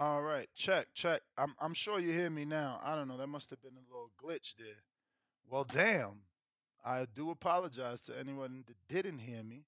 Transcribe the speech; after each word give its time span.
All 0.00 0.22
right, 0.22 0.48
check, 0.56 0.86
check. 0.94 1.20
I'm 1.36 1.54
I'm 1.60 1.74
sure 1.74 2.00
you 2.00 2.10
hear 2.12 2.30
me 2.30 2.46
now. 2.46 2.80
I 2.82 2.94
don't 2.94 3.06
know. 3.06 3.18
That 3.18 3.26
must 3.26 3.50
have 3.50 3.60
been 3.60 3.74
a 3.76 3.92
little 3.92 4.10
glitch 4.18 4.56
there. 4.56 4.78
Well, 5.46 5.64
damn. 5.64 6.22
I 6.82 7.06
do 7.14 7.30
apologize 7.30 8.00
to 8.02 8.18
anyone 8.18 8.64
that 8.66 8.76
didn't 8.88 9.18
hear 9.18 9.42
me. 9.42 9.66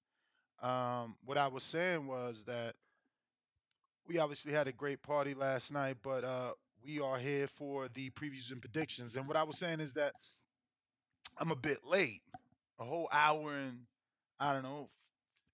Um, 0.63 1.17
what 1.27 1.37
I 1.37 1.49
was 1.49 1.65
saying 1.65 2.07
was 2.07 2.45
that 2.45 2.77
we 4.09 4.17
obviously 4.17 4.55
had 4.55 4.69
a 4.69 4.73
great 4.73 5.03
party 5.03 5.35
last 5.35 5.71
night, 5.71 5.99
but 6.03 6.25
uh, 6.25 6.53
we 6.83 6.99
are 6.99 7.19
here 7.19 7.47
for 7.47 7.89
the 7.89 8.09
previews 8.11 8.51
and 8.51 8.63
predictions. 8.63 9.17
And 9.17 9.29
what 9.29 9.37
I 9.37 9.43
was 9.43 9.59
saying 9.59 9.81
is 9.81 9.93
that 9.93 10.15
I'm 11.37 11.51
a 11.51 11.57
bit 11.57 11.81
late, 11.85 12.23
a 12.81 12.85
whole 12.85 13.11
hour 13.13 13.53
and 13.55 13.81
I 14.41 14.55
don't 14.55 14.63
know, 14.63 14.89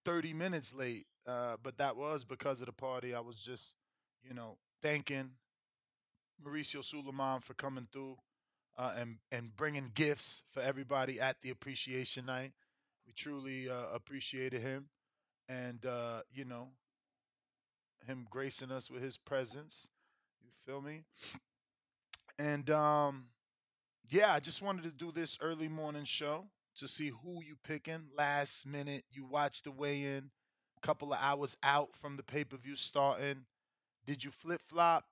30 0.05 0.35
minutes 0.35 0.73
late. 0.73 1.07
Uh, 1.27 1.57
but 1.61 1.79
that 1.79 1.97
was 1.97 2.25
because 2.25 2.61
of 2.61 2.67
the 2.67 2.73
party. 2.73 3.13
I 3.13 3.21
was 3.21 3.41
just, 3.41 3.75
you 4.23 4.35
know, 4.35 4.57
thanking 4.83 5.31
Mauricio 6.45 6.83
Sulaimán 6.83 7.43
for 7.43 7.55
coming 7.55 7.89
through 7.93 8.17
uh, 8.77 8.93
and 8.97 9.17
and 9.33 9.55
bringing 9.57 9.91
gifts 9.95 10.43
for 10.53 10.61
everybody 10.63 11.21
at 11.21 11.43
the 11.43 11.51
appreciation 11.51 12.27
night. 12.27 12.53
We 13.07 13.13
truly 13.13 13.69
uh, 13.69 13.95
appreciated 13.95 14.61
him, 14.61 14.89
and 15.49 15.85
uh, 15.85 16.21
you 16.33 16.45
know, 16.45 16.69
him 18.07 18.27
gracing 18.31 18.71
us 18.71 18.91
with 18.91 19.03
his 19.03 19.17
presence. 19.17 19.89
You 20.43 20.51
feel 20.65 20.81
me? 20.81 21.03
And 22.39 22.71
um, 22.71 23.27
yeah, 24.09 24.33
I 24.33 24.41
just 24.41 24.63
wanted 24.63 24.85
to 24.85 24.91
do 24.91 25.11
this 25.11 25.39
early 25.41 25.69
morning 25.69 26.05
show 26.05 26.47
to 26.77 26.87
see 26.87 27.09
who 27.09 27.43
you 27.43 27.57
picking 27.65 28.09
last 28.17 28.67
minute. 28.67 29.03
You 29.11 29.27
watch 29.27 29.65
the 29.65 29.73
weigh 29.73 30.03
in, 30.03 30.31
a 30.77 30.87
couple 30.87 31.13
of 31.13 31.19
hours 31.21 31.57
out 31.63 31.97
from 32.01 32.17
the 32.17 32.23
pay 32.23 32.45
per 32.45 32.57
view 32.57 32.77
starting. 32.77 33.47
Did 34.09 34.25
you 34.25 34.31
flip 34.31 34.63
flop, 34.67 35.05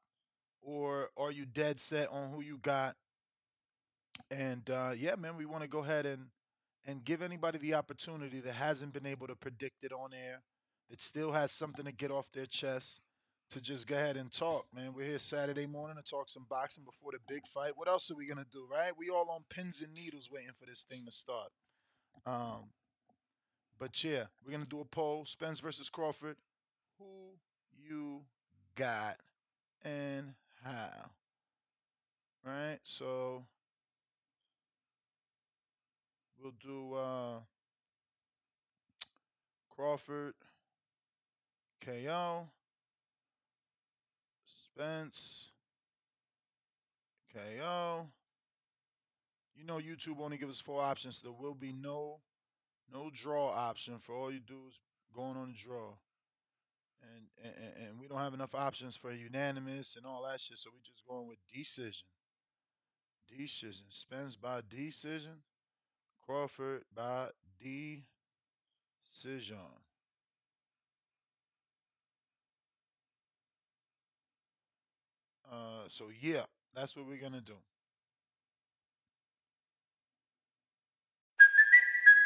or 0.62 1.10
are 1.18 1.30
you 1.30 1.44
dead 1.44 1.78
set 1.78 2.08
on 2.10 2.30
who 2.30 2.40
you 2.40 2.56
got? 2.56 2.96
And 4.30 4.70
uh, 4.70 4.92
yeah, 4.96 5.16
man, 5.16 5.36
we 5.36 5.44
want 5.44 5.62
to 5.64 5.68
go 5.68 5.80
ahead 5.80 6.06
and 6.06 6.28
and 6.86 7.04
give 7.04 7.20
anybody 7.20 7.58
the 7.58 7.74
opportunity 7.74 8.40
that 8.40 8.54
hasn't 8.54 8.94
been 8.94 9.04
able 9.04 9.26
to 9.26 9.34
predict 9.36 9.84
it 9.84 9.92
on 9.92 10.14
air, 10.14 10.40
that 10.88 11.02
still 11.02 11.32
has 11.32 11.52
something 11.52 11.84
to 11.84 11.92
get 11.92 12.10
off 12.10 12.32
their 12.32 12.46
chest, 12.46 13.02
to 13.50 13.60
just 13.60 13.86
go 13.86 13.96
ahead 13.96 14.16
and 14.16 14.32
talk, 14.32 14.64
man. 14.74 14.94
We're 14.94 15.08
here 15.08 15.18
Saturday 15.18 15.66
morning 15.66 15.98
to 15.98 16.02
talk 16.02 16.30
some 16.30 16.46
boxing 16.48 16.84
before 16.84 17.12
the 17.12 17.18
big 17.28 17.46
fight. 17.46 17.72
What 17.76 17.88
else 17.88 18.10
are 18.10 18.14
we 18.14 18.24
gonna 18.24 18.46
do, 18.50 18.66
right? 18.72 18.92
We 18.96 19.10
all 19.10 19.28
on 19.28 19.44
pins 19.50 19.82
and 19.82 19.94
needles 19.94 20.30
waiting 20.32 20.54
for 20.58 20.64
this 20.64 20.84
thing 20.84 21.04
to 21.04 21.12
start. 21.12 21.50
Um, 22.24 22.70
but 23.78 24.02
yeah, 24.02 24.24
we're 24.42 24.52
gonna 24.52 24.64
do 24.64 24.80
a 24.80 24.86
poll: 24.86 25.26
Spence 25.26 25.60
versus 25.60 25.90
Crawford. 25.90 26.36
Who 26.98 27.34
you 27.78 28.22
got 28.76 29.16
and 29.83 30.35
how? 30.62 31.11
Right. 32.45 32.78
So 32.85 33.45
we'll 36.40 36.52
do 36.62 36.95
uh, 36.95 37.38
Crawford, 39.75 40.35
KO, 41.85 42.49
Spence, 44.45 45.49
KO. 47.33 48.06
You 49.56 49.64
know 49.64 49.78
YouTube 49.78 50.21
only 50.21 50.37
gives 50.37 50.52
us 50.52 50.61
four 50.61 50.83
options. 50.83 51.18
So 51.18 51.28
there 51.28 51.37
will 51.40 51.54
be 51.54 51.73
no 51.73 52.21
no 52.92 53.11
draw 53.12 53.50
option 53.50 53.99
for 53.99 54.14
all 54.14 54.30
you 54.30 54.38
dudes 54.38 54.78
going 55.14 55.37
on 55.37 55.49
the 55.49 55.59
draw. 55.59 55.95
And, 57.02 57.26
and 57.42 57.54
and 57.88 58.00
we 58.00 58.08
don't 58.08 58.18
have 58.18 58.34
enough 58.34 58.54
options 58.54 58.96
for 58.96 59.12
unanimous 59.12 59.96
and 59.96 60.06
all 60.06 60.24
that 60.24 60.40
shit, 60.40 60.58
so 60.58 60.70
we 60.72 60.80
just 60.80 61.06
going 61.06 61.28
with 61.28 61.38
decision. 61.52 62.08
Decision. 63.28 63.86
Spence 63.90 64.36
by 64.36 64.60
decision. 64.68 65.42
Crawford 66.24 66.84
by 66.94 67.28
decision. 69.04 69.56
Uh, 75.50 75.84
so 75.88 76.06
yeah, 76.20 76.44
that's 76.74 76.96
what 76.96 77.06
we're 77.06 77.20
gonna 77.20 77.40
do. 77.40 77.54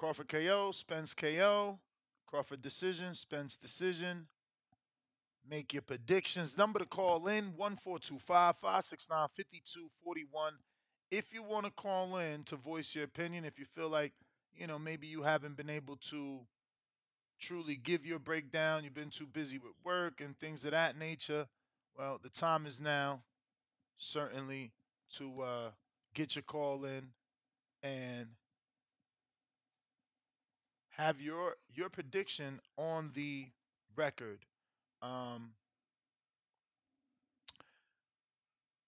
Crawford 0.00 0.28
KO, 0.28 0.70
Spence 0.72 1.12
KO, 1.12 1.78
Crawford 2.26 2.62
decision, 2.62 3.14
Spence 3.14 3.58
decision. 3.58 4.28
Make 5.46 5.74
your 5.74 5.82
predictions. 5.82 6.56
Number 6.56 6.78
to 6.78 6.86
call 6.86 7.28
in 7.28 7.52
1425 7.54 8.56
569 8.56 9.28
5241. 9.36 10.54
If 11.10 11.34
you 11.34 11.42
want 11.42 11.66
to 11.66 11.70
call 11.72 12.16
in 12.16 12.44
to 12.44 12.56
voice 12.56 12.94
your 12.94 13.04
opinion, 13.04 13.44
if 13.44 13.58
you 13.58 13.66
feel 13.66 13.90
like, 13.90 14.14
you 14.54 14.66
know, 14.66 14.78
maybe 14.78 15.06
you 15.06 15.20
haven't 15.20 15.58
been 15.58 15.68
able 15.68 15.96
to 16.08 16.46
truly 17.38 17.76
give 17.76 18.06
your 18.06 18.18
breakdown, 18.18 18.84
you've 18.84 18.94
been 18.94 19.10
too 19.10 19.26
busy 19.26 19.58
with 19.58 19.74
work 19.84 20.22
and 20.22 20.34
things 20.38 20.64
of 20.64 20.70
that 20.70 20.98
nature, 20.98 21.46
well, 21.94 22.18
the 22.22 22.30
time 22.30 22.64
is 22.64 22.80
now, 22.80 23.20
certainly, 23.98 24.72
to 25.18 25.42
uh, 25.42 25.70
get 26.14 26.36
your 26.36 26.42
call 26.42 26.86
in 26.86 27.08
and 27.82 28.28
have 31.00 31.20
your 31.20 31.56
your 31.74 31.88
prediction 31.88 32.60
on 32.76 33.10
the 33.14 33.46
record. 33.96 34.40
Um, 35.02 35.52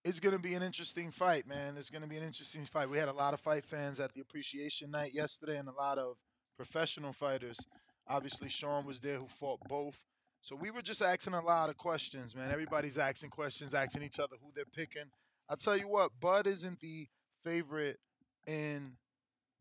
it's 0.05 0.21
going 0.21 0.35
to 0.35 0.39
be 0.43 0.55
an 0.55 0.63
interesting 0.63 1.11
fight, 1.11 1.47
man. 1.47 1.77
It's 1.79 1.89
going 1.89 2.03
to 2.03 2.09
be 2.09 2.17
an 2.17 2.25
interesting 2.25 2.65
fight. 2.67 2.91
We 2.91 2.99
had 2.99 3.09
a 3.09 3.15
lot 3.15 3.35
of 3.35 3.41
fight 3.41 3.65
fans 3.65 3.99
at 3.99 4.13
the 4.13 4.21
appreciation 4.21 4.91
night 4.91 5.15
yesterday, 5.15 5.57
and 5.57 5.69
a 5.69 5.73
lot 5.73 5.99
of 5.99 6.17
professional 6.57 7.13
fighters. 7.13 7.59
Obviously, 8.07 8.49
Sean 8.49 8.85
was 8.85 9.01
there 9.01 9.17
who 9.17 9.27
fought 9.27 9.61
both. 9.69 10.03
So 10.43 10.57
we 10.57 10.71
were 10.71 10.83
just 10.83 11.03
asking 11.03 11.35
a 11.35 11.41
lot 11.41 11.71
of 11.71 11.77
questions, 11.77 12.35
man. 12.35 12.51
Everybody's 12.51 12.99
asking 12.99 13.31
questions, 13.31 13.75
asking 13.75 14.03
each 14.03 14.19
other 14.19 14.37
who 14.43 14.51
they're 14.55 14.65
picking. 14.65 15.11
I'll 15.49 15.57
tell 15.57 15.77
you 15.77 15.89
what, 15.89 16.11
Bud 16.21 16.47
isn't 16.49 16.81
the 16.81 17.07
favorite 17.45 18.01
in 18.47 18.97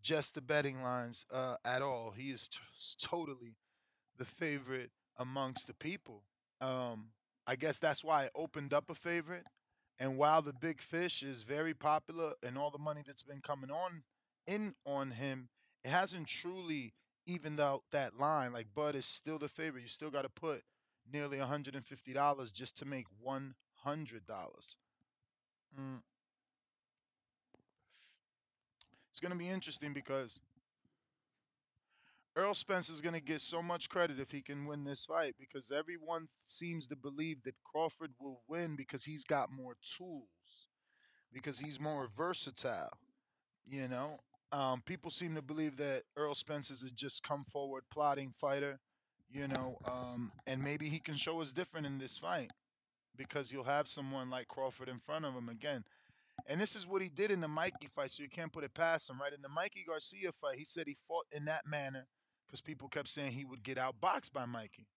just 0.02 0.36
the 0.36 0.42
betting 0.42 0.82
lines 0.82 1.26
uh, 1.32 1.56
at 1.64 1.82
all. 1.82 2.14
He 2.16 2.30
is 2.30 2.48
t- 2.48 2.60
totally 3.00 3.56
the 4.18 4.26
favorite 4.26 4.92
amongst 5.18 5.68
the 5.68 5.74
people. 5.74 6.24
Um, 6.60 7.10
I 7.48 7.56
guess 7.56 7.80
that's 7.80 8.04
why 8.04 8.26
it 8.26 8.32
opened 8.36 8.74
up 8.74 8.90
a 8.90 8.96
favorite. 8.96 9.46
And 10.00 10.18
while 10.18 10.42
the 10.42 10.54
big 10.54 10.82
fish 10.82 11.22
is 11.22 11.44
very 11.44 11.74
popular 11.74 12.34
and 12.42 12.58
all 12.58 12.72
the 12.72 12.78
money 12.78 13.02
that's 13.06 13.24
been 13.24 13.42
coming 13.42 13.70
on 13.70 14.04
in 14.48 14.74
on 14.86 15.12
him, 15.12 15.50
it 15.84 15.90
hasn't 15.90 16.28
truly 16.28 16.94
evened 17.26 17.60
out 17.60 17.84
that 17.92 18.20
line. 18.20 18.54
Like 18.54 18.74
Bud 18.74 18.96
is 18.96 19.06
still 19.06 19.38
the 19.38 19.48
favorite. 19.48 19.82
You 19.82 19.88
still 19.88 20.10
got 20.10 20.24
to 20.24 20.30
put 20.30 20.64
nearly 21.12 21.38
$150 21.38 22.54
just 22.54 22.78
to 22.78 22.86
make 22.86 23.06
$100. 23.26 23.52
Mm. 25.80 26.02
It's 29.12 29.20
going 29.20 29.32
to 29.32 29.38
be 29.38 29.50
interesting 29.50 29.94
because 29.94 30.40
Errol 32.38 32.54
Spence 32.54 32.90
is 32.90 33.02
going 33.02 33.14
to 33.14 33.22
get 33.22 33.42
so 33.42 33.62
much 33.62 33.90
credit 33.90 34.20
if 34.20 34.32
he 34.32 34.42
can 34.42 34.66
win 34.66 34.86
this 34.86 35.06
fight 35.06 35.36
because 35.38 35.70
everyone 35.70 36.30
seems 36.46 36.88
to 36.88 36.96
believe 36.96 37.44
that 37.44 37.56
Crawford 37.64 38.12
will 38.20 38.42
win 38.48 38.76
because 38.78 39.04
he's 39.04 39.26
got 39.26 39.52
more 39.52 39.76
tools, 39.98 40.30
because 41.34 41.60
he's 41.60 41.80
more 41.80 42.08
versatile. 42.16 42.92
You 43.68 43.90
know, 43.90 44.18
um, 44.54 44.82
people 44.86 45.12
seem 45.12 45.36
to 45.36 45.42
believe 45.42 45.76
that 45.78 46.04
Errol 46.18 46.36
Spence 46.36 46.72
is 46.72 46.84
a 46.84 46.90
just 46.90 47.22
come 47.22 47.44
forward 47.44 47.84
plotting 47.92 48.34
fighter. 48.40 48.80
You 49.30 49.48
know, 49.48 49.78
um, 49.86 50.32
and 50.46 50.62
maybe 50.62 50.90
he 50.90 51.00
can 51.00 51.16
show 51.16 51.40
us 51.42 51.54
different 51.54 51.86
in 51.86 52.00
this 52.00 52.18
fight 52.18 52.52
because 53.16 53.52
you'll 53.52 53.64
have 53.64 53.88
someone 53.88 54.30
like 54.30 54.48
Crawford 54.50 54.90
in 54.90 55.00
front 55.00 55.26
of 55.26 55.34
him 55.34 55.48
again. 55.48 55.86
And 56.48 56.60
this 56.60 56.76
is 56.76 56.88
what 56.88 57.02
he 57.02 57.10
did 57.10 57.32
in 57.32 57.40
the 57.40 57.48
Mikey 57.48 57.88
fight, 57.96 58.12
so 58.12 58.24
you 58.24 58.30
can't 58.30 58.52
put 58.52 58.64
it 58.64 58.74
past 58.74 59.10
him, 59.10 59.22
right? 59.22 59.34
In 59.34 59.42
the 59.42 59.50
Mikey 59.50 59.86
Garcia 59.88 60.32
fight, 60.32 60.56
he 60.58 60.64
said 60.64 60.88
he 60.88 60.98
fought 61.08 61.26
in 61.32 61.46
that 61.46 61.68
manner 61.68 62.08
because 62.48 62.62
people 62.62 62.88
kept 62.88 63.08
saying 63.08 63.32
he 63.32 63.46
would 63.46 63.64
get 63.64 63.78
outboxed 63.78 64.34
by 64.34 64.46
Mikey. 64.46 64.88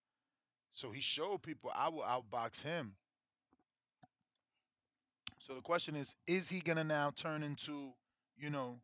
So 0.73 0.91
he 0.91 1.01
showed 1.01 1.43
people 1.43 1.71
I 1.73 1.89
will 1.89 2.01
outbox 2.01 2.63
him. 2.63 2.95
So 5.39 5.53
the 5.53 5.61
question 5.61 5.95
is, 5.95 6.15
is 6.27 6.49
he 6.49 6.59
gonna 6.59 6.83
now 6.83 7.11
turn 7.15 7.43
into, 7.43 7.93
you 8.35 8.49
know, 8.49 8.79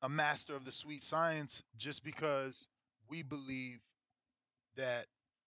a 0.00 0.08
master 0.08 0.54
of 0.54 0.64
the 0.64 0.72
sweet 0.72 1.02
science 1.02 1.64
just 1.76 2.04
because 2.04 2.68
we 3.10 3.22
believe 3.22 3.80
that, 4.76 5.06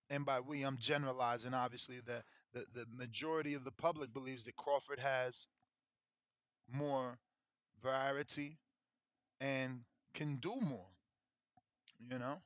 and 0.10 0.26
by 0.26 0.42
we 0.42 0.64
I'm 0.64 0.78
generalizing 0.78 1.54
obviously 1.54 2.02
that 2.06 2.24
the, 2.54 2.66
the 2.74 2.86
majority 2.92 3.54
of 3.54 3.64
the 3.64 3.72
public 3.72 4.14
believes 4.14 4.44
that 4.44 4.58
Crawford 4.58 5.00
has 5.00 5.48
more 6.74 7.18
variety 7.84 8.58
and 9.40 9.82
can 10.14 10.38
do 10.38 10.56
more, 10.62 10.88
you 12.10 12.20
know? 12.20 12.38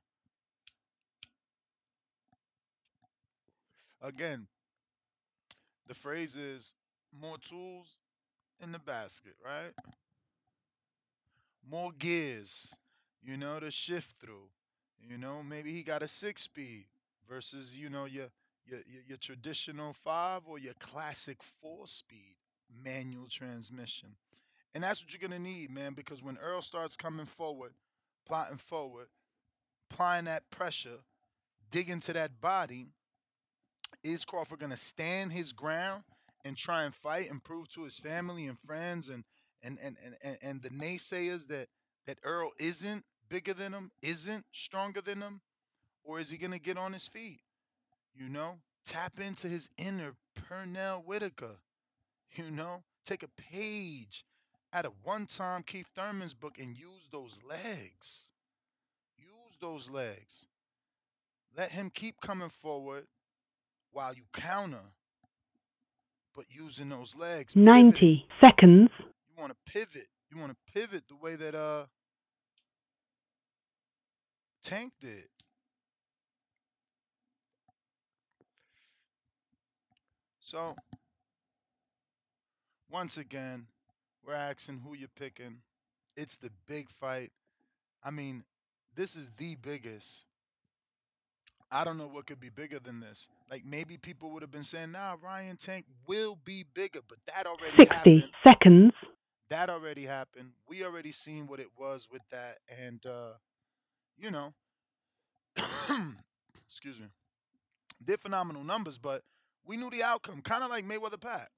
Again, 4.01 4.47
the 5.87 5.93
phrase 5.93 6.37
is 6.37 6.73
more 7.19 7.37
tools 7.37 7.99
in 8.61 8.71
the 8.71 8.79
basket, 8.79 9.35
right? 9.43 9.73
More 11.67 11.91
gears, 11.97 12.75
you 13.23 13.37
know, 13.37 13.59
to 13.59 13.71
shift 13.71 14.15
through. 14.21 14.49
You 15.01 15.17
know, 15.17 15.41
maybe 15.43 15.73
he 15.73 15.83
got 15.83 16.03
a 16.03 16.07
six 16.07 16.43
speed 16.43 16.85
versus, 17.29 17.77
you 17.77 17.89
know, 17.89 18.05
your 18.05 18.27
your, 18.67 18.79
your, 19.07 19.17
traditional 19.17 19.93
five 19.93 20.41
or 20.47 20.57
your 20.57 20.73
classic 20.79 21.37
four 21.61 21.85
speed 21.85 22.35
manual 22.83 23.27
transmission. 23.29 24.15
And 24.73 24.83
that's 24.83 25.01
what 25.01 25.13
you're 25.13 25.27
gonna 25.27 25.39
need, 25.39 25.71
man, 25.71 25.93
because 25.93 26.23
when 26.23 26.37
Errol 26.43 26.61
starts 26.61 26.97
coming 26.97 27.25
forward, 27.25 27.71
plotting 28.27 28.57
forward, 28.57 29.07
applying 29.89 30.25
that 30.25 30.49
pressure, 30.49 30.99
digging 31.71 32.01
to 32.01 32.13
that 32.13 32.41
body, 32.41 32.87
is 34.03 34.25
Crawford 34.25 34.59
gonna 34.59 34.77
stand 34.77 35.31
his 35.31 35.51
ground 35.51 36.03
and 36.43 36.57
try 36.57 36.83
and 36.83 36.93
fight 36.93 37.29
and 37.31 37.43
prove 37.43 37.67
to 37.69 37.83
his 37.83 37.97
family 37.97 38.45
and 38.45 38.59
friends 38.59 39.09
and 39.09 39.23
and 39.63 39.79
and 39.81 39.97
and, 40.03 40.15
and, 40.21 40.37
and 40.41 40.61
the 40.61 40.69
naysayers 40.69 41.47
that 41.47 41.69
that 42.05 42.19
Errol 42.23 42.51
isn't 42.59 43.03
bigger 43.29 43.53
than 43.53 43.73
him, 43.73 43.91
isn't 44.01 44.45
stronger 44.51 45.01
than 45.01 45.21
him, 45.21 45.41
or 46.03 46.19
is 46.19 46.29
he 46.29 46.37
gonna 46.37 46.59
get 46.59 46.77
on 46.77 46.93
his 46.93 47.07
feet? 47.07 47.39
You 48.13 48.29
know, 48.29 48.59
tap 48.85 49.19
into 49.19 49.47
his 49.47 49.69
inner 49.77 50.15
Pernell 50.35 51.03
Whitaker. 51.03 51.57
You 52.35 52.51
know, 52.51 52.83
take 53.05 53.23
a 53.23 53.29
page 53.29 54.25
out 54.73 54.85
of 54.85 54.91
one-time 55.03 55.63
Keith 55.63 55.87
Thurman's 55.95 56.33
book 56.33 56.57
and 56.59 56.77
use 56.77 57.07
those 57.11 57.41
legs. 57.47 58.31
Use 59.17 59.57
those 59.61 59.89
legs. 59.89 60.45
Let 61.55 61.71
him 61.71 61.89
keep 61.93 62.19
coming 62.19 62.49
forward 62.49 63.05
while 63.93 64.13
you 64.13 64.23
counter, 64.33 64.91
but 66.35 66.45
using 66.49 66.89
those 66.89 67.15
legs. 67.15 67.53
Pivoting. 67.53 67.71
90 67.71 68.27
seconds. 68.41 68.89
You 68.99 69.39
want 69.41 69.53
to 69.53 69.71
pivot. 69.71 70.07
You 70.29 70.37
want 70.37 70.51
to 70.51 70.73
pivot 70.73 71.03
the 71.07 71.15
way 71.15 71.37
that 71.37 71.55
uh 71.55 71.85
Tank 74.61 74.91
did. 74.99 75.29
So 80.39 80.75
once 82.95 83.17
again, 83.17 83.65
we're 84.25 84.33
asking 84.33 84.79
who 84.79 84.95
you're 84.95 85.09
picking. 85.19 85.57
It's 86.15 86.37
the 86.37 86.49
big 86.65 86.89
fight. 86.89 87.33
I 88.01 88.09
mean, 88.09 88.45
this 88.95 89.17
is 89.17 89.33
the 89.35 89.55
biggest. 89.55 90.23
I 91.69 91.83
don't 91.83 91.97
know 91.97 92.07
what 92.07 92.25
could 92.25 92.39
be 92.39 92.47
bigger 92.47 92.79
than 92.79 93.01
this. 93.01 93.27
Like 93.51 93.65
maybe 93.65 93.97
people 93.97 94.31
would 94.31 94.43
have 94.43 94.51
been 94.51 94.63
saying, 94.63 94.93
"Nah, 94.93 95.17
Ryan 95.21 95.57
Tank 95.57 95.83
will 96.07 96.37
be 96.45 96.63
bigger," 96.73 97.01
but 97.05 97.17
that 97.27 97.45
already 97.45 97.75
60 97.75 97.93
happened. 97.93 98.23
seconds. 98.47 98.93
That 99.49 99.69
already 99.69 100.05
happened. 100.05 100.51
We 100.65 100.85
already 100.85 101.11
seen 101.11 101.47
what 101.47 101.59
it 101.59 101.71
was 101.77 102.07
with 102.09 102.21
that, 102.31 102.59
and 102.81 103.05
uh, 103.05 103.33
you 104.17 104.31
know, 104.31 104.53
excuse 106.65 106.97
me, 106.97 107.07
they're 107.99 108.15
phenomenal 108.15 108.63
numbers, 108.63 108.97
but 108.97 109.23
we 109.65 109.75
knew 109.75 109.89
the 109.89 110.03
outcome, 110.03 110.41
kind 110.41 110.63
of 110.63 110.69
like 110.69 110.85
Mayweather 110.85 111.19
Pat. 111.19 111.49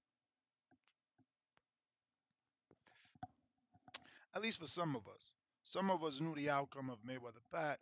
At 4.37 4.43
least 4.43 4.59
for 4.59 4.67
some 4.67 4.95
of 4.95 5.07
us. 5.07 5.33
Some 5.63 5.89
of 5.89 6.03
us 6.03 6.21
knew 6.21 6.35
the 6.35 6.51
outcome 6.51 6.91
of 6.91 6.99
Mayweather 6.99 7.41
Pat, 7.51 7.79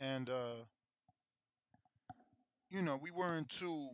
and 0.00 0.30
uh, 0.30 0.64
you 2.70 2.80
know, 2.80 2.98
we 3.00 3.10
weren't 3.10 3.50
too 3.50 3.90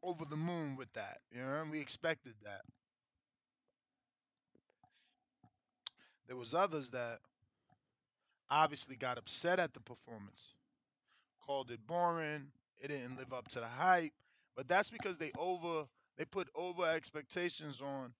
over 0.00 0.24
the 0.24 0.36
moon 0.36 0.76
with 0.76 0.92
that. 0.92 1.18
You 1.32 1.40
know, 1.40 1.64
we 1.68 1.80
expected 1.80 2.34
that. 2.44 2.60
There 6.28 6.36
was 6.36 6.54
others 6.54 6.90
that 6.90 7.18
obviously 8.48 8.94
got 8.94 9.18
upset 9.18 9.58
at 9.58 9.74
the 9.74 9.80
performance, 9.80 10.54
called 11.44 11.72
it 11.72 11.84
boring. 11.84 12.52
It 12.78 12.88
didn't 12.88 13.18
live 13.18 13.32
up 13.32 13.48
to 13.48 13.58
the 13.58 13.66
hype, 13.66 14.12
but 14.56 14.68
that's 14.68 14.90
because 14.90 15.18
they 15.18 15.32
over 15.36 15.86
they 16.20 16.26
put 16.26 16.48
over 16.54 16.86
expectations 16.86 17.80
on 17.80 18.12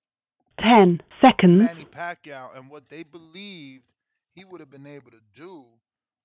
10 0.59 1.02
seconds. 1.23 1.62
Manny 1.62 1.85
Pacquiao 1.85 2.57
and 2.57 2.71
what 2.71 2.88
they 2.88 3.02
believed 3.02 3.85
he 4.35 4.42
would 4.42 4.61
have 4.61 4.71
been 4.71 4.87
able 4.87 5.11
to 5.11 5.21
do 5.35 5.66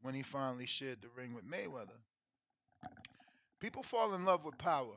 when 0.01 0.13
he 0.13 0.21
finally 0.21 0.65
shared 0.65 1.01
the 1.01 1.09
ring 1.17 1.33
with 1.33 1.43
Mayweather. 1.43 1.99
People 3.59 3.83
fall 3.83 4.13
in 4.13 4.23
love 4.23 4.45
with 4.45 4.57
power. 4.57 4.93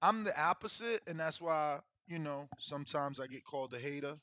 I'm 0.00 0.22
the 0.22 0.40
opposite, 0.40 1.00
and 1.08 1.18
that's 1.18 1.40
why, 1.40 1.80
you 2.06 2.20
know, 2.20 2.48
sometimes 2.56 3.18
I 3.18 3.26
get 3.26 3.42
called 3.42 3.74
a 3.74 3.80
hater 3.80 4.14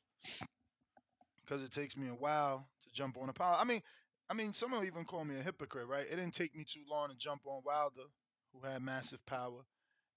because 1.43 1.61
it 1.61 1.71
takes 1.71 1.97
me 1.97 2.07
a 2.07 2.11
while 2.11 2.65
to 2.83 2.93
jump 2.93 3.17
on 3.21 3.27
a 3.27 3.33
power. 3.33 3.57
I 3.59 3.65
mean, 3.65 3.81
I 4.29 4.35
mean, 4.35 4.53
someone 4.53 4.85
even 4.85 5.03
call 5.03 5.25
me 5.25 5.37
a 5.37 5.43
hypocrite, 5.43 5.87
right? 5.87 6.05
It 6.09 6.15
didn't 6.15 6.33
take 6.33 6.55
me 6.55 6.63
too 6.63 6.83
long 6.89 7.09
to 7.09 7.17
jump 7.17 7.41
on 7.45 7.61
Wilder, 7.65 8.07
who 8.53 8.65
had 8.65 8.81
massive 8.81 9.25
power, 9.25 9.65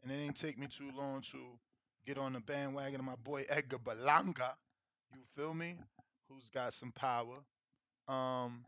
and 0.01 0.13
it 0.13 0.19
didn't 0.19 0.37
take 0.37 0.57
me 0.59 0.69
too 0.69 0.93
long 0.97 1.23
to 1.33 1.59
get 2.07 2.19
on 2.19 2.33
the 2.33 2.41
bandwagon 2.41 3.01
of 3.01 3.07
my 3.07 3.17
boy 3.17 3.45
Edgar 3.49 3.79
Berlanga. 3.79 4.53
You 5.15 5.23
feel 5.37 5.55
me? 5.55 5.77
Who's 6.29 6.49
got 6.49 6.73
some 6.73 6.93
power. 6.93 7.37
Um, 8.09 8.65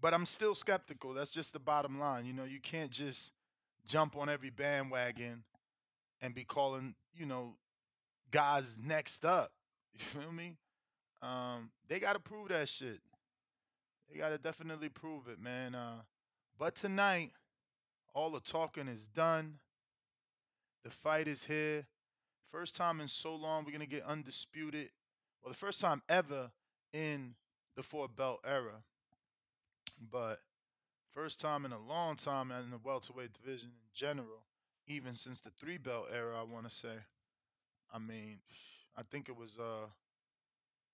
but 0.00 0.14
I'm 0.14 0.26
still 0.26 0.54
skeptical. 0.54 1.14
That's 1.14 1.30
just 1.30 1.52
the 1.52 1.58
bottom 1.58 1.98
line. 1.98 2.26
You 2.26 2.32
know, 2.32 2.44
you 2.44 2.60
can't 2.60 2.90
just 2.90 3.32
jump 3.86 4.16
on 4.16 4.28
every 4.28 4.50
bandwagon 4.50 5.44
and 6.20 6.34
be 6.34 6.44
calling, 6.44 6.94
you 7.14 7.26
know, 7.26 7.56
guys 8.30 8.78
next 8.82 9.24
up. 9.24 9.50
You 9.96 10.00
feel 10.00 10.32
me? 10.32 10.56
Um, 11.22 11.70
they 11.88 12.00
got 12.00 12.14
to 12.14 12.18
prove 12.18 12.48
that 12.48 12.68
shit. 12.68 12.98
They 14.10 14.18
got 14.18 14.30
to 14.30 14.38
definitely 14.38 14.88
prove 14.88 15.28
it, 15.28 15.40
man. 15.40 15.76
Uh, 15.76 16.02
but 16.58 16.74
tonight, 16.74 17.30
all 18.12 18.30
the 18.30 18.40
talking 18.40 18.88
is 18.88 19.06
done. 19.06 19.60
The 20.84 20.90
fight 20.90 21.26
is 21.26 21.44
here. 21.44 21.86
First 22.50 22.76
time 22.76 23.00
in 23.00 23.08
so 23.08 23.34
long, 23.34 23.64
we're 23.64 23.72
going 23.72 23.80
to 23.80 23.86
get 23.86 24.04
undisputed. 24.04 24.90
Well, 25.42 25.52
the 25.52 25.58
first 25.58 25.80
time 25.80 26.02
ever 26.08 26.50
in 26.92 27.34
the 27.74 27.82
four 27.82 28.06
belt 28.06 28.40
era. 28.44 28.84
But 30.10 30.40
first 31.12 31.40
time 31.40 31.64
in 31.64 31.72
a 31.72 31.78
long 31.78 32.16
time 32.16 32.50
in 32.50 32.70
the 32.70 32.78
welterweight 32.78 33.32
division 33.32 33.68
in 33.68 33.88
general, 33.92 34.44
even 34.86 35.14
since 35.14 35.40
the 35.40 35.50
three 35.50 35.78
belt 35.78 36.08
era, 36.12 36.38
I 36.38 36.42
want 36.42 36.68
to 36.68 36.74
say. 36.74 36.94
I 37.92 37.98
mean, 37.98 38.38
I 38.96 39.02
think 39.02 39.28
it 39.28 39.36
was 39.36 39.58
uh 39.58 39.86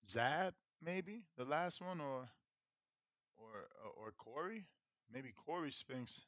Zab 0.07 0.53
maybe 0.83 1.21
the 1.37 1.45
last 1.45 1.81
one 1.81 1.99
or 1.99 2.27
or 3.37 3.67
or 3.97 4.11
Corey, 4.17 4.65
maybe 5.13 5.33
Corey 5.45 5.71
Spinks, 5.71 6.21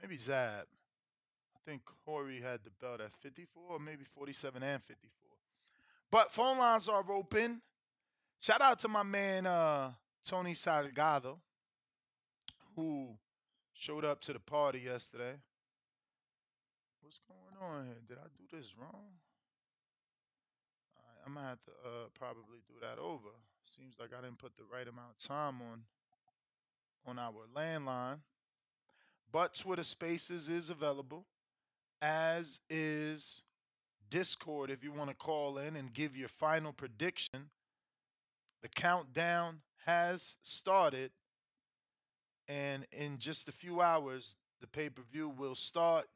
maybe 0.00 0.16
Zab. 0.18 0.66
Think 1.66 1.82
Corey 2.04 2.40
had 2.40 2.60
the 2.62 2.70
belt 2.80 3.00
at 3.00 3.12
54 3.16 3.62
or 3.70 3.78
maybe 3.80 4.04
47 4.14 4.62
and 4.62 4.82
54. 4.84 5.30
But 6.10 6.32
phone 6.32 6.58
lines 6.58 6.88
are 6.88 7.04
open. 7.10 7.60
Shout 8.38 8.60
out 8.60 8.78
to 8.80 8.88
my 8.88 9.02
man 9.02 9.46
uh, 9.46 9.90
Tony 10.24 10.52
Salgado, 10.52 11.38
who 12.76 13.16
showed 13.74 14.04
up 14.04 14.20
to 14.22 14.32
the 14.32 14.38
party 14.38 14.82
yesterday. 14.84 15.34
What's 17.00 17.18
going 17.26 17.70
on 17.70 17.86
here? 17.86 17.96
Did 18.08 18.18
I 18.18 18.28
do 18.36 18.56
this 18.56 18.72
wrong? 18.80 19.18
Right, 20.94 21.26
I'm 21.26 21.34
gonna 21.34 21.48
have 21.48 21.62
to 21.64 21.70
uh, 21.84 22.08
probably 22.16 22.60
do 22.68 22.74
that 22.80 23.00
over. 23.00 23.30
Seems 23.64 23.94
like 23.98 24.10
I 24.16 24.22
didn't 24.22 24.38
put 24.38 24.56
the 24.56 24.64
right 24.72 24.86
amount 24.86 25.08
of 25.18 25.26
time 25.26 25.56
on 25.60 25.82
on 27.06 27.18
our 27.18 27.32
landline. 27.56 28.18
But 29.32 29.54
Twitter 29.54 29.82
Spaces 29.82 30.48
is 30.48 30.70
available, 30.70 31.26
as 32.00 32.60
is 32.68 33.42
Discord 34.10 34.70
if 34.70 34.84
you 34.84 34.92
want 34.92 35.10
to 35.10 35.16
call 35.16 35.58
in 35.58 35.76
and 35.76 35.92
give 35.92 36.16
your 36.16 36.28
final 36.28 36.72
prediction. 36.72 37.50
The 38.62 38.68
countdown 38.68 39.60
has 39.84 40.36
started, 40.42 41.10
and 42.48 42.86
in 42.92 43.18
just 43.18 43.48
a 43.48 43.52
few 43.52 43.80
hours, 43.80 44.36
the 44.60 44.66
pay 44.66 44.88
per 44.88 45.02
view 45.02 45.28
will 45.28 45.54
start, 45.54 46.06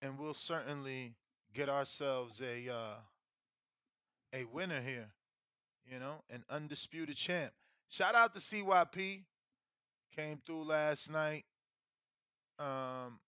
and 0.00 0.18
we'll 0.18 0.34
certainly 0.34 1.14
get 1.54 1.68
ourselves 1.68 2.42
a 2.42 2.72
uh, 2.72 2.96
a 4.34 4.44
winner 4.44 4.80
here. 4.80 5.08
You 5.84 5.98
know, 5.98 6.22
an 6.30 6.44
undisputed 6.48 7.16
champ. 7.16 7.52
Shout 7.88 8.14
out 8.14 8.32
to 8.34 8.40
CYP. 8.40 9.24
Came 10.14 10.40
through 10.46 10.64
last 10.64 11.10
night. 11.10 11.44
Um, 12.58 13.18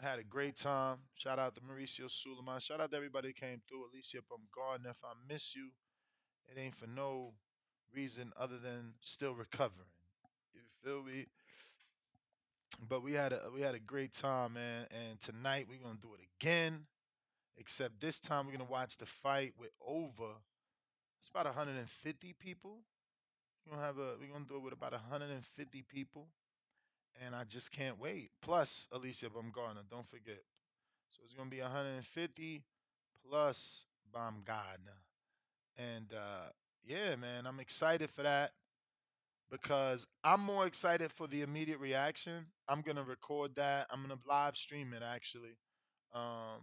had 0.00 0.18
a 0.18 0.24
great 0.24 0.56
time. 0.56 0.98
Shout 1.14 1.38
out 1.38 1.54
to 1.54 1.60
Mauricio 1.60 2.08
Sulaimán. 2.08 2.60
Shout 2.60 2.80
out 2.80 2.90
to 2.90 2.96
everybody 2.96 3.28
that 3.28 3.36
came 3.36 3.60
through. 3.68 3.84
Alicia 3.92 4.18
Gone. 4.54 4.86
If 4.88 4.98
I 5.04 5.12
miss 5.28 5.54
you, 5.54 5.70
it 6.48 6.58
ain't 6.58 6.74
for 6.74 6.86
no 6.86 7.34
reason 7.94 8.32
other 8.38 8.58
than 8.58 8.94
still 9.00 9.34
recovering. 9.34 9.88
You 10.54 10.60
feel 10.82 11.02
me? 11.02 11.26
But 12.88 13.02
we 13.02 13.12
had 13.12 13.32
a 13.32 13.40
we 13.54 13.60
had 13.60 13.74
a 13.74 13.80
great 13.80 14.12
time, 14.12 14.54
man. 14.54 14.86
And 14.90 15.20
tonight 15.20 15.66
we're 15.68 15.82
gonna 15.82 15.98
do 16.00 16.14
it 16.14 16.20
again. 16.38 16.86
Except 17.56 18.00
this 18.00 18.18
time 18.18 18.46
we're 18.46 18.52
gonna 18.52 18.70
watch 18.70 18.96
the 18.96 19.06
fight 19.06 19.52
with 19.58 19.70
over. 19.86 20.32
It's 21.20 21.28
about 21.28 21.44
150 21.44 22.32
people. 22.38 22.78
We're 23.66 23.74
gonna 23.74 23.86
have 23.86 23.98
a 23.98 24.14
we're 24.18 24.32
gonna 24.32 24.46
do 24.48 24.56
it 24.56 24.62
with 24.62 24.72
about 24.72 24.92
150 24.92 25.82
people 25.82 26.28
and 27.24 27.34
I 27.34 27.44
just 27.44 27.72
can't 27.72 28.00
wait. 28.00 28.30
Plus 28.42 28.86
Alycia 28.92 29.24
Baumgardner, 29.24 29.88
don't 29.90 30.08
forget. 30.08 30.42
So 31.10 31.22
it's 31.24 31.34
gonna 31.34 31.50
be 31.50 31.60
150 31.60 32.62
plus 33.28 33.84
Baumgardner, 34.14 35.00
and 35.76 36.12
uh, 36.12 36.50
yeah, 36.84 37.16
man, 37.16 37.46
I'm 37.46 37.60
excited 37.60 38.10
for 38.10 38.22
that 38.22 38.52
because 39.50 40.06
I'm 40.22 40.40
more 40.40 40.66
excited 40.66 41.12
for 41.12 41.26
the 41.26 41.42
immediate 41.42 41.80
reaction. 41.80 42.46
I'm 42.68 42.82
gonna 42.82 43.02
record 43.02 43.56
that. 43.56 43.86
I'm 43.90 44.02
gonna 44.02 44.20
live 44.28 44.56
stream 44.56 44.92
it 44.94 45.02
actually. 45.02 45.56
Um, 46.14 46.62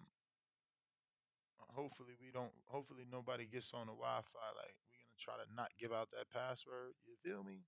hopefully 1.60 2.14
we 2.22 2.32
don't. 2.32 2.52
Hopefully 2.66 3.04
nobody 3.12 3.46
gets 3.46 3.74
on 3.74 3.88
the 3.88 3.94
Wi-Fi. 3.94 4.48
Like 4.56 4.76
we're 4.90 4.98
gonna 5.04 5.20
try 5.20 5.34
to 5.36 5.56
not 5.56 5.72
give 5.80 5.92
out 5.94 6.10
that 6.12 6.30
password. 6.32 6.94
You 7.06 7.16
feel 7.24 7.44
me? 7.44 7.60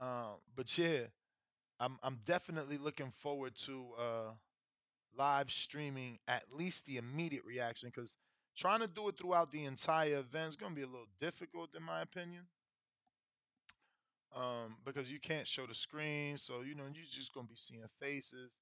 Um, 0.00 0.40
but 0.54 0.76
yeah, 0.76 1.08
I'm 1.78 1.98
I'm 2.02 2.20
definitely 2.24 2.78
looking 2.78 3.10
forward 3.10 3.54
to 3.66 3.86
uh 3.98 4.30
live 5.16 5.50
streaming 5.50 6.18
at 6.28 6.44
least 6.52 6.86
the 6.86 6.98
immediate 6.98 7.44
reaction 7.44 7.90
because 7.94 8.16
trying 8.56 8.80
to 8.80 8.86
do 8.86 9.08
it 9.08 9.16
throughout 9.18 9.50
the 9.50 9.64
entire 9.64 10.18
event 10.18 10.50
is 10.50 10.56
gonna 10.56 10.74
be 10.74 10.82
a 10.82 10.86
little 10.86 11.08
difficult 11.20 11.70
in 11.76 11.82
my 11.82 12.02
opinion. 12.02 12.42
Um, 14.34 14.76
because 14.84 15.10
you 15.10 15.18
can't 15.18 15.46
show 15.46 15.66
the 15.66 15.74
screen, 15.74 16.36
so 16.36 16.60
you 16.60 16.74
know 16.74 16.82
you're 16.92 17.04
just 17.10 17.32
gonna 17.32 17.46
be 17.46 17.56
seeing 17.56 17.84
faces. 18.00 18.58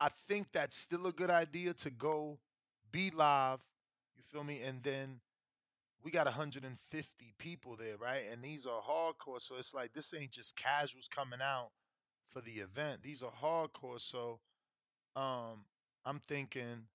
I 0.00 0.08
think 0.28 0.48
that's 0.52 0.76
still 0.76 1.06
a 1.06 1.12
good 1.12 1.30
idea 1.30 1.74
to 1.74 1.90
go 1.90 2.38
be 2.92 3.10
live. 3.10 3.58
You 4.16 4.22
feel 4.30 4.44
me? 4.44 4.60
And 4.62 4.82
then 4.82 5.20
we 6.02 6.10
got 6.10 6.26
150 6.26 7.34
people 7.38 7.76
there, 7.76 7.96
right? 7.96 8.22
And 8.30 8.42
these 8.42 8.66
are 8.66 8.80
hardcore, 8.80 9.40
so 9.40 9.56
it's 9.58 9.74
like 9.74 9.92
this 9.92 10.14
ain't 10.14 10.30
just 10.32 10.56
casuals 10.56 11.08
coming 11.08 11.40
out 11.42 11.70
for 12.30 12.40
the 12.40 12.52
event. 12.52 13.02
These 13.02 13.22
are 13.22 13.32
hardcore, 13.42 14.00
so 14.00 14.40
um, 15.16 15.64
I'm 16.04 16.20
thinking 16.20 16.86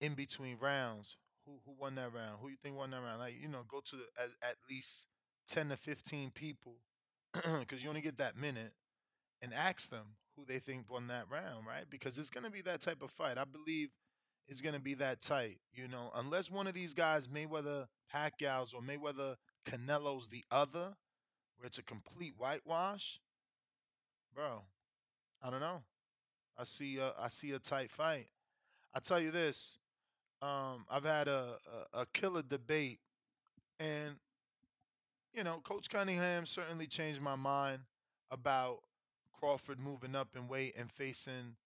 in 0.00 0.14
between 0.14 0.58
rounds, 0.60 1.16
who 1.46 1.52
who 1.64 1.72
won 1.78 1.94
that 1.96 2.12
round? 2.12 2.38
Who 2.40 2.48
you 2.48 2.56
think 2.62 2.76
won 2.76 2.90
that 2.90 3.02
round? 3.02 3.20
Like 3.20 3.34
you 3.40 3.48
know, 3.48 3.64
go 3.68 3.80
to 3.80 3.96
the, 3.96 4.04
at, 4.22 4.30
at 4.42 4.56
least 4.70 5.06
ten 5.48 5.68
to 5.70 5.76
fifteen 5.76 6.30
people, 6.30 6.76
because 7.60 7.82
you 7.82 7.88
only 7.88 8.00
get 8.00 8.18
that 8.18 8.36
minute, 8.36 8.72
and 9.42 9.52
ask 9.52 9.90
them 9.90 10.16
who 10.36 10.44
they 10.44 10.58
think 10.58 10.90
won 10.90 11.06
that 11.08 11.24
round, 11.30 11.66
right? 11.66 11.84
Because 11.88 12.18
it's 12.18 12.30
gonna 12.30 12.50
be 12.50 12.62
that 12.62 12.80
type 12.80 13.02
of 13.02 13.10
fight. 13.10 13.38
I 13.38 13.44
believe 13.44 13.90
it's 14.48 14.60
gonna 14.60 14.80
be 14.80 14.94
that 14.94 15.20
tight. 15.20 15.58
You 15.72 15.88
know, 15.88 16.10
unless 16.14 16.50
one 16.50 16.66
of 16.66 16.74
these 16.74 16.94
guys, 16.94 17.28
Mayweather, 17.28 17.86
Pacquiao's, 18.12 18.74
or 18.74 18.82
Mayweather, 18.82 19.36
Canelo's 19.66 20.28
the 20.28 20.44
other, 20.50 20.94
where 21.56 21.66
it's 21.66 21.78
a 21.78 21.82
complete 21.82 22.34
whitewash, 22.36 23.20
bro. 24.34 24.62
I 25.42 25.50
don't 25.50 25.60
know. 25.60 25.82
I 26.58 26.64
see 26.64 26.98
a, 26.98 27.12
I 27.20 27.28
see 27.28 27.52
a 27.52 27.58
tight 27.58 27.90
fight. 27.90 28.28
I 28.94 29.00
tell 29.00 29.20
you 29.20 29.30
this, 29.30 29.76
um, 30.40 30.84
I've 30.90 31.04
had 31.04 31.28
a, 31.28 31.56
a, 31.92 32.00
a 32.00 32.06
killer 32.06 32.42
debate, 32.42 33.00
and 33.80 34.16
you 35.34 35.42
know, 35.42 35.60
Coach 35.64 35.90
Cunningham 35.90 36.46
certainly 36.46 36.86
changed 36.86 37.20
my 37.20 37.34
mind 37.34 37.80
about 38.30 38.80
Crawford 39.32 39.80
moving 39.80 40.14
up 40.14 40.28
in 40.36 40.48
weight 40.48 40.74
and 40.78 40.90
facing 40.90 41.56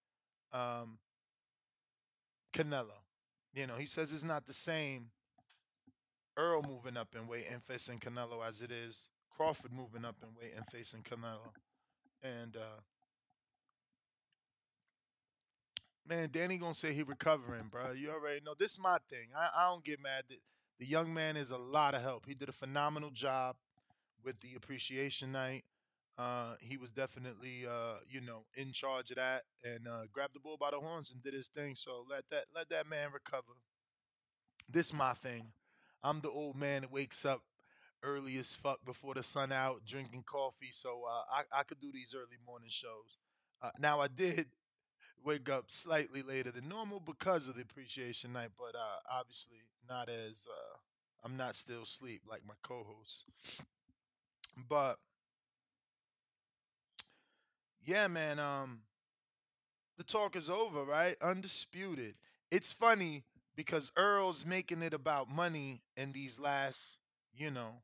um, 0.53 0.99
Canelo. 2.53 3.03
You 3.55 3.67
know, 3.67 3.75
he 3.75 3.87
says 3.87 4.13
it's 4.13 4.25
not 4.25 4.47
the 4.47 4.53
same 4.53 5.11
Earl 6.37 6.63
moving 6.63 6.97
up 6.97 7.09
in 7.15 7.27
weight 7.27 7.47
and 7.53 7.63
facing 7.63 7.99
Canelo 7.99 8.47
as 8.47 8.63
it 8.63 8.71
is 8.71 9.09
Crawford 9.37 9.73
moving 9.73 10.05
up 10.05 10.17
in 10.23 10.29
weight 10.41 10.53
and 10.57 10.65
facing 10.67 11.03
Canelo. 11.03 11.53
And 12.23 12.57
uh, 12.57 12.81
man, 16.09 16.29
Danny 16.33 16.57
gonna 16.59 16.75
say 16.75 16.93
he 16.93 17.03
recovering, 17.03 17.69
bro. 17.71 17.93
You 17.93 18.11
already 18.11 18.41
know. 18.45 18.55
This 18.59 18.73
is 18.73 18.79
my 18.79 18.99
thing. 19.11 19.29
I, 19.37 19.49
I 19.57 19.69
don't 19.71 19.85
get 19.85 20.01
mad. 20.03 20.25
that 20.29 20.39
The 20.79 20.87
young 20.87 21.13
man 21.13 21.37
is 21.37 21.51
a 21.51 21.59
lot 21.59 21.95
of 21.95 22.03
help. 22.03 22.27
He 22.27 22.35
did 22.35 22.49
a 22.49 22.53
phenomenal 22.53 23.11
job 23.11 23.57
with 24.25 24.41
the 24.41 24.55
appreciation 24.57 25.33
night. 25.33 25.65
Uh, 26.19 26.55
he 26.61 26.77
was 26.77 26.91
definitely, 26.91 27.65
uh, 27.67 27.95
you 28.09 28.21
know, 28.21 28.45
in 28.57 28.73
charge 28.73 29.11
of 29.11 29.17
that 29.17 29.45
and 29.65 29.87
uh, 29.87 30.03
grabbed 30.13 30.35
the 30.35 30.41
bull 30.41 30.57
by 30.59 30.71
the 30.71 30.81
horns 30.81 31.13
and 31.13 31.23
did 31.23 31.33
his 31.35 31.49
thing. 31.49 31.77
So 31.77 32.05
let 32.11 32.29
that 32.31 32.47
let 32.55 32.69
that 32.71 32.89
man 32.89 33.11
recover. 33.13 33.55
This 34.71 34.93
my 34.93 35.13
thing. 35.15 35.53
I'm 36.03 36.21
the 36.21 36.31
old 36.31 36.57
man 36.57 36.83
that 36.83 36.93
wakes 36.93 37.25
up 37.25 37.43
early 38.03 38.37
as 38.39 38.53
fuck 38.55 38.85
before 38.85 39.15
the 39.15 39.23
sun 39.23 39.53
out, 39.53 39.83
drinking 39.87 40.25
coffee. 40.27 40.71
So 40.73 41.03
uh, 41.09 41.23
I 41.33 41.61
I 41.61 41.63
could 41.65 41.81
do 41.81 41.93
these 41.93 42.15
early 42.17 42.39
morning 42.47 42.71
shows. 42.71 43.19
Uh, 43.63 43.71
now 43.79 44.01
I 44.01 44.09
did 44.09 44.47
wake 45.25 45.49
up 45.49 45.67
slightly 45.69 46.23
later 46.23 46.51
than 46.51 46.69
normal 46.69 47.01
because 47.01 47.49
of 47.49 47.57
the 47.57 47.63
appreciation 47.63 48.33
night, 48.33 48.51
but 48.59 48.77
uh, 48.79 49.01
obviously 49.21 49.59
not 49.89 50.09
as 50.09 50.47
uh, 50.51 50.77
I'm 51.25 51.37
not 51.37 51.57
still 51.57 51.83
asleep 51.83 52.23
like 52.29 52.43
my 52.47 52.55
co-hosts. 52.63 53.25
But 54.69 54.99
yeah, 57.85 58.07
man, 58.09 58.39
um, 58.39 58.83
the 59.97 60.05
talk 60.05 60.37
is 60.37 60.49
over, 60.49 60.85
right? 60.85 61.17
Undisputed. 61.21 62.17
It's 62.51 62.73
funny 62.73 63.25
because 63.57 63.91
Errol's 63.99 64.47
making 64.47 64.83
it 64.83 64.95
about 64.95 65.29
money 65.29 65.83
in 65.97 66.13
these 66.13 66.39
last, 66.39 67.01
you 67.35 67.51
know, 67.51 67.83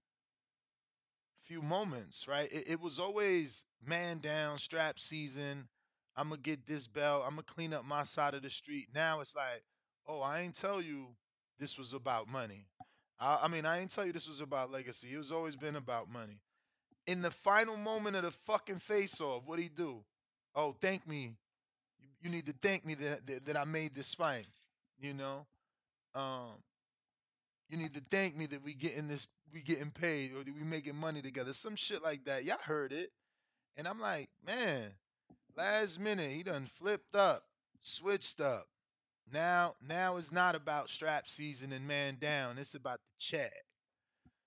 few 1.45 1.63
moments, 1.63 2.27
right? 2.29 2.51
It, 2.53 2.65
it 2.73 2.81
was 2.81 2.99
always 2.99 3.65
man 3.87 4.19
down, 4.19 4.59
strap 4.59 4.99
season. 4.99 5.69
I'm 6.17 6.29
gonna 6.29 6.41
get 6.41 6.67
this 6.67 6.87
belt. 6.87 7.23
I'm 7.25 7.33
gonna 7.33 7.43
clean 7.43 7.73
up 7.73 7.85
my 7.85 8.05
side 8.05 8.35
of 8.35 8.43
the 8.43 8.51
street. 8.51 8.89
Now 8.95 9.21
it's 9.21 9.35
like, 9.37 9.63
oh, 10.07 10.21
I 10.21 10.41
ain't 10.41 10.55
tell 10.55 10.81
you 10.81 11.09
this 11.59 11.77
was 11.79 11.93
about 11.93 12.29
money. 12.29 12.67
I, 13.21 13.41
I 13.45 13.49
mean, 13.49 13.67
I 13.67 13.81
ain't 13.81 13.91
tell 13.91 14.07
you 14.07 14.13
this 14.13 14.29
was 14.29 14.41
about 14.41 14.71
legacy. 14.71 15.09
It 15.13 15.19
was 15.19 15.33
always 15.33 15.57
been 15.57 15.77
about 15.77 16.11
money. 16.11 16.41
In 17.07 17.23
the 17.23 17.31
final 17.31 17.77
moment 17.77 18.17
of 18.17 18.23
the 18.23 18.31
fucking 18.31 18.79
face 18.79 19.21
off, 19.21 19.43
what 19.47 19.59
he 19.59 19.69
do? 19.69 20.03
Oh, 20.55 20.75
thank 20.81 21.07
me. 21.09 21.35
You, 22.01 22.09
you 22.23 22.31
need 22.31 22.47
to 22.47 22.55
thank 22.63 22.87
me 22.87 22.95
that, 22.95 23.27
that 23.27 23.47
that 23.47 23.57
I 23.57 23.65
made 23.65 23.95
this 23.95 24.15
fight. 24.15 24.47
You 25.01 25.15
know, 25.15 25.47
um, 26.15 26.53
you 27.69 27.77
need 27.77 27.95
to 27.95 28.03
thank 28.11 28.37
me 28.37 28.47
that 28.47 28.65
we 28.65 28.75
getting 28.75 29.09
this, 29.09 29.27
we 29.53 29.61
getting 29.61 29.91
paid, 29.91 30.33
or 30.33 30.45
that 30.45 30.55
we 30.55 30.63
making 30.63 30.97
money 30.97 31.23
together. 31.23 31.53
Some 31.53 31.77
shit 31.77 32.03
like 32.03 32.25
that. 32.25 32.45
Y'all 32.45 32.59
heard 32.63 32.93
it, 32.93 33.13
and 33.77 33.89
I'm 33.89 34.01
like, 34.01 34.29
man, 34.47 34.93
last 35.57 35.99
minute 35.99 36.31
he 36.31 36.43
done 36.43 36.69
flipped 36.79 37.17
up, 37.17 37.45
switched 37.81 38.41
up. 38.41 38.67
Now, 39.33 39.75
now 39.87 40.17
it's 40.17 40.33
not 40.33 40.55
about 40.55 40.91
strap 40.91 41.29
season 41.29 41.73
and 41.73 41.89
man 41.89 42.19
down. 42.21 42.59
It's 42.59 42.75
about 42.75 42.99
the 42.99 43.25
check. 43.25 43.53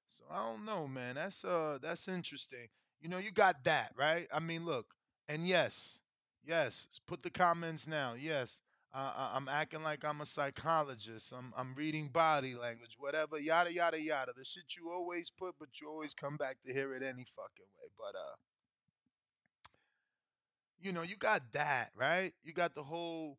So 0.07 0.23
I 0.31 0.37
don't 0.37 0.65
know, 0.65 0.87
man. 0.87 1.15
That's 1.15 1.43
uh, 1.43 1.79
that's 1.81 2.07
interesting. 2.07 2.67
You 3.01 3.09
know, 3.09 3.17
you 3.17 3.31
got 3.31 3.63
that 3.63 3.93
right. 3.97 4.27
I 4.33 4.39
mean, 4.39 4.65
look, 4.65 4.93
and 5.27 5.47
yes, 5.47 5.99
yes. 6.45 6.87
Put 7.07 7.23
the 7.23 7.29
comments 7.29 7.87
now. 7.87 8.13
Yes, 8.19 8.61
uh, 8.99 9.29
I'm 9.35 9.47
acting 9.47 9.83
like 9.83 10.03
I'm 10.03 10.21
a 10.21 10.25
psychologist. 10.25 11.31
I'm 11.37 11.53
I'm 11.55 11.75
reading 11.75 12.07
body 12.07 12.55
language, 12.55 12.95
whatever, 12.97 13.37
yada 13.37 13.71
yada 13.71 14.01
yada. 14.01 14.31
The 14.35 14.43
shit 14.43 14.75
you 14.75 14.91
always 14.91 15.29
put, 15.29 15.55
but 15.59 15.69
you 15.79 15.87
always 15.87 16.15
come 16.15 16.35
back 16.35 16.57
to 16.65 16.73
hear 16.73 16.95
it 16.95 17.03
any 17.03 17.25
fucking 17.35 17.67
way. 17.77 17.89
But 17.97 18.17
uh, 18.17 18.35
you 20.81 20.91
know, 20.91 21.03
you 21.03 21.15
got 21.15 21.53
that 21.53 21.91
right. 21.95 22.33
You 22.43 22.53
got 22.53 22.73
the 22.73 22.83
whole 22.83 23.37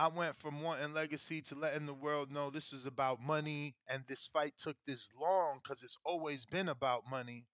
I 0.00 0.08
went 0.08 0.36
from 0.36 0.62
wanting 0.62 0.94
legacy 0.94 1.40
to 1.42 1.56
letting 1.56 1.86
the 1.86 1.94
world 1.94 2.30
know 2.30 2.50
this 2.50 2.72
is 2.72 2.86
about 2.86 3.20
money, 3.20 3.74
and 3.88 4.04
this 4.06 4.28
fight 4.28 4.54
took 4.56 4.76
this 4.86 5.08
long 5.20 5.60
because 5.62 5.82
it's 5.82 5.98
always 6.04 6.46
been 6.46 6.68
about 6.68 7.10
money. 7.10 7.46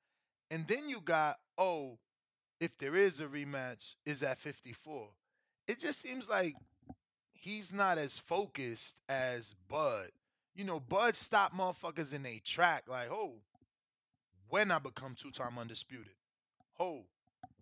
And 0.51 0.69
then 0.69 0.89
you 0.89 1.01
got, 1.01 1.37
oh, 1.57 1.99
if 2.61 2.77
there 2.79 2.95
is 2.97 3.21
a 3.21 3.27
rematch, 3.27 3.97
is 4.05 4.23
at 4.23 4.41
54. 4.41 5.09
It 5.67 5.79
just 5.79 6.01
seems 6.01 6.29
like 6.29 6.55
he's 7.33 7.73
not 7.73 7.99
as 7.99 8.19
focused 8.19 9.01
as 9.09 9.55
Bud. 9.69 10.11
You 10.55 10.65
know, 10.65 10.81
Bud 10.81 11.15
stopped 11.15 11.57
motherfuckers 11.57 12.15
in 12.15 12.25
a 12.27 12.41
track 12.45 12.85
like, 12.89 13.11
oh, 13.11 13.35
when 14.49 14.71
I 14.71 14.79
become 14.79 15.15
two 15.17 15.31
time 15.31 15.59
undisputed. 15.59 16.15
Oh, 16.79 17.05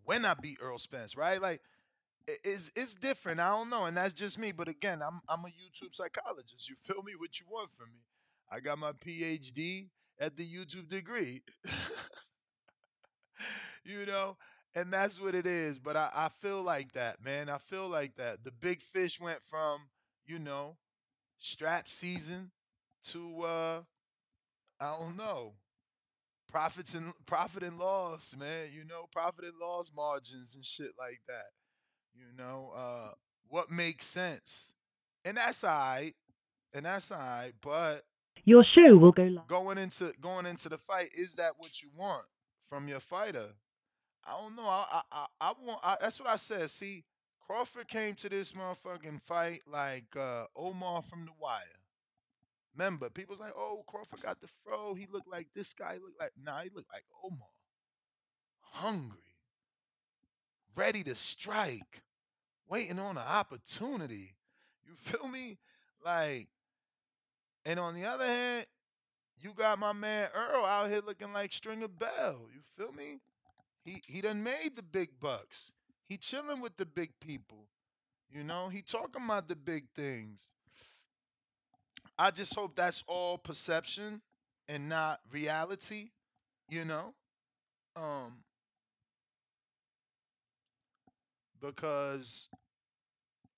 when 0.05 0.25
I 0.25 0.35
beat 0.35 0.59
Errol 0.62 0.79
Spence, 0.79 1.17
right? 1.17 1.41
Like, 1.41 1.61
it's 2.45 2.71
it's 2.77 2.95
different. 2.95 3.41
I 3.41 3.51
don't 3.51 3.71
know, 3.71 3.87
and 3.87 3.97
that's 3.97 4.15
just 4.15 4.38
me. 4.38 4.53
But 4.53 4.69
again, 4.69 5.03
I'm 5.03 5.21
I'm 5.29 5.45
a 5.45 5.49
YouTube 5.49 5.95
psychologist. 5.95 6.69
You 6.69 6.77
feel 6.83 7.03
me? 7.03 7.12
What 7.17 7.38
you 7.41 7.47
want 7.51 7.71
from 7.73 7.88
me? 7.93 8.01
I 8.51 8.61
got 8.61 8.79
my 8.79 8.93
PhD 8.93 9.88
at 10.21 10.37
the 10.37 10.47
YouTube 10.47 10.88
degree. 10.88 11.43
you 13.85 14.07
know, 14.07 14.37
and 14.75 14.93
that's 14.93 15.21
what 15.21 15.35
it 15.35 15.47
is. 15.47 15.79
But 15.79 15.97
I, 15.97 16.11
I 16.15 16.29
feel 16.41 16.63
like 16.63 16.93
that, 16.93 17.23
man. 17.25 17.49
I 17.49 17.59
feel 17.59 17.89
like 17.89 18.17
that. 18.17 18.45
The 18.45 18.51
big 18.51 18.83
fish 18.83 19.21
went 19.21 19.43
from, 19.43 19.83
you 20.27 20.39
know, 20.39 20.77
strap 21.39 21.89
season 21.89 22.51
to 23.11 23.43
uh 23.43 23.81
I 24.81 24.97
don't 24.99 25.17
know. 25.17 25.55
Profits 26.51 26.95
and 26.95 27.13
profit 27.27 27.63
and 27.63 27.79
loss, 27.79 28.35
man. 28.39 28.69
You 28.75 28.85
know, 28.85 29.07
profit 29.13 29.45
and 29.45 29.55
loss 29.61 29.91
margins 29.95 30.55
and 30.55 30.65
shit 30.65 30.93
like 30.99 31.21
that. 31.29 31.51
You 32.15 32.27
know, 32.37 32.73
uh 32.77 33.13
what 33.49 33.71
makes 33.71 34.07
sense. 34.07 34.75
And 35.25 35.37
that's 35.37 35.63
all 35.65 35.71
right. 35.71 36.15
And 36.75 36.85
that's 36.87 37.11
all 37.13 37.19
right. 37.19 37.53
But 37.61 38.05
Your 38.45 38.65
show 38.75 38.97
will 38.97 39.13
go 39.13 39.25
live. 39.25 39.47
going 39.47 39.79
into 39.79 40.13
going 40.21 40.47
into 40.47 40.69
the 40.69 40.79
fight, 40.79 41.11
is 41.17 41.35
that 41.37 41.53
what 41.59 41.83
you 41.83 41.91
want 41.97 42.25
from 42.69 42.89
your 42.89 43.01
fighter? 43.01 43.49
I 44.27 44.41
don't 44.41 44.57
know. 44.57 44.67
I 44.67 44.87
I 44.91 45.03
I, 45.13 45.27
I 45.41 45.53
want. 45.65 45.81
I, 45.83 45.97
that's 46.01 46.21
what 46.21 46.29
I 46.29 46.37
said. 46.37 46.71
See, 46.71 47.05
Crawford 47.47 47.89
came 47.89 48.15
to 48.15 48.29
this 48.29 48.53
motherfucking 48.53 49.23
fight 49.23 49.63
like 49.71 50.17
uh, 50.17 50.45
Omar 50.57 51.03
from 51.03 51.27
The 51.27 51.33
Wire. 51.39 51.63
Remember, 52.75 53.11
people's 53.11 53.41
like, 53.41 53.53
"Oh, 53.57 53.85
Crawford 53.87 54.23
got 54.23 54.41
the 54.41 54.49
fro. 54.65 54.95
He 54.95 55.07
looked 55.11 55.29
like 55.29 55.49
this 55.55 55.73
guy. 55.73 55.95
He 55.95 56.01
looked 56.01 56.21
like 56.21 56.33
nah. 56.43 56.61
He 56.61 56.71
looked 56.75 56.93
like 56.93 57.05
Omar, 57.23 57.49
hungry, 58.61 59.37
ready 60.75 61.03
to 61.05 61.15
strike, 61.15 62.03
waiting 62.69 62.99
on 62.99 63.17
an 63.17 63.25
opportunity. 63.27 64.37
You 64.87 64.95
feel 64.97 65.29
me? 65.29 65.59
Like, 66.05 66.49
and 67.65 67.79
on 67.79 67.95
the 67.95 68.07
other 68.07 68.27
hand, 68.27 68.67
you 69.39 69.53
got 69.55 69.79
my 69.79 69.93
man 69.93 70.29
Errol 70.35 70.65
out 70.65 70.89
here 70.89 71.03
looking 71.05 71.33
like 71.33 71.53
Stringer 71.53 71.89
Bell. 71.89 72.47
You 72.53 72.61
feel 72.77 72.93
me? 72.93 73.21
He 73.85 74.03
he 74.07 74.21
done 74.21 74.42
made 74.42 74.77
the 74.77 74.83
big 74.83 75.18
bucks. 75.21 75.73
He 76.09 76.16
chilling 76.16 76.61
with 76.61 76.77
the 76.77 76.87
big 76.87 77.11
people. 77.21 77.66
You 78.31 78.45
know, 78.45 78.68
he 78.68 78.83
talking 78.83 79.25
about 79.25 79.49
the 79.49 79.57
big 79.57 79.85
things. 79.95 80.55
I 82.18 82.31
just 82.31 82.55
hope 82.55 82.77
that's 82.77 83.03
all 83.07 83.38
perception 83.38 84.23
and 84.68 84.88
not 84.88 85.21
reality, 85.31 86.11
you 86.68 86.85
know? 86.85 87.14
Um 87.97 88.45
because 91.61 92.49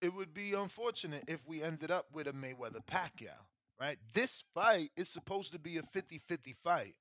it 0.03 0.15
would 0.15 0.35
be 0.35 0.53
unfortunate 0.53 1.25
if 1.29 1.41
we 1.47 1.63
ended 1.63 1.91
up 1.91 2.07
with 2.13 2.27
a 2.27 2.33
Mayweather 2.33 2.85
Pacquiao, 2.87 3.31
right? 3.81 3.97
This 4.13 4.45
fight 4.55 4.91
is 4.97 5.09
supposed 5.09 5.53
to 5.53 5.59
be 5.59 5.79
a 5.79 5.83
50-50 5.83 6.55
fight. 6.63 6.95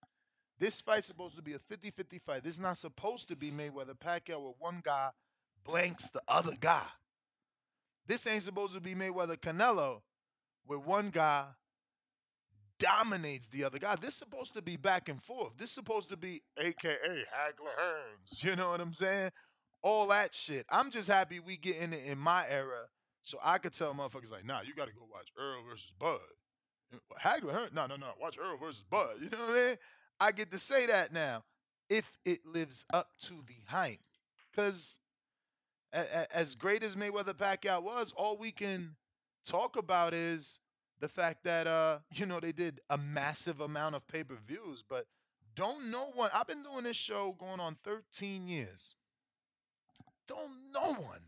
This 0.60 0.82
fight's 0.82 1.08
supposed 1.08 1.36
to 1.36 1.42
be 1.42 1.54
a 1.54 1.60
50-50 1.60 2.22
fight. 2.22 2.44
This 2.44 2.56
is 2.56 2.60
not 2.60 2.78
supposed 2.78 3.28
to 3.30 3.36
be 3.36 3.52
Mayweather 3.52 3.98
Pacquiao 3.98 4.42
where 4.42 4.54
one 4.60 4.82
guy 4.84 5.10
blanks 5.66 6.10
the 6.10 6.22
other 6.28 6.54
guy. 6.60 6.86
This 8.08 8.28
ain't 8.28 8.44
supposed 8.44 8.74
to 8.74 8.82
be 8.82 8.96
Mayweather 8.96 9.38
Canelo 9.38 10.02
where 10.66 10.80
one 10.80 11.10
guy 11.10 11.46
dominates 12.80 13.48
the 13.48 13.64
other 13.64 13.80
guy. 13.80 13.96
This 13.96 14.10
is 14.12 14.16
supposed 14.16 14.54
to 14.54 14.62
be 14.62 14.78
back 14.78 15.10
and 15.10 15.22
forth. 15.22 15.54
This 15.58 15.70
is 15.70 15.76
supposed 15.76 16.10
to 16.10 16.18
be 16.18 16.42
AKA 16.58 16.98
Hagler 16.98 17.74
Hearns. 17.80 18.44
You 18.44 18.56
know 18.56 18.72
what 18.72 18.82
I'm 18.82 18.94
saying? 18.94 19.32
All 19.82 20.08
that 20.08 20.34
shit. 20.34 20.66
I'm 20.70 20.92
just 20.92 21.10
happy 21.10 21.40
we 21.40 21.58
get 21.58 21.78
in 21.78 21.94
it 21.94 22.06
in 22.06 22.18
my 22.18 22.46
era 22.50 22.88
so 23.22 23.38
I 23.44 23.58
could 23.58 23.74
tell 23.74 23.94
motherfuckers 23.94 24.32
like, 24.32 24.46
nah, 24.46 24.62
you 24.62 24.76
got 24.76 24.88
to 24.88 24.94
go 24.94 25.08
watch 25.12 25.30
Errol 25.40 25.64
versus 25.68 25.94
Bud. 25.98 26.20
Hagler 27.22 27.54
Hearns? 27.54 27.74
No, 27.74 27.86
no, 27.88 27.96
no. 27.96 28.08
Watch 28.22 28.38
Errol 28.38 28.58
versus 28.58 28.84
Bud. 28.90 29.16
You 29.22 29.30
know 29.30 29.38
what 29.38 29.52
I 29.52 29.68
mean? 29.68 29.78
I 30.20 30.32
get 30.32 30.52
to 30.52 30.58
say 30.58 30.86
that 30.88 31.12
now 31.12 31.44
if 31.90 32.18
it 32.26 32.46
lives 32.46 32.86
up 32.94 33.10
to 33.22 33.34
the 33.48 33.56
hype. 33.68 34.00
Because 34.52 35.00
as 35.92 36.56
great 36.56 36.84
as 36.84 36.96
Mayweather 36.96 37.34
Pacquiao 37.34 37.82
was, 37.82 38.14
all 38.16 38.38
we 38.38 38.52
can 38.52 38.96
talk 39.46 39.76
about 39.76 40.14
is 40.14 40.60
the 41.00 41.08
fact 41.08 41.44
that 41.44 41.68
uh, 41.68 42.00
you 42.14 42.26
know, 42.26 42.40
they 42.40 42.52
did 42.52 42.82
a 42.90 42.98
massive 42.98 43.62
amount 43.62 43.96
of 43.96 44.08
pay-per-views, 44.08 44.84
but 44.88 45.06
don't 45.56 45.92
know 45.92 46.12
one. 46.14 46.32
I've 46.34 46.48
been 46.48 46.64
doing 46.64 46.84
this 46.84 46.98
show 46.98 47.36
going 47.38 47.60
on 47.60 47.78
13 47.84 48.48
years. 48.48 48.96
Don't 50.28 50.72
no 50.74 50.94
one 50.94 51.22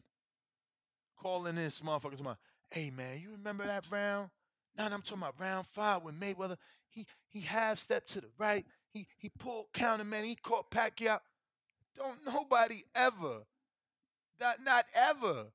calling 1.17 1.55
this 1.55 1.81
motherfucker 1.81 2.17
to 2.17 2.37
hey 2.71 2.89
man, 2.89 3.19
you 3.21 3.31
remember 3.31 3.65
that 3.67 3.85
round? 3.91 4.29
Now 4.77 4.85
I'm 4.85 5.01
talking 5.01 5.19
about 5.19 5.39
round 5.39 5.67
five 5.67 6.03
with 6.03 6.19
Mayweather 6.19 6.57
he 6.95 7.05
he 7.29 7.41
half 7.41 7.77
stepped 7.79 8.09
to 8.13 8.21
the 8.21 8.29
right, 8.39 8.65
he 8.93 9.07
he 9.17 9.29
pulled 9.29 9.67
counter 9.73 10.03
man, 10.03 10.23
he 10.23 10.35
caught 10.35 10.71
Pacquiao. 10.71 11.19
Don't 11.95 12.25
nobody 12.25 12.83
ever, 12.95 13.43
not 14.39 14.55
not 14.63 14.85
ever. 14.95 15.47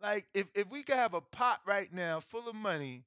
Like 0.00 0.26
if 0.34 0.46
if 0.54 0.70
we 0.70 0.82
could 0.82 0.96
have 0.96 1.14
a 1.14 1.20
pot 1.20 1.60
right 1.66 1.92
now 1.92 2.20
full 2.20 2.48
of 2.48 2.54
money, 2.54 3.04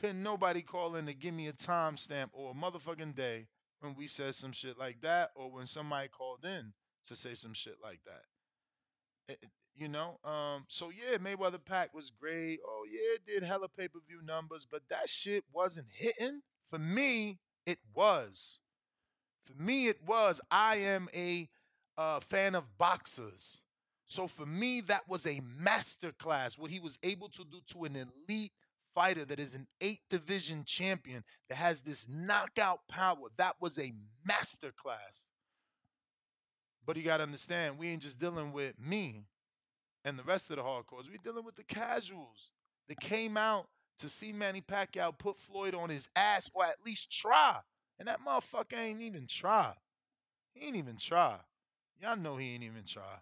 couldn't 0.00 0.22
nobody 0.22 0.62
call 0.62 0.96
in 0.96 1.06
to 1.06 1.14
give 1.14 1.34
me 1.34 1.48
a 1.48 1.52
timestamp 1.52 2.28
or 2.32 2.52
a 2.52 2.54
motherfucking 2.54 3.14
day 3.16 3.48
when 3.80 3.94
we 3.94 4.06
said 4.06 4.34
some 4.34 4.52
shit 4.52 4.78
like 4.78 5.00
that, 5.02 5.30
or 5.34 5.50
when 5.50 5.66
somebody 5.66 6.08
called 6.08 6.44
in 6.44 6.72
to 7.08 7.14
say 7.14 7.34
some 7.34 7.52
shit 7.54 7.76
like 7.82 8.00
that. 8.04 8.24
It- 9.28 9.42
it- 9.42 9.50
you 9.76 9.88
know, 9.88 10.20
um, 10.22 10.66
so 10.68 10.90
yeah, 10.90 11.16
Mayweather 11.18 11.62
Pack 11.64 11.92
was 11.94 12.10
great. 12.10 12.60
Oh 12.64 12.84
yeah, 12.88 13.14
it 13.16 13.26
did 13.26 13.42
hella 13.42 13.68
pay 13.68 13.88
per 13.88 13.98
view 14.06 14.22
numbers, 14.22 14.64
but 14.70 14.88
that 14.88 15.08
shit 15.10 15.44
wasn't 15.52 15.90
hitting. 15.90 16.42
For 16.68 16.78
me, 16.78 17.38
it 17.66 17.78
was. 17.94 18.60
For 19.44 19.60
me, 19.60 19.88
it 19.88 20.00
was. 20.06 20.40
I 20.50 20.76
am 20.76 21.08
a 21.14 21.48
uh, 21.96 22.20
fan 22.20 22.54
of 22.54 22.78
boxers. 22.78 23.62
So 24.06 24.26
for 24.26 24.46
me, 24.46 24.80
that 24.82 25.08
was 25.08 25.26
a 25.26 25.40
masterclass. 25.62 26.58
What 26.58 26.70
he 26.70 26.80
was 26.80 26.98
able 27.02 27.28
to 27.30 27.44
do 27.44 27.58
to 27.68 27.84
an 27.84 27.96
elite 28.28 28.52
fighter 28.94 29.24
that 29.24 29.40
is 29.40 29.54
an 29.54 29.66
eight 29.80 30.00
division 30.08 30.64
champion 30.64 31.24
that 31.48 31.56
has 31.56 31.80
this 31.80 32.08
knockout 32.08 32.86
power, 32.88 33.28
that 33.36 33.56
was 33.60 33.78
a 33.78 33.92
masterclass. 34.28 35.30
But 36.86 36.96
you 36.96 37.02
got 37.02 37.16
to 37.18 37.22
understand, 37.22 37.78
we 37.78 37.88
ain't 37.88 38.02
just 38.02 38.18
dealing 38.18 38.52
with 38.52 38.74
me 38.78 39.24
and 40.04 40.18
the 40.18 40.22
rest 40.22 40.50
of 40.50 40.56
the 40.56 40.62
hardcores. 40.62 41.08
We're 41.10 41.16
dealing 41.22 41.44
with 41.44 41.56
the 41.56 41.64
casuals 41.64 42.50
that 42.88 43.00
came 43.00 43.36
out 43.36 43.66
to 43.98 44.08
see 44.08 44.32
Manny 44.32 44.60
Pacquiao 44.60 45.16
put 45.16 45.38
Floyd 45.38 45.74
on 45.74 45.90
his 45.90 46.08
ass 46.16 46.50
or 46.54 46.64
at 46.64 46.76
least 46.84 47.12
try. 47.12 47.58
And 47.98 48.08
that 48.08 48.20
motherfucker 48.24 48.78
ain't 48.78 49.02
even 49.02 49.26
try. 49.26 49.74
He 50.52 50.66
ain't 50.66 50.76
even 50.76 50.96
try. 50.96 51.36
Y'all 52.00 52.16
know 52.16 52.36
he 52.36 52.54
ain't 52.54 52.64
even 52.64 52.84
try. 52.84 53.20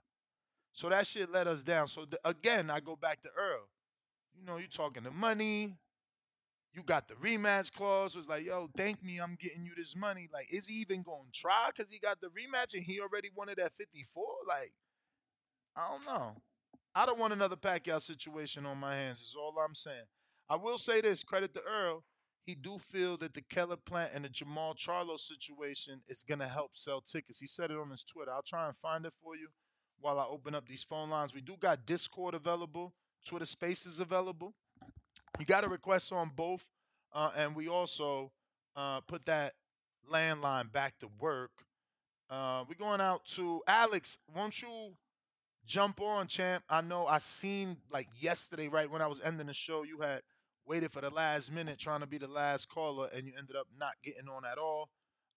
So 0.72 0.88
that 0.88 1.06
shit 1.06 1.30
let 1.30 1.46
us 1.46 1.62
down. 1.62 1.88
So 1.88 2.06
again, 2.24 2.70
I 2.70 2.80
go 2.80 2.96
back 2.96 3.20
to 3.22 3.28
Errol. 3.38 3.68
You 4.34 4.46
know, 4.46 4.56
you 4.56 4.66
talking 4.66 5.02
the 5.02 5.10
money. 5.10 5.76
You 6.72 6.82
got 6.82 7.06
the 7.06 7.14
rematch 7.14 7.72
clause. 7.72 8.16
Was 8.16 8.28
like, 8.28 8.46
yo, 8.46 8.70
thank 8.76 9.04
me, 9.04 9.18
I'm 9.18 9.36
getting 9.38 9.64
you 9.66 9.72
this 9.76 9.94
money. 9.94 10.30
Like, 10.32 10.50
is 10.50 10.68
he 10.68 10.76
even 10.76 11.02
going 11.02 11.26
to 11.30 11.38
try? 11.38 11.68
Because 11.68 11.90
he 11.90 11.98
got 11.98 12.20
the 12.20 12.28
rematch 12.28 12.72
and 12.74 12.82
he 12.82 12.98
already 13.00 13.28
it 13.48 13.58
at 13.58 13.74
54? 13.74 14.24
Like, 14.48 14.72
I 15.76 15.88
don't 15.88 16.06
know. 16.06 16.36
I 16.94 17.04
don't 17.06 17.18
want 17.18 17.34
another 17.34 17.56
Pacquiao 17.56 18.00
situation 18.00 18.64
on 18.64 18.78
my 18.78 18.94
hands, 18.94 19.20
is 19.20 19.36
all 19.38 19.54
I'm 19.58 19.74
saying. 19.74 20.04
I 20.52 20.56
will 20.56 20.76
say 20.76 21.00
this 21.00 21.24
credit 21.24 21.54
to 21.54 21.62
Errol. 21.66 22.04
He 22.44 22.54
do 22.54 22.76
feel 22.76 23.16
that 23.16 23.32
the 23.32 23.40
Caleb 23.40 23.86
Plant 23.86 24.12
and 24.14 24.22
the 24.22 24.28
Jermall 24.28 24.76
Charlo 24.76 25.18
situation 25.18 26.02
is 26.06 26.22
to 26.24 26.46
help 26.46 26.72
sell 26.74 27.00
tickets. 27.00 27.40
He 27.40 27.46
said 27.46 27.70
it 27.70 27.78
on 27.78 27.88
his 27.88 28.04
Twitter. 28.04 28.30
I'll 28.30 28.42
try 28.42 28.66
and 28.66 28.76
find 28.76 29.06
it 29.06 29.14
for 29.24 29.34
you 29.34 29.48
while 29.98 30.20
I 30.20 30.26
open 30.26 30.54
up 30.54 30.68
these 30.68 30.82
phone 30.82 31.08
lines. 31.08 31.34
We 31.34 31.40
do 31.40 31.56
got 31.58 31.86
Discord 31.86 32.34
available, 32.34 32.92
Twitter 33.26 33.46
Spaces 33.46 33.98
available. 33.98 34.52
You 35.38 35.46
got 35.46 35.64
a 35.64 35.68
request 35.68 36.12
on 36.12 36.30
both, 36.36 36.66
uh, 37.14 37.30
and 37.34 37.56
we 37.56 37.68
also 37.68 38.30
uh, 38.76 39.00
put 39.00 39.24
that 39.24 39.54
landline 40.12 40.70
back 40.70 40.98
to 40.98 41.08
work. 41.18 41.52
Uh, 42.28 42.64
we're 42.68 42.74
going 42.74 43.00
out 43.00 43.24
to 43.36 43.62
Alex. 43.66 44.18
Won't 44.36 44.60
you 44.60 44.68
jump 45.64 46.02
on, 46.02 46.26
champ. 46.26 46.62
I 46.68 46.82
know 46.82 47.06
I 47.06 47.20
seen 47.20 47.78
like 47.90 48.08
yesterday, 48.20 48.68
right 48.68 48.90
when 48.90 49.00
I 49.00 49.06
was 49.06 49.18
ending 49.24 49.46
the 49.46 49.54
show, 49.54 49.82
you 49.84 50.00
had 50.02 50.20
waited 50.66 50.92
for 50.92 51.00
the 51.00 51.10
last 51.10 51.52
minute 51.52 51.78
trying 51.78 52.00
to 52.00 52.06
be 52.06 52.18
the 52.18 52.28
last 52.28 52.68
caller, 52.68 53.08
and 53.14 53.26
you 53.26 53.32
ended 53.38 53.56
up 53.56 53.66
not 53.78 53.94
getting 54.02 54.28
on 54.28 54.44
at 54.44 54.58
all. 54.58 54.90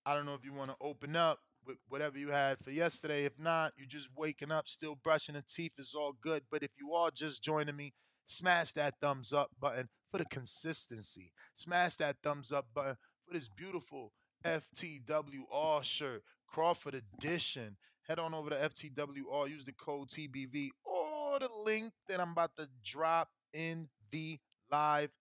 I 0.06 0.14
don't 0.14 0.26
know 0.26 0.36
if 0.36 0.46
you 0.46 0.54
want 0.54 0.70
to 0.70 0.78
open 0.80 1.16
up 1.16 1.40
with 1.66 1.78
whatever 1.90 2.18
you 2.18 2.30
had 2.30 2.58
for 2.64 2.72
yesterday. 2.72 3.26
If 3.26 3.40
not, 3.40 3.74
you're 3.76 3.88
just 3.88 4.10
waking 4.16 4.52
up, 4.52 4.68
still 4.68 4.96
brushing 4.96 5.36
the 5.36 5.44
teeth 5.48 5.74
is 5.78 5.96
all 5.96 6.14
good. 6.22 6.44
But 6.52 6.64
if 6.64 6.72
you 6.80 6.94
are 6.94 7.10
just 7.12 7.44
joining 7.44 7.76
me, 7.76 7.94
smash 8.26 8.74
that 8.74 8.96
thumbs 9.02 9.34
up 9.34 9.50
button 9.60 9.90
for 10.12 10.20
the 10.20 10.26
consistency. 10.26 11.32
Smash 11.54 11.96
that 11.96 12.18
thumbs 12.22 12.52
up 12.52 12.68
button 12.74 12.98
for 13.26 13.34
this 13.34 13.50
beautiful 13.50 14.12
FTWR 14.46 15.84
shirt, 15.84 16.24
Crawford 16.48 16.96
edition. 16.96 17.78
Head 18.08 18.20
on 18.20 18.36
over 18.36 18.52
to 18.52 18.56
FTWR, 18.56 19.50
use 19.50 19.66
the 19.66 19.74
code 19.74 20.10
TBV 20.10 20.70
or 20.86 21.40
the 21.40 21.50
link 21.66 21.92
that 22.08 22.20
I'm 22.20 22.32
about 22.34 22.56
to 22.58 22.68
drop 22.84 23.30
in 23.54 23.90
the 24.12 24.38
live 24.72 25.12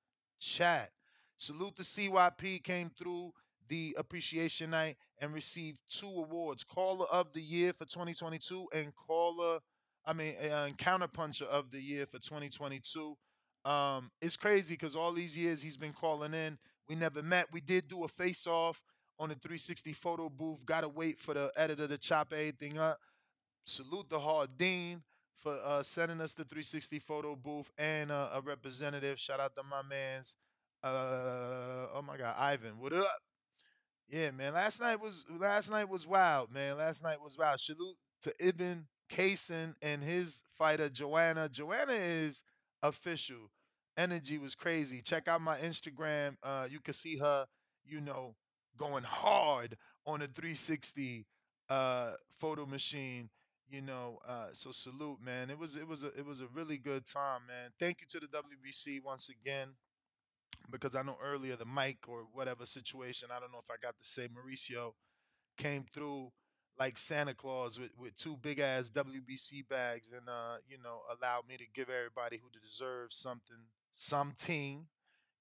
chat. 0.41 0.91
Salute 1.37 1.77
to 1.77 1.83
CYP 1.83 2.63
came 2.63 2.91
through 2.91 3.33
the 3.69 3.95
appreciation 3.99 4.71
night 4.71 4.97
and 5.19 5.33
received 5.33 5.79
two 5.89 6.07
awards 6.07 6.65
caller 6.65 7.07
of 7.11 7.33
the 7.33 7.41
year 7.41 7.73
for 7.73 7.87
2022 7.87 8.69
and 8.75 8.93
caller 8.95 9.59
i 10.05 10.13
mean 10.13 10.35
uh, 10.53 10.69
counterpuncher 10.77 11.47
of 11.47 11.71
the 11.71 11.81
year 11.81 12.05
for 12.05 12.19
2022 12.19 13.17
um, 13.65 14.11
it's 14.21 14.37
crazy 14.37 14.75
because 14.75 14.95
all 14.95 15.13
these 15.13 15.37
years 15.37 15.63
he's 15.63 15.77
been 15.77 15.93
calling 15.93 16.35
in. 16.35 16.59
We 16.89 16.95
never 16.95 17.23
met. 17.23 17.47
We 17.53 17.61
did 17.61 17.89
do 17.89 18.05
a 18.05 18.09
face 18.09 18.47
off 18.47 18.83
on 19.19 19.31
the 19.31 19.37
360 19.37 19.93
photo 19.95 20.29
booth. 20.29 20.65
Gotta 20.67 20.89
wait 20.89 21.19
for 21.19 21.35
the 21.35 21.51
editor 21.57 21.89
to 21.89 21.97
chop 21.97 22.33
everything 22.33 22.79
up. 22.79 22.99
Salute 23.65 24.11
the 24.11 24.19
hard 24.19 24.59
dean 24.59 25.03
for 25.45 25.57
uh, 25.65 25.85
sending 25.85 26.21
us 26.21 26.35
the 26.35 26.45
360 26.45 26.99
photo 26.99 27.37
booth 27.37 27.71
and 27.79 28.11
uh, 28.11 28.31
a 28.35 28.41
representative 28.41 29.21
shout 29.21 29.39
out 29.39 29.55
to 29.55 29.63
my 29.63 29.83
man's 29.89 30.37
uh, 30.83 31.87
oh 31.95 32.03
my 32.05 32.17
god 32.17 32.35
ivan 32.37 32.81
what 32.81 32.93
up 32.93 33.21
yeah, 34.09 34.31
man. 34.31 34.55
Last 34.55 34.81
night 34.81 35.01
was 35.01 35.25
last 35.29 35.71
night 35.71 35.89
was 35.89 36.07
wild, 36.07 36.53
man. 36.53 36.79
Last 36.79 37.03
night 37.03 37.21
was 37.21 37.39
wild. 37.39 37.61
Salute 37.61 37.97
to 38.23 38.33
Ibn 38.39 38.87
Kaysen 39.11 39.75
and 39.83 40.03
his 40.03 40.45
fighter 40.57 40.89
Joanna. 40.89 41.49
Joanna 41.49 41.95
is 41.95 42.43
official. 42.83 43.51
Energy 43.97 44.39
was 44.39 44.55
crazy. 44.55 45.01
Check 45.01 45.29
out 45.29 45.41
my 45.41 45.57
Instagram. 45.59 46.37
Uh, 46.43 46.67
you 46.71 46.81
can 46.81 46.95
see 46.95 47.19
her, 47.19 47.47
you 47.85 48.01
know, 48.01 48.35
going 48.77 49.05
hard 49.05 49.77
on 50.07 50.21
a 50.21 50.27
360 50.27 51.27
uh, 51.69 52.13
photo 52.39 52.67
machine. 52.67 53.31
You 53.75 53.81
know, 53.83 54.21
uh, 54.29 54.51
so 54.53 54.71
salute, 54.71 55.19
man. 55.21 55.51
It 55.51 55.59
was 55.59 55.75
it 55.75 55.89
was 55.89 56.05
a 56.05 56.09
it 56.17 56.25
was 56.25 56.41
a 56.41 56.47
really 56.47 56.79
good 56.79 57.05
time, 57.07 57.41
man. 57.49 57.71
Thank 57.81 58.01
you 58.03 58.07
to 58.11 58.21
the 58.21 58.29
WBC 58.29 59.01
once 59.03 59.29
again 59.29 59.71
because 60.71 60.95
I 60.95 61.03
know 61.03 61.17
earlier 61.23 61.57
the 61.57 61.67
mic 61.67 61.99
or 62.09 62.25
whatever 62.33 62.67
situation, 62.67 63.29
I 63.35 63.41
don't 63.41 63.53
know 63.53 63.59
if 63.59 63.71
I 63.71 63.77
got 63.83 63.97
to 63.99 64.05
say 64.05 64.29
Mauricio 64.29 64.93
came 65.59 65.87
through 65.93 66.33
like 66.79 66.99
Santa 66.99 67.35
Claus 67.35 67.79
with, 67.79 67.91
with 67.99 68.17
two 68.17 68.37
big 68.37 68.61
ass 68.61 68.91
WBC 68.91 69.63
bags 69.63 70.11
and 70.17 70.29
uh, 70.29 70.57
you 70.69 70.79
know, 70.83 71.01
allowed 71.21 71.49
me 71.49 71.57
to 71.59 71.65
give 71.75 71.89
everybody 71.91 72.39
who 72.39 72.49
deserves 72.61 73.17
something 73.17 73.57
something, 73.95 74.87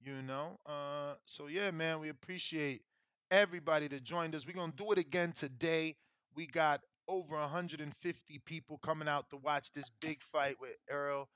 you 0.02 0.22
know. 0.22 0.60
Uh 0.66 1.16
so 1.26 1.48
yeah, 1.48 1.72
man, 1.72 2.00
we 2.00 2.10
appreciate 2.10 2.82
everybody 3.32 3.88
that 3.88 4.04
joined 4.04 4.36
us. 4.36 4.46
We're 4.48 4.54
gonna 4.54 4.74
do 4.76 4.92
it 4.92 4.98
again 5.00 5.32
today. 5.34 5.96
We 6.36 6.48
got 6.48 6.82
over 7.08 7.38
150 7.38 8.40
people 8.46 8.78
coming 8.78 9.08
out 9.08 9.30
to 9.30 9.38
watch 9.38 9.72
this 9.74 9.90
big 10.02 10.22
fight 10.22 10.56
with 10.60 10.78
Errol 10.90 11.30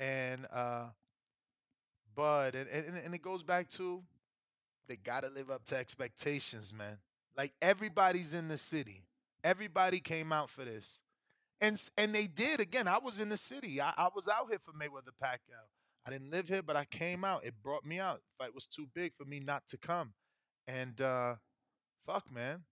and 0.00 0.46
uh 0.52 0.86
Bud, 2.14 2.54
and, 2.54 2.68
and 2.68 2.98
and 2.98 3.14
it 3.14 3.22
goes 3.22 3.42
back 3.42 3.68
to 3.70 4.02
they 4.88 4.96
gotta 4.96 5.28
live 5.28 5.50
up 5.50 5.64
to 5.66 5.76
expectations, 5.76 6.72
man. 6.72 6.98
Like 7.36 7.52
everybody's 7.62 8.34
in 8.34 8.48
the 8.48 8.58
city. 8.58 9.04
Everybody 9.42 10.00
came 10.00 10.32
out 10.32 10.50
for 10.50 10.64
this. 10.64 11.02
And 11.60 11.80
and 11.96 12.14
they 12.14 12.26
did 12.26 12.60
again. 12.60 12.88
I 12.88 12.98
was 12.98 13.18
in 13.18 13.28
the 13.28 13.36
city. 13.36 13.80
I, 13.80 13.92
I 13.96 14.08
was 14.14 14.28
out 14.28 14.48
here 14.50 14.58
for 14.58 14.72
Mayweather 14.72 15.14
Pacquiao. 15.22 15.64
I 16.06 16.10
didn't 16.10 16.30
live 16.30 16.48
here, 16.48 16.62
but 16.62 16.76
I 16.76 16.84
came 16.84 17.24
out. 17.24 17.44
It 17.44 17.54
brought 17.62 17.86
me 17.86 18.00
out. 18.00 18.20
Fight 18.36 18.54
was 18.54 18.66
too 18.66 18.88
big 18.92 19.14
for 19.16 19.24
me 19.24 19.40
not 19.40 19.66
to 19.68 19.78
come. 19.78 20.12
And 20.66 21.00
uh 21.00 21.36
fuck, 22.06 22.30
man. 22.30 22.64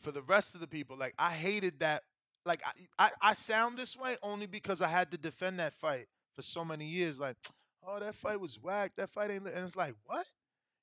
For 0.00 0.12
the 0.12 0.22
rest 0.22 0.54
of 0.54 0.60
the 0.60 0.66
people, 0.66 0.96
like 0.96 1.14
I 1.18 1.30
hated 1.32 1.80
that. 1.80 2.02
Like 2.46 2.62
I, 2.66 3.06
I, 3.06 3.10
I 3.20 3.34
sound 3.34 3.76
this 3.76 3.96
way 3.96 4.16
only 4.22 4.46
because 4.46 4.80
I 4.80 4.88
had 4.88 5.10
to 5.10 5.18
defend 5.18 5.58
that 5.58 5.74
fight 5.74 6.06
for 6.34 6.42
so 6.42 6.64
many 6.64 6.86
years. 6.86 7.20
Like 7.20 7.36
oh, 7.86 8.00
that 8.00 8.14
fight 8.14 8.40
was 8.40 8.58
whack. 8.60 8.92
That 8.96 9.10
fight 9.10 9.30
ain't. 9.30 9.46
And 9.46 9.64
it's 9.64 9.76
like, 9.76 9.94
what? 10.06 10.26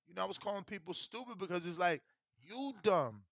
You 0.08 0.13
know, 0.15 0.23
I 0.23 0.25
was 0.25 0.38
calling 0.38 0.63
people 0.63 0.93
stupid 0.93 1.38
because 1.39 1.65
it's 1.65 1.80
like, 1.80 2.01
you 2.47 2.73
dumb. 2.84 3.23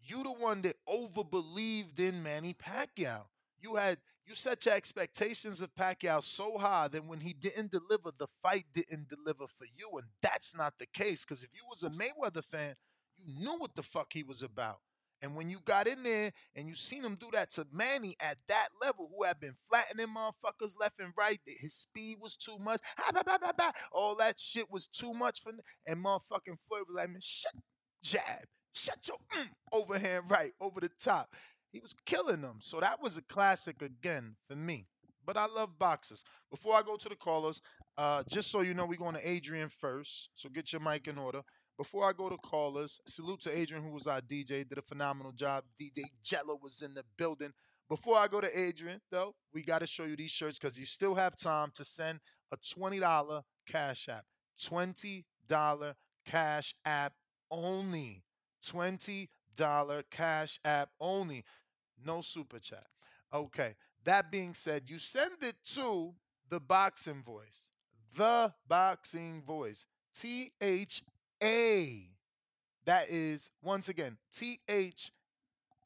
You 0.00 0.22
the 0.22 0.32
one 0.32 0.62
that 0.62 0.76
overbelieved 0.88 1.98
in 1.98 2.22
Manny 2.22 2.54
Pacquiao. 2.54 3.22
You 3.60 3.74
had 3.76 3.98
you 4.26 4.34
set 4.34 4.66
your 4.66 4.74
expectations 4.74 5.62
of 5.62 5.74
Pacquiao 5.74 6.22
so 6.22 6.58
high 6.58 6.88
that 6.88 7.04
when 7.06 7.20
he 7.20 7.32
didn't 7.32 7.72
deliver, 7.72 8.10
the 8.16 8.26
fight 8.42 8.64
didn't 8.74 9.08
deliver 9.08 9.46
for 9.46 9.64
you, 9.64 9.90
and 9.96 10.06
that's 10.22 10.54
not 10.54 10.74
the 10.78 10.86
case. 10.86 11.24
Because 11.24 11.42
if 11.42 11.48
you 11.54 11.62
was 11.68 11.82
a 11.82 11.90
Mayweather 11.90 12.44
fan, 12.44 12.74
you 13.16 13.32
knew 13.42 13.58
what 13.58 13.74
the 13.74 13.82
fuck 13.82 14.12
he 14.12 14.22
was 14.22 14.42
about. 14.42 14.80
And 15.22 15.34
when 15.34 15.50
you 15.50 15.58
got 15.64 15.88
in 15.88 16.02
there 16.02 16.32
and 16.54 16.68
you 16.68 16.74
seen 16.74 17.02
him 17.02 17.16
do 17.16 17.28
that 17.32 17.50
to 17.52 17.66
Manny 17.72 18.14
at 18.20 18.38
that 18.48 18.68
level, 18.80 19.10
who 19.10 19.24
had 19.24 19.40
been 19.40 19.54
flattening 19.68 20.14
motherfuckers 20.14 20.78
left 20.78 21.00
and 21.00 21.12
right, 21.16 21.40
his 21.46 21.74
speed 21.74 22.18
was 22.20 22.36
too 22.36 22.58
much. 22.58 22.80
All 23.92 24.14
that 24.16 24.38
shit 24.38 24.70
was 24.70 24.86
too 24.86 25.12
much 25.12 25.40
for 25.42 25.52
and 25.86 26.04
motherfucking 26.04 26.58
Floyd 26.68 26.84
was 26.88 26.94
like, 26.96 27.10
man, 27.10 27.20
shut 27.20 27.52
jab, 28.02 28.44
shut 28.74 29.08
your 29.08 29.16
mm, 29.34 29.48
overhand 29.72 30.24
right 30.30 30.52
over 30.60 30.80
the 30.80 30.90
top. 31.00 31.34
He 31.72 31.80
was 31.80 31.94
killing 32.06 32.42
them. 32.42 32.58
So 32.60 32.80
that 32.80 33.02
was 33.02 33.16
a 33.16 33.22
classic 33.22 33.82
again 33.82 34.36
for 34.48 34.56
me. 34.56 34.86
But 35.26 35.36
I 35.36 35.46
love 35.46 35.78
boxers. 35.78 36.24
Before 36.50 36.74
I 36.74 36.82
go 36.82 36.96
to 36.96 37.08
the 37.08 37.14
callers, 37.14 37.60
uh, 37.98 38.22
just 38.26 38.50
so 38.50 38.62
you 38.62 38.72
know, 38.72 38.86
we're 38.86 38.96
going 38.96 39.14
to 39.14 39.28
Adrian 39.28 39.68
first. 39.68 40.30
So 40.34 40.48
get 40.48 40.72
your 40.72 40.80
mic 40.80 41.06
in 41.06 41.18
order. 41.18 41.42
Before 41.78 42.08
I 42.08 42.12
go 42.12 42.28
to 42.28 42.36
callers, 42.36 43.00
salute 43.06 43.40
to 43.42 43.56
Adrian, 43.56 43.84
who 43.84 43.90
was 43.90 44.08
our 44.08 44.20
DJ, 44.20 44.68
did 44.68 44.78
a 44.78 44.82
phenomenal 44.82 45.30
job. 45.30 45.62
DJ 45.80 46.02
Jello 46.24 46.58
was 46.60 46.82
in 46.82 46.92
the 46.92 47.04
building. 47.16 47.52
Before 47.88 48.16
I 48.16 48.26
go 48.26 48.40
to 48.40 48.60
Adrian, 48.60 49.00
though, 49.12 49.36
we 49.54 49.62
got 49.62 49.78
to 49.78 49.86
show 49.86 50.02
you 50.02 50.16
these 50.16 50.32
shirts 50.32 50.58
because 50.58 50.78
you 50.78 50.84
still 50.84 51.14
have 51.14 51.36
time 51.36 51.70
to 51.74 51.84
send 51.84 52.18
a 52.52 52.56
$20 52.56 53.42
cash 53.66 54.08
app. 54.08 54.24
$20 54.60 55.94
cash 56.26 56.74
app 56.84 57.12
only. 57.48 58.24
$20 58.66 59.28
cash 60.10 60.58
app 60.64 60.90
only. 61.00 61.44
No 62.04 62.22
super 62.22 62.58
chat. 62.58 62.86
Okay. 63.32 63.76
That 64.04 64.32
being 64.32 64.54
said, 64.54 64.90
you 64.90 64.98
send 64.98 65.42
it 65.42 65.56
to 65.74 66.14
the 66.48 66.58
boxing 66.58 67.22
voice. 67.22 67.70
The 68.16 68.52
boxing 68.66 69.42
voice. 69.46 69.86
T 70.14 70.50
H 70.60 71.02
a. 71.42 72.10
That 72.84 73.10
is, 73.10 73.50
once 73.62 73.88
again, 73.88 74.16
T 74.32 74.60
H 74.68 75.10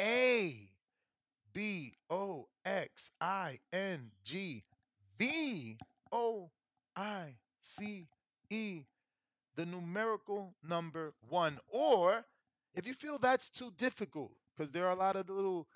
A 0.00 0.70
B 1.52 1.94
O 2.08 2.48
X 2.64 3.10
I 3.20 3.58
N 3.72 4.12
G 4.24 4.62
V 5.18 5.78
O 6.12 6.50
I 6.94 7.36
C 7.60 8.06
E, 8.50 8.82
the 9.56 9.66
numerical 9.66 10.54
number 10.66 11.14
one. 11.28 11.58
Or 11.68 12.24
if 12.74 12.86
you 12.86 12.94
feel 12.94 13.18
that's 13.18 13.50
too 13.50 13.72
difficult, 13.76 14.32
because 14.56 14.70
there 14.72 14.86
are 14.86 14.92
a 14.92 14.98
lot 14.98 15.16
of 15.16 15.28
little 15.28 15.66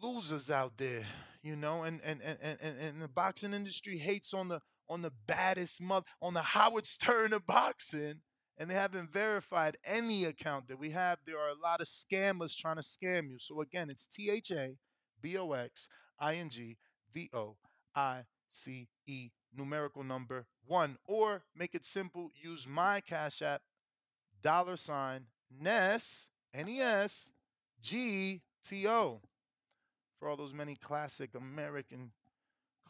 losers 0.00 0.50
out 0.50 0.76
there, 0.76 1.04
you 1.42 1.56
know, 1.56 1.82
and 1.82 2.00
and, 2.04 2.20
and, 2.22 2.38
and, 2.40 2.78
and 2.78 3.02
the 3.02 3.08
boxing 3.08 3.52
industry 3.52 3.98
hates 3.98 4.32
on 4.32 4.48
the 4.48 4.60
on 4.88 5.02
the 5.02 5.12
baddest 5.26 5.82
mother 5.82 6.06
on 6.22 6.34
the 6.34 6.42
Howard 6.42 6.86
Stern 6.86 7.32
of 7.32 7.46
boxing 7.46 8.20
and 8.58 8.70
they 8.70 8.74
haven't 8.74 9.12
verified 9.12 9.76
any 9.84 10.24
account 10.24 10.68
that 10.68 10.78
we 10.78 10.90
have. 10.90 11.18
There 11.24 11.38
are 11.38 11.50
a 11.50 11.62
lot 11.62 11.80
of 11.80 11.86
scammers 11.86 12.56
trying 12.56 12.76
to 12.76 12.82
scam 12.82 13.30
you. 13.30 13.38
So 13.38 13.60
again, 13.60 13.90
it's 13.90 14.06
T 14.06 14.30
H 14.30 14.50
A 14.50 14.76
B 15.20 15.36
O 15.36 15.52
X 15.52 15.88
I 16.18 16.36
N 16.36 16.48
G 16.48 16.76
V 17.12 17.30
O 17.32 17.56
I 17.94 18.24
C 18.48 18.88
E 19.06 19.30
numerical 19.54 20.02
number 20.02 20.46
one. 20.66 20.96
Or 21.04 21.42
make 21.54 21.74
it 21.74 21.84
simple, 21.84 22.30
use 22.34 22.66
my 22.66 23.00
Cash 23.00 23.42
App, 23.42 23.62
dollar 24.42 24.76
sign, 24.76 25.26
NES, 25.60 26.30
N 26.54 26.68
E 26.68 26.80
S, 26.80 27.32
G 27.80 28.42
T 28.64 28.86
O. 28.88 29.20
For 30.18 30.28
all 30.28 30.36
those 30.36 30.54
many 30.54 30.76
classic 30.76 31.34
American 31.34 32.12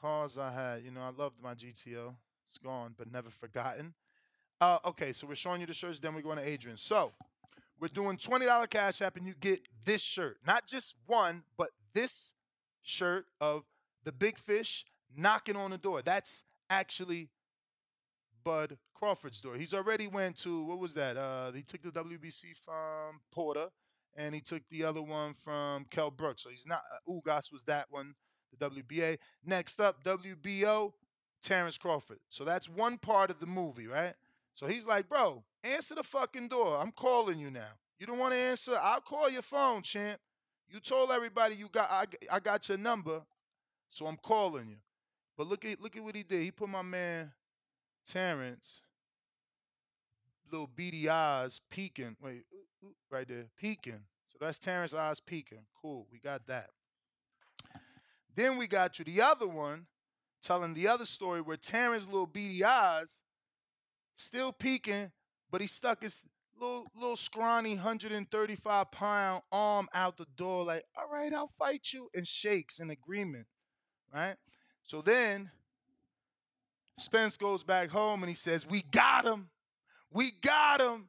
cars 0.00 0.38
I 0.38 0.50
had. 0.50 0.84
You 0.84 0.90
know, 0.90 1.00
I 1.00 1.10
loved 1.10 1.42
my 1.42 1.54
GTO. 1.54 2.14
It's 2.46 2.58
gone, 2.58 2.94
but 2.96 3.10
never 3.10 3.30
forgotten. 3.30 3.94
Uh, 4.60 4.78
okay, 4.86 5.12
so 5.12 5.26
we're 5.26 5.34
showing 5.34 5.60
you 5.60 5.66
the 5.66 5.74
shirts, 5.74 5.98
then 5.98 6.14
we're 6.14 6.22
going 6.22 6.38
to 6.38 6.48
Adrian. 6.48 6.78
So 6.78 7.12
we're 7.78 7.88
doing 7.88 8.16
$20 8.16 8.70
Cash 8.70 9.02
App, 9.02 9.16
and 9.16 9.26
you 9.26 9.34
get 9.38 9.60
this 9.84 10.00
shirt. 10.00 10.38
Not 10.46 10.66
just 10.66 10.94
one, 11.06 11.42
but 11.58 11.68
this 11.92 12.32
shirt 12.82 13.26
of 13.40 13.64
the 14.04 14.12
big 14.12 14.38
fish 14.38 14.84
knocking 15.14 15.56
on 15.56 15.70
the 15.70 15.78
door. 15.78 16.00
That's 16.02 16.44
actually 16.70 17.28
Bud 18.44 18.78
Crawford's 18.94 19.40
door. 19.40 19.56
He's 19.56 19.74
already 19.74 20.06
went 20.06 20.38
to 20.38 20.64
what 20.64 20.78
was 20.78 20.94
that? 20.94 21.16
Uh, 21.16 21.52
he 21.52 21.62
took 21.62 21.82
the 21.82 21.90
WBC 21.90 22.56
from 22.64 23.20
Porter, 23.30 23.68
and 24.16 24.34
he 24.34 24.40
took 24.40 24.62
the 24.70 24.84
other 24.84 25.02
one 25.02 25.34
from 25.34 25.84
Kell 25.90 26.10
Brooks. 26.10 26.44
So 26.44 26.50
he's 26.50 26.66
not. 26.66 26.80
Uh, 26.92 27.12
Ugas 27.12 27.52
was 27.52 27.64
that 27.64 27.86
one, 27.90 28.14
the 28.56 28.70
WBA. 28.70 29.18
Next 29.44 29.80
up, 29.80 30.02
WBO, 30.02 30.92
Terence 31.42 31.76
Crawford. 31.76 32.20
So 32.30 32.44
that's 32.44 32.68
one 32.68 32.96
part 32.96 33.30
of 33.30 33.40
the 33.40 33.46
movie, 33.46 33.86
right? 33.86 34.14
So 34.56 34.66
he's 34.66 34.86
like, 34.86 35.06
bro, 35.06 35.44
answer 35.62 35.94
the 35.94 36.02
fucking 36.02 36.48
door. 36.48 36.78
I'm 36.78 36.90
calling 36.90 37.38
you 37.38 37.50
now. 37.50 37.68
You 37.98 38.06
don't 38.06 38.18
want 38.18 38.32
to 38.32 38.38
answer? 38.38 38.78
I'll 38.80 39.02
call 39.02 39.28
your 39.28 39.42
phone, 39.42 39.82
champ. 39.82 40.18
You 40.66 40.80
told 40.80 41.10
everybody 41.10 41.54
you 41.54 41.68
got 41.70 41.90
I, 41.90 42.06
I 42.32 42.40
got 42.40 42.66
your 42.68 42.78
number, 42.78 43.20
so 43.90 44.06
I'm 44.06 44.16
calling 44.16 44.68
you. 44.70 44.76
But 45.36 45.46
look 45.46 45.66
at 45.66 45.78
look 45.80 45.94
at 45.94 46.02
what 46.02 46.16
he 46.16 46.22
did. 46.22 46.42
He 46.42 46.50
put 46.50 46.70
my 46.70 46.80
man 46.80 47.32
Terence 48.06 48.80
little 50.50 50.70
beady 50.74 51.06
eyes 51.08 51.60
peeking. 51.70 52.16
Wait, 52.22 52.44
right 53.10 53.28
there, 53.28 53.48
peeking. 53.58 54.04
So 54.30 54.38
that's 54.40 54.58
Terence 54.58 54.94
eyes 54.94 55.20
peeking. 55.20 55.66
Cool, 55.82 56.06
we 56.10 56.18
got 56.18 56.46
that. 56.46 56.70
Then 58.34 58.56
we 58.56 58.66
got 58.66 58.98
you 58.98 59.04
the 59.04 59.20
other 59.20 59.46
one, 59.46 59.86
telling 60.42 60.72
the 60.72 60.88
other 60.88 61.04
story 61.04 61.42
where 61.42 61.58
Terence 61.58 62.06
little 62.06 62.26
beady 62.26 62.64
eyes 62.64 63.22
still 64.16 64.52
peeking, 64.52 65.12
but 65.50 65.60
he 65.60 65.66
stuck 65.66 66.02
his 66.02 66.24
little 66.60 66.86
little 66.94 67.16
scrawny 67.16 67.74
135 67.74 68.90
pound 68.90 69.42
arm 69.52 69.86
out 69.94 70.16
the 70.16 70.26
door, 70.36 70.64
like, 70.64 70.84
all 70.96 71.08
right, 71.12 71.32
I'll 71.32 71.46
fight 71.58 71.92
you, 71.92 72.08
and 72.14 72.26
shakes 72.26 72.80
in 72.80 72.90
agreement. 72.90 73.46
Right? 74.12 74.36
So 74.82 75.02
then 75.02 75.50
Spence 76.98 77.36
goes 77.36 77.62
back 77.62 77.90
home 77.90 78.22
and 78.22 78.28
he 78.28 78.34
says, 78.34 78.66
We 78.66 78.82
got 78.82 79.26
him. 79.26 79.50
We 80.10 80.30
got 80.30 80.80
him. 80.80 81.08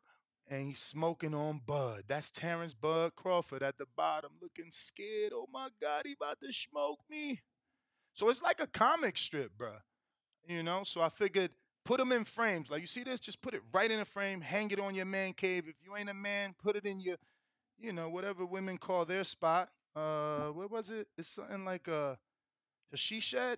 And 0.49 0.67
he's 0.67 0.79
smoking 0.79 1.33
on 1.33 1.61
Bud. 1.65 2.03
That's 2.07 2.31
Terence 2.31 2.73
Bud 2.73 3.15
Crawford 3.15 3.63
at 3.63 3.77
the 3.77 3.85
bottom, 3.95 4.31
looking 4.41 4.71
scared. 4.71 5.33
Oh 5.33 5.47
my 5.51 5.69
God, 5.81 6.03
he 6.05 6.13
about 6.13 6.39
to 6.41 6.53
smoke 6.53 6.99
me. 7.09 7.41
So 8.13 8.29
it's 8.29 8.41
like 8.41 8.61
a 8.61 8.67
comic 8.67 9.17
strip, 9.17 9.51
bruh. 9.57 9.81
You 10.47 10.63
know, 10.63 10.83
so 10.83 11.01
I 11.01 11.09
figured 11.09 11.51
put 11.87 11.99
them 11.99 12.11
in 12.11 12.25
frames. 12.25 12.69
Like 12.69 12.81
you 12.81 12.87
see 12.87 13.03
this, 13.03 13.19
just 13.19 13.41
put 13.41 13.53
it 13.53 13.61
right 13.71 13.89
in 13.89 13.99
a 14.01 14.05
frame, 14.05 14.41
hang 14.41 14.69
it 14.71 14.79
on 14.79 14.93
your 14.93 15.05
man 15.05 15.31
cave. 15.31 15.63
If 15.67 15.75
you 15.83 15.95
ain't 15.95 16.09
a 16.09 16.13
man, 16.13 16.53
put 16.61 16.75
it 16.75 16.85
in 16.85 16.99
your, 16.99 17.15
you 17.79 17.93
know, 17.93 18.09
whatever 18.09 18.45
women 18.45 18.77
call 18.77 19.05
their 19.05 19.23
spot. 19.23 19.69
Uh, 19.95 20.47
what 20.47 20.69
was 20.69 20.89
it? 20.89 21.07
It's 21.17 21.29
something 21.29 21.63
like 21.63 21.87
a, 21.87 22.17
a 22.91 22.97
she 22.97 23.21
shed. 23.21 23.57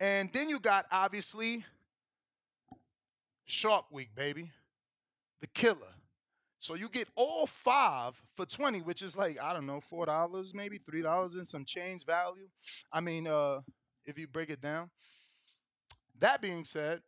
And 0.00 0.32
then 0.32 0.48
you 0.48 0.58
got 0.58 0.86
obviously 0.90 1.64
Shark 3.44 3.84
Week, 3.92 4.08
baby, 4.14 4.50
the 5.42 5.46
killer. 5.48 5.94
So 6.58 6.74
you 6.74 6.88
get 6.88 7.08
all 7.14 7.46
five 7.46 8.20
for 8.36 8.46
20, 8.46 8.80
which 8.80 9.02
is 9.02 9.18
like, 9.18 9.36
I 9.40 9.52
don't 9.52 9.66
know, 9.66 9.80
$4, 9.92 10.54
maybe 10.54 10.78
$3 10.78 11.34
and 11.34 11.46
some 11.46 11.66
change 11.66 12.06
value. 12.06 12.48
I 12.90 13.00
mean, 13.00 13.26
uh, 13.26 13.60
if 14.06 14.18
you 14.18 14.26
break 14.26 14.48
it 14.48 14.62
down. 14.62 14.90
That 16.18 16.40
being 16.40 16.64
said, 16.64 17.02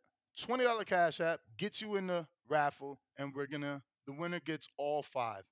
$20 0.45 0.85
Cash 0.85 1.19
App 1.19 1.41
gets 1.57 1.81
you 1.81 1.95
in 1.95 2.07
the 2.07 2.27
raffle, 2.47 2.99
and 3.17 3.33
we're 3.35 3.47
gonna 3.47 3.81
the 4.09 4.13
winner 4.13 4.39
gets 4.39 4.67
all 4.77 5.03
five. 5.03 5.43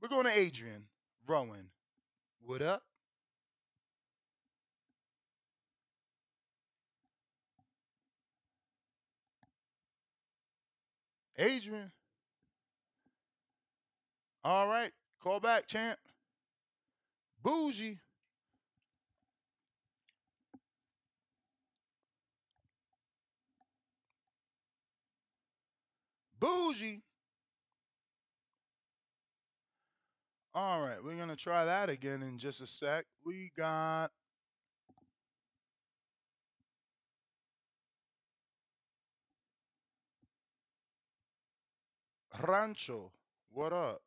We're 0.00 0.08
going 0.08 0.26
to 0.26 0.38
Adrian 0.38 0.84
Rowan. 1.26 1.70
What 2.44 2.60
up? 2.60 2.82
Adrian. 11.38 11.90
All 14.44 14.68
right. 14.68 14.92
Call 15.22 15.40
back, 15.40 15.66
champ. 15.66 15.98
Bougie. 17.42 17.98
Bougie. 26.42 27.02
All 30.52 30.82
right, 30.82 30.96
we're 31.02 31.14
going 31.14 31.28
to 31.28 31.36
try 31.36 31.64
that 31.64 31.88
again 31.88 32.20
in 32.20 32.36
just 32.36 32.60
a 32.60 32.66
sec. 32.66 33.04
We 33.24 33.52
got 33.56 34.10
Rancho. 42.40 43.12
What 43.52 43.72
up? 43.72 44.02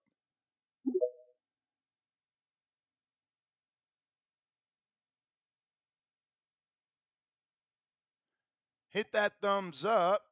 Hit 8.90 9.14
that 9.14 9.34
thumbs 9.42 9.86
up 9.86 10.24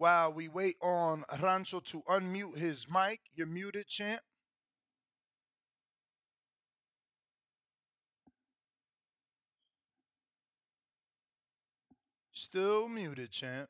while 0.00 0.32
we 0.32 0.48
wait 0.48 0.76
on 0.80 1.22
Rancho 1.42 1.78
to 1.78 2.00
unmute 2.08 2.56
his 2.56 2.86
mic. 2.88 3.20
You're 3.34 3.46
muted, 3.46 3.86
champ. 3.86 4.22
Still 12.32 12.88
muted, 12.88 13.30
champ. 13.30 13.68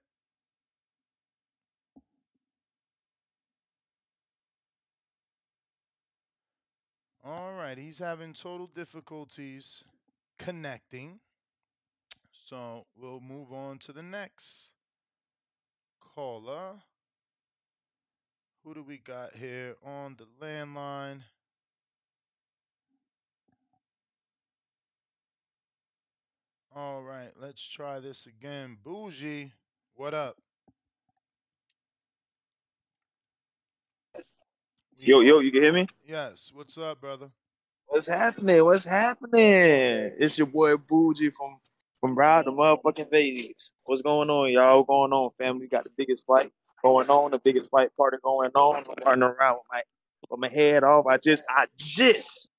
All 7.24 7.54
right, 7.54 7.76
he's 7.76 7.98
having 7.98 8.34
total 8.34 8.68
difficulties 8.68 9.82
connecting. 10.38 11.18
So 12.30 12.86
we'll 12.96 13.20
move 13.20 13.52
on 13.52 13.78
to 13.80 13.92
the 13.92 14.04
next 14.04 14.70
caller. 16.14 16.74
Who 18.64 18.74
do 18.74 18.82
we 18.82 18.98
got 18.98 19.34
here 19.34 19.76
on 19.84 20.16
the 20.18 20.26
landline? 20.44 21.20
All 26.74 27.02
right, 27.02 27.30
let's 27.40 27.66
try 27.66 27.98
this 27.98 28.26
again. 28.26 28.76
Bougie, 28.84 29.52
what 29.94 30.14
up? 30.14 30.36
Yo, 34.98 35.20
yo, 35.20 35.40
you 35.40 35.50
can 35.50 35.62
hear 35.62 35.72
me? 35.72 35.88
Yes. 36.06 36.52
What's 36.54 36.76
up, 36.76 37.00
brother? 37.00 37.30
What's 37.86 38.06
happening? 38.06 38.62
What's 38.64 38.84
happening? 38.84 40.12
It's 40.18 40.36
your 40.36 40.46
boy 40.46 40.76
Bougie 40.76 41.30
from 41.30 41.56
from 42.00 42.14
Ride 42.14 42.46
the 42.46 42.52
motherfucking 42.52 43.10
Vegas. 43.10 43.72
What's 43.84 44.02
going 44.02 44.30
on, 44.30 44.50
y'all? 44.50 44.78
What's 44.78 44.88
going 44.88 45.12
on, 45.12 45.30
family? 45.38 45.66
Got 45.66 45.84
the 45.84 45.90
biggest 45.96 46.24
fight 46.26 46.50
going 46.82 47.10
on, 47.10 47.30
the 47.30 47.38
biggest 47.38 47.70
fight 47.70 47.90
party 47.96 48.16
going 48.22 48.50
on. 48.54 48.76
I'm 48.76 49.04
running 49.04 49.22
around 49.22 49.56
with 49.56 49.66
my 49.70 49.82
with 50.28 50.40
my 50.40 50.48
head 50.48 50.84
off. 50.84 51.06
I 51.06 51.16
just, 51.16 51.42
I 51.48 51.66
just, 51.76 52.50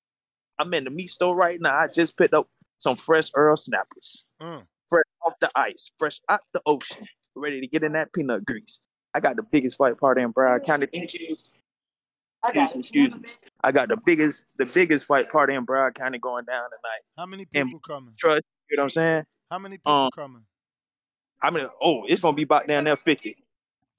I'm 0.58 0.72
in 0.74 0.84
the 0.84 0.90
meat 0.90 1.08
store 1.08 1.34
right 1.34 1.60
now. 1.60 1.76
I 1.76 1.86
just 1.86 2.16
picked 2.16 2.34
up 2.34 2.48
some 2.78 2.96
fresh 2.96 3.30
Earl 3.34 3.56
snappers, 3.56 4.24
mm. 4.40 4.62
fresh 4.88 5.04
off 5.24 5.34
the 5.40 5.50
ice, 5.54 5.90
fresh 5.98 6.20
out 6.28 6.40
the 6.52 6.60
ocean, 6.66 7.06
ready 7.34 7.60
to 7.60 7.66
get 7.66 7.82
in 7.82 7.92
that 7.92 8.12
peanut 8.12 8.44
grease. 8.44 8.80
I 9.14 9.20
got 9.20 9.36
the 9.36 9.42
biggest 9.42 9.76
fight 9.76 9.98
party 9.98 10.22
in 10.22 10.32
Broward 10.32 10.64
County. 10.64 10.86
Thank 10.92 11.14
you. 11.14 11.36
I 12.44 12.52
got, 12.52 12.74
excuse 12.74 13.14
me. 13.14 13.28
I 13.62 13.70
got 13.70 13.88
the 13.88 13.96
biggest, 13.96 14.44
the 14.58 14.66
biggest 14.66 15.06
fight 15.06 15.30
party 15.30 15.54
in 15.54 15.64
Broward 15.64 15.94
County 15.94 16.18
going 16.18 16.44
down 16.44 16.64
tonight. 16.64 17.02
How 17.16 17.26
many 17.26 17.44
people 17.44 17.70
and 17.70 17.82
coming? 17.82 18.14
Trust, 18.18 18.42
you 18.70 18.76
know 18.76 18.82
what 18.82 18.86
I'm 18.86 18.90
saying? 18.90 19.24
How 19.50 19.58
many 19.58 19.76
people 19.76 19.92
um, 19.92 20.10
coming? 20.14 20.44
I 21.42 21.50
mean, 21.50 21.66
oh, 21.82 22.04
it's 22.06 22.20
gonna 22.20 22.36
be 22.36 22.42
about 22.42 22.66
down 22.66 22.84
there 22.84 22.96
50. 22.96 23.36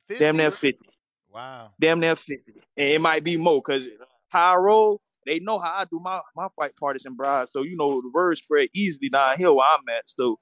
50? 0.07 0.23
Damn 0.23 0.37
near 0.37 0.51
50. 0.51 0.79
Wow. 1.33 1.71
Damn 1.79 1.99
near 1.99 2.15
50. 2.15 2.35
And 2.77 2.89
it 2.89 3.01
might 3.01 3.23
be 3.23 3.37
more 3.37 3.61
because 3.65 3.85
how 4.29 4.53
I 4.53 4.57
roll, 4.57 5.01
they 5.25 5.39
know 5.39 5.59
how 5.59 5.71
I 5.71 5.85
do 5.85 5.99
my, 6.01 6.21
my 6.35 6.47
fight 6.55 6.75
parties 6.75 7.05
in 7.05 7.17
Broward. 7.17 7.49
So, 7.49 7.61
you 7.61 7.75
know, 7.77 8.01
the 8.01 8.11
word 8.13 8.37
spread 8.37 8.69
easily 8.73 9.09
down 9.09 9.37
here 9.37 9.51
where 9.51 9.65
I'm 9.65 9.87
at. 9.89 10.03
So, 10.05 10.39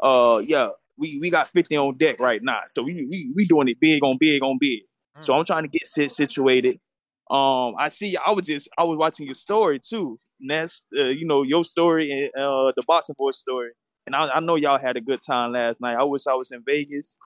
uh, 0.00 0.42
yeah, 0.46 0.70
we, 0.96 1.18
we 1.20 1.30
got 1.30 1.48
50 1.48 1.76
on 1.76 1.96
deck 1.96 2.20
right 2.20 2.42
now. 2.42 2.60
So 2.74 2.82
we, 2.82 3.06
we, 3.08 3.32
we 3.34 3.46
doing 3.46 3.68
it 3.68 3.78
big 3.80 4.02
on 4.02 4.16
big 4.18 4.42
on 4.42 4.58
big. 4.60 4.80
Mm. 5.16 5.24
So 5.24 5.34
I'm 5.34 5.44
trying 5.44 5.62
to 5.62 5.68
get 5.68 5.88
sit 5.88 6.12
situated. 6.12 6.78
Um, 7.30 7.74
I 7.78 7.90
see. 7.90 8.16
I 8.16 8.30
was 8.30 8.46
just 8.46 8.68
I 8.78 8.84
was 8.84 8.96
watching 8.96 9.26
your 9.26 9.34
story 9.34 9.80
too. 9.80 10.18
Ness, 10.40 10.84
uh, 10.96 11.04
you 11.04 11.26
know 11.26 11.42
your 11.42 11.64
story 11.64 12.10
and 12.12 12.42
uh, 12.42 12.72
the 12.76 12.82
boxing 12.86 13.14
boy 13.18 13.32
story, 13.32 13.70
and 14.06 14.14
I, 14.14 14.28
I 14.28 14.40
know 14.40 14.56
y'all 14.56 14.78
had 14.78 14.96
a 14.96 15.00
good 15.00 15.20
time 15.22 15.52
last 15.52 15.80
night. 15.80 15.96
I 15.96 16.04
wish 16.04 16.26
I 16.26 16.34
was 16.34 16.50
in 16.50 16.62
Vegas. 16.64 17.18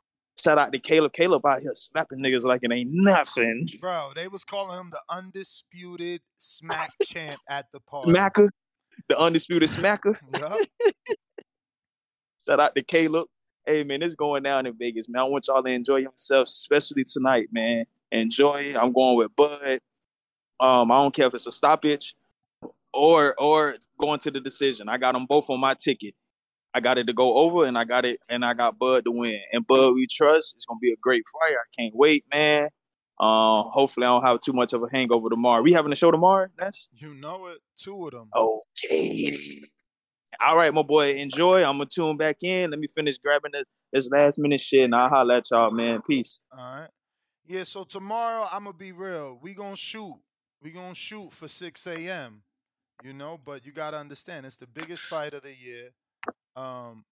Shout 0.42 0.58
out 0.58 0.72
to 0.72 0.78
Caleb. 0.78 1.12
Caleb 1.12 1.44
out 1.46 1.60
here 1.60 1.72
slapping 1.74 2.18
niggas 2.18 2.42
like 2.42 2.60
it 2.62 2.72
ain't 2.72 2.90
nothing. 2.92 3.68
Bro, 3.80 4.12
they 4.16 4.28
was 4.28 4.44
calling 4.44 4.78
him 4.78 4.90
the 4.90 5.00
undisputed 5.14 6.22
smack 6.38 6.90
champ 7.02 7.40
at 7.48 7.66
the 7.72 7.80
party. 7.80 8.12
Smacker. 8.12 8.48
the 9.08 9.18
undisputed 9.18 9.68
smacker. 9.68 10.16
Yep. 10.40 10.96
Shout 12.44 12.58
out 12.58 12.74
to 12.74 12.82
Caleb. 12.82 13.28
Hey 13.64 13.84
man, 13.84 14.02
it's 14.02 14.16
going 14.16 14.42
down 14.42 14.66
in 14.66 14.76
Vegas, 14.76 15.08
man. 15.08 15.20
I 15.20 15.24
want 15.24 15.46
y'all 15.46 15.62
to 15.62 15.70
enjoy 15.70 15.98
yourselves, 15.98 16.50
especially 16.50 17.04
tonight, 17.04 17.48
man. 17.52 17.84
Enjoy. 18.10 18.74
I'm 18.76 18.92
going 18.92 19.18
with 19.18 19.36
Bud. 19.36 19.78
Um, 20.58 20.90
I 20.90 20.96
don't 20.96 21.14
care 21.14 21.28
if 21.28 21.34
it's 21.34 21.46
a 21.46 21.52
stoppage 21.52 22.16
or 22.92 23.34
or 23.38 23.76
going 23.98 24.20
to 24.20 24.30
the 24.30 24.40
decision. 24.40 24.88
I 24.88 24.98
got 24.98 25.12
them 25.12 25.26
both 25.26 25.48
on 25.50 25.60
my 25.60 25.74
ticket. 25.74 26.14
I 26.74 26.80
got 26.80 26.96
it 26.96 27.04
to 27.04 27.12
go 27.12 27.36
over, 27.36 27.66
and 27.66 27.76
I 27.76 27.84
got 27.84 28.04
it, 28.04 28.18
and 28.30 28.44
I 28.44 28.54
got 28.54 28.78
Bud 28.78 29.04
to 29.04 29.10
win. 29.10 29.40
And 29.52 29.66
Bud, 29.66 29.92
we 29.94 30.06
trust. 30.10 30.54
It's 30.56 30.64
gonna 30.64 30.78
be 30.80 30.92
a 30.92 30.96
great 31.00 31.24
fight. 31.32 31.54
I 31.54 31.82
can't 31.82 31.94
wait, 31.94 32.24
man. 32.32 32.68
Uh, 33.20 33.62
hopefully, 33.64 34.06
I 34.06 34.10
don't 34.10 34.24
have 34.24 34.40
too 34.40 34.52
much 34.52 34.72
of 34.72 34.82
a 34.82 34.86
hangover 34.90 35.28
tomorrow. 35.28 35.62
We 35.62 35.72
having 35.72 35.92
a 35.92 35.96
show 35.96 36.10
tomorrow, 36.10 36.48
Ness? 36.58 36.88
You 36.92 37.14
know 37.14 37.46
it. 37.48 37.58
Two 37.76 38.06
of 38.06 38.12
them. 38.12 38.30
Okay. 38.34 39.60
All 40.44 40.56
right, 40.56 40.72
my 40.72 40.82
boy. 40.82 41.14
Enjoy. 41.16 41.62
I'm 41.62 41.76
gonna 41.76 41.86
tune 41.86 42.16
back 42.16 42.38
in. 42.42 42.70
Let 42.70 42.80
me 42.80 42.88
finish 42.88 43.18
grabbing 43.18 43.52
this, 43.52 43.64
this 43.92 44.08
last 44.10 44.38
minute 44.38 44.60
shit, 44.60 44.84
and 44.84 44.94
I'll 44.94 45.08
holler 45.08 45.36
at 45.36 45.50
y'all, 45.50 45.70
man. 45.70 46.00
Peace. 46.06 46.40
All 46.56 46.80
right. 46.80 46.88
Yeah. 47.46 47.64
So 47.64 47.84
tomorrow, 47.84 48.48
I'm 48.50 48.64
gonna 48.64 48.76
be 48.76 48.92
real. 48.92 49.38
We 49.40 49.52
gonna 49.52 49.76
shoot. 49.76 50.16
We 50.62 50.70
gonna 50.70 50.94
shoot 50.94 51.32
for 51.32 51.48
6 51.48 51.86
a.m. 51.88 52.42
You 53.02 53.12
know, 53.12 53.38
but 53.44 53.66
you 53.66 53.72
gotta 53.72 53.98
understand, 53.98 54.46
it's 54.46 54.56
the 54.56 54.66
biggest 54.66 55.04
fight 55.06 55.34
of 55.34 55.42
the 55.42 55.54
year. 55.54 55.90
Um, 56.56 57.04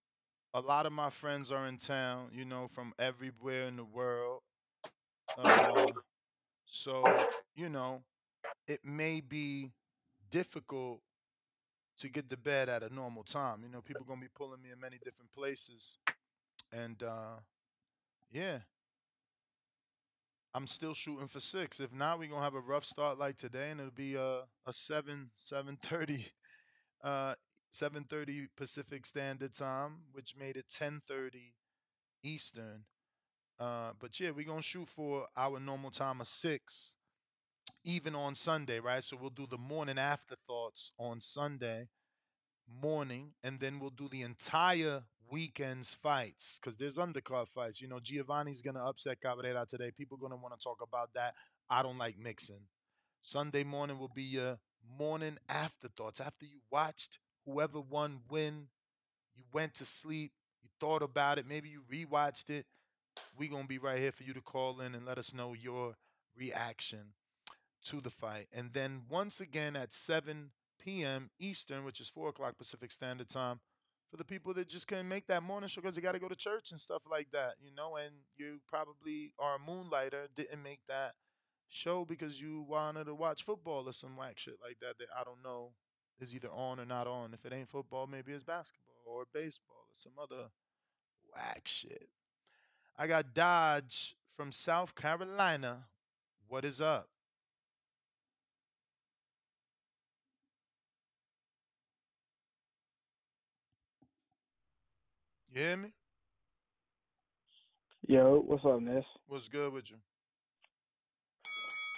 a 0.53 0.61
lot 0.61 0.85
of 0.85 0.93
my 0.93 1.09
friends 1.09 1.51
are 1.51 1.67
in 1.67 1.77
town. 1.77 2.29
You 2.33 2.45
know, 2.45 2.69
from 2.73 2.93
everywhere 2.99 3.67
in 3.67 3.77
the 3.77 3.83
world. 3.85 4.41
Um, 5.37 5.87
so 6.65 7.03
you 7.55 7.69
know, 7.69 8.01
it 8.67 8.81
may 8.85 9.21
be 9.21 9.71
difficult 10.29 11.01
to 11.99 12.09
get 12.09 12.29
to 12.29 12.37
bed 12.37 12.69
at 12.69 12.83
a 12.83 12.93
normal 12.93 13.23
time. 13.23 13.61
You 13.63 13.69
know, 13.69 13.81
people 13.81 14.05
gonna 14.07 14.21
be 14.21 14.27
pulling 14.33 14.61
me 14.61 14.69
in 14.71 14.79
many 14.79 14.97
different 15.03 15.31
places, 15.31 15.97
and 16.71 17.01
uh, 17.03 17.37
yeah, 18.31 18.59
I'm 20.53 20.67
still 20.67 20.93
shooting 20.93 21.27
for 21.27 21.39
six. 21.39 21.79
If 21.79 21.93
not, 21.93 22.19
we're 22.19 22.29
gonna 22.29 22.43
have 22.43 22.55
a 22.55 22.59
rough 22.59 22.85
start 22.85 23.17
like 23.17 23.37
today, 23.37 23.71
and 23.71 23.79
it'll 23.79 23.91
be 23.91 24.15
a 24.15 24.41
a 24.65 24.73
seven 24.73 25.31
seven 25.35 25.77
thirty, 25.81 26.25
uh, 27.03 27.35
seven 27.71 28.03
thirty 28.03 28.47
Pacific 28.57 29.05
Standard 29.05 29.53
Time, 29.53 30.03
which 30.11 30.35
made 30.37 30.57
it 30.57 30.65
ten 30.69 31.01
thirty 31.07 31.53
Eastern. 32.23 32.85
Uh, 33.59 33.91
but 33.99 34.19
yeah, 34.19 34.31
we're 34.31 34.45
gonna 34.45 34.61
shoot 34.61 34.89
for 34.89 35.25
our 35.37 35.59
normal 35.59 35.91
time 35.91 36.21
of 36.21 36.27
six, 36.27 36.97
even 37.83 38.15
on 38.15 38.35
Sunday, 38.35 38.79
right? 38.79 39.03
So 39.03 39.17
we'll 39.19 39.29
do 39.31 39.47
the 39.47 39.57
morning 39.57 39.97
afterthoughts 39.97 40.91
on 40.99 41.21
Sunday 41.21 41.89
morning, 42.81 43.33
and 43.43 43.59
then 43.59 43.79
we'll 43.79 43.89
do 43.89 44.07
the 44.09 44.21
entire 44.21 45.03
weekend's 45.31 45.95
fights 45.95 46.59
because 46.59 46.77
there's 46.77 46.97
undercard 46.97 47.47
fights. 47.47 47.81
You 47.81 47.87
know, 47.87 47.99
Giovanni's 47.99 48.61
gonna 48.61 48.83
upset 48.85 49.21
Cabrera 49.21 49.65
today. 49.67 49.91
People 49.97 50.17
gonna 50.17 50.35
want 50.35 50.57
to 50.57 50.63
talk 50.63 50.81
about 50.81 51.13
that. 51.15 51.35
I 51.69 51.83
don't 51.83 51.97
like 51.97 52.17
mixing. 52.19 52.67
Sunday 53.21 53.63
morning 53.63 53.99
will 53.99 54.11
be 54.13 54.23
your 54.23 54.59
morning 54.97 55.37
afterthoughts 55.49 56.19
after 56.19 56.45
you 56.45 56.59
watched 56.71 57.19
whoever 57.45 57.79
won 57.79 58.21
win. 58.29 58.67
You 59.35 59.43
went 59.53 59.75
to 59.75 59.85
sleep. 59.85 60.33
You 60.61 60.69
thought 60.79 61.01
about 61.03 61.39
it. 61.39 61.47
Maybe 61.47 61.69
you 61.69 61.81
rewatched 61.91 62.49
it. 62.49 62.65
we 63.37 63.47
gonna 63.47 63.67
be 63.67 63.77
right 63.79 63.99
here 63.99 64.11
for 64.11 64.23
you 64.23 64.33
to 64.33 64.41
call 64.41 64.81
in 64.81 64.95
and 64.95 65.05
let 65.05 65.17
us 65.17 65.33
know 65.33 65.53
your 65.53 65.95
reaction 66.37 67.13
to 67.85 68.01
the 68.01 68.09
fight. 68.09 68.47
And 68.53 68.73
then 68.73 69.03
once 69.09 69.41
again 69.41 69.75
at 69.75 69.93
7 69.93 70.51
p.m. 70.79 71.29
Eastern, 71.39 71.85
which 71.85 71.99
is 71.99 72.09
4 72.09 72.29
o'clock 72.29 72.57
Pacific 72.57 72.91
Standard 72.91 73.29
Time, 73.29 73.59
for 74.11 74.17
the 74.17 74.25
people 74.25 74.53
that 74.53 74.67
just 74.67 74.87
couldn't 74.87 75.07
make 75.07 75.25
that 75.27 75.41
morning 75.41 75.69
show 75.69 75.79
because 75.79 75.95
they 75.95 76.01
got 76.01 76.11
to 76.11 76.19
go 76.19 76.27
to 76.27 76.35
church 76.35 76.71
and 76.71 76.79
stuff 76.79 77.01
like 77.09 77.31
that, 77.31 77.53
you 77.63 77.73
know, 77.73 77.95
and 77.95 78.11
you 78.35 78.59
probably 78.67 79.31
are 79.39 79.55
a 79.55 79.59
moonlighter, 79.59 80.27
didn't 80.35 80.61
make 80.61 80.81
that 80.89 81.13
show 81.69 82.03
because 82.03 82.41
you 82.41 82.65
wanted 82.67 83.05
to 83.05 83.15
watch 83.15 83.43
football 83.43 83.87
or 83.87 83.93
some 83.93 84.17
whack 84.17 84.37
shit 84.37 84.57
like 84.61 84.77
that 84.81 84.97
that 84.99 85.07
I 85.17 85.23
don't 85.23 85.41
know 85.41 85.71
is 86.19 86.35
either 86.35 86.51
on 86.51 86.79
or 86.79 86.85
not 86.85 87.07
on. 87.07 87.33
If 87.33 87.45
it 87.45 87.55
ain't 87.55 87.69
football, 87.69 88.05
maybe 88.05 88.33
it's 88.33 88.43
basketball 88.43 88.91
or 89.05 89.23
baseball 89.33 89.77
or 89.87 89.93
some 89.93 90.13
other 90.21 90.49
whack 91.33 91.61
shit. 91.65 92.09
I 92.97 93.07
got 93.07 93.33
Dodge 93.33 94.15
from 94.35 94.51
South 94.51 94.93
Carolina. 94.93 95.85
What 96.49 96.65
is 96.65 96.81
up? 96.81 97.07
You 105.53 105.61
hear 105.61 105.77
me? 105.77 105.89
Yo, 108.07 108.41
what's 108.45 108.63
up, 108.65 108.81
Ness? 108.81 109.03
What's 109.27 109.49
good 109.49 109.73
with 109.73 109.91
you? 109.91 109.97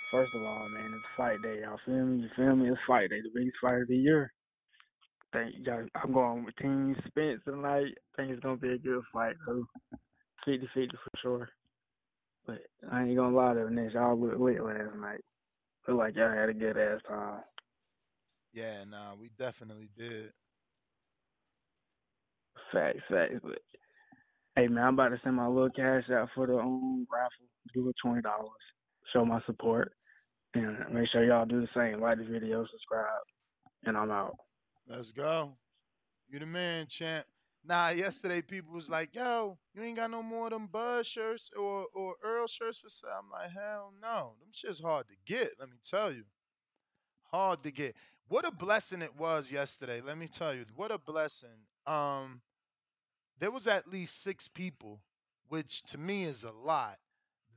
First 0.10 0.34
of 0.34 0.42
all, 0.44 0.70
man, 0.70 0.94
it's 0.96 1.06
fight 1.16 1.42
day. 1.44 1.62
Y'all 1.62 1.80
feel 1.86 2.04
me? 2.06 2.24
You 2.24 2.30
feel 2.36 2.56
me? 2.56 2.70
It's 2.70 2.80
fight 2.88 3.12
day, 3.12 3.22
the 3.22 3.30
biggest 3.34 3.58
fight 3.62 3.82
of 3.82 3.88
the 3.88 3.96
year. 3.96 4.34
Think 5.34 5.54
y'all, 5.66 5.86
I'm 5.96 6.14
going 6.14 6.46
with 6.46 6.56
Team 6.56 6.96
Spence 7.08 7.42
tonight. 7.46 7.94
I 7.94 8.18
Think 8.18 8.32
it's 8.32 8.42
gonna 8.42 8.58
be 8.58 8.74
a 8.74 8.78
good 8.78 9.04
fight, 9.14 9.36
though. 9.46 9.66
50 10.46 10.68
50 10.74 10.90
for 10.98 11.20
sure. 11.22 11.50
But 12.48 12.60
I 12.92 13.04
ain't 13.04 13.18
gonna 13.18 13.36
lie 13.36 13.54
to 13.54 13.60
you, 13.62 13.70
Ness. 13.70 13.94
Y'all 13.94 14.20
look 14.20 14.40
lit 14.40 14.64
last 14.64 14.96
night. 15.00 15.22
Look 15.88 15.98
like 15.98 16.16
y'all 16.16 16.34
had 16.34 16.50
a 16.50 16.54
good 16.54 16.78
ass 16.78 17.02
time. 17.08 17.42
Yeah, 18.52 18.84
nah, 18.90 19.14
we 19.20 19.30
definitely 19.38 19.90
did. 19.96 20.32
Facts, 22.74 23.00
facts. 23.10 23.36
But 23.44 23.60
hey, 24.56 24.68
man, 24.68 24.84
I'm 24.84 24.94
about 24.96 25.10
to 25.10 25.20
send 25.24 25.36
my 25.36 25.48
little 25.48 25.70
cash 25.70 26.04
out 26.12 26.30
for 26.36 26.48
the 26.48 26.58
um, 26.58 27.08
raffle. 27.12 27.48
Do 27.74 27.90
it 27.90 27.96
twenty 28.04 28.22
dollars. 28.22 28.50
Show 29.14 29.26
my 29.26 29.42
support, 29.46 29.92
and 30.56 30.78
make 30.92 31.08
sure 31.12 31.24
y'all 31.24 31.46
do 31.46 31.62
the 31.62 31.68
same. 31.76 32.02
Like 32.02 32.18
the 32.18 32.24
video, 32.24 32.66
subscribe, 32.72 33.06
and 33.86 33.96
I'm 33.98 34.12
out. 34.12 34.36
Let's 34.88 35.12
go. 35.12 35.54
You 36.30 36.40
the 36.40 36.46
man, 36.46 36.88
champ. 36.88 37.26
Nah, 37.66 37.90
yesterday 37.90 38.42
people 38.42 38.74
was 38.74 38.90
like, 38.90 39.16
"Yo, 39.16 39.58
you 39.74 39.84
ain't 39.84 39.96
got 39.96 40.12
no 40.12 40.22
more 40.22 40.48
of 40.48 40.52
them 40.52 40.68
Buzz 40.68 41.08
shirts 41.08 41.50
or 41.58 41.86
or 41.94 42.16
Earl 42.24 42.48
shirts 42.48 42.80
for 42.80 42.90
sale." 42.90 43.12
I'm 43.20 43.30
like, 43.32 43.52
"Hell 43.52 43.94
no, 44.02 44.34
them 44.40 44.50
shit's 44.52 44.82
hard 44.82 45.08
to 45.08 45.16
get." 45.26 45.52
Let 45.60 45.70
me 45.70 45.78
tell 45.88 46.12
you, 46.12 46.24
hard 47.32 47.64
to 47.64 47.72
get. 47.72 47.96
What 48.28 48.46
a 48.46 48.52
blessing 48.52 49.02
it 49.02 49.16
was 49.18 49.52
yesterday. 49.52 50.02
Let 50.02 50.18
me 50.18 50.28
tell 50.28 50.54
you, 50.54 50.66
what 50.76 50.92
a 50.92 50.98
blessing. 50.98 51.68
Um, 51.86 52.42
there 53.40 53.52
was 53.52 53.68
at 53.68 53.88
least 53.88 54.22
six 54.22 54.48
people, 54.48 55.02
which 55.50 55.84
to 55.84 55.98
me 55.98 56.24
is 56.24 56.44
a 56.44 56.52
lot, 56.52 56.98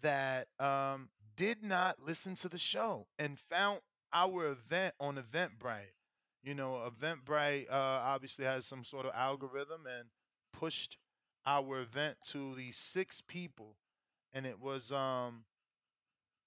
that 0.03 0.49
um, 0.59 1.09
did 1.37 1.62
not 1.62 1.97
listen 2.05 2.35
to 2.37 2.49
the 2.49 2.59
show 2.59 3.07
and 3.18 3.39
found 3.39 3.81
our 4.12 4.47
event 4.47 4.95
on 5.01 5.16
Eventbrite. 5.16 5.95
You 6.43 6.55
know, 6.55 6.91
Eventbrite 6.91 7.70
uh, 7.70 7.74
obviously 8.05 8.45
has 8.45 8.64
some 8.64 8.85
sort 8.85 9.07
of 9.07 9.12
algorithm 9.14 9.83
and 9.87 10.09
pushed 10.53 10.97
our 11.45 11.81
event 11.81 12.16
to 12.27 12.55
these 12.55 12.77
six 12.77 13.20
people, 13.20 13.77
and 14.33 14.47
it 14.47 14.61
was 14.61 14.93
um, 14.93 15.45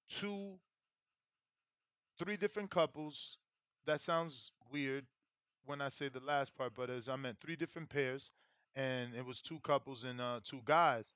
two, 0.10 0.60
three 2.18 2.38
different 2.38 2.70
couples. 2.70 3.38
That 3.86 4.02
sounds 4.02 4.52
weird 4.72 5.06
when 5.66 5.82
I 5.82 5.90
say 5.90 6.10
the 6.10 6.20
last 6.20 6.56
part, 6.56 6.74
but 6.76 6.90
as 6.90 7.08
I 7.08 7.16
meant 7.16 7.38
three 7.40 7.56
different 7.56 7.90
pairs 7.90 8.32
and 8.76 9.14
it 9.16 9.26
was 9.26 9.42
two 9.42 9.60
couples 9.60 10.04
and 10.04 10.22
uh, 10.22 10.40
two 10.44 10.62
guys, 10.66 11.14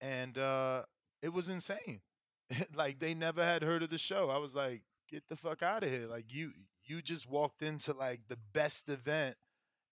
and 0.00 0.36
uh, 0.38 0.82
it 1.22 1.32
was 1.32 1.48
insane. 1.48 2.00
like 2.74 2.98
they 2.98 3.14
never 3.14 3.44
had 3.44 3.62
heard 3.62 3.82
of 3.82 3.90
the 3.90 3.98
show. 3.98 4.30
I 4.30 4.38
was 4.38 4.54
like, 4.54 4.82
get 5.08 5.24
the 5.28 5.36
fuck 5.36 5.62
out 5.62 5.82
of 5.82 5.90
here! 5.90 6.06
Like 6.06 6.26
you, 6.28 6.52
you 6.84 7.02
just 7.02 7.28
walked 7.28 7.62
into 7.62 7.92
like 7.92 8.22
the 8.28 8.38
best 8.52 8.88
event 8.88 9.36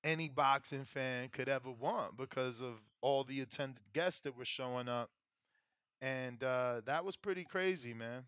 any 0.04 0.28
boxing 0.28 0.84
fan 0.84 1.28
could 1.28 1.48
ever 1.48 1.70
want 1.70 2.16
because 2.16 2.60
of 2.60 2.80
all 3.00 3.24
the 3.24 3.40
attended 3.40 3.92
guests 3.92 4.20
that 4.20 4.36
were 4.36 4.44
showing 4.44 4.88
up, 4.88 5.10
and 6.00 6.42
uh, 6.42 6.80
that 6.84 7.04
was 7.04 7.16
pretty 7.16 7.44
crazy, 7.44 7.94
man. 7.94 8.24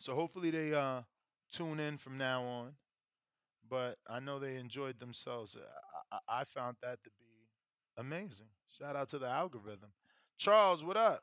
So 0.00 0.14
hopefully 0.14 0.50
they 0.50 0.74
uh, 0.74 1.02
tune 1.50 1.80
in 1.80 1.98
from 1.98 2.18
now 2.18 2.42
on 2.42 2.74
but 3.68 3.98
I 4.08 4.20
know 4.20 4.38
they 4.38 4.56
enjoyed 4.56 4.98
themselves. 4.98 5.56
I, 6.12 6.18
I, 6.40 6.44
found 6.44 6.76
that 6.82 7.02
to 7.04 7.10
be 7.10 7.17
amazing. 7.98 8.46
Shout 8.78 8.96
out 8.96 9.08
to 9.10 9.18
the 9.18 9.28
algorithm. 9.28 9.90
Charles, 10.38 10.82
what 10.84 10.96
up? 10.96 11.22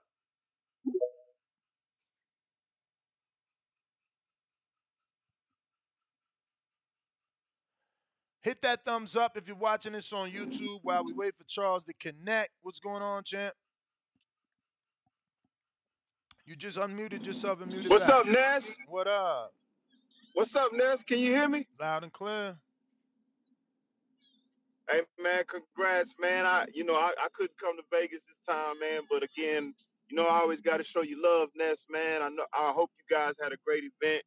Hit 8.41 8.61
that 8.61 8.85
thumbs 8.85 9.15
up 9.15 9.37
if 9.37 9.47
you're 9.47 9.57
watching 9.57 9.93
this 9.93 10.13
on 10.13 10.29
YouTube 10.29 10.79
while 10.83 11.03
we 11.03 11.13
wait 11.13 11.33
for 11.35 11.43
Charles 11.45 11.83
to 11.85 11.93
connect. 11.93 12.51
What's 12.61 12.79
going 12.79 13.01
on, 13.01 13.23
champ? 13.23 13.55
You 16.45 16.55
just 16.55 16.77
unmuted 16.77 17.25
yourself 17.25 17.61
and 17.61 17.71
muted 17.71 17.89
What's 17.89 18.05
back. 18.05 18.17
up, 18.17 18.25
Ness? 18.27 18.75
What 18.87 19.07
up? 19.07 19.51
What's 20.35 20.55
up, 20.55 20.71
Ness? 20.73 21.01
Can 21.01 21.17
you 21.17 21.31
hear 21.31 21.47
me? 21.47 21.65
Loud 21.79 22.03
and 22.03 22.13
clear. 22.13 22.55
Hey 24.89 25.01
man, 25.21 25.43
congrats, 25.47 26.13
man. 26.19 26.45
I 26.45 26.65
you 26.73 26.83
know 26.85 26.95
I, 26.95 27.11
I 27.19 27.27
couldn't 27.33 27.57
come 27.59 27.75
to 27.77 27.83
Vegas 27.91 28.23
this 28.25 28.39
time, 28.47 28.79
man. 28.79 29.01
But 29.09 29.23
again, 29.23 29.73
you 30.09 30.15
know 30.15 30.27
I 30.27 30.39
always 30.39 30.61
got 30.61 30.77
to 30.77 30.83
show 30.83 31.01
you 31.01 31.21
love, 31.21 31.49
Ness, 31.55 31.85
man. 31.89 32.21
I 32.21 32.29
know 32.29 32.45
I 32.53 32.71
hope 32.71 32.91
you 32.99 33.15
guys 33.15 33.35
had 33.41 33.51
a 33.51 33.57
great 33.65 33.83
event 33.83 34.23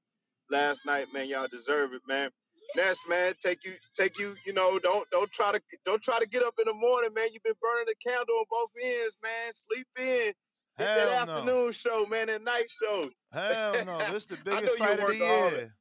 last 0.51 0.81
night, 0.85 1.07
man. 1.15 1.29
Y'all 1.29 1.47
deserve 1.51 1.93
it, 1.93 2.03
man. 2.09 2.31
Ness, 2.77 2.99
man, 3.09 3.35
take 3.43 3.65
you 3.65 3.75
take 3.97 4.19
you. 4.19 4.35
You 4.45 4.53
know 4.53 4.79
don't 4.79 5.09
don't 5.11 5.31
try 5.31 5.53
to 5.53 5.61
don't 5.85 6.03
try 6.03 6.19
to 6.19 6.27
get 6.27 6.43
up 6.43 6.55
in 6.59 6.67
the 6.67 6.75
morning, 6.75 7.15
man. 7.15 7.29
You've 7.33 7.45
been 7.45 7.55
burning 7.63 7.87
the 7.87 7.95
candle 8.05 8.35
on 8.39 8.45
both 8.51 8.71
ends, 8.83 9.17
man. 9.23 9.53
Sleep 9.55 9.87
in. 9.99 10.33
Hit 10.77 10.87
that 10.95 11.09
Hell 11.09 11.27
no. 11.27 11.33
afternoon 11.33 11.73
show, 11.73 12.07
man, 12.07 12.29
that 12.29 12.43
night 12.43 12.71
show. 12.71 13.11
Hell 13.33 13.85
no. 13.85 14.13
This 14.13 14.27
the 14.27 14.37
I 14.47 14.51
know 14.51 14.57
biggest 14.57 14.79
you 14.79 14.85
fight 14.85 15.01
of 15.01 15.07
the 15.09 15.17
year. 15.17 15.75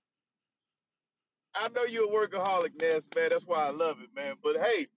I 1.59 1.69
know 1.69 1.83
you're 1.85 2.05
a 2.05 2.27
workaholic, 2.27 2.79
Ness, 2.81 3.07
man. 3.15 3.29
That's 3.31 3.45
why 3.45 3.65
I 3.67 3.71
love 3.71 3.97
it, 4.01 4.09
man. 4.15 4.35
But 4.43 4.57
hey, 4.57 4.87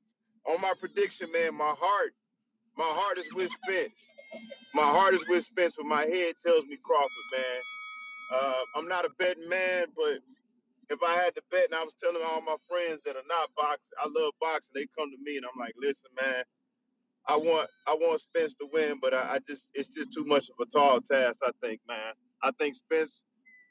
on 0.49 0.61
my 0.61 0.75
prediction, 0.79 1.33
man, 1.33 1.55
my 1.57 1.75
heart, 1.79 2.15
my 2.77 2.85
heart 2.87 3.19
is 3.19 3.29
with 3.35 3.51
Spence. 3.53 4.09
My 4.75 4.85
heart 4.85 5.15
is 5.15 5.27
with 5.29 5.45
Spence, 5.45 5.75
but 5.77 5.87
my 5.87 6.03
head 6.05 6.35
tells 6.45 6.67
me 6.67 6.79
Crawford, 6.83 7.25
man. 7.33 7.63
Uh, 8.31 8.65
I'm 8.77 8.89
not 8.89 9.05
a 9.07 9.11
betting 9.19 9.49
man, 9.49 9.87
but 9.97 10.21
if 10.91 11.01
I 11.03 11.15
had 11.15 11.35
to 11.37 11.43
bet, 11.51 11.67
and 11.67 11.75
I 11.75 11.85
was 11.85 11.95
telling 11.95 12.23
all 12.25 12.43
my 12.43 12.57
friends 12.69 13.01
that 13.07 13.17
are 13.17 13.29
not 13.29 13.51
boxing, 13.57 13.99
I 14.03 14.07
love 14.09 14.35
boxing, 14.41 14.73
they 14.75 14.87
come 14.99 15.11
to 15.11 15.19
me 15.23 15.37
and 15.39 15.47
I'm 15.47 15.59
like, 15.61 15.75
listen, 15.81 16.11
man, 16.21 16.45
I 17.29 17.37
want 17.37 17.69
I 17.87 17.95
want 17.95 18.21
Spence 18.21 18.55
to 18.55 18.69
win, 18.73 18.99
but 19.01 19.15
I, 19.15 19.37
I 19.37 19.39
just 19.47 19.69
it's 19.75 19.89
just 19.89 20.13
too 20.13 20.25
much 20.25 20.49
of 20.51 20.57
a 20.61 20.67
tall 20.67 21.01
task, 21.01 21.41
I 21.45 21.51
think, 21.63 21.81
man. 21.89 22.15
I 22.43 22.51
think 22.59 22.75
Spence, 22.77 23.23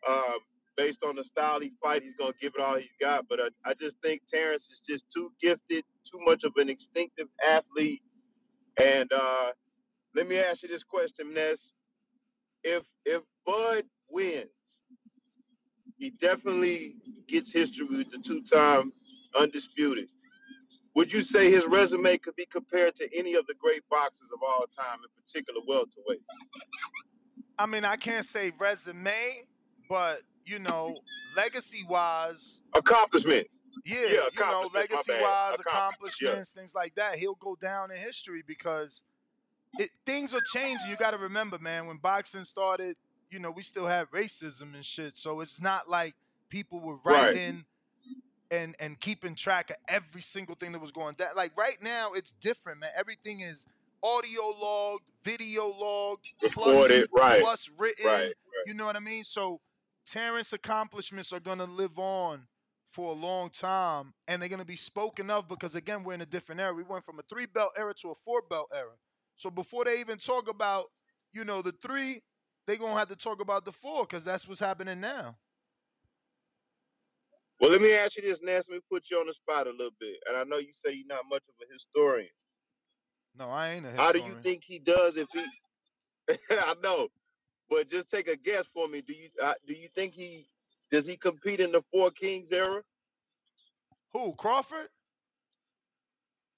uh, 0.07 0.33
based 0.79 1.03
on 1.03 1.17
the 1.17 1.23
style 1.25 1.59
he 1.59 1.73
fight, 1.83 2.01
he's 2.01 2.13
gonna 2.13 2.31
give 2.41 2.53
it 2.55 2.61
all 2.61 2.77
he's 2.77 2.87
got. 3.01 3.27
But 3.27 3.41
I, 3.41 3.49
I 3.69 3.73
just 3.73 3.97
think 4.01 4.21
Terence 4.27 4.69
is 4.71 4.81
just 4.87 5.03
too 5.13 5.29
gifted, 5.41 5.83
too 6.09 6.19
much 6.21 6.45
of 6.45 6.53
an 6.55 6.69
instinctive 6.69 7.27
athlete. 7.45 8.01
And 8.81 9.11
uh, 9.11 9.51
let 10.15 10.29
me 10.29 10.39
ask 10.39 10.63
you 10.63 10.69
this 10.69 10.83
question, 10.83 11.33
Ness. 11.33 11.73
If 12.63 12.83
if 13.05 13.23
Bud 13.45 13.83
wins, 14.09 14.47
he 15.97 16.11
definitely 16.11 16.95
gets 17.27 17.51
history 17.51 17.85
with 17.85 18.09
the 18.11 18.19
two-time 18.19 18.93
undisputed. 19.37 20.07
Would 20.95 21.11
you 21.11 21.21
say 21.21 21.51
his 21.51 21.65
resume 21.65 22.17
could 22.19 22.37
be 22.37 22.45
compared 22.45 22.95
to 22.95 23.09
any 23.13 23.35
of 23.35 23.45
the 23.47 23.53
great 23.59 23.83
boxers 23.89 24.29
of 24.33 24.39
all 24.41 24.65
time, 24.67 24.99
in 25.03 25.23
particular 25.23 25.59
welterweight? 25.67 26.21
I 27.57 27.65
mean, 27.65 27.83
I 27.83 27.97
can't 27.97 28.25
say 28.25 28.53
resume, 28.57 29.43
but 29.89 30.21
you 30.49 30.59
know, 30.59 30.97
legacy 31.35 31.83
wise, 31.87 32.63
Accomplishments. 32.73 33.61
yeah, 33.85 33.97
Yeah, 34.01 34.05
you 34.33 34.39
know, 34.39 34.69
legacy 34.73 35.13
wise, 35.21 35.59
Accomplishments, 35.59 36.53
yeah. 36.55 36.59
things 36.59 36.73
like 36.75 36.95
that. 36.95 37.15
He'll 37.19 37.35
go 37.35 37.55
down 37.61 37.91
in 37.91 37.97
history 37.97 38.43
because 38.45 39.03
it, 39.77 39.89
things 40.05 40.33
are 40.33 40.41
changing. 40.53 40.89
You 40.89 40.95
got 40.97 41.11
to 41.11 41.17
remember, 41.17 41.59
man, 41.59 41.85
when 41.87 41.97
boxing 41.97 42.43
started, 42.43 42.95
you 43.29 43.37
know, 43.39 43.51
we 43.51 43.61
still 43.61 43.85
had 43.85 44.09
racism 44.09 44.73
and 44.73 44.83
shit. 44.83 45.17
So 45.17 45.41
it's 45.41 45.61
not 45.61 45.87
like 45.89 46.15
people 46.49 46.79
were 46.79 46.95
Right. 47.03 47.25
writing 47.35 47.65
and 48.51 48.75
and 48.79 48.99
keeping 48.99 49.35
track 49.35 49.69
of 49.69 49.75
every 49.87 50.21
single 50.23 50.55
thing 50.55 50.71
that 50.71 50.81
was 50.81 50.91
going 50.91 51.13
down. 51.13 51.29
Like 51.35 51.55
right 51.55 51.77
now, 51.83 52.13
it's 52.13 52.31
different, 52.31 52.79
man. 52.79 52.89
Everything 52.97 53.41
is 53.41 53.67
audio 54.01 54.41
logged, 54.59 55.03
video 55.23 55.67
logged, 55.67 56.25
plus 56.51 56.65
Recorded, 56.67 57.09
right, 57.15 57.41
plus 57.41 57.69
written. 57.77 58.07
right, 58.07 58.21
right. 58.23 58.33
You 58.65 58.73
know 58.73 58.87
what 58.87 58.95
I 58.95 58.99
mean? 58.99 59.23
So 59.23 59.59
Terence 60.09 60.53
accomplishments 60.53 61.31
are 61.31 61.39
gonna 61.39 61.65
live 61.65 61.99
on 61.99 62.47
for 62.89 63.11
a 63.11 63.15
long 63.15 63.51
time, 63.51 64.13
and 64.27 64.41
they're 64.41 64.49
gonna 64.49 64.65
be 64.65 64.75
spoken 64.75 65.29
of 65.29 65.47
because 65.47 65.75
again, 65.75 66.03
we're 66.03 66.15
in 66.15 66.21
a 66.21 66.25
different 66.25 66.59
era. 66.59 66.73
We 66.73 66.83
went 66.83 67.05
from 67.05 67.19
a 67.19 67.23
three 67.29 67.45
belt 67.45 67.71
era 67.77 67.93
to 68.01 68.09
a 68.09 68.15
four 68.15 68.41
belt 68.41 68.71
era. 68.73 68.95
So 69.35 69.51
before 69.51 69.85
they 69.85 69.99
even 69.99 70.17
talk 70.17 70.49
about, 70.49 70.85
you 71.31 71.43
know, 71.43 71.61
the 71.61 71.73
three, 71.73 72.23
they're 72.65 72.77
gonna 72.77 72.97
have 72.97 73.09
to 73.09 73.15
talk 73.15 73.39
about 73.39 73.65
the 73.65 73.71
four 73.71 74.03
because 74.03 74.23
that's 74.23 74.47
what's 74.47 74.59
happening 74.59 74.99
now. 74.99 75.37
Well, 77.59 77.69
let 77.69 77.81
me 77.81 77.93
ask 77.93 78.15
you 78.15 78.23
this, 78.23 78.41
Ness. 78.41 78.67
Let 78.67 78.77
me 78.77 78.81
put 78.89 79.11
you 79.11 79.19
on 79.19 79.27
the 79.27 79.33
spot 79.33 79.67
a 79.67 79.71
little 79.71 79.93
bit. 79.99 80.15
And 80.27 80.37
I 80.37 80.43
know 80.43 80.57
you 80.57 80.71
say 80.71 80.93
you're 80.93 81.07
not 81.07 81.25
much 81.29 81.43
of 81.49 81.55
a 81.61 81.71
historian. 81.71 82.29
No, 83.37 83.49
I 83.49 83.71
ain't 83.73 83.85
a 83.85 83.91
How 83.91 84.11
do 84.11 84.19
you 84.19 84.37
think 84.41 84.63
he 84.63 84.79
does 84.79 85.17
if 85.17 85.27
he? 85.33 85.45
I 86.51 86.73
know, 86.81 87.09
but 87.69 87.89
just 87.89 88.09
take 88.09 88.27
a 88.27 88.35
guess 88.35 88.65
for 88.73 88.87
me. 88.87 89.01
Do 89.01 89.13
you 89.13 89.29
uh, 89.41 89.53
do 89.67 89.73
you 89.73 89.89
think 89.95 90.13
he 90.13 90.47
does 90.91 91.05
he 91.05 91.17
compete 91.17 91.59
in 91.59 91.71
the 91.71 91.83
Four 91.91 92.11
Kings 92.11 92.51
era? 92.51 92.81
Who 94.13 94.33
Crawford? 94.33 94.89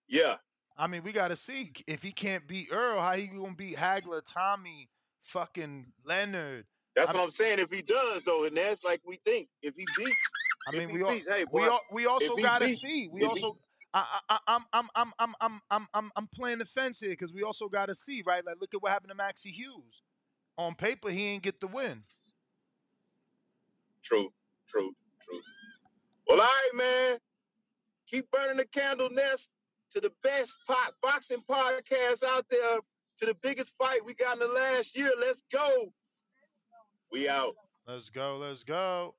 Yeah, 0.07 0.35
I 0.77 0.87
mean, 0.87 1.03
we 1.03 1.11
gotta 1.11 1.35
see 1.35 1.71
if 1.87 2.03
he 2.03 2.11
can't 2.11 2.47
beat 2.47 2.69
Earl. 2.71 2.99
How 2.99 3.13
he 3.13 3.27
gonna 3.27 3.53
beat 3.55 3.75
Hagler, 3.75 4.21
Tommy, 4.25 4.89
fucking 5.23 5.93
Leonard? 6.03 6.65
that's 6.95 7.11
I- 7.11 7.13
what 7.13 7.23
I'm 7.23 7.31
saying. 7.31 7.59
If 7.59 7.71
he 7.71 7.81
does 7.81 8.23
though, 8.23 8.45
and 8.45 8.55
that's 8.55 8.83
like 8.83 9.01
we 9.05 9.19
think. 9.25 9.47
If 9.61 9.75
he 9.75 9.85
beats, 9.97 10.15
I 10.67 10.71
mean, 10.71 10.91
we 10.91 11.03
all, 11.03 11.11
beats, 11.11 11.27
hey, 11.27 11.45
we 11.51 11.67
all, 11.67 11.81
we 11.91 12.05
also 12.07 12.35
gotta 12.35 12.69
see. 12.69 13.07
We 13.11 13.21
if 13.21 13.31
he- 13.31 13.43
also, 13.43 13.57
I, 13.93 14.19
I, 14.29 14.39
I'm, 14.47 14.61
I'm, 14.73 14.87
I'm, 14.95 15.11
I'm, 15.19 15.33
I'm, 15.41 15.59
I'm, 15.69 15.87
I'm, 15.93 16.11
I'm 16.15 16.27
playing 16.27 16.59
the 16.59 16.65
fence 16.65 16.99
here 16.99 17.09
because 17.09 17.33
we 17.33 17.43
also 17.43 17.67
gotta 17.67 17.93
see, 17.93 18.23
right? 18.25 18.45
Like, 18.45 18.55
look 18.59 18.73
at 18.73 18.81
what 18.81 18.91
happened 18.91 19.09
to 19.09 19.15
Maxie 19.15 19.51
Hughes. 19.51 20.01
On 20.61 20.75
paper, 20.75 21.09
he 21.09 21.25
ain't 21.29 21.41
get 21.41 21.59
the 21.59 21.65
win. 21.65 22.03
True, 24.03 24.31
true, 24.67 24.93
true. 25.19 25.41
Well, 26.27 26.39
all 26.39 26.45
right, 26.45 26.69
man. 26.75 27.17
Keep 28.07 28.29
burning 28.29 28.57
the 28.57 28.65
candle 28.65 29.09
nest 29.09 29.49
to 29.89 29.99
the 29.99 30.11
best 30.21 30.55
pot 30.67 30.93
boxing 31.01 31.43
podcast 31.49 32.23
out 32.23 32.45
there, 32.51 32.77
to 33.17 33.25
the 33.25 33.33
biggest 33.41 33.71
fight 33.79 34.05
we 34.05 34.13
got 34.13 34.33
in 34.33 34.39
the 34.47 34.53
last 34.53 34.95
year. 34.95 35.09
Let's 35.19 35.41
go. 35.51 35.91
We 37.11 37.27
out. 37.27 37.55
Let's 37.87 38.11
go, 38.11 38.37
let's 38.37 38.63
go. 38.63 39.15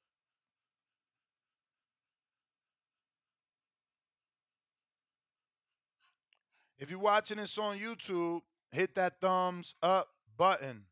If 6.79 6.89
you're 6.89 7.01
watching 7.01 7.39
this 7.39 7.59
on 7.59 7.79
YouTube, 7.79 8.43
hit 8.71 8.95
that 8.95 9.21
thumbs 9.21 9.75
up 9.83 10.09
button. 10.37 10.85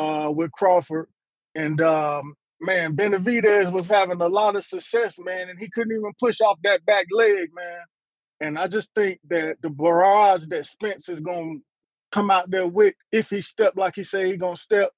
uh 0.00 0.30
with 0.32 0.52
Crawford, 0.52 1.08
and 1.56 1.80
um 1.82 2.34
man, 2.62 2.96
Benavidez 2.96 3.72
was 3.72 3.88
having 3.88 4.22
a 4.22 4.28
lot 4.28 4.56
of 4.56 4.64
success, 4.64 5.16
man, 5.18 5.50
and 5.50 5.60
he 5.60 5.70
couldn't 5.70 5.96
even 5.96 6.12
push 6.20 6.40
off 6.42 6.58
that 6.64 6.86
back 6.86 7.06
leg, 7.12 7.50
man. 7.54 7.80
And 8.40 8.58
I 8.58 8.68
just 8.68 8.90
think 8.94 9.20
that 9.30 9.58
the 9.62 9.70
barrage 9.70 10.46
that 10.48 10.66
Spence 10.66 11.08
is 11.10 11.20
gonna 11.20 11.56
come 12.12 12.30
out 12.30 12.50
there 12.50 12.68
with, 12.68 12.94
if 13.12 13.30
he 13.30 13.42
step 13.42 13.74
like 13.76 13.94
he 13.96 14.04
say 14.04 14.28
he 14.28 14.38
gonna 14.38 14.56
step, 14.58 14.90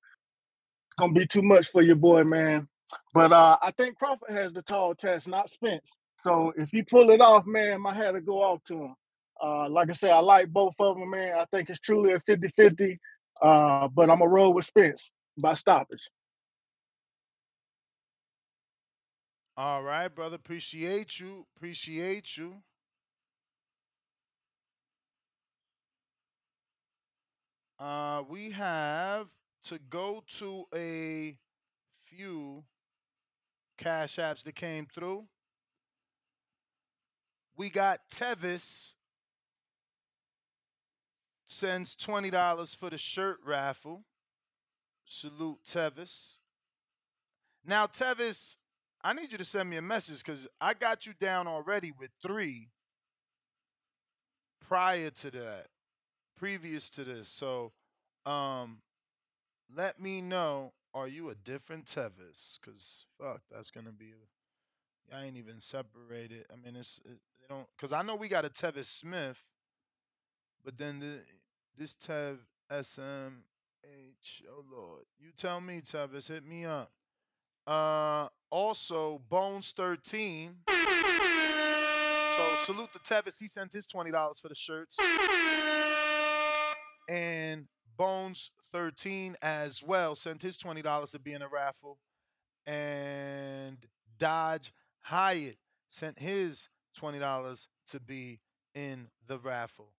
it's 0.88 0.96
gonna 0.98 1.14
be 1.14 1.26
too 1.26 1.42
much 1.42 1.68
for 1.68 1.82
your 1.82 1.96
boy, 1.96 2.24
man. 2.24 2.68
But 3.14 3.32
uh, 3.32 3.58
I 3.62 3.72
think 3.72 3.98
Crawford 3.98 4.30
has 4.36 4.52
the 4.52 4.62
tall 4.62 4.94
test, 4.94 5.28
not 5.28 5.50
Spence. 5.50 5.96
So 6.18 6.52
if 6.56 6.70
he 6.70 6.82
pull 6.82 7.10
it 7.10 7.20
off, 7.20 7.46
man, 7.46 7.80
my 7.82 7.94
hat 7.94 8.12
to 8.12 8.22
go 8.22 8.42
off 8.42 8.64
to 8.68 8.74
him. 8.74 8.94
Uh, 9.42 9.68
like 9.70 9.90
I 9.90 9.94
said, 9.94 10.12
I 10.12 10.20
like 10.20 10.48
both 10.50 10.74
of 10.80 10.98
them, 10.98 11.10
man. 11.10 11.34
I 11.34 11.46
think 11.52 11.70
it's 11.70 11.80
truly 11.80 12.12
a 12.12 12.20
50-50. 12.20 12.98
Uh, 13.42 13.88
but 13.88 14.08
I'm 14.08 14.22
a 14.22 14.28
roll 14.28 14.54
with 14.54 14.64
Spence 14.64 15.10
by 15.36 15.54
stoppage. 15.54 16.08
All 19.56 19.82
right, 19.82 20.08
brother. 20.08 20.36
Appreciate 20.36 21.20
you. 21.20 21.46
Appreciate 21.56 22.36
you. 22.36 22.62
Uh, 27.78 28.22
we 28.28 28.50
have 28.52 29.26
to 29.64 29.78
go 29.90 30.22
to 30.38 30.64
a 30.74 31.36
few 32.06 32.62
cash 33.76 34.16
apps 34.16 34.44
that 34.44 34.54
came 34.54 34.86
through. 34.86 35.24
We 37.56 37.70
got 37.70 37.98
Tevis 38.08 38.94
sends 41.52 41.94
$20 41.96 42.76
for 42.76 42.90
the 42.90 42.98
shirt 42.98 43.38
raffle. 43.44 44.04
Salute 45.04 45.58
Tevis. 45.64 46.38
Now, 47.64 47.86
Tevis, 47.86 48.56
I 49.04 49.12
need 49.12 49.32
you 49.32 49.38
to 49.38 49.44
send 49.44 49.68
me 49.68 49.76
a 49.76 49.82
message 49.82 50.24
because 50.24 50.48
I 50.60 50.74
got 50.74 51.06
you 51.06 51.12
down 51.20 51.46
already 51.46 51.92
with 51.92 52.10
three 52.22 52.70
prior 54.60 55.10
to 55.10 55.30
that, 55.32 55.66
previous 56.36 56.88
to 56.90 57.04
this. 57.04 57.28
So, 57.28 57.72
um, 58.24 58.78
let 59.74 60.00
me 60.00 60.20
know. 60.20 60.72
Are 60.94 61.08
you 61.08 61.30
a 61.30 61.34
different 61.34 61.86
Tevis? 61.86 62.58
Because 62.60 63.06
fuck, 63.18 63.40
that's 63.50 63.70
gonna 63.70 63.92
be. 63.92 64.12
A, 64.12 65.16
I 65.16 65.24
ain't 65.24 65.36
even 65.36 65.60
separated. 65.60 66.44
I 66.52 66.56
mean, 66.56 66.76
it's 66.76 67.00
it, 67.04 67.18
they 67.40 67.46
don't 67.48 67.66
because 67.76 67.92
I 67.92 68.02
know 68.02 68.14
we 68.14 68.28
got 68.28 68.44
a 68.44 68.50
Tevis 68.50 68.88
Smith, 68.88 69.38
but 70.64 70.76
then 70.76 71.00
the 71.00 71.20
this 71.76 71.94
Tev 71.94 72.38
SMH. 72.70 73.32
Oh 74.48 74.64
Lord, 74.70 75.04
you 75.18 75.30
tell 75.36 75.60
me, 75.60 75.80
Tevis. 75.80 76.28
Hit 76.28 76.44
me 76.44 76.64
up. 76.64 76.92
Uh, 77.66 78.28
also 78.50 79.20
Bones 79.28 79.72
thirteen. 79.76 80.56
So 80.68 82.54
salute 82.64 82.92
to 82.92 82.98
Tevis. 82.98 83.38
He 83.38 83.46
sent 83.46 83.72
his 83.72 83.86
twenty 83.86 84.10
dollars 84.10 84.40
for 84.40 84.48
the 84.48 84.54
shirts. 84.54 84.98
And 87.08 87.66
Bones 87.96 88.52
13 88.72 89.36
as 89.42 89.82
well 89.82 90.14
sent 90.14 90.42
his 90.42 90.56
$20 90.56 91.10
to 91.10 91.18
be 91.18 91.32
in 91.32 91.42
a 91.42 91.48
raffle. 91.48 91.98
And 92.66 93.76
Dodge 94.18 94.72
Hyatt 95.02 95.58
sent 95.90 96.18
his 96.18 96.68
$20 96.98 97.66
to 97.88 98.00
be 98.00 98.40
in 98.74 99.08
the 99.26 99.38
raffle. 99.38 99.92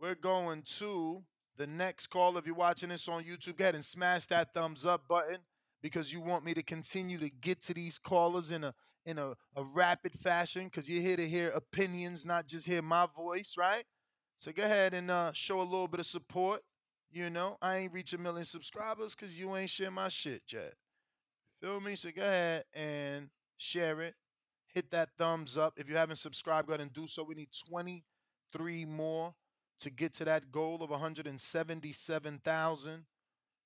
We're 0.00 0.14
going 0.14 0.62
to 0.78 1.24
the 1.56 1.66
next 1.66 2.06
call. 2.06 2.38
If 2.38 2.46
you're 2.46 2.54
watching 2.54 2.90
this 2.90 3.08
on 3.08 3.24
YouTube, 3.24 3.56
go 3.56 3.64
ahead 3.64 3.74
and 3.74 3.84
smash 3.84 4.26
that 4.26 4.54
thumbs 4.54 4.86
up 4.86 5.08
button 5.08 5.38
because 5.82 6.12
you 6.12 6.20
want 6.20 6.44
me 6.44 6.54
to 6.54 6.62
continue 6.62 7.18
to 7.18 7.28
get 7.28 7.62
to 7.62 7.74
these 7.74 7.98
callers 7.98 8.52
in 8.52 8.62
a 8.62 8.74
in 9.04 9.18
a, 9.18 9.30
a 9.56 9.64
rapid 9.64 10.12
fashion 10.12 10.64
because 10.64 10.88
you're 10.88 11.02
here 11.02 11.16
to 11.16 11.26
hear 11.26 11.48
opinions, 11.48 12.26
not 12.26 12.46
just 12.46 12.66
hear 12.66 12.82
my 12.82 13.06
voice, 13.16 13.54
right? 13.58 13.84
So 14.36 14.52
go 14.52 14.62
ahead 14.62 14.94
and 14.94 15.10
uh, 15.10 15.32
show 15.32 15.60
a 15.60 15.62
little 15.62 15.88
bit 15.88 16.00
of 16.00 16.06
support. 16.06 16.60
You 17.10 17.30
know, 17.30 17.56
I 17.62 17.78
ain't 17.78 17.92
reach 17.92 18.12
a 18.12 18.18
million 18.18 18.44
subscribers 18.44 19.16
because 19.16 19.38
you 19.38 19.56
ain't 19.56 19.70
share 19.70 19.90
my 19.90 20.08
shit 20.08 20.42
yet. 20.52 20.74
Feel 21.60 21.80
me? 21.80 21.96
So 21.96 22.10
go 22.14 22.22
ahead 22.22 22.64
and 22.74 23.30
share 23.56 24.00
it. 24.02 24.14
Hit 24.66 24.90
that 24.90 25.08
thumbs 25.18 25.56
up. 25.56 25.74
If 25.78 25.88
you 25.88 25.96
haven't 25.96 26.16
subscribed, 26.16 26.68
go 26.68 26.74
ahead 26.74 26.82
and 26.82 26.92
do 26.92 27.06
so. 27.06 27.24
We 27.24 27.34
need 27.34 27.48
23 27.68 28.84
more 28.84 29.34
to 29.80 29.90
get 29.90 30.14
to 30.14 30.24
that 30.24 30.50
goal 30.50 30.82
of 30.82 30.88
177,000. 30.90 33.04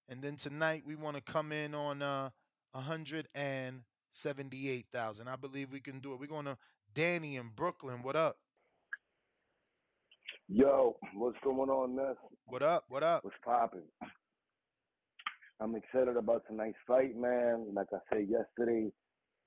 And 0.08 0.22
then 0.22 0.36
tonight 0.36 0.82
we 0.86 0.94
want 0.94 1.16
to 1.16 1.22
come 1.22 1.52
in 1.52 1.74
on 1.74 2.02
uh, 2.02 2.28
178,000. 2.72 5.28
I 5.28 5.36
believe 5.36 5.72
we 5.72 5.80
can 5.80 6.00
do 6.00 6.12
it. 6.12 6.20
We're 6.20 6.26
going 6.26 6.44
to 6.46 6.58
Danny 6.94 7.36
in 7.36 7.50
Brooklyn. 7.54 8.02
What 8.02 8.16
up? 8.16 8.36
Yo, 10.48 10.96
what's 11.14 11.38
going 11.42 11.70
on, 11.70 11.96
Ness? 11.96 12.16
What 12.46 12.62
up? 12.62 12.84
What 12.88 13.02
up? 13.02 13.24
What's 13.24 13.36
popping? 13.44 13.82
I'm 15.60 15.74
excited 15.76 16.16
about 16.16 16.46
tonight's 16.46 16.78
fight, 16.86 17.16
man. 17.16 17.66
Like 17.72 17.88
I 17.92 17.98
said 18.12 18.28
yesterday, 18.28 18.92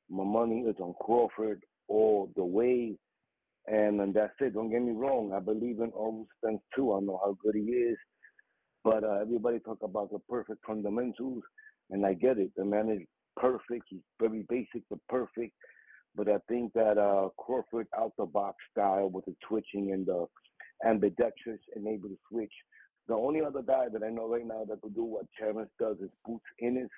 my 0.09 0.23
money 0.23 0.61
is 0.61 0.75
on 0.79 0.95
Crawford 1.01 1.63
all 1.87 2.31
the 2.35 2.43
way. 2.43 2.97
And, 3.67 3.99
and 4.01 4.13
that's 4.13 4.33
it. 4.41 4.53
Don't 4.53 4.69
get 4.69 4.81
me 4.81 4.91
wrong. 4.91 5.33
I 5.35 5.39
believe 5.39 5.79
in 5.79 5.91
Errol 5.95 6.27
Spence 6.37 6.61
too. 6.75 6.93
I 6.93 6.99
know 6.99 7.19
how 7.23 7.35
good 7.41 7.55
he 7.55 7.71
is. 7.71 7.97
But 8.83 9.03
uh, 9.03 9.17
everybody 9.21 9.59
talk 9.59 9.79
about 9.81 10.11
the 10.11 10.19
perfect 10.29 10.59
fundamentals, 10.65 11.41
and 11.89 12.05
I 12.05 12.13
get 12.13 12.37
it. 12.37 12.51
The 12.55 12.63
man 12.63 12.89
is 12.91 13.01
perfect. 13.35 13.85
He's 13.89 14.01
very 14.19 14.45
basic 14.47 14.83
but 14.89 14.99
perfect. 15.09 15.53
But 16.15 16.29
I 16.29 16.37
think 16.47 16.73
that 16.73 16.99
uh, 16.99 17.29
Crawford 17.37 17.87
out 17.97 18.13
the 18.17 18.25
box 18.25 18.57
style 18.71 19.09
with 19.09 19.25
the 19.25 19.35
twitching 19.47 19.91
and 19.91 20.05
the 20.05 20.27
ambidextrous 20.85 21.59
and 21.75 21.87
able 21.87 22.09
to 22.09 22.17
switch. 22.29 22.53
The 23.07 23.15
only 23.15 23.41
other 23.41 23.61
guy 23.61 23.85
that 23.91 24.03
I 24.03 24.09
know 24.09 24.27
right 24.27 24.45
now 24.45 24.65
that 24.67 24.81
could 24.81 24.95
do 24.95 25.03
what 25.03 25.25
Terence 25.37 25.69
does 25.79 25.97
is 25.99 26.09
Boots 26.25 26.45
Ennis, 26.61 26.89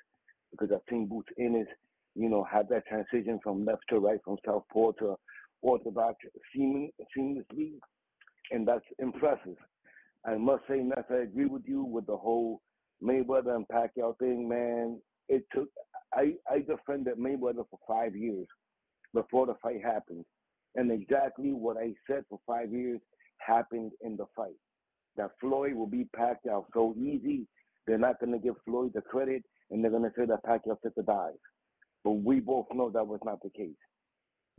because 0.52 0.70
I've 0.74 0.82
seen 0.90 1.08
Boots 1.08 1.30
Ennis, 1.40 1.68
you 2.16 2.30
know, 2.30 2.46
have 2.52 2.70
that 2.70 2.86
transition 2.88 3.40
from 3.44 3.66
left 3.66 3.84
to 3.90 4.00
right, 4.00 4.20
from 4.24 4.38
southpaw 4.46 4.92
to 5.00 5.16
orthodox 5.62 6.18
seamless, 6.56 6.92
seamlessly, 7.18 7.74
and 8.52 8.68
that's 8.68 8.86
impressive. 9.00 9.58
I 10.26 10.36
must 10.36 10.64
say, 10.70 10.78
Ness, 10.80 11.06
I 11.10 11.24
agree 11.24 11.46
with 11.46 11.64
you 11.66 11.84
with 11.84 12.06
the 12.08 12.18
whole 12.18 12.62
Mayweather 13.04 13.56
and 13.56 13.68
Pacquiao 13.68 14.18
thing, 14.20 14.48
man. 14.48 15.00
It 15.30 15.44
took 15.54 15.70
I 16.14 16.34
I 16.50 16.60
defended 16.60 17.18
Mayweather 17.18 17.66
for 17.70 17.80
five 17.88 18.16
years 18.16 18.48
before 19.14 19.46
the 19.46 19.56
fight 19.62 19.84
happened, 19.84 20.26
and 20.76 20.92
exactly 20.92 21.54
what 21.54 21.78
I 21.78 21.94
said 22.10 22.24
for 22.30 22.40
five 22.48 22.72
years 22.72 23.00
happened 23.40 23.92
in 24.02 24.18
the 24.18 24.26
fight. 24.36 24.56
That 25.18 25.32
Floyd 25.40 25.74
will 25.74 25.88
be 25.88 26.08
Pacquiao 26.16 26.66
so 26.74 26.94
easy, 26.98 27.48
they're 27.86 27.98
not 27.98 28.20
going 28.20 28.34
to 28.34 28.40
give 28.40 28.56
Floyd 28.66 28.92
the 28.94 29.02
credit, 29.02 29.44
and 29.72 29.84
they're 29.84 29.92
going 29.92 30.04
to 30.04 30.12
say 30.18 30.26
that 30.26 30.44
Pacquiao 30.46 30.80
took 30.82 30.96
the 30.96 31.04
dive. 31.04 31.34
But 32.04 32.12
we 32.12 32.40
both 32.40 32.68
know 32.74 32.90
that 32.90 33.08
was 33.08 33.20
not 33.24 33.42
the 33.42 33.50
case. 33.50 33.76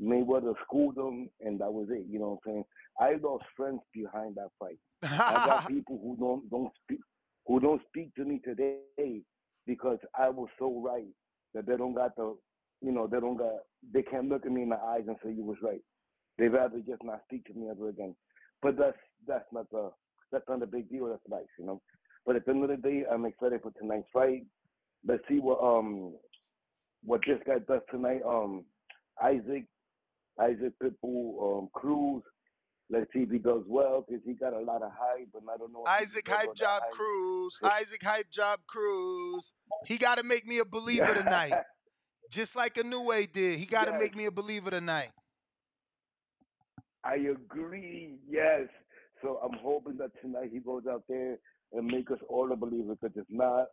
Mayweather 0.01 0.55
schooled 0.65 0.95
them, 0.95 1.29
and 1.41 1.61
that 1.61 1.73
was 1.73 1.89
it. 1.91 2.07
You 2.09 2.19
know 2.19 2.41
what 2.43 2.53
I'm 2.53 2.53
saying? 2.53 2.65
I 3.01 3.15
lost 3.23 3.45
friends 3.57 3.81
behind 3.93 4.37
that 4.37 4.51
fight. 4.59 4.79
I 5.03 5.45
got 5.45 5.67
people 5.69 5.99
who 6.03 6.17
don't 6.17 6.49
don't 6.51 6.73
speak 6.85 7.01
who 7.47 7.61
don't 7.61 7.83
speak 7.89 8.15
to 8.15 8.25
me 8.25 8.41
today 8.45 9.23
because 9.67 9.99
I 10.19 10.29
was 10.29 10.49
so 10.59 10.81
right 10.85 11.07
that 11.55 11.67
they 11.67 11.77
don't 11.77 11.95
got 11.95 12.15
the 12.17 12.37
you 12.81 12.93
know 12.93 13.07
they 13.07 13.21
don't 13.21 13.37
got 13.37 13.53
they 13.93 14.03
can't 14.03 14.29
look 14.29 14.47
at 14.47 14.53
me 14.53 14.63
in 14.63 14.69
the 14.69 14.77
eyes 14.77 15.05
and 15.07 15.17
say 15.25 15.33
you 15.33 15.45
was 15.45 15.59
right. 15.63 15.81
They 16.39 16.47
rather 16.47 16.79
just 16.79 17.03
not 17.03 17.23
speak 17.27 17.45
to 17.47 17.55
me 17.55 17.69
ever 17.69 17.89
again. 17.89 18.15
But 18.63 18.77
that's 18.79 18.97
that's 19.27 19.47
not 19.53 19.69
the 19.71 19.91
that's 20.31 20.49
not 20.49 20.63
a 20.63 20.67
big 20.67 20.91
deal. 20.91 21.09
That's 21.09 21.23
nice, 21.29 21.49
you 21.59 21.67
know. 21.67 21.81
But 22.25 22.37
at 22.37 22.45
the 22.45 22.53
end 22.53 22.63
of 22.65 22.71
the 22.71 22.77
day, 22.77 23.05
I'm 23.11 23.25
excited 23.25 23.63
for 23.63 23.73
tonight's 23.73 24.07
fight. 24.13 24.45
Let's 25.07 25.23
see 25.29 25.39
what 25.41 25.61
um 25.63 26.15
what 27.05 27.21
this 27.27 27.39
guy 27.47 27.59
does 27.67 27.81
tonight. 27.91 28.21
Um, 28.27 28.65
Isaac 29.23 29.65
Isaac 30.41 30.73
Pitbull 30.83 31.59
um, 31.59 31.69
Cruz. 31.75 32.23
Let's 32.91 33.07
see 33.13 33.21
if 33.21 33.31
he 33.31 33.39
does 33.39 33.65
well 33.67 34.05
because 34.07 34.23
he 34.25 34.33
got 34.33 34.55
a 34.55 34.61
lot 34.61 34.83
of 34.83 34.91
hype, 34.99 35.29
but 35.33 35.43
I 35.53 35.59
don't 35.59 35.73
know. 35.73 35.85
Isaac 35.87 36.27
Hype 36.27 36.55
Job 36.55 36.83
hype. 36.83 36.93
Cruz. 36.93 37.59
Isaac 37.81 38.03
Hype 38.03 38.31
Job 38.31 38.61
Cruz. 38.67 39.53
He 39.85 39.99
got 39.99 40.17
to 40.17 40.23
make 40.23 40.47
me 40.47 40.59
a 40.59 40.65
believer 40.65 41.13
tonight, 41.13 41.53
just 42.31 42.57
like 42.57 42.75
Inoue 42.75 43.31
did. 43.31 43.59
He 43.59 43.67
got 43.67 43.87
to 43.87 43.93
yes. 43.93 44.01
make 44.01 44.17
me 44.17 44.25
a 44.25 44.31
believer 44.31 44.71
tonight. 44.71 45.11
I 47.05 47.17
agree. 47.17 48.17
Yes. 48.29 48.69
So 49.23 49.41
I'm 49.45 49.59
hoping 49.63 49.99
that 49.99 50.11
tonight 50.23 50.51
he 50.53 50.61
goes 50.61 50.85
out 50.91 51.03
there 51.09 51.39
and 51.73 51.87
make 51.87 52.11
us 52.11 52.19
all 52.29 52.51
a 52.53 52.57
believer. 52.57 52.95
Because 53.01 53.17
if 53.17 53.27
not, 53.29 53.67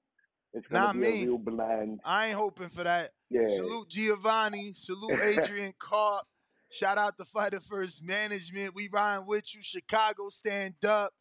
it's 0.53 0.65
gonna 0.67 0.85
not 0.87 0.93
be 0.93 0.99
me. 0.99 1.23
a 1.23 1.25
real 1.27 1.37
blind. 1.37 1.99
I 2.03 2.27
ain't 2.27 2.35
hoping 2.35 2.69
for 2.69 2.83
that. 2.83 3.11
Yeah. 3.29 3.47
Salute 3.47 3.89
Giovanni. 3.89 4.73
Salute 4.73 5.19
Adrian 5.23 5.73
Karp. 5.79 6.25
Shout 6.71 6.97
out 6.97 7.17
to 7.17 7.25
Fighter 7.25 7.59
First 7.59 8.03
Management. 8.03 8.75
We 8.75 8.89
rhyme 8.91 9.25
with 9.27 9.53
you. 9.53 9.61
Chicago 9.63 10.29
stand 10.29 10.83
up. 10.85 11.13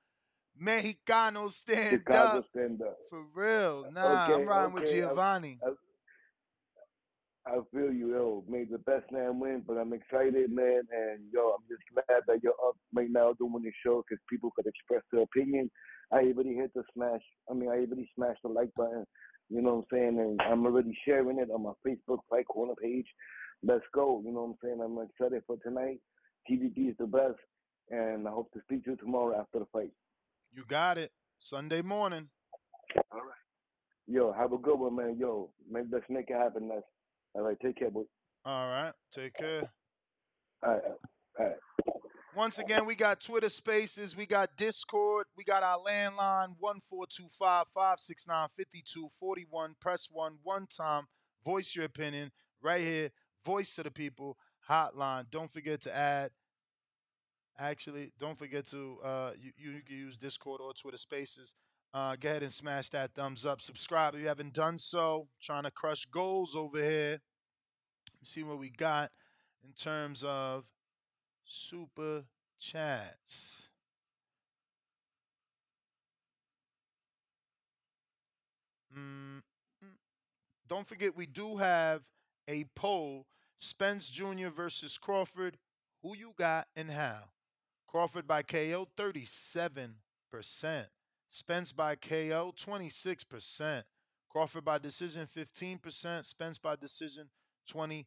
Mexicano 0.60 1.50
stand 1.50 1.90
Chicago 1.90 2.38
up. 2.38 2.44
stand 2.50 2.80
up. 2.82 2.96
For 3.10 3.24
real. 3.34 3.86
Nah, 3.92 4.24
okay, 4.24 4.34
I'm 4.34 4.46
riding 4.48 4.74
okay. 4.74 4.80
with 4.82 4.90
Giovanni. 4.90 5.58
I, 5.64 5.70
I 7.46 7.58
feel 7.72 7.92
you, 7.92 8.12
yo. 8.12 8.44
Made 8.48 8.70
the 8.70 8.78
best 8.78 9.10
man 9.12 9.38
win, 9.38 9.62
but 9.66 9.74
I'm 9.74 9.92
excited, 9.92 10.50
man. 10.50 10.82
And 10.90 11.20
yo, 11.32 11.50
I'm 11.50 11.64
just 11.68 11.82
glad 11.92 12.22
that 12.26 12.42
you're 12.42 12.52
up 12.66 12.76
right 12.94 13.10
now 13.10 13.32
doing 13.34 13.62
the 13.62 13.72
show 13.84 14.02
because 14.08 14.22
people 14.30 14.50
could 14.56 14.66
express 14.66 15.02
their 15.12 15.22
opinion. 15.22 15.70
I 16.12 16.18
already 16.18 16.54
hit 16.54 16.72
the 16.74 16.84
smash. 16.94 17.22
I 17.50 17.54
mean, 17.54 17.68
I 17.68 17.78
already 17.78 18.08
smashed 18.14 18.42
the 18.42 18.48
like 18.48 18.70
button. 18.76 19.04
You 19.50 19.60
know 19.60 19.74
what 19.74 19.98
I'm 19.98 20.16
saying? 20.16 20.18
And 20.20 20.40
I'm 20.40 20.64
already 20.64 20.96
sharing 21.04 21.38
it 21.38 21.50
on 21.50 21.64
my 21.64 21.72
Facebook 21.86 22.18
Fight 22.30 22.46
Corner 22.46 22.74
page. 22.80 23.06
Let's 23.66 23.84
go. 23.94 24.22
You 24.24 24.32
know 24.32 24.42
what 24.42 24.50
I'm 24.50 24.56
saying? 24.62 24.80
I'm 24.84 24.98
excited 24.98 25.42
for 25.46 25.56
tonight. 25.58 25.98
TBV 26.50 26.90
is 26.90 26.96
the 26.98 27.06
best, 27.06 27.38
and 27.90 28.28
I 28.28 28.30
hope 28.30 28.52
to 28.52 28.60
speak 28.60 28.84
to 28.84 28.90
you 28.90 28.96
tomorrow 28.96 29.38
after 29.40 29.60
the 29.60 29.66
fight. 29.72 29.92
You 30.52 30.64
got 30.68 30.98
it. 30.98 31.12
Sunday 31.38 31.80
morning. 31.82 32.28
All 33.10 33.20
right. 33.20 33.34
Yo, 34.06 34.32
have 34.32 34.52
a 34.52 34.58
good 34.58 34.78
one, 34.78 34.96
man. 34.96 35.16
Yo, 35.18 35.50
maybe 35.70 35.88
let's 35.92 36.04
make 36.10 36.28
it 36.28 36.36
happen. 36.36 36.68
Let's. 36.68 36.84
All 37.34 37.42
right, 37.42 37.56
take 37.60 37.78
care, 37.78 37.90
boy. 37.90 38.04
All 38.44 38.68
right. 38.68 38.92
Take 39.12 39.34
care. 39.34 39.70
All 40.62 40.72
right. 40.72 40.82
All 41.40 41.46
right. 41.46 41.56
Once 42.36 42.58
again, 42.58 42.84
we 42.84 42.96
got 42.96 43.20
Twitter 43.20 43.48
Spaces, 43.48 44.16
we 44.16 44.26
got 44.26 44.56
Discord, 44.56 45.26
we 45.36 45.44
got 45.44 45.62
our 45.62 45.78
landline 45.78 46.56
1425 46.58 47.66
569 47.72 48.48
5241. 48.56 49.76
Press 49.80 50.08
one 50.10 50.38
one 50.42 50.66
time. 50.66 51.04
Voice 51.44 51.76
your 51.76 51.84
opinion 51.84 52.32
right 52.60 52.80
here. 52.80 53.10
Voice 53.44 53.74
to 53.76 53.82
the 53.82 53.90
people 53.90 54.38
hotline. 54.68 55.30
Don't 55.30 55.52
forget 55.52 55.80
to 55.82 55.94
add. 55.94 56.30
Actually, 57.58 58.12
don't 58.18 58.38
forget 58.38 58.66
to 58.66 58.98
uh, 59.04 59.30
you, 59.40 59.52
you 59.56 59.82
can 59.86 59.96
use 59.96 60.16
Discord 60.16 60.60
or 60.60 60.72
Twitter 60.72 60.96
Spaces. 60.96 61.54
Uh, 61.92 62.16
go 62.18 62.28
ahead 62.28 62.42
and 62.42 62.50
smash 62.50 62.90
that 62.90 63.14
thumbs 63.14 63.46
up. 63.46 63.60
Subscribe 63.60 64.14
if 64.14 64.20
you 64.20 64.26
haven't 64.26 64.52
done 64.52 64.78
so. 64.78 65.28
Trying 65.40 65.62
to 65.62 65.70
crush 65.70 66.06
goals 66.06 66.56
over 66.56 66.82
here. 66.82 67.20
See 68.24 68.42
what 68.42 68.58
we 68.58 68.70
got 68.70 69.12
in 69.62 69.72
terms 69.72 70.24
of 70.26 70.64
super 71.44 72.24
chats. 72.58 73.68
Mm, 78.96 79.42
mm. 79.84 79.88
Don't 80.68 80.88
forget, 80.88 81.16
we 81.16 81.26
do 81.26 81.56
have 81.58 82.02
a 82.48 82.64
poll 82.74 83.26
Spence 83.58 84.10
Jr. 84.10 84.48
versus 84.48 84.98
Crawford. 84.98 85.56
Who 86.02 86.16
you 86.16 86.34
got 86.36 86.66
and 86.76 86.90
how? 86.90 87.30
Crawford 87.86 88.26
by 88.26 88.42
KO, 88.42 88.88
37%. 88.98 89.94
Spence 91.28 91.72
by 91.72 91.94
KO, 91.94 92.52
26%. 92.56 93.82
Crawford 94.28 94.64
by 94.64 94.78
decision, 94.78 95.28
15%. 95.34 96.24
Spence 96.24 96.58
by 96.58 96.76
decision, 96.76 97.28
23%. 97.72 98.04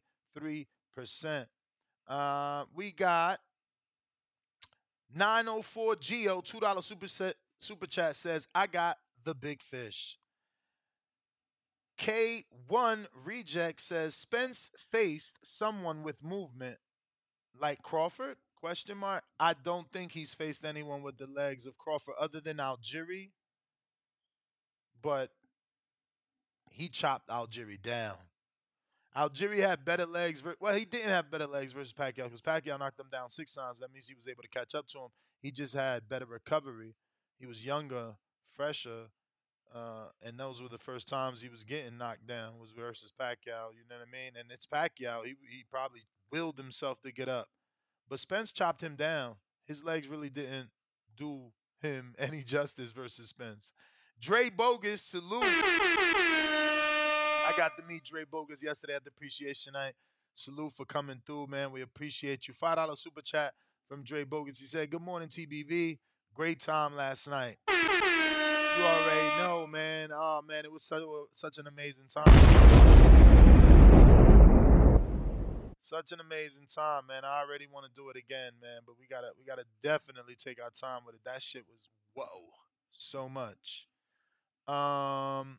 Uh, 2.06 2.64
we 2.74 2.92
got 2.92 3.40
904 5.14 5.96
Geo, 5.96 6.40
$2 6.40 6.84
super, 6.84 7.08
set, 7.08 7.34
super 7.58 7.86
chat 7.86 8.14
says, 8.14 8.46
I 8.54 8.66
got 8.66 8.98
the 9.24 9.34
big 9.34 9.62
fish. 9.62 10.18
K1 11.98 13.06
Reject 13.24 13.80
says 13.80 14.14
Spence 14.14 14.70
faced 14.90 15.44
someone 15.44 16.02
with 16.02 16.22
movement 16.22 16.78
like 17.60 17.82
Crawford? 17.82 18.36
Question 18.54 18.98
mark. 18.98 19.24
I 19.38 19.54
don't 19.54 19.90
think 19.90 20.12
he's 20.12 20.34
faced 20.34 20.64
anyone 20.64 21.02
with 21.02 21.18
the 21.18 21.26
legs 21.26 21.66
of 21.66 21.76
Crawford 21.76 22.14
other 22.20 22.40
than 22.40 22.58
Algieri. 22.58 23.30
But 25.00 25.30
he 26.70 26.88
chopped 26.88 27.28
Algieri 27.28 27.80
down. 27.80 28.16
Algieri 29.16 29.58
had 29.58 29.84
better 29.84 30.06
legs. 30.06 30.42
Well, 30.60 30.74
he 30.74 30.84
didn't 30.84 31.10
have 31.10 31.30
better 31.30 31.46
legs 31.46 31.72
versus 31.72 31.92
Pacquiao 31.92 32.24
because 32.24 32.40
Pacquiao 32.40 32.78
knocked 32.78 33.00
him 33.00 33.08
down 33.10 33.28
six 33.28 33.54
times. 33.54 33.78
That 33.78 33.92
means 33.92 34.06
he 34.06 34.14
was 34.14 34.28
able 34.28 34.42
to 34.42 34.48
catch 34.48 34.74
up 34.74 34.86
to 34.88 34.98
him. 34.98 35.08
He 35.40 35.50
just 35.50 35.74
had 35.74 36.08
better 36.08 36.26
recovery. 36.26 36.94
He 37.38 37.46
was 37.46 37.64
younger, 37.64 38.14
fresher, 38.56 39.06
uh, 39.74 40.08
and 40.22 40.38
those 40.38 40.62
were 40.62 40.68
the 40.68 40.78
first 40.78 41.08
times 41.08 41.42
he 41.42 41.48
was 41.48 41.64
getting 41.64 41.98
knocked 41.98 42.26
down 42.26 42.58
was 42.58 42.70
versus 42.70 43.12
Pacquiao. 43.12 43.74
You 43.74 43.84
know 43.88 43.96
what 43.98 44.08
I 44.08 44.10
mean? 44.10 44.32
And 44.38 44.50
it's 44.50 44.66
Pacquiao. 44.66 45.24
He 45.24 45.34
he 45.50 45.64
probably 45.70 46.02
willed 46.32 46.56
himself 46.56 47.02
to 47.02 47.12
get 47.12 47.28
up, 47.28 47.48
but 48.08 48.20
Spence 48.20 48.52
chopped 48.52 48.82
him 48.82 48.96
down. 48.96 49.36
His 49.66 49.84
legs 49.84 50.08
really 50.08 50.30
didn't 50.30 50.70
do 51.16 51.52
him 51.82 52.14
any 52.18 52.42
justice 52.42 52.92
versus 52.92 53.28
Spence. 53.28 53.72
Dre 54.20 54.50
Bogus, 54.50 55.02
salute. 55.02 55.44
I 55.44 57.52
got 57.56 57.76
to 57.76 57.82
meet 57.86 58.04
Dre 58.04 58.24
Bogus 58.24 58.62
yesterday 58.62 58.94
at 58.94 59.04
the 59.04 59.10
appreciation 59.10 59.74
night. 59.74 59.94
Salute 60.34 60.72
for 60.74 60.84
coming 60.84 61.20
through, 61.24 61.46
man. 61.48 61.72
We 61.72 61.82
appreciate 61.82 62.48
you. 62.48 62.54
Five 62.54 62.76
dollar 62.76 62.96
super 62.96 63.22
chat 63.22 63.54
from 63.88 64.02
Dre 64.02 64.24
Bogus. 64.24 64.60
He 64.60 64.66
said, 64.66 64.90
"Good 64.90 65.02
morning, 65.02 65.28
TBV. 65.28 65.98
Great 66.34 66.60
time 66.60 66.96
last 66.96 67.28
night." 67.28 67.56
You 68.78 68.84
already 68.84 69.36
know, 69.38 69.66
man. 69.66 70.10
Oh 70.12 70.40
man, 70.46 70.64
it 70.64 70.70
was 70.70 70.84
such 70.84 71.02
such 71.32 71.58
an 71.58 71.66
amazing 71.66 72.06
time. 72.06 72.28
Such 75.80 76.12
an 76.12 76.20
amazing 76.20 76.66
time, 76.72 77.08
man. 77.08 77.24
I 77.24 77.42
already 77.42 77.66
want 77.66 77.86
to 77.86 77.92
do 78.00 78.08
it 78.08 78.16
again, 78.16 78.52
man. 78.62 78.82
But 78.86 78.94
we 78.96 79.08
gotta 79.08 79.32
we 79.36 79.44
gotta 79.44 79.64
definitely 79.82 80.36
take 80.36 80.62
our 80.62 80.70
time 80.70 81.00
with 81.04 81.16
it. 81.16 81.22
That 81.24 81.42
shit 81.42 81.64
was 81.68 81.88
whoa, 82.14 82.52
so 82.92 83.28
much. 83.28 83.88
Um, 84.68 85.58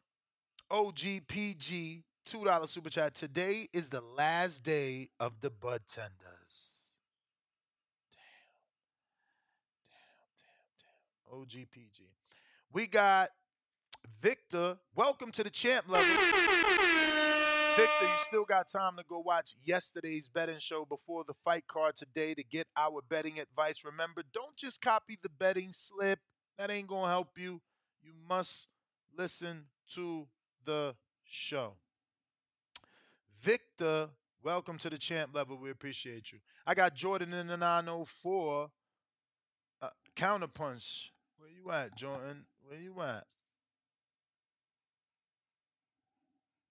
OGPG 0.71 2.03
two 2.23 2.45
dollar 2.45 2.67
super 2.67 2.89
chat. 2.89 3.15
Today 3.15 3.67
is 3.73 3.89
the 3.89 4.01
last 4.01 4.63
day 4.63 5.09
of 5.19 5.41
the 5.41 5.49
bud 5.49 5.81
tenders. 5.87 6.93
Damn, 8.13 8.21
damn, 9.89 11.43
damn, 11.43 11.57
damn. 11.57 11.65
OGPG. 11.67 12.18
We 12.71 12.85
got 12.85 13.29
Victor. 14.21 14.77
Welcome 14.95 15.31
to 15.31 15.43
the 15.43 15.49
champ 15.49 15.89
level. 15.89 16.07
Victor, 17.75 18.05
you 18.05 18.23
still 18.23 18.45
got 18.45 18.67
time 18.67 18.95
to 18.97 19.03
go 19.09 19.17
watch 19.25 19.55
yesterday's 19.65 20.29
betting 20.29 20.59
show 20.59 20.85
before 20.85 21.23
the 21.27 21.33
fight 21.43 21.65
card 21.65 21.95
today 21.95 22.35
to 22.35 22.43
get 22.43 22.67
our 22.77 23.01
betting 23.01 23.39
advice. 23.39 23.83
Remember, 23.83 24.21
don't 24.31 24.55
just 24.55 24.83
copy 24.83 25.17
the 25.23 25.29
betting 25.29 25.71
slip. 25.71 26.19
That 26.59 26.69
ain't 26.69 26.87
going 26.87 27.05
to 27.05 27.09
help 27.09 27.39
you. 27.39 27.61
You 28.03 28.11
must 28.27 28.67
listen 29.17 29.65
to 29.95 30.27
the 30.63 30.93
show. 31.25 31.73
Victor, 33.41 34.09
welcome 34.43 34.77
to 34.77 34.91
the 34.91 34.99
champ 34.99 35.31
level. 35.33 35.57
We 35.57 35.71
appreciate 35.71 36.31
you. 36.31 36.37
I 36.67 36.75
got 36.75 36.93
Jordan 36.93 37.33
in 37.33 37.47
the 37.47 37.57
904 37.57 38.69
uh, 39.81 39.89
counterpunch. 40.15 41.09
Where 41.39 41.49
you 41.49 41.71
at, 41.71 41.95
Jordan? 41.95 42.45
Where 42.69 42.77
you 42.77 42.93
at? 43.01 43.23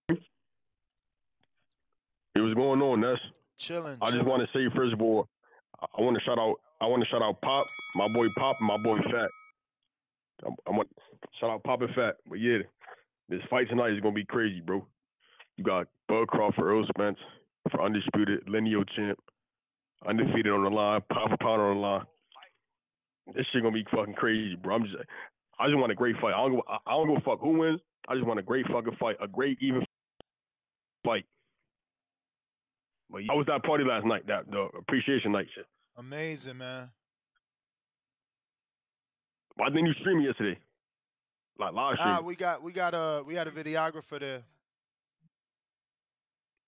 Hey, 0.08 0.16
what's 2.40 2.54
going 2.54 2.80
on, 2.80 3.00
Ness? 3.00 3.18
Chilling. 3.58 3.98
I 4.00 4.12
just 4.12 4.22
want 4.22 4.42
to 4.42 4.48
say 4.56 4.72
first 4.76 4.92
of 4.92 5.02
all, 5.02 5.26
I 5.80 6.00
want 6.00 6.16
to 6.16 6.22
shout 6.22 6.38
out. 6.38 6.60
I 6.80 6.86
want 6.86 7.02
to 7.02 7.08
shout 7.08 7.20
out 7.20 7.42
Pop, 7.42 7.66
my 7.96 8.06
boy 8.06 8.28
Pop, 8.38 8.58
and 8.60 8.68
my 8.68 8.76
boy 8.76 8.98
Fat. 9.10 9.28
I, 10.46 10.50
I 10.68 10.70
want 10.70 10.88
shout 11.40 11.50
out 11.50 11.64
Pop 11.64 11.82
and 11.82 11.92
Fat. 11.96 12.14
But 12.28 12.38
yeah, 12.38 12.58
this 13.28 13.40
fight 13.50 13.68
tonight 13.68 13.90
is 13.90 14.00
gonna 14.00 14.14
be 14.14 14.24
crazy, 14.24 14.60
bro. 14.60 14.86
You 15.56 15.64
got 15.64 15.88
Bud 16.06 16.28
Crawford, 16.28 16.64
Earl 16.64 16.86
Spence 16.96 17.18
for 17.72 17.82
undisputed 17.82 18.44
lineal 18.46 18.84
champ, 18.84 19.18
undefeated 20.06 20.52
on 20.52 20.62
the 20.62 20.70
line, 20.70 21.00
pound 21.12 21.30
for 21.30 21.36
pound 21.38 21.60
on 21.60 21.74
the 21.74 21.80
line. 21.80 22.04
This 23.34 23.46
shit 23.52 23.64
gonna 23.64 23.74
be 23.74 23.84
fucking 23.90 24.14
crazy, 24.14 24.54
bro. 24.54 24.76
I'm 24.76 24.84
just, 24.84 24.94
I 25.58 25.66
just 25.66 25.78
want 25.78 25.92
a 25.92 25.94
great 25.94 26.16
fight. 26.20 26.34
I 26.34 26.38
don't, 26.38 26.52
go, 26.52 26.62
I 26.68 26.92
don't 26.92 27.08
give 27.08 27.16
a 27.18 27.20
fuck 27.20 27.40
who 27.40 27.58
wins. 27.58 27.80
I 28.08 28.14
just 28.14 28.26
want 28.26 28.38
a 28.38 28.42
great 28.42 28.66
fucking 28.68 28.96
fight, 28.98 29.16
a 29.20 29.28
great 29.28 29.58
even 29.60 29.84
fight. 31.04 31.24
But 33.10 33.22
I 33.30 33.34
was 33.34 33.46
that 33.46 33.64
party 33.64 33.84
last 33.84 34.06
night, 34.06 34.26
that 34.26 34.50
the 34.50 34.68
appreciation 34.78 35.32
night 35.32 35.46
shit. 35.54 35.66
Amazing, 35.96 36.58
man. 36.58 36.90
Why 39.56 39.68
didn't 39.70 39.86
you 39.86 39.94
stream 40.00 40.20
yesterday? 40.20 40.58
Like 41.58 41.72
live 41.72 41.98
stream. 41.98 42.14
Ah, 42.14 42.20
we 42.20 42.36
got 42.36 42.62
we 42.62 42.72
got 42.72 42.94
a 42.94 43.24
we 43.26 43.34
had 43.34 43.48
a 43.48 43.50
videographer 43.50 44.20
there. 44.20 44.42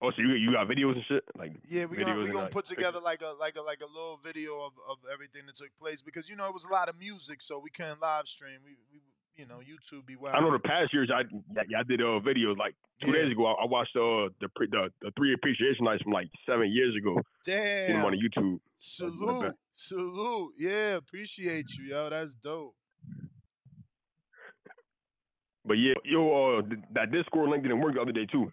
Oh, 0.03 0.11
so 0.11 0.23
you 0.23 0.33
you 0.33 0.53
got 0.53 0.67
videos 0.67 0.95
and 0.95 1.05
shit, 1.07 1.25
like 1.37 1.53
yeah, 1.69 1.85
we 1.85 1.99
gonna, 1.99 2.19
we 2.19 2.31
gonna 2.31 2.49
put 2.49 2.65
together 2.65 3.01
like 3.01 3.21
a 3.21 3.35
like 3.39 3.57
a 3.57 3.61
like 3.61 3.83
a 3.83 3.87
little 3.87 4.19
video 4.25 4.61
of, 4.61 4.73
of 4.89 4.97
everything 5.13 5.43
that 5.45 5.57
took 5.57 5.69
place 5.79 6.01
because 6.01 6.27
you 6.27 6.37
know 6.37 6.47
it 6.47 6.55
was 6.55 6.65
a 6.65 6.73
lot 6.73 6.89
of 6.89 6.99
music, 6.99 7.43
so 7.43 7.59
we 7.59 7.69
couldn't 7.69 8.01
live 8.01 8.27
stream. 8.27 8.61
We 8.65 8.79
we 8.91 9.01
you 9.37 9.47
know 9.47 9.59
YouTube 9.59 10.07
be 10.07 10.17
wild. 10.17 10.37
I 10.37 10.41
know 10.41 10.53
the 10.53 10.59
past 10.59 10.95
years 10.95 11.11
I 11.15 11.23
yeah, 11.69 11.81
I 11.81 11.83
did 11.83 12.01
uh 12.01 12.19
videos 12.25 12.57
like 12.57 12.75
two 13.03 13.09
yeah. 13.09 13.25
days 13.25 13.33
ago. 13.33 13.45
I, 13.45 13.65
I 13.65 13.67
watched 13.67 13.95
uh 13.95 14.33
the, 14.41 14.49
the 14.59 14.89
the 15.03 15.11
three 15.19 15.35
appreciation 15.35 15.85
nights 15.85 16.03
from 16.03 16.13
like 16.13 16.29
seven 16.49 16.73
years 16.73 16.97
ago. 16.97 17.21
Damn, 17.45 17.93
them 17.93 18.05
on 18.07 18.15
YouTube. 18.15 18.61
Salute, 18.79 19.55
salute, 19.75 20.55
yeah, 20.59 20.97
appreciate 20.97 21.75
you, 21.79 21.85
yo. 21.91 22.09
That's 22.09 22.35
dope. 22.35 22.75
But 25.63 25.75
yeah, 25.75 25.93
yo, 26.05 26.59
uh, 26.59 26.63
that 26.95 27.13
Discord 27.13 27.51
link 27.51 27.65
didn't 27.65 27.81
work 27.81 27.95
the 27.95 28.01
other 28.01 28.13
day 28.13 28.25
too. 28.25 28.51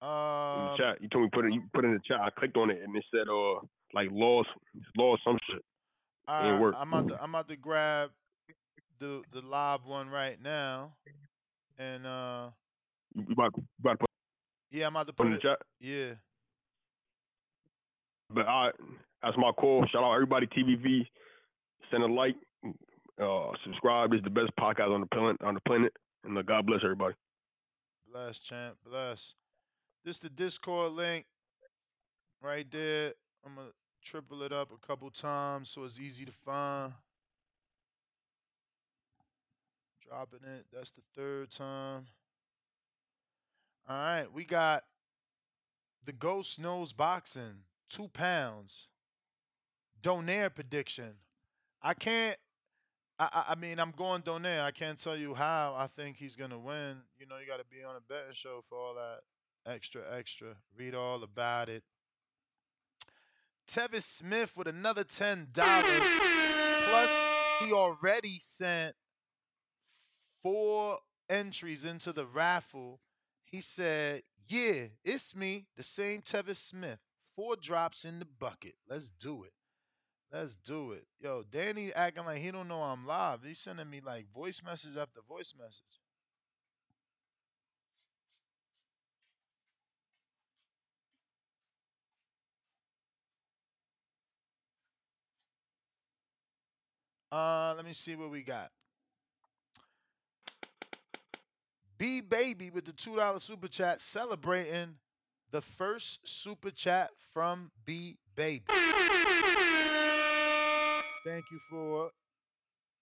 Um, 0.00 0.76
chat. 0.76 1.02
You 1.02 1.08
told 1.08 1.24
me 1.24 1.30
put 1.32 1.44
it. 1.46 1.52
You 1.52 1.62
put 1.74 1.84
it 1.84 1.88
in 1.88 1.94
the 1.94 2.00
chat. 2.06 2.20
I 2.20 2.30
clicked 2.30 2.56
on 2.56 2.70
it 2.70 2.80
and 2.82 2.94
it 2.96 3.04
said 3.12 3.28
uh 3.28 3.60
like 3.94 4.08
lost 4.12 4.48
lost 4.96 5.22
some 5.24 5.38
shit. 5.50 5.62
right, 6.28 6.58
work. 6.60 6.74
I'm 6.78 6.92
about 6.92 7.08
to 7.08 7.22
I'm 7.22 7.30
about 7.30 7.48
to 7.48 7.56
grab 7.56 8.10
the 9.00 9.22
the 9.32 9.40
live 9.40 9.84
one 9.86 10.10
right 10.10 10.40
now, 10.40 10.92
and 11.78 12.06
uh, 12.06 12.50
You 13.14 13.26
about, 13.32 13.52
you 13.56 13.64
about 13.80 13.92
to 13.92 13.98
put 13.98 14.10
yeah, 14.70 14.86
I'm 14.86 14.94
about 14.94 15.06
to 15.08 15.12
put 15.12 15.24
put 15.24 15.26
in 15.26 15.32
the 15.32 15.38
it. 15.38 15.42
chat. 15.42 15.58
Yeah. 15.80 16.14
But 18.30 18.46
I 18.46 18.70
that's 19.22 19.36
my 19.36 19.50
call. 19.52 19.84
Shout 19.90 20.04
out 20.04 20.14
everybody. 20.14 20.46
TBV. 20.46 21.06
Send 21.90 22.02
a 22.02 22.06
like. 22.06 22.36
Uh, 23.20 23.50
subscribe. 23.64 24.12
It's 24.12 24.22
the 24.22 24.30
best 24.30 24.50
podcast 24.60 24.94
on 24.94 25.00
the 25.00 25.06
planet. 25.06 25.36
On 25.42 25.54
the 25.54 25.60
planet. 25.66 25.92
And 26.24 26.36
uh, 26.38 26.42
God 26.42 26.66
bless 26.66 26.80
everybody. 26.84 27.14
Bless, 28.12 28.38
champ. 28.38 28.76
Bless. 28.88 29.34
This 30.04 30.18
the 30.18 30.28
Discord 30.28 30.92
link 30.92 31.26
right 32.42 32.70
there. 32.70 33.14
I'm 33.44 33.56
gonna 33.56 33.68
triple 34.02 34.42
it 34.42 34.52
up 34.52 34.70
a 34.72 34.86
couple 34.86 35.10
times 35.10 35.70
so 35.70 35.84
it's 35.84 35.98
easy 35.98 36.24
to 36.24 36.32
find. 36.32 36.92
Dropping 40.06 40.40
it. 40.44 40.66
That's 40.72 40.90
the 40.90 41.02
third 41.14 41.50
time. 41.50 42.06
All 43.88 43.96
right, 43.96 44.26
we 44.32 44.44
got 44.44 44.84
the 46.04 46.12
Ghost 46.12 46.60
Nose 46.60 46.92
Boxing, 46.92 47.64
two 47.88 48.08
pounds. 48.08 48.88
Donaire 50.02 50.54
prediction. 50.54 51.14
I 51.82 51.94
can't. 51.94 52.38
I, 53.18 53.28
I 53.32 53.44
I 53.52 53.54
mean, 53.56 53.80
I'm 53.80 53.90
going 53.90 54.22
Donaire. 54.22 54.62
I 54.62 54.70
can't 54.70 55.02
tell 55.02 55.16
you 55.16 55.34
how 55.34 55.74
I 55.76 55.86
think 55.88 56.16
he's 56.16 56.36
gonna 56.36 56.58
win. 56.58 56.98
You 57.18 57.26
know, 57.26 57.38
you 57.38 57.46
got 57.46 57.58
to 57.58 57.64
be 57.64 57.82
on 57.82 57.96
a 57.96 58.00
betting 58.00 58.32
show 58.32 58.62
for 58.68 58.78
all 58.78 58.94
that 58.94 59.20
extra, 59.68 60.02
extra. 60.10 60.56
Read 60.76 60.94
all 60.94 61.22
about 61.22 61.68
it. 61.68 61.82
Tevis 63.66 64.04
Smith 64.04 64.56
with 64.56 64.66
another 64.66 65.04
ten 65.04 65.48
dollars. 65.52 66.00
Plus, 66.88 67.30
he 67.60 67.72
already 67.72 68.38
sent 68.40 68.96
four 70.42 70.98
entries 71.28 71.84
into 71.84 72.12
the 72.12 72.24
raffle. 72.24 73.00
He 73.44 73.60
said, 73.60 74.22
"Yeah, 74.46 74.86
it's 75.04 75.36
me, 75.36 75.66
the 75.76 75.82
same 75.82 76.22
Tevis 76.22 76.58
Smith. 76.58 77.00
Four 77.36 77.56
drops 77.56 78.04
in 78.04 78.18
the 78.18 78.24
bucket. 78.24 78.76
Let's 78.88 79.10
do 79.10 79.44
it. 79.44 79.52
Let's 80.32 80.56
do 80.56 80.92
it." 80.92 81.06
Yo, 81.20 81.42
Danny 81.42 81.92
acting 81.92 82.24
like 82.24 82.38
he 82.38 82.50
don't 82.50 82.68
know 82.68 82.82
I'm 82.82 83.06
live. 83.06 83.44
He's 83.44 83.58
sending 83.58 83.90
me 83.90 84.00
like 84.00 84.32
voice 84.32 84.62
message 84.64 84.96
after 84.96 85.20
voice 85.20 85.54
message. 85.58 86.00
Uh, 97.30 97.74
let 97.76 97.84
me 97.84 97.92
see 97.92 98.16
what 98.16 98.30
we 98.30 98.42
got. 98.42 98.70
B 101.98 102.20
Baby 102.20 102.70
with 102.70 102.84
the 102.84 102.92
two 102.92 103.16
dollar 103.16 103.40
super 103.40 103.68
chat 103.68 104.00
celebrating 104.00 104.94
the 105.50 105.60
first 105.60 106.26
super 106.26 106.70
chat 106.70 107.10
from 107.32 107.70
B 107.84 108.16
Baby. 108.36 108.64
Thank 111.24 111.44
you 111.50 111.58
for 111.68 112.10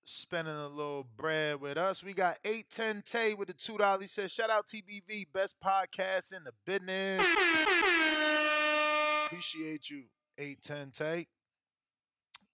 spending 0.05 0.55
a 0.55 0.68
little 0.68 1.07
bread 1.16 1.61
with 1.61 1.77
us. 1.77 2.03
We 2.03 2.14
got 2.14 2.39
810 2.45 3.03
Tay 3.03 3.35
with 3.35 3.49
the 3.49 3.55
two 3.55 3.77
dollars. 3.77 4.03
He 4.03 4.09
says, 4.09 4.33
shout 4.33 4.51
out 4.51 4.66
TBV, 4.66 5.27
best 5.33 5.57
podcast 5.61 6.33
in 6.33 6.45
the 6.45 6.53
business. 6.64 7.27
Appreciate 9.27 9.91
you, 9.91 10.05
810 10.39 10.91
Tay. 10.93 11.27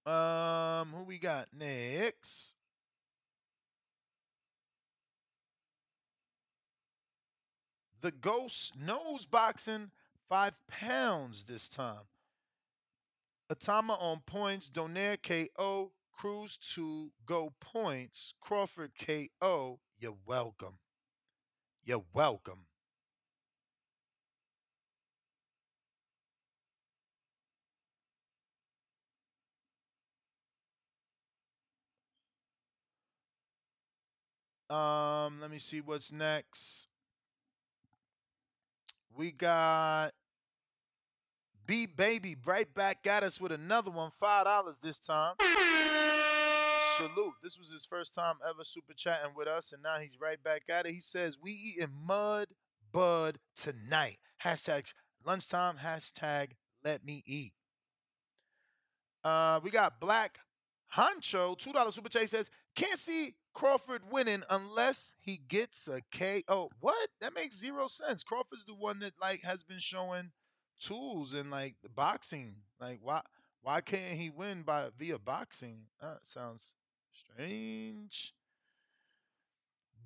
Um, 0.05 0.89
who 0.89 1.05
we 1.05 1.19
got 1.19 1.49
next? 1.57 2.55
The 8.01 8.11
Ghost 8.11 8.75
Nose 8.77 9.27
Boxing, 9.27 9.93
five 10.29 10.55
pounds 10.67 11.45
this 11.45 11.69
time. 11.69 12.09
Atama 13.53 14.01
on 14.03 14.23
points, 14.27 14.69
Donaire 14.69 15.19
KO, 15.23 15.93
Cruz 16.13 16.57
to 16.75 17.13
go 17.25 17.53
points, 17.61 18.35
Crawford 18.41 18.93
KO. 18.99 19.79
You're 19.99 20.17
welcome. 20.27 20.79
You're 21.85 22.05
welcome. 22.13 22.67
Um, 34.73 35.39
let 35.43 35.51
me 35.51 35.59
see 35.59 35.83
what's 35.83 36.11
next. 36.11 36.87
We 39.15 39.31
got 39.31 40.13
B 41.67 41.85
Baby 41.85 42.37
right 42.47 42.73
back 42.75 43.07
at 43.07 43.23
us 43.23 43.39
with 43.39 43.53
another 43.53 43.91
one, 43.91 44.11
five 44.11 44.47
dollars 44.47 44.79
this 44.79 44.99
time. 44.99 45.35
Salute. 46.97 47.35
This 47.43 47.59
was 47.59 47.71
his 47.71 47.85
first 47.85 48.15
time 48.15 48.37
ever 48.49 48.65
super 48.65 48.95
chatting 48.95 49.33
with 49.37 49.47
us, 49.47 49.73
and 49.73 49.83
now 49.83 49.99
he's 49.99 50.19
right 50.19 50.43
back 50.43 50.63
at 50.71 50.87
it. 50.87 50.93
He 50.93 51.01
says, 51.01 51.39
We 51.39 51.53
eating 51.53 51.93
mud 52.07 52.49
bud 52.91 53.39
tonight. 53.55 54.17
Hashtag 54.43 54.91
lunchtime, 55.23 55.77
hashtag 55.85 56.53
let 56.83 57.05
me 57.05 57.23
eat. 57.27 57.53
Uh, 59.23 59.61
we 59.63 59.71
got 59.71 60.01
Black 60.01 60.39
two 60.95 61.73
dollar 61.75 61.91
super 61.91 62.09
chat 62.09 62.27
says, 62.31 62.49
Can't 62.75 62.99
see 62.99 63.35
Crawford 63.55 64.03
winning 64.11 64.43
unless 64.49 65.15
he 65.21 65.37
gets 65.37 65.89
a 65.89 66.01
KO. 66.11 66.71
What? 66.81 67.11
That 67.21 67.35
makes 67.35 67.59
zero 67.59 67.87
sense. 67.87 68.23
Crawford's 68.23 68.65
the 68.65 68.75
one 68.75 69.01
that 69.01 69.15
like 69.21 69.43
has 69.43 69.63
been 69.63 69.79
showing 69.79 70.31
tools 70.81 71.35
and 71.35 71.51
like 71.51 71.77
the 71.83 71.89
boxing. 71.89 72.57
Like 72.81 73.01
why 73.03 73.23
why 73.63 73.81
can't 73.81 74.19
he 74.19 74.31
win 74.31 74.63
by 74.63 74.89
via 74.99 75.19
boxing? 75.19 75.87
That 76.01 76.27
sounds 76.27 76.75
strange. 77.13 78.35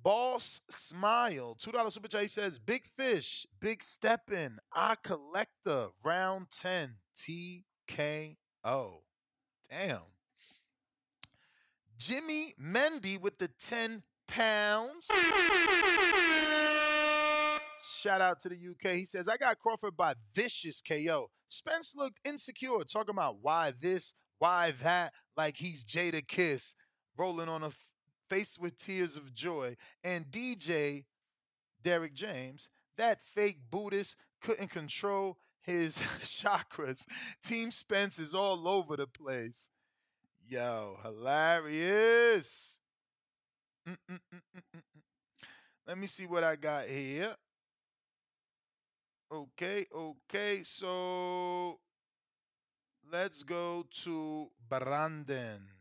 Boss 0.03 0.61
Smile, 0.69 1.55
two 1.59 1.71
dollar 1.71 1.89
super 1.89 2.07
chat. 2.07 2.21
He 2.21 2.27
says, 2.27 2.59
"Big 2.59 2.85
fish, 2.85 3.45
big 3.59 3.81
steppin', 3.81 4.59
I 4.71 4.95
collector, 5.01 5.89
round 6.03 6.47
ten, 6.51 6.97
TKO." 7.15 8.35
Damn. 9.69 10.16
Jimmy 11.97 12.53
Mendy 12.61 13.19
with 13.19 13.37
the 13.39 13.49
ten 13.59 14.03
pounds. 14.27 15.09
Shout 17.81 18.21
out 18.21 18.39
to 18.41 18.49
the 18.49 18.55
UK. 18.55 18.95
He 18.95 19.05
says, 19.05 19.27
I 19.27 19.37
got 19.37 19.59
Crawford 19.59 19.97
by 19.97 20.13
vicious 20.33 20.81
KO. 20.81 21.29
Spence 21.47 21.95
looked 21.95 22.19
insecure, 22.25 22.83
talking 22.83 23.15
about 23.15 23.37
why 23.41 23.73
this, 23.79 24.13
why 24.39 24.71
that, 24.83 25.13
like 25.35 25.57
he's 25.57 25.83
Jadakiss, 25.83 26.75
rolling 27.17 27.49
on 27.49 27.63
a 27.63 27.67
f- 27.67 27.77
face 28.29 28.57
with 28.59 28.77
tears 28.77 29.17
of 29.17 29.33
joy. 29.33 29.77
And 30.03 30.25
DJ 30.25 31.05
Derrick 31.81 32.13
James, 32.13 32.69
that 32.97 33.19
fake 33.25 33.59
Buddhist 33.71 34.17
couldn't 34.41 34.69
control 34.69 35.37
his 35.61 35.97
chakras. 36.21 37.05
Team 37.43 37.71
Spence 37.71 38.19
is 38.19 38.35
all 38.35 38.67
over 38.67 38.95
the 38.97 39.07
place. 39.07 39.69
Yo, 40.49 40.97
hilarious. 41.03 42.79
Let 45.85 45.97
me 45.97 46.07
see 46.07 46.25
what 46.25 46.43
I 46.43 46.55
got 46.55 46.85
here. 46.85 47.35
Okay, 49.29 49.85
okay. 49.93 50.63
So 50.63 51.79
let's 53.11 53.43
go 53.43 53.85
to 54.03 54.47
Brandon. 54.69 55.76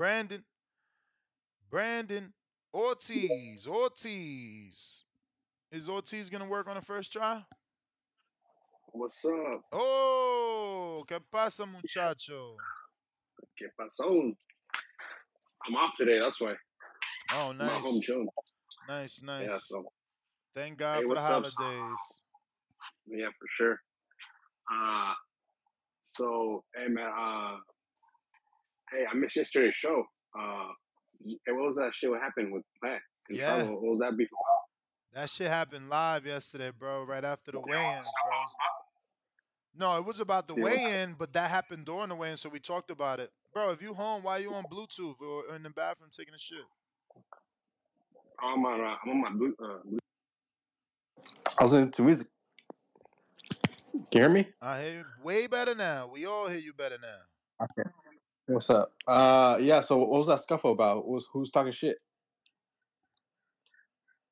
Brandon. 0.00 0.42
Brandon 1.70 2.32
Ortiz. 2.72 3.66
Ortiz. 3.66 5.04
Is 5.70 5.90
Ortiz 5.90 6.30
gonna 6.30 6.48
work 6.48 6.68
on 6.68 6.76
the 6.76 6.80
first 6.80 7.12
try? 7.12 7.44
What's 8.92 9.18
up? 9.26 9.62
Oh, 9.72 11.04
¿qué 11.06 11.20
pasa, 11.30 11.66
muchacho? 11.66 12.56
¿Qué 13.60 13.66
pasó? 13.78 14.34
I'm 15.68 15.76
off 15.76 15.92
today, 15.98 16.18
that's 16.18 16.40
why. 16.40 16.54
Oh, 17.34 17.50
I'm 17.50 17.60
at 17.60 17.82
home 17.82 17.96
nice. 17.96 18.00
chilling. 18.00 18.28
Nice, 18.88 19.22
Yeah, 19.22 19.58
so 19.58 19.84
Thank 20.54 20.78
God 20.78 21.00
hey, 21.00 21.04
for 21.04 21.14
the 21.14 21.20
up? 21.20 21.30
holidays. 21.30 21.98
Yeah, 23.06 23.26
for 23.38 23.46
sure. 23.58 23.80
Uh, 24.72 25.12
so 26.16 26.64
hey 26.74 26.88
man, 26.88 27.04
uh, 27.06 27.56
hey, 28.92 29.04
I 29.10 29.14
missed 29.14 29.36
yesterday's 29.36 29.74
show. 29.74 30.04
Uh, 30.38 30.68
what 31.48 31.56
was 31.56 31.76
that 31.76 31.90
shit? 31.94 32.10
What 32.10 32.20
happened 32.20 32.52
with 32.52 32.62
Plant? 32.82 33.02
Can 33.26 33.36
Yeah. 33.36 33.62
me 33.62 33.68
what 33.70 33.82
was 33.82 33.98
that 34.00 34.16
before? 34.16 34.38
That 35.12 35.28
shit 35.28 35.48
happened 35.48 35.88
live 35.88 36.26
yesterday, 36.26 36.70
bro, 36.70 37.02
right 37.04 37.24
after 37.24 37.52
the 37.52 37.60
weigh-ins, 37.60 38.08
bro. 38.24 38.44
No, 39.74 39.98
it 39.98 40.04
was 40.04 40.20
about 40.20 40.46
the 40.48 40.54
Yeah. 40.54 40.62
weigh-in, 40.64 41.14
but 41.14 41.32
that 41.32 41.50
happened 41.50 41.86
during 41.86 42.08
the 42.08 42.14
weigh-in, 42.14 42.36
so 42.36 42.48
we 42.48 42.60
talked 42.60 42.90
about 42.90 43.20
it. 43.20 43.32
Bro, 43.52 43.70
if 43.70 43.82
you 43.82 43.94
home, 43.94 44.22
why 44.22 44.38
you 44.38 44.54
on 44.54 44.64
Bluetooth 44.64 45.20
or 45.20 45.54
in 45.54 45.62
the 45.62 45.70
bathroom 45.70 46.10
taking 46.10 46.34
a 46.34 46.38
shit? 46.38 46.64
I'm 48.42 48.64
on, 48.64 48.80
uh, 48.80 48.96
I'm 49.02 49.10
on 49.10 49.20
my 49.20 49.30
blue, 49.30 49.54
uh, 49.62 49.78
blue. 49.84 49.98
I 51.58 51.62
was 51.64 51.72
into 51.72 52.02
music. 52.02 52.28
Can 53.90 54.06
you 54.12 54.20
hear 54.20 54.28
me? 54.28 54.48
I 54.62 54.80
hear 54.82 54.92
you 54.98 55.04
way 55.22 55.46
better 55.46 55.74
now. 55.74 56.06
We 56.06 56.24
all 56.26 56.48
hear 56.48 56.58
you 56.58 56.72
better 56.72 56.98
now. 56.98 57.64
Okay. 57.64 57.90
What's 58.52 58.68
up? 58.68 58.92
Uh, 59.06 59.58
yeah. 59.60 59.80
So, 59.80 59.98
what 59.98 60.10
was 60.10 60.26
that 60.26 60.42
scuffle 60.42 60.72
about? 60.72 60.98
What 60.98 61.08
was 61.08 61.26
who's 61.32 61.52
talking 61.52 61.70
shit? 61.72 61.98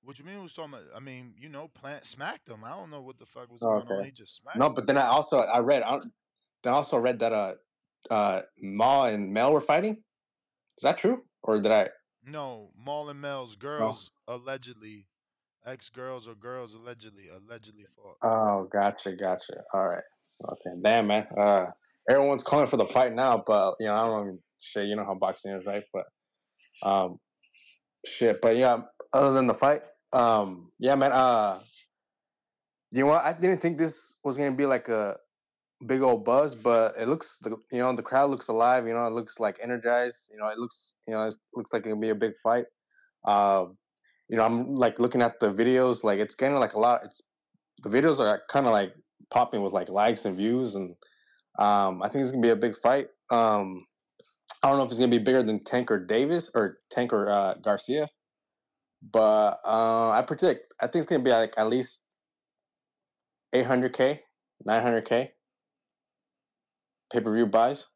What 0.02 0.18
you 0.18 0.24
mean? 0.24 0.40
Who's 0.40 0.54
talking 0.54 0.72
about? 0.72 0.84
I 0.96 1.00
mean, 1.00 1.34
you 1.38 1.48
know, 1.48 1.68
Plant 1.68 2.04
smacked 2.06 2.48
him. 2.48 2.64
I 2.64 2.70
don't 2.70 2.90
know 2.90 3.00
what 3.02 3.18
the 3.18 3.26
fuck 3.26 3.50
was 3.52 3.60
Oh, 3.62 3.66
going 3.80 3.86
on. 3.86 3.92
okay. 3.98 4.06
He 4.06 4.10
just 4.10 4.36
smacked. 4.36 4.58
No, 4.58 4.66
him. 4.66 4.74
but 4.74 4.86
then 4.86 4.96
I 4.96 5.06
also 5.06 5.38
I 5.38 5.60
read 5.60 5.82
I 5.82 5.90
don't- 5.92 6.12
then 6.64 6.72
I 6.72 6.76
also 6.76 6.96
read 6.98 7.20
that 7.20 7.32
uh 7.32 7.54
uh 8.10 8.42
Ma 8.60 9.04
and 9.06 9.32
Mel 9.32 9.52
were 9.52 9.60
fighting. 9.60 9.92
Is 10.76 10.82
that 10.82 10.98
true? 10.98 11.22
Or 11.42 11.60
did 11.60 11.70
I? 11.70 11.90
No, 12.24 12.70
Maul 12.76 13.08
and 13.10 13.20
Mel's 13.20 13.54
girls 13.54 14.10
allegedly, 14.26 15.06
ex-girls 15.64 16.26
or 16.26 16.34
girls 16.34 16.74
allegedly, 16.74 17.28
allegedly 17.28 17.84
fought. 17.94 18.16
Oh, 18.22 18.68
gotcha, 18.72 19.12
gotcha. 19.12 19.62
All 19.72 19.86
right. 19.86 20.02
Okay. 20.44 20.76
Damn, 20.82 21.06
man. 21.06 21.26
Uh, 21.38 21.66
everyone's 22.08 22.42
calling 22.42 22.66
for 22.66 22.76
the 22.76 22.86
fight 22.86 23.14
now, 23.14 23.42
but 23.46 23.74
you 23.80 23.86
know 23.86 23.94
I 23.94 24.06
don't 24.06 24.40
shit. 24.60 24.86
You 24.86 24.96
know 24.96 25.04
how 25.04 25.14
boxing 25.14 25.52
is, 25.52 25.66
right? 25.66 25.84
But 25.92 26.04
um, 26.82 27.18
shit. 28.04 28.40
But 28.40 28.56
yeah, 28.56 28.80
other 29.12 29.32
than 29.32 29.46
the 29.46 29.54
fight, 29.54 29.82
um, 30.12 30.70
yeah, 30.78 30.94
man. 30.94 31.12
Uh, 31.12 31.60
you 32.90 33.00
know 33.00 33.06
what? 33.08 33.24
I 33.24 33.32
didn't 33.34 33.60
think 33.60 33.78
this 33.78 34.14
was 34.24 34.36
gonna 34.36 34.52
be 34.52 34.66
like 34.66 34.88
a 34.88 35.16
big 35.86 36.02
old 36.02 36.24
buzz, 36.24 36.54
but 36.54 36.94
it 36.98 37.08
looks, 37.08 37.38
you 37.44 37.78
know, 37.78 37.94
the 37.94 38.02
crowd 38.02 38.30
looks 38.30 38.48
alive. 38.48 38.86
You 38.86 38.94
know, 38.94 39.06
it 39.06 39.12
looks 39.12 39.38
like 39.38 39.58
energized. 39.62 40.30
You 40.32 40.38
know, 40.38 40.48
it 40.48 40.58
looks, 40.58 40.94
you 41.06 41.14
know, 41.14 41.26
it 41.26 41.34
looks 41.54 41.72
like 41.72 41.84
it'll 41.86 41.98
be 41.98 42.08
a 42.10 42.14
big 42.14 42.32
fight. 42.42 42.64
Um, 43.26 43.76
you 44.28 44.36
know, 44.36 44.44
I'm 44.44 44.74
like 44.74 44.98
looking 44.98 45.22
at 45.22 45.40
the 45.40 45.52
videos, 45.52 46.04
like 46.04 46.18
it's 46.18 46.34
getting 46.34 46.56
like 46.56 46.74
a 46.74 46.78
lot. 46.78 47.02
It's 47.04 47.22
the 47.82 47.88
videos 47.88 48.18
are 48.18 48.42
kind 48.50 48.66
of 48.66 48.72
like 48.72 48.92
popping 49.30 49.62
with 49.62 49.72
like 49.72 49.88
likes 49.88 50.24
and 50.24 50.36
views, 50.36 50.74
and 50.74 50.94
um, 51.58 52.02
I 52.02 52.08
think 52.08 52.22
it's 52.22 52.32
gonna 52.32 52.42
be 52.42 52.50
a 52.50 52.56
big 52.56 52.76
fight. 52.76 53.08
Um, 53.30 53.86
I 54.62 54.68
don't 54.68 54.78
know 54.78 54.84
if 54.84 54.90
it's 54.90 54.98
gonna 54.98 55.10
be 55.10 55.18
bigger 55.18 55.42
than 55.42 55.64
Tank 55.64 55.90
or 55.90 56.04
Davis 56.04 56.50
or 56.54 56.78
Tank 56.90 57.12
or 57.12 57.30
uh, 57.30 57.54
Garcia, 57.62 58.08
but 59.12 59.60
uh, 59.64 60.10
I 60.10 60.22
predict 60.26 60.72
I 60.80 60.86
think 60.86 61.02
it's 61.02 61.10
gonna 61.10 61.22
be 61.22 61.30
like 61.30 61.54
at 61.56 61.68
least 61.68 62.00
800k, 63.54 64.20
900k 64.66 65.28
pay 67.12 67.20
per 67.20 67.34
view 67.34 67.46
buys. 67.46 67.86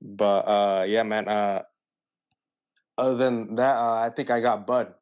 But 0.00 0.40
uh, 0.40 0.84
yeah, 0.86 1.02
man. 1.02 1.28
Uh, 1.28 1.62
other 2.96 3.16
than 3.16 3.54
that, 3.54 3.76
uh, 3.76 3.94
I 3.94 4.10
think 4.10 4.30
I 4.30 4.40
got 4.40 4.66
Bud 4.66 4.92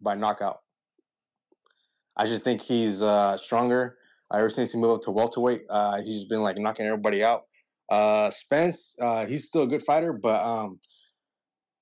by 0.00 0.14
knockout. 0.14 0.60
I 2.16 2.26
just 2.26 2.44
think 2.44 2.62
he's 2.62 3.02
uh, 3.02 3.36
stronger. 3.36 3.98
Ever 4.34 4.50
since 4.50 4.72
he 4.72 4.78
moved 4.78 5.00
up 5.00 5.02
to 5.02 5.10
welterweight, 5.10 5.62
uh, 5.68 6.00
he's 6.02 6.24
been 6.24 6.42
like 6.42 6.56
knocking 6.56 6.86
everybody 6.86 7.22
out. 7.22 7.42
Uh, 7.90 8.30
Spence, 8.30 8.94
uh, 9.00 9.26
he's 9.26 9.46
still 9.46 9.62
a 9.62 9.66
good 9.66 9.82
fighter, 9.82 10.12
but 10.12 10.42
um, 10.42 10.80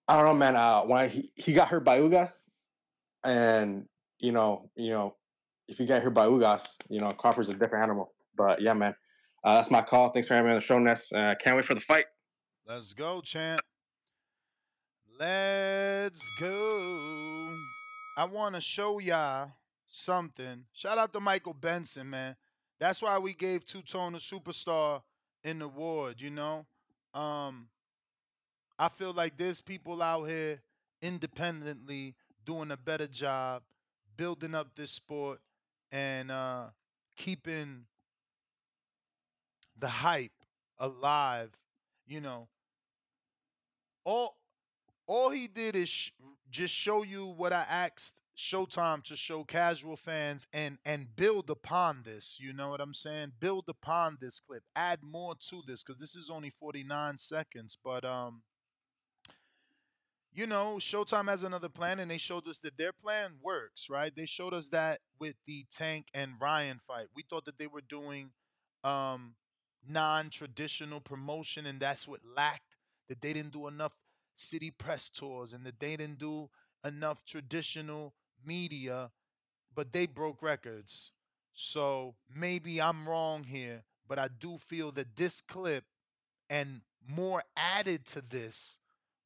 I 0.09 0.17
don't 0.17 0.27
know, 0.27 0.35
man. 0.35 0.55
When 0.89 0.99
I, 0.99 1.09
he, 1.09 1.31
he 1.37 1.53
got 1.53 1.69
hurt 1.69 1.85
by 1.85 2.01
Ugas, 2.01 2.49
and 3.23 3.85
you 4.19 4.33
know, 4.33 4.71
you 4.77 4.91
know, 4.91 5.15
if 5.69 5.79
you 5.79 5.87
get 5.87 6.03
hurt 6.03 6.15
by 6.15 6.27
Ugas, 6.27 6.63
you 6.89 7.01
know, 7.01 7.13
Crawford's 7.13 7.49
a 7.49 7.55
different 7.55 7.85
animal. 7.85 8.13
But 8.37 8.61
yeah, 8.61 8.73
man, 8.73 8.95
uh, 9.45 9.57
that's 9.57 9.71
my 9.71 9.83
call. 9.83 10.11
Thanks 10.11 10.27
for 10.27 10.35
having 10.35 10.49
me 10.49 10.55
on 10.55 10.61
the 10.61 10.67
show, 10.67 10.79
Ness. 10.79 11.07
Uh, 11.13 11.35
can't 11.41 11.57
wait 11.57 11.65
for 11.65 11.75
the 11.75 11.81
fight. 11.81 12.07
Let's 12.67 12.93
go, 12.93 13.21
champ. 13.21 13.61
Let's 15.19 16.21
go. 16.41 17.55
I 18.17 18.25
want 18.25 18.55
to 18.55 18.61
show 18.61 18.99
y'all 18.99 19.53
something. 19.91 20.65
Shout 20.73 20.97
out 20.97 21.13
to 21.13 21.21
Michael 21.21 21.55
Benson, 21.55 22.09
man. 22.09 22.37
That's 22.79 23.03
why 23.03 23.19
we 23.19 23.35
gave 23.35 23.67
Two 23.67 23.83
Tone 23.83 24.15
a 24.15 24.19
superstar 24.19 25.03
in 25.45 25.59
the 25.59 25.67
award, 25.67 26.21
you 26.21 26.31
know? 26.31 26.65
Um, 27.13 27.69
I 28.79 28.89
feel 28.89 29.13
like 29.13 29.37
there's 29.37 29.61
people 29.61 30.01
out 30.01 30.25
here 30.25 30.61
independently 31.03 32.15
doing 32.47 32.71
a 32.71 32.77
better 32.77 33.07
job 33.07 33.63
building 34.17 34.55
up 34.55 34.69
this 34.77 34.91
sport 34.91 35.41
and 35.93 36.31
uh, 36.31 36.65
keeping 37.17 37.85
the 39.79 39.89
hype 39.89 40.33
alive, 40.79 41.51
you 42.07 42.21
know. 42.21 42.49
All 44.05 44.37
all 45.07 45.31
he 45.31 45.47
did 45.47 45.75
is 45.75 45.89
sh- 45.89 46.11
just 46.51 46.75
show 46.75 47.03
you 47.03 47.27
what 47.27 47.53
I 47.53 47.65
asked 47.69 48.23
Showtime 48.41 49.05
to 49.05 49.17
show 49.17 49.45
casual 49.45 49.97
fans 49.97 50.47
and 50.53 50.79
and 50.85 51.15
build 51.15 51.51
upon 51.51 52.03
this. 52.05 52.39
You 52.41 52.53
know 52.53 52.71
what 52.71 52.81
I'm 52.81 52.95
saying? 52.95 53.33
Build 53.39 53.67
upon 53.69 54.19
this 54.21 54.41
clip. 54.41 54.63
Add 54.75 55.01
more 55.03 55.35
to 55.49 55.63
this 55.67 55.83
because 55.83 56.01
this 56.01 56.17
is 56.17 56.31
only 56.31 56.51
49 56.51 57.19
seconds. 57.19 57.77
But 57.83 58.05
um, 58.05 58.43
you 60.33 60.47
know, 60.47 60.77
Showtime 60.79 61.29
has 61.29 61.43
another 61.43 61.69
plan, 61.69 61.99
and 61.99 62.11
they 62.11 62.19
showed 62.19 62.47
us 62.49 62.61
that 62.61 62.79
their 62.79 62.93
plan 62.93 63.33
works. 63.43 63.89
Right? 63.91 64.15
They 64.15 64.27
showed 64.27 64.55
us 64.55 64.71
that 64.71 65.01
with 65.19 65.35
the 65.47 65.67
Tank 65.71 66.07
and 66.15 66.33
Ryan 66.41 66.79
fight. 66.79 67.07
We 67.15 67.25
thought 67.29 67.45
that 67.45 67.59
they 67.59 67.67
were 67.67 67.83
doing 67.83 68.31
um 68.83 69.35
non-traditional 69.87 71.01
promotion, 71.01 71.67
and 71.67 71.81
that's 71.81 72.09
what 72.09 72.21
lacked. 72.25 72.77
That 73.09 73.21
they 73.21 73.33
didn't 73.33 73.53
do 73.53 73.67
enough 73.67 73.93
city 74.41 74.71
press 74.71 75.11
tours 75.11 75.53
and 75.53 75.65
that 75.67 75.79
they 75.79 75.97
didn't 75.97 76.19
do 76.19 76.49
enough 76.85 77.25
traditional 77.25 78.15
media, 78.47 79.11
but 79.75 79.93
they 79.93 80.07
broke 80.07 80.43
records. 80.43 81.13
So 81.53 82.15
maybe 82.35 82.81
I'm 82.81 83.09
wrong 83.09 83.45
here, 83.45 83.83
but 84.09 84.19
I 84.19 84.29
do 84.29 84.59
feel 84.59 84.93
that 84.93 85.17
this 85.17 85.41
clip 85.41 85.85
and 86.49 86.83
more 87.07 87.43
added 87.57 88.05
to 88.07 88.21
this 88.21 88.79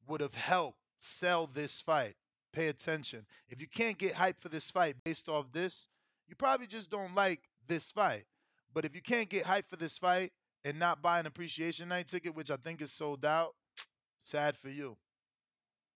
would 0.07 0.21
have 0.21 0.35
helped 0.35 0.77
sell 0.97 1.47
this 1.47 1.81
fight. 1.81 2.15
Pay 2.51 2.67
attention. 2.67 3.25
If 3.49 3.59
you 3.59 3.67
can't 3.67 3.97
get 3.97 4.13
hype 4.13 4.39
for 4.39 4.49
this 4.49 4.71
fight 4.71 4.95
based 5.03 5.27
off 5.27 5.51
this, 5.51 5.89
you 6.27 6.35
probably 6.35 6.67
just 6.67 6.89
don't 6.89 7.13
like 7.13 7.41
this 7.67 7.91
fight. 7.91 8.25
But 8.73 8.85
if 8.85 8.95
you 8.95 9.01
can't 9.01 9.29
get 9.29 9.45
hype 9.45 9.69
for 9.69 9.75
this 9.75 9.97
fight 9.97 10.31
and 10.63 10.79
not 10.79 11.01
buy 11.01 11.19
an 11.19 11.25
appreciation 11.25 11.89
night 11.89 12.07
ticket, 12.07 12.35
which 12.35 12.51
I 12.51 12.57
think 12.57 12.81
is 12.81 12.91
sold 12.91 13.25
out, 13.25 13.55
sad 14.19 14.57
for 14.57 14.69
you. 14.69 14.97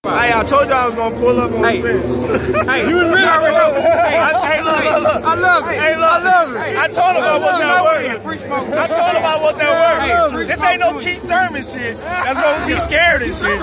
Hey, 0.04 0.32
I 0.32 0.44
told 0.48 0.64
you 0.68 0.72
I 0.74 0.86
was 0.88 0.96
gonna 0.96 1.12
pull 1.20 1.36
up 1.44 1.52
on 1.52 1.60
Hey. 1.60 1.84
Spence. 1.84 2.08
Hey, 2.72 2.88
you 2.88 2.96
already 3.04 3.52
know. 3.52 3.72
Hey, 3.84 4.16
I, 4.16 4.32
hey, 4.48 4.62
look, 4.64 4.80
look, 4.80 5.04
look. 5.04 5.24
I 5.28 5.36
love 5.36 5.64
it. 5.68 5.76
Hey, 5.76 5.96
look, 6.00 6.08
I 6.08 6.20
love 6.24 6.48
it. 6.56 6.78
I 6.80 6.88
told 6.88 7.14
him 7.20 7.24
I 7.28 7.36
wasn't 7.36 7.68
that 7.68 7.84
working. 7.84 8.22
Free 8.24 8.40
smoke. 8.40 8.68
I 8.80 8.88
told 8.88 9.12
him 9.20 9.26
I 9.28 9.36
wasn't 9.44 9.60
that 9.60 10.00
Hey, 10.00 10.48
This 10.48 10.62
ain't 10.64 10.80
no 10.80 10.90
smoke. 10.96 11.04
Keith 11.04 11.24
Thurman 11.28 11.64
shit. 11.68 11.98
That's 12.00 12.40
gonna 12.40 12.64
be 12.64 12.80
scared 12.80 13.22
and 13.28 13.36
shit. 13.36 13.60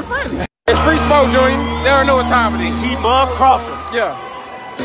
It's 0.68 0.80
free 0.84 1.00
smoke, 1.08 1.32
Junior. 1.32 1.56
They 1.56 1.88
don't 1.96 2.04
know 2.06 2.16
what 2.20 2.28
time 2.28 2.60
it 2.60 2.68
is. 2.68 2.76
T-Bug 2.84 3.32
Crawford. 3.32 3.72
Yeah. 3.96 4.12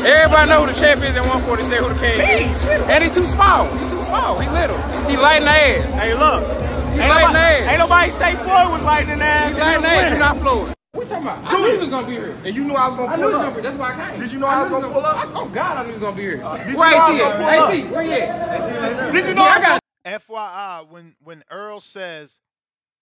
Everybody 0.08 0.48
know 0.48 0.64
who 0.64 0.72
the 0.72 0.78
champ 0.80 1.04
is 1.04 1.12
at 1.12 1.20
140. 1.20 1.68
Say 1.68 1.76
who 1.84 1.88
the 1.92 2.00
king 2.00 2.16
is. 2.48 2.64
And 2.88 3.04
he's 3.04 3.12
too 3.12 3.28
small. 3.28 3.68
He's 3.76 3.92
too 3.92 4.00
small. 4.08 4.38
He 4.40 4.48
little. 4.48 4.80
He 5.04 5.20
light 5.20 5.44
in 5.44 5.44
the 5.44 5.52
ass. 5.52 5.84
Hey, 6.00 6.16
look. 6.16 6.48
He 6.96 7.00
Ain't 7.04 7.12
light 7.12 7.28
in 7.28 7.36
the 7.36 7.36
nobody, 7.36 7.60
ass. 7.60 7.68
ain't 7.68 7.78
nobody 7.84 8.08
say 8.16 8.30
Floyd 8.40 8.68
was 8.72 8.82
lighting 8.88 9.12
in 9.12 9.18
the 9.20 9.24
ass. 9.28 9.52
He's 9.52 9.58
and 9.60 9.68
light 9.68 9.76
in 9.76 9.82
the 9.84 9.88
he 9.92 9.96
ass. 10.00 10.10
You're 10.16 10.18
not 10.18 10.36
Floyd. 10.40 10.72
What 10.92 11.04
you 11.04 11.08
talking 11.08 11.26
about? 11.26 11.50
I 11.50 11.58
knew 11.58 11.72
he 11.72 11.78
was 11.78 11.88
gonna 11.88 12.06
be 12.06 12.12
here. 12.12 12.36
And 12.44 12.54
you 12.54 12.64
knew 12.66 12.74
I 12.74 12.86
was 12.86 12.96
gonna 12.96 13.16
knew 13.16 13.22
he 13.28 13.30
pull 13.32 13.32
was 13.32 13.34
up. 13.36 13.42
gonna 13.44 13.56
be. 13.56 13.62
That's 13.62 13.76
why 13.78 13.92
I 13.94 14.10
came. 14.10 14.20
Did 14.20 14.32
you 14.32 14.38
know 14.38 14.46
I 14.46 14.60
was 14.60 14.68
knew 14.70 14.76
he 14.76 14.82
gonna 14.82 14.92
pull 14.94 15.06
up? 15.06 15.16
I- 15.16 15.32
Oh 15.34 15.48
God, 15.48 15.76
I 15.78 15.82
knew 15.82 15.86
he 15.88 15.92
was 15.94 16.02
gonna 16.02 16.16
be 16.16 16.22
here. 16.22 16.44
Uh, 16.44 16.56
did 16.58 16.68
you 16.68 16.76
Where 16.76 16.90
know 16.90 16.96
I 16.98 17.10
was 17.10 17.18
gonna 17.18 17.30
at? 17.30 17.36
pull 17.38 17.64
up? 17.64 17.70
AC, 17.72 17.84
where 17.88 18.02
you 18.02 18.12
at? 18.12 19.12
Did 19.12 19.26
you 19.26 19.34
know 19.34 19.42
I 19.42 19.58
was 19.58 19.66
gonna 19.66 19.80
FYI, 20.04 20.82
when 20.90 21.16
when 21.22 21.44
Earl 21.50 21.80
says, 21.80 22.40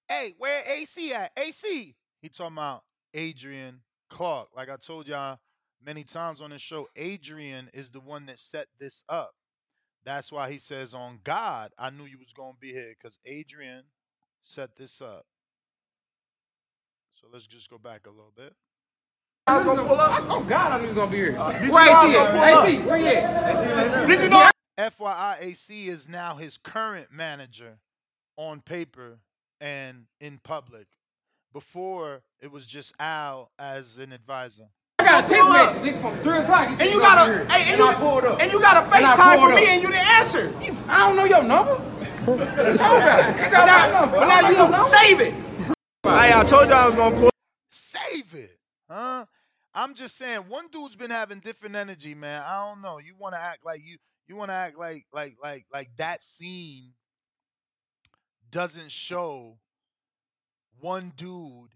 "Hey, 0.09 0.34
where 0.38 0.62
AC 0.68 1.12
at?" 1.12 1.32
AC, 1.36 1.97
he 2.22 2.28
talking 2.28 2.57
about 2.57 2.84
Adrian 3.12 3.80
Clark. 4.09 4.51
Like 4.55 4.68
I 4.68 4.76
told 4.76 5.09
y'all 5.09 5.41
many 5.84 6.05
times 6.05 6.41
on 6.41 6.51
the 6.51 6.59
show, 6.59 6.88
Adrian 6.95 7.70
is 7.74 7.91
the 7.91 8.01
one 8.01 8.26
that 8.26 8.38
set 8.38 8.68
this 8.78 9.03
up. 9.09 9.32
That's 10.05 10.30
why 10.30 10.49
he 10.53 10.59
says, 10.59 10.95
"On 10.95 11.18
God, 11.24 11.72
I 11.76 11.91
knew 11.91 12.05
you 12.05 12.18
was 12.18 12.32
gonna 12.32 12.53
be 12.61 12.72
here," 12.72 12.95
because 12.97 13.18
Adrian 13.26 13.82
set 14.43 14.76
this 14.76 15.03
up. 15.03 15.26
So 17.21 17.27
let's 17.33 17.47
just 17.47 17.68
go 17.71 17.79
back 17.79 18.07
a 18.07 18.11
little 18.11 18.33
bit. 18.37 18.55
I 19.47 19.57
was 19.57 19.64
gonna 19.64 19.83
pull 19.85 20.01
up. 20.01 20.23
Oh 20.29 20.45
God, 20.45 20.73
I 20.73 20.77
knew 20.77 20.83
he 20.83 20.89
was 20.89 20.97
gonna 20.97 21.11
be 21.11 21.16
here. 21.18 21.37
Uh, 21.39 21.53
did 21.53 21.64
you 21.64 21.73
Where 21.73 21.85
know 21.87 21.93
I 21.93 22.05
AC 22.05 22.07
was 22.07 22.14
at? 22.16 22.33
gonna 22.33 22.51
pull 22.51 22.59
up? 22.59 22.68
AC, 22.68 22.79
where 22.81 22.97
you 22.99 23.07
at? 23.07 24.07
Did 24.09 24.21
you 24.23 24.29
know? 24.29 24.51
FYI, 24.79 25.37
AC 25.43 25.89
is 25.89 26.09
now 26.09 26.37
his 26.37 26.57
current 26.57 27.09
manager 27.12 27.79
on 28.37 28.61
paper 28.62 29.18
and 29.61 30.07
in 30.21 30.39
public. 30.43 30.87
Before 31.53 32.23
it 32.41 32.51
was 32.53 32.64
just 32.64 32.95
Al 33.01 33.51
as 33.59 33.99
an 33.99 34.12
advisor. 34.12 34.68
I 35.01 35.05
got 35.05 35.25
a 35.25 35.29
text 35.29 35.51
message 35.51 35.83
nigga, 35.83 36.01
from 36.01 36.18
three 36.21 36.39
o'clock. 36.39 36.68
He 36.68 36.75
said, 36.77 36.83
And 36.87 36.91
you 36.95 37.01
"Come 37.01 37.16
got 37.16 37.27
here." 37.27 37.43
a, 37.43 37.53
hey, 37.53 37.73
and, 37.73 37.83
I 37.83 37.95
pulled 37.95 38.23
you, 38.23 38.29
up. 38.31 38.41
and 38.41 38.53
you 38.53 38.61
got 38.61 38.77
a 38.77 38.85
And 38.97 39.05
I 39.05 39.16
FaceTime 39.16 39.37
pulled 39.37 39.51
for 39.51 39.57
me 39.57 39.62
up. 39.64 39.68
and 39.68 39.83
you 39.83 39.89
didn't 39.89 40.07
answer. 40.09 40.45
You- 40.62 40.77
I 40.89 40.99
don't 41.07 41.16
know 41.16 41.25
your 41.25 41.43
number. 41.43 41.75
What 42.31 42.39
you 42.39 42.45
talking 42.47 42.77
about? 42.79 43.37
You 43.39 43.51
got 43.51 43.93
my 43.93 44.01
number. 44.01 44.16
But 44.18 44.25
I 44.25 44.29
now 44.29 44.41
don't 44.43 44.51
you 44.53 44.57
know 44.57 44.62
your 44.62 44.71
know, 44.71 44.77
number. 44.77 44.89
save 44.89 45.21
it. 45.21 45.35
Hey, 46.11 46.32
I 46.34 46.44
told 46.44 46.68
you 46.68 46.74
I 46.74 46.86
was 46.86 46.96
gonna 46.96 47.16
pull. 47.16 47.30
Save 47.70 48.34
it. 48.34 48.58
Huh? 48.88 49.26
I'm 49.72 49.94
just 49.94 50.18
saying, 50.18 50.40
one 50.48 50.66
dude's 50.72 50.96
been 50.96 51.11
having 51.11 51.38
different 51.38 51.76
energy, 51.76 52.14
man. 52.14 52.42
I 52.44 52.66
don't 52.66 52.82
know. 52.82 52.98
You 52.98 53.14
want 53.16 53.34
to 53.34 53.40
act 53.40 53.64
like 53.64 53.80
you 53.84 53.98
you 54.26 54.34
want 54.34 54.50
to 54.50 54.54
act 54.54 54.76
like 54.76 55.06
like 55.12 55.36
like 55.42 55.66
like 55.72 55.90
that 55.96 56.22
scene 56.22 56.94
doesn't 58.50 58.90
show 58.90 59.58
one 60.80 61.12
dude 61.16 61.70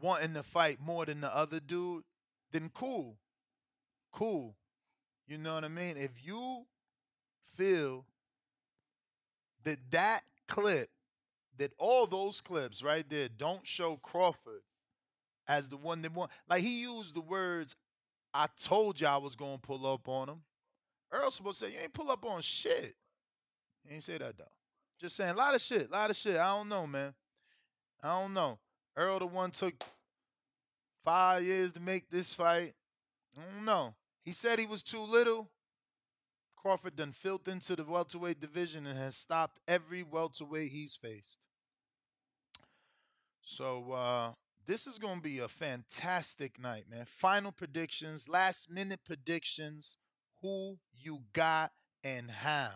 wanting 0.00 0.34
to 0.34 0.42
fight 0.42 0.78
more 0.80 1.06
than 1.06 1.20
the 1.22 1.34
other 1.34 1.60
dude, 1.60 2.04
then 2.52 2.70
cool. 2.74 3.16
Cool. 4.12 4.56
You 5.26 5.38
know 5.38 5.54
what 5.54 5.64
I 5.64 5.68
mean? 5.68 5.96
If 5.96 6.12
you 6.22 6.66
feel 7.54 8.04
that 9.64 9.78
that 9.90 10.24
clip, 10.48 10.90
that 11.60 11.72
all 11.76 12.06
those 12.06 12.40
clips 12.40 12.82
right 12.82 13.06
there 13.06 13.28
don't 13.28 13.66
show 13.66 13.96
Crawford 13.96 14.62
as 15.46 15.68
the 15.68 15.76
one 15.76 16.00
that 16.00 16.14
won. 16.14 16.28
Like 16.48 16.62
he 16.62 16.80
used 16.80 17.14
the 17.14 17.20
words, 17.20 17.76
I 18.32 18.46
told 18.56 18.98
you 18.98 19.06
I 19.06 19.18
was 19.18 19.36
gonna 19.36 19.58
pull 19.58 19.86
up 19.86 20.08
on 20.08 20.30
him. 20.30 20.40
Earl 21.12 21.30
supposed 21.30 21.60
to 21.60 21.66
say, 21.66 21.72
You 21.72 21.80
ain't 21.80 21.92
pull 21.92 22.10
up 22.10 22.24
on 22.24 22.40
shit. 22.40 22.94
He 23.86 23.94
ain't 23.94 24.02
say 24.02 24.16
that 24.16 24.38
though. 24.38 24.44
Just 24.98 25.16
saying, 25.16 25.32
a 25.32 25.36
lot 25.36 25.54
of 25.54 25.60
shit, 25.60 25.88
a 25.90 25.92
lot 25.92 26.08
of 26.08 26.16
shit. 26.16 26.36
I 26.36 26.56
don't 26.56 26.68
know, 26.68 26.86
man. 26.86 27.12
I 28.02 28.20
don't 28.20 28.32
know. 28.32 28.58
Earl 28.96 29.18
the 29.18 29.26
one 29.26 29.50
took 29.50 29.74
five 31.04 31.44
years 31.44 31.74
to 31.74 31.80
make 31.80 32.08
this 32.08 32.32
fight. 32.32 32.72
I 33.36 33.54
don't 33.54 33.66
know. 33.66 33.94
He 34.24 34.32
said 34.32 34.58
he 34.58 34.66
was 34.66 34.82
too 34.82 35.00
little. 35.00 35.50
Crawford 36.56 36.96
done 36.96 37.12
filth 37.12 37.48
into 37.48 37.76
the 37.76 37.84
welterweight 37.84 38.40
division 38.40 38.86
and 38.86 38.98
has 38.98 39.14
stopped 39.14 39.60
every 39.68 40.02
welterweight 40.02 40.72
he's 40.72 40.96
faced. 40.96 41.38
So 43.50 43.92
uh 43.92 44.32
this 44.66 44.86
is 44.86 44.98
gonna 44.98 45.20
be 45.20 45.40
a 45.40 45.48
fantastic 45.48 46.60
night, 46.60 46.84
man. 46.88 47.04
Final 47.04 47.50
predictions, 47.50 48.28
last 48.28 48.70
minute 48.70 49.00
predictions, 49.04 49.96
who 50.40 50.78
you 50.92 51.24
got 51.32 51.72
and 52.04 52.30
how. 52.30 52.70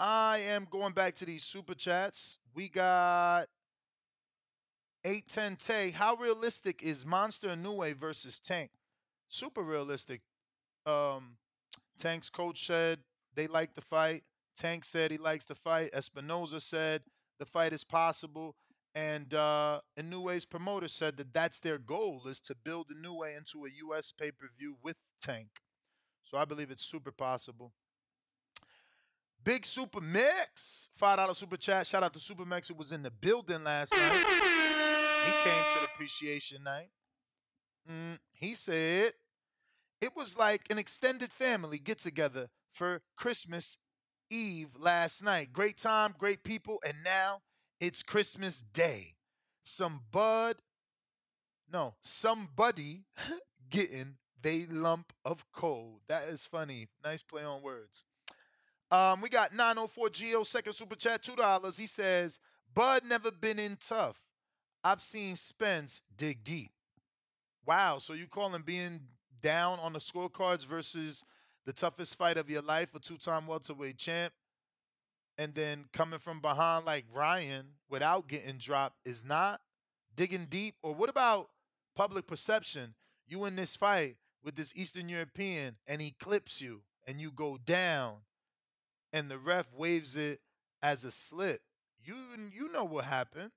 I 0.00 0.38
am 0.38 0.66
going 0.68 0.94
back 0.94 1.14
to 1.16 1.26
these 1.26 1.44
super 1.44 1.74
chats. 1.74 2.38
We 2.54 2.70
got 2.70 3.48
810 5.04 5.56
Tay. 5.56 5.90
How 5.90 6.14
realistic 6.14 6.82
is 6.82 7.04
Monster 7.04 7.48
Inoue 7.48 7.94
versus 7.94 8.40
Tank? 8.40 8.70
Super 9.28 9.62
realistic. 9.62 10.22
Um, 10.86 11.36
Tank's 11.98 12.30
coach 12.30 12.66
said 12.66 13.00
they 13.34 13.46
like 13.46 13.74
the 13.74 13.82
fight. 13.82 14.24
Tank 14.56 14.84
said 14.84 15.10
he 15.10 15.18
likes 15.18 15.44
the 15.44 15.54
fight. 15.54 15.92
Espinoza 15.92 16.62
said 16.62 17.02
the 17.38 17.44
fight 17.44 17.74
is 17.74 17.84
possible. 17.84 18.56
And 18.94 19.34
uh, 19.34 19.80
Inoue's 19.98 20.44
promoter 20.44 20.86
said 20.86 21.16
that 21.16 21.32
that's 21.32 21.58
their 21.58 21.78
goal 21.78 22.22
is 22.28 22.38
to 22.40 22.54
build 22.54 22.90
Inoue 22.90 23.36
into 23.36 23.64
a 23.64 23.70
U.S. 23.86 24.12
pay-per-view 24.12 24.76
with 24.82 24.96
Tank. 25.20 25.48
So 26.22 26.38
I 26.38 26.44
believe 26.44 26.70
it's 26.70 26.84
super 26.84 27.10
possible. 27.10 27.72
Big 29.42 29.66
Super 29.66 30.00
Mix, 30.00 30.88
$5 31.00 31.36
super 31.36 31.56
chat. 31.56 31.86
Shout 31.86 32.02
out 32.02 32.14
to 32.14 32.18
Super 32.18 32.46
Mix 32.46 32.68
who 32.68 32.74
was 32.74 32.92
in 32.92 33.02
the 33.02 33.10
building 33.10 33.64
last 33.64 33.92
night. 33.92 34.12
He 34.12 35.32
came 35.50 35.62
to 35.74 35.80
the 35.80 35.88
appreciation 35.92 36.62
night. 36.62 36.88
Mm, 37.90 38.18
he 38.32 38.54
said 38.54 39.12
it 40.00 40.16
was 40.16 40.38
like 40.38 40.62
an 40.70 40.78
extended 40.78 41.30
family 41.30 41.78
get 41.78 41.98
together 41.98 42.48
for 42.72 43.02
Christmas 43.16 43.76
Eve 44.30 44.68
last 44.78 45.22
night. 45.22 45.52
Great 45.52 45.76
time, 45.76 46.14
great 46.16 46.42
people, 46.42 46.78
and 46.86 46.96
now 47.04 47.42
it's 47.86 48.02
Christmas 48.02 48.62
Day. 48.62 49.14
Some 49.62 50.00
bud, 50.10 50.56
no, 51.70 51.94
somebody 52.02 53.02
getting 53.70 54.16
they 54.40 54.66
lump 54.66 55.12
of 55.24 55.44
coal. 55.52 56.00
That 56.08 56.28
is 56.28 56.46
funny. 56.46 56.88
Nice 57.02 57.22
play 57.22 57.44
on 57.44 57.62
words. 57.62 58.04
Um, 58.90 59.20
we 59.20 59.28
got 59.28 59.54
904 59.54 60.10
Geo 60.10 60.42
second 60.44 60.72
super 60.74 60.94
chat, 60.94 61.22
two 61.22 61.36
dollars. 61.36 61.76
He 61.76 61.86
says, 61.86 62.38
Bud 62.72 63.02
never 63.06 63.30
been 63.30 63.58
in 63.58 63.76
tough. 63.76 64.20
I've 64.82 65.02
seen 65.02 65.36
Spence 65.36 66.02
dig 66.14 66.44
deep. 66.44 66.70
Wow, 67.66 67.98
so 67.98 68.12
you 68.12 68.26
calling 68.26 68.62
being 68.62 69.00
down 69.42 69.78
on 69.80 69.94
the 69.94 69.98
scorecards 69.98 70.66
versus 70.66 71.24
the 71.64 71.72
toughest 71.72 72.16
fight 72.16 72.36
of 72.36 72.50
your 72.50 72.60
life, 72.60 72.94
a 72.94 72.98
two-time 72.98 73.46
welterweight 73.46 73.96
champ, 73.96 74.34
and 75.38 75.54
then 75.54 75.86
coming 75.92 76.18
from 76.18 76.40
behind 76.40 76.84
like 76.84 77.04
Ryan 77.12 77.66
without 77.88 78.28
getting 78.28 78.58
dropped 78.58 78.96
is 79.04 79.24
not 79.24 79.60
digging 80.14 80.46
deep? 80.46 80.76
Or 80.82 80.94
what 80.94 81.08
about 81.08 81.50
public 81.96 82.26
perception? 82.26 82.94
You 83.26 83.44
in 83.44 83.56
this 83.56 83.76
fight 83.76 84.16
with 84.42 84.56
this 84.56 84.72
Eastern 84.76 85.08
European 85.08 85.76
and 85.86 86.00
he 86.00 86.12
clips 86.12 86.60
you 86.60 86.82
and 87.06 87.20
you 87.20 87.30
go 87.30 87.58
down 87.58 88.18
and 89.12 89.30
the 89.30 89.38
ref 89.38 89.66
waves 89.72 90.16
it 90.16 90.40
as 90.82 91.04
a 91.04 91.10
slip. 91.10 91.62
You 92.02 92.16
you 92.52 92.70
know 92.70 92.84
what 92.84 93.04
happened. 93.04 93.52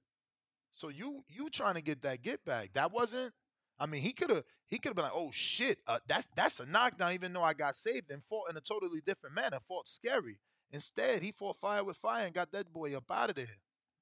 So 0.71 0.89
you 0.89 1.23
you 1.27 1.49
trying 1.49 1.75
to 1.75 1.81
get 1.81 2.01
that 2.03 2.21
get 2.21 2.45
back. 2.45 2.73
That 2.73 2.91
wasn't 2.91 3.33
I 3.79 3.85
mean, 3.85 4.01
he 4.01 4.11
could 4.11 4.29
have 4.29 4.43
he 4.65 4.79
could 4.79 4.89
have 4.89 4.95
been 4.95 5.05
like, 5.05 5.13
"Oh 5.15 5.31
shit, 5.31 5.79
uh, 5.87 5.99
that's 6.07 6.27
that's 6.35 6.59
a 6.59 6.65
knockdown." 6.65 7.13
Even 7.13 7.33
though 7.33 7.43
I 7.43 7.53
got 7.53 7.75
saved 7.75 8.11
and 8.11 8.23
fought 8.23 8.49
in 8.49 8.57
a 8.57 8.61
totally 8.61 9.01
different 9.05 9.35
manner, 9.35 9.59
fought 9.67 9.87
scary. 9.87 10.39
Instead, 10.71 11.23
he 11.23 11.31
fought 11.31 11.57
fire 11.57 11.83
with 11.83 11.97
fire 11.97 12.25
and 12.25 12.33
got 12.33 12.51
that 12.51 12.71
boy 12.71 12.95
up 12.95 13.09
out 13.09 13.29
of 13.29 13.35
there. 13.35 13.57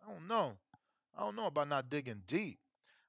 I 0.05 0.11
don't 0.11 0.27
know. 0.27 0.53
I 1.17 1.21
don't 1.21 1.35
know 1.35 1.47
about 1.47 1.69
not 1.69 1.89
digging 1.89 2.23
deep. 2.25 2.59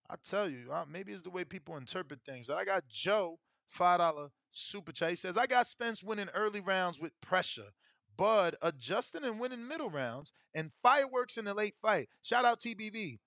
I 0.08 0.14
tell 0.22 0.48
you, 0.48 0.72
maybe 0.88 1.12
it's 1.12 1.22
the 1.22 1.30
way 1.30 1.44
people 1.44 1.76
interpret 1.76 2.20
things. 2.24 2.48
I 2.48 2.64
got 2.64 2.88
Joe 2.88 3.38
five 3.68 3.98
dollar 3.98 4.28
super 4.52 4.92
chat. 4.92 5.10
He 5.10 5.16
says, 5.16 5.36
"I 5.36 5.46
got 5.46 5.66
Spence 5.66 6.02
winning 6.02 6.28
early 6.34 6.60
rounds 6.60 7.00
with 7.00 7.20
pressure." 7.20 7.72
Bud 8.16 8.56
adjusting 8.62 9.24
and 9.24 9.38
winning 9.38 9.66
middle 9.68 9.90
rounds 9.90 10.32
and 10.54 10.72
fireworks 10.82 11.36
in 11.36 11.44
the 11.44 11.52
late 11.52 11.74
fight. 11.74 12.08
Shout 12.22 12.44
out 12.44 12.60
TBV. 12.60 13.18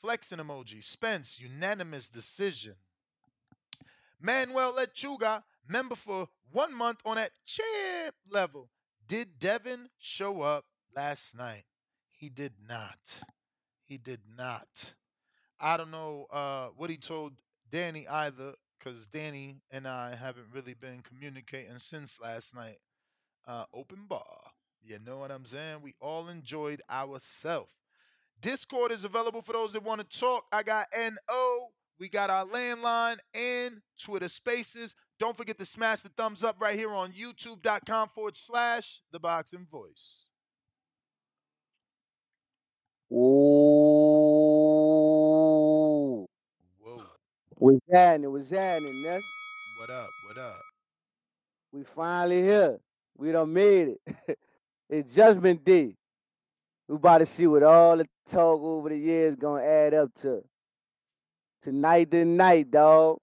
Flexing 0.00 0.38
emoji. 0.38 0.82
Spence, 0.82 1.38
unanimous 1.38 2.08
decision. 2.08 2.76
Manuel 4.20 4.72
Lechuga, 4.74 5.42
member 5.66 5.96
for 5.96 6.28
one 6.50 6.72
month 6.74 7.00
on 7.04 7.16
that 7.16 7.32
champ 7.44 8.14
level. 8.30 8.70
Did 9.08 9.38
Devin 9.38 9.88
show 9.98 10.42
up 10.42 10.66
last 10.94 11.34
night? 11.34 11.64
He 12.10 12.28
did 12.28 12.52
not. 12.68 13.22
He 13.82 13.96
did 13.96 14.20
not. 14.36 14.92
I 15.58 15.78
don't 15.78 15.90
know 15.90 16.26
uh, 16.30 16.68
what 16.76 16.90
he 16.90 16.98
told 16.98 17.32
Danny 17.70 18.06
either, 18.06 18.52
because 18.78 19.06
Danny 19.06 19.62
and 19.70 19.88
I 19.88 20.14
haven't 20.14 20.48
really 20.52 20.74
been 20.74 21.00
communicating 21.00 21.78
since 21.78 22.20
last 22.20 22.54
night. 22.54 22.80
Uh, 23.46 23.64
open 23.72 24.04
bar. 24.06 24.50
You 24.82 24.98
know 25.06 25.16
what 25.16 25.30
I'm 25.30 25.46
saying? 25.46 25.78
We 25.82 25.94
all 26.02 26.28
enjoyed 26.28 26.82
ourselves. 26.90 27.72
Discord 28.42 28.92
is 28.92 29.06
available 29.06 29.40
for 29.40 29.54
those 29.54 29.72
that 29.72 29.82
want 29.82 30.02
to 30.02 30.18
talk. 30.18 30.44
I 30.52 30.62
got 30.62 30.86
NO. 30.94 31.68
We 31.98 32.10
got 32.10 32.28
our 32.28 32.44
landline 32.44 33.16
and 33.34 33.80
Twitter 33.98 34.28
spaces. 34.28 34.94
Don't 35.18 35.36
forget 35.36 35.58
to 35.58 35.64
smash 35.64 36.00
the 36.00 36.10
thumbs 36.10 36.44
up 36.44 36.60
right 36.60 36.76
here 36.76 36.90
on 36.90 37.12
youtube.com 37.12 38.10
forward 38.14 38.36
slash 38.36 39.00
the 39.10 39.18
boxing 39.18 39.66
voice. 39.70 40.26
Ooh. 43.12 43.18
Whoa. 46.80 47.02
What's 47.56 47.80
happening? 47.90 48.30
What's 48.30 48.50
happening, 48.50 49.02
Ness? 49.02 49.24
What 49.74 49.90
up? 49.90 50.14
What 50.20 50.38
up? 50.38 50.62
We 51.72 51.82
finally 51.82 52.42
here. 52.42 52.78
We 53.16 53.32
done 53.32 53.52
made 53.52 53.88
it. 53.88 54.00
it's 54.90 55.14
Judgment 55.14 55.64
Day. 55.64 55.96
We 56.86 56.94
about 56.94 57.18
to 57.18 57.26
see 57.26 57.48
what 57.48 57.64
all 57.64 57.96
the 57.96 58.06
talk 58.28 58.60
over 58.62 58.88
the 58.90 58.96
years 58.96 59.34
gonna 59.34 59.64
add 59.64 59.94
up 59.94 60.14
to. 60.20 60.42
Tonight 61.62 62.10
to 62.12 62.24
night, 62.24 62.70
dog. 62.70 63.18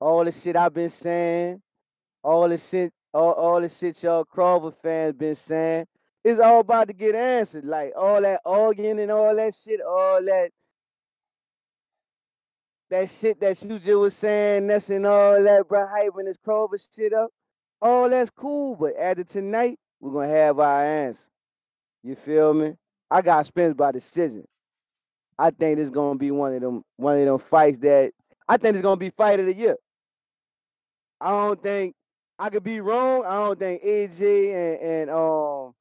All 0.00 0.24
the 0.24 0.32
shit 0.32 0.56
I've 0.56 0.74
been 0.74 0.90
saying, 0.90 1.62
all 2.22 2.48
the 2.48 2.58
shit, 2.58 2.92
all, 3.14 3.32
all 3.32 3.60
the 3.60 3.68
shit 3.68 4.02
y'all 4.02 4.24
Crawford 4.24 4.74
fans 4.82 5.14
been 5.16 5.34
saying, 5.34 5.86
it's 6.24 6.40
all 6.40 6.60
about 6.60 6.88
to 6.88 6.94
get 6.94 7.14
answered. 7.14 7.64
Like 7.64 7.92
all 7.96 8.22
that 8.22 8.40
arguing 8.44 9.00
and 9.00 9.10
all 9.10 9.34
that 9.36 9.54
shit, 9.54 9.80
all 9.80 10.22
that 10.24 10.50
that 12.90 13.10
shit 13.10 13.40
that 13.40 13.62
you 13.62 13.78
just 13.78 13.98
was 13.98 14.14
saying, 14.14 14.66
that's 14.66 14.90
and 14.90 15.06
all 15.06 15.42
that, 15.42 15.68
bro, 15.68 15.86
hyping 15.86 16.24
this 16.26 16.36
Kroger 16.46 16.94
shit 16.94 17.12
up. 17.12 17.30
All 17.82 18.08
that's 18.08 18.30
cool, 18.30 18.76
but 18.76 18.96
after 18.98 19.24
tonight, 19.24 19.78
we're 20.00 20.12
gonna 20.12 20.28
have 20.28 20.58
our 20.58 20.84
answer. 20.84 21.24
You 22.02 22.16
feel 22.16 22.54
me? 22.54 22.74
I 23.10 23.22
got 23.22 23.46
Spence 23.46 23.74
by 23.74 23.92
decision. 23.92 24.44
I 25.38 25.50
think 25.50 25.78
it's 25.78 25.90
gonna 25.90 26.18
be 26.18 26.30
one 26.30 26.54
of 26.54 26.60
them 26.60 26.82
one 26.96 27.18
of 27.18 27.26
them 27.26 27.38
fights 27.38 27.78
that 27.78 28.12
I 28.48 28.56
think 28.56 28.76
it's 28.76 28.82
gonna 28.82 28.96
be 28.96 29.10
fight 29.10 29.40
of 29.40 29.46
the 29.46 29.54
year. 29.54 29.76
I 31.20 31.30
don't 31.30 31.62
think 31.62 31.94
I 32.38 32.50
could 32.50 32.64
be 32.64 32.80
wrong. 32.80 33.24
I 33.26 33.34
don't 33.36 33.58
think 33.58 33.82
AJ 33.84 34.54
and, 34.54 34.82
and 34.82 35.10
um 35.10 35.74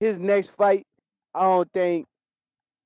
his 0.00 0.18
next 0.18 0.50
fight, 0.52 0.86
I 1.34 1.42
don't 1.42 1.72
think 1.72 2.06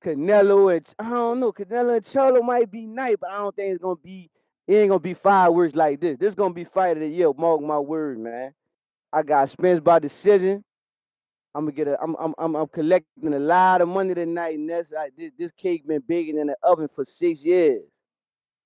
Canelo 0.03 0.75
and 0.75 0.87
I 0.99 1.09
don't 1.09 1.39
know, 1.39 1.51
Canelo 1.53 1.97
and 1.97 2.05
Charlo 2.05 2.43
might 2.43 2.71
be 2.71 2.87
nice, 2.87 3.17
but 3.21 3.31
I 3.31 3.39
don't 3.39 3.55
think 3.55 3.71
it's 3.71 3.83
gonna 3.83 3.95
be 3.97 4.29
it 4.67 4.75
ain't 4.75 4.89
gonna 4.89 4.99
be 4.99 5.13
fireworks 5.15 5.75
like 5.75 6.01
this. 6.01 6.17
This 6.19 6.35
gonna 6.35 6.53
be 6.53 6.65
fight 6.65 6.97
of 6.97 7.01
the 7.01 7.07
year, 7.09 7.31
mark 7.37 7.61
my 7.61 7.79
word, 7.79 8.19
man. 8.19 8.53
I 9.13 9.23
got 9.23 9.49
Spence 9.49 9.79
by 9.79 9.99
decision. 9.99 10.63
I'm 11.53 11.65
gonna 11.65 11.73
get 11.75 11.87
a. 11.87 12.01
I'm 12.01 12.15
I'm 12.19 12.33
I'm, 12.37 12.55
I'm 12.55 12.67
collecting 12.67 13.33
a 13.33 13.39
lot 13.39 13.81
of 13.81 13.89
money 13.89 14.13
tonight, 14.13 14.57
and 14.57 14.69
that's 14.69 14.93
I, 14.93 15.09
this 15.17 15.31
this 15.37 15.51
cake 15.51 15.85
been 15.87 16.03
baking 16.07 16.37
in 16.37 16.47
the 16.47 16.55
oven 16.63 16.87
for 16.95 17.03
six 17.03 17.43
years, 17.43 17.81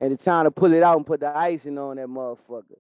and 0.02 0.14
it's 0.14 0.26
time 0.26 0.46
to 0.46 0.52
pull 0.52 0.74
it 0.74 0.84
out 0.84 0.98
and 0.98 1.06
put 1.06 1.22
the 1.22 1.36
icing 1.36 1.78
on 1.80 1.98
that 1.98 2.08
motherfucker. 2.08 2.78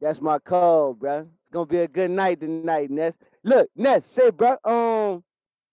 That's 0.00 0.20
my 0.20 0.38
call, 0.38 0.94
bro. 0.94 1.20
It's 1.20 1.50
gonna 1.52 1.66
be 1.66 1.78
a 1.78 1.88
good 1.88 2.10
night 2.10 2.40
tonight, 2.40 2.90
Ness. 2.90 3.16
Look, 3.42 3.68
Ness, 3.76 4.06
say, 4.06 4.30
bro, 4.30 4.56
um, 4.64 5.22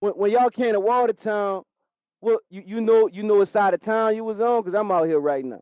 when, 0.00 0.12
when 0.12 0.30
y'all 0.30 0.50
came 0.50 0.72
to 0.72 0.80
Watertown, 0.80 1.62
well, 2.20 2.38
you 2.50 2.62
you 2.66 2.80
know 2.80 3.08
you 3.12 3.22
know 3.22 3.36
what 3.36 3.48
side 3.48 3.74
of 3.74 3.80
town 3.80 4.14
you 4.14 4.24
was 4.24 4.40
on, 4.40 4.62
cause 4.62 4.74
I'm 4.74 4.90
out 4.90 5.06
here 5.06 5.18
right 5.20 5.44
now. 5.44 5.60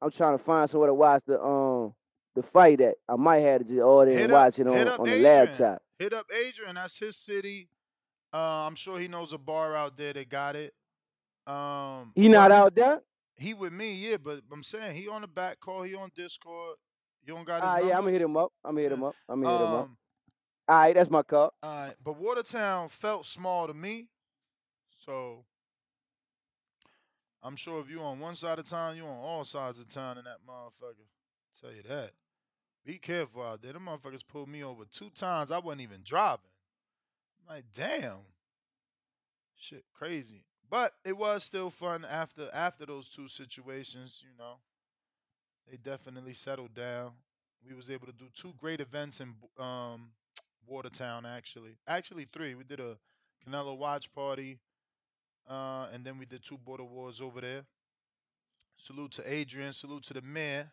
I'm 0.00 0.10
trying 0.10 0.38
to 0.38 0.42
find 0.42 0.70
somewhere 0.70 0.88
to 0.88 0.94
watch 0.94 1.22
the 1.26 1.42
um 1.42 1.94
the 2.34 2.42
fight 2.42 2.80
at. 2.80 2.94
I 3.08 3.16
might 3.16 3.40
have 3.40 3.62
to 3.62 3.64
just 3.64 3.80
order 3.80 4.12
and 4.12 4.32
watch 4.32 4.58
it 4.58 4.66
on 4.68 4.88
on 4.88 5.04
the 5.04 5.16
laptop. 5.16 5.82
Hit 5.98 6.12
up 6.12 6.26
Adrian. 6.32 6.76
That's 6.76 6.98
his 6.98 7.16
city. 7.16 7.68
Uh, 8.32 8.66
I'm 8.66 8.74
sure 8.74 8.98
he 8.98 9.08
knows 9.08 9.32
a 9.32 9.38
bar 9.38 9.74
out 9.74 9.96
there 9.96 10.12
that 10.12 10.28
got 10.28 10.54
it. 10.54 10.72
Um, 11.46 12.12
He 12.14 12.28
not 12.28 12.52
out 12.52 12.74
there? 12.74 13.00
he 13.36 13.54
with 13.54 13.72
me, 13.72 13.94
yeah. 13.94 14.18
But 14.18 14.40
I'm 14.52 14.62
saying 14.62 14.96
he 14.96 15.08
on 15.08 15.22
the 15.22 15.28
back 15.28 15.60
call. 15.60 15.82
He 15.82 15.94
on 15.94 16.10
Discord. 16.14 16.76
You 17.28 17.34
don't 17.34 17.44
got 17.44 17.62
his 17.62 17.68
Ah, 17.70 17.74
number. 17.74 17.88
yeah, 17.88 17.94
I'm 17.98 18.00
gonna 18.04 18.12
hit 18.12 18.22
him 18.22 18.36
up. 18.38 18.52
I'm 18.64 18.70
gonna 18.70 18.80
hit 18.84 18.92
him 18.92 19.04
up. 19.04 19.14
I'm 19.28 19.42
gonna 19.42 19.58
hit 19.58 19.66
him 19.66 19.74
up. 19.74 19.84
Um, 19.84 19.98
All 20.66 20.78
right, 20.78 20.94
that's 20.94 21.10
my 21.10 21.22
cup. 21.22 21.54
all 21.62 21.84
right, 21.86 21.94
but 22.02 22.16
Watertown 22.16 22.88
felt 22.88 23.26
small 23.26 23.66
to 23.66 23.74
me, 23.74 24.08
so 25.04 25.44
I'm 27.42 27.54
sure 27.56 27.80
if 27.82 27.90
you're 27.90 28.02
on 28.02 28.18
one 28.18 28.34
side 28.34 28.58
of 28.58 28.64
town, 28.64 28.96
you're 28.96 29.06
on 29.06 29.18
all 29.22 29.44
sides 29.44 29.78
of 29.78 29.88
town 29.88 30.16
in 30.16 30.24
that 30.24 30.38
motherfucker. 30.48 31.04
Tell 31.60 31.70
you 31.70 31.82
that. 31.82 32.12
Be 32.86 32.96
careful 32.96 33.42
out 33.42 33.60
there. 33.60 33.74
Them 33.74 33.84
motherfuckers 33.84 34.26
pulled 34.26 34.48
me 34.48 34.64
over 34.64 34.84
two 34.86 35.10
times. 35.10 35.50
I 35.50 35.58
wasn't 35.58 35.82
even 35.82 36.00
driving. 36.02 36.50
I'm 37.46 37.56
like, 37.56 37.66
damn. 37.74 38.20
Shit, 39.54 39.84
crazy. 39.92 40.44
But 40.70 40.94
it 41.04 41.18
was 41.18 41.44
still 41.44 41.68
fun 41.68 42.06
after 42.06 42.48
after 42.54 42.86
those 42.86 43.10
two 43.10 43.28
situations, 43.28 44.24
you 44.24 44.34
know. 44.38 44.60
They 45.70 45.76
definitely 45.76 46.32
settled 46.32 46.74
down. 46.74 47.12
We 47.66 47.74
was 47.74 47.90
able 47.90 48.06
to 48.06 48.12
do 48.12 48.26
two 48.34 48.54
great 48.58 48.80
events 48.80 49.20
in 49.20 49.34
um, 49.58 50.10
Watertown 50.66 51.26
actually. 51.26 51.76
Actually 51.86 52.26
three. 52.32 52.54
We 52.54 52.64
did 52.64 52.80
a 52.80 52.96
Canelo 53.46 53.76
watch 53.76 54.12
party, 54.14 54.58
uh, 55.48 55.86
and 55.92 56.04
then 56.04 56.18
we 56.18 56.24
did 56.24 56.42
two 56.42 56.56
border 56.56 56.84
wars 56.84 57.20
over 57.20 57.40
there. 57.40 57.64
Salute 58.76 59.12
to 59.12 59.30
Adrian. 59.30 59.72
Salute 59.72 60.04
to 60.04 60.14
the 60.14 60.22
mayor 60.22 60.70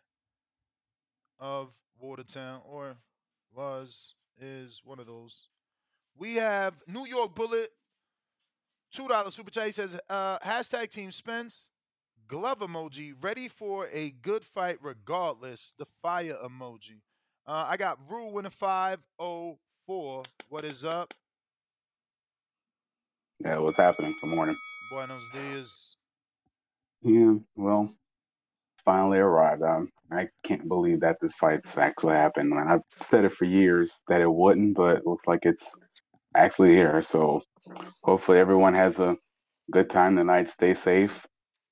of 1.38 1.68
Watertown, 2.00 2.60
or 2.64 2.96
was 3.54 4.14
is 4.40 4.80
one 4.84 4.98
of 4.98 5.06
those. 5.06 5.48
We 6.16 6.36
have 6.36 6.74
New 6.86 7.04
York 7.06 7.34
Bullet, 7.34 7.70
two 8.90 9.08
dollar 9.08 9.30
super 9.30 9.50
chat. 9.50 9.66
He 9.66 9.72
says 9.72 9.98
uh, 10.08 10.38
hashtag 10.38 10.88
Team 10.88 11.12
Spence 11.12 11.70
glove 12.28 12.60
emoji 12.60 13.14
ready 13.20 13.48
for 13.48 13.88
a 13.92 14.10
good 14.10 14.44
fight 14.44 14.78
regardless. 14.82 15.74
The 15.78 15.86
fire 16.02 16.36
emoji. 16.44 17.02
Uh, 17.46 17.66
I 17.68 17.76
got 17.76 17.98
five 18.50 19.00
oh 19.18 19.58
four. 19.86 20.24
What 20.48 20.64
is 20.64 20.84
up? 20.84 21.14
Yeah, 23.40 23.58
what's 23.58 23.78
happening? 23.78 24.14
Good 24.20 24.30
morning. 24.30 24.58
Buenos 24.90 25.28
dias. 25.28 25.96
Yeah, 27.02 27.34
well, 27.56 27.90
finally 28.84 29.18
arrived. 29.18 29.62
Um, 29.62 29.90
I 30.12 30.28
can't 30.44 30.68
believe 30.68 31.00
that 31.00 31.18
this 31.20 31.36
fight's 31.36 31.76
actually 31.78 32.14
happened. 32.14 32.50
Man, 32.50 32.68
I've 32.68 32.82
said 32.88 33.24
it 33.24 33.34
for 33.34 33.44
years 33.46 34.02
that 34.08 34.20
it 34.22 34.32
wouldn't, 34.32 34.76
but 34.76 34.98
it 34.98 35.06
looks 35.06 35.26
like 35.26 35.46
it's 35.46 35.76
actually 36.36 36.72
here. 36.74 37.02
So 37.02 37.42
hopefully 38.04 38.38
everyone 38.38 38.74
has 38.74 38.98
a 39.00 39.16
good 39.72 39.90
time 39.90 40.16
tonight. 40.16 40.50
Stay 40.50 40.74
safe. 40.74 41.26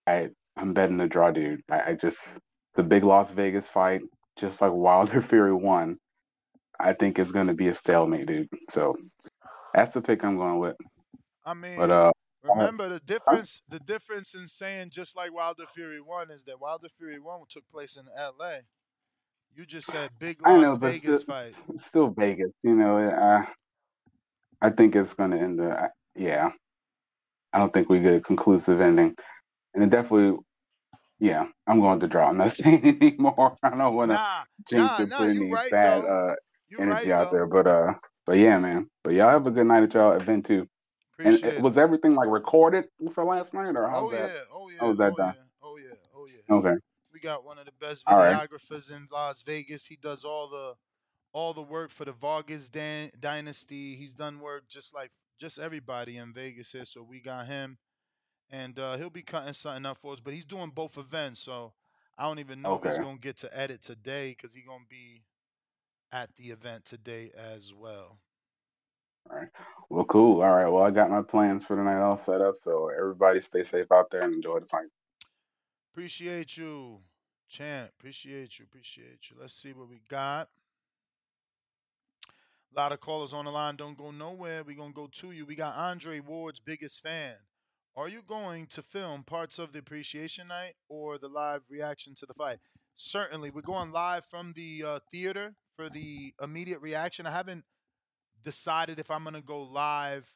I 0.06 0.30
I'm 0.56 0.74
betting 0.74 0.98
the 0.98 1.06
draw, 1.08 1.30
dude. 1.32 1.60
I, 1.70 1.90
I 1.90 1.94
just 1.94 2.20
the 2.76 2.82
big 2.82 3.04
Las 3.04 3.32
Vegas 3.32 3.68
fight, 3.68 4.02
just 4.36 4.60
like 4.60 4.72
Wilder 4.72 5.20
Fury 5.22 5.54
won. 5.54 5.98
I 6.80 6.92
think 6.94 7.18
it's 7.18 7.32
gonna 7.32 7.54
be 7.54 7.68
a 7.68 7.74
stalemate, 7.74 8.26
dude. 8.26 8.48
So 8.70 8.94
that's 9.74 9.94
the 9.94 10.02
pick 10.02 10.24
I'm 10.24 10.36
going 10.36 10.58
with. 10.58 10.76
I 11.44 11.54
mean, 11.54 11.76
But 11.76 11.90
uh, 11.90 12.12
remember 12.42 12.88
the 12.88 13.00
difference. 13.00 13.62
The 13.68 13.80
difference 13.80 14.34
in 14.34 14.46
saying 14.48 14.90
just 14.90 15.16
like 15.16 15.32
Wilder 15.32 15.66
Fury 15.66 16.00
one 16.00 16.30
is 16.30 16.44
that 16.44 16.60
Wilder 16.60 16.88
Fury 16.98 17.18
one 17.20 17.40
took 17.48 17.64
place 17.70 17.96
in 17.96 18.04
L.A. 18.18 18.60
You 19.54 19.66
just 19.66 19.88
said 19.88 20.10
big 20.18 20.38
I 20.44 20.56
Las 20.56 20.62
know, 20.62 20.76
Vegas 20.76 21.20
still, 21.20 21.20
fight. 21.20 21.56
still 21.76 22.10
Vegas. 22.10 22.52
You 22.62 22.74
know, 22.74 22.98
uh, 22.98 23.44
I 24.62 24.70
think 24.70 24.96
it's 24.96 25.14
gonna 25.14 25.36
end. 25.38 25.60
Uh, 25.60 25.88
yeah, 26.16 26.50
I 27.52 27.58
don't 27.58 27.72
think 27.72 27.88
we 27.88 28.00
get 28.00 28.14
a 28.14 28.20
conclusive 28.20 28.80
ending, 28.80 29.16
and 29.74 29.84
it 29.84 29.90
definitely. 29.90 30.38
Yeah, 31.20 31.46
I'm 31.66 31.80
going 31.80 32.00
to 32.00 32.08
draw. 32.08 32.28
I'm 32.28 32.38
not 32.38 32.52
saying 32.54 32.84
anymore. 33.00 33.56
I 33.62 33.70
don't 33.70 33.94
want 33.94 34.10
to 34.10 34.16
Nah, 34.16 34.44
jinx 34.68 34.96
nah, 34.96 35.04
nah. 35.04 35.18
put 35.18 35.28
any 35.30 35.52
right 35.52 35.70
bad 35.70 36.02
though. 36.02 36.08
uh 36.08 36.34
You 36.68 36.78
energy 36.80 36.90
right 36.90 37.12
out 37.12 37.30
though. 37.30 37.36
there. 37.36 37.46
But 37.46 37.66
uh, 37.66 37.92
but 38.26 38.36
yeah, 38.38 38.58
man. 38.58 38.88
But 39.04 39.14
y'all 39.14 39.30
have 39.30 39.46
a 39.46 39.50
good 39.50 39.66
night 39.66 39.84
at 39.84 39.94
y'all 39.94 40.12
event 40.12 40.46
too. 40.46 40.66
And 41.24 41.36
it, 41.36 41.44
it. 41.44 41.62
was 41.62 41.78
everything 41.78 42.14
like 42.14 42.28
recorded 42.28 42.86
for 43.14 43.24
last 43.24 43.54
night, 43.54 43.76
or 43.76 43.88
how's 43.88 44.06
Oh 44.06 44.10
that? 44.10 44.30
yeah, 44.34 44.40
oh 44.52 44.68
yeah, 44.68 44.78
How 44.80 44.88
was 44.88 44.98
that 44.98 45.12
oh 45.12 45.16
done? 45.16 45.34
yeah, 45.34 45.42
oh 45.62 45.76
yeah, 45.76 45.94
oh 46.16 46.26
yeah. 46.26 46.56
Okay. 46.56 46.74
We 47.12 47.20
got 47.20 47.44
one 47.44 47.58
of 47.58 47.66
the 47.66 47.72
best 47.72 48.06
All 48.06 48.18
right. 48.18 48.36
videographers 48.36 48.90
in 48.90 49.08
Las 49.10 49.42
Vegas. 49.42 49.86
He 49.86 49.96
does 49.96 50.24
all 50.24 50.48
the 50.48 50.74
all 51.32 51.52
the 51.54 51.62
work 51.62 51.90
for 51.90 52.04
the 52.04 52.12
Vargas 52.12 52.68
Dan- 52.68 53.10
dynasty. 53.18 53.96
He's 53.96 54.14
done 54.14 54.40
work 54.40 54.68
just 54.68 54.94
like 54.94 55.10
just 55.38 55.58
everybody 55.58 56.16
in 56.16 56.32
Vegas 56.32 56.72
here. 56.72 56.84
So 56.84 57.02
we 57.02 57.20
got 57.20 57.46
him, 57.46 57.78
and 58.50 58.78
uh, 58.78 58.96
he'll 58.96 59.10
be 59.10 59.22
cutting 59.22 59.52
something 59.52 59.86
up 59.86 59.98
for 59.98 60.12
us. 60.12 60.20
But 60.20 60.34
he's 60.34 60.44
doing 60.44 60.70
both 60.70 60.98
events, 60.98 61.40
so 61.40 61.72
I 62.16 62.24
don't 62.24 62.38
even 62.38 62.62
know 62.62 62.76
if 62.76 62.84
he's 62.84 62.98
gonna 62.98 63.18
get 63.18 63.36
to 63.38 63.58
edit 63.58 63.82
today 63.82 64.30
because 64.30 64.54
he's 64.54 64.66
gonna 64.66 64.84
be 64.88 65.22
at 66.12 66.34
the 66.36 66.44
event 66.44 66.84
today 66.84 67.30
as 67.36 67.74
well. 67.74 68.18
All 69.30 69.38
right. 69.38 69.48
Well, 69.88 70.04
cool. 70.04 70.42
All 70.42 70.54
right. 70.54 70.68
Well, 70.68 70.84
I 70.84 70.90
got 70.90 71.10
my 71.10 71.22
plans 71.22 71.64
for 71.64 71.76
the 71.76 71.82
night 71.82 72.00
all 72.00 72.16
set 72.16 72.40
up. 72.40 72.56
So 72.56 72.88
everybody 72.88 73.40
stay 73.40 73.64
safe 73.64 73.90
out 73.90 74.10
there 74.10 74.22
and 74.22 74.32
enjoy 74.32 74.60
the 74.60 74.66
fight. 74.66 74.88
Appreciate 75.92 76.56
you, 76.56 77.00
champ. 77.48 77.90
Appreciate 77.98 78.58
you. 78.58 78.64
Appreciate 78.64 79.30
you. 79.30 79.36
Let's 79.40 79.54
see 79.54 79.72
what 79.72 79.88
we 79.88 80.02
got. 80.08 80.48
A 82.76 82.80
lot 82.80 82.92
of 82.92 83.00
callers 83.00 83.32
on 83.32 83.44
the 83.44 83.50
line. 83.50 83.76
Don't 83.76 83.96
go 83.96 84.10
nowhere. 84.10 84.64
We're 84.64 84.76
going 84.76 84.92
to 84.92 84.94
go 84.94 85.06
to 85.06 85.30
you. 85.30 85.46
We 85.46 85.54
got 85.54 85.76
Andre 85.76 86.20
Ward's 86.20 86.60
biggest 86.60 87.02
fan. 87.02 87.34
Are 87.96 88.08
you 88.08 88.22
going 88.26 88.66
to 88.68 88.82
film 88.82 89.22
parts 89.22 89.60
of 89.60 89.72
the 89.72 89.78
appreciation 89.78 90.48
night 90.48 90.74
or 90.88 91.16
the 91.16 91.28
live 91.28 91.62
reaction 91.70 92.14
to 92.16 92.26
the 92.26 92.34
fight? 92.34 92.58
Certainly. 92.96 93.50
We're 93.50 93.60
going 93.60 93.92
live 93.92 94.24
from 94.24 94.52
the 94.56 94.82
uh, 94.84 94.98
theater 95.12 95.54
for 95.76 95.88
the 95.88 96.34
immediate 96.42 96.80
reaction. 96.80 97.24
I 97.24 97.30
haven't 97.30 97.64
decided 98.42 98.98
if 98.98 99.12
I'm 99.12 99.22
going 99.22 99.36
to 99.36 99.42
go 99.42 99.62
live 99.62 100.28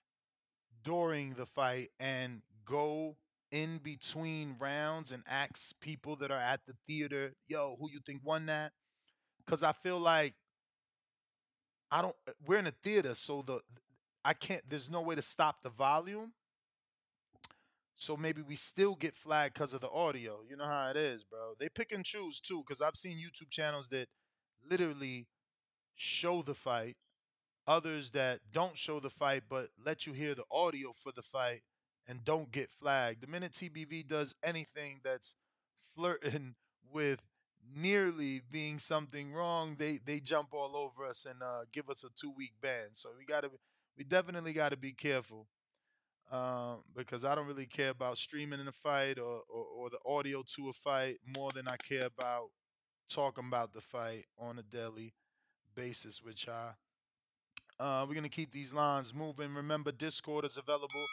during 0.84 1.34
the 1.34 1.46
fight 1.46 1.88
and 1.98 2.42
go 2.64 3.16
in 3.50 3.78
between 3.78 4.54
rounds 4.60 5.10
and 5.10 5.24
ask 5.28 5.74
people 5.80 6.14
that 6.16 6.30
are 6.30 6.40
at 6.40 6.60
the 6.66 6.74
theater, 6.86 7.32
yo, 7.48 7.76
who 7.80 7.90
you 7.90 7.98
think 8.06 8.20
won 8.24 8.46
that? 8.46 8.70
Because 9.44 9.64
I 9.64 9.72
feel 9.72 9.98
like 9.98 10.34
I 11.90 12.02
don't. 12.02 12.14
We're 12.46 12.58
in 12.58 12.66
a 12.68 12.72
theater, 12.84 13.14
so 13.14 13.42
the 13.42 13.60
I 14.24 14.34
can't. 14.34 14.62
There's 14.68 14.90
no 14.90 15.00
way 15.00 15.16
to 15.16 15.22
stop 15.22 15.62
the 15.62 15.70
volume. 15.70 16.34
So 17.98 18.16
maybe 18.16 18.42
we 18.42 18.56
still 18.56 18.94
get 18.94 19.16
flagged 19.16 19.54
because 19.54 19.74
of 19.74 19.80
the 19.82 19.90
audio. 19.90 20.40
You 20.48 20.56
know 20.56 20.66
how 20.66 20.88
it 20.90 20.96
is, 20.96 21.24
bro. 21.24 21.54
They 21.58 21.68
pick 21.68 21.92
and 21.92 22.04
choose 22.04 22.40
too, 22.40 22.62
because 22.66 22.80
I've 22.80 22.96
seen 22.96 23.18
YouTube 23.18 23.50
channels 23.50 23.88
that 23.88 24.08
literally 24.70 25.26
show 25.96 26.42
the 26.42 26.54
fight, 26.54 26.96
others 27.66 28.12
that 28.12 28.40
don't 28.52 28.78
show 28.78 29.00
the 29.00 29.10
fight 29.10 29.44
but 29.48 29.68
let 29.84 30.06
you 30.06 30.12
hear 30.12 30.34
the 30.34 30.44
audio 30.50 30.92
for 30.92 31.12
the 31.12 31.22
fight 31.22 31.62
and 32.06 32.24
don't 32.24 32.52
get 32.52 32.70
flagged. 32.70 33.22
The 33.22 33.26
minute 33.26 33.54
TBV 33.54 34.02
does 34.02 34.34
anything 34.42 35.00
that's 35.04 35.34
flirting 35.94 36.54
with 36.92 37.20
nearly 37.76 38.40
being 38.50 38.78
something 38.78 39.32
wrong, 39.34 39.76
they 39.78 39.98
they 40.04 40.20
jump 40.20 40.54
all 40.54 40.76
over 40.76 41.06
us 41.06 41.26
and 41.28 41.42
uh, 41.42 41.62
give 41.72 41.90
us 41.90 42.04
a 42.04 42.08
two 42.18 42.32
week 42.36 42.52
ban. 42.62 42.90
So 42.94 43.10
we 43.18 43.26
gotta, 43.26 43.50
we 43.96 44.04
definitely 44.04 44.52
got 44.52 44.70
to 44.70 44.76
be 44.76 44.92
careful 44.92 45.46
um, 46.30 46.82
because 46.94 47.24
I 47.24 47.34
don't 47.34 47.46
really 47.46 47.66
care 47.66 47.90
about 47.90 48.18
streaming 48.18 48.60
in 48.60 48.68
a 48.68 48.72
fight 48.72 49.18
or, 49.18 49.42
or 49.48 49.64
or 49.76 49.90
the 49.90 49.98
audio 50.06 50.42
to 50.56 50.68
a 50.68 50.72
fight 50.72 51.16
more 51.36 51.50
than 51.52 51.68
I 51.68 51.76
care 51.76 52.06
about 52.06 52.48
talking 53.08 53.44
about 53.48 53.72
the 53.72 53.80
fight 53.80 54.24
on 54.38 54.58
a 54.58 54.62
daily 54.62 55.14
basis 55.74 56.22
with 56.22 56.46
y'all. 56.46 56.74
Uh, 57.80 58.04
we're 58.08 58.14
gonna 58.14 58.28
keep 58.28 58.52
these 58.52 58.74
lines 58.74 59.14
moving. 59.14 59.54
Remember, 59.54 59.92
Discord 59.92 60.44
is 60.44 60.58
available. 60.58 61.06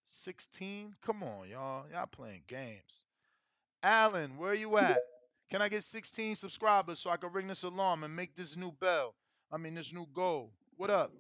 16. 0.04 0.96
Come 1.02 1.24
on, 1.24 1.48
y'all. 1.50 1.86
Y'all 1.92 2.08
playing 2.08 2.44
games. 2.48 3.06
Alan, 3.82 4.38
where 4.38 4.52
are 4.52 4.56
you 4.56 4.78
at? 4.78 4.98
Can 5.50 5.62
I 5.62 5.70
get 5.70 5.84
16 5.84 6.36
subscribers 6.36 7.00
so 7.00 7.12
I 7.12 7.18
can 7.18 7.32
ring 7.32 7.48
this 7.48 7.64
alarm 7.64 8.04
and 8.04 8.16
make 8.16 8.36
this 8.36 8.58
new 8.58 8.72
bell? 8.72 9.16
I 9.52 9.58
mean, 9.58 9.76
this 9.76 9.94
new 9.94 10.08
goal. 10.12 10.52
What 10.76 10.90
up? 10.90 11.12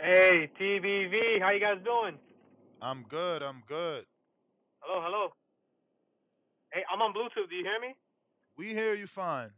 Hey, 0.00 0.50
TBV, 0.60 1.40
how 1.40 1.50
you 1.50 1.60
guys 1.60 1.78
doing? 1.84 2.18
I'm 2.80 3.04
good. 3.08 3.42
I'm 3.42 3.62
good. 3.68 4.04
Hello, 4.82 4.98
hello. 4.98 5.30
Hey, 6.74 6.82
I'm 6.90 6.98
on 6.98 7.14
Bluetooth. 7.14 7.46
Do 7.46 7.54
you 7.54 7.62
hear 7.62 7.78
me? 7.78 7.94
We 8.58 8.74
hear 8.74 8.98
you 8.98 9.06
fine. 9.06 9.54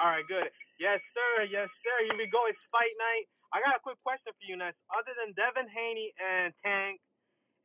All 0.00 0.08
right, 0.08 0.24
good. 0.24 0.48
Yes, 0.80 1.04
sir. 1.12 1.44
Yes, 1.52 1.68
sir. 1.84 1.96
Here 2.08 2.16
we 2.16 2.24
go. 2.32 2.48
It's 2.48 2.60
fight 2.72 2.96
night. 2.96 3.28
I 3.52 3.60
got 3.60 3.76
a 3.76 3.82
quick 3.84 4.00
question 4.00 4.32
for 4.32 4.44
you, 4.48 4.56
Ness. 4.56 4.72
Other 4.88 5.12
than 5.20 5.36
Devin 5.36 5.68
Haney 5.68 6.16
and 6.16 6.52
Tank 6.64 6.96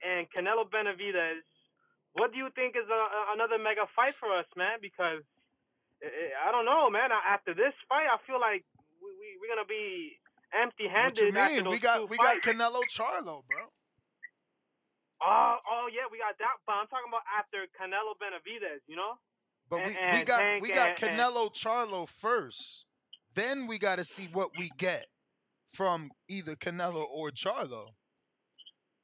and 0.03 0.27
Canelo 0.31 0.67
Benavidez, 0.67 1.39
what 2.19 2.35
do 2.35 2.37
you 2.37 2.51
think 2.51 2.75
is 2.75 2.87
a, 2.91 3.01
a, 3.01 3.21
another 3.35 3.55
mega 3.59 3.87
fight 3.95 4.15
for 4.19 4.27
us, 4.35 4.47
man? 4.59 4.83
Because 4.83 5.23
I, 6.03 6.51
I 6.51 6.51
don't 6.51 6.67
know, 6.67 6.91
man. 6.91 7.15
After 7.15 7.55
this 7.55 7.75
fight, 7.87 8.11
I 8.11 8.19
feel 8.27 8.39
like 8.39 8.67
we, 8.99 9.07
we 9.15 9.27
we're 9.39 9.51
gonna 9.55 9.67
be 9.67 10.19
empty-handed. 10.51 11.31
What 11.31 11.51
you 11.51 11.63
mean? 11.63 11.71
We 11.71 11.79
got 11.79 12.09
we 12.11 12.19
got. 12.19 12.43
Canelo 12.43 12.83
Charlo, 12.91 13.47
bro. 13.47 13.71
Oh, 15.23 15.55
oh 15.69 15.87
yeah, 15.93 16.01
we 16.11 16.17
got 16.17 16.37
that. 16.39 16.57
But 16.65 16.73
I'm 16.73 16.87
talking 16.87 17.09
about 17.09 17.21
after 17.37 17.57
Canelo 17.79 18.15
Benavidez, 18.17 18.81
you 18.87 18.95
know. 18.95 19.13
But 19.69 19.81
And- 19.81 19.95
we, 20.13 20.19
we 20.19 20.23
got 20.23 20.41
Tank 20.41 20.63
we 20.63 20.71
got 20.71 21.01
and- 21.01 21.17
Canelo 21.19 21.53
Charlo 21.53 22.07
first. 22.09 22.85
Then 23.33 23.67
we 23.67 23.77
got 23.79 23.97
to 23.97 24.03
see 24.03 24.27
what 24.33 24.49
we 24.57 24.69
get 24.77 25.07
from 25.73 26.11
either 26.27 26.55
Canelo 26.55 27.05
or 27.09 27.29
Charlo. 27.29 27.91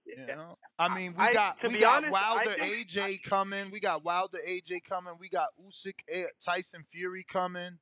You 0.06 0.26
know? 0.26 0.58
I 0.80 0.94
mean, 0.94 1.14
we 1.18 1.34
got 1.34 1.58
we 1.68 1.78
got 1.78 1.98
honest, 1.98 2.12
Wilder 2.14 2.54
think- 2.54 2.88
AJ 2.90 3.24
coming. 3.24 3.72
We 3.72 3.80
got 3.80 4.04
Wilder 4.04 4.40
AJ 4.48 4.84
coming. 4.84 5.14
We 5.20 5.30
got 5.30 5.50
Usyk 5.62 6.00
eh, 6.10 6.24
Tyson 6.44 6.86
Fury 6.92 7.26
coming. 7.28 7.80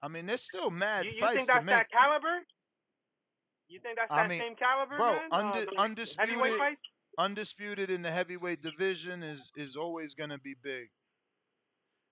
I 0.00 0.08
mean, 0.08 0.26
there's 0.26 0.42
still 0.42 0.70
mad 0.70 1.04
You, 1.04 1.12
you 1.12 1.20
fights 1.20 1.36
think 1.36 1.48
to 1.48 1.54
that's 1.54 1.66
make. 1.66 1.74
that 1.74 1.90
caliber? 1.90 2.40
You 3.68 3.80
think 3.80 3.98
that's 3.98 4.10
I 4.12 4.22
that 4.22 4.28
mean, 4.28 4.40
same 4.40 4.54
caliber, 4.56 4.96
bro, 4.96 5.12
man? 5.12 5.28
unde- 5.32 5.68
uh, 5.76 5.80
undisputed? 5.82 6.38
Undisputed 7.18 7.90
in 7.90 8.02
the 8.02 8.10
heavyweight 8.10 8.62
division 8.62 9.22
is 9.22 9.52
is 9.56 9.76
always 9.76 10.14
gonna 10.14 10.38
be 10.38 10.54
big. 10.60 10.88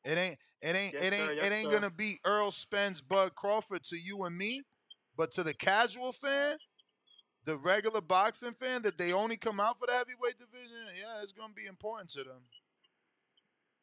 It 0.05 0.19
ain't 0.19 0.39
it 0.63 0.77
ain't 0.77 0.95
Yes, 0.95 1.03
it 1.03 1.15
sir, 1.15 1.33
ain't 1.33 1.37
yes, 1.37 1.45
it 1.47 1.53
ain't 1.53 1.71
sir. 1.71 1.71
gonna 1.71 1.91
be 1.91 2.19
Earl 2.25 2.51
Spence, 2.51 3.01
Bud 3.01 3.35
Crawford 3.35 3.85
to 3.85 3.97
you 3.97 4.25
and 4.25 4.37
me, 4.37 4.63
but 5.17 5.31
to 5.33 5.43
the 5.43 5.55
casual 5.55 6.13
fan, 6.13 6.59
the 7.45 7.57
regular 7.57 8.01
boxing 8.01 8.55
fan 8.55 8.83
that 8.83 8.99
they 8.99 9.13
only 9.13 9.37
come 9.37 9.61
out 9.61 9.79
for 9.79 9.87
the 9.87 9.93
heavyweight 9.93 10.39
division, 10.39 10.89
yeah, 10.97 11.23
it's 11.23 11.33
gonna 11.33 11.55
be 11.55 11.67
important 11.67 12.11
to 12.11 12.25
them. 12.25 12.43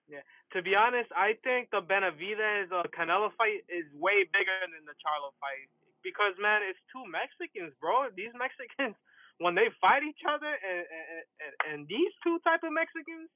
Yeah. 0.08 0.24
To 0.56 0.64
be 0.64 0.76
honest, 0.76 1.12
I 1.12 1.36
think 1.44 1.70
the 1.72 1.82
Benavidez 1.84 2.72
uh, 2.72 2.84
Canelo 2.96 3.30
fight 3.38 3.68
is 3.68 3.86
way 3.94 4.24
bigger 4.24 4.56
than 4.72 4.88
the 4.88 4.96
Charlo 5.04 5.36
fight 5.44 5.68
because 6.04 6.34
man, 6.40 6.64
it's 6.64 6.80
two 6.92 7.04
Mexicans, 7.12 7.76
bro. 7.84 8.08
These 8.16 8.32
Mexicans, 8.38 8.96
when 9.40 9.54
they 9.54 9.70
fight 9.82 10.02
each 10.02 10.22
other, 10.26 10.50
and 10.50 10.84
and, 10.86 11.24
and, 11.42 11.54
and 11.68 11.80
these 11.88 12.14
two 12.26 12.42
type 12.42 12.66
of 12.66 12.74
Mexicans, 12.74 13.30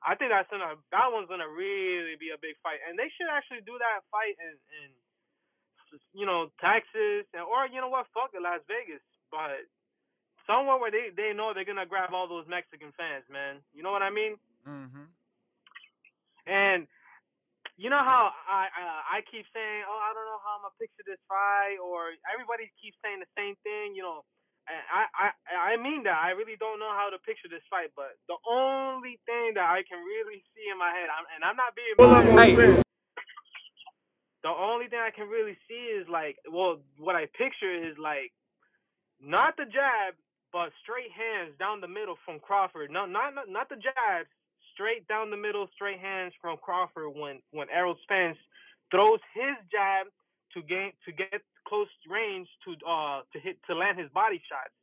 I 0.00 0.16
think 0.16 0.32
that's 0.32 0.48
gonna 0.48 0.80
that 0.90 1.12
one's 1.12 1.28
gonna 1.28 1.48
really 1.48 2.16
be 2.16 2.32
a 2.32 2.40
big 2.40 2.56
fight, 2.64 2.80
and 2.88 2.98
they 2.98 3.12
should 3.14 3.28
actually 3.28 3.62
do 3.62 3.76
that 3.76 4.02
fight 4.08 4.36
in 4.40 4.54
in 4.82 4.88
you 6.16 6.24
know 6.24 6.48
Texas 6.58 7.28
and 7.36 7.44
or 7.44 7.68
you 7.68 7.80
know 7.80 7.92
what, 7.92 8.08
fuck 8.16 8.32
it, 8.32 8.40
Las 8.40 8.64
Vegas, 8.64 9.04
but 9.30 9.68
somewhere 10.48 10.80
where 10.80 10.90
they 10.90 11.12
they 11.14 11.36
know 11.36 11.52
they're 11.52 11.68
gonna 11.68 11.86
grab 11.86 12.10
all 12.12 12.26
those 12.26 12.48
Mexican 12.48 12.92
fans, 12.96 13.24
man. 13.30 13.60
You 13.72 13.82
know 13.82 13.92
what 13.92 14.02
I 14.02 14.10
mean? 14.10 14.36
Mm-hmm. 14.66 15.06
And 16.46 16.86
you 17.76 17.90
know 17.90 18.02
how 18.02 18.32
I 18.48 18.66
uh, 18.72 19.02
I 19.06 19.22
keep 19.30 19.46
saying, 19.54 19.82
oh, 19.86 20.00
I 20.02 20.10
don't 20.16 20.26
know 20.26 20.42
how 20.42 20.58
I'm 20.58 20.64
gonna 20.66 20.80
picture 20.82 21.06
this 21.06 21.22
fight, 21.28 21.78
or 21.78 22.16
everybody 22.26 22.70
keeps 22.82 22.98
saying 23.04 23.22
the 23.22 23.30
same 23.38 23.54
thing. 23.62 23.94
You 23.94 24.02
know, 24.02 24.24
I 24.68 25.04
I 25.14 25.28
I 25.74 25.76
mean 25.76 26.04
that 26.04 26.16
I 26.18 26.32
really 26.32 26.56
don't 26.56 26.80
know 26.80 26.92
how 26.92 27.10
to 27.10 27.18
picture 27.20 27.48
this 27.50 27.66
fight, 27.70 27.90
but 27.96 28.14
the 28.28 28.38
only 28.48 29.18
thing 29.26 29.54
that 29.58 29.66
I 29.66 29.82
can 29.88 29.98
really 30.00 30.42
see 30.54 30.66
in 30.70 30.78
my 30.78 30.90
head, 30.94 31.10
I'm, 31.10 31.26
and 31.34 31.42
I'm 31.44 31.56
not 31.58 31.74
being 31.76 31.98
biased, 32.00 32.46
the 34.42 34.50
only 34.54 34.88
thing 34.88 35.00
I 35.00 35.10
can 35.14 35.28
really 35.28 35.58
see 35.68 35.92
is 35.94 36.08
like, 36.08 36.38
well, 36.50 36.80
what 36.98 37.16
I 37.16 37.26
picture 37.38 37.72
is 37.72 37.98
like 37.98 38.32
not 39.20 39.56
the 39.56 39.66
jab, 39.66 40.14
but 40.52 40.72
straight 40.82 41.12
hands 41.12 41.54
down 41.58 41.80
the 41.80 41.88
middle 41.88 42.16
from 42.24 42.40
Crawford. 42.40 42.90
No, 42.90 43.06
not 43.06 43.34
not, 43.34 43.48
not 43.48 43.68
the 43.68 43.76
jabs, 43.76 44.28
straight 44.74 45.08
down 45.08 45.30
the 45.30 45.38
middle, 45.40 45.68
straight 45.74 46.00
hands 46.00 46.34
from 46.40 46.58
Crawford 46.58 47.14
when 47.16 47.40
when 47.52 47.68
Errol 47.70 47.96
Spence 48.04 48.38
throws 48.90 49.20
his 49.34 49.56
jab 49.72 50.08
to 50.54 50.62
gain 50.62 50.92
to 51.06 51.12
get 51.12 51.42
close 51.72 51.88
range 52.04 52.44
to 52.68 52.76
uh 52.84 53.24
to 53.32 53.40
hit 53.40 53.56
to 53.64 53.72
land 53.72 53.96
his 53.96 54.12
body 54.12 54.36
shots. 54.44 54.76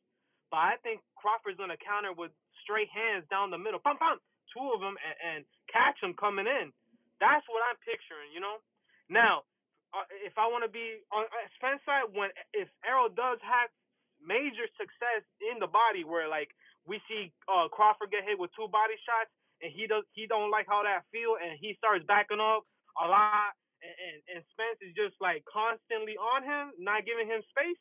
But 0.49 0.74
I 0.74 0.76
think 0.82 1.06
Crawford's 1.14 1.61
gonna 1.61 1.78
counter 1.78 2.18
with 2.18 2.34
straight 2.66 2.90
hands 2.90 3.30
down 3.30 3.53
the 3.53 3.61
middle, 3.61 3.78
pump 3.78 4.02
pump, 4.02 4.26
two 4.49 4.74
of 4.74 4.82
them, 4.82 4.98
and, 4.98 5.18
and 5.22 5.40
catch 5.70 6.02
him 6.02 6.18
coming 6.18 6.49
in. 6.49 6.74
That's 7.22 7.45
what 7.45 7.61
I'm 7.61 7.78
picturing, 7.86 8.34
you 8.34 8.41
know. 8.41 8.57
Now, 9.06 9.45
uh, 9.94 10.10
if 10.26 10.34
I 10.41 10.49
want 10.49 10.66
to 10.66 10.72
be 10.72 11.06
on 11.14 11.30
uh, 11.30 11.45
Spence 11.61 11.86
side, 11.86 12.10
when 12.10 12.34
if 12.57 12.66
Errol 12.82 13.14
does 13.14 13.38
have 13.45 13.70
major 14.18 14.66
success 14.82 15.22
in 15.45 15.61
the 15.61 15.70
body, 15.70 16.02
where 16.02 16.26
like 16.26 16.49
we 16.90 16.98
see 17.06 17.30
uh, 17.45 17.70
Crawford 17.70 18.10
get 18.10 18.26
hit 18.26 18.41
with 18.41 18.49
two 18.57 18.66
body 18.70 18.98
shots, 19.06 19.30
and 19.61 19.70
he 19.70 19.86
does 19.86 20.06
he 20.18 20.26
don't 20.26 20.49
like 20.49 20.66
how 20.66 20.82
that 20.82 21.06
feel, 21.14 21.38
and 21.38 21.53
he 21.61 21.78
starts 21.78 22.02
backing 22.10 22.41
up 22.41 22.66
a 22.98 23.06
lot, 23.06 23.53
and, 23.84 24.19
and, 24.35 24.41
Spence 24.51 24.80
is 24.84 24.91
just 24.95 25.15
like 25.23 25.43
constantly 25.47 26.19
on 26.19 26.43
him, 26.43 26.76
not 26.80 27.07
giving 27.07 27.27
him 27.27 27.39
space, 27.47 27.80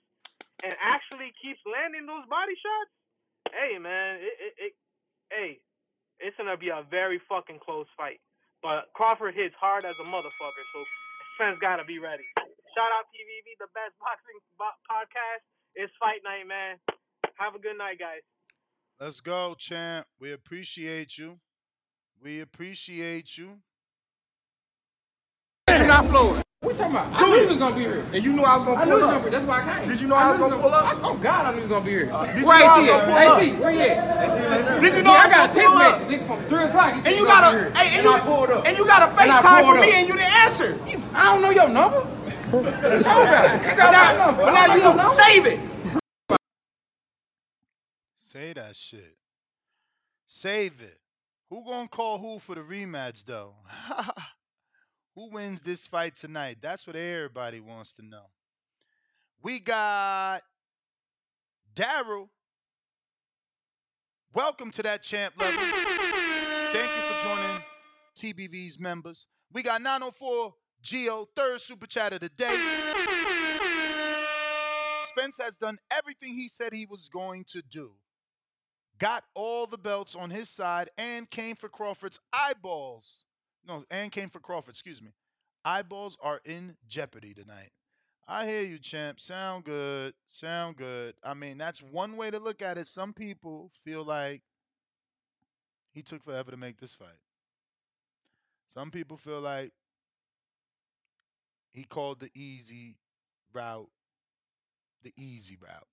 and 0.62 0.74
actually 0.78 1.34
keeps 1.42 1.58
landing 1.66 2.06
those 2.06 2.26
body 2.30 2.54
shots. 2.54 2.92
Hey 3.50 3.78
man, 3.78 4.22
it, 4.22 4.36
it, 4.38 4.52
it 4.58 4.72
hey, 5.30 5.50
it's 6.20 6.36
gonna 6.38 6.58
be 6.58 6.70
a 6.70 6.86
very 6.86 7.20
fucking 7.28 7.58
close 7.58 7.90
fight. 7.96 8.22
But 8.62 8.90
Crawford 8.94 9.34
hits 9.34 9.54
hard 9.58 9.84
as 9.84 9.94
a 9.98 10.06
motherfucker, 10.10 10.64
so 10.74 10.78
Spence 11.34 11.58
gotta 11.62 11.84
be 11.84 11.98
ready. 11.98 12.26
Shout 12.74 12.90
out 12.94 13.10
TBV, 13.10 13.58
the 13.58 13.70
best 13.74 13.94
boxing 13.98 14.38
bo- 14.58 14.78
podcast. 14.86 15.42
It's 15.74 15.92
fight 15.98 16.22
night, 16.22 16.46
man. 16.46 16.78
Have 17.38 17.54
a 17.54 17.58
good 17.58 17.78
night, 17.78 17.98
guys. 17.98 18.22
Let's 19.00 19.20
go, 19.20 19.54
champ. 19.54 20.06
We 20.18 20.32
appreciate 20.32 21.18
you. 21.18 21.38
We 22.20 22.40
appreciate 22.40 23.38
you. 23.38 23.62
You're 25.68 25.86
not 25.86 26.06
Florida. 26.06 26.42
What 26.60 26.72
you 26.72 26.78
talking 26.78 26.96
about? 26.96 27.22
I 27.22 27.26
knew 27.30 27.40
he 27.40 27.46
was 27.46 27.56
gonna 27.58 27.76
be 27.76 27.82
here. 27.82 28.04
And 28.12 28.24
you 28.24 28.32
knew 28.32 28.42
I 28.42 28.56
was 28.56 28.64
gonna 28.64 28.80
I 28.80 28.84
knew 28.84 28.90
pull 28.90 28.98
he 28.98 29.04
was 29.06 29.14
up. 29.14 29.20
gonna 29.20 29.24
be. 29.24 29.30
That's 29.30 29.46
why 29.46 29.62
I 29.62 29.78
came. 29.78 29.88
Did 29.88 30.00
you 30.00 30.08
know 30.08 30.16
I 30.16 30.28
was 30.30 30.38
knew 30.38 30.44
gonna 30.44 30.56
he 30.56 30.62
pull 30.62 30.74
up? 30.74 30.84
I, 30.84 31.00
oh 31.08 31.16
God, 31.18 31.46
I 31.46 31.50
knew 31.50 31.56
he 31.56 31.62
was 31.62 31.70
gonna 31.70 31.84
be 31.84 31.90
here. 31.92 32.00
did 32.06 32.10
you 32.10 32.46
where 32.46 32.58
know 32.58 32.66
I 32.66 32.78
was 32.78 32.86
gonna 32.88 33.04
pull 33.04 33.14
up? 33.14 33.38
AC, 33.42 33.52
where 33.62 33.70
you 33.70 33.80
at? 33.80 34.80
Did 34.82 34.94
you 34.96 35.02
know 35.04 35.12
Yeah, 35.12 35.22
I 35.22 35.22
I 35.22 35.30
got 35.30 35.38
a 35.38 35.38
gonna 35.38 35.54
text 35.54 35.68
pull 35.68 35.78
up? 35.78 36.00
message 36.02 36.08
nigga, 36.20 36.26
from 36.26 36.44
three 36.50 36.64
o'clock. 36.64 36.94
And 37.06 37.16
you 37.16 37.24
got 37.26 37.44
a 37.54 37.56
here. 37.58 37.70
hey, 37.70 37.86
and 37.86 37.94
and 37.94 38.04
you 38.04 38.12
I 38.12 38.20
pulled 38.20 38.50
up. 38.50 38.66
and 38.66 38.76
you 38.76 38.84
got 38.86 39.02
a 39.06 39.12
FaceTime 39.14 39.62
for 39.70 39.80
me 39.80 39.92
and 39.94 40.08
you 40.08 40.14
didn't 40.16 40.34
answer. 40.34 40.78
I 41.14 41.24
don't 41.32 41.42
know 41.42 41.50
your 41.50 41.68
number. 41.68 42.00
What 42.00 42.64
you 42.64 42.68
about? 42.70 43.62
You 43.62 43.68
But 43.68 43.76
got 43.76 43.92
my 43.92 44.12
now, 44.18 44.26
number. 44.26 44.42
but 44.42 44.52
now 44.52 44.62
you 44.62 44.68
know 44.68 44.74
your 44.74 44.96
know. 44.96 44.96
number. 44.96 45.14
Save 45.14 45.46
it. 45.46 45.60
Say 48.18 48.52
that 48.54 48.74
shit. 48.74 49.16
Save 50.26 50.80
it. 50.80 50.98
Who 51.50 51.64
gonna 51.64 51.88
call 51.88 52.18
who 52.18 52.38
for 52.40 52.54
the 52.56 52.62
rematch 52.62 53.24
though? 53.24 53.54
Who 55.18 55.30
wins 55.30 55.62
this 55.62 55.84
fight 55.84 56.14
tonight? 56.14 56.58
That's 56.62 56.86
what 56.86 56.94
everybody 56.94 57.58
wants 57.58 57.92
to 57.94 58.02
know. 58.02 58.26
We 59.42 59.58
got 59.58 60.42
Daryl. 61.74 62.28
Welcome 64.32 64.70
to 64.70 64.82
that 64.84 65.02
champ 65.02 65.34
level. 65.36 65.60
Thank 65.60 66.90
you 66.94 67.02
for 67.02 67.24
joining 67.24 67.62
TBV's 68.14 68.78
members. 68.78 69.26
We 69.52 69.64
got 69.64 69.82
904 69.82 70.54
Geo, 70.82 71.26
third 71.34 71.60
super 71.62 71.88
chat 71.88 72.12
of 72.12 72.20
the 72.20 72.28
day. 72.28 72.56
Spence 75.02 75.36
has 75.42 75.56
done 75.56 75.78
everything 75.90 76.36
he 76.36 76.46
said 76.46 76.72
he 76.72 76.86
was 76.86 77.08
going 77.08 77.44
to 77.48 77.60
do. 77.68 77.90
Got 79.00 79.24
all 79.34 79.66
the 79.66 79.78
belts 79.78 80.14
on 80.14 80.30
his 80.30 80.48
side 80.48 80.90
and 80.96 81.28
came 81.28 81.56
for 81.56 81.68
Crawford's 81.68 82.20
eyeballs. 82.32 83.24
No, 83.68 83.84
and 83.90 84.10
came 84.10 84.30
for 84.30 84.40
Crawford, 84.40 84.70
excuse 84.70 85.02
me. 85.02 85.10
Eyeballs 85.64 86.16
are 86.22 86.40
in 86.44 86.76
jeopardy 86.88 87.34
tonight. 87.34 87.70
I 88.26 88.46
hear 88.46 88.62
you, 88.62 88.78
champ. 88.78 89.20
Sound 89.20 89.64
good. 89.64 90.14
Sound 90.26 90.76
good. 90.76 91.14
I 91.22 91.34
mean, 91.34 91.58
that's 91.58 91.82
one 91.82 92.16
way 92.16 92.30
to 92.30 92.38
look 92.38 92.62
at 92.62 92.78
it. 92.78 92.86
Some 92.86 93.12
people 93.12 93.70
feel 93.84 94.04
like 94.04 94.42
he 95.92 96.02
took 96.02 96.22
forever 96.22 96.50
to 96.50 96.56
make 96.56 96.78
this 96.78 96.94
fight. 96.94 97.20
Some 98.66 98.90
people 98.90 99.16
feel 99.16 99.40
like 99.40 99.72
he 101.72 101.84
called 101.84 102.20
the 102.20 102.30
easy 102.34 102.96
route 103.52 103.90
the 105.02 105.12
easy 105.16 105.56
route 105.60 105.86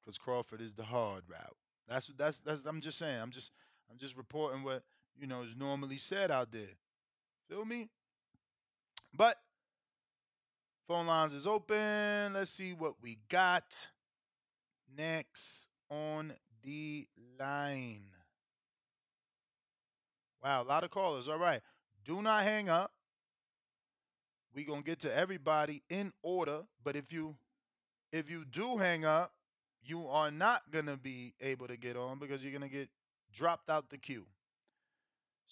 because 0.00 0.18
Crawford 0.18 0.60
is 0.60 0.74
the 0.74 0.84
hard 0.84 1.22
route. 1.28 1.56
That's 1.88 2.08
that's 2.18 2.40
that's. 2.40 2.64
I'm 2.64 2.80
just 2.80 2.98
saying. 2.98 3.20
I'm 3.20 3.30
just 3.30 3.52
I'm 3.90 3.98
just 3.98 4.16
reporting 4.16 4.62
what 4.62 4.82
you 5.18 5.26
know 5.26 5.42
is 5.42 5.56
normally 5.56 5.98
said 5.98 6.30
out 6.30 6.52
there. 6.52 6.76
Feel 7.54 7.64
me? 7.64 7.88
But 9.16 9.36
phone 10.88 11.06
lines 11.06 11.32
is 11.32 11.46
open. 11.46 12.32
Let's 12.32 12.50
see 12.50 12.72
what 12.72 12.94
we 13.00 13.18
got 13.28 13.86
next 14.98 15.68
on 15.88 16.32
the 16.64 17.06
line. 17.38 18.10
Wow, 20.42 20.62
a 20.62 20.64
lot 20.64 20.82
of 20.82 20.90
callers. 20.90 21.28
All 21.28 21.38
right. 21.38 21.60
Do 22.04 22.22
not 22.22 22.42
hang 22.42 22.68
up. 22.68 22.90
We're 24.52 24.66
to 24.82 24.90
get 24.90 24.98
to 25.00 25.16
everybody 25.16 25.84
in 25.88 26.12
order, 26.24 26.62
but 26.82 26.96
if 26.96 27.12
you 27.12 27.36
if 28.10 28.28
you 28.28 28.44
do 28.44 28.78
hang 28.78 29.04
up, 29.04 29.30
you 29.84 30.08
are 30.08 30.32
not 30.32 30.72
to 30.86 30.96
be 30.96 31.34
able 31.40 31.68
to 31.68 31.76
get 31.76 31.96
on 31.96 32.18
because 32.18 32.42
you're 32.42 32.50
to 32.68 32.76
get 32.76 32.88
dropped 33.32 33.70
out 33.70 33.90
the 33.90 33.98
queue. 33.98 34.26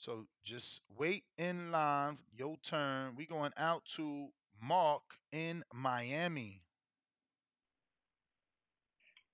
So 0.03 0.27
just 0.43 0.83
wait 0.99 1.23
in 1.39 1.71
line, 1.71 2.19
your 2.37 2.57
turn. 2.65 3.15
We 3.17 3.25
going 3.25 3.53
out 3.57 3.85
to 3.95 4.31
Mark 4.61 5.03
in 5.31 5.63
Miami. 5.73 6.61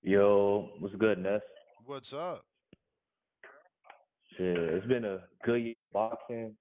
Yo, 0.03 0.69
what's 0.77 0.93
good, 0.93 1.17
Ness? 1.17 1.41
What's 1.87 2.13
up? 2.13 2.45
Shit, 4.37 4.59
it's 4.59 4.85
been 4.85 5.05
a 5.05 5.21
good 5.43 5.63
year 5.63 5.73
boxing. 5.91 6.53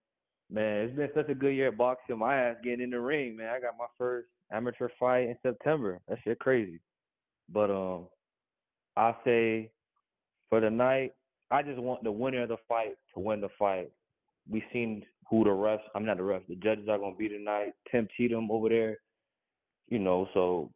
Man, 0.51 0.87
it's 0.87 0.97
been 0.97 1.11
such 1.15 1.29
a 1.29 1.35
good 1.35 1.55
year 1.55 1.71
boxing. 1.71 2.19
My 2.19 2.35
ass 2.35 2.57
getting 2.65 2.81
in 2.81 2.91
the 2.91 3.01
ring, 3.01 3.37
man. 3.37 3.51
I 3.51 3.61
got 3.61 3.75
my 3.79 3.89
first 3.99 4.29
amateur 4.51 4.89
fight 4.99 5.25
in 5.25 5.37
September. 5.43 6.01
That 6.09 6.17
shit 6.25 6.39
crazy. 6.39 6.81
But 7.53 7.71
um, 7.71 8.07
I 8.97 9.15
say 9.23 9.71
for 10.49 10.63
the 10.63 10.71
night, 10.71 11.13
I 11.51 11.61
just 11.63 11.79
want 11.79 12.05
the 12.05 12.13
winner 12.13 12.45
of 12.45 12.49
the 12.49 12.57
fight 12.67 12.95
to 13.13 13.21
win 13.21 13.43
the 13.43 13.51
fight. 13.59 13.91
We 14.49 14.63
seen 14.73 15.05
who 15.31 15.45
the 15.45 15.51
refs, 15.51 15.81
I'm 15.95 16.05
not 16.05 16.17
the 16.17 16.23
refs, 16.23 16.47
the 16.49 16.57
judges 16.57 16.89
are 16.89 16.99
gonna 16.99 17.17
be 17.17 17.29
tonight. 17.29 17.73
Tim 17.91 18.09
Cheatham 18.17 18.51
over 18.51 18.69
there, 18.69 18.99
you 19.89 19.99
know. 19.99 20.29
So 20.35 20.71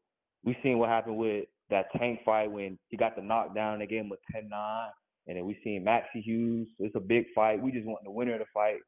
we 0.45 0.57
seen 0.63 0.79
what 0.79 0.91
happened 0.91 1.17
with 1.17 1.47
that 1.71 1.87
Tank 1.97 2.21
fight 2.25 2.51
when 2.51 2.79
he 2.89 2.97
got 2.97 3.17
the 3.17 3.23
knockdown. 3.23 3.79
They 3.79 3.87
gave 3.87 4.03
him 4.03 4.13
a 4.13 4.37
10-9, 4.37 4.91
and 5.27 5.37
then 5.37 5.47
we 5.47 5.59
seen 5.65 5.85
Maxi 5.85 6.23
Hughes. 6.23 6.69
It's 6.79 6.95
a 6.97 7.01
big 7.01 7.27
fight. 7.35 7.63
We 7.63 7.73
just 7.73 7.87
want 7.87 8.05
the 8.05 8.11
winner 8.11 8.35
of 8.35 8.41
the 8.41 8.47
fight 8.53 8.79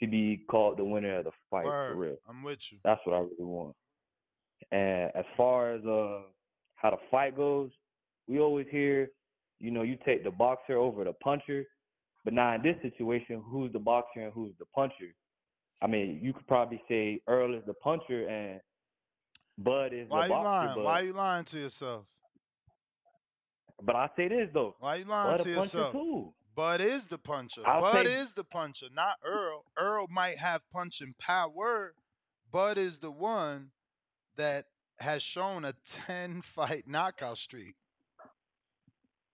to 0.00 0.06
be 0.06 0.44
called 0.48 0.78
the 0.78 0.84
winner 0.84 1.18
of 1.18 1.24
the 1.24 1.32
fight 1.50 1.64
Word. 1.64 1.92
for 1.92 1.98
real. 1.98 2.16
I'm 2.28 2.42
with 2.42 2.60
you. 2.70 2.78
That's 2.84 3.00
what 3.04 3.14
I 3.14 3.18
really 3.18 3.34
want. 3.40 3.74
And 4.70 5.10
as 5.14 5.24
far 5.36 5.74
as 5.74 5.84
uh 5.84 6.22
how 6.76 6.90
the 6.90 6.98
fight 7.10 7.36
goes, 7.36 7.70
we 8.28 8.38
always 8.38 8.66
hear, 8.70 9.10
you 9.58 9.70
know, 9.70 9.82
you 9.82 9.96
take 10.04 10.22
the 10.22 10.30
boxer 10.30 10.76
over 10.76 11.02
the 11.04 11.12
puncher. 11.14 11.64
But 12.28 12.34
now 12.34 12.54
in 12.56 12.60
this 12.60 12.76
situation, 12.82 13.42
who's 13.50 13.72
the 13.72 13.78
boxer 13.78 14.20
and 14.20 14.32
who's 14.34 14.52
the 14.58 14.66
puncher? 14.74 15.14
I 15.80 15.86
mean, 15.86 16.20
you 16.22 16.34
could 16.34 16.46
probably 16.46 16.78
say 16.86 17.22
Earl 17.26 17.54
is 17.54 17.62
the 17.66 17.72
puncher 17.72 18.28
and 18.28 18.60
Bud 19.56 19.94
is 19.94 20.10
Why 20.10 20.28
the 20.28 20.34
you 20.34 20.40
boxer. 20.42 20.44
lying? 20.44 20.74
But, 20.74 20.84
Why 20.84 21.00
you 21.00 21.12
lying 21.14 21.44
to 21.46 21.58
yourself? 21.58 22.04
but 23.82 23.96
I 23.96 24.10
say 24.14 24.28
this 24.28 24.50
though. 24.52 24.76
Why 24.78 24.96
you 24.96 25.04
lying 25.06 25.38
Bud 25.38 25.42
to 25.44 25.48
yourself? 25.50 25.92
too. 25.92 26.34
Bud 26.54 26.82
is 26.82 27.06
the 27.06 27.16
puncher. 27.16 27.62
I'll 27.66 27.80
Bud 27.80 28.04
say- 28.06 28.12
is 28.12 28.34
the 28.34 28.44
puncher, 28.44 28.88
not 28.92 29.16
Earl. 29.24 29.64
Earl 29.78 30.06
might 30.10 30.36
have 30.36 30.68
punching 30.70 31.14
power. 31.18 31.94
Bud 32.52 32.76
is 32.76 32.98
the 32.98 33.10
one 33.10 33.70
that 34.36 34.66
has 35.00 35.22
shown 35.22 35.64
a 35.64 35.72
10 36.06 36.42
fight 36.44 36.82
knockout 36.86 37.38
streak. 37.38 37.76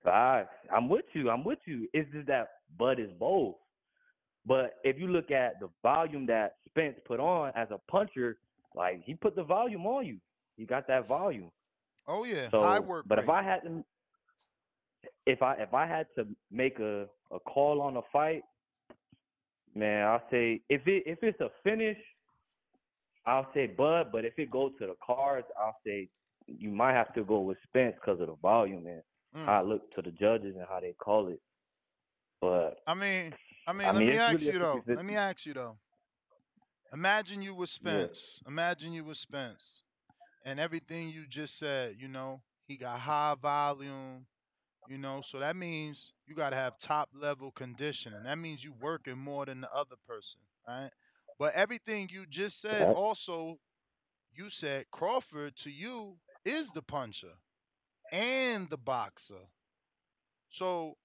Facts. 0.04 0.54
I'm 0.72 0.88
with 0.88 1.06
you. 1.14 1.30
I'm 1.30 1.42
with 1.42 1.58
you. 1.66 1.88
It's 1.92 2.08
just 2.12 2.26
that 2.28 2.48
Bud 2.78 2.98
it's 2.98 3.12
both. 3.18 3.56
But 4.46 4.74
if 4.84 4.98
you 4.98 5.08
look 5.08 5.30
at 5.30 5.58
the 5.60 5.68
volume 5.82 6.26
that 6.26 6.56
Spence 6.68 6.96
put 7.06 7.20
on 7.20 7.52
as 7.56 7.68
a 7.70 7.78
puncher, 7.90 8.38
like 8.74 9.02
he 9.04 9.14
put 9.14 9.36
the 9.36 9.44
volume 9.44 9.86
on 9.86 10.06
you. 10.06 10.18
He 10.56 10.64
got 10.66 10.86
that 10.88 11.08
volume. 11.08 11.50
Oh 12.06 12.24
yeah, 12.24 12.48
So, 12.50 12.60
high 12.62 12.80
work 12.80 13.06
but 13.08 13.18
rate. 13.18 13.24
if 13.24 13.30
I 13.30 13.42
had 13.42 13.60
to, 13.62 13.84
if 15.26 15.42
I 15.42 15.54
if 15.54 15.72
I 15.72 15.86
had 15.86 16.06
to 16.16 16.26
make 16.50 16.78
a 16.78 17.06
a 17.32 17.40
call 17.40 17.80
on 17.80 17.96
a 17.96 18.02
fight, 18.12 18.42
man, 19.74 20.06
I'll 20.06 20.22
say 20.30 20.60
if 20.68 20.86
it 20.86 21.04
if 21.06 21.22
it's 21.22 21.40
a 21.40 21.50
finish, 21.62 21.96
I'll 23.26 23.48
say 23.54 23.66
Bud. 23.66 24.08
But 24.12 24.24
if 24.24 24.38
it 24.38 24.50
goes 24.50 24.72
to 24.80 24.86
the 24.86 24.94
cards, 25.04 25.46
I'll 25.58 25.76
say 25.86 26.08
you 26.46 26.70
might 26.70 26.92
have 26.92 27.14
to 27.14 27.24
go 27.24 27.40
with 27.40 27.56
Spence 27.66 27.94
because 27.94 28.20
of 28.20 28.26
the 28.26 28.36
volume 28.36 28.86
and 28.86 29.02
Mm. 29.34 29.46
how 29.46 29.58
I 29.58 29.62
look 29.62 29.90
to 29.96 30.02
the 30.02 30.12
judges 30.12 30.54
and 30.54 30.64
how 30.68 30.78
they 30.78 30.92
call 30.92 31.26
it. 31.26 31.40
But 32.40 32.78
I 32.86 32.94
mean, 32.94 33.34
I 33.66 33.72
mean, 33.72 33.86
I 33.88 33.90
let 33.92 33.98
mean, 33.98 34.08
me 34.08 34.18
ask 34.18 34.32
really 34.40 34.52
you 34.52 34.58
though. 34.58 34.82
Let 34.86 35.04
me 35.04 35.16
ask 35.16 35.46
you 35.46 35.54
though. 35.54 35.76
Imagine 36.92 37.42
you 37.42 37.54
with 37.54 37.70
Spence. 37.70 38.42
Imagine 38.46 38.92
you 38.92 39.04
with 39.04 39.16
Spence, 39.16 39.82
and 40.44 40.60
everything 40.60 41.08
you 41.10 41.26
just 41.28 41.58
said. 41.58 41.96
You 41.98 42.08
know, 42.08 42.42
he 42.66 42.76
got 42.76 43.00
high 43.00 43.34
volume. 43.40 44.26
You 44.88 44.98
know, 44.98 45.22
so 45.22 45.38
that 45.38 45.56
means 45.56 46.12
you 46.26 46.34
got 46.34 46.50
to 46.50 46.56
have 46.56 46.78
top 46.78 47.08
level 47.14 47.50
conditioning. 47.50 48.24
That 48.24 48.38
means 48.38 48.62
you 48.62 48.74
working 48.78 49.16
more 49.16 49.46
than 49.46 49.62
the 49.62 49.72
other 49.74 49.96
person, 50.06 50.40
right? 50.68 50.90
But 51.38 51.54
everything 51.54 52.08
you 52.12 52.26
just 52.28 52.60
said 52.60 52.94
also, 52.94 53.58
you 54.32 54.50
said 54.50 54.84
Crawford 54.90 55.56
to 55.56 55.70
you 55.70 56.18
is 56.44 56.70
the 56.70 56.82
puncher 56.82 57.32
and 58.12 58.68
the 58.68 58.76
boxer. 58.76 59.48
So 60.50 60.96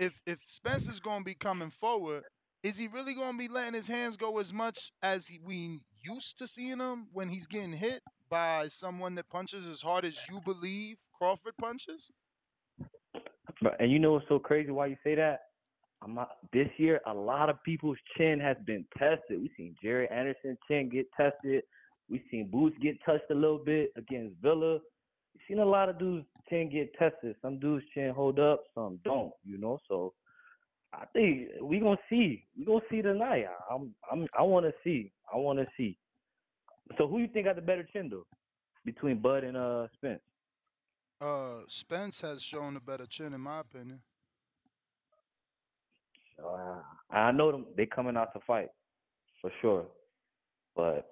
if 0.00 0.20
if 0.26 0.38
Spencer's 0.46 0.98
gonna 0.98 1.24
be 1.24 1.34
coming 1.34 1.70
forward, 1.70 2.24
is 2.62 2.78
he 2.78 2.88
really 2.88 3.14
gonna 3.14 3.38
be 3.38 3.48
letting 3.48 3.74
his 3.74 3.86
hands 3.86 4.16
go 4.16 4.38
as 4.38 4.52
much 4.52 4.90
as 5.02 5.26
he, 5.28 5.38
we 5.38 5.80
used 6.02 6.38
to 6.38 6.46
seeing 6.46 6.78
him 6.78 7.08
when 7.12 7.28
he's 7.28 7.46
getting 7.46 7.74
hit 7.74 8.00
by 8.30 8.66
someone 8.68 9.14
that 9.16 9.28
punches 9.28 9.66
as 9.66 9.82
hard 9.82 10.04
as 10.04 10.18
you 10.28 10.40
believe 10.44 10.96
Crawford 11.16 11.54
punches? 11.60 12.10
But 13.62 13.76
and 13.78 13.92
you 13.92 13.98
know 13.98 14.12
what's 14.12 14.28
so 14.28 14.38
crazy? 14.38 14.70
Why 14.70 14.86
you 14.86 14.96
say 15.04 15.14
that? 15.16 15.40
I'm 16.02 16.14
not, 16.14 16.30
this 16.54 16.68
year, 16.78 17.02
a 17.06 17.12
lot 17.12 17.50
of 17.50 17.62
people's 17.62 17.98
chin 18.16 18.40
has 18.40 18.56
been 18.64 18.86
tested. 18.96 19.38
We've 19.38 19.50
seen 19.54 19.74
Jared 19.82 20.10
Anderson 20.10 20.56
chin 20.66 20.88
get 20.88 21.06
tested. 21.14 21.62
We've 22.08 22.22
seen 22.30 22.48
Boots 22.50 22.74
get 22.82 22.96
touched 23.04 23.30
a 23.30 23.34
little 23.34 23.58
bit 23.62 23.92
against 23.96 24.34
Villa. 24.40 24.78
We 25.34 25.40
seen 25.46 25.58
a 25.58 25.64
lot 25.64 25.90
of 25.90 25.98
dudes 25.98 26.24
chin 26.50 26.68
get 26.70 26.92
tested. 26.98 27.36
Some 27.40 27.58
dudes 27.58 27.84
chin 27.94 28.12
hold 28.14 28.38
up, 28.38 28.64
some 28.74 28.98
don't. 29.04 29.32
You 29.44 29.58
know, 29.58 29.78
so 29.88 30.12
I 30.92 31.04
think 31.12 31.48
we 31.62 31.78
gonna 31.78 31.96
see. 32.10 32.44
We 32.58 32.64
gonna 32.66 32.80
see 32.90 33.00
tonight. 33.00 33.46
I'm, 33.70 33.94
I'm, 34.10 34.26
I 34.38 34.42
want 34.42 34.66
to 34.66 34.72
see. 34.84 35.12
I 35.32 35.36
want 35.36 35.58
to 35.60 35.66
see. 35.76 35.96
So 36.98 37.06
who 37.06 37.18
you 37.18 37.28
think 37.28 37.46
got 37.46 37.56
the 37.56 37.62
better 37.62 37.86
chin 37.92 38.08
though, 38.10 38.26
between 38.84 39.20
Bud 39.20 39.44
and 39.44 39.56
uh 39.56 39.86
Spence? 39.94 40.20
Uh, 41.20 41.60
Spence 41.68 42.22
has 42.22 42.42
shown 42.42 42.76
a 42.76 42.80
better 42.80 43.06
chin, 43.06 43.34
in 43.34 43.40
my 43.40 43.60
opinion. 43.60 44.00
Uh, 46.42 46.80
I 47.10 47.30
know 47.32 47.52
them. 47.52 47.66
They 47.76 47.86
coming 47.86 48.16
out 48.16 48.32
to 48.32 48.40
fight 48.46 48.68
for 49.40 49.50
sure, 49.60 49.84
but 50.74 51.06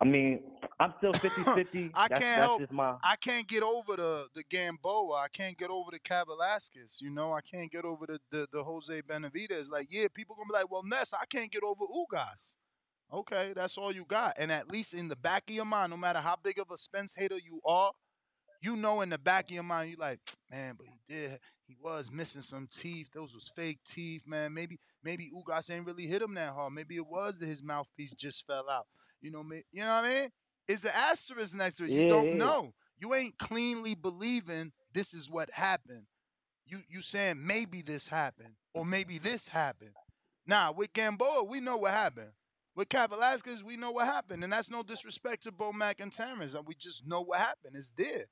I 0.00 0.04
mean, 0.04 0.40
I'm 0.80 0.92
still 0.98 1.12
50-50. 1.14 1.90
I 1.94 2.08
that's, 2.08 2.20
can't 2.20 2.20
that's 2.20 2.20
help. 2.38 2.60
Just 2.60 2.72
my 2.72 2.96
I 3.02 3.16
can't 3.16 3.46
get 3.46 3.62
over 3.62 3.96
the 3.96 4.26
the 4.34 4.42
Gamboa. 4.50 5.14
I 5.14 5.28
can't 5.32 5.56
get 5.56 5.70
over 5.70 5.90
the 5.90 6.00
Cavalasquez. 6.00 7.00
You 7.00 7.10
know, 7.10 7.32
I 7.32 7.40
can't 7.40 7.70
get 7.70 7.84
over 7.84 8.06
the 8.06 8.18
the, 8.30 8.46
the 8.52 8.64
Jose 8.64 9.02
Benavidez. 9.02 9.70
Like, 9.70 9.88
yeah, 9.90 10.06
people 10.12 10.34
gonna 10.36 10.48
be 10.48 10.54
like, 10.54 10.70
well, 10.70 10.82
Ness, 10.84 11.14
I 11.14 11.24
can't 11.26 11.50
get 11.50 11.62
over 11.62 11.84
Ugas. 11.84 12.56
Okay, 13.12 13.52
that's 13.54 13.78
all 13.78 13.92
you 13.92 14.04
got. 14.08 14.34
And 14.38 14.50
at 14.50 14.70
least 14.70 14.94
in 14.94 15.08
the 15.08 15.16
back 15.16 15.44
of 15.48 15.54
your 15.54 15.64
mind, 15.64 15.90
no 15.90 15.96
matter 15.96 16.18
how 16.18 16.36
big 16.42 16.58
of 16.58 16.70
a 16.72 16.78
Spence 16.78 17.14
hater 17.14 17.36
you 17.36 17.60
are, 17.64 17.92
you 18.60 18.76
know 18.76 19.02
in 19.02 19.10
the 19.10 19.18
back 19.18 19.44
of 19.44 19.50
your 19.54 19.62
mind, 19.62 19.90
you 19.90 19.96
like, 19.96 20.18
man, 20.50 20.74
but 20.76 20.86
he 20.86 20.98
did. 21.06 21.38
He 21.66 21.76
was 21.80 22.10
missing 22.10 22.42
some 22.42 22.68
teeth. 22.70 23.10
Those 23.14 23.34
was 23.34 23.50
fake 23.54 23.78
teeth, 23.84 24.26
man. 24.26 24.52
Maybe 24.52 24.80
maybe 25.02 25.30
Ugas 25.34 25.70
ain't 25.70 25.86
really 25.86 26.06
hit 26.06 26.22
him 26.22 26.34
that 26.34 26.52
hard. 26.52 26.72
Maybe 26.72 26.96
it 26.96 27.06
was 27.06 27.38
that 27.38 27.46
his 27.46 27.62
mouthpiece 27.62 28.12
just 28.12 28.46
fell 28.46 28.68
out. 28.68 28.86
You 29.24 29.32
know 29.32 29.42
me. 29.42 29.62
You 29.72 29.82
know 29.82 29.88
what 29.96 30.04
I 30.04 30.20
mean? 30.20 30.30
It's 30.68 30.84
an 30.84 30.92
asterisk 30.94 31.54
next 31.56 31.76
to 31.76 31.84
it. 31.84 31.92
You 31.92 32.02
Yeah, 32.02 32.08
don't 32.08 32.32
yeah. 32.32 32.36
know. 32.36 32.74
You 33.00 33.14
ain't 33.14 33.38
cleanly 33.38 33.94
believing 33.94 34.72
this 34.92 35.14
is 35.14 35.30
what 35.30 35.50
happened. 35.52 36.06
You 36.66 36.80
you 36.88 37.02
saying 37.02 37.44
maybe 37.46 37.82
this 37.82 38.06
happened 38.08 38.54
or 38.74 38.84
maybe 38.84 39.18
this 39.18 39.48
happened. 39.48 39.94
Nah, 40.46 40.72
with 40.72 40.92
Gamboa, 40.92 41.44
we 41.44 41.60
know 41.60 41.76
what 41.78 41.92
happened. 41.92 42.32
With 42.76 42.88
Cap 42.90 43.10
Velasquez, 43.10 43.64
we 43.64 43.76
know 43.76 43.92
what 43.92 44.06
happened. 44.06 44.44
And 44.44 44.52
that's 44.52 44.70
no 44.70 44.82
disrespect 44.82 45.44
to 45.44 45.52
Bo 45.52 45.72
Mac 45.72 46.00
and 46.00 46.12
Terrence. 46.12 46.54
We 46.66 46.74
just 46.74 47.06
know 47.06 47.22
what 47.22 47.38
happened. 47.40 47.76
It's 47.76 47.90
there. 47.90 48.26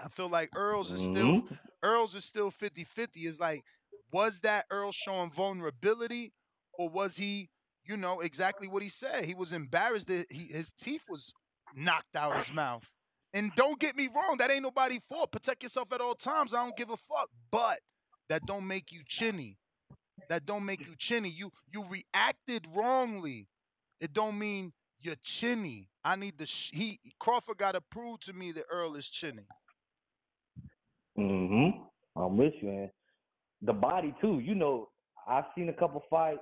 I 0.00 0.08
feel 0.08 0.28
like 0.28 0.50
Earls 0.56 0.92
is 0.92 1.02
still 1.02 1.40
Mhm. 1.40 1.58
Earls 1.82 2.14
is 2.14 2.24
still 2.24 2.50
50-50. 2.50 3.26
It's 3.26 3.40
like, 3.40 3.64
was 4.12 4.40
that 4.40 4.66
Earl 4.70 4.92
showing 4.92 5.30
vulnerability 5.30 6.32
or 6.78 6.88
was 6.88 7.16
he, 7.16 7.50
you 7.86 7.96
know, 7.96 8.20
exactly 8.20 8.68
what 8.68 8.82
he 8.82 8.88
said? 8.88 9.24
He 9.24 9.34
was 9.34 9.52
embarrassed 9.52 10.08
that 10.08 10.26
he, 10.30 10.46
his 10.52 10.72
teeth 10.72 11.02
was 11.08 11.32
knocked 11.74 12.16
out 12.16 12.36
his 12.36 12.52
mouth. 12.52 12.84
And 13.34 13.50
don't 13.54 13.78
get 13.78 13.96
me 13.96 14.08
wrong, 14.14 14.38
that 14.38 14.50
ain't 14.50 14.62
nobody 14.62 14.98
fault. 15.08 15.30
Protect 15.32 15.62
yourself 15.62 15.92
at 15.92 16.00
all 16.00 16.14
times. 16.14 16.54
I 16.54 16.62
don't 16.62 16.76
give 16.76 16.90
a 16.90 16.96
fuck. 16.96 17.28
But 17.50 17.78
that 18.28 18.46
don't 18.46 18.66
make 18.66 18.92
you 18.92 19.00
chinny. 19.06 19.58
That 20.28 20.46
don't 20.46 20.64
make 20.64 20.80
you 20.80 20.94
chinny. 20.98 21.28
You 21.28 21.50
you 21.72 21.84
reacted 21.90 22.66
wrongly. 22.74 23.48
It 24.00 24.12
don't 24.12 24.38
mean 24.38 24.72
you're 25.00 25.16
chinny. 25.22 25.88
I 26.04 26.16
need 26.16 26.38
the 26.38 26.46
sh- 26.46 26.70
he 26.72 26.98
Crawford 27.18 27.58
got 27.58 27.72
to 27.72 27.80
prove 27.80 28.20
to 28.20 28.32
me 28.32 28.52
that 28.52 28.64
Earl 28.70 28.96
is 28.96 29.08
chinny. 29.08 29.46
Mm-hmm. 31.18 32.20
I'm 32.20 32.36
with 32.36 32.54
you, 32.60 32.68
man. 32.68 32.90
The 33.62 33.72
body 33.72 34.14
too. 34.20 34.40
You 34.40 34.54
know, 34.54 34.88
I've 35.28 35.44
seen 35.54 35.68
a 35.68 35.72
couple 35.72 36.02
fights, 36.10 36.40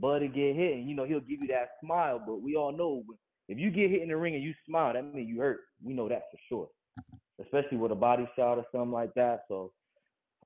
Buddy 0.00 0.28
get 0.28 0.56
hit, 0.56 0.74
and 0.74 0.88
you 0.88 0.94
know 0.96 1.04
he'll 1.04 1.20
give 1.20 1.40
you 1.40 1.48
that 1.48 1.70
smile. 1.84 2.22
But 2.24 2.42
we 2.42 2.56
all 2.56 2.72
know 2.72 3.02
if 3.48 3.58
you 3.58 3.70
get 3.70 3.90
hit 3.90 4.02
in 4.02 4.08
the 4.08 4.16
ring 4.16 4.34
and 4.34 4.44
you 4.44 4.54
smile, 4.66 4.92
that 4.92 5.02
means 5.02 5.28
you 5.28 5.40
hurt. 5.40 5.60
We 5.82 5.92
know 5.92 6.08
that 6.08 6.22
for 6.30 6.38
sure. 6.48 6.68
Mm-hmm. 6.98 7.42
Especially 7.42 7.78
with 7.78 7.92
a 7.92 7.96
body 7.96 8.28
shot 8.36 8.58
or 8.58 8.64
something 8.70 8.92
like 8.92 9.12
that. 9.14 9.40
So, 9.48 9.72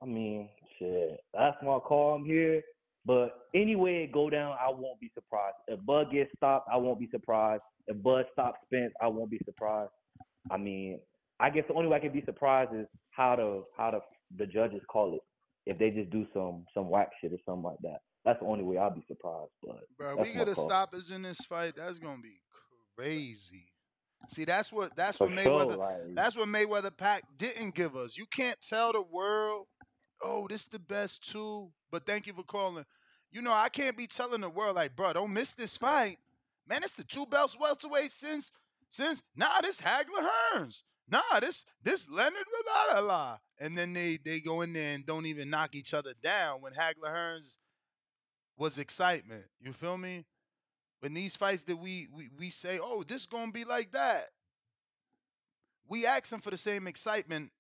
I 0.03 0.07
mean, 0.07 0.49
shit, 0.79 1.19
that's 1.35 1.57
my 1.63 1.79
call. 1.79 2.15
I'm 2.15 2.25
here. 2.25 2.63
But 3.07 3.33
anyway 3.55 4.05
it 4.05 4.13
go 4.13 4.31
down, 4.31 4.57
I 4.59 4.71
won't 4.71 5.01
be 5.01 5.11
surprised. 5.15 5.57
If 5.69 5.85
Bud 5.85 6.11
gets 6.11 6.31
stopped, 6.37 6.69
I 6.73 6.79
won't 6.79 6.99
be 6.99 7.09
surprised. 7.11 7.63
If 7.87 8.03
Bud 8.03 8.25
stops 8.33 8.59
Spence, 8.65 8.95
I 9.03 9.09
won't 9.09 9.31
be 9.31 9.41
surprised. 9.45 9.91
I 10.51 10.57
mean, 10.57 11.01
I 11.41 11.51
guess 11.51 11.65
the 11.69 11.75
only 11.75 11.89
way 11.89 11.99
I 11.99 12.01
can 12.01 12.13
be 12.13 12.25
surprised 12.25 12.71
is 12.75 12.87
how 13.11 13.37
the 13.37 13.65
how 13.77 13.91
the 13.91 14.01
the 14.39 14.47
judges 14.47 14.81
call 14.91 15.15
it. 15.15 15.21
If 15.67 15.79
they 15.79 15.91
just 15.91 16.11
do 16.11 16.27
some 16.33 16.65
some 16.73 16.89
whack 16.89 17.11
shit 17.21 17.33
or 17.33 17.39
something 17.45 17.65
like 17.65 17.79
that. 17.83 17.99
That's 18.25 18.41
the 18.41 18.47
only 18.47 18.65
way 18.65 18.79
I'll 18.79 18.91
be 18.91 19.05
surprised. 19.07 19.51
But 19.63 19.81
Bro, 19.99 20.17
we 20.17 20.33
get 20.33 20.49
a 20.49 20.55
call. 20.55 20.65
stoppage 20.65 21.11
in 21.11 21.23
this 21.23 21.41
fight. 21.41 21.75
That's 21.77 21.99
gonna 21.99 22.23
be 22.23 22.41
crazy. 22.97 23.67
See, 24.29 24.45
that's 24.45 24.73
what 24.73 24.97
that's 24.97 25.19
For 25.19 25.27
what 25.27 25.39
sure, 25.43 25.53
Mayweather 25.61 25.77
like- 25.77 26.15
that's 26.15 26.37
what 26.37 26.49
Mayweather 26.49 26.97
Pac 26.97 27.25
didn't 27.37 27.75
give 27.75 27.95
us. 27.97 28.17
You 28.17 28.27
can't 28.27 28.59
tell 28.61 28.93
the 28.93 29.03
world, 29.03 29.67
oh, 30.23 30.49
this 30.49 30.67
the 30.67 30.79
best 30.79 31.31
two. 31.31 31.71
But 31.91 32.07
thank 32.07 32.27
you 32.27 32.33
for 32.33 32.43
calling. 32.43 32.87
You 33.31 33.43
know, 33.43 33.53
I 33.53 33.69
can't 33.69 33.97
be 33.97 34.07
telling 34.07 34.41
the 34.41 34.49
world 34.49 34.77
like, 34.77 34.97
bro, 34.97 35.13
don't 35.13 35.33
miss 35.33 35.55
this 35.55 35.77
fight. 35.77 36.19
Man, 36.67 36.83
it's 36.83 36.95
the 36.95 37.05
two 37.05 37.27
belts 37.27 37.59
welterweight 37.59 38.11
since 38.11 38.51
since 38.89 39.23
nah, 39.37 39.61
this 39.61 39.81
Hagler 39.83 40.27
Hearns. 40.55 40.83
Nah, 41.09 41.41
this 41.41 41.67
this 41.83 42.09
Leonard 42.09 42.47
la 42.67 42.95
la 42.95 43.01
la. 43.07 43.39
And 43.61 43.77
then 43.77 43.93
they 43.93 44.17
they 44.25 44.41
go 44.41 44.63
in 44.63 44.73
there 44.73 44.95
and 44.95 45.05
don't 45.05 45.27
even 45.27 45.51
knock 45.51 45.75
each 45.75 45.93
other 45.93 46.15
down 46.23 46.63
when 46.63 46.73
Hagler 46.73 47.13
Hearns 47.13 47.57
was 48.57 48.79
excitement. 48.79 49.45
You 49.61 49.73
feel 49.73 49.99
me? 49.99 50.25
When 51.01 51.15
these 51.15 51.37
fights 51.37 51.65
that 51.65 51.77
we 51.77 52.09
we, 52.15 52.29
we 52.39 52.51
say, 52.51 52.79
oh, 52.83 53.03
this 53.03 53.27
gonna 53.27 53.53
be 53.53 53.65
like 53.65 53.93
that. 53.93 54.31
We 55.89 56.07
asking 56.07 56.41
for 56.41 56.51
the 56.51 56.57
same 56.57 56.87
excitement 56.87 57.51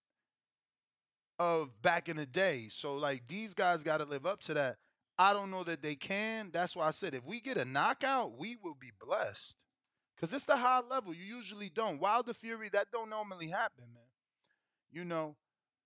of 1.38 1.82
back 1.82 2.08
in 2.08 2.16
the 2.16 2.26
day. 2.26 2.66
So 2.70 2.96
like 2.96 3.26
these 3.26 3.54
guys 3.54 3.82
gotta 3.82 4.04
live 4.04 4.24
up 4.26 4.40
to 4.42 4.54
that. 4.54 4.76
I 5.18 5.32
don't 5.32 5.50
know 5.50 5.62
that 5.64 5.82
they 5.82 5.94
can. 5.94 6.50
That's 6.52 6.74
why 6.74 6.86
I 6.86 6.90
said 6.90 7.14
if 7.14 7.24
we 7.24 7.40
get 7.40 7.56
a 7.56 7.64
knockout, 7.64 8.38
we 8.38 8.56
will 8.56 8.76
be 8.78 8.90
blessed. 8.98 9.58
Cause 10.20 10.32
it's 10.32 10.44
the 10.44 10.56
high 10.56 10.80
level. 10.88 11.12
You 11.12 11.24
usually 11.24 11.68
don't. 11.68 12.00
Wilder 12.00 12.32
Fury, 12.32 12.70
that 12.70 12.90
don't 12.90 13.10
normally 13.10 13.48
happen, 13.48 13.84
man. 13.92 14.04
You 14.90 15.04
know, 15.04 15.36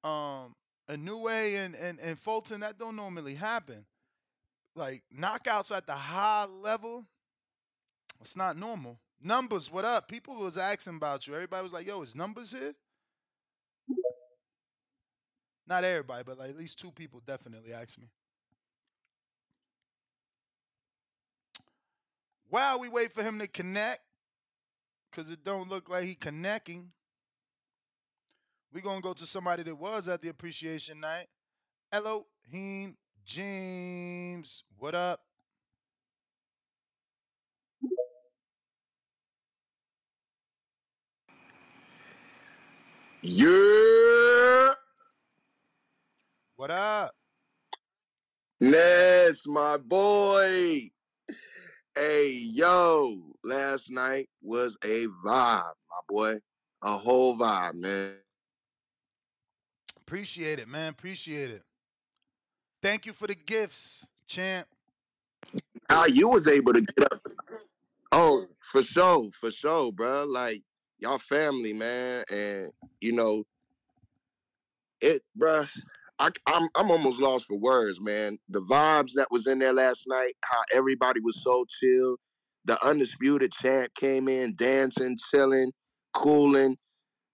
um, 0.09 0.55
Inoue 0.89 1.65
and, 1.65 1.75
and 1.75 1.99
and 1.99 2.19
Fulton, 2.19 2.61
that 2.61 2.79
don't 2.79 2.95
normally 2.95 3.35
happen. 3.35 3.85
Like 4.79 5.03
knockouts 5.13 5.77
at 5.77 5.89
the 5.89 5.93
high 5.93 6.45
level, 6.45 7.05
it's 8.21 8.37
not 8.37 8.57
normal. 8.57 9.01
Numbers, 9.21 9.73
what 9.73 9.85
up? 9.85 10.07
People 10.07 10.37
was 10.37 10.57
asking 10.57 10.95
about 10.95 11.27
you. 11.27 11.35
Everybody 11.35 11.65
was 11.65 11.73
like, 11.73 11.89
"Yo, 11.89 12.01
is 12.01 12.15
numbers 12.15 12.53
here?" 12.53 12.75
Not 15.67 15.83
everybody, 15.83 16.23
but 16.23 16.39
like 16.39 16.51
at 16.51 16.57
least 16.57 16.79
two 16.79 16.93
people 16.93 17.21
definitely 17.27 17.73
asked 17.73 17.99
me. 17.99 18.07
While 22.49 22.79
we 22.79 22.89
wait 22.89 23.13
for 23.13 23.25
him 23.25 23.41
to 23.41 23.49
connect, 23.49 24.03
cause 25.11 25.29
it 25.29 25.43
don't 25.45 25.69
look 25.69 25.89
like 25.89 26.05
he 26.05 26.15
connecting. 26.15 26.93
we 28.73 28.81
gonna 28.81 29.01
go 29.01 29.13
to 29.13 29.27
somebody 29.27 29.65
that 29.65 29.75
was 29.75 30.07
at 30.07 30.23
the 30.23 30.29
appreciation 30.29 31.01
night. 31.01 31.27
Hello, 31.91 32.27
Elohim 32.53 32.97
James. 33.29 34.65
What 34.79 34.95
up? 34.95 35.21
Yeah. 43.21 44.73
What 46.57 46.71
up? 46.71 47.11
Ness, 48.63 49.47
my 49.47 49.77
boy. 49.77 50.91
Hey, 51.95 52.31
yo. 52.31 53.19
Last 53.45 53.91
night 53.91 54.31
was 54.41 54.79
a 54.83 55.07
vibe, 55.23 55.75
my 55.75 56.01
boy. 56.09 56.39
A 56.81 56.97
whole 56.97 57.37
vibe, 57.37 57.75
man. 57.75 58.15
Appreciate 59.99 60.59
it, 60.61 60.69
man. 60.69 60.93
Appreciate 60.93 61.51
it. 61.51 61.68
Thank 62.81 63.07
you 63.07 63.13
for 63.13 63.27
the 63.27 63.35
gifts, 63.35 64.07
champ. 64.29 64.69
How 65.91 66.07
you 66.07 66.29
was 66.29 66.47
able 66.47 66.73
to 66.73 66.81
get 66.81 67.13
up? 67.13 67.27
Oh, 68.13 68.47
for 68.61 68.83
sure, 68.83 69.31
for 69.39 69.51
sure, 69.51 69.91
bro. 69.91 70.25
Like 70.25 70.63
y'all 70.99 71.19
family, 71.19 71.73
man, 71.73 72.25
and 72.31 72.71
you 73.01 73.13
know 73.13 73.43
it, 75.01 75.23
bro. 75.35 75.67
I, 76.21 76.31
I'm 76.47 76.69
I'm 76.77 76.91
almost 76.91 77.19
lost 77.19 77.47
for 77.47 77.59
words, 77.59 77.99
man. 78.01 78.39
The 78.49 78.63
vibes 78.63 79.13
that 79.15 79.31
was 79.31 79.47
in 79.47 79.59
there 79.59 79.73
last 79.73 80.05
night, 80.07 80.35
how 80.45 80.61
everybody 80.73 81.21
was 81.21 81.41
so 81.43 81.65
chill. 81.81 82.17
The 82.65 82.85
undisputed 82.87 83.53
champ 83.53 83.91
came 83.99 84.29
in 84.29 84.55
dancing, 84.57 85.19
chilling, 85.31 85.73
cooling, 86.15 86.77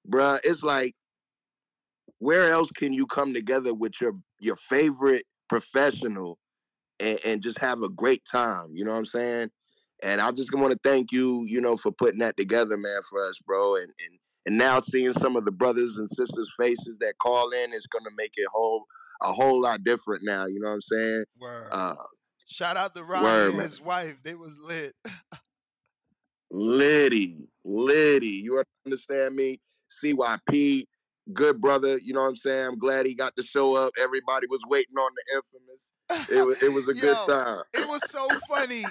bruh. 0.08 0.38
It's 0.42 0.62
like 0.62 0.94
where 2.18 2.50
else 2.50 2.70
can 2.70 2.92
you 2.92 3.06
come 3.06 3.34
together 3.34 3.74
with 3.74 4.00
your 4.00 4.12
your 4.40 4.56
favorite 4.56 5.26
professional 5.48 6.38
and, 7.00 7.18
and 7.24 7.42
just 7.42 7.58
have 7.58 7.82
a 7.82 7.88
great 7.88 8.24
time? 8.24 8.70
You 8.72 8.84
know 8.84 8.92
what 8.92 8.98
I'm 8.98 9.06
saying? 9.06 9.50
And 10.02 10.20
I 10.20 10.30
just 10.32 10.52
want 10.52 10.72
to 10.72 10.78
thank 10.84 11.12
you, 11.12 11.44
you 11.46 11.60
know, 11.60 11.76
for 11.76 11.92
putting 11.92 12.18
that 12.20 12.36
together, 12.36 12.76
man, 12.76 13.00
for 13.08 13.24
us, 13.24 13.38
bro. 13.46 13.76
And 13.76 13.84
and 13.84 14.18
and 14.46 14.58
now 14.58 14.78
seeing 14.80 15.12
some 15.12 15.36
of 15.36 15.44
the 15.44 15.52
brothers 15.52 15.96
and 15.96 16.08
sisters' 16.08 16.52
faces 16.58 16.98
that 16.98 17.18
call 17.18 17.50
in 17.50 17.72
is 17.72 17.86
gonna 17.86 18.14
make 18.16 18.32
it 18.36 18.46
whole 18.52 18.84
a 19.22 19.32
whole 19.32 19.60
lot 19.60 19.84
different 19.84 20.22
now. 20.24 20.46
You 20.46 20.60
know 20.60 20.68
what 20.68 20.74
I'm 20.74 20.82
saying? 20.82 21.24
Word. 21.40 21.68
Uh, 21.70 21.94
Shout 22.46 22.76
out 22.76 22.94
to 22.94 23.02
Ronnie 23.02 23.24
Word, 23.24 23.48
and 23.48 23.56
man. 23.56 23.64
his 23.64 23.80
wife. 23.80 24.16
They 24.22 24.34
was 24.34 24.58
lit. 24.60 24.94
Liddy, 26.50 27.48
Liddy. 27.64 28.42
You 28.44 28.62
understand 28.86 29.34
me? 29.34 29.60
CYP, 30.02 30.86
good 31.32 31.60
brother. 31.60 31.98
You 31.98 32.14
know 32.14 32.22
what 32.22 32.28
I'm 32.28 32.36
saying? 32.36 32.66
I'm 32.66 32.78
glad 32.78 33.06
he 33.06 33.14
got 33.14 33.36
to 33.36 33.42
show 33.42 33.74
up. 33.74 33.92
Everybody 34.00 34.46
was 34.48 34.60
waiting 34.68 34.96
on 34.96 35.10
the 35.14 35.36
infamous. 35.36 35.92
It 36.30 36.46
was, 36.46 36.62
it 36.62 36.72
was 36.72 36.88
a 36.88 36.94
good 36.94 37.16
time. 37.26 37.62
It 37.72 37.88
was 37.88 38.08
so 38.10 38.28
funny. 38.48 38.84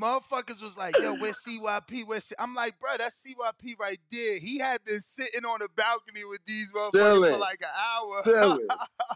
Motherfuckers 0.00 0.62
was 0.62 0.78
like, 0.78 0.96
yo, 0.98 1.16
where's 1.16 1.38
CYP? 1.38 2.06
Where's 2.06 2.26
C-? 2.26 2.36
I'm 2.38 2.54
like, 2.54 2.78
bro, 2.78 2.90
that's 2.98 3.26
CYP 3.26 3.78
right 3.80 3.98
there. 4.12 4.38
He 4.38 4.58
had 4.58 4.84
been 4.84 5.00
sitting 5.00 5.44
on 5.44 5.58
the 5.58 5.68
balcony 5.74 6.24
with 6.24 6.44
these 6.44 6.70
motherfuckers 6.70 7.32
for 7.32 7.38
like 7.38 7.60
an 7.62 7.68
hour. 7.76 8.22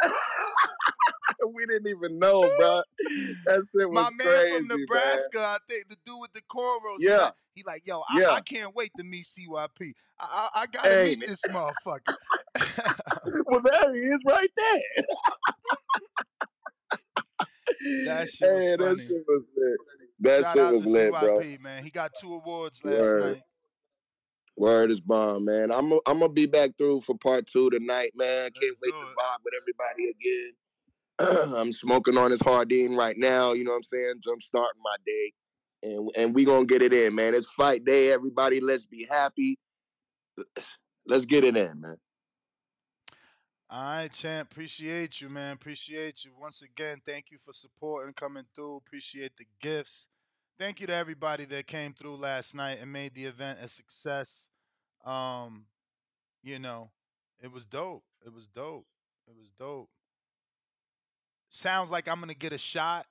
We 1.55 1.66
didn't 1.66 1.89
even 1.89 2.19
know, 2.19 2.51
bro. 2.59 2.82
That 3.47 3.66
shit 3.74 3.90
was 3.90 3.94
My 3.94 4.10
man 4.10 4.19
crazy, 4.19 4.56
from 4.56 4.66
Nebraska, 4.69 5.39
I 5.40 5.59
think 5.69 5.89
the 5.89 5.97
dude 6.06 6.20
with 6.20 6.32
the 6.32 6.43
cornrows. 6.43 6.98
he 6.98 7.06
Yeah. 7.06 7.16
like, 7.16 7.35
he 7.55 7.62
like, 7.66 7.86
yo, 7.86 8.02
I, 8.09 8.20
Yeah. 8.20 8.31
I 8.32 8.40
can't 8.40 8.74
wait 8.74 8.90
to 8.97 9.02
meet 9.05 9.24
CYP. 9.24 9.93
I, 10.20 10.48
I, 10.55 10.60
I 10.62 10.66
gotta 10.66 10.89
Hey. 10.89 11.16
meet 11.19 11.27
this 11.27 11.43
motherfucker. 11.48 12.14
well, 13.47 13.60
there 13.62 13.94
he 13.94 14.01
is, 14.01 14.19
right 14.27 14.48
there. 14.56 15.05
That 18.06 18.28
shit 18.28 18.52
was 18.52 18.64
hey, 18.64 18.77
that 18.77 18.78
funny. 18.78 19.06
shit 19.06 19.24
was 19.27 19.43
lit. 19.56 19.78
That 20.20 20.43
Shout 20.44 20.55
shit 20.55 20.62
out 20.62 20.74
was 20.74 20.85
to 20.85 20.89
lit, 20.90 21.10
bro. 21.10 21.39
CYP, 21.39 21.60
man. 21.60 21.82
He 21.82 21.90
got 21.90 22.12
two 22.20 22.35
awards 22.35 22.81
last 22.85 23.01
Word. 23.01 23.32
night. 23.35 23.43
Word 24.56 24.90
is 24.90 25.01
bomb, 25.01 25.47
man. 25.47 25.73
I'm 25.73 25.93
I'm 26.06 26.20
gonna 26.20 26.28
be 26.28 26.47
back 26.47 26.70
through 26.77 27.01
for 27.01 27.16
part 27.16 27.47
two 27.47 27.70
tonight, 27.70 28.12
man. 28.14 28.51
Can't 28.52 28.77
wait 28.82 28.93
to 28.93 28.98
vibe 28.98 29.39
with 29.44 29.55
everybody 29.60 30.10
again. 30.10 30.52
I'm 31.56 31.72
smoking 31.72 32.18
on 32.18 32.30
this 32.30 32.40
Hardine 32.40 32.96
right 32.96 33.16
now. 33.16 33.52
You 33.52 33.64
know 33.64 33.72
what 33.72 33.78
I'm 33.78 33.84
saying? 33.84 34.14
Jump 34.22 34.42
starting 34.42 34.82
my 34.82 34.96
day, 35.06 35.32
and 35.82 36.10
and 36.16 36.34
we 36.34 36.44
gonna 36.44 36.66
get 36.66 36.82
it 36.82 36.92
in, 36.92 37.14
man. 37.14 37.34
It's 37.34 37.50
fight 37.52 37.84
day, 37.84 38.12
everybody. 38.12 38.60
Let's 38.60 38.84
be 38.84 39.06
happy. 39.10 39.58
Let's 41.06 41.24
get 41.24 41.44
it 41.44 41.56
in, 41.56 41.80
man. 41.80 41.96
All 43.70 43.82
right, 43.82 44.12
champ. 44.12 44.50
Appreciate 44.52 45.20
you, 45.20 45.28
man. 45.28 45.54
Appreciate 45.54 46.24
you. 46.24 46.32
Once 46.38 46.60
again, 46.62 47.00
thank 47.04 47.30
you 47.30 47.38
for 47.42 47.52
supporting, 47.52 48.12
coming 48.12 48.44
through. 48.54 48.76
Appreciate 48.76 49.32
the 49.38 49.46
gifts. 49.60 50.08
Thank 50.58 50.80
you 50.80 50.86
to 50.86 50.94
everybody 50.94 51.44
that 51.46 51.66
came 51.66 51.94
through 51.94 52.16
last 52.16 52.54
night 52.54 52.78
and 52.80 52.92
made 52.92 53.14
the 53.14 53.24
event 53.24 53.58
a 53.62 53.68
success. 53.68 54.50
Um, 55.04 55.66
you 56.42 56.58
know, 56.58 56.90
it 57.42 57.50
was 57.50 57.64
dope. 57.64 58.04
It 58.24 58.32
was 58.32 58.46
dope. 58.46 58.86
It 59.26 59.34
was 59.36 59.48
dope. 59.58 59.88
Sounds 61.54 61.90
like 61.90 62.08
I'm 62.08 62.18
gonna 62.18 62.32
get 62.32 62.54
a 62.54 62.58
shot 62.58 63.04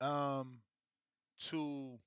um 0.00 0.60
to 1.50 1.98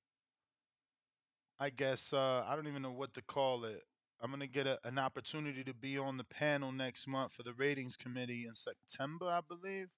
I 1.60 1.70
guess 1.70 2.12
uh 2.12 2.44
I 2.48 2.56
don't 2.56 2.68
even 2.68 2.82
know 2.82 2.92
what 2.92 3.14
to 3.14 3.22
call 3.22 3.66
it. 3.66 3.84
I'm 4.20 4.32
gonna 4.32 4.48
get 4.48 4.66
a, 4.66 4.80
an 4.84 4.98
opportunity 4.98 5.64
to 5.64 5.76
be 5.76 5.96
on 5.96 6.18
the 6.18 6.24
panel 6.24 6.72
next 6.72 7.08
month 7.08 7.34
for 7.34 7.44
the 7.44 7.54
ratings 7.54 7.98
committee 7.98 8.46
in 8.48 8.56
September, 8.56 9.28
I 9.28 9.42
believe. 9.48 9.90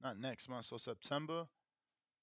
Not 0.00 0.16
next 0.16 0.48
month, 0.48 0.66
so 0.66 0.76
September 0.76 1.46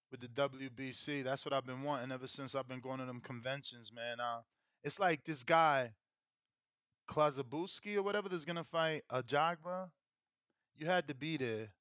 with 0.10 0.22
the 0.22 0.30
WBC. 0.30 1.26
That's 1.26 1.44
what 1.44 1.54
I've 1.54 1.66
been 1.66 1.84
wanting 1.84 2.10
ever 2.10 2.28
since 2.28 2.56
I've 2.56 2.70
been 2.70 2.80
going 2.80 3.00
to 3.00 3.06
them 3.06 3.20
conventions, 3.20 3.92
man. 3.94 4.22
Uh, 4.22 4.44
it's 4.82 4.98
like 4.98 5.26
this 5.26 5.44
guy, 5.44 5.92
Klazabuski 7.10 7.98
or 7.98 8.02
whatever, 8.02 8.30
that's 8.30 8.46
gonna 8.46 8.64
fight 8.64 9.02
Ajagba. 9.12 9.90
You 10.78 10.86
had 10.86 11.06
to 11.10 11.14
be 11.14 11.36
there. 11.36 11.72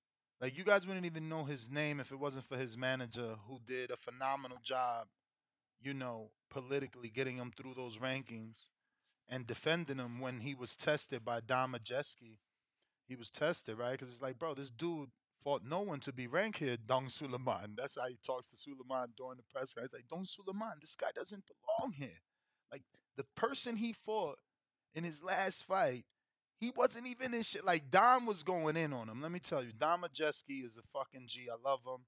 Like 0.43 0.59
you 0.59 0.64
guys 0.64 0.89
wouldn't 0.89 1.06
even 1.06 1.28
know 1.28 1.44
his 1.44 1.70
name 1.70 2.01
if 2.01 2.10
it 2.10 2.19
wasn't 2.19 2.47
for 2.47 2.56
his 2.56 2.77
manager, 2.77 3.36
who 3.48 3.60
did 3.64 3.93
a 3.93 3.97
phenomenal 3.97 4.59
job. 4.60 5.06
You 5.81 5.94
know, 5.94 6.31
politically 6.51 7.09
getting 7.09 7.36
him 7.36 7.52
through 7.56 7.74
those 7.74 7.98
rankings 7.98 8.66
and 9.28 9.47
defending 9.47 9.98
him 9.98 10.20
when 10.20 10.40
he 10.40 10.55
was 10.55 10.77
tested 10.77 11.24
by 11.24 11.40
Dom 11.40 11.74
Majeski. 11.74 12.39
He 13.09 13.14
was 13.14 13.31
tested, 13.31 13.78
right? 13.78 13.93
Because 13.93 14.09
it's 14.10 14.23
like, 14.23 14.39
bro, 14.39 14.55
this 14.55 14.70
dude 14.70 15.10
fought 15.43 15.62
no 15.64 15.81
one 15.81 16.01
to 16.01 16.12
be 16.12 16.27
ranked 16.27 16.59
here, 16.59 16.77
Dong 16.77 17.06
Sulaimán. 17.06 17.74
That's 17.77 17.97
how 18.01 18.09
he 18.09 18.16
talks 18.24 18.48
to 18.48 18.56
Sulaimán 18.56 19.09
during 19.16 19.36
the 19.36 19.44
press. 19.52 19.74
He's 19.81 19.93
like, 19.93 20.09
Dong 20.09 20.24
Sulaimán, 20.24 20.81
this 20.81 20.97
guy 20.97 21.10
doesn't 21.14 21.44
belong 21.47 21.93
here. 21.93 22.20
Like, 22.70 22.82
the 23.16 23.24
person 23.36 23.77
he 23.77 23.93
fought 23.93 24.39
in 24.94 25.05
his 25.05 25.23
last 25.23 25.64
fight, 25.64 26.05
he 26.63 26.71
wasn't 26.77 27.09
even 27.09 27.35
in 27.35 27.43
shit. 27.43 27.65
Like, 27.65 27.91
Dom 27.91 28.25
was 28.25 28.45
going 28.45 28.77
in 28.77 28.93
on 28.93 29.09
him. 29.09 29.21
Let 29.21 29.33
me 29.33 29.41
tell 29.41 29.65
you, 29.65 29.73
Dom 29.77 30.03
Majeski 30.03 30.65
is 30.65 30.79
a 30.79 30.83
fucking 30.97 31.27
G. 31.27 31.49
I 31.51 31.57
love 31.69 31.81
him. 31.85 32.05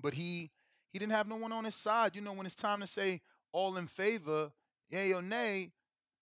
But 0.00 0.14
he 0.14 0.50
he 0.92 0.98
didn't 0.98 1.12
have 1.12 1.28
no 1.28 1.36
one 1.36 1.52
on 1.52 1.64
his 1.64 1.76
side. 1.76 2.16
You 2.16 2.22
know, 2.22 2.32
when 2.32 2.44
it's 2.44 2.56
time 2.56 2.80
to 2.80 2.88
say 2.88 3.20
all 3.52 3.76
in 3.76 3.86
favor, 3.86 4.50
yay 4.90 5.12
or 5.12 5.22
nay, 5.22 5.70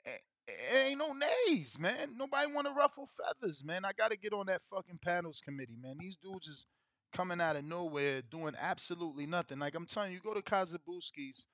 it 0.05 0.77
ain't 0.77 0.99
no 0.99 1.15
nays, 1.49 1.79
man. 1.79 2.15
Nobody 2.15 2.53
want 2.53 2.67
to 2.67 2.75
ruffle 2.75 3.09
feathers, 3.09 3.65
man. 3.65 3.87
I 3.87 3.93
got 3.93 4.11
to 4.11 4.19
get 4.19 4.35
on 4.35 4.47
that 4.47 4.63
fucking 4.63 4.99
panels 5.03 5.41
committee, 5.43 5.79
man. 5.81 5.97
These 5.99 6.17
dudes 6.17 6.47
is 6.47 6.67
coming 7.11 7.41
out 7.41 7.57
of 7.57 7.65
nowhere 7.65 8.21
doing 8.21 8.55
absolutely 8.61 9.25
nothing. 9.25 9.59
Like 9.59 9.75
I'm 9.75 9.87
telling 9.87 10.11
you, 10.11 10.17
you 10.17 10.23
go 10.23 10.35
to 10.35 10.43
Kazabuski's 10.43 11.47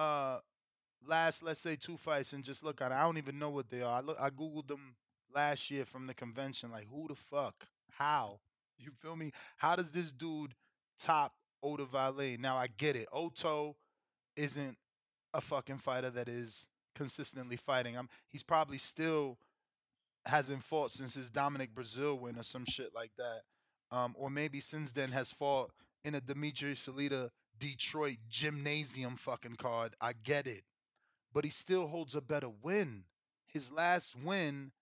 uh 0.00 0.38
last, 1.06 1.44
let's 1.44 1.60
say, 1.60 1.76
two 1.76 1.96
fights 1.96 2.32
and 2.32 2.42
just 2.42 2.64
look 2.64 2.82
at 2.82 2.90
it. 2.90 2.94
I 2.96 3.02
don't 3.02 3.18
even 3.18 3.38
know 3.38 3.50
what 3.50 3.70
they 3.70 3.82
are. 3.82 3.98
I 3.98 4.00
look, 4.00 4.16
I 4.20 4.30
googled 4.30 4.66
them 4.66 4.96
last 5.34 5.70
year 5.70 5.84
from 5.84 6.06
the 6.06 6.14
convention. 6.14 6.70
Like, 6.70 6.86
who 6.90 7.08
the 7.08 7.14
fuck? 7.14 7.66
How? 7.90 8.40
You 8.78 8.90
feel 8.90 9.16
me? 9.16 9.32
How 9.56 9.76
does 9.76 9.90
this 9.90 10.12
dude 10.12 10.54
top 10.98 11.34
Otto 11.62 11.88
Wallin? 11.92 12.40
Now 12.40 12.56
I 12.56 12.68
get 12.68 12.96
it. 12.96 13.08
Otto 13.12 13.76
isn't 14.36 14.76
a 15.34 15.40
fucking 15.40 15.78
fighter 15.78 16.10
that 16.10 16.28
is 16.28 16.68
consistently 16.94 17.56
fighting. 17.56 17.96
I'm 17.96 18.08
he's 18.28 18.42
probably 18.42 18.78
still 18.78 19.38
hasn't 20.26 20.62
fought 20.62 20.92
since 20.92 21.14
his 21.14 21.30
Dominic 21.30 21.74
Breazeale 21.74 22.20
win 22.20 22.38
or 22.38 22.42
some 22.42 22.64
shit 22.64 22.94
like 22.94 23.12
that. 23.18 23.42
Um, 23.96 24.14
or 24.18 24.30
maybe 24.30 24.60
since 24.60 24.92
then 24.92 25.10
has 25.12 25.32
fought 25.32 25.70
in 26.04 26.14
a 26.14 26.20
Dmitriy 26.20 26.72
Salita 26.72 27.30
Detroit 27.58 28.18
gymnasium 28.28 29.16
fucking 29.16 29.56
card. 29.56 29.94
I 30.00 30.12
get 30.12 30.46
it. 30.46 30.62
But 31.32 31.44
he 31.44 31.50
still 31.50 31.88
holds 31.88 32.14
a 32.14 32.20
better 32.20 32.48
win. 32.48 33.04
His 33.46 33.72
last 33.72 34.14
win 34.22 34.72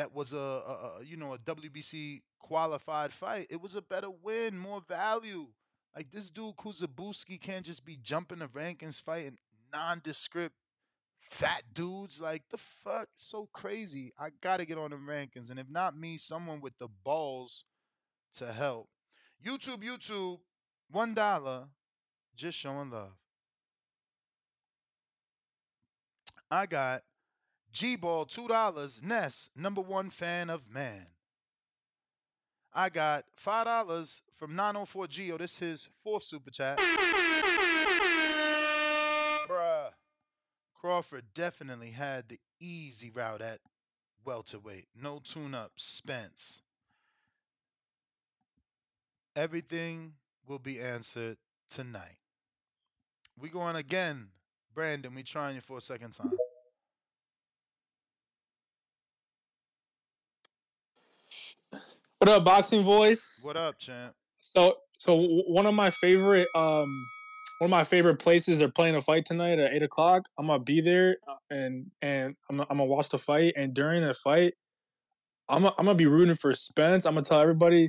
that 0.00 0.14
was 0.14 0.32
a, 0.32 0.38
a, 0.38 0.40
a 0.40 1.04
you 1.04 1.18
know 1.18 1.34
a 1.34 1.38
WBC 1.38 2.22
qualified 2.38 3.12
fight. 3.12 3.46
It 3.50 3.60
was 3.60 3.74
a 3.74 3.82
better 3.82 4.08
win, 4.10 4.56
more 4.56 4.80
value. 4.80 5.48
Like 5.94 6.10
this 6.10 6.30
dude 6.30 6.56
Kuzabuski 6.56 7.38
can't 7.38 7.66
just 7.66 7.84
be 7.84 7.98
jumping 8.02 8.38
the 8.38 8.46
rankings 8.46 9.02
fighting 9.02 9.36
nondescript 9.70 10.54
fat 11.28 11.64
dudes. 11.74 12.18
Like 12.18 12.44
the 12.50 12.56
fuck, 12.56 13.08
so 13.14 13.50
crazy. 13.52 14.14
I 14.18 14.30
gotta 14.40 14.64
get 14.64 14.78
on 14.78 14.90
the 14.90 14.96
rankings, 14.96 15.50
and 15.50 15.60
if 15.60 15.68
not 15.68 15.94
me, 15.94 16.16
someone 16.16 16.62
with 16.62 16.78
the 16.78 16.88
balls 17.04 17.66
to 18.36 18.50
help. 18.50 18.88
YouTube, 19.46 19.84
YouTube, 19.84 20.38
one 20.90 21.12
dollar, 21.12 21.64
just 22.34 22.56
showing 22.56 22.90
love. 22.90 23.12
I 26.50 26.64
got 26.64 27.02
G 27.72 27.96
Ball 27.96 28.24
two 28.24 28.48
dollars. 28.48 29.02
Ness 29.02 29.50
number 29.56 29.80
one 29.80 30.10
fan 30.10 30.50
of 30.50 30.72
man. 30.72 31.06
I 32.72 32.88
got 32.88 33.24
five 33.34 33.66
dollars 33.66 34.22
from 34.34 34.54
904 34.54 35.06
Geo. 35.08 35.38
This 35.38 35.54
is 35.54 35.58
his 35.58 35.88
fourth 36.02 36.22
super 36.22 36.50
chat. 36.50 36.78
Bruh. 39.48 39.90
Crawford 40.74 41.24
definitely 41.34 41.90
had 41.90 42.28
the 42.28 42.38
easy 42.60 43.10
route 43.10 43.42
at 43.42 43.60
welterweight. 44.24 44.86
No 44.94 45.20
tune 45.22 45.54
up. 45.54 45.72
Spence. 45.76 46.62
Everything 49.36 50.14
will 50.46 50.58
be 50.58 50.80
answered 50.80 51.36
tonight. 51.68 52.16
We 53.38 53.48
going 53.48 53.76
again. 53.76 54.28
Brandon, 54.74 55.14
we 55.14 55.22
trying 55.22 55.56
you 55.56 55.60
for 55.60 55.78
a 55.78 55.80
second 55.80 56.12
time. 56.12 56.32
What 62.20 62.28
up, 62.28 62.44
boxing 62.44 62.84
voice? 62.84 63.40
What 63.42 63.56
up, 63.56 63.78
champ? 63.78 64.12
So, 64.42 64.74
so 64.98 65.26
one 65.46 65.64
of 65.64 65.72
my 65.72 65.88
favorite, 65.88 66.48
um, 66.54 67.06
one 67.60 67.68
of 67.68 67.70
my 67.70 67.82
favorite 67.82 68.18
places 68.18 68.58
they're 68.58 68.68
playing 68.68 68.94
a 68.96 69.00
fight 69.00 69.24
tonight 69.24 69.58
at 69.58 69.72
eight 69.72 69.82
o'clock. 69.82 70.24
I'm 70.38 70.48
gonna 70.48 70.62
be 70.62 70.82
there, 70.82 71.16
uh, 71.26 71.36
and 71.48 71.90
and 72.02 72.36
I'm, 72.50 72.60
I'm 72.60 72.66
gonna 72.76 72.84
watch 72.84 73.08
the 73.08 73.16
fight. 73.16 73.54
And 73.56 73.72
during 73.72 74.06
the 74.06 74.12
fight, 74.12 74.52
I'm 75.48 75.64
I'm 75.64 75.72
gonna 75.78 75.94
be 75.94 76.04
rooting 76.04 76.36
for 76.36 76.52
Spence. 76.52 77.06
I'm 77.06 77.14
gonna 77.14 77.24
tell 77.24 77.40
everybody, 77.40 77.88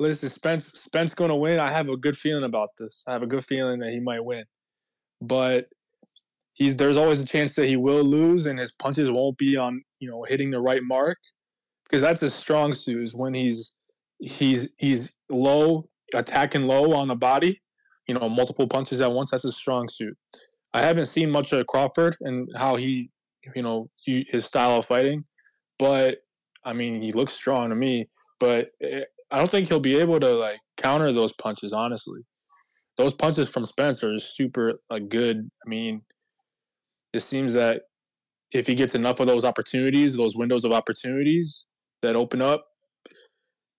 listen, 0.00 0.30
Spence, 0.30 0.72
Spence 0.72 1.14
gonna 1.14 1.36
win. 1.36 1.60
I 1.60 1.70
have 1.70 1.88
a 1.90 1.96
good 1.96 2.18
feeling 2.18 2.42
about 2.42 2.70
this. 2.76 3.04
I 3.06 3.12
have 3.12 3.22
a 3.22 3.28
good 3.28 3.44
feeling 3.44 3.78
that 3.78 3.92
he 3.92 4.00
might 4.00 4.24
win, 4.24 4.46
but 5.22 5.66
he's 6.54 6.74
there's 6.74 6.96
always 6.96 7.22
a 7.22 7.26
chance 7.26 7.54
that 7.54 7.68
he 7.68 7.76
will 7.76 8.02
lose, 8.02 8.46
and 8.46 8.58
his 8.58 8.72
punches 8.72 9.12
won't 9.12 9.38
be 9.38 9.56
on 9.56 9.80
you 10.00 10.10
know 10.10 10.24
hitting 10.24 10.50
the 10.50 10.60
right 10.60 10.82
mark 10.82 11.18
because 11.90 12.02
that's 12.02 12.20
his 12.20 12.34
strong 12.34 12.72
suit 12.72 13.02
is 13.02 13.14
when 13.14 13.34
he's 13.34 13.74
he's 14.20 14.70
he's 14.78 15.16
low 15.28 15.88
attacking 16.14 16.62
low 16.62 16.92
on 16.92 17.08
the 17.08 17.14
body 17.14 17.60
you 18.06 18.14
know 18.14 18.28
multiple 18.28 18.66
punches 18.66 19.00
at 19.00 19.10
once 19.10 19.30
that's 19.30 19.42
his 19.42 19.56
strong 19.56 19.88
suit. 19.88 20.16
I 20.72 20.82
haven't 20.82 21.06
seen 21.06 21.30
much 21.30 21.52
of 21.52 21.66
crawford 21.66 22.16
and 22.20 22.48
how 22.56 22.76
he 22.76 23.10
you 23.54 23.62
know 23.62 23.88
he, 23.96 24.26
his 24.30 24.44
style 24.44 24.78
of 24.78 24.86
fighting 24.86 25.24
but 25.78 26.18
i 26.64 26.72
mean 26.72 27.00
he 27.00 27.10
looks 27.12 27.32
strong 27.32 27.70
to 27.70 27.74
me 27.74 28.08
but 28.38 28.68
eh, 28.82 29.00
i 29.30 29.38
don't 29.38 29.50
think 29.50 29.68
he'll 29.68 29.80
be 29.80 29.96
able 29.96 30.20
to 30.20 30.28
like 30.28 30.58
counter 30.76 31.12
those 31.12 31.32
punches 31.34 31.72
honestly. 31.72 32.20
Those 32.96 33.14
punches 33.14 33.48
from 33.48 33.64
spencer 33.64 34.12
are 34.14 34.18
super 34.18 34.74
like 34.90 35.08
good. 35.08 35.48
I 35.64 35.68
mean 35.68 36.02
it 37.14 37.20
seems 37.20 37.52
that 37.54 37.82
if 38.52 38.66
he 38.66 38.74
gets 38.74 38.94
enough 38.94 39.20
of 39.20 39.26
those 39.26 39.44
opportunities 39.44 40.14
those 40.14 40.36
windows 40.36 40.64
of 40.64 40.72
opportunities 40.72 41.66
that 42.02 42.16
open 42.16 42.42
up 42.42 42.64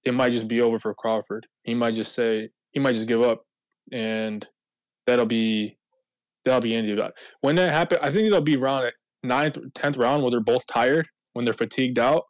it 0.03 0.13
might 0.13 0.31
just 0.31 0.47
be 0.47 0.61
over 0.61 0.79
for 0.79 0.93
Crawford. 0.93 1.45
He 1.63 1.73
might 1.73 1.93
just 1.93 2.13
say 2.13 2.49
he 2.71 2.79
might 2.79 2.95
just 2.95 3.07
give 3.07 3.21
up, 3.21 3.45
and 3.91 4.47
that'll 5.05 5.25
be 5.25 5.77
that'll 6.43 6.61
be 6.61 6.75
end 6.75 6.89
of 6.89 6.97
that. 6.97 7.13
When 7.41 7.55
that 7.57 7.71
happens, 7.71 7.99
I 8.01 8.11
think 8.11 8.27
it'll 8.27 8.41
be 8.41 8.57
around 8.57 8.91
ninth, 9.23 9.57
tenth 9.75 9.97
round 9.97 10.23
where 10.23 10.31
they're 10.31 10.39
both 10.39 10.65
tired, 10.67 11.07
when 11.33 11.45
they're 11.45 11.53
fatigued 11.53 11.99
out, 11.99 12.23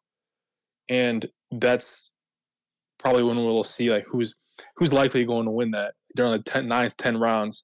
and 0.89 1.26
that's 1.51 2.11
probably 2.99 3.23
when 3.23 3.38
we'll 3.38 3.63
see 3.63 3.89
like 3.89 4.05
who's 4.05 4.34
who's 4.76 4.93
likely 4.93 5.26
going 5.26 5.45
to 5.45 5.51
win 5.51 5.72
that 5.72 5.93
during 6.15 6.34
the 6.34 6.43
10, 6.43 6.68
ninth, 6.68 6.93
10 6.97 7.18
rounds. 7.18 7.63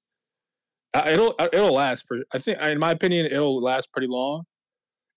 It'll 1.06 1.36
it'll 1.54 1.74
last 1.74 2.06
for 2.08 2.20
I 2.34 2.40
think 2.40 2.60
in 2.60 2.80
my 2.80 2.92
opinion 2.92 3.26
it'll 3.26 3.62
last 3.62 3.92
pretty 3.92 4.08
long, 4.08 4.46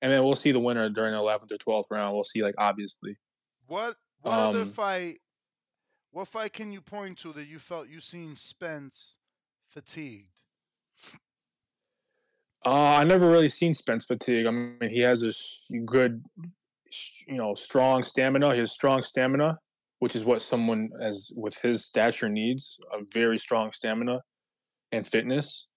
and 0.03 0.13
then 0.13 0.25
we'll 0.25 0.37
see 0.37 0.53
the 0.53 0.61
winner 0.61 0.89
during 0.89 1.13
the 1.13 1.19
eleventh 1.19 1.53
or 1.53 1.59
twelfth 1.59 1.89
round. 1.91 2.15
We'll 2.15 2.25
see 2.25 2.43
like 2.43 2.55
obviously. 2.59 3.17
What 3.67 3.97
what 4.23 4.33
other 4.33 4.63
Um, 4.63 4.71
fight? 4.71 5.19
What 6.13 6.29
fight 6.29 6.53
can 6.53 6.73
you 6.73 6.81
point 6.81 7.19
to 7.19 7.33
that 7.35 7.47
you 7.47 7.59
felt 7.59 7.89
you 7.89 8.01
seen 8.01 8.35
Spence 8.35 9.19
fatigued? 9.69 10.43
Uh, 12.67 12.71
I 12.73 13.05
never 13.05 13.31
really 13.31 13.49
seen 13.49 13.73
Spence 13.73 14.05
fatigue. 14.05 14.47
I 14.47 14.51
mean, 14.51 14.91
he 14.91 15.01
has 15.01 15.23
a 15.23 15.33
good, 15.87 16.23
you 17.27 17.37
know, 17.37 17.55
strong 17.55 18.03
stamina. 18.03 18.53
He 18.53 18.59
has 18.59 18.73
strong 18.73 19.03
stamina, 19.03 19.59
which 20.01 20.15
is 20.15 20.25
what 20.27 20.43
someone 20.43 20.91
as 21.01 21.31
with 21.37 21.57
his 21.63 21.87
stature 21.87 22.29
needs 22.29 22.79
a 22.93 22.99
very 23.15 23.39
strong 23.39 23.73
stamina 23.73 24.21
and 24.93 25.07
fitness. 25.07 25.69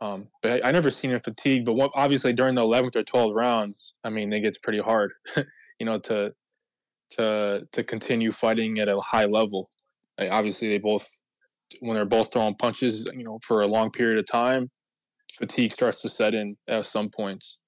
Um, 0.00 0.28
but 0.42 0.64
I, 0.64 0.68
I 0.68 0.72
never 0.72 0.90
seen 0.90 1.10
him 1.10 1.20
fatigue. 1.20 1.64
But 1.64 1.74
what, 1.74 1.90
obviously 1.94 2.32
during 2.32 2.54
the 2.54 2.62
eleventh 2.62 2.96
or 2.96 3.02
twelfth 3.02 3.34
rounds, 3.34 3.94
I 4.04 4.10
mean, 4.10 4.32
it 4.32 4.40
gets 4.40 4.58
pretty 4.58 4.80
hard, 4.80 5.12
you 5.78 5.86
know, 5.86 5.98
to 6.00 6.32
to 7.12 7.62
to 7.72 7.84
continue 7.84 8.32
fighting 8.32 8.78
at 8.78 8.88
a 8.88 9.00
high 9.00 9.26
level. 9.26 9.70
Like, 10.18 10.30
obviously, 10.30 10.68
they 10.68 10.78
both 10.78 11.08
when 11.80 11.94
they're 11.94 12.04
both 12.04 12.32
throwing 12.32 12.54
punches, 12.56 13.06
you 13.14 13.24
know, 13.24 13.38
for 13.42 13.62
a 13.62 13.66
long 13.66 13.90
period 13.90 14.18
of 14.18 14.26
time, 14.26 14.70
fatigue 15.36 15.72
starts 15.72 16.00
to 16.02 16.08
set 16.08 16.34
in 16.34 16.56
at 16.68 16.86
some 16.86 17.10
points. 17.10 17.58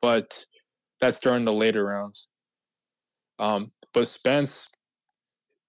But 0.00 0.44
that's 1.00 1.18
during 1.18 1.44
the 1.44 1.52
later 1.52 1.84
rounds. 1.84 2.28
Um, 3.38 3.72
but 3.92 4.08
Spence, 4.08 4.68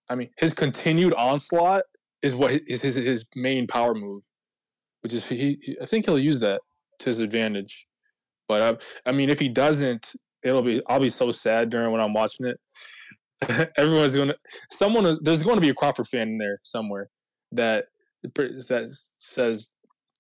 I 0.10 0.16
mean, 0.16 0.30
his 0.38 0.54
continued 0.54 1.14
onslaught 1.14 1.84
is 2.22 2.36
what 2.36 2.54
is 2.68 2.82
his 2.82 2.96
his 2.96 3.26
main 3.36 3.68
power 3.68 3.94
move, 3.94 4.24
which 5.04 5.14
is 5.14 5.28
he. 5.28 5.78
I 5.82 5.86
think 5.86 6.06
he'll 6.06 6.20
use 6.20 6.40
that 6.40 6.62
to 7.00 7.06
his 7.10 7.20
advantage. 7.20 7.86
But 8.48 8.62
uh, 8.62 8.76
I 9.06 9.12
mean, 9.12 9.30
if 9.30 9.40
he 9.40 9.50
doesn't, 9.50 10.12
it'll 10.44 10.64
be 10.64 10.82
I'll 10.88 11.00
be 11.00 11.10
so 11.10 11.32
sad 11.32 11.70
during 11.70 11.92
when 11.92 12.02
I'm 12.02 12.14
watching 12.14 12.48
it. 12.48 12.60
Everyone's 13.78 14.16
gonna 14.16 14.36
someone 14.72 15.18
there's 15.22 15.44
going 15.44 15.56
to 15.58 15.62
be 15.62 15.70
a 15.70 15.74
Crawford 15.74 16.08
fan 16.08 16.30
in 16.30 16.38
there 16.38 16.60
somewhere 16.64 17.10
that 17.52 17.86
that 18.24 18.98
says 19.20 19.72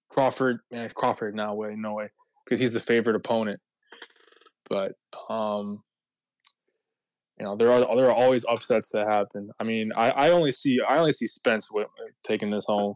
Crawford, 0.09 0.59
man, 0.71 0.89
Crawford, 0.95 1.35
no 1.35 1.53
way, 1.53 1.73
no 1.75 1.93
way, 1.93 2.09
because 2.45 2.59
he's 2.59 2.73
the 2.73 2.79
favorite 2.79 3.15
opponent. 3.15 3.59
But 4.69 4.93
um, 5.29 5.81
you 7.39 7.45
know, 7.45 7.55
there 7.55 7.71
are 7.71 7.95
there 7.95 8.07
are 8.07 8.13
always 8.13 8.45
upsets 8.45 8.89
that 8.89 9.07
happen. 9.07 9.49
I 9.59 9.63
mean, 9.63 9.91
I, 9.95 10.09
I 10.11 10.29
only 10.29 10.51
see 10.51 10.79
I 10.87 10.97
only 10.97 11.13
see 11.13 11.27
Spence 11.27 11.67
taking 12.23 12.49
this 12.49 12.65
home. 12.65 12.95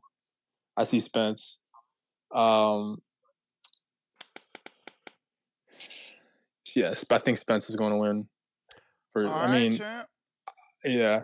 I 0.78 0.84
see 0.84 1.00
Spence. 1.00 1.60
Um, 2.34 3.02
yes, 6.76 7.04
but 7.04 7.16
I 7.16 7.20
think 7.20 7.38
Spence 7.38 7.70
is 7.70 7.76
going 7.76 7.92
to 7.92 7.98
win. 7.98 8.28
For 9.14 9.26
All 9.26 9.34
I 9.34 9.46
right, 9.46 9.62
mean, 9.62 9.72
champ. 9.74 10.08
yeah. 10.84 11.22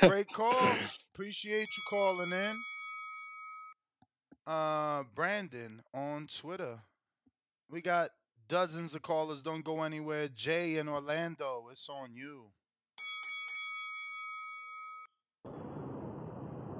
Great 0.00 0.28
call. 0.32 0.76
Appreciate 1.14 1.68
you 1.76 1.82
calling 1.90 2.32
in. 2.32 2.56
Uh, 4.46 5.04
Brandon 5.14 5.82
on 5.92 6.26
Twitter. 6.26 6.78
We 7.68 7.80
got 7.80 8.10
dozens 8.48 8.94
of 8.94 9.02
callers. 9.02 9.42
Don't 9.42 9.64
go 9.64 9.82
anywhere. 9.82 10.28
Jay 10.28 10.76
in 10.76 10.88
Orlando. 10.88 11.68
It's 11.70 11.88
on 11.88 12.14
you. 12.14 12.46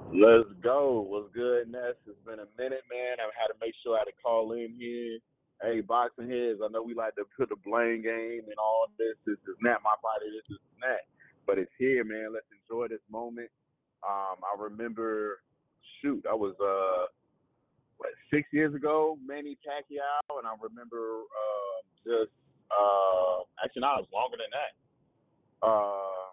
Let's 0.07 0.47
go. 0.63 1.03
What's 1.03 1.33
good, 1.35 1.67
Ness? 1.67 1.99
It's 2.07 2.15
been 2.23 2.39
a 2.39 2.47
minute, 2.55 2.87
man. 2.87 3.19
I've 3.19 3.35
had 3.35 3.51
to 3.51 3.59
make 3.59 3.75
sure 3.83 3.95
I 3.95 4.07
had 4.07 4.11
to 4.11 4.15
call 4.23 4.53
in 4.53 4.71
here. 4.79 5.19
Hey, 5.59 5.81
boxing 5.81 6.29
heads, 6.29 6.63
I 6.63 6.71
know 6.71 6.81
we 6.81 6.93
like 6.93 7.15
to 7.15 7.25
put 7.35 7.49
the 7.49 7.59
blame 7.59 8.03
game 8.03 8.47
and 8.47 8.59
all 8.61 8.87
this. 8.95 9.19
This 9.25 9.41
is 9.49 9.57
not 9.59 9.83
my 9.83 9.97
fighter. 9.99 10.31
This 10.31 10.47
is 10.47 10.63
not. 10.79 11.03
But 11.45 11.59
it's 11.59 11.73
here, 11.77 12.05
man. 12.05 12.31
Let's 12.31 12.47
enjoy 12.55 12.87
this 12.87 13.03
moment. 13.11 13.49
Um, 14.05 14.39
I 14.47 14.55
remember, 14.55 15.43
shoot, 15.99 16.23
I 16.29 16.35
was 16.35 16.55
uh, 16.61 17.11
what 17.97 18.13
six 18.31 18.47
years 18.53 18.75
ago, 18.75 19.17
Manny 19.25 19.57
Pacquiao, 19.59 20.39
and 20.39 20.47
I 20.47 20.53
remember 20.61 21.25
uh, 21.27 21.77
just 22.05 22.31
uh, 22.71 23.43
actually, 23.63 23.81
no, 23.83 23.99
it 23.99 24.07
was 24.07 24.13
longer 24.13 24.37
than 24.37 24.51
that. 24.55 24.71
Uh, 25.65 26.26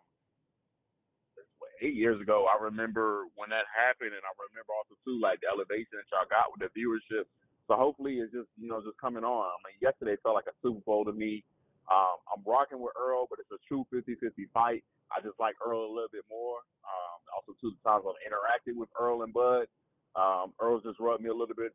eight 1.82 1.94
years 1.96 2.20
ago, 2.20 2.46
I 2.50 2.62
remember 2.62 3.26
when 3.34 3.50
that 3.50 3.66
happened, 3.72 4.14
and 4.14 4.24
I 4.24 4.32
remember 4.50 4.74
also 4.74 4.94
too 5.02 5.18
like 5.18 5.40
the 5.42 5.50
elevation 5.50 5.98
that 5.98 6.08
y'all 6.12 6.28
got 6.28 6.52
with 6.52 6.62
the 6.66 6.70
viewership. 6.74 7.26
So 7.66 7.74
hopefully 7.78 8.20
it's 8.20 8.32
just 8.34 8.50
you 8.60 8.68
know 8.68 8.82
just 8.84 8.98
coming 9.00 9.24
on. 9.24 9.48
I 9.48 9.58
mean, 9.66 9.78
yesterday 9.80 10.16
felt 10.22 10.36
like 10.38 10.50
a 10.50 10.56
Super 10.62 10.82
Bowl 10.84 11.04
to 11.06 11.14
me. 11.14 11.44
Um, 11.90 12.16
I'm 12.32 12.42
rocking 12.46 12.80
with 12.80 12.96
Earl, 12.96 13.26
but 13.28 13.40
it's 13.40 13.52
a 13.52 13.60
true 13.68 13.84
50-50 13.92 14.48
fight. 14.56 14.84
I 15.12 15.20
just 15.20 15.36
like 15.36 15.56
Earl 15.60 15.84
a 15.84 15.92
little 15.92 16.12
bit 16.12 16.24
more. 16.32 16.64
Um, 16.86 17.18
also, 17.34 17.52
two 17.60 17.76
times 17.84 18.08
I've 18.08 18.20
interacted 18.24 18.72
with 18.76 18.88
Earl 18.96 19.22
and 19.22 19.34
Bud. 19.34 19.68
Um, 20.16 20.54
Earl 20.60 20.80
just 20.80 21.00
rubbed 21.00 21.22
me 21.22 21.28
a 21.28 21.36
little 21.36 21.54
bit, 21.56 21.74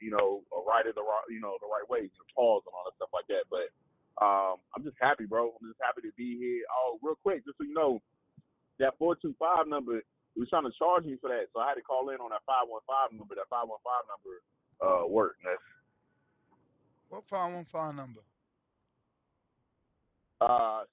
you 0.00 0.10
know, 0.12 0.42
right 0.66 0.84
in 0.84 0.92
the 0.92 1.02
right, 1.04 1.24
you 1.30 1.40
know, 1.40 1.56
the 1.62 1.70
right 1.70 1.86
way, 1.88 2.04
you 2.04 2.12
know, 2.12 2.28
pause 2.36 2.62
and 2.66 2.74
all 2.74 2.84
that 2.84 2.96
stuff 3.00 3.12
like 3.14 3.28
that. 3.32 3.48
But 3.48 3.72
um, 4.20 4.60
I'm 4.76 4.84
just 4.84 4.98
happy, 5.00 5.24
bro. 5.24 5.54
I'm 5.56 5.66
just 5.68 5.80
happy 5.80 6.02
to 6.04 6.12
be 6.16 6.36
here. 6.36 6.64
Oh, 6.72 6.98
real 7.02 7.16
quick, 7.22 7.44
just 7.46 7.56
so 7.58 7.64
you 7.64 7.74
know, 7.74 8.02
that 8.78 8.94
four 8.98 9.16
two 9.16 9.34
five 9.38 9.66
number, 9.66 10.02
he 10.34 10.40
was 10.40 10.48
trying 10.50 10.64
to 10.64 10.72
charge 10.78 11.04
me 11.04 11.16
for 11.20 11.30
that, 11.30 11.46
so 11.52 11.60
I 11.60 11.68
had 11.68 11.74
to 11.74 11.82
call 11.82 12.10
in 12.10 12.20
on 12.20 12.30
that 12.30 12.42
five 12.46 12.68
one 12.68 12.82
five 12.86 13.12
number. 13.12 13.34
That 13.34 13.48
five 13.50 13.68
one 13.68 13.78
five 13.84 14.04
number 14.10 14.42
uh 14.80 15.06
worked. 15.08 15.40
That's 15.44 15.62
What 17.08 17.24
five 17.30 17.52
one 17.54 17.66
five 17.72 17.94
number? 17.94 18.20
uh, 20.40 20.84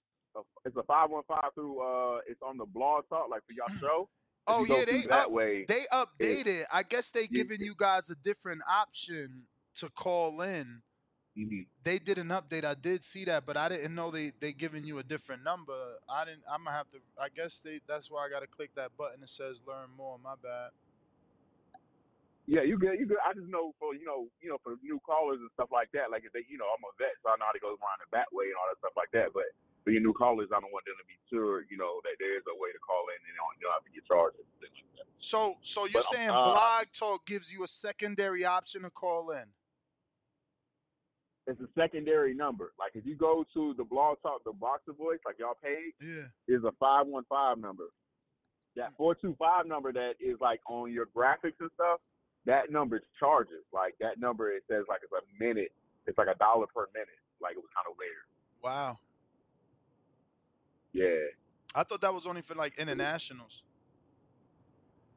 it's 0.65 0.75
a 0.77 0.83
five 0.83 1.09
one 1.09 1.23
five 1.27 1.51
through 1.53 1.79
uh, 1.81 2.19
it's 2.27 2.41
on 2.41 2.57
the 2.57 2.65
blog 2.65 3.03
talk 3.09 3.29
like 3.29 3.41
for 3.45 3.53
y'all 3.53 3.67
show. 3.79 4.09
If 4.47 4.55
Oh 4.55 4.61
you 4.61 4.67
go 4.67 4.79
yeah, 4.79 4.85
through 4.85 5.01
they 5.01 5.07
that 5.09 5.25
up, 5.25 5.31
way. 5.31 5.65
they 5.67 5.83
updated. 5.91 6.63
I 6.71 6.83
guess 6.83 7.11
they 7.11 7.27
Yeah. 7.29 7.43
giving 7.43 7.61
you 7.61 7.75
guys 7.77 8.09
a 8.09 8.15
different 8.15 8.61
option 8.69 9.47
to 9.75 9.89
call 9.89 10.41
in. 10.41 10.81
They 11.83 11.97
did 11.99 12.17
an 12.17 12.29
update. 12.29 12.63
I 12.63 12.75
did 12.75 13.03
see 13.03 13.25
that, 13.25 13.45
but 13.45 13.57
I 13.57 13.69
didn't 13.69 13.95
know 13.95 14.11
they 14.11 14.31
they 14.39 14.53
giving 14.53 14.83
you 14.85 14.99
a 14.99 15.03
different 15.03 15.43
number. 15.43 15.73
I 16.07 16.25
didn't. 16.25 16.43
I'm 16.49 16.63
gonna 16.63 16.77
have 16.77 16.89
to. 16.91 16.99
I 17.19 17.29
guess 17.29 17.59
they. 17.61 17.81
That's 17.87 18.09
why 18.11 18.25
I 18.25 18.29
gotta 18.29 18.47
click 18.47 18.75
that 18.75 18.95
button 18.97 19.21
that 19.21 19.29
says 19.29 19.63
learn 19.67 19.89
more. 19.97 20.17
My 20.21 20.35
bad. 20.41 20.71
Yeah, 22.45 22.61
you 22.61 22.77
good, 22.77 22.99
you 22.99 23.07
good. 23.07 23.23
I 23.23 23.33
just 23.33 23.47
know 23.47 23.73
for 23.79 23.95
you 23.95 24.05
know, 24.05 24.27
you 24.43 24.49
know, 24.51 24.59
for 24.63 24.75
new 24.83 24.99
callers 25.07 25.39
and 25.39 25.49
stuff 25.55 25.71
like 25.71 25.89
that. 25.95 26.11
Like 26.11 26.27
if 26.27 26.33
they, 26.35 26.43
you 26.51 26.59
know, 26.59 26.67
I'm 26.69 26.83
a 26.83 26.91
vet, 26.99 27.15
so 27.23 27.31
I 27.31 27.39
know 27.39 27.47
how 27.47 27.55
to 27.55 27.63
go 27.63 27.71
around 27.71 28.03
the 28.03 28.09
back 28.11 28.27
way 28.35 28.51
and 28.51 28.57
all 28.59 28.67
that 28.67 28.77
stuff 28.83 28.93
like 28.99 29.09
that. 29.15 29.31
But 29.33 29.47
for 29.87 29.95
your 29.95 30.03
new 30.03 30.13
callers, 30.13 30.51
I 30.51 30.59
don't 30.59 30.71
want 30.75 30.83
them 30.85 30.99
to 30.99 31.07
be 31.07 31.15
sure, 31.31 31.63
you 31.71 31.79
know, 31.79 32.03
that 32.03 32.19
there 32.19 32.35
is 32.35 32.43
a 32.51 32.55
way 32.59 32.69
to 32.75 32.81
call 32.83 33.07
in 33.15 33.17
and 33.23 33.31
you 33.31 33.39
don't, 33.39 33.53
you 33.57 33.63
don't 33.65 33.75
have 33.79 33.87
to 33.87 33.93
get 33.95 34.03
charged. 34.05 34.37
like. 34.37 34.75
So 35.23 35.55
so 35.63 35.87
you're 35.87 36.03
But, 36.03 36.11
um, 36.11 36.15
saying 36.19 36.29
uh, 36.35 36.43
Blog 36.51 36.85
Talk 36.91 37.25
gives 37.25 37.47
you 37.47 37.63
a 37.63 37.67
secondary 37.67 38.43
option 38.43 38.83
to 38.83 38.91
call 38.91 39.31
in? 39.31 39.47
It's 41.45 41.59
a 41.59 41.67
secondary 41.77 42.33
number. 42.33 42.71
Like 42.79 42.91
if 42.95 43.05
you 43.05 43.15
go 43.15 43.45
to 43.53 43.73
the 43.77 43.83
blog 43.83 44.17
talk, 44.21 44.43
the 44.45 44.53
Boxer 44.53 44.93
Voice, 44.93 45.19
like 45.25 45.35
y'all 45.39 45.57
paid, 45.61 45.91
Yeah. 45.99 46.27
is 46.47 46.63
a 46.63 46.71
five 46.79 47.05
one 47.07 47.25
five 47.29 47.57
number. 47.57 47.83
That 48.75 48.93
four 48.97 49.13
two 49.13 49.35
five 49.37 49.65
number 49.67 49.91
that 49.91 50.13
is 50.19 50.37
like 50.39 50.61
on 50.69 50.91
your 50.91 51.05
graphics 51.15 51.59
and 51.59 51.69
stuff, 51.75 51.99
that 52.45 52.71
number 52.71 53.01
charges. 53.19 53.63
Like 53.73 53.95
that 53.99 54.19
number 54.19 54.51
it 54.51 54.63
says 54.69 54.85
like 54.87 55.01
it's 55.03 55.11
a 55.11 55.43
minute. 55.43 55.71
It's 56.07 56.17
like 56.17 56.27
a 56.33 56.35
dollar 56.39 56.65
per 56.73 56.87
minute. 56.93 57.19
Like 57.41 57.53
it 57.53 57.59
was 57.59 57.69
kind 57.75 57.87
of 57.91 57.95
weird. 57.99 58.23
Wow. 58.63 58.97
Yeah. 60.93 61.27
I 61.75 61.83
thought 61.83 62.01
that 62.01 62.13
was 62.13 62.25
only 62.25 62.41
for 62.41 62.55
like 62.55 62.77
internationals. 62.79 63.63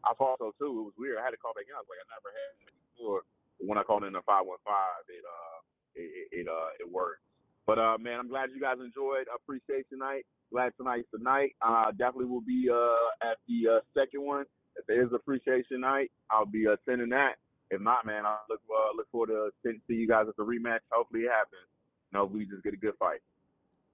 I 0.02 0.14
thought 0.14 0.38
so 0.38 0.54
too. 0.58 0.70
It 0.80 0.84
was 0.90 0.96
weird. 0.98 1.18
I 1.18 1.24
had 1.24 1.30
to 1.30 1.36
call 1.36 1.54
back 1.54 1.66
in. 1.68 1.74
I 1.74 1.78
was 1.78 1.86
like, 1.90 2.02
I 2.02 2.06
never 2.18 2.30
had 2.34 2.50
it 2.66 2.74
before. 2.96 3.22
When 3.58 3.78
I 3.78 3.82
called 3.84 4.04
in 4.04 4.12
the 4.12 4.22
five 4.26 4.44
one 4.44 4.58
five, 4.64 5.06
it 5.08 5.22
uh 5.22 5.58
it, 5.96 6.28
it 6.32 6.46
uh 6.48 6.70
it 6.80 6.90
worked. 6.90 7.22
But 7.66 7.78
uh 7.78 7.98
man, 7.98 8.20
I'm 8.20 8.28
glad 8.28 8.50
you 8.54 8.60
guys 8.60 8.76
enjoyed 8.84 9.26
Appreciation 9.34 9.98
Night. 9.98 10.24
Glad 10.52 10.72
tonight's 10.76 11.08
the 11.12 11.18
night. 11.18 11.56
Uh 11.60 11.90
definitely 11.90 12.26
will 12.26 12.46
be 12.46 12.68
uh 12.70 13.28
at 13.28 13.38
the 13.48 13.76
uh, 13.76 13.80
second 13.94 14.22
one. 14.24 14.44
If 14.76 14.86
there 14.86 15.02
is 15.02 15.12
Appreciation 15.12 15.80
Night, 15.80 16.12
I'll 16.30 16.46
be 16.46 16.66
attending 16.66 17.08
that. 17.10 17.36
If 17.70 17.80
not, 17.80 18.06
man, 18.06 18.24
I 18.24 18.38
look 18.48 18.60
uh, 18.70 18.96
look 18.96 19.10
forward 19.10 19.28
to 19.28 19.50
seeing 19.62 19.80
see 19.88 19.94
you 19.94 20.06
guys 20.06 20.26
at 20.28 20.36
the 20.36 20.44
rematch. 20.44 20.80
Hopefully 20.90 21.22
it 21.22 21.30
happens. 21.30 21.66
No, 22.12 22.24
we 22.24 22.46
just 22.46 22.62
get 22.62 22.74
a 22.74 22.76
good 22.76 22.94
fight. 22.98 23.20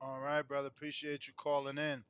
All 0.01 0.20
right, 0.20 0.43
brother. 0.47 0.69
Appreciate 0.69 1.27
you 1.27 1.33
calling 1.37 1.79
in. 1.79 2.05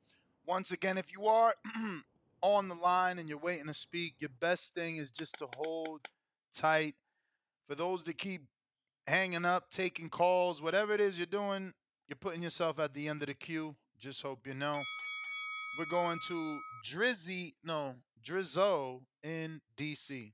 Once 0.46 0.72
again, 0.72 0.98
if 0.98 1.12
you 1.12 1.26
are 1.26 1.54
on 2.42 2.68
the 2.68 2.74
line 2.74 3.18
and 3.18 3.28
you're 3.28 3.38
waiting 3.38 3.66
to 3.66 3.74
speak, 3.74 4.14
your 4.18 4.30
best 4.40 4.74
thing 4.74 4.96
is 4.96 5.10
just 5.10 5.36
to 5.38 5.46
hold 5.56 6.08
tight. 6.52 6.94
For 7.68 7.74
those 7.76 8.02
that 8.04 8.18
keep 8.18 8.42
hanging 9.06 9.44
up, 9.44 9.70
taking 9.70 10.08
calls, 10.08 10.62
whatever 10.62 10.92
it 10.92 11.00
is 11.00 11.18
you're 11.18 11.26
doing, 11.26 11.72
you're 12.08 12.16
putting 12.16 12.42
yourself 12.42 12.78
at 12.78 12.94
the 12.94 13.08
end 13.08 13.22
of 13.22 13.28
the 13.28 13.34
queue. 13.34 13.74
Just 13.98 14.22
hope 14.22 14.46
you 14.46 14.54
know. 14.54 14.74
We're 15.78 15.84
going 15.86 16.18
to 16.28 16.58
Drizzy, 16.84 17.54
no, 17.64 17.94
Drizzo 18.24 19.00
in 19.22 19.60
DC. 19.76 20.32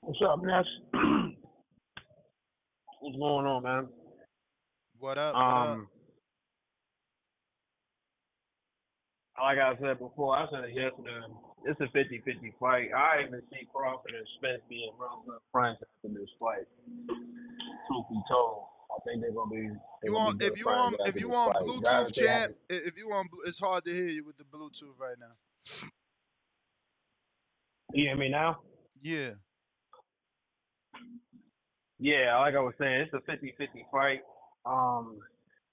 What's 0.00 0.20
up, 0.22 0.42
Ness? 0.42 0.64
What's 3.00 3.16
going 3.18 3.46
on, 3.46 3.62
man? 3.62 3.88
What 4.98 5.18
up? 5.18 5.34
What 5.34 5.42
Um, 5.42 5.88
up? 9.38 9.42
like 9.42 9.58
I 9.58 9.74
said 9.80 9.98
before, 9.98 10.36
I 10.36 10.46
said 10.50 10.64
it 10.64 10.74
yesterday. 10.74 11.20
It's 11.66 11.80
a 11.80 11.84
50-50 11.84 12.52
fight. 12.60 12.88
I 12.94 13.22
even 13.26 13.40
see 13.50 13.66
Crawford 13.74 14.12
and 14.14 14.26
Spence 14.36 14.60
being 14.68 14.90
real 14.98 15.22
good 15.26 15.40
friends 15.50 15.78
after 15.80 16.12
this 16.14 16.28
fight. 16.38 16.66
Truth 17.88 18.04
be 18.10 18.20
told, 18.28 18.64
I 18.90 18.98
think 19.04 19.22
they're 19.22 19.32
gonna 19.32 19.50
be. 19.50 19.68
They're 20.02 20.12
You 20.12 20.18
on 20.18 20.36
be 20.36 20.44
if 20.46 20.58
you 20.58 20.68
on 20.68 20.94
if 21.06 21.18
you 21.20 21.34
on 21.34 21.52
fight. 21.52 21.62
Bluetooth, 21.62 21.84
Rather 21.84 22.10
they 22.10 22.26
have 22.26 22.48
champ, 22.48 22.56
if 22.68 22.98
you 22.98 23.12
on, 23.12 23.28
it's 23.46 23.58
hard 23.58 23.84
to 23.86 23.92
hear 23.92 24.08
you 24.08 24.24
with 24.24 24.36
the 24.36 24.44
Bluetooth 24.44 24.98
right 24.98 25.16
now. 25.18 25.32
You 27.94 28.08
hear 28.08 28.16
me 28.16 28.28
now? 28.28 28.58
Yeah. 29.02 29.30
Yeah, 31.98 32.36
like 32.40 32.54
I 32.54 32.60
was 32.60 32.74
saying, 32.78 33.08
it's 33.08 33.14
a 33.14 33.30
50-50 33.30 33.88
fight. 33.90 34.20
Um, 34.66 35.18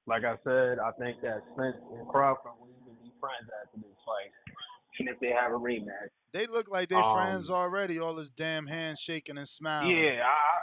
like 0.07 0.23
I 0.23 0.35
said, 0.43 0.79
I 0.79 0.91
think 0.99 1.21
that 1.21 1.41
Spence 1.53 1.77
and 1.97 2.07
Crawford 2.07 2.53
will 2.59 2.69
even 2.81 2.95
be 3.03 3.11
friends 3.19 3.49
after 3.63 3.77
this 3.77 3.97
fight, 4.05 4.31
if 5.07 5.19
they 5.19 5.29
have 5.29 5.51
a 5.51 5.55
rematch. 5.55 6.09
They 6.33 6.47
look 6.47 6.69
like 6.69 6.89
they 6.89 6.95
Um, 6.95 7.13
friends 7.13 7.49
already. 7.49 7.99
All 7.99 8.15
this 8.15 8.29
damn 8.29 8.67
handshaking 8.67 9.37
and 9.37 9.47
smiling. 9.47 9.97
Yeah, 9.97 10.23
I, 10.23 10.27
I, 10.27 10.57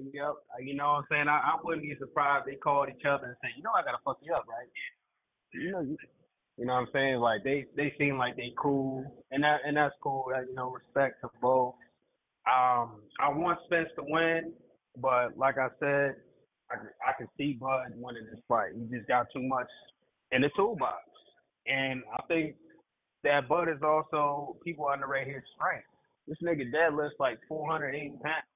I 0.00 0.08
yep. 0.12 0.34
You 0.60 0.74
know 0.74 0.84
what 0.84 0.98
I'm 0.98 1.04
saying? 1.10 1.28
I, 1.28 1.38
I 1.38 1.56
wouldn't 1.62 1.82
be 1.82 1.94
surprised 1.98 2.46
they 2.46 2.56
called 2.56 2.88
each 2.88 3.04
other 3.04 3.26
and 3.26 3.36
said, 3.40 3.50
you 3.56 3.62
know, 3.62 3.70
I 3.76 3.82
gotta 3.82 3.98
fuck 4.04 4.18
you 4.22 4.32
up, 4.34 4.44
right? 4.48 4.68
You 5.52 5.70
know, 5.70 5.80
you, 5.80 5.96
you 6.58 6.66
know 6.66 6.74
what 6.74 6.80
I'm 6.80 6.88
saying? 6.92 7.16
Like 7.18 7.44
they, 7.44 7.66
they 7.76 7.94
seem 7.98 8.18
like 8.18 8.36
they 8.36 8.52
cool, 8.58 9.04
and 9.30 9.44
that, 9.44 9.60
and 9.64 9.76
that's 9.76 9.94
cool. 10.02 10.26
That, 10.32 10.46
you 10.48 10.54
know, 10.54 10.70
respect 10.70 11.20
to 11.22 11.28
both. 11.40 11.74
Um, 12.46 13.02
I 13.20 13.28
want 13.28 13.58
Spence 13.66 13.88
to 13.96 14.04
win, 14.06 14.52
but 15.00 15.38
like 15.38 15.58
I 15.58 15.68
said, 15.80 16.16
I, 16.70 16.74
I 17.08 17.12
can 17.16 17.28
see 17.38 17.56
Bud 17.60 17.92
winning 17.96 18.26
this 18.30 18.42
fight. 18.48 18.72
He 18.74 18.96
just 18.96 19.08
got 19.08 19.26
too 19.32 19.42
much 19.42 19.68
in 20.32 20.42
the 20.42 20.50
toolbox, 20.56 21.04
and 21.66 22.02
I 22.12 22.22
think 22.26 22.56
that 23.24 23.48
Bud 23.48 23.68
is 23.68 23.82
also 23.82 24.56
people 24.64 24.88
underrate 24.92 25.26
his 25.26 25.42
strength. 25.56 25.88
This 26.28 26.38
nigga 26.42 26.70
deadlifts 26.72 27.18
like 27.18 27.38
480 27.48 28.16
pounds. 28.22 28.48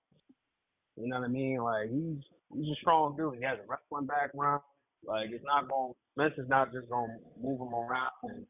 You 0.97 1.09
know 1.09 1.21
what 1.21 1.27
I 1.27 1.29
mean? 1.29 1.59
Like 1.59 1.91
he's 1.91 2.23
he's 2.55 2.73
a 2.73 2.81
strong 2.81 3.17
dude. 3.17 3.37
He 3.39 3.45
has 3.45 3.59
a 3.59 3.67
wrestling 3.69 4.07
background. 4.07 4.63
Like 5.05 5.31
it's 5.31 5.45
not 5.45 5.69
going. 5.69 5.93
Spence 6.13 6.35
is 6.39 6.49
not 6.49 6.73
just 6.73 6.89
gonna 6.89 7.17
move 7.41 7.61
him 7.61 7.75
around 7.75 8.11
and 8.25 8.47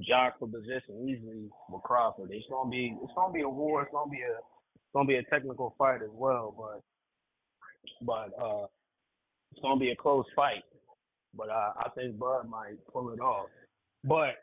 jock 0.00 0.38
for 0.38 0.48
position 0.48 1.06
easily 1.08 1.50
with 1.68 1.82
Crawford. 1.82 2.30
It's 2.32 2.46
gonna 2.50 2.70
be 2.70 2.96
it's 3.02 3.12
gonna 3.14 3.32
be 3.32 3.42
a 3.42 3.48
war. 3.48 3.82
It's 3.82 3.92
gonna 3.92 4.10
be 4.10 4.22
a 4.22 4.38
it's 4.38 4.92
gonna 4.94 5.08
be 5.08 5.16
a 5.16 5.24
technical 5.24 5.74
fight 5.78 6.02
as 6.02 6.12
well. 6.12 6.54
But 6.56 6.80
but 8.06 8.42
uh, 8.42 8.66
it's 9.52 9.60
gonna 9.60 9.80
be 9.80 9.90
a 9.90 9.96
close 9.96 10.26
fight. 10.34 10.64
But 11.34 11.48
uh, 11.50 11.72
I 11.78 11.88
think 11.94 12.18
Bud 12.18 12.48
might 12.48 12.76
pull 12.92 13.12
it 13.12 13.20
off. 13.20 13.48
But 14.04 14.36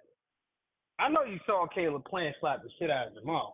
I 1.00 1.10
know 1.10 1.24
you 1.24 1.40
saw 1.46 1.66
Caleb 1.74 2.04
Plant 2.06 2.36
slap 2.40 2.62
the 2.62 2.70
shit 2.78 2.92
out 2.92 3.08
of 3.08 3.14
Jermall. 3.14 3.54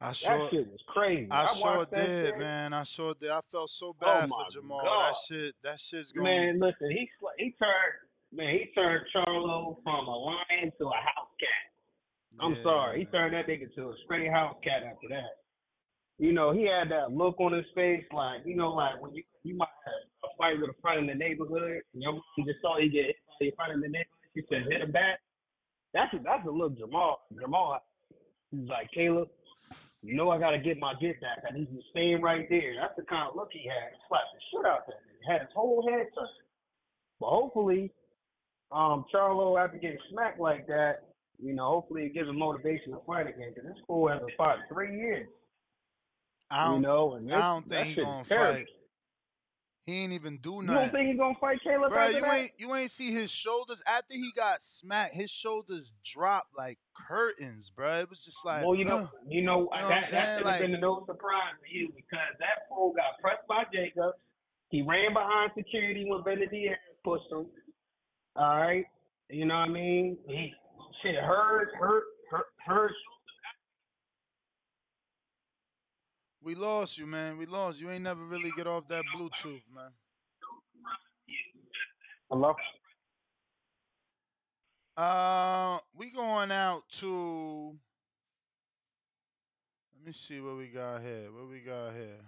I 0.00 0.08
That 0.08 0.16
sure, 0.16 0.48
shit 0.50 0.70
was 0.70 0.80
crazy. 0.86 1.26
I 1.30 1.46
sure 1.54 1.76
watched 1.78 1.90
that 1.92 2.06
did, 2.06 2.26
shit. 2.26 2.38
man. 2.38 2.72
I 2.72 2.82
sure 2.84 3.14
did. 3.20 3.30
I 3.30 3.40
felt 3.50 3.70
so 3.70 3.88
Oh 3.88 3.94
bad 4.00 4.28
my 4.28 4.44
for 4.48 4.58
Jermall. 4.58 4.84
God. 4.84 5.10
That 5.10 5.16
shit, 5.26 5.54
that 5.64 5.80
shit's 5.80 6.12
going. 6.12 6.24
Man, 6.24 6.60
listen, 6.60 6.90
he 6.90 7.08
sl- 7.18 7.34
he 7.38 7.54
turned 7.58 7.94
man, 8.32 8.52
he 8.52 8.70
turned 8.74 9.04
Charlo 9.14 9.82
from 9.82 10.06
a 10.06 10.16
lion 10.16 10.70
to 10.78 10.84
a 10.86 10.92
house 10.92 11.32
cat. 11.40 11.64
I'm 12.40 12.56
sorry, 12.62 13.00
he 13.00 13.04
turned 13.06 13.34
that 13.34 13.48
nigga 13.48 13.74
to 13.74 13.88
a 13.88 13.94
straight 14.04 14.30
house 14.30 14.54
cat 14.62 14.84
after 14.84 15.08
that. 15.08 15.42
You 16.18 16.32
know, 16.32 16.52
he 16.52 16.62
had 16.68 16.90
that 16.90 17.10
look 17.12 17.40
on 17.40 17.52
his 17.52 17.66
face, 17.74 18.04
like 18.12 18.42
you 18.44 18.54
know, 18.54 18.70
like 18.70 19.00
when 19.02 19.14
you 19.14 19.24
you 19.42 19.56
might 19.56 19.66
have 19.86 20.30
a 20.30 20.36
fight 20.38 20.60
with 20.60 20.70
a 20.70 20.80
friend 20.80 21.00
in 21.00 21.06
the 21.06 21.14
neighborhood, 21.14 21.80
and 21.94 22.02
your 22.02 22.12
mom 22.12 22.22
just 22.46 22.60
saw 22.62 22.78
you 22.78 22.90
get 22.92 23.06
hit 23.06 23.16
by 23.40 23.46
your 23.46 23.54
friend 23.56 23.72
in 23.72 23.80
the 23.80 23.88
neighborhood. 23.88 24.30
She 24.36 24.42
said, 24.48 24.70
"Hit 24.70 24.82
him 24.82 24.92
back." 24.92 25.18
That's 25.94 26.12
a, 26.14 26.18
that's 26.22 26.46
a 26.46 26.50
look 26.50 26.78
Jermall. 26.78 27.16
Jermall, 27.34 27.78
he's 28.50 28.68
like 28.68 28.90
Caleb. 28.92 29.28
You 30.02 30.14
know 30.14 30.30
I 30.30 30.38
gotta 30.38 30.58
get 30.58 30.78
my 30.78 30.94
get 31.00 31.20
back. 31.20 31.38
I 31.48 31.54
need 31.54 31.68
you 31.72 31.80
staying 31.90 32.22
right 32.22 32.48
there. 32.48 32.74
That's 32.80 32.94
the 32.96 33.02
kind 33.02 33.28
of 33.28 33.36
look 33.36 33.48
he 33.52 33.68
had. 33.68 33.92
He 33.92 33.98
slapped 34.08 34.26
the 34.32 34.40
shit 34.50 34.66
out 34.66 34.86
there. 34.86 34.98
He 35.20 35.32
had 35.32 35.40
his 35.42 35.50
whole 35.54 35.82
head 35.88 36.06
turned. 36.14 36.28
But 37.20 37.30
hopefully, 37.30 37.90
um, 38.70 39.04
Charlo 39.12 39.62
after 39.62 39.78
getting 39.78 39.98
smacked 40.12 40.38
like 40.38 40.68
that, 40.68 41.08
you 41.42 41.52
know, 41.54 41.68
hopefully 41.68 42.04
it 42.04 42.14
gives 42.14 42.28
him 42.28 42.38
motivation 42.38 42.92
to 42.92 43.00
fight 43.06 43.26
again. 43.26 43.52
Because 43.54 43.70
this 43.70 43.82
fool 43.86 44.08
hasn't 44.08 44.30
fought 44.36 44.58
in 44.58 44.62
three 44.72 44.96
years. 44.96 45.28
I 46.50 46.66
don't, 46.66 46.76
you 46.76 46.80
know, 46.82 47.14
and 47.14 47.32
I 47.32 47.38
don't 47.40 47.68
think 47.68 47.86
he's 47.88 47.96
gonna 47.96 48.24
terrible. 48.24 48.54
fight. 48.54 48.66
He 49.88 50.04
ain't 50.04 50.12
even 50.12 50.36
do 50.36 50.60
nothing. 50.60 50.68
You 50.68 50.74
don't 50.74 50.90
think 50.90 51.08
he's 51.08 51.18
gonna 51.18 51.34
fight 51.40 51.58
Caleb 51.64 51.94
after 51.94 52.12
you 52.18 52.20
that? 52.20 52.34
ain't 52.34 52.50
you 52.58 52.74
ain't 52.74 52.90
see 52.90 53.10
his 53.10 53.30
shoulders 53.30 53.82
after 53.86 54.12
he 54.12 54.30
got 54.36 54.60
smacked. 54.60 55.14
His 55.14 55.30
shoulders 55.30 55.94
dropped 56.04 56.54
like 56.58 56.76
curtains, 56.92 57.72
bruh. 57.74 58.02
It 58.02 58.10
was 58.10 58.22
just 58.22 58.44
like, 58.44 58.66
well, 58.66 58.74
you 58.74 58.84
know, 58.84 58.98
ugh. 58.98 59.10
you 59.26 59.40
know, 59.40 59.60
You 59.74 59.80
know 59.80 59.88
that, 59.88 59.88
that 59.88 60.04
should 60.04 60.14
have 60.18 60.44
Like- 60.44 60.60
been 60.60 60.78
no 60.78 61.06
surprise 61.06 61.54
to 61.66 61.74
you 61.74 61.88
because 61.96 62.36
that 62.38 62.68
fool 62.68 62.92
got 62.92 63.18
pressed 63.22 63.46
by 63.48 63.64
Jacobs. 63.72 64.18
He 64.68 64.82
ran 64.82 65.14
behind 65.14 65.52
security 65.56 66.04
when 66.06 66.20
Benavidez 66.20 66.76
pushed 67.02 67.32
him. 67.32 67.46
All 68.36 68.56
right, 68.58 68.84
you 69.30 69.46
know 69.46 69.54
what 69.54 69.70
I 69.70 69.72
mean? 69.72 70.18
He 70.26 70.52
shit 71.02 71.14
hurt, 71.14 71.70
hurt, 71.80 72.04
hurt, 72.30 72.46
hurt. 72.66 72.92
We 76.42 76.54
lost 76.54 76.98
you, 76.98 77.06
man. 77.06 77.38
We 77.38 77.46
lost. 77.46 77.80
You 77.80 77.90
ain't 77.90 78.04
never 78.04 78.24
really 78.24 78.52
get 78.56 78.66
off 78.66 78.88
that 78.88 79.04
Bluetooth, 79.16 79.62
man. 79.74 79.92
Hello. 82.30 82.54
Uh, 84.96 85.78
we 85.96 86.10
going 86.10 86.50
out 86.52 86.82
to. 86.90 87.76
Let 89.96 90.06
me 90.06 90.12
see 90.12 90.40
what 90.40 90.56
we 90.56 90.68
got 90.68 91.02
here. 91.02 91.28
What 91.32 91.48
we 91.48 91.60
got 91.60 91.94
here. 91.94 92.24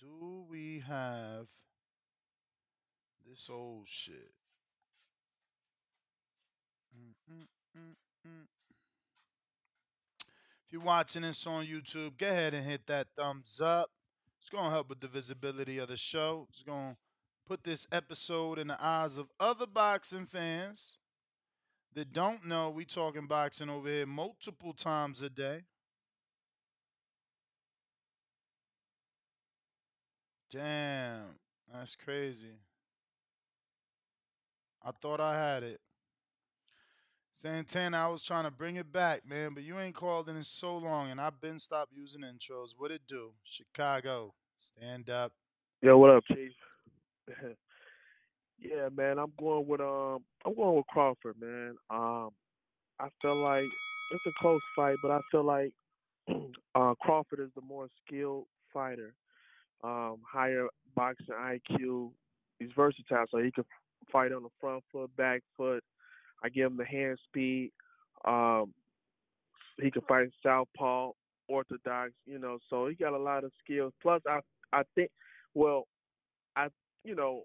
Do 0.00 0.46
we 0.48 0.82
have 0.86 1.46
this 3.28 3.48
old 3.50 3.86
shit? 3.86 4.32
Mm, 6.96 7.46
mm, 7.76 7.94
mm. 8.26 8.46
If 10.66 10.72
you're 10.72 10.82
watching 10.82 11.22
this 11.22 11.46
on 11.46 11.66
YouTube, 11.66 12.16
go 12.16 12.28
ahead 12.28 12.54
and 12.54 12.64
hit 12.64 12.86
that 12.86 13.08
thumbs 13.16 13.60
up. 13.60 13.90
It's 14.40 14.50
going 14.50 14.64
to 14.64 14.70
help 14.70 14.88
with 14.88 15.00
the 15.00 15.08
visibility 15.08 15.78
of 15.78 15.88
the 15.88 15.96
show. 15.96 16.46
It's 16.50 16.62
going 16.62 16.92
to 16.92 16.96
put 17.46 17.64
this 17.64 17.86
episode 17.92 18.58
in 18.58 18.68
the 18.68 18.82
eyes 18.82 19.16
of 19.16 19.28
other 19.38 19.66
boxing 19.66 20.26
fans 20.26 20.98
that 21.94 22.12
don't 22.12 22.46
know 22.46 22.70
we 22.70 22.84
talking 22.84 23.26
boxing 23.26 23.68
over 23.68 23.88
here 23.88 24.06
multiple 24.06 24.72
times 24.72 25.22
a 25.22 25.30
day. 25.30 25.62
Damn, 30.50 31.38
that's 31.72 31.96
crazy. 31.96 32.58
I 34.82 34.90
thought 34.92 35.20
I 35.20 35.34
had 35.38 35.62
it. 35.62 35.80
Santana, 37.40 37.96
I 37.96 38.06
was 38.08 38.22
trying 38.22 38.44
to 38.44 38.50
bring 38.50 38.76
it 38.76 38.92
back, 38.92 39.26
man, 39.26 39.54
but 39.54 39.62
you 39.62 39.78
ain't 39.78 39.94
called 39.94 40.28
in 40.28 40.42
so 40.42 40.76
long, 40.76 41.10
and 41.10 41.18
I've 41.18 41.40
been 41.40 41.58
stopped 41.58 41.90
using 41.94 42.20
intros. 42.20 42.74
What 42.76 42.90
it 42.90 43.00
do? 43.08 43.30
Chicago, 43.44 44.34
stand 44.58 45.08
up. 45.08 45.32
Yo, 45.80 45.96
what 45.96 46.10
up, 46.10 46.22
Chief? 46.28 46.52
yeah, 48.58 48.90
man, 48.94 49.18
I'm 49.18 49.32
going 49.38 49.66
with 49.66 49.80
um, 49.80 50.18
I'm 50.44 50.54
going 50.54 50.76
with 50.76 50.86
Crawford, 50.88 51.36
man. 51.40 51.76
Um, 51.88 52.28
I 52.98 53.08
feel 53.22 53.36
like 53.36 53.72
it's 54.10 54.26
a 54.26 54.32
close 54.38 54.60
fight, 54.76 54.98
but 55.00 55.10
I 55.10 55.20
feel 55.30 55.44
like 55.44 55.72
uh, 56.74 56.92
Crawford 57.00 57.40
is 57.40 57.50
the 57.54 57.62
more 57.62 57.88
skilled 58.04 58.48
fighter, 58.70 59.14
um, 59.82 60.18
higher 60.30 60.66
boxing 60.94 61.34
IQ. 61.34 62.10
He's 62.58 62.68
versatile, 62.76 63.24
so 63.30 63.38
he 63.38 63.50
can 63.50 63.64
fight 64.12 64.30
on 64.30 64.42
the 64.42 64.50
front 64.60 64.84
foot, 64.92 65.16
back 65.16 65.40
foot. 65.56 65.82
I 66.42 66.48
give 66.48 66.66
him 66.66 66.76
the 66.76 66.84
hand 66.84 67.18
speed. 67.24 67.72
Um, 68.24 68.72
he 69.80 69.90
can 69.90 70.02
fight 70.02 70.28
southpaw 70.42 71.12
orthodox, 71.48 72.12
you 72.26 72.38
know. 72.38 72.58
So 72.68 72.86
he 72.88 72.94
got 72.94 73.12
a 73.12 73.18
lot 73.18 73.44
of 73.44 73.52
skills. 73.64 73.92
Plus, 74.02 74.22
I 74.28 74.40
I 74.72 74.82
think, 74.94 75.10
well, 75.54 75.86
I 76.56 76.68
you 77.04 77.14
know, 77.14 77.42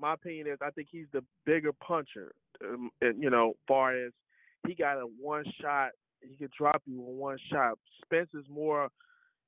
my 0.00 0.14
opinion 0.14 0.46
is 0.48 0.58
I 0.62 0.70
think 0.70 0.88
he's 0.90 1.06
the 1.12 1.22
bigger 1.44 1.72
puncher. 1.72 2.32
Um, 2.64 2.90
and, 3.00 3.22
you 3.22 3.30
know, 3.30 3.54
far 3.66 3.94
as 3.94 4.12
he 4.66 4.74
got 4.74 4.98
a 4.98 5.06
one 5.20 5.44
shot, 5.60 5.90
he 6.20 6.36
could 6.36 6.50
drop 6.56 6.82
you 6.86 7.00
in 7.00 7.16
one 7.16 7.38
shot. 7.50 7.78
Spence 8.04 8.28
is 8.34 8.44
more, 8.50 8.88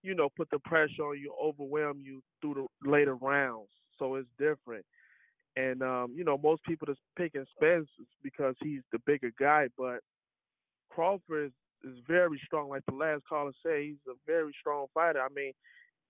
you 0.03 0.15
know, 0.15 0.29
put 0.35 0.49
the 0.51 0.59
pressure 0.61 1.03
on 1.03 1.19
you, 1.19 1.35
overwhelm 1.43 2.01
you 2.03 2.23
through 2.41 2.67
the 2.83 2.91
later 2.91 3.17
rounds. 3.17 3.69
So 3.99 4.15
it's 4.15 4.29
different. 4.39 4.85
And 5.57 5.83
um, 5.83 6.13
you 6.17 6.25
know, 6.25 6.39
most 6.39 6.63
people 6.65 6.87
just 6.87 7.01
picking 7.17 7.45
Spence 7.57 7.89
because 8.23 8.55
he's 8.63 8.83
the 8.93 8.99
bigger 9.07 9.31
guy, 9.39 9.69
but 9.77 9.99
Crawford 10.91 11.47
is, 11.47 11.53
is 11.91 11.99
very 12.07 12.41
strong. 12.47 12.71
Like 12.71 12.83
the 12.89 12.95
last 12.95 13.23
caller 13.29 13.53
said, 13.63 13.83
he's 13.83 13.97
a 14.09 14.15
very 14.27 14.53
strong 14.61 14.87
fighter. 14.95 15.21
I 15.21 15.29
mean, 15.35 15.53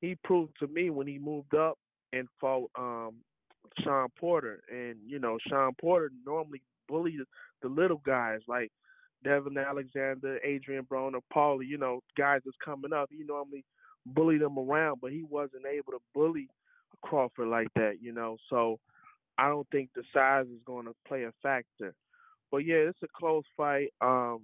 he 0.00 0.16
proved 0.24 0.52
to 0.60 0.68
me 0.68 0.90
when 0.90 1.06
he 1.06 1.18
moved 1.18 1.54
up 1.54 1.78
and 2.12 2.28
fought 2.40 2.70
um 2.78 3.14
Sean 3.82 4.08
Porter, 4.18 4.62
and 4.70 4.96
you 5.06 5.18
know, 5.18 5.38
Sean 5.48 5.72
Porter 5.80 6.10
normally 6.24 6.62
bullied 6.88 7.20
the 7.62 7.68
little 7.68 8.02
guys 8.04 8.40
like 8.46 8.70
Devin 9.24 9.56
Alexander, 9.56 10.38
Adrian 10.44 10.84
Broner, 10.84 11.20
Paulie, 11.34 11.68
you 11.68 11.78
know, 11.78 12.00
guys 12.18 12.40
that's 12.44 12.56
coming 12.64 12.92
up. 12.92 13.08
He 13.10 13.24
normally 13.24 13.64
bullied 14.06 14.42
them 14.42 14.58
around, 14.58 15.00
but 15.00 15.12
he 15.12 15.22
wasn't 15.22 15.66
able 15.66 15.92
to 15.92 16.00
bully 16.14 16.48
Crawford 17.02 17.48
like 17.48 17.68
that, 17.74 17.98
you 18.00 18.12
know. 18.12 18.36
So 18.50 18.78
I 19.38 19.48
don't 19.48 19.66
think 19.70 19.90
the 19.94 20.02
size 20.14 20.46
is 20.46 20.60
going 20.64 20.86
to 20.86 20.94
play 21.06 21.24
a 21.24 21.32
factor. 21.42 21.94
But 22.50 22.58
yeah, 22.58 22.76
it's 22.76 22.98
a 23.02 23.08
close 23.18 23.44
fight. 23.56 23.88
Um, 24.00 24.42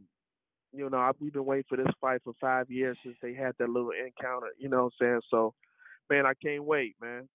you 0.72 0.88
know, 0.88 0.98
I, 0.98 1.10
we've 1.20 1.32
been 1.32 1.44
waiting 1.44 1.64
for 1.68 1.76
this 1.76 1.92
fight 2.00 2.20
for 2.24 2.34
five 2.40 2.70
years 2.70 2.96
since 3.02 3.16
they 3.22 3.34
had 3.34 3.52
that 3.58 3.68
little 3.68 3.90
encounter. 3.90 4.48
You 4.58 4.68
know 4.68 4.84
what 4.84 4.92
I'm 5.00 5.06
saying? 5.06 5.20
So, 5.30 5.54
man, 6.10 6.26
I 6.26 6.32
can't 6.42 6.64
wait, 6.64 6.96
man. 7.00 7.28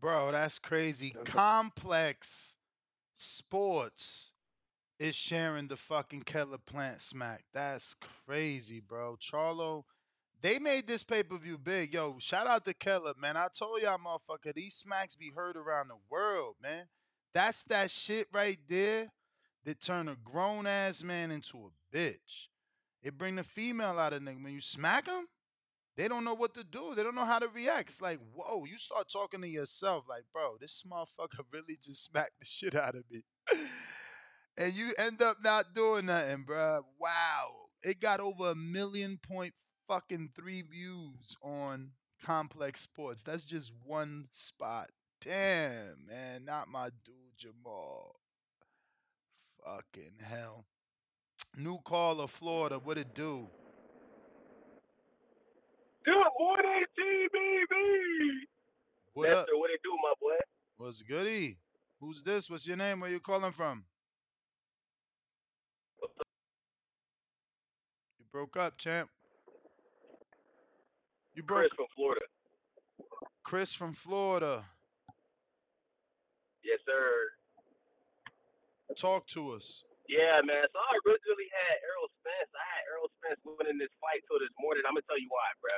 Bro, 0.00 0.32
that's 0.32 0.58
crazy. 0.58 1.14
Complex 1.24 2.58
Sports 3.16 4.32
is 4.98 5.14
sharing 5.14 5.68
the 5.68 5.76
fucking 5.76 6.22
Caleb 6.22 6.66
Plant 6.66 7.00
smack. 7.00 7.44
That's 7.52 7.94
crazy, 8.26 8.80
bro. 8.80 9.16
Charlo, 9.20 9.84
they 10.44 10.58
made 10.58 10.86
this 10.86 11.02
pay 11.02 11.22
per 11.22 11.38
view 11.38 11.56
big. 11.56 11.94
Yo, 11.94 12.16
shout 12.18 12.46
out 12.46 12.66
to 12.66 12.74
Caleb, 12.74 13.16
man. 13.18 13.34
I 13.34 13.48
told 13.58 13.80
y'all, 13.80 13.96
motherfucker, 13.96 14.52
these 14.54 14.74
smacks 14.74 15.16
be 15.16 15.32
heard 15.34 15.56
around 15.56 15.88
the 15.88 15.96
world, 16.10 16.56
man. 16.62 16.84
That's 17.32 17.62
that 17.64 17.90
shit 17.90 18.28
right 18.30 18.58
there 18.68 19.10
that 19.64 19.80
turn 19.80 20.06
a 20.06 20.16
grown 20.22 20.66
ass 20.66 21.02
man 21.02 21.30
into 21.30 21.56
a 21.56 21.96
bitch. 21.96 22.48
It 23.02 23.16
bring 23.16 23.36
the 23.36 23.42
female 23.42 23.98
out 23.98 24.12
of 24.12 24.20
nigga. 24.20 24.44
When 24.44 24.52
you 24.52 24.60
smack 24.60 25.06
them, 25.06 25.28
they 25.96 26.08
don't 26.08 26.24
know 26.24 26.34
what 26.34 26.52
to 26.56 26.64
do. 26.64 26.92
They 26.94 27.02
don't 27.02 27.14
know 27.14 27.24
how 27.24 27.38
to 27.38 27.48
react. 27.48 27.88
It's 27.88 28.02
like, 28.02 28.18
whoa, 28.34 28.66
you 28.66 28.76
start 28.76 29.08
talking 29.10 29.40
to 29.40 29.48
yourself, 29.48 30.04
like, 30.06 30.24
bro, 30.30 30.56
this 30.60 30.84
motherfucker 30.86 31.44
really 31.54 31.78
just 31.82 32.04
smacked 32.04 32.38
the 32.38 32.44
shit 32.44 32.74
out 32.74 32.96
of 32.96 33.04
me. 33.10 33.22
and 34.58 34.74
you 34.74 34.92
end 34.98 35.22
up 35.22 35.38
not 35.42 35.74
doing 35.74 36.04
nothing, 36.04 36.42
bro. 36.42 36.82
Wow. 37.00 37.48
It 37.82 37.98
got 37.98 38.20
over 38.20 38.50
a 38.50 38.54
million 38.54 39.18
point 39.26 39.54
fucking 39.88 40.30
three 40.34 40.62
views 40.62 41.36
on 41.42 41.90
Complex 42.22 42.80
Sports. 42.80 43.22
That's 43.22 43.44
just 43.44 43.72
one 43.84 44.28
spot. 44.30 44.90
Damn, 45.20 46.06
man. 46.08 46.44
Not 46.44 46.68
my 46.68 46.88
dude, 47.04 47.38
Jermall. 47.38 48.12
Fucking 49.64 50.18
hell. 50.22 50.66
New 51.56 51.78
caller, 51.84 52.26
Florida. 52.26 52.78
What 52.82 52.98
it 52.98 53.14
do? 53.14 53.48
Good 56.04 56.14
morning, 56.38 56.84
TBV. 56.98 57.74
What 59.14 59.30
up? 59.30 59.46
What 59.52 59.70
it 59.70 59.80
do, 59.82 59.96
my 60.02 60.12
boy? 60.20 60.36
What's 60.76 61.02
goody? 61.02 61.56
Who's 62.00 62.22
this? 62.22 62.50
What's 62.50 62.66
your 62.66 62.76
name? 62.76 63.00
Where 63.00 63.10
you 63.10 63.20
calling 63.20 63.52
from? 63.52 63.84
You 68.18 68.26
broke 68.30 68.56
up, 68.56 68.76
champ. 68.76 69.08
You 71.34 71.42
broke. 71.42 71.66
Chris 71.66 71.74
from 71.74 71.90
Florida. 71.94 72.26
Chris 73.42 73.70
from 73.74 73.92
Florida. 73.92 74.64
Yes, 76.62 76.78
sir. 76.86 77.34
Talk 78.94 79.26
to 79.34 79.52
us. 79.58 79.82
Yeah, 80.06 80.38
man. 80.46 80.62
So 80.70 80.78
I 80.78 80.92
originally 81.02 81.50
had 81.50 81.74
Errol 81.82 82.08
Spence. 82.22 82.50
I 82.54 82.64
had 82.70 82.82
Errol 82.92 83.10
Spence 83.18 83.40
winning 83.42 83.80
this 83.82 83.90
fight 83.98 84.22
till 84.30 84.38
this 84.38 84.52
morning. 84.62 84.86
I'm 84.86 84.94
gonna 84.94 85.08
tell 85.10 85.18
you 85.18 85.26
why, 85.32 85.48
bro. 85.58 85.74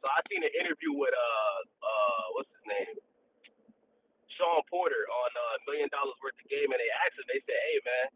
So 0.00 0.06
I 0.08 0.24
seen 0.30 0.40
an 0.40 0.54
interview 0.56 0.96
with 0.96 1.12
uh 1.12 1.58
uh 1.84 2.24
what's 2.38 2.48
his 2.54 2.64
name, 2.64 2.96
Sean 4.38 4.62
Porter 4.72 5.04
on 5.10 5.30
uh 5.36 5.56
Million 5.68 5.90
Dollars 5.92 6.16
Worth 6.24 6.38
of 6.38 6.46
Game, 6.48 6.70
and 6.70 6.80
they 6.80 6.90
asked 7.04 7.18
him. 7.18 7.26
They 7.28 7.42
said, 7.44 7.60
"Hey, 7.60 7.78
man," 7.84 8.06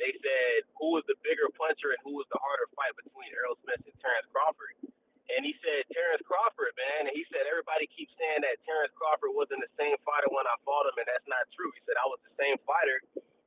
they 0.00 0.12
said, 0.18 0.66
"Who 0.80 0.96
was 0.96 1.04
the 1.06 1.14
bigger 1.22 1.46
puncher 1.54 1.92
and 1.92 2.00
who 2.02 2.16
was 2.18 2.26
the 2.32 2.40
harder 2.40 2.66
fight 2.74 2.96
between 2.98 3.30
Errol 3.36 3.60
Spence 3.62 3.84
and 3.84 3.96
Terence 4.00 4.26
Crawford?" 4.32 4.91
And 5.30 5.46
he 5.46 5.54
said 5.62 5.86
Terence 5.94 6.22
Crawford, 6.26 6.74
man. 6.74 7.06
And 7.08 7.14
he 7.14 7.22
said 7.30 7.46
everybody 7.46 7.86
keeps 7.94 8.10
saying 8.18 8.42
that 8.42 8.58
Terence 8.66 8.90
Crawford 8.98 9.32
wasn't 9.36 9.62
the 9.62 9.70
same 9.78 9.94
fighter 10.02 10.28
when 10.34 10.44
I 10.50 10.56
fought 10.66 10.90
him, 10.90 10.98
and 10.98 11.06
that's 11.06 11.26
not 11.30 11.46
true. 11.54 11.70
He 11.72 11.80
said 11.86 11.94
I 12.00 12.06
was 12.10 12.18
the 12.26 12.34
same 12.36 12.58
fighter. 12.66 12.98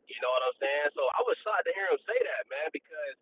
You 0.08 0.20
know 0.24 0.32
what 0.32 0.44
I'm 0.48 0.58
saying? 0.62 0.88
So 0.96 1.04
I 1.12 1.22
was 1.26 1.36
shocked 1.44 1.66
to 1.68 1.74
hear 1.76 1.90
him 1.92 2.00
say 2.06 2.16
that, 2.16 2.44
man, 2.48 2.70
because 2.72 3.18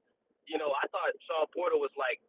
you 0.45 0.59
know 0.59 0.75
I 0.75 0.85
thought 0.93 1.15
Sean 1.25 1.47
Porter 1.49 1.79
was 1.79 1.93
like 1.97 2.21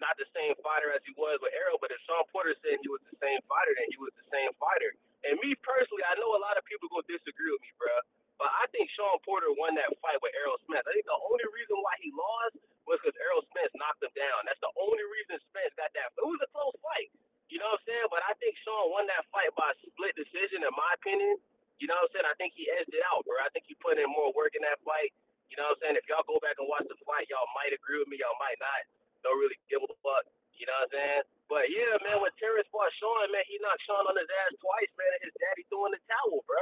not 0.00 0.16
the 0.16 0.26
same 0.32 0.56
fighter 0.64 0.90
as 0.96 1.04
he 1.04 1.12
was 1.14 1.36
with 1.44 1.52
Errol, 1.52 1.76
but 1.76 1.92
if 1.92 2.00
Sean 2.08 2.24
Porter 2.32 2.56
said 2.64 2.80
he 2.80 2.88
was 2.88 3.04
the 3.04 3.16
same 3.20 3.38
fighter, 3.44 3.76
then 3.76 3.88
he 3.92 4.00
was 4.00 4.14
the 4.16 4.26
same 4.32 4.50
fighter. 4.56 4.96
And 5.28 5.36
me 5.44 5.52
personally, 5.60 6.02
I 6.08 6.16
know 6.16 6.32
a 6.34 6.40
lot 6.40 6.56
of 6.56 6.64
people 6.64 6.88
gonna 6.88 7.04
disagree 7.04 7.52
with 7.52 7.60
me, 7.60 7.72
bro. 7.76 7.92
But 8.40 8.48
I 8.56 8.64
think 8.72 8.88
Sean 8.96 9.20
Porter 9.20 9.52
won 9.60 9.76
that 9.76 9.92
fight 10.00 10.16
with 10.24 10.32
Errol 10.32 10.56
Spence. 10.64 10.88
I 10.88 10.96
think 10.96 11.04
the 11.04 11.20
only 11.28 11.44
reason 11.52 11.76
why 11.84 11.92
he 12.00 12.08
lost 12.16 12.56
was 12.88 12.96
because 13.04 13.12
Errol 13.20 13.44
Spence 13.52 13.68
knocked 13.76 14.00
him 14.00 14.08
down. 14.16 14.48
That's 14.48 14.60
the 14.64 14.72
only 14.80 15.04
reason 15.12 15.36
Spence 15.52 15.76
got 15.76 15.92
that. 15.92 16.08
It 16.16 16.24
was 16.24 16.40
a 16.40 16.48
close 16.48 16.72
fight. 16.80 17.12
You 17.52 17.60
know 17.60 17.68
what 17.68 17.84
I'm 17.84 17.86
saying? 17.86 18.08
But 18.08 18.24
I 18.24 18.32
think 18.40 18.56
Sean 18.64 18.88
won 18.88 19.04
that 19.12 19.28
fight 19.28 19.52
by 19.60 19.68
split 19.84 20.16
decision, 20.16 20.64
in 20.64 20.72
my 20.72 20.90
opinion. 20.96 21.36
You 21.76 21.92
know 21.92 22.00
what 22.00 22.08
I'm 22.08 22.24
saying? 22.24 22.28
I 22.32 22.36
think 22.40 22.56
he 22.56 22.64
edged 22.80 22.96
it 22.96 23.04
out, 23.12 23.28
bro. 23.28 23.36
I 23.44 23.52
think 23.52 23.68
he 23.68 23.76
put 23.76 24.00
in 24.00 24.08
more 24.08 24.32
work 24.32 24.56
in 24.56 24.64
that 24.64 24.80
fight. 24.88 25.12
You 25.52 25.60
know 25.60 25.68
what 25.68 25.76
I'm 25.76 25.92
saying? 25.92 25.96
If 26.00 26.08
y'all 26.08 26.24
go 26.24 26.40
back 26.40 26.56
and 26.56 26.64
watch 26.64 26.88
the 26.88 26.96
fight, 27.04 27.28
y'all 27.28 27.50
might 27.52 27.76
agree 27.76 28.00
with 28.00 28.08
me, 28.08 28.16
y'all 28.22 28.38
might 28.40 28.56
not. 28.56 28.88
Don't 29.20 29.36
really 29.36 29.58
give 29.68 29.84
a 29.84 29.90
fuck. 30.00 30.24
You 30.60 30.68
know 30.68 30.76
what 30.84 30.92
I'm 30.92 31.24
saying? 31.24 31.24
But 31.48 31.64
yeah, 31.72 31.96
man, 32.04 32.20
when 32.20 32.28
Terence 32.36 32.68
fought 32.68 32.92
Sean, 33.00 33.32
man, 33.32 33.40
he 33.48 33.56
knocked 33.64 33.80
Sean 33.88 34.04
on 34.04 34.12
his 34.12 34.28
ass 34.28 34.52
twice, 34.60 34.92
man, 35.00 35.08
and 35.16 35.24
his 35.24 35.34
daddy 35.40 35.64
threw 35.72 35.88
in 35.88 35.96
the 35.96 36.02
towel, 36.04 36.44
bro. 36.44 36.60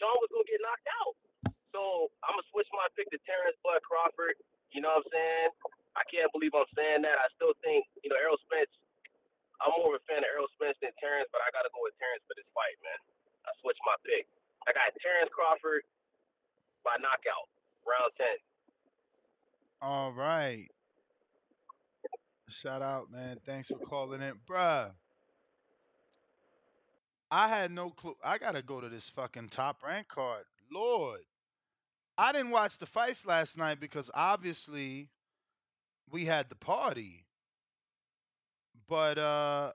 Sean 0.00 0.16
was 0.16 0.32
gonna 0.32 0.48
get 0.48 0.64
knocked 0.64 0.88
out. 1.04 1.14
So 1.76 2.08
I'm 2.24 2.40
gonna 2.40 2.48
switch 2.48 2.72
my 2.72 2.88
pick 2.96 3.12
to 3.12 3.20
Terence 3.28 3.60
Bud 3.60 3.84
Crawford. 3.84 4.40
You 4.72 4.80
know 4.80 4.96
what 4.96 5.04
I'm 5.04 5.12
saying? 5.12 5.48
I 5.92 6.02
can't 6.08 6.32
believe 6.32 6.56
I'm 6.56 6.66
saying 6.72 7.04
that. 7.04 7.20
I 7.20 7.28
still 7.36 7.52
think, 7.60 7.84
you 8.00 8.08
know, 8.08 8.16
Errol 8.16 8.40
Spence. 8.48 8.72
I'm 9.60 9.76
more 9.76 9.92
of 9.92 10.00
a 10.00 10.04
fan 10.08 10.24
of 10.24 10.30
Errol 10.32 10.48
Spence 10.56 10.80
than 10.80 10.96
Terence, 10.96 11.28
but 11.28 11.44
I 11.44 11.52
gotta 11.52 11.68
go 11.70 11.84
with 11.84 11.94
Terence 12.00 12.24
for 12.24 12.34
this 12.34 12.48
fight, 12.56 12.80
man. 12.80 12.98
I 13.44 13.52
switched 13.60 13.84
my 13.84 13.94
pick. 14.08 14.24
I 14.64 14.72
got 14.72 14.88
Terence 15.04 15.28
Crawford 15.30 15.84
by 16.80 16.96
knockout, 16.96 17.52
round 17.84 18.10
ten. 18.16 18.40
All 19.84 20.16
right. 20.16 20.64
Shout 22.48 22.82
out, 22.82 23.10
man. 23.10 23.38
Thanks 23.44 23.68
for 23.68 23.78
calling 23.78 24.20
in. 24.20 24.34
Bruh. 24.48 24.90
I 27.30 27.48
had 27.48 27.70
no 27.70 27.90
clue. 27.90 28.16
I 28.24 28.38
gotta 28.38 28.62
go 28.62 28.80
to 28.80 28.88
this 28.88 29.08
fucking 29.08 29.48
top 29.48 29.82
rank 29.82 30.08
card. 30.08 30.44
Lord. 30.70 31.20
I 32.16 32.30
didn't 32.32 32.50
watch 32.50 32.78
the 32.78 32.86
fights 32.86 33.26
last 33.26 33.58
night 33.58 33.80
because 33.80 34.10
obviously 34.14 35.08
we 36.10 36.26
had 36.26 36.48
the 36.48 36.54
party. 36.54 37.24
But 38.88 39.18
uh 39.18 39.72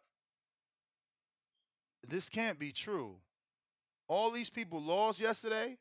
this 2.08 2.30
can't 2.30 2.58
be 2.58 2.72
true. 2.72 3.16
All 4.08 4.32
these 4.32 4.50
people 4.50 4.82
lost 4.82 5.20
yesterday. 5.20 5.78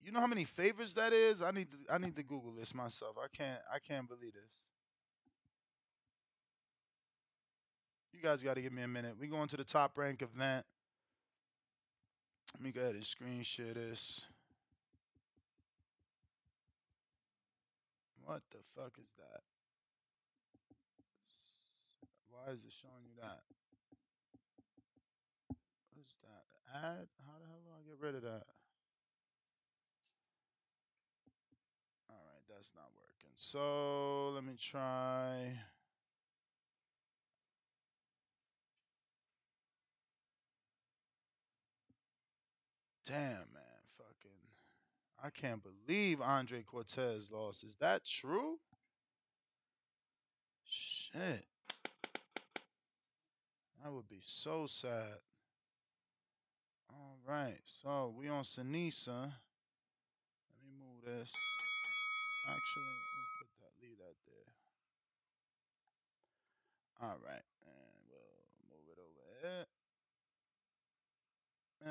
You 0.00 0.12
know 0.12 0.20
how 0.20 0.26
many 0.26 0.44
favors 0.44 0.94
that 0.94 1.12
is? 1.12 1.42
I 1.42 1.50
need 1.50 1.70
to 1.72 1.76
I 1.92 1.98
need 1.98 2.16
to 2.16 2.22
Google 2.22 2.52
this 2.52 2.74
myself. 2.74 3.16
I 3.22 3.26
can't 3.36 3.60
I 3.72 3.80
can't 3.80 4.08
believe 4.08 4.32
this. 4.32 4.67
You 8.20 8.28
guys 8.28 8.42
got 8.42 8.54
to 8.54 8.62
give 8.62 8.72
me 8.72 8.82
a 8.82 8.88
minute. 8.88 9.14
We 9.20 9.28
going 9.28 9.46
to 9.46 9.56
the 9.56 9.62
top 9.62 9.96
rank 9.96 10.22
event. 10.22 10.66
Let 12.52 12.64
me 12.64 12.72
go 12.72 12.80
ahead 12.80 12.96
and 12.96 13.04
screen 13.04 13.44
share 13.44 13.74
this. 13.74 14.26
What 18.24 18.42
the 18.50 18.58
fuck 18.74 18.94
is 18.98 19.10
that? 19.18 19.42
Why 22.28 22.52
is 22.54 22.58
it 22.58 22.72
showing 22.82 23.04
you 23.06 23.22
that? 23.22 23.42
What 25.46 26.04
is 26.04 26.16
that? 26.22 26.76
Add? 26.76 27.06
How 27.24 27.38
the 27.38 27.46
hell 27.46 27.60
do 27.64 27.70
I 27.70 27.88
get 27.88 28.04
rid 28.04 28.16
of 28.16 28.22
that? 28.22 28.46
All 32.10 32.16
right, 32.16 32.42
that's 32.50 32.72
not 32.74 32.90
working. 32.96 33.30
So 33.36 34.30
let 34.34 34.44
me 34.44 34.56
try. 34.58 35.52
Damn, 43.08 43.48
man, 43.54 43.86
fucking. 43.96 44.36
I 45.24 45.30
can't 45.30 45.62
believe 45.62 46.20
Andres 46.20 46.64
Cortes 46.66 47.30
lost. 47.32 47.64
Is 47.64 47.76
that 47.76 48.04
true? 48.04 48.58
Shit. 50.68 51.46
That 53.82 53.92
would 53.92 54.10
be 54.10 54.20
so 54.22 54.66
sad. 54.66 55.22
All 56.92 57.16
right, 57.26 57.62
so 57.64 58.12
we 58.14 58.28
on 58.28 58.44
Sinisa. 58.44 59.08
Let 59.08 60.60
me 60.62 60.70
move 60.78 61.02
this. 61.02 61.32
Actually, 62.46 62.82
let 62.82 63.16
me 63.16 63.24
put 63.38 63.48
that, 63.58 63.72
leave 63.80 63.96
that 63.96 64.16
there. 64.26 64.52
All 67.00 67.16
right, 67.24 67.46
and 67.64 68.04
we'll 68.10 68.44
move 68.68 68.86
it 68.92 68.98
over 69.00 69.22
here. 69.40 69.64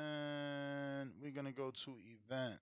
And 0.00 0.77
we're 1.20 1.30
gonna 1.30 1.52
go 1.52 1.70
to 1.70 1.96
event. 2.30 2.60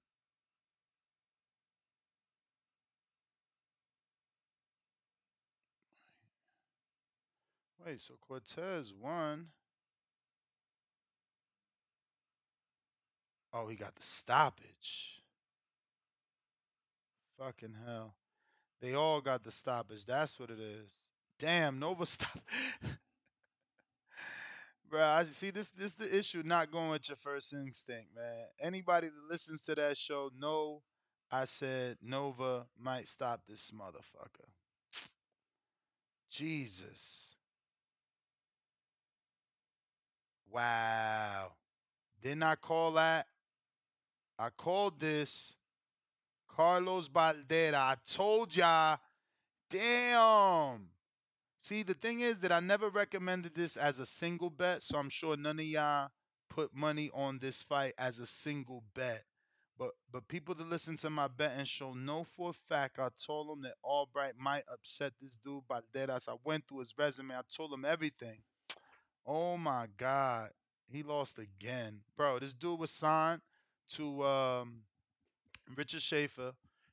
Wait, 7.85 8.01
so 8.01 8.15
Cortez 8.27 8.93
won. 8.93 9.47
Oh, 13.53 13.69
he 13.69 13.77
got 13.77 13.95
the 13.95 14.03
stoppage. 14.03 15.23
Fucking 17.39 17.77
hell. 17.87 18.15
They 18.81 18.95
all 18.95 19.21
got 19.21 19.45
the 19.45 19.53
stoppage. 19.53 20.05
That's 20.05 20.39
what 20.41 20.51
it 20.51 20.59
is. 20.59 21.13
Damn, 21.39 21.79
Nova 21.79 22.07
stop. 22.07 22.39
Bro, 24.89 25.05
I 25.05 25.25
see 25.25 25.51
this 25.51 25.71
this 25.71 25.95
the 25.95 26.17
issue 26.17 26.43
not 26.45 26.71
going 26.71 26.91
with 26.91 27.09
your 27.09 27.17
first 27.17 27.53
instinct, 27.53 28.15
man. 28.15 28.47
Anybody 28.61 29.09
that 29.09 29.31
listens 29.31 29.61
to 29.63 29.75
that 29.75 29.97
show 29.97 30.31
know 30.39 30.83
I 31.31 31.45
said 31.45 31.99
Nova 32.03 32.67
might 32.81 33.09
stop 33.09 33.41
this 33.49 33.73
motherfucker. 33.73 34.49
Jesus. 36.31 37.35
Wow. 40.51 41.53
Didn't 42.23 42.45
I 42.45 42.55
call 42.55 42.93
that? 42.93 43.27
I 44.39 44.51
called 44.51 45.01
this 45.01 45.57
Carlos 46.49 47.09
Balderas. 47.09 47.75
I 47.75 47.97
told 48.07 48.55
y'all. 48.55 48.99
Damn. 49.69 50.89
See, 51.67 51.83
the 51.83 51.95
thing 51.95 52.21
is 52.21 52.39
that 52.41 52.53
I 52.53 52.61
never 52.61 52.89
recommended 52.89 53.57
this 53.57 53.77
as 53.77 53.99
a 53.99 54.07
single 54.07 54.51
bet, 54.51 54.85
so 54.85 54.99
I'm 54.99 55.09
sure 55.11 55.37
none 55.37 55.59
of 55.59 55.65
y'all 55.65 56.11
put 56.49 56.73
money 56.73 57.11
on 57.13 57.41
this 57.41 57.65
fight 57.65 57.93
as 57.99 58.21
a 58.21 58.27
single 58.27 58.85
bet. 58.95 59.25
But 59.77 59.91
but 60.13 60.29
people 60.29 60.55
that 60.55 60.71
listen 60.71 60.97
to 60.99 61.11
my 61.11 61.27
betting 61.27 61.65
show 61.65 61.93
know 61.93 62.23
for 62.23 62.51
a 62.51 62.53
fact 62.53 63.01
I 63.01 63.09
told 63.21 63.49
them 63.49 63.63
that 63.63 63.75
Albright 63.83 64.35
might 64.39 64.63
upset 64.73 65.15
this 65.21 65.37
dude 65.45 65.65
Balderas. 65.69 66.29
I 66.29 66.37
went 66.45 66.69
through 66.69 66.79
his 66.79 66.95
resume. 66.97 67.35
I 67.35 67.41
told 67.53 67.73
him 67.73 67.85
everything. 67.85 68.43
Oh 69.27 69.57
my 69.57 69.87
God. 69.97 70.51
He 70.89 71.03
lost 71.03 71.37
again. 71.37 72.03
Bro, 72.17 72.39
this 72.39 72.55
dude 72.55 72.79
was 72.79 72.93
signed 72.93 73.41
to 73.95 74.25
um, 74.25 74.83
Richard 75.75 76.03
Schaefer. 76.03 76.53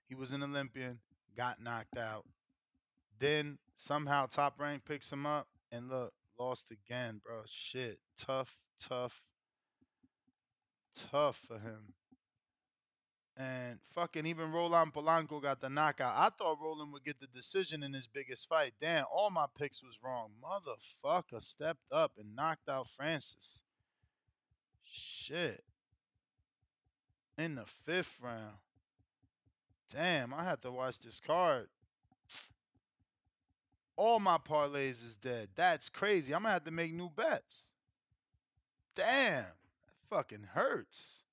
He 0.09 0.15
was 0.15 0.31
an 0.31 0.41
Olympian, 0.41 0.97
got 1.37 1.61
knocked 1.61 1.99
out. 1.99 2.25
Then 3.19 3.57
somehow 3.73 4.25
Top 4.25 4.59
Rank 4.59 4.85
picks 4.85 5.11
him 5.11 5.25
up 5.25 5.47
and 5.71 5.89
look, 5.89 6.13
lost 6.39 6.71
again, 6.71 7.21
bro. 7.23 7.41
Shit. 7.45 7.99
Tough, 8.17 8.57
tough, 8.79 9.21
tough 10.95 11.41
for 11.47 11.59
him. 11.59 11.93
And 13.35 13.79
fucking 13.95 14.27
even 14.27 14.51
Roland 14.51 14.93
Polanco 14.93 15.41
got 15.41 15.59
the 15.59 15.69
knockout. 15.69 16.13
I 16.15 16.29
thought 16.29 16.59
Roland 16.61 16.93
would 16.93 17.03
get 17.03 17.19
the 17.19 17.25
decision 17.27 17.81
in 17.81 17.93
his 17.93 18.05
biggest 18.05 18.47
fight. 18.47 18.73
Damn, 18.79 19.05
all 19.11 19.31
my 19.31 19.47
picks 19.57 19.81
was 19.81 19.97
wrong. 20.03 20.33
Motherfucker 20.43 21.41
stepped 21.41 21.91
up 21.91 22.11
and 22.19 22.35
knocked 22.35 22.69
out 22.69 22.89
Francis. 22.89 23.63
Shit. 24.83 25.63
In 27.35 27.55
the 27.55 27.65
fifth 27.65 28.19
round. 28.21 28.57
Damn, 29.91 30.31
I 30.31 30.43
had 30.43 30.61
to 30.61 30.71
watch 30.71 30.99
this 30.99 31.19
card. 31.19 31.69
All 33.95 34.19
my 34.19 34.37
parlays 34.37 35.03
is 35.03 35.17
dead. 35.17 35.49
That's 35.55 35.89
crazy. 35.89 36.33
I'm 36.33 36.43
gonna 36.43 36.53
have 36.53 36.63
to 36.65 36.71
make 36.71 36.93
new 36.93 37.09
bets. 37.09 37.73
Damn. 38.95 39.43
That 39.43 39.55
fucking 40.09 40.47
hurts. 40.53 41.23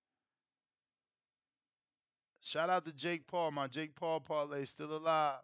Shout 2.40 2.70
out 2.70 2.84
to 2.86 2.92
Jake 2.92 3.26
Paul. 3.26 3.52
My 3.52 3.66
Jake 3.66 3.94
Paul 3.94 4.20
parlay 4.20 4.64
still 4.64 4.96
alive. 4.96 5.40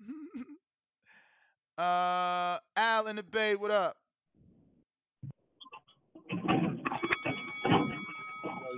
uh 1.78 2.58
Al 2.76 3.06
in 3.08 3.16
the 3.16 3.22
Bay, 3.22 3.54
what 3.54 3.70
up? 3.70 3.96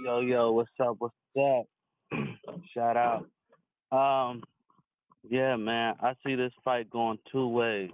Yo, 0.04 0.20
yo, 0.20 0.20
yo, 0.20 0.52
what's 0.52 0.70
up? 0.80 0.96
What's 0.98 1.14
up? 1.38 1.66
Shout 2.74 2.96
out. 2.96 3.26
Um, 3.90 4.42
yeah, 5.28 5.56
man, 5.56 5.94
I 6.00 6.14
see 6.24 6.34
this 6.34 6.52
fight 6.64 6.90
going 6.90 7.18
two 7.30 7.48
ways. 7.48 7.90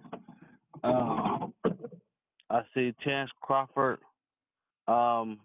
Um, 0.83 1.53
I 2.51 2.63
see 2.75 2.95
Chance 3.05 3.31
Crawford, 3.41 3.99
um, 4.87 5.41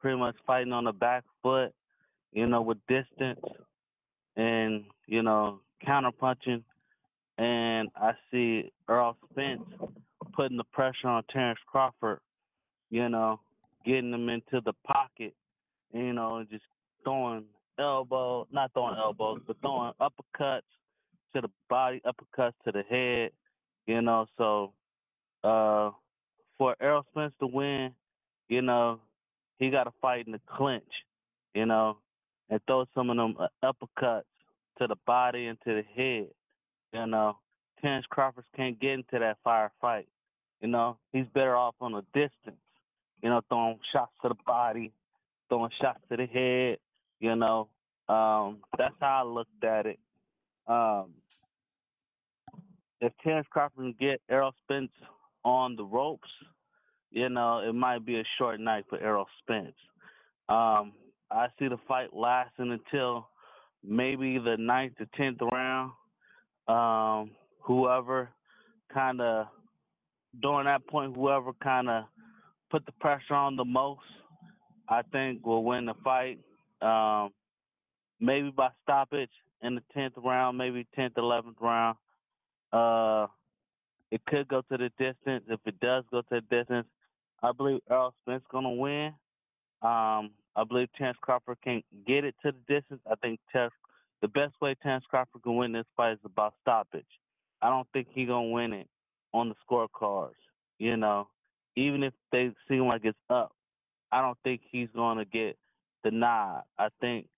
pretty 0.00 0.16
much 0.16 0.36
fighting 0.46 0.72
on 0.72 0.84
the 0.84 0.92
back 0.92 1.24
foot, 1.42 1.72
you 2.32 2.46
know, 2.46 2.62
with 2.62 2.78
distance 2.88 3.40
and 4.36 4.84
you 5.06 5.22
know 5.22 5.60
counter 5.84 6.12
punching, 6.12 6.62
and 7.38 7.88
I 7.96 8.12
see 8.30 8.72
Earl 8.88 9.16
Spence 9.30 9.62
putting 10.32 10.56
the 10.56 10.64
pressure 10.64 11.08
on 11.08 11.22
Terence 11.32 11.58
Crawford, 11.66 12.20
you 12.90 13.08
know, 13.08 13.40
getting 13.84 14.12
him 14.12 14.28
into 14.28 14.60
the 14.64 14.72
pocket, 14.86 15.34
you 15.92 16.12
know, 16.12 16.36
and 16.36 16.48
just 16.48 16.64
throwing 17.04 17.44
elbow, 17.78 18.46
not 18.52 18.72
throwing 18.72 18.96
elbows, 18.96 19.40
but 19.46 19.56
throwing 19.60 19.92
uppercuts 20.00 20.62
to 21.34 21.40
the 21.40 21.50
body, 21.68 22.02
uppercuts 22.06 22.54
to 22.64 22.72
the 22.72 22.82
head, 22.88 23.30
you 23.86 24.00
know. 24.02 24.26
So 24.36 24.72
uh, 25.44 25.90
for 26.58 26.76
Errol 26.80 27.04
Spence 27.10 27.34
to 27.40 27.46
win, 27.46 27.92
you 28.48 28.62
know, 28.62 29.00
he 29.58 29.70
got 29.70 29.84
to 29.84 29.92
fight 30.00 30.26
in 30.26 30.32
the 30.32 30.40
clinch, 30.46 30.84
you 31.54 31.66
know, 31.66 31.98
and 32.50 32.60
throw 32.66 32.84
some 32.94 33.10
of 33.10 33.16
them 33.16 33.36
uh, 33.38 33.48
uppercuts 33.64 34.22
to 34.78 34.86
the 34.86 34.96
body 35.06 35.46
and 35.46 35.58
to 35.64 35.74
the 35.74 35.84
head. 35.94 36.28
You 36.92 37.06
know, 37.06 37.38
Terence 37.80 38.06
Crawford 38.08 38.44
can't 38.56 38.78
get 38.80 38.92
into 38.92 39.18
that 39.18 39.38
firefight. 39.44 40.06
You 40.60 40.68
know, 40.68 40.98
he's 41.12 41.26
better 41.34 41.56
off 41.56 41.74
on 41.80 41.94
a 41.94 42.02
distance. 42.14 42.60
You 43.22 43.30
know, 43.30 43.40
throwing 43.48 43.78
shots 43.92 44.12
to 44.22 44.28
the 44.28 44.36
body, 44.46 44.92
throwing 45.48 45.70
shots 45.80 46.00
to 46.10 46.16
the 46.16 46.26
head. 46.26 46.78
You 47.20 47.34
know, 47.34 47.68
um, 48.08 48.58
that's 48.78 48.94
how 49.00 49.22
I 49.24 49.28
looked 49.28 49.64
at 49.64 49.86
it. 49.86 49.98
Um, 50.66 51.12
if 53.00 53.12
Terence 53.22 53.46
Crawford 53.50 53.76
can 53.76 53.94
get 53.98 54.20
Errol 54.30 54.54
Spence 54.64 54.90
on 55.44 55.76
the 55.76 55.84
ropes, 55.84 56.28
you 57.10 57.28
know, 57.28 57.58
it 57.58 57.74
might 57.74 58.04
be 58.04 58.18
a 58.18 58.24
short 58.38 58.60
night 58.60 58.84
for 58.88 58.98
Errol 58.98 59.26
Spence. 59.42 59.76
Um, 60.48 60.92
I 61.30 61.48
see 61.58 61.68
the 61.68 61.78
fight 61.88 62.14
lasting 62.14 62.72
until 62.72 63.28
maybe 63.84 64.38
the 64.38 64.56
ninth 64.58 64.96
to 64.98 65.06
tenth 65.16 65.38
round. 65.52 65.92
Um, 66.68 67.30
whoever 67.60 68.30
kind 68.92 69.20
of 69.20 69.46
during 70.42 70.66
that 70.66 70.86
point, 70.86 71.14
whoever 71.14 71.52
kind 71.62 71.88
of 71.88 72.04
put 72.70 72.84
the 72.86 72.92
pressure 72.92 73.34
on 73.34 73.56
the 73.56 73.64
most, 73.64 74.00
I 74.88 75.02
think 75.02 75.44
will 75.44 75.64
win 75.64 75.86
the 75.86 75.94
fight. 76.02 76.38
Um, 76.82 77.30
maybe 78.20 78.50
by 78.50 78.68
stoppage 78.82 79.30
in 79.62 79.74
the 79.74 79.82
tenth 79.92 80.14
round, 80.16 80.58
maybe 80.58 80.86
tenth, 80.94 81.14
eleventh 81.16 81.56
round. 81.60 81.96
Uh, 82.72 83.26
it 84.10 84.20
could 84.26 84.48
go 84.48 84.62
to 84.62 84.76
the 84.76 84.90
distance. 84.98 85.44
If 85.48 85.60
it 85.66 85.80
does 85.80 86.04
go 86.10 86.22
to 86.22 86.26
the 86.30 86.40
distance, 86.42 86.86
I 87.42 87.52
believe 87.52 87.80
Earl 87.90 88.14
Spence 88.22 88.44
gonna 88.50 88.70
win. 88.70 89.12
Um, 89.82 90.30
I 90.54 90.64
believe 90.66 90.88
Terence 90.96 91.18
Crawford 91.20 91.58
can 91.62 91.82
get 92.06 92.24
it 92.24 92.34
to 92.44 92.52
the 92.52 92.74
distance. 92.74 93.00
I 93.10 93.14
think 93.16 93.40
the 93.52 94.28
best 94.28 94.54
way 94.60 94.74
Terence 94.82 95.04
Crawford 95.08 95.42
can 95.42 95.56
win 95.56 95.72
this 95.72 95.86
fight 95.96 96.12
is 96.12 96.18
about 96.24 96.54
stoppage. 96.62 97.04
I 97.62 97.68
don't 97.68 97.88
think 97.92 98.08
he 98.10 98.24
gonna 98.24 98.48
win 98.48 98.72
it 98.72 98.88
on 99.32 99.48
the 99.48 99.54
scorecards. 99.68 100.30
You 100.78 100.96
know, 100.96 101.28
even 101.76 102.02
if 102.02 102.14
they 102.32 102.50
seem 102.68 102.86
like 102.86 103.04
it's 103.04 103.18
up, 103.30 103.52
I 104.12 104.20
don't 104.20 104.38
think 104.44 104.62
he's 104.70 104.88
gonna 104.94 105.24
get 105.24 105.56
the 106.04 106.10
nod. 106.10 106.62
I 106.78 106.88
think 107.00 107.28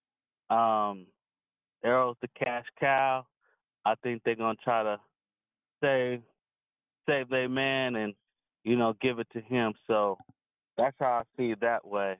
um, 0.50 1.06
Errol's 1.84 2.16
the 2.20 2.28
cash 2.38 2.66
cow. 2.78 3.24
I 3.84 3.94
think 4.02 4.22
they're 4.24 4.34
gonna 4.34 4.56
try 4.62 4.82
to 4.82 4.98
save 5.82 6.22
save 7.08 7.28
their 7.28 7.48
man 7.48 7.96
and 7.96 8.14
you 8.64 8.76
know 8.76 8.94
give 9.00 9.18
it 9.18 9.28
to 9.32 9.40
him. 9.40 9.72
So 9.86 10.18
that's 10.76 10.96
how 10.98 11.06
I 11.06 11.22
see 11.36 11.50
it 11.50 11.60
that 11.60 11.86
way. 11.86 12.16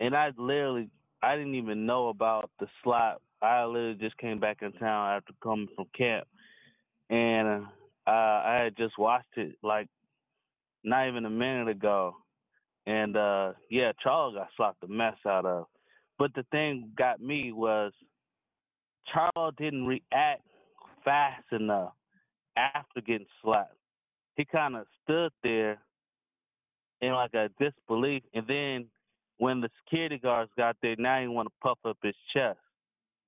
And 0.00 0.14
I 0.14 0.30
literally 0.36 0.88
I 1.22 1.36
didn't 1.36 1.54
even 1.54 1.86
know 1.86 2.08
about 2.08 2.50
the 2.60 2.66
slot. 2.82 3.20
I 3.42 3.64
literally 3.64 3.98
just 4.00 4.16
came 4.18 4.40
back 4.40 4.58
in 4.62 4.72
town 4.72 5.16
after 5.16 5.32
coming 5.42 5.68
from 5.74 5.86
camp, 5.96 6.26
and 7.10 7.66
uh, 8.06 8.10
I 8.10 8.60
had 8.64 8.76
just 8.76 8.98
watched 8.98 9.36
it 9.36 9.56
like 9.62 9.88
not 10.84 11.08
even 11.08 11.24
a 11.24 11.30
minute 11.30 11.68
ago. 11.68 12.14
And 12.86 13.16
uh 13.16 13.52
yeah, 13.70 13.92
Charles 14.02 14.34
got 14.34 14.48
slapped 14.56 14.80
the 14.80 14.88
mess 14.88 15.16
out 15.26 15.46
of. 15.46 15.66
But 16.18 16.34
the 16.34 16.44
thing 16.50 16.90
got 16.96 17.20
me 17.20 17.50
was 17.50 17.92
Charles 19.12 19.54
didn't 19.56 19.86
react 19.86 20.42
fast 21.04 21.44
enough 21.52 21.92
after 22.56 23.00
getting 23.00 23.26
slapped. 23.42 23.76
He 24.36 24.44
kind 24.44 24.76
of 24.76 24.86
stood 25.02 25.32
there 25.42 25.78
in 27.00 27.12
like 27.12 27.34
a 27.34 27.50
disbelief, 27.60 28.22
and 28.32 28.46
then 28.46 28.86
when 29.38 29.60
the 29.60 29.68
security 29.84 30.18
guards 30.18 30.50
got 30.56 30.76
there, 30.82 30.96
now 30.98 31.20
he 31.20 31.28
want 31.28 31.48
to 31.48 31.54
puff 31.62 31.78
up 31.84 31.98
his 32.02 32.14
chest. 32.32 32.58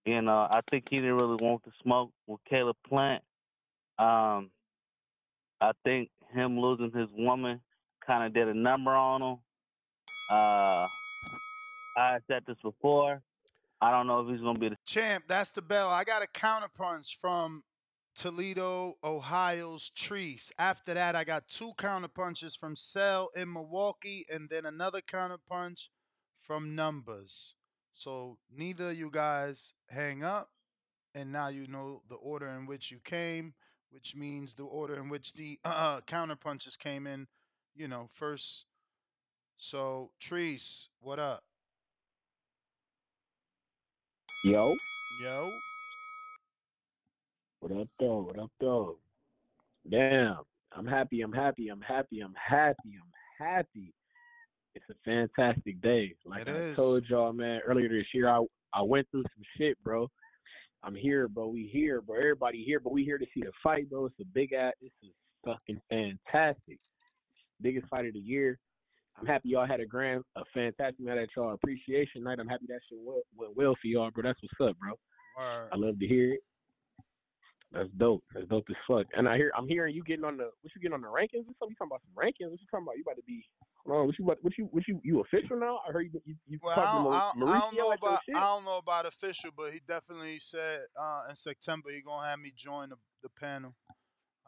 You 0.04 0.22
know, 0.22 0.48
I 0.50 0.60
think 0.70 0.86
he 0.88 0.96
didn't 0.96 1.16
really 1.16 1.44
want 1.44 1.64
to 1.64 1.72
smoke 1.82 2.10
with 2.26 2.40
Caleb 2.48 2.76
Plant. 2.88 3.22
Um, 3.98 4.50
I 5.60 5.72
think 5.84 6.10
him 6.32 6.60
losing 6.60 6.92
his 6.96 7.08
woman 7.16 7.60
kind 8.06 8.24
of 8.24 8.32
did 8.32 8.48
a 8.48 8.54
number 8.54 8.92
on 8.92 9.22
him. 9.22 9.38
Uh, 10.30 10.86
I 11.96 12.18
said 12.28 12.44
this 12.46 12.56
before. 12.62 13.20
I 13.80 13.90
don't 13.90 14.06
know 14.06 14.20
if 14.20 14.28
he's 14.28 14.40
gonna 14.40 14.58
be 14.58 14.70
the 14.70 14.76
Champ, 14.86 15.24
that's 15.28 15.50
the 15.50 15.62
bell. 15.62 15.88
I 15.88 16.04
got 16.04 16.22
a 16.22 16.26
counterpunch 16.26 17.14
from 17.20 17.62
Toledo, 18.14 18.94
Ohio's 19.04 19.90
Treese. 19.94 20.50
After 20.58 20.94
that, 20.94 21.14
I 21.14 21.24
got 21.24 21.48
two 21.48 21.72
counterpunches 21.76 22.56
from 22.58 22.74
Cell 22.74 23.28
in 23.36 23.52
Milwaukee, 23.52 24.24
and 24.32 24.48
then 24.48 24.64
another 24.64 25.02
counterpunch 25.02 25.88
from 26.40 26.74
Numbers. 26.74 27.54
So 27.92 28.38
neither 28.50 28.90
you 28.92 29.10
guys 29.10 29.74
hang 29.90 30.22
up, 30.22 30.48
and 31.14 31.30
now 31.30 31.48
you 31.48 31.66
know 31.66 32.02
the 32.08 32.14
order 32.14 32.46
in 32.48 32.66
which 32.66 32.90
you 32.90 33.00
came, 33.04 33.54
which 33.90 34.16
means 34.16 34.54
the 34.54 34.64
order 34.64 34.94
in 34.94 35.10
which 35.10 35.34
the 35.34 35.58
uh, 35.64 36.00
counterpunches 36.06 36.78
came 36.78 37.06
in. 37.06 37.26
You 37.74 37.88
know, 37.88 38.08
first. 38.14 38.64
So 39.58 40.12
Treese, 40.20 40.88
what 41.00 41.18
up? 41.18 41.44
Yo, 44.42 44.76
Yo. 45.16 45.62
what 47.60 47.72
up, 47.72 47.88
though? 47.98 48.20
What 48.22 48.38
up, 48.38 48.50
though? 48.60 48.98
Damn, 49.90 50.38
I'm 50.72 50.86
happy. 50.86 51.20
I'm 51.22 51.32
happy. 51.32 51.68
I'm 51.68 51.80
happy. 51.80 52.20
I'm 52.20 52.34
happy. 52.34 52.94
I'm 53.00 53.46
happy. 53.46 53.92
It's 54.74 54.84
a 54.90 54.94
fantastic 55.04 55.80
day. 55.80 56.14
Like 56.24 56.42
It 56.42 56.48
I 56.48 56.52
is. 56.52 56.76
told 56.76 57.04
y'all, 57.08 57.32
man, 57.32 57.60
earlier 57.66 57.88
this 57.88 58.06
year, 58.14 58.28
I 58.28 58.44
I 58.72 58.82
went 58.82 59.08
through 59.10 59.22
some 59.22 59.44
shit, 59.56 59.82
bro. 59.82 60.08
I'm 60.82 60.94
here, 60.94 61.28
bro. 61.28 61.48
We 61.48 61.68
here, 61.72 62.02
bro. 62.02 62.16
Everybody 62.16 62.62
here, 62.62 62.78
but 62.78 62.92
we 62.92 63.04
here 63.04 63.18
to 63.18 63.26
see 63.34 63.40
the 63.40 63.52
fight, 63.62 63.88
bro. 63.88 64.06
It's 64.06 64.20
a 64.20 64.24
big 64.24 64.52
ass. 64.52 64.74
This 64.82 64.90
is 65.02 65.10
fucking 65.44 65.80
fantastic. 65.88 66.78
Biggest 67.62 67.88
fight 67.88 68.06
of 68.06 68.12
the 68.12 68.18
year. 68.20 68.58
I'm 69.18 69.26
happy 69.26 69.48
y'all 69.50 69.66
had 69.66 69.80
a 69.80 69.86
grand, 69.86 70.24
a 70.36 70.42
fantastic 70.52 71.00
night 71.00 71.18
at 71.18 71.28
y'all 71.36 71.54
appreciation 71.54 72.22
night. 72.22 72.38
I'm 72.38 72.48
happy 72.48 72.66
that 72.68 72.80
shit 72.88 72.98
went, 73.02 73.24
went 73.34 73.56
well 73.56 73.74
for 73.80 73.86
y'all, 73.86 74.10
bro. 74.10 74.22
That's 74.22 74.38
what's 74.42 74.70
up, 74.70 74.78
bro. 74.78 74.92
Word. 75.38 75.68
I 75.72 75.76
love 75.76 75.98
to 75.98 76.06
hear 76.06 76.34
it. 76.34 76.40
That's 77.72 77.88
dope. 77.98 78.22
That's 78.32 78.46
dope 78.48 78.64
as 78.70 78.76
fuck. 78.86 79.06
And 79.14 79.28
I 79.28 79.36
hear 79.36 79.52
I'm 79.56 79.66
hearing 79.66 79.94
you 79.94 80.04
getting 80.04 80.24
on 80.24 80.36
the 80.36 80.44
what 80.44 80.72
you 80.74 80.80
getting 80.80 80.94
on 80.94 81.00
the 81.00 81.08
rankings 81.08 81.48
or 81.48 81.56
something. 81.58 81.70
You 81.70 81.76
talking 81.76 81.90
about 81.90 82.02
some 82.06 82.16
rankings? 82.16 82.50
What 82.50 82.60
you 82.60 82.66
talking 82.70 82.86
about? 82.86 82.96
You 82.96 83.02
about 83.02 83.16
to 83.16 83.26
be 83.26 83.44
hold 83.84 84.00
on, 84.00 84.06
what 84.06 84.18
you 84.18 84.24
about 84.24 84.38
what 84.42 84.56
you 84.56 84.68
what 84.70 84.86
you 84.86 85.00
you 85.02 85.20
official 85.20 85.58
now? 85.58 85.80
I 85.86 85.92
heard 85.92 86.08
you 86.12 86.20
you, 86.24 86.34
you 86.46 86.58
Well, 86.62 86.72
I 86.72 86.74
talking 86.76 87.04
don't, 87.04 87.12
I, 87.12 87.32
don't, 87.34 87.48
I 87.48 87.60
don't 87.60 87.76
know 87.76 87.92
about. 87.92 88.22
I 88.34 88.40
don't 88.40 88.64
know 88.64 88.78
about 88.78 89.06
official, 89.06 89.50
but 89.56 89.72
he 89.72 89.80
definitely 89.86 90.38
said 90.38 90.80
uh, 90.98 91.22
in 91.28 91.34
September 91.34 91.90
he 91.90 92.02
gonna 92.02 92.28
have 92.28 92.38
me 92.38 92.52
join 92.56 92.90
the, 92.90 92.96
the 93.22 93.28
panel. 93.28 93.74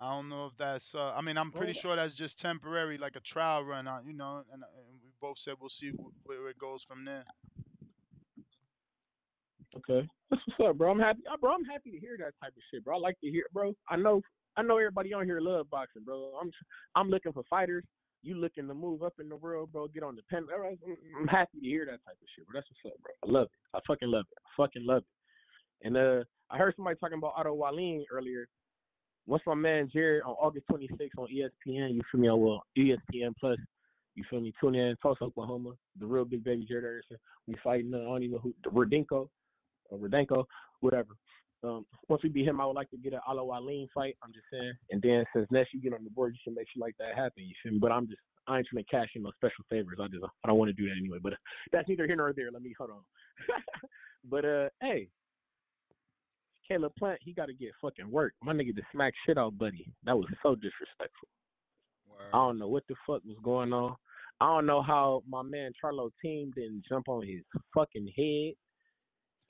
I 0.01 0.15
don't 0.15 0.29
know 0.29 0.47
if 0.47 0.57
that's. 0.57 0.95
Uh, 0.95 1.13
I 1.15 1.21
mean, 1.23 1.37
I'm 1.37 1.51
pretty 1.51 1.73
Well, 1.73 1.81
sure 1.83 1.97
that's 1.97 2.15
just 2.15 2.39
temporary, 2.39 2.99
like 2.99 3.17
a 3.17 3.21
trial 3.21 3.65
run 3.65 3.89
out, 3.89 4.05
you 4.07 4.13
know. 4.13 4.45
And, 4.53 4.63
and 4.63 5.01
we 5.03 5.11
both 5.21 5.39
said 5.39 5.55
we'll 5.61 5.69
see 5.69 5.91
wh- 5.91 6.27
where 6.27 6.49
it 6.49 6.59
goes 6.59 6.83
from 6.85 7.05
there. 7.05 7.25
Okay, 9.77 10.09
that's 10.31 10.43
what's 10.57 10.71
up, 10.71 10.79
bro. 10.79 10.91
I'm 10.91 10.99
happy, 10.99 11.21
uh, 11.31 11.37
bro. 11.37 11.53
I'm 11.53 11.65
happy 11.65 11.91
to 11.91 11.99
hear 11.99 12.17
that 12.19 12.33
type 12.43 12.53
of 12.57 12.63
shit, 12.73 12.85
bro. 12.85 12.97
I 12.97 13.01
like 13.01 13.21
to 13.21 13.31
hear, 13.31 13.45
bro. 13.53 13.75
I 13.89 13.97
know, 13.97 14.23
I 14.57 14.63
know 14.63 14.79
everybody 14.79 15.13
on 15.13 15.25
here 15.27 15.41
love 15.41 15.69
boxing, 15.69 16.05
bro. 16.05 16.33
I'm, 16.41 16.51
I'm 16.95 17.09
looking 17.11 17.33
for 17.33 17.43
fighters. 17.51 17.85
You 18.23 18.37
looking 18.37 18.67
to 18.67 18.75
move 18.75 19.03
up 19.03 19.15
in 19.21 19.29
the 19.29 19.37
world, 19.37 19.71
bro? 19.73 19.87
Get 19.89 20.03
on 20.03 20.17
the 20.17 20.23
pen. 20.31 20.47
All 20.53 20.61
right, 20.61 20.79
I'm, 20.87 20.97
I'm 21.21 21.29
happy 21.29 21.61
to 21.61 21.67
hear 21.67 21.85
that 21.85 22.03
type 22.05 22.17
of 22.21 22.29
shit, 22.35 22.47
bro. 22.47 22.59
That's 22.59 22.67
what's 22.83 22.95
up, 22.95 23.01
bro. 23.03 23.13
I 23.29 23.39
love 23.41 23.47
it. 23.47 23.77
I 23.77 23.81
fucking 23.87 24.09
love 24.11 24.25
it. 24.31 24.39
I 24.39 24.63
fucking 24.63 24.87
love 24.87 25.03
it. 25.03 25.87
And 25.87 25.97
uh, 25.97 26.25
I 26.51 26.57
heard 26.57 26.75
somebody 26.77 26.97
talking 26.99 27.19
about 27.19 27.35
Otto 27.37 27.53
Wallin 27.53 28.05
earlier. 28.11 28.49
Once 29.29 29.43
my 29.47 29.55
man 29.55 29.91
Jared 29.93 30.23
on 30.23 30.33
August 30.41 30.65
26th 30.73 31.11
on 31.19 31.29
ESPN, 31.29 31.95
you 31.95 32.01
feel 32.11 32.21
me? 32.21 32.31
Well, 32.31 32.63
E 32.79 32.95
ESPN 32.95 33.35
Plus. 33.39 33.59
You 34.15 34.25
feel 34.31 34.41
me? 34.41 34.55
Tune 34.59 34.75
in, 34.75 34.97
Tulsa, 35.03 35.25
Oklahoma. 35.25 35.73
The 36.01 36.07
real 36.07 36.25
big 36.25 36.43
baby 36.43 36.65
Jared 36.67 36.87
Anderson. 36.87 37.19
We 37.47 37.55
fighting. 37.63 37.93
Uh, 37.93 37.99
I 37.99 38.05
don't 38.05 38.23
even 38.23 38.37
know 38.37 38.39
who. 38.39 38.55
Rodenko 38.71 39.29
or 39.91 39.99
Rodenko, 39.99 40.45
whatever. 40.81 41.11
Um, 41.63 41.85
once 42.09 42.23
we 42.23 42.31
beat 42.31 42.49
him, 42.49 42.59
I 42.59 42.65
would 42.65 42.75
like 42.75 42.89
to 42.91 42.97
get 42.97 43.13
an 43.13 43.21
Alo 43.29 43.45
Aline 43.57 43.89
fight. 43.95 44.17
I'm 44.23 44.33
just 44.33 44.47
saying. 44.51 44.73
And 44.91 45.03
then 45.03 45.25
since 45.35 45.47
next 45.51 45.75
you 45.75 45.81
get 45.83 45.93
on 45.93 46.05
the 46.05 46.11
board, 46.11 46.33
you 46.33 46.39
should 46.43 46.57
make 46.57 46.67
sure 46.73 46.81
like 46.81 46.97
that 46.99 47.15
happen. 47.15 47.45
You 47.45 47.55
feel 47.63 47.73
me? 47.73 47.79
But 47.79 47.93
I'm 47.93 48.07
just 48.07 48.21
I 48.47 48.57
ain't 48.57 48.67
trying 48.67 48.83
to 48.83 48.91
cash 48.91 49.11
in 49.15 49.25
no 49.25 49.33
special 49.37 49.65
favors. 49.69 49.99
I 50.01 50.09
just 50.09 50.25
I 50.25 50.49
don't 50.49 50.59
want 50.59 50.71
to 50.71 50.73
do 50.73 50.89
that 50.89 50.97
anyway. 50.99 51.19
But 51.23 51.35
that's 51.73 51.87
neither 51.87 52.07
here 52.07 52.17
nor 52.17 52.33
there. 52.33 52.51
Let 52.51 52.63
me 52.63 52.75
hold 52.79 52.91
on. 52.93 53.03
but 54.31 54.45
uh, 54.47 54.69
hey, 54.81 55.09
Caleb 56.69 56.93
Plant, 56.99 57.19
he 57.23 57.33
got 57.33 57.47
to 57.47 57.55
get 57.55 57.71
fucking 57.81 58.11
work. 58.11 58.35
My 58.43 58.53
nigga 58.53 58.75
just 58.75 58.87
smacked 58.93 59.17
shit 59.27 59.39
out, 59.39 59.57
buddy. 59.59 59.91
That 60.05 60.17
was 60.17 60.27
so 60.43 60.55
disrespectful. 60.55 61.29
I 62.33 62.37
don't 62.37 62.59
know 62.59 62.69
what 62.69 62.83
the 62.89 62.95
fuck 63.07 63.23
was 63.25 63.37
going 63.43 63.73
on. 63.73 63.95
I 64.41 64.47
don't 64.47 64.67
know 64.67 64.83
how 64.83 65.23
my 65.29 65.43
man 65.43 65.73
Charlo 65.83 66.11
team 66.23 66.53
didn't 66.55 66.85
jump 66.89 67.09
on 67.09 67.27
his 67.27 67.41
fucking 67.75 68.09
head. 68.17 68.55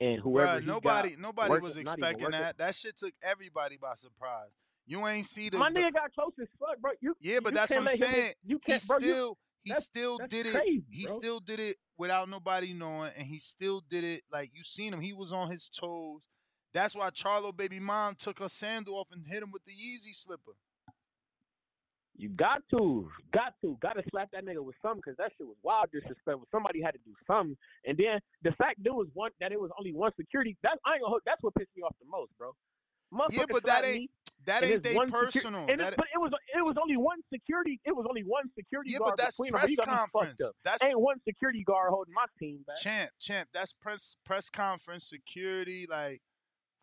And 0.07 0.21
whoever 0.21 0.61
Bruh, 0.61 0.65
nobody 0.65 1.09
got 1.09 1.19
nobody 1.19 1.59
was 1.59 1.77
expecting 1.77 2.31
that. 2.31 2.57
That 2.57 2.73
shit 2.75 2.95
took 2.95 3.11
everybody 3.21 3.77
by 3.81 3.95
surprise. 3.95 4.49
You 4.85 5.05
ain't 5.07 5.25
see 5.25 5.49
the, 5.49 5.57
My 5.57 5.69
the- 5.71 5.79
nigga 5.81 5.93
got 5.93 6.13
close 6.13 6.31
as 6.41 6.47
fuck, 6.59 6.79
bro. 6.79 6.91
You 7.01 7.15
yeah, 7.19 7.39
but 7.43 7.51
you 7.53 7.55
that's 7.59 7.69
what 7.71 7.79
I'm 7.79 7.85
let 7.85 7.99
him 7.99 8.07
saying. 8.09 8.33
You 8.45 8.59
he 8.65 8.71
can't, 8.71 8.87
bro. 8.87 8.97
you- 8.99 9.11
still 9.11 9.37
he 9.63 9.69
that's- 9.71 9.85
still 9.85 10.17
that's 10.19 10.29
did 10.31 10.45
it. 10.45 10.53
crazy, 10.53 10.83
he 10.89 11.05
bro. 11.05 11.17
still 11.17 11.39
did 11.41 11.59
it 11.59 11.75
without 11.97 12.29
nobody 12.29 12.71
knowing, 12.73 13.11
and 13.17 13.27
he 13.27 13.39
still 13.39 13.83
did 13.89 14.03
it 14.05 14.21
like 14.31 14.51
you 14.55 14.63
seen 14.63 14.93
him. 14.93 15.01
He 15.01 15.11
was 15.11 15.33
on 15.33 15.51
his 15.51 15.67
toes. 15.69 16.21
That's 16.73 16.95
why 16.95 17.09
Charlo 17.09 17.55
baby 17.55 17.79
mom 17.79 18.15
took 18.15 18.39
her 18.39 18.49
sandal 18.49 18.95
off 18.95 19.07
and 19.11 19.25
hit 19.25 19.41
him 19.41 19.51
with 19.51 19.65
the 19.65 19.71
Yeezy 19.71 20.13
slipper. 20.13 20.53
You 22.15 22.27
got 22.29 22.61
to, 22.71 23.09
got 23.31 23.53
to, 23.63 23.77
got 23.81 23.93
to 23.93 24.03
slap 24.11 24.29
that 24.33 24.43
nigga 24.45 24.59
with 24.59 24.75
something 24.81 25.01
because 25.05 25.15
that 25.17 25.31
shit 25.37 25.47
was 25.47 25.55
wild 25.63 25.87
disrespectful. 25.93 26.47
Somebody 26.51 26.81
had 26.81 26.91
to 26.91 26.99
do 27.05 27.13
something, 27.25 27.55
and 27.85 27.97
then 27.97 28.19
the 28.43 28.51
fact 28.57 28.83
there 28.83 28.93
was 28.93 29.07
one 29.13 29.31
that 29.39 29.53
it 29.53 29.59
was 29.59 29.71
only 29.79 29.93
one 29.93 30.11
security. 30.19 30.57
That 30.61 30.77
I 30.85 30.95
ain't 30.95 31.01
gonna. 31.01 31.11
hold- 31.11 31.21
That's 31.25 31.41
what 31.41 31.55
pissed 31.55 31.69
me 31.77 31.81
off 31.83 31.95
the 32.01 32.07
most, 32.11 32.31
bro. 32.37 32.51
Yeah, 33.31 33.45
but 33.49 33.63
that 33.65 33.85
ain't 33.85 33.99
me, 34.01 34.09
that 34.45 34.63
ain't 34.65 34.83
they 34.83 34.95
one 34.95 35.07
secu- 35.09 35.31
personal. 35.31 35.69
it- 35.69 35.77
but 35.79 36.05
it 36.13 36.19
was 36.19 36.31
it 36.53 36.61
was 36.61 36.75
only 36.79 36.97
one 36.97 37.19
security. 37.33 37.79
It 37.85 37.95
was 37.95 38.05
only 38.07 38.23
one 38.23 38.51
security 38.53 38.91
Yeah, 38.91 38.97
guard 38.99 39.11
but 39.11 39.17
that's 39.17 39.37
press 39.37 39.69
You 39.69 39.77
got 39.77 39.87
me 39.87 39.93
fucked 39.93 40.11
conference. 40.11 40.41
That's 40.65 40.83
ain't 40.83 40.99
one 40.99 41.21
security 41.25 41.63
guard 41.63 41.89
holding 41.91 42.13
my 42.13 42.25
team 42.37 42.59
back. 42.67 42.75
champ, 42.81 43.11
champ. 43.17 43.47
That's 43.53 43.71
press 43.71 44.17
press 44.25 44.49
conference 44.49 45.05
security, 45.07 45.87
like 45.89 46.21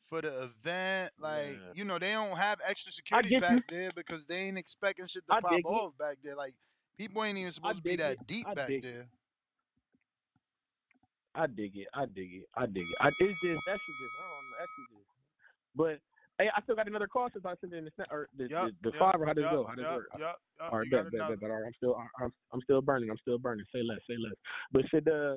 for 0.09 0.23
the 0.23 0.45
event. 0.45 1.13
Like 1.19 1.57
Yeah. 1.61 1.73
you 1.75 1.85
know, 1.85 1.99
they 1.99 2.13
don't 2.13 2.37
have 2.37 2.61
extra 2.67 2.93
security 2.93 3.39
back 3.41 3.67
you. 3.71 3.77
there 3.77 3.91
because 3.95 4.27
they 4.27 4.49
ain't 4.49 4.59
expecting 4.59 5.07
shit 5.07 5.27
to 5.29 5.35
I 5.35 5.41
pop 5.41 5.53
dig 5.53 5.61
it. 5.61 5.67
off 5.67 5.97
back 5.99 6.19
there. 6.23 6.37
Like 6.37 6.55
people 6.99 7.23
ain't 7.25 7.39
even 7.39 7.53
supposed 7.53 7.77
to 7.77 7.83
be 7.83 7.97
that 7.97 8.13
it. 8.13 8.27
deep 8.27 8.47
I 8.47 8.55
back 8.55 8.71
it. 8.71 8.83
there. 8.83 9.09
I 11.35 11.47
dig 11.47 11.77
it. 11.77 11.89
I 11.95 12.07
dig 12.07 12.33
it. 12.35 12.47
I 12.57 12.67
dig 12.67 12.91
it. 12.91 12.97
I, 13.01 13.11
it's 13.19 13.39
just 13.41 13.65
that 13.67 13.81
shit 13.85 13.99
just 13.99 14.15
I 14.19 14.23
don't 14.23 14.51
know. 14.51 14.57
That 14.59 14.69
shit 14.75 14.89
just. 14.89 15.09
But 15.75 16.01
hey, 16.39 16.49
I 16.57 16.63
still 16.63 16.77
got 16.77 16.89
another 16.89 17.09
call 17.09 17.29
since 17.33 17.45
I 17.45 17.55
sent 17.61 17.75
it 17.75 17.77
in 17.77 17.85
the 17.85 17.91
snap 17.97 18.09
or 18.11 18.29
the 18.37 18.49
Yup, 18.49 18.71
the, 18.83 18.91
the 18.91 18.97
yup, 18.97 18.99
five 18.99 19.21
or 19.21 19.27
how 19.27 19.35
does 19.35 19.45
it 19.45 19.51
go? 19.51 19.67
How 19.67 19.75
does 19.75 19.85
it 19.85 19.95
work? 19.95 20.09
yup, 20.19 20.39
yup, 20.59 20.73
All 20.73 20.79
right, 20.79 20.91
bet, 20.91 21.05
bet, 21.13 21.29
bet, 21.29 21.41
bet. 21.41 21.51
All 21.51 21.57
right, 21.57 21.67
I'm 21.67 21.75
still 21.77 21.95
I'm, 22.21 22.33
I'm 22.53 22.61
still 22.63 22.81
burning. 22.81 23.11
I'm 23.11 23.19
still 23.21 23.39
burning. 23.39 23.67
Say 23.75 23.83
less. 23.83 24.01
Say 24.09 24.17
less. 24.17 24.37
But 24.73 24.83
shit, 24.91 25.07
uh, 25.09 25.37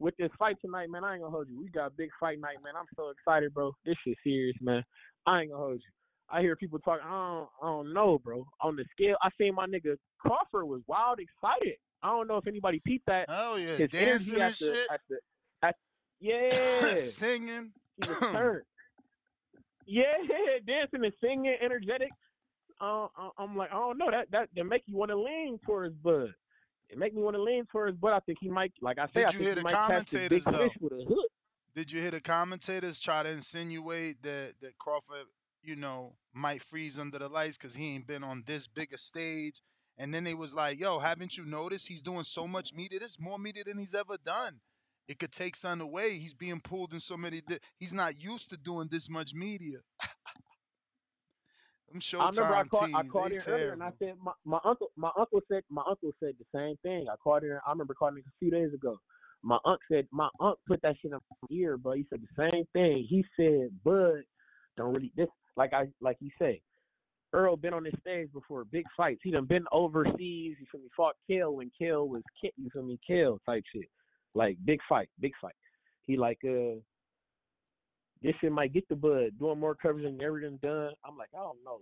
with 0.00 0.16
this 0.16 0.30
fight 0.38 0.56
tonight, 0.64 0.90
man, 0.90 1.04
I 1.04 1.14
ain't 1.14 1.22
gonna 1.22 1.32
hold 1.34 1.48
you. 1.48 1.58
We 1.60 1.68
got 1.70 1.86
a 1.86 1.90
big 1.90 2.10
fight 2.20 2.40
night, 2.40 2.58
man. 2.62 2.74
I'm 2.78 2.86
so 2.96 3.10
excited, 3.10 3.52
bro. 3.54 3.72
This 3.84 3.96
shit 4.06 4.16
serious, 4.22 4.56
man. 4.60 4.82
I 5.26 5.42
ain't 5.42 5.50
gonna 5.50 5.62
hold 5.62 5.74
you. 5.76 5.90
I 6.30 6.40
hear 6.42 6.56
people 6.56 6.78
talking. 6.78 7.04
I 7.06 7.10
don't, 7.10 7.48
I 7.62 7.66
don't 7.66 7.92
know, 7.94 8.18
bro. 8.18 8.44
On 8.60 8.76
the 8.76 8.84
scale, 8.92 9.16
I 9.22 9.30
seen 9.40 9.54
my 9.54 9.66
nigga 9.66 9.96
Crawford 10.20 10.66
was 10.68 10.82
wild 10.86 11.18
excited. 11.20 11.76
I 12.02 12.08
don't 12.10 12.28
know 12.28 12.36
if 12.36 12.46
anybody 12.46 12.80
peeped 12.86 13.06
that. 13.06 13.26
Oh 13.28 13.56
yeah, 13.56 13.76
His 13.76 13.88
dancing 13.90 14.34
at 14.36 14.42
and 14.42 14.52
the, 14.52 14.56
shit. 14.56 14.86
at 14.90 15.00
the 15.08 15.16
at 15.66 15.74
yeah 16.20 16.98
Singing. 17.00 17.72
he 17.96 18.08
was 18.08 18.18
turned. 18.32 18.62
Yeah, 19.86 20.04
dancing 20.66 21.04
and 21.04 21.12
singing, 21.20 21.56
energetic. 21.62 22.10
Uh, 22.80 23.06
I- 23.16 23.30
I'm 23.38 23.56
like, 23.56 23.70
I 23.72 23.76
don't 23.76 23.98
know 23.98 24.10
that 24.10 24.30
that 24.30 24.48
that 24.54 24.64
make 24.64 24.82
you 24.86 24.96
want 24.96 25.10
to 25.10 25.18
lean 25.18 25.58
towards 25.64 25.94
Bud. 25.96 26.28
It 26.90 26.98
make 26.98 27.14
me 27.14 27.22
want 27.22 27.36
to 27.36 27.42
lean 27.42 27.66
towards 27.66 27.96
But 27.98 28.12
I 28.14 28.20
think 28.20 28.38
he 28.40 28.48
might, 28.48 28.72
like 28.80 28.98
I 28.98 29.06
said, 29.12 29.26
I 29.26 29.30
Did 29.30 29.34
you 29.34 29.38
think 29.38 29.40
hear 29.40 29.50
he 29.50 29.54
the 29.56 29.62
might 29.62 29.72
catch 29.88 30.10
the 30.10 30.28
big 30.28 30.44
commentators 30.44 30.44
though? 30.44 30.68
fish 30.68 30.76
with 30.80 30.92
a 30.92 31.04
hook. 31.04 31.30
Did 31.74 31.92
you 31.92 32.00
hear 32.00 32.10
the 32.10 32.20
commentators 32.20 32.98
try 32.98 33.22
to 33.22 33.28
insinuate 33.30 34.22
that 34.22 34.54
that 34.60 34.78
Crawford, 34.78 35.26
you 35.62 35.76
know, 35.76 36.14
might 36.32 36.62
freeze 36.62 36.98
under 36.98 37.18
the 37.18 37.28
lights 37.28 37.56
because 37.56 37.74
he 37.74 37.94
ain't 37.94 38.06
been 38.06 38.24
on 38.24 38.42
this 38.46 38.66
big 38.66 38.92
a 38.92 38.98
stage? 38.98 39.60
And 40.00 40.14
then 40.14 40.24
they 40.24 40.34
was 40.34 40.54
like, 40.54 40.78
"Yo, 40.80 40.98
haven't 41.00 41.36
you 41.36 41.44
noticed 41.44 41.88
he's 41.88 42.02
doing 42.02 42.22
so 42.24 42.46
much 42.46 42.72
media? 42.72 43.00
This 43.00 43.12
is 43.12 43.20
more 43.20 43.38
media 43.38 43.64
than 43.64 43.78
he's 43.78 43.94
ever 43.94 44.16
done. 44.24 44.60
It 45.08 45.18
could 45.18 45.32
take 45.32 45.56
something 45.56 45.86
away. 45.88 46.18
He's 46.18 46.34
being 46.34 46.60
pulled 46.60 46.92
in 46.92 47.00
so 47.00 47.16
many. 47.16 47.40
Di- 47.40 47.58
he's 47.76 47.94
not 47.94 48.20
used 48.22 48.50
to 48.50 48.56
doing 48.56 48.88
this 48.90 49.08
much 49.08 49.32
media. 49.34 49.78
Them 51.92 52.00
I 52.20 52.28
remember 52.28 52.54
I 52.54 52.64
called, 52.64 52.88
I 52.94 53.02
called 53.02 53.32
in 53.32 53.38
earlier 53.46 53.72
and 53.72 53.82
I 53.82 53.90
said 53.98 54.14
my, 54.22 54.32
my 54.44 54.58
uncle 54.64 54.88
my 54.96 55.10
uncle 55.16 55.40
said 55.50 55.62
my 55.70 55.82
uncle 55.88 56.12
said 56.20 56.34
the 56.38 56.46
same 56.54 56.76
thing. 56.82 57.06
I 57.10 57.16
called 57.16 57.44
in 57.44 57.58
I 57.66 57.70
remember 57.70 57.94
calling 57.94 58.18
a 58.18 58.30
few 58.38 58.50
days 58.50 58.72
ago. 58.74 58.98
My 59.42 59.58
uncle 59.64 59.78
said 59.90 60.06
my 60.10 60.28
uncle 60.40 60.58
put 60.66 60.82
that 60.82 60.96
shit 61.00 61.12
in 61.12 61.18
my 61.18 61.48
ear, 61.50 61.76
bro. 61.76 61.92
He 61.92 62.06
said 62.10 62.20
the 62.22 62.50
same 62.50 62.64
thing. 62.72 63.06
He 63.08 63.24
said 63.36 63.70
Bud 63.84 64.22
don't 64.76 64.94
really 64.94 65.12
this 65.16 65.28
like 65.56 65.72
I 65.72 65.88
like 66.00 66.16
you 66.20 66.30
say. 66.38 66.60
Earl 67.32 67.56
been 67.58 67.74
on 67.74 67.84
this 67.84 67.94
stage 68.00 68.32
before, 68.32 68.64
big 68.64 68.86
fights. 68.96 69.20
He 69.22 69.30
done 69.30 69.44
been 69.44 69.66
overseas. 69.70 70.56
You 70.58 70.66
feel 70.72 70.80
me? 70.80 70.88
Fought 70.96 71.14
Kell 71.30 71.56
when 71.56 71.70
Kell 71.78 72.08
was 72.08 72.22
Ki- 72.40 72.52
you 72.56 72.70
feel 72.72 72.82
me? 72.82 72.98
Kell 73.06 73.38
type 73.46 73.64
shit, 73.72 73.88
like 74.34 74.56
big 74.64 74.80
fight, 74.88 75.08
big 75.20 75.32
fight. 75.40 75.54
He 76.06 76.16
like 76.16 76.38
uh 76.44 76.80
this 78.22 78.34
shit 78.40 78.52
might 78.52 78.72
get 78.72 78.88
the 78.88 78.96
Bud 78.96 79.38
doing 79.38 79.58
more 79.58 79.74
coverage 79.74 80.04
than 80.04 80.20
everything 80.22 80.58
done. 80.62 80.92
I'm 81.04 81.16
like, 81.16 81.28
I 81.34 81.38
don't 81.38 81.62
know. 81.64 81.80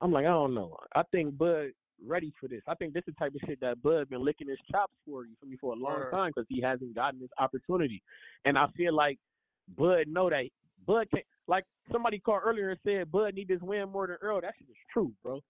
I'm 0.00 0.12
like, 0.12 0.24
I 0.24 0.30
don't 0.30 0.54
know. 0.54 0.76
I 0.94 1.02
think 1.12 1.36
Bud 1.36 1.70
ready 2.06 2.32
for 2.40 2.48
this. 2.48 2.62
I 2.68 2.74
think 2.74 2.94
this 2.94 3.02
is 3.08 3.14
the 3.18 3.24
type 3.24 3.34
of 3.34 3.40
shit 3.46 3.60
that 3.60 3.82
Bud 3.82 4.08
been 4.08 4.24
licking 4.24 4.48
his 4.48 4.58
chops 4.70 4.92
for 5.06 5.24
you 5.24 5.34
for 5.40 5.46
me 5.46 5.56
for 5.60 5.72
a 5.72 5.76
long 5.76 5.94
Word. 6.00 6.10
time 6.12 6.32
because 6.34 6.46
he 6.48 6.60
hasn't 6.60 6.94
gotten 6.94 7.20
this 7.20 7.30
opportunity. 7.38 8.02
And 8.44 8.56
I 8.56 8.66
feel 8.76 8.94
like 8.94 9.18
Bud 9.76 10.06
know 10.06 10.30
that 10.30 10.44
Bud 10.86 11.06
can't. 11.12 11.24
Like 11.48 11.64
somebody 11.90 12.18
called 12.18 12.42
earlier 12.44 12.70
and 12.70 12.78
said, 12.84 13.10
Bud 13.10 13.34
need 13.34 13.48
this 13.48 13.60
win 13.62 13.88
more 13.88 14.06
than 14.06 14.16
Earl. 14.20 14.42
That 14.42 14.52
shit 14.58 14.68
is 14.68 14.76
true, 14.92 15.12
bro. 15.22 15.40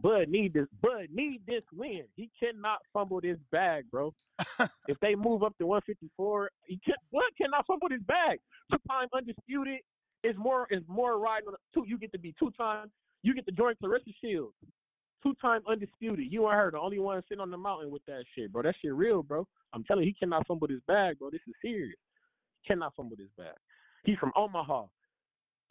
Bud 0.00 0.28
need 0.28 0.54
this. 0.54 0.66
Bud 0.80 1.08
need 1.12 1.42
this 1.46 1.62
win. 1.72 2.04
He 2.16 2.30
cannot 2.40 2.78
fumble 2.92 3.20
this 3.20 3.38
bag, 3.50 3.84
bro. 3.90 4.14
if 4.88 4.98
they 5.00 5.14
move 5.14 5.42
up 5.42 5.56
to 5.58 5.66
154, 5.66 6.50
he 6.66 6.80
can, 6.84 6.94
Bud 7.12 7.22
cannot 7.36 7.66
fumble 7.66 7.88
this 7.88 8.00
bag. 8.06 8.38
Two 8.70 8.78
time 8.88 9.08
undisputed 9.14 9.80
is 10.24 10.34
more 10.38 10.66
is 10.70 10.82
more 10.88 11.18
riding 11.18 11.48
on 11.48 11.54
the 11.54 11.58
two. 11.74 11.86
You 11.86 11.98
get 11.98 12.12
to 12.12 12.18
be 12.18 12.34
two 12.38 12.50
time. 12.52 12.90
You 13.22 13.34
get 13.34 13.46
to 13.46 13.52
join 13.52 13.74
Claressa 13.82 14.14
Shields. 14.20 14.54
Two 15.22 15.34
time 15.40 15.60
undisputed. 15.68 16.26
You 16.30 16.46
and 16.46 16.56
her 16.56 16.70
the 16.70 16.78
only 16.78 16.98
one 16.98 17.22
sitting 17.28 17.40
on 17.40 17.50
the 17.50 17.56
mountain 17.58 17.90
with 17.90 18.04
that 18.06 18.24
shit, 18.34 18.52
bro. 18.52 18.62
That 18.62 18.74
shit 18.80 18.94
real, 18.94 19.22
bro. 19.22 19.46
I'm 19.72 19.84
telling 19.84 20.04
you, 20.04 20.08
he 20.10 20.24
cannot 20.24 20.46
fumble 20.46 20.68
this 20.68 20.80
bag, 20.88 21.18
bro. 21.18 21.30
This 21.30 21.40
is 21.46 21.54
serious. 21.62 21.96
He 22.62 22.68
cannot 22.68 22.94
fumble 22.96 23.16
this 23.16 23.28
bag. 23.36 23.54
He's 24.04 24.18
from 24.18 24.32
Omaha. 24.36 24.84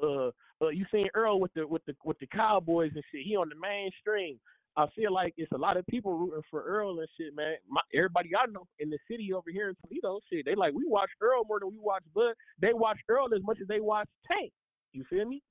Uh, 0.02 0.32
uh, 0.62 0.70
you 0.70 0.86
seen 0.92 1.08
Earl 1.14 1.40
with 1.40 1.54
the 1.54 1.66
with 1.68 1.84
the 1.86 1.96
with 2.04 2.20
the 2.20 2.28
Cowboys 2.28 2.92
and 2.96 3.04
shit. 3.12 3.26
He 3.26 3.36
on 3.36 3.50
the 3.50 3.56
mainstream. 3.56 4.40
I 4.78 4.86
feel 4.96 5.14
like 5.14 5.34
it's 5.36 5.52
a 5.52 5.58
lot 5.58 5.76
of 5.76 5.86
people 5.88 6.18
rooting 6.18 6.44
for 6.50 6.64
Earl 6.64 7.00
and 7.00 7.08
shit, 7.18 7.36
man. 7.36 7.56
My, 7.70 7.82
everybody 7.94 8.30
I 8.36 8.50
know 8.50 8.66
in 8.80 8.90
the 8.90 8.98
city 9.10 9.34
over 9.34 9.52
here 9.52 9.70
in 9.70 9.76
Toledo, 9.84 10.22
shit, 10.32 10.46
they 10.46 10.56
like 10.56 10.74
we 10.74 10.86
watch 10.88 11.10
Earl 11.20 11.44
more 11.46 11.60
than 11.60 11.72
we 11.72 11.80
watch 11.80 12.04
Bud. 12.16 12.34
They 12.62 12.74
watch 12.74 12.98
Earl 13.10 13.34
as 13.36 13.44
much 13.44 13.58
as 13.62 13.68
they 13.68 13.82
watch 13.82 14.08
Tank. 14.26 14.52
You 14.94 15.04
feel 15.10 15.26
me? 15.26 15.42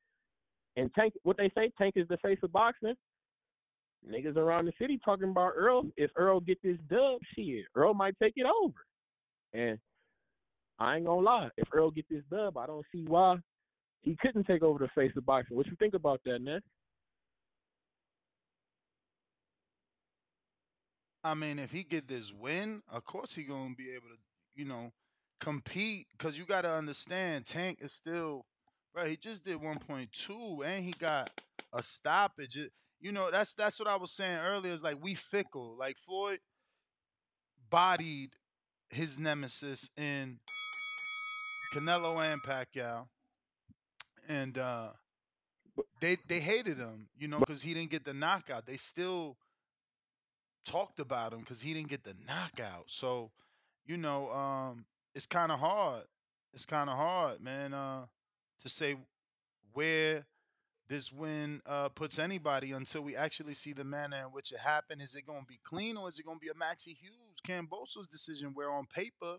And 0.76 0.92
Tank, 0.94 1.12
what 1.22 1.36
they 1.36 1.50
say, 1.54 1.70
Tank 1.76 1.94
is 1.96 2.08
the 2.08 2.16
face 2.18 2.38
of 2.42 2.52
boxing. 2.52 2.94
Niggas 4.08 4.36
around 4.36 4.64
the 4.64 4.72
city 4.80 4.98
talking 5.04 5.30
about 5.30 5.52
Earl. 5.54 5.84
If 5.96 6.10
Earl 6.16 6.40
get 6.40 6.62
this 6.62 6.78
dub, 6.88 7.20
shit, 7.34 7.64
Earl 7.74 7.92
might 7.92 8.14
take 8.22 8.34
it 8.36 8.46
over. 8.46 8.78
And 9.52 9.78
I 10.78 10.96
ain't 10.96 11.04
gonna 11.04 11.20
lie, 11.20 11.50
if 11.58 11.68
Earl 11.72 11.90
get 11.90 12.08
this 12.08 12.22
dub, 12.30 12.56
I 12.56 12.66
don't 12.66 12.86
see 12.90 13.04
why 13.06 13.36
he 14.02 14.16
couldn't 14.20 14.44
take 14.46 14.62
over 14.62 14.78
the 14.78 14.88
face 14.94 15.12
of 15.16 15.26
boxing. 15.26 15.56
What 15.56 15.66
you 15.66 15.76
think 15.78 15.94
about 15.94 16.20
that, 16.24 16.40
man? 16.40 16.60
I 21.22 21.34
mean, 21.34 21.58
if 21.58 21.70
he 21.70 21.82
get 21.82 22.08
this 22.08 22.32
win, 22.32 22.82
of 22.90 23.04
course 23.04 23.34
he 23.34 23.42
gonna 23.42 23.74
be 23.74 23.90
able 23.90 24.08
to, 24.08 24.16
you 24.54 24.64
know, 24.64 24.92
compete. 25.38 26.06
Cause 26.18 26.38
you 26.38 26.46
gotta 26.46 26.72
understand, 26.72 27.46
Tank 27.46 27.78
is 27.80 27.92
still, 27.92 28.46
bro. 28.94 29.04
He 29.06 29.16
just 29.16 29.44
did 29.44 29.58
1.2, 29.60 30.62
and 30.64 30.84
he 30.84 30.92
got 30.92 31.30
a 31.72 31.82
stoppage. 31.82 32.56
It- 32.56 32.72
you 33.02 33.12
know, 33.12 33.30
that's 33.30 33.54
that's 33.54 33.78
what 33.78 33.88
I 33.88 33.96
was 33.96 34.12
saying 34.12 34.38
earlier. 34.40 34.72
Is 34.72 34.82
like 34.82 35.02
we 35.02 35.14
fickle. 35.14 35.76
Like 35.78 35.96
Floyd 35.98 36.40
bodied 37.70 38.36
his 38.90 39.18
nemesis 39.18 39.88
in 39.96 40.40
Canelo 41.72 42.18
and 42.20 42.42
Pacquiao, 42.42 43.08
and 44.30 44.58
uh, 44.58 44.88
they 46.00 46.16
they 46.28 46.40
hated 46.40 46.78
him, 46.78 47.08
you 47.18 47.26
know, 47.26 47.40
because 47.40 47.62
he 47.62 47.74
didn't 47.74 47.90
get 47.90 48.04
the 48.04 48.14
knockout. 48.14 48.66
They 48.66 48.76
still 48.76 49.36
talked 50.64 51.00
about 51.00 51.32
him 51.32 51.40
because 51.40 51.60
he 51.60 51.74
didn't 51.74 51.88
get 51.88 52.04
the 52.04 52.14
knockout. 52.26 52.84
So, 52.86 53.30
you 53.84 53.96
know, 53.96 54.30
um, 54.30 54.84
it's 55.14 55.26
kind 55.26 55.50
of 55.50 55.58
hard. 55.58 56.04
It's 56.54 56.66
kind 56.66 56.88
of 56.88 56.96
hard, 56.96 57.40
man, 57.40 57.74
uh, 57.74 58.06
to 58.62 58.68
say 58.68 58.96
where 59.72 60.26
this 60.88 61.12
win 61.12 61.62
uh, 61.66 61.88
puts 61.88 62.18
anybody 62.18 62.72
until 62.72 63.02
we 63.02 63.14
actually 63.14 63.54
see 63.54 63.72
the 63.72 63.84
manner 63.84 64.18
in 64.18 64.32
which 64.32 64.52
it 64.52 64.58
happened. 64.58 65.00
Is 65.00 65.14
it 65.14 65.26
going 65.26 65.42
to 65.42 65.46
be 65.46 65.60
clean 65.64 65.96
or 65.96 66.08
is 66.08 66.18
it 66.18 66.26
going 66.26 66.38
to 66.38 66.44
be 66.44 66.50
a 66.50 66.54
Maxi 66.54 66.96
Hughes, 66.96 67.40
Kambosos' 67.46 68.08
decision 68.10 68.50
where 68.54 68.70
on 68.70 68.86
paper 68.86 69.36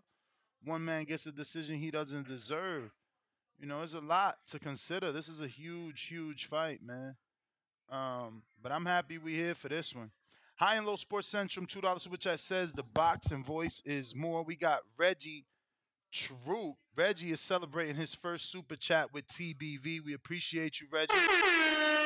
one 0.64 0.84
man 0.84 1.04
gets 1.04 1.26
a 1.26 1.32
decision 1.32 1.76
he 1.76 1.90
doesn't 1.90 2.26
deserve? 2.26 2.92
You 3.58 3.66
know, 3.66 3.78
there's 3.78 3.94
a 3.94 4.00
lot 4.00 4.38
to 4.48 4.58
consider. 4.58 5.12
This 5.12 5.28
is 5.28 5.40
a 5.40 5.46
huge, 5.46 6.06
huge 6.06 6.46
fight, 6.46 6.80
man. 6.82 7.16
Um, 7.90 8.42
but 8.62 8.72
I'm 8.72 8.86
happy 8.86 9.18
we're 9.18 9.36
here 9.36 9.54
for 9.54 9.68
this 9.68 9.94
one. 9.94 10.10
High 10.56 10.76
and 10.76 10.86
Low 10.86 10.96
Sports 10.96 11.32
Centrum, 11.32 11.68
two 11.68 11.80
dollars 11.80 12.02
super 12.02 12.16
chat 12.16 12.38
says 12.40 12.72
the 12.72 12.82
boxing 12.82 13.44
voice 13.44 13.82
is 13.84 14.14
more. 14.14 14.42
We 14.42 14.56
got 14.56 14.80
Reggie 14.96 15.46
Troop. 16.12 16.76
Reggie 16.94 17.32
is 17.32 17.40
celebrating 17.40 17.96
his 17.96 18.14
first 18.14 18.50
super 18.50 18.76
chat 18.76 19.12
with 19.12 19.26
TBV. 19.28 20.04
We 20.04 20.14
appreciate 20.14 20.80
you, 20.80 20.86
Reggie. 20.90 21.12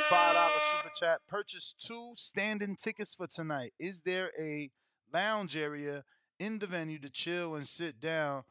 Five 0.08 0.34
dollar 0.34 0.52
super 0.72 0.94
chat. 0.94 1.20
Purchase 1.28 1.74
two 1.78 2.12
standing 2.14 2.76
tickets 2.76 3.14
for 3.14 3.26
tonight. 3.26 3.72
Is 3.78 4.02
there 4.02 4.30
a 4.40 4.70
lounge 5.12 5.56
area 5.56 6.04
in 6.38 6.58
the 6.58 6.66
venue 6.66 6.98
to 7.00 7.10
chill 7.10 7.54
and 7.54 7.66
sit 7.66 8.00
down 8.00 8.44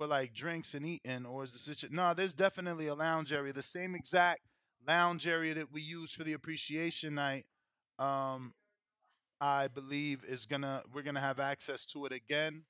for 0.00 0.06
like 0.06 0.32
drinks 0.32 0.72
and 0.72 0.86
eating, 0.86 1.26
or 1.26 1.44
is 1.44 1.52
the 1.52 1.58
situation? 1.58 1.94
No, 1.94 2.14
there's 2.14 2.32
definitely 2.32 2.86
a 2.86 2.94
lounge 2.94 3.34
area. 3.34 3.52
The 3.52 3.62
same 3.62 3.94
exact 3.94 4.40
lounge 4.88 5.26
area 5.26 5.52
that 5.52 5.70
we 5.70 5.82
use 5.82 6.10
for 6.12 6.24
the 6.24 6.32
appreciation 6.32 7.16
night. 7.16 7.44
Um, 7.98 8.54
I 9.42 9.68
believe 9.68 10.24
is 10.24 10.46
gonna 10.46 10.82
we're 10.90 11.02
gonna 11.02 11.20
have 11.20 11.38
access 11.38 11.84
to 11.86 12.06
it 12.06 12.12
again. 12.12 12.62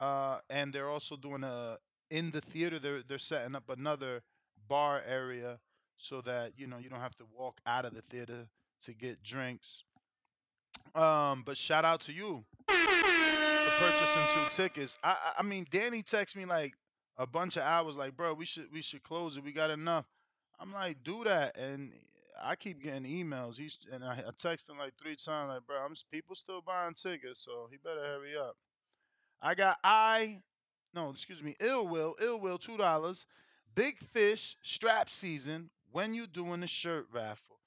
Uh, 0.00 0.38
and 0.48 0.72
they're 0.72 0.88
also 0.88 1.14
doing 1.14 1.44
a 1.44 1.76
in 2.10 2.30
the 2.30 2.40
theater. 2.40 2.78
They're 2.78 3.02
they're 3.06 3.18
setting 3.18 3.54
up 3.54 3.68
another 3.68 4.22
bar 4.66 5.02
area 5.06 5.58
so 5.98 6.22
that 6.22 6.52
you 6.56 6.66
know 6.66 6.78
you 6.78 6.88
don't 6.88 7.00
have 7.00 7.16
to 7.16 7.24
walk 7.36 7.60
out 7.66 7.84
of 7.84 7.92
the 7.92 8.00
theater 8.00 8.48
to 8.84 8.94
get 8.94 9.22
drinks. 9.22 9.84
Um, 10.94 11.42
but 11.44 11.58
shout 11.58 11.84
out 11.84 12.00
to 12.02 12.14
you 12.14 12.46
purchasing 13.78 14.22
two 14.34 14.50
tickets. 14.50 14.98
I 15.02 15.16
I 15.38 15.42
mean, 15.42 15.66
Danny 15.70 16.02
texted 16.02 16.36
me 16.36 16.44
like 16.44 16.74
a 17.16 17.26
bunch 17.26 17.56
of 17.56 17.62
hours, 17.62 17.96
like, 17.96 18.16
bro, 18.16 18.34
we 18.34 18.44
should 18.44 18.72
we 18.72 18.82
should 18.82 19.02
close 19.02 19.36
it. 19.36 19.44
We 19.44 19.52
got 19.52 19.70
enough. 19.70 20.06
I'm 20.60 20.72
like, 20.72 21.02
do 21.04 21.24
that, 21.24 21.56
and 21.56 21.92
I 22.42 22.56
keep 22.56 22.82
getting 22.82 23.04
emails. 23.04 23.58
He's 23.58 23.78
and 23.92 24.04
I, 24.04 24.22
I 24.26 24.30
text 24.36 24.68
him 24.68 24.78
like 24.78 24.94
three 25.00 25.16
times, 25.16 25.50
like, 25.50 25.66
bro, 25.66 25.76
I'm 25.78 25.94
people 26.10 26.34
still 26.34 26.60
buying 26.60 26.94
tickets, 26.94 27.40
so 27.40 27.68
he 27.70 27.76
better 27.76 28.00
hurry 28.00 28.36
up. 28.36 28.56
I 29.40 29.54
got 29.54 29.76
I, 29.84 30.42
no, 30.94 31.10
excuse 31.10 31.42
me, 31.42 31.54
Ill 31.60 31.86
Will, 31.86 32.14
Ill 32.20 32.40
Will, 32.40 32.58
two 32.58 32.76
dollars. 32.76 33.26
Big 33.74 33.98
Fish 33.98 34.56
strap 34.62 35.10
season. 35.10 35.70
When 35.90 36.14
you 36.14 36.26
doing 36.26 36.60
the 36.60 36.66
shirt 36.66 37.06
raffle? 37.12 37.60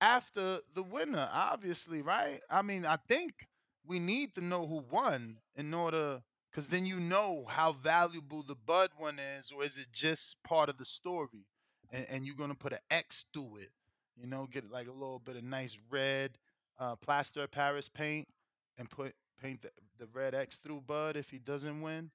After 0.00 0.60
the 0.74 0.82
winner, 0.82 1.28
obviously, 1.32 2.02
right? 2.02 2.40
I 2.50 2.62
mean, 2.62 2.86
I 2.86 2.96
think 2.96 3.48
we 3.88 3.98
need 3.98 4.34
to 4.34 4.44
know 4.44 4.66
who 4.66 4.84
won 4.90 5.38
in 5.56 5.72
order, 5.72 6.22
because 6.50 6.68
then 6.68 6.84
you 6.86 7.00
know 7.00 7.46
how 7.48 7.72
valuable 7.72 8.42
the 8.42 8.54
Bud 8.54 8.90
one 8.98 9.18
is, 9.18 9.50
or 9.50 9.64
is 9.64 9.78
it 9.78 9.88
just 9.92 10.42
part 10.42 10.68
of 10.68 10.76
the 10.76 10.84
story? 10.84 11.46
And, 11.90 12.06
and 12.10 12.26
you're 12.26 12.36
gonna 12.36 12.54
put 12.54 12.72
an 12.74 12.80
X 12.90 13.24
through 13.32 13.56
it, 13.62 13.70
you 14.14 14.26
know, 14.26 14.46
get 14.50 14.70
like 14.70 14.88
a 14.88 14.92
little 14.92 15.18
bit 15.18 15.36
of 15.36 15.44
nice 15.44 15.78
red 15.90 16.38
uh, 16.78 16.96
plaster 16.96 17.42
of 17.42 17.50
Paris 17.50 17.88
paint, 17.88 18.28
and 18.76 18.90
put 18.90 19.14
paint 19.42 19.62
the, 19.62 19.70
the 19.98 20.06
red 20.12 20.34
X 20.34 20.58
through 20.58 20.82
Bud 20.86 21.16
if 21.16 21.30
he 21.30 21.38
doesn't 21.38 21.80
win. 21.80 22.10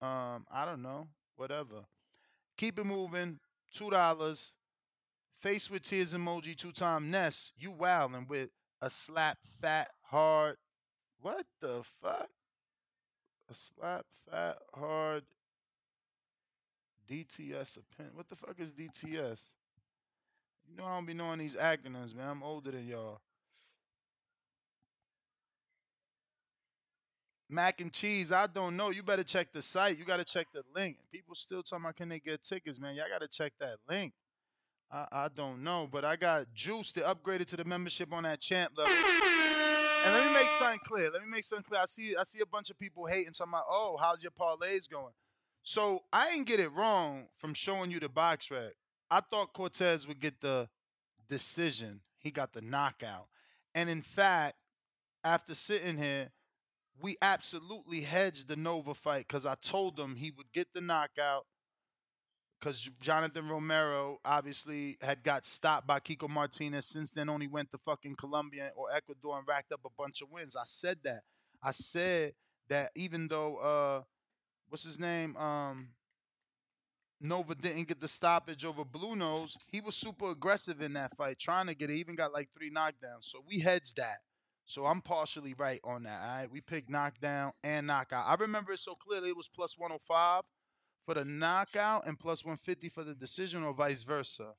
Um, 0.00 0.46
I 0.50 0.64
don't 0.64 0.82
know, 0.82 1.08
whatever. 1.36 1.84
Keep 2.56 2.78
it 2.78 2.84
moving. 2.84 3.40
Two 3.72 3.90
dollars. 3.90 4.54
Face 5.40 5.70
with 5.70 5.82
tears 5.82 6.12
emoji 6.14 6.54
two 6.56 6.72
time 6.72 7.10
Ness. 7.10 7.52
You 7.56 7.72
wildin' 7.72 8.28
with 8.28 8.50
a 8.82 8.90
slap 8.90 9.38
fat 9.60 9.90
hard. 10.02 10.56
What 11.22 11.44
the 11.60 11.82
fuck? 12.02 12.28
A 13.50 13.54
slap 13.54 14.06
fat 14.30 14.58
hard 14.74 15.24
DTS 17.10 17.78
a 17.78 17.96
pin. 17.96 18.10
What 18.14 18.28
the 18.28 18.36
fuck 18.36 18.54
is 18.58 18.72
DTS? 18.72 19.50
You 20.68 20.76
know 20.76 20.84
I 20.84 20.94
don't 20.94 21.06
be 21.06 21.14
knowing 21.14 21.40
these 21.40 21.56
acronyms, 21.56 22.14
man. 22.14 22.28
I'm 22.30 22.42
older 22.42 22.70
than 22.70 22.86
y'all. 22.86 23.20
Mac 27.48 27.80
and 27.80 27.92
cheese, 27.92 28.30
I 28.30 28.46
don't 28.46 28.76
know. 28.76 28.90
You 28.90 29.02
better 29.02 29.24
check 29.24 29.52
the 29.52 29.60
site. 29.60 29.98
You 29.98 30.04
gotta 30.04 30.24
check 30.24 30.46
the 30.54 30.62
link. 30.74 30.96
People 31.12 31.34
still 31.34 31.64
talking 31.64 31.84
about 31.84 31.96
can 31.96 32.08
they 32.08 32.20
get 32.20 32.42
tickets, 32.42 32.78
man. 32.78 32.94
Y'all 32.94 33.06
gotta 33.10 33.26
check 33.26 33.52
that 33.58 33.76
link. 33.88 34.12
I, 34.92 35.06
I 35.10 35.28
don't 35.34 35.64
know, 35.64 35.88
but 35.90 36.04
I 36.04 36.14
got 36.14 36.46
Juice 36.54 36.92
to 36.92 37.06
upgrade 37.06 37.40
it 37.40 37.48
to 37.48 37.56
the 37.56 37.64
membership 37.64 38.12
on 38.12 38.22
that 38.22 38.40
champ 38.40 38.72
level. 38.76 38.94
And 40.04 40.14
let 40.14 40.26
me 40.26 40.32
make 40.32 40.50
something 40.50 40.80
clear. 40.84 41.10
Let 41.10 41.22
me 41.22 41.28
make 41.28 41.44
something 41.44 41.64
clear. 41.64 41.80
I 41.80 41.84
see 41.84 42.16
I 42.18 42.22
see 42.22 42.40
a 42.40 42.46
bunch 42.46 42.70
of 42.70 42.78
people 42.78 43.06
hating 43.06 43.32
talking 43.32 43.52
about, 43.52 43.64
oh, 43.68 43.98
how's 44.00 44.22
your 44.22 44.32
parlays 44.32 44.88
going? 44.88 45.12
So 45.62 46.00
I 46.12 46.30
ain't 46.30 46.46
get 46.46 46.60
it 46.60 46.72
wrong 46.72 47.28
from 47.36 47.54
showing 47.54 47.90
you 47.90 48.00
the 48.00 48.08
box 48.08 48.50
rec. 48.50 48.72
I 49.10 49.20
thought 49.20 49.52
Cortes 49.52 50.06
would 50.08 50.20
get 50.20 50.40
the 50.40 50.68
decision. 51.28 52.00
He 52.18 52.30
got 52.30 52.52
the 52.52 52.62
knockout. 52.62 53.28
And 53.74 53.90
in 53.90 54.02
fact, 54.02 54.56
after 55.22 55.54
sitting 55.54 55.98
here, 55.98 56.30
we 57.00 57.16
absolutely 57.22 58.00
hedged 58.00 58.48
the 58.48 58.56
Nova 58.56 58.94
fight 58.94 59.26
because 59.28 59.46
I 59.46 59.54
told 59.54 59.98
him 59.98 60.16
he 60.16 60.30
would 60.30 60.52
get 60.52 60.72
the 60.72 60.80
knockout 60.80 61.46
because 62.60 62.90
Jonathan 63.00 63.48
Romero 63.48 64.18
obviously 64.24 64.98
had 65.00 65.22
got 65.22 65.46
stopped 65.46 65.86
by 65.86 65.98
Kiko 65.98 66.28
Martinez. 66.28 66.86
Since 66.86 67.12
then, 67.12 67.28
only 67.28 67.46
went 67.46 67.70
to 67.70 67.78
fucking 67.78 68.16
Colombia 68.16 68.70
or 68.76 68.92
Ecuador 68.94 69.38
and 69.38 69.48
racked 69.48 69.72
up 69.72 69.80
a 69.84 69.90
bunch 69.96 70.20
of 70.20 70.30
wins. 70.30 70.54
I 70.56 70.64
said 70.66 70.98
that. 71.04 71.22
I 71.62 71.72
said 71.72 72.34
that 72.68 72.90
even 72.94 73.28
though 73.28 73.56
uh, 73.56 74.02
what's 74.68 74.84
his 74.84 74.98
name? 74.98 75.36
Um, 75.36 75.88
Nova 77.20 77.54
didn't 77.54 77.88
get 77.88 78.00
the 78.00 78.08
stoppage 78.08 78.64
over 78.64 78.84
Blue 78.84 79.14
Nose. 79.14 79.56
He 79.66 79.80
was 79.80 79.94
super 79.94 80.30
aggressive 80.30 80.80
in 80.80 80.94
that 80.94 81.16
fight, 81.16 81.38
trying 81.38 81.66
to 81.66 81.74
get 81.74 81.90
it. 81.90 81.96
Even 81.96 82.14
got 82.14 82.32
like 82.32 82.48
three 82.56 82.70
knockdowns. 82.70 83.24
So 83.24 83.42
we 83.46 83.60
hedged 83.60 83.96
that. 83.96 84.18
So 84.64 84.86
I'm 84.86 85.02
partially 85.02 85.54
right 85.54 85.80
on 85.84 86.04
that. 86.04 86.20
All 86.22 86.34
right, 86.36 86.50
we 86.50 86.60
picked 86.60 86.88
knockdown 86.88 87.52
and 87.64 87.86
knockout. 87.86 88.24
I 88.26 88.34
remember 88.34 88.72
it 88.72 88.78
so 88.78 88.94
clearly. 88.94 89.30
It 89.30 89.36
was 89.36 89.48
plus 89.48 89.76
105 89.76 90.42
for 91.10 91.14
the 91.14 91.24
knockout 91.24 92.06
and 92.06 92.16
plus 92.16 92.44
150 92.44 92.88
for 92.88 93.02
the 93.02 93.14
decision, 93.14 93.64
or 93.64 93.74
vice 93.74 94.04
versa. 94.04 94.54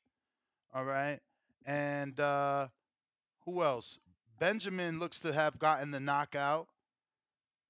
All 0.73 0.83
right, 0.83 1.19
and 1.65 2.19
uh, 2.19 2.67
who 3.45 3.63
else? 3.63 3.99
Benjamin 4.37 4.99
looks 4.99 5.21
to 5.21 5.31
have 5.31 5.57
gotten 5.59 5.91
the 5.91 6.01
knockout. 6.01 6.67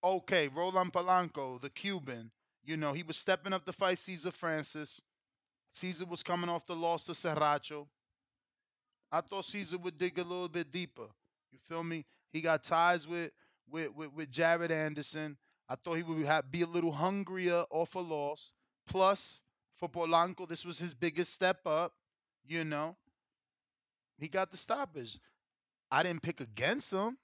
Okay, 0.04 0.48
Roland 0.48 0.94
Polanco, 0.94 1.62
the 1.62 1.70
Cuban. 1.70 2.32
You 2.64 2.76
know, 2.76 2.94
he 2.94 3.04
was 3.04 3.18
stepping 3.18 3.54
up 3.54 3.66
to 3.66 3.72
fight 3.72 4.00
Cesar 4.00 4.32
Francis. 4.32 5.04
Cesar 5.70 6.06
was 6.06 6.24
coming 6.24 6.50
off 6.50 6.66
the 6.66 6.76
loss 6.76 7.04
to 7.04 7.12
Serracho. 7.12 7.86
I 9.12 9.22
thought 9.22 9.46
Cesar 9.46 9.78
would 9.78 10.00
dig 10.00 10.18
a 10.18 10.24
little 10.24 10.50
bit 10.50 10.72
deeper. 10.72 11.08
You 11.52 11.60
feel 11.68 11.84
me? 11.84 12.04
He 12.32 12.42
got 12.42 12.64
ties 12.64 13.08
with 13.08 13.30
with 13.70 13.94
with, 13.96 14.12
with 14.12 14.32
Jared 14.32 14.72
Anderson. 14.72 15.38
I 15.70 15.76
thought 15.76 15.98
he 15.98 16.04
would 16.04 16.26
have, 16.26 16.52
be 16.52 16.64
a 16.64 16.68
little 16.68 16.92
hungrier 16.92 17.64
off 17.70 17.94
a 17.94 18.00
loss. 18.00 18.54
Plus, 18.88 19.42
for 19.78 19.90
Polanco, 19.90 20.48
this 20.48 20.66
was 20.66 20.80
his 20.80 20.94
biggest 20.94 21.34
step 21.34 21.66
up. 21.66 21.94
You 22.46 22.64
know, 22.64 22.96
he 24.18 24.28
got 24.28 24.52
the 24.52 24.58
stoppage. 24.58 25.20
I 25.92 26.04
didn't 26.04 26.22
pick 26.22 26.40
against 26.40 26.94
him. 26.94 27.18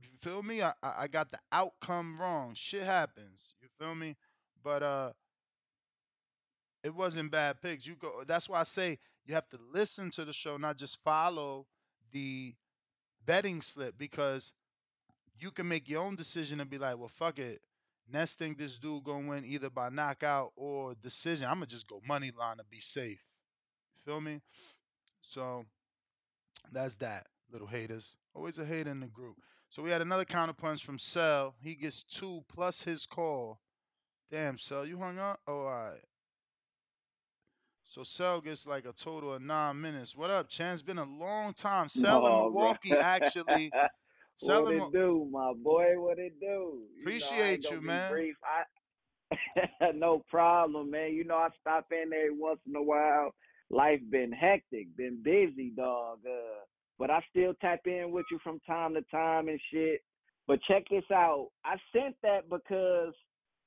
You 0.00 0.08
feel 0.20 0.42
me? 0.42 0.62
I, 0.62 0.72
I 0.82 1.06
got 1.08 1.30
the 1.30 1.38
outcome 1.50 2.18
wrong. 2.20 2.54
Shit 2.54 2.82
happens. 2.82 3.54
You 3.60 3.68
feel 3.78 3.94
me? 3.94 4.16
But 4.62 4.82
uh 4.82 5.12
it 6.82 6.94
wasn't 6.94 7.30
bad 7.30 7.60
picks. 7.60 7.86
You 7.86 7.94
go 7.94 8.22
that's 8.26 8.48
why 8.48 8.60
I 8.60 8.64
say 8.64 8.98
you 9.24 9.34
have 9.34 9.48
to 9.50 9.58
listen 9.72 10.10
to 10.10 10.24
the 10.24 10.32
show, 10.32 10.56
not 10.56 10.76
just 10.76 11.02
follow 11.04 11.66
the 12.12 12.54
betting 13.24 13.62
slip 13.62 13.96
because 13.96 14.52
you 15.38 15.50
can 15.50 15.68
make 15.68 15.88
your 15.88 16.02
own 16.02 16.16
decision 16.16 16.60
and 16.60 16.68
be 16.68 16.78
like, 16.78 16.98
well, 16.98 17.08
fuck 17.08 17.38
it. 17.38 17.62
Next 18.10 18.36
thing 18.36 18.56
this 18.58 18.78
dude 18.78 19.04
gonna 19.04 19.28
win 19.28 19.44
either 19.46 19.70
by 19.70 19.88
knockout 19.88 20.52
or 20.56 20.94
decision. 20.94 21.46
I'm 21.46 21.54
gonna 21.54 21.66
just 21.66 21.86
go 21.88 22.00
money 22.06 22.30
line 22.36 22.58
to 22.58 22.64
be 22.64 22.80
safe. 22.80 23.24
You 23.94 24.02
feel 24.04 24.20
me? 24.20 24.40
So 25.20 25.64
that's 26.72 26.96
that, 26.96 27.26
little 27.50 27.68
haters. 27.68 28.16
Always 28.34 28.58
a 28.58 28.64
hater 28.64 28.90
in 28.90 29.00
the 29.00 29.06
group. 29.06 29.36
So 29.68 29.82
we 29.82 29.90
had 29.90 30.02
another 30.02 30.24
counterpunch 30.24 30.82
from 30.82 30.98
Cell. 30.98 31.54
He 31.62 31.74
gets 31.74 32.02
two 32.02 32.44
plus 32.48 32.82
his 32.82 33.06
call. 33.06 33.60
Damn, 34.30 34.58
Cell, 34.58 34.86
you 34.86 34.98
hung 34.98 35.18
up? 35.18 35.40
Oh, 35.46 35.60
all 35.60 35.70
right. 35.70 36.00
So 37.84 38.02
Cell 38.04 38.40
gets 38.40 38.66
like 38.66 38.86
a 38.86 38.92
total 38.92 39.34
of 39.34 39.42
nine 39.42 39.80
minutes. 39.80 40.16
What 40.16 40.30
up, 40.30 40.48
Chan? 40.48 40.74
It's 40.74 40.82
been 40.82 40.98
a 40.98 41.04
long 41.04 41.52
time. 41.52 41.88
Cell 41.90 42.26
in 42.26 42.32
Milwaukee, 42.32 42.92
actually. 42.92 43.70
Cell 44.36 44.64
what 44.64 44.74
it 44.74 44.92
do, 44.92 45.28
my 45.30 45.52
boy? 45.62 45.94
What 45.96 46.18
it 46.18 46.38
do? 46.40 46.82
You 46.96 47.02
Appreciate 47.02 47.70
you, 47.70 47.80
man. 47.80 48.12
I 48.44 48.64
no 49.94 50.22
problem, 50.30 50.90
man. 50.90 51.12
You 51.12 51.24
know 51.24 51.36
I 51.36 51.48
stop 51.60 51.86
in 51.90 52.12
every 52.12 52.36
once 52.36 52.60
in 52.66 52.76
a 52.76 52.82
while. 52.82 53.32
Life 53.70 54.00
been 54.10 54.32
hectic, 54.32 54.94
been 54.96 55.22
busy, 55.22 55.72
dog. 55.76 56.18
Uh, 56.26 56.64
but 56.98 57.10
I 57.10 57.20
still 57.30 57.54
tap 57.60 57.80
in 57.86 58.12
with 58.12 58.26
you 58.30 58.38
from 58.44 58.60
time 58.66 58.94
to 58.94 59.02
time 59.10 59.48
and 59.48 59.60
shit. 59.72 60.00
But 60.46 60.60
check 60.68 60.84
this 60.90 61.04
out. 61.12 61.48
I 61.64 61.76
sent 61.94 62.16
that 62.22 62.50
because 62.50 63.14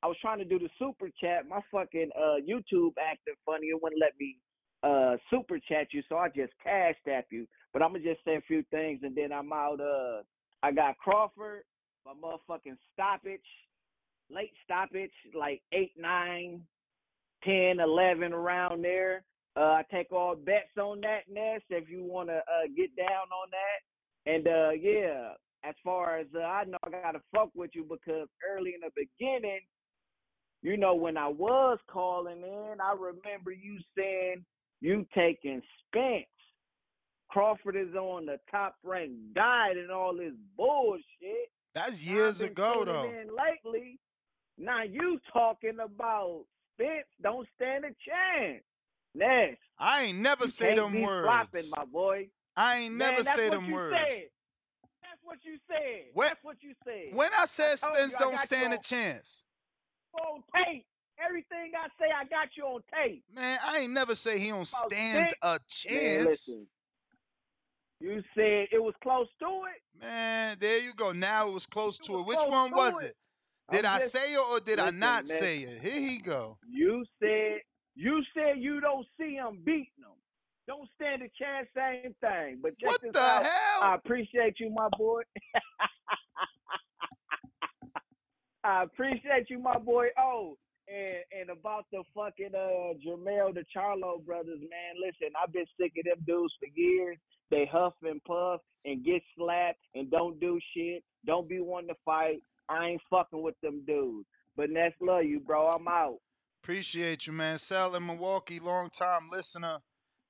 I 0.04 0.08
was 0.08 0.18
trying 0.22 0.40
to 0.40 0.46
do 0.46 0.60
the 0.60 0.70
super 0.78 1.10
chat. 1.22 1.48
My 1.48 1.62
fucking 1.72 2.10
uh 2.16 2.38
YouTube 2.48 2.94
acting 3.02 3.36
funny. 3.46 3.68
It 3.68 3.82
wouldn't 3.82 4.02
let 4.02 4.14
me 4.20 4.38
uh 4.84 5.16
super 5.32 5.58
chat 5.68 5.88
you, 5.94 6.04
so 6.10 6.18
I 6.18 6.28
just 6.36 6.54
cash 6.64 6.96
tap 7.08 7.26
you. 7.32 7.48
But 7.74 7.82
I'm 7.82 7.94
gonna 7.94 8.04
just 8.04 8.24
say 8.26 8.36
a 8.36 8.42
few 8.42 8.64
things 8.72 9.00
and 9.04 9.16
then 9.16 9.32
I'm 9.32 9.52
out. 9.52 9.80
Uh, 9.82 10.22
I 10.66 10.72
got 10.72 10.98
Crawford, 10.98 11.62
my 12.08 12.14
motherfucking 12.14 12.78
stoppage, 12.92 13.40
late 14.32 14.54
stoppage, 14.64 15.12
like 15.36 15.62
eight, 15.72 15.92
nine, 15.96 16.64
ten, 17.44 17.80
eleven 17.80 18.34
around 18.34 18.84
there. 18.84 19.24
Uh, 19.56 19.60
I 19.60 19.84
take 19.92 20.12
all 20.12 20.36
bets 20.36 20.76
on 20.82 21.02
that, 21.02 21.30
Ness. 21.32 21.62
If 21.70 21.88
you 21.88 22.04
wanna 22.04 22.38
uh 22.38 22.68
get 22.76 22.96
down 22.96 23.28
on 23.32 23.50
that, 23.52 24.32
and 24.32 24.48
uh 24.48 24.72
yeah, 24.72 25.34
as 25.64 25.76
far 25.84 26.18
as 26.18 26.26
uh, 26.36 26.40
I 26.40 26.64
know, 26.64 26.80
I 26.84 26.90
gotta 26.90 27.22
fuck 27.32 27.50
with 27.54 27.70
you 27.76 27.84
because 27.84 28.28
early 28.52 28.74
in 28.74 28.82
the 28.82 28.90
beginning, 28.96 29.60
you 30.64 30.78
know, 30.78 30.96
when 30.96 31.16
I 31.16 31.28
was 31.28 31.78
calling 31.88 32.42
in, 32.42 32.78
I 32.84 32.94
remember 32.94 33.52
you 33.52 33.78
saying 33.96 34.44
you 34.82 35.06
taking 35.14 35.62
Spence. 35.86 36.26
Crawford 37.30 37.76
is 37.76 37.94
on 37.96 38.26
the 38.26 38.38
top 38.52 38.76
ranked 38.84 39.34
diet 39.34 39.78
and 39.78 39.92
all 39.92 40.16
this 40.16 40.34
bullshit. 40.56 41.52
That's 41.74 42.04
years 42.04 42.42
ago, 42.42 42.84
though. 42.86 43.04
in 43.04 43.28
lately. 43.36 44.00
Now 44.58 44.84
you 44.84 45.20
talking 45.34 45.78
about 45.84 46.46
Spence 46.76 47.08
don't 47.22 47.48
stand 47.56 47.86
a 47.86 47.90
chance. 47.90 48.64
Ness, 49.14 49.56
I 49.80 50.04
ain't 50.04 50.18
never 50.20 50.44
you 50.46 50.50
say 50.50 50.76
them 50.76 51.02
words. 51.02 51.26
flopping, 51.26 51.70
my 51.78 51.86
boy. 51.86 52.28
I 52.58 52.80
ain't 52.80 52.96
Man, 52.96 53.12
never 53.12 53.24
say 53.24 53.50
them 53.50 53.72
words. 53.72 53.96
Said. 53.96 54.24
That's 55.02 55.20
what 55.24 55.38
you 55.44 55.58
said. 55.70 56.04
When- 56.14 56.28
that's 56.28 56.44
what 56.44 56.58
you 56.62 56.74
said. 56.84 57.16
When 57.16 57.30
I 57.38 57.46
said 57.46 57.80
Spence 57.80 58.12
you 58.14 58.18
don't 58.20 58.40
stand 58.40 58.74
a 58.74 58.78
chance, 58.78 59.44
on 60.22 60.44
tape. 60.54 60.86
Everything 61.18 61.72
I 61.78 61.88
say, 61.98 62.12
I 62.14 62.26
got 62.26 62.50
you 62.58 62.66
on 62.66 62.82
tape. 62.94 63.24
man, 63.34 63.58
I 63.64 63.80
ain't 63.80 63.94
never 63.94 64.16
say 64.16 64.38
he 64.38 64.50
don't 64.50 64.68
stand 64.68 65.30
six- 65.30 65.36
a 65.42 65.48
Man, 65.48 65.60
chance. 65.70 66.26
listen. 66.26 66.68
You 68.00 68.22
said 68.36 68.68
it 68.72 68.82
was 68.82 68.94
close 69.02 69.28
to 69.40 69.46
it. 69.46 70.02
Man, 70.02 70.58
there 70.60 70.80
you 70.80 70.94
go. 70.94 71.12
Now 71.12 71.48
it 71.48 71.54
was 71.54 71.66
close 71.66 71.98
to 72.00 72.20
it. 72.20 72.26
Which 72.26 72.40
one 72.48 72.72
was 72.72 73.02
it. 73.02 73.08
it? 73.08 73.16
Did 73.72 73.86
I'm 73.86 73.96
I 73.96 74.00
just- 74.00 74.12
say 74.12 74.34
it 74.34 74.40
or 74.52 74.60
did 74.60 74.80
I 74.80 74.90
not 74.92 75.28
man. 75.28 75.36
say 75.40 75.60
it? 75.60 75.82
Here 75.82 76.00
he 76.00 76.20
go. 76.20 76.58
You 76.70 77.04
said 77.22 77.60
you 77.96 78.22
said 78.36 78.56
you 78.58 78.80
don't 78.82 79.06
see 79.18 79.36
him 79.36 79.60
beating 79.64 79.88
them. 80.00 80.12
Don't 80.68 80.90
stand 80.96 81.22
a 81.22 81.30
chance. 81.42 81.68
Same 81.76 82.14
thing. 82.22 82.60
But 82.62 82.74
What 82.82 83.00
the 83.02 83.20
out. 83.20 83.44
hell? 83.44 83.82
I 83.84 83.96
appreciate 83.96 84.60
you, 84.60 84.70
my 84.72 84.90
boy. 84.98 85.22
I 88.64 88.84
appreciate 88.84 89.50
you, 89.50 89.60
my 89.60 89.78
boy. 89.78 90.08
Oh, 90.18 90.58
and 90.88 91.16
and 91.40 91.49
about 91.49 91.86
the 91.91 92.03
fucking 92.14 92.56
uh 92.56 92.94
Jermall 93.06 93.53
the 93.53 93.66
Charlo 93.76 94.24
brothers, 94.26 94.60
man. 94.60 94.95
Listen, 94.99 95.34
I've 95.41 95.53
been 95.53 95.66
sick 95.80 95.94
of 95.98 96.06
them 96.06 96.24
dudes 96.26 96.53
for 96.60 96.70
years. 96.74 97.18
They 97.52 97.70
huff 97.72 97.94
and 98.03 98.24
puff 98.24 98.62
and 98.86 99.06
get 99.06 99.22
slapped 99.38 99.80
and 99.94 100.10
don't 100.10 100.40
do 100.40 100.60
shit. 100.76 101.03
Don't 101.26 101.48
be 101.48 101.60
one 101.60 101.88
to 101.88 101.95
fight. 102.03 102.41
I 102.70 102.88
ain't 102.88 103.02
fucking 103.10 103.41
with 103.41 103.60
them 103.62 103.84
dudes. 103.86 104.28
But 104.57 104.70
Ness 104.70 104.94
love 105.02 105.26
you, 105.26 105.40
bro. 105.40 105.70
I'm 105.70 105.88
out. 105.88 106.18
Appreciate 106.64 107.28
you, 107.28 107.34
man. 107.34 107.57
Sal 107.57 107.95
in 107.95 108.06
Milwaukee, 108.06 108.60
long 108.60 108.90
time 108.90 109.30
listener, 109.32 109.82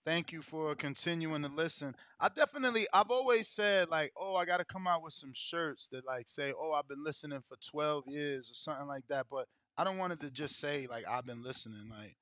Thank 0.06 0.32
you 0.32 0.44
for 0.44 0.76
continuing 0.76 1.42
to 1.42 1.50
listen. 1.50 1.96
I 2.20 2.30
definitely, 2.30 2.86
I've 2.94 3.10
always 3.10 3.48
said 3.48 3.90
like, 3.90 4.14
oh, 4.16 4.36
I 4.36 4.46
got 4.46 4.58
to 4.58 4.66
come 4.66 4.86
out 4.86 5.02
with 5.02 5.14
some 5.14 5.32
shirts 5.34 5.88
that 5.92 6.06
like 6.06 6.28
say, 6.28 6.54
oh, 6.56 6.74
I've 6.74 6.88
been 6.88 7.04
listening 7.04 7.40
for 7.50 7.58
12 7.72 8.04
years 8.06 8.52
or 8.52 8.54
something 8.54 8.86
like 8.86 9.08
that. 9.10 9.26
But 9.32 9.48
I 9.78 9.84
don't 9.84 9.98
want 9.98 10.14
it 10.14 10.20
to 10.22 10.32
just 10.32 10.60
say 10.60 10.88
like 10.90 11.06
I've 11.08 11.26
been 11.26 11.44
listening. 11.44 11.90
Like, 11.90 12.16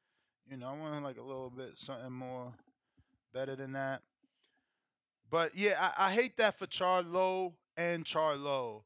you 0.49 0.57
know, 0.57 0.67
I 0.67 0.77
want 0.77 1.03
like 1.03 1.17
a 1.17 1.23
little 1.23 1.51
bit 1.55 1.73
something 1.75 2.11
more 2.11 2.53
better 3.33 3.55
than 3.55 3.73
that. 3.73 4.01
But 5.29 5.55
yeah, 5.55 5.91
I, 5.97 6.07
I 6.07 6.11
hate 6.11 6.37
that 6.37 6.57
for 6.57 6.67
Charlo 6.67 7.53
and 7.75 8.05
Charlo. 8.05 8.83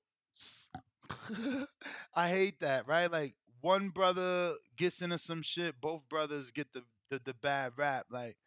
I 2.16 2.30
hate 2.30 2.60
that, 2.62 2.88
right? 2.88 3.12
Like 3.12 3.36
one 3.62 3.90
brother 3.90 4.54
gets 4.76 5.02
into 5.02 5.18
some 5.18 5.42
shit, 5.42 5.80
both 5.82 6.08
brothers 6.10 6.52
get 6.52 6.74
the 6.74 6.84
the, 7.10 7.22
the 7.24 7.34
bad 7.34 7.74
rap. 7.78 8.06
Like, 8.10 8.38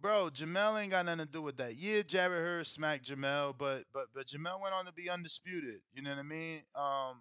bro, 0.00 0.30
Jermell 0.32 0.80
ain't 0.80 0.90
got 0.90 1.06
nothing 1.06 1.26
to 1.26 1.32
do 1.32 1.42
with 1.42 1.56
that. 1.58 1.76
Yeah, 1.76 2.02
Jarrett 2.02 2.42
Hurd 2.42 2.66
smacked 2.66 3.10
Jermell, 3.10 3.54
but 3.56 3.84
but 3.92 4.06
but 4.14 4.26
Jermell 4.26 4.60
went 4.60 4.74
on 4.74 4.86
to 4.86 4.92
be 4.92 5.10
undisputed. 5.10 5.80
You 5.92 6.02
know 6.02 6.10
what 6.10 6.18
I 6.18 6.22
mean? 6.22 6.62
Um, 6.74 7.20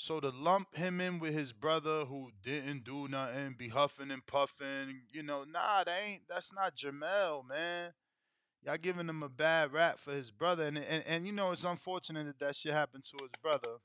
so 0.00 0.18
to 0.18 0.30
lump 0.30 0.74
him 0.74 0.98
in 0.98 1.18
with 1.18 1.34
his 1.34 1.52
brother 1.52 2.06
who 2.06 2.30
didn't 2.42 2.84
do 2.84 3.06
nothing, 3.06 3.54
be 3.58 3.68
huffing 3.68 4.10
and 4.10 4.24
puffing, 4.24 5.02
you 5.12 5.22
know, 5.22 5.44
nah, 5.44 5.84
that 5.84 5.94
ain't 6.02 6.22
that's 6.26 6.54
not 6.54 6.74
Jermell, 6.74 7.46
man. 7.46 7.92
Y'all 8.64 8.78
giving 8.78 9.10
him 9.10 9.22
a 9.22 9.28
bad 9.28 9.74
rap 9.74 9.98
for 9.98 10.12
his 10.12 10.30
brother, 10.30 10.64
and 10.64 10.78
and, 10.78 11.04
and 11.06 11.26
you 11.26 11.32
know 11.32 11.50
it's 11.50 11.64
unfortunate 11.64 12.24
that 12.24 12.38
that 12.38 12.56
shit 12.56 12.72
happened 12.72 13.04
to 13.04 13.18
his 13.20 13.30
brother 13.42 13.76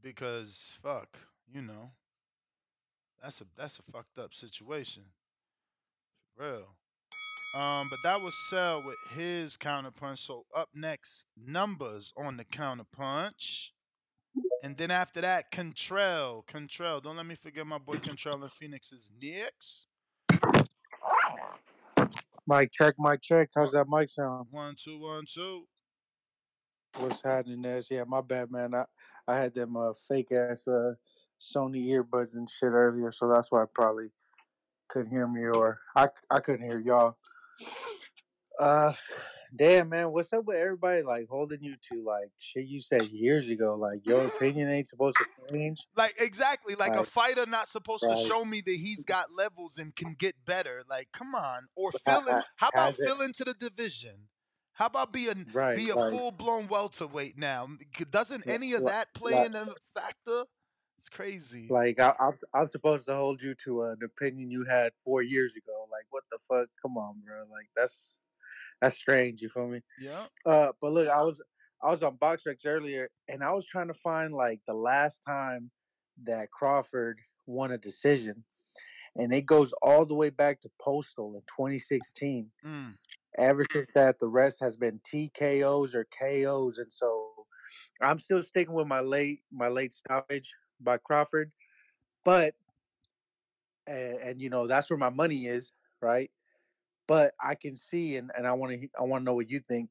because 0.00 0.78
fuck, 0.80 1.18
you 1.52 1.60
know, 1.60 1.90
that's 3.20 3.40
a 3.40 3.44
that's 3.56 3.80
a 3.80 3.82
fucked 3.90 4.20
up 4.20 4.34
situation, 4.34 5.02
real. 6.36 6.76
Um, 7.56 7.88
but 7.90 7.98
that 8.04 8.20
was 8.20 8.36
Cell 8.48 8.84
with 8.86 8.98
his 9.16 9.56
counterpunch. 9.56 10.18
So 10.18 10.44
up 10.56 10.68
next, 10.76 11.26
numbers 11.36 12.12
on 12.16 12.36
the 12.36 12.44
counterpunch. 12.44 13.70
And 14.62 14.76
then 14.76 14.90
after 14.90 15.20
that, 15.20 15.50
Contrell. 15.50 16.44
Contrell. 16.46 17.00
Don't 17.00 17.16
let 17.16 17.26
me 17.26 17.36
forget 17.36 17.66
my 17.66 17.78
boy 17.78 17.96
Contrell 17.96 18.42
in 18.42 18.48
Phoenix 18.48 18.92
is 18.92 19.12
next. 19.22 19.86
Mic 22.46 22.72
check, 22.72 22.94
mic 22.98 23.20
check. 23.22 23.50
How's 23.54 23.72
that 23.72 23.88
mic 23.88 24.08
sound? 24.08 24.46
One, 24.50 24.74
two, 24.76 24.98
one, 24.98 25.24
two. 25.32 25.64
What's 26.96 27.22
happening, 27.22 27.60
Ness? 27.60 27.88
Yeah, 27.90 28.04
my 28.06 28.22
bad, 28.22 28.50
man. 28.50 28.74
I, 28.74 28.84
I 29.28 29.36
had 29.36 29.54
them 29.54 29.76
uh, 29.76 29.92
fake 30.08 30.32
ass 30.32 30.66
uh, 30.66 30.94
Sony 31.40 31.86
earbuds 31.88 32.34
and 32.34 32.48
shit 32.48 32.70
earlier, 32.70 33.12
so 33.12 33.28
that's 33.28 33.52
why 33.52 33.62
I 33.62 33.66
probably 33.72 34.08
couldn't 34.88 35.10
hear 35.10 35.28
me 35.28 35.42
or 35.42 35.78
I, 35.94 36.08
I 36.30 36.40
couldn't 36.40 36.66
hear 36.66 36.80
y'all. 36.80 37.16
Uh, 38.58 38.92
damn, 39.56 39.88
man, 39.88 40.12
what's 40.12 40.32
up 40.32 40.44
with 40.44 40.56
everybody 40.56 41.02
like 41.02 41.28
holding 41.28 41.62
you 41.62 41.76
to 41.90 42.02
like 42.04 42.30
shit 42.38 42.66
you 42.66 42.80
said 42.80 43.04
years 43.08 43.48
ago? 43.48 43.74
Like 43.74 44.06
your 44.06 44.26
opinion 44.26 44.70
ain't 44.70 44.88
supposed 44.88 45.16
to 45.18 45.26
change. 45.50 45.86
Like 45.96 46.14
exactly, 46.18 46.74
like 46.74 46.96
a 46.96 47.04
fighter 47.04 47.46
not 47.46 47.68
supposed 47.68 48.04
to 48.08 48.16
show 48.16 48.44
me 48.44 48.60
that 48.62 48.76
he's 48.76 49.04
got 49.04 49.32
levels 49.36 49.78
and 49.78 49.94
can 49.94 50.14
get 50.18 50.34
better. 50.44 50.82
Like, 50.88 51.08
come 51.12 51.34
on. 51.34 51.68
Or 51.76 51.90
Ha- 51.92 52.20
fill 52.20 52.28
in. 52.28 52.42
How 52.56 52.68
about 52.68 52.96
fill 52.96 53.20
into 53.20 53.44
the 53.44 53.54
division? 53.54 54.28
How 54.72 54.86
about 54.86 55.12
be 55.12 55.28
a 55.28 55.34
Right, 55.52 55.76
be 55.76 55.90
a 55.90 55.96
like, 55.96 56.10
full 56.10 56.30
blown 56.30 56.68
welterweight 56.68 57.36
now? 57.36 57.68
Doesn't 58.10 58.48
any 58.48 58.74
of 58.74 58.86
that 58.86 59.12
play 59.14 59.32
like, 59.34 59.46
in 59.46 59.54
a 59.56 59.74
factor? 59.94 60.44
It's 60.98 61.08
crazy. 61.08 61.68
like 61.68 61.98
I, 62.00 62.14
I'm 62.20 62.34
I'm 62.54 62.68
supposed 62.68 63.06
to 63.06 63.14
hold 63.14 63.42
you 63.42 63.54
to 63.64 63.82
an 63.84 63.98
opinion 64.04 64.50
you 64.50 64.64
had 64.64 64.92
four 65.04 65.22
years 65.22 65.56
ago. 65.56 65.86
Like 65.90 66.06
what 66.10 66.24
the 66.30 66.38
fuck? 66.48 66.68
Come 66.80 66.96
on, 66.96 67.20
bro. 67.24 67.44
Like 67.50 67.68
that's 67.76 68.16
that's 68.80 68.96
strange. 68.96 69.42
You 69.42 69.48
feel 69.48 69.68
me? 69.68 69.80
Yeah. 70.00 70.24
Uh, 70.46 70.72
but 70.80 70.92
look, 70.92 71.08
I 71.08 71.22
was 71.22 71.40
I 71.82 71.90
was 71.90 72.02
on 72.02 72.16
BoxRec 72.16 72.66
earlier, 72.66 73.08
and 73.28 73.42
I 73.42 73.52
was 73.52 73.66
trying 73.66 73.88
to 73.88 73.94
find 73.94 74.32
like 74.32 74.60
the 74.66 74.74
last 74.74 75.22
time 75.26 75.70
that 76.24 76.50
Crawford 76.50 77.18
won 77.46 77.72
a 77.72 77.78
decision, 77.78 78.44
and 79.16 79.32
it 79.32 79.46
goes 79.46 79.72
all 79.82 80.04
the 80.04 80.14
way 80.14 80.30
back 80.30 80.60
to 80.60 80.70
Postol 80.80 81.34
in 81.34 81.42
2016. 81.46 82.50
Mm. 82.66 82.94
Ever 83.36 83.64
since 83.70 83.88
that, 83.94 84.18
the 84.18 84.26
rest 84.26 84.58
has 84.60 84.76
been 84.76 85.00
TKOs 85.12 85.94
or 85.94 86.06
KOs, 86.18 86.78
and 86.78 86.92
so 86.92 87.30
I'm 88.00 88.18
still 88.18 88.42
sticking 88.42 88.74
with 88.74 88.86
my 88.86 89.00
late 89.00 89.40
my 89.52 89.68
late 89.68 89.92
stoppage 89.92 90.52
by 90.80 90.98
Crawford, 90.98 91.50
but 92.24 92.54
and, 93.86 94.18
and 94.18 94.40
you 94.40 94.50
know 94.50 94.66
that's 94.66 94.90
where 94.90 94.98
my 94.98 95.10
money 95.10 95.46
is, 95.46 95.72
right? 96.00 96.30
But 97.08 97.32
I 97.42 97.54
can 97.56 97.74
see, 97.74 98.16
and, 98.16 98.30
and 98.36 98.46
I 98.46 98.52
want 98.52 98.80
to 98.80 98.88
I 98.98 99.02
want 99.02 99.22
to 99.22 99.24
know 99.24 99.34
what 99.34 99.50
you 99.50 99.60
think. 99.66 99.90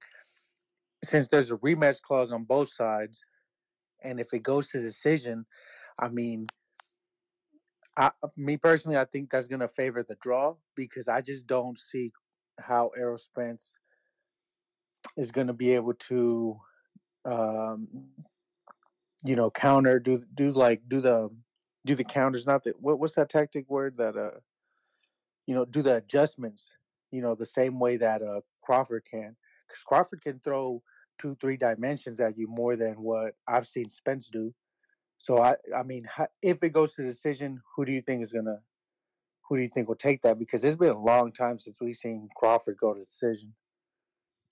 Since 1.04 1.28
there's 1.28 1.52
a 1.52 1.58
rematch 1.58 2.02
clause 2.02 2.32
on 2.32 2.44
both 2.44 2.70
sides, 2.70 3.22
and 4.04 4.20
if 4.20 4.34
it 4.34 4.44
goes 4.44 4.70
to 4.70 4.82
decision, 4.82 5.46
I 6.00 6.10
mean, 6.10 6.48
I, 7.98 8.12
me 8.36 8.58
personally, 8.58 8.98
I 8.98 9.06
think 9.06 9.32
that's 9.32 9.48
gonna 9.48 9.68
favor 9.68 10.04
the 10.04 10.18
draw 10.22 10.56
because 10.76 11.08
I 11.08 11.22
just 11.22 11.48
don't 11.48 11.78
see 11.78 12.12
how 12.60 12.92
Errol 12.96 13.18
Spence 13.18 13.78
is 15.18 15.32
gonna 15.32 15.54
be 15.54 15.74
able 15.74 15.96
to, 15.96 16.60
um, 17.26 17.88
you 19.24 19.36
know, 19.36 19.50
counter 19.50 20.00
do 20.00 20.24
do 20.36 20.52
like 20.52 20.82
do 20.88 21.02
the 21.02 21.30
do 21.86 21.96
the 21.96 22.04
counters. 22.04 22.46
Not 22.46 22.64
that 22.66 22.80
what 22.80 23.00
what's 23.00 23.16
that 23.16 23.30
tactic 23.30 23.68
word 23.70 23.98
that 23.98 24.16
uh 24.16 24.40
you 25.48 25.56
know 25.56 25.66
do 25.66 25.82
the 25.82 25.96
adjustments. 25.96 26.72
You 27.12 27.22
know, 27.22 27.36
the 27.36 27.46
same 27.46 27.80
way 27.80 27.98
that 27.98 28.22
uh 28.22 28.42
Crawford 28.62 29.04
can, 29.10 29.36
because 29.68 29.84
Crawford 29.84 30.22
can 30.22 30.40
throw 30.40 30.82
two 31.18 31.36
three 31.40 31.58
dimensions 31.58 32.20
at 32.20 32.38
you 32.38 32.48
more 32.48 32.76
than 32.76 32.96
what 32.96 33.36
I've 33.48 33.68
seen 33.68 33.90
Spence 33.90 34.30
do. 34.30 34.54
So 35.18 35.40
I 35.40 35.56
I 35.76 35.84
mean, 35.84 36.08
if 36.42 36.64
it 36.64 36.74
goes 36.74 36.96
to 36.96 37.04
decision, 37.04 37.62
who 37.76 37.86
do 37.86 37.92
you 37.92 38.02
think 38.02 38.22
is 38.22 38.32
gonna 38.32 38.60
who 39.48 39.56
do 39.56 39.62
you 39.62 39.70
think 39.70 39.88
will 39.88 39.96
take 39.96 40.22
that? 40.24 40.38
Because 40.38 40.64
it's 40.64 40.76
been 40.76 40.90
a 40.90 41.02
long 41.02 41.32
time 41.32 41.58
since 41.58 41.82
we've 41.82 41.96
seen 41.96 42.30
Crawford 42.36 42.78
go 42.78 42.94
to 42.94 43.04
decision. 43.04 43.54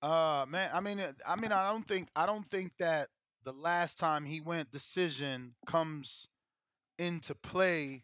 Uh 0.02 0.46
man, 0.48 0.70
I 0.74 0.80
mean, 0.80 1.02
I 1.28 1.36
mean, 1.36 1.52
I 1.52 1.70
don't 1.72 1.88
think 1.88 2.10
I 2.16 2.26
don't 2.26 2.50
think 2.50 2.74
that 2.80 3.10
the 3.44 3.54
last 3.54 3.98
time 3.98 4.26
he 4.26 4.42
went 4.42 4.72
decision 4.72 5.56
comes 5.66 6.28
into 6.98 7.36
play 7.36 8.04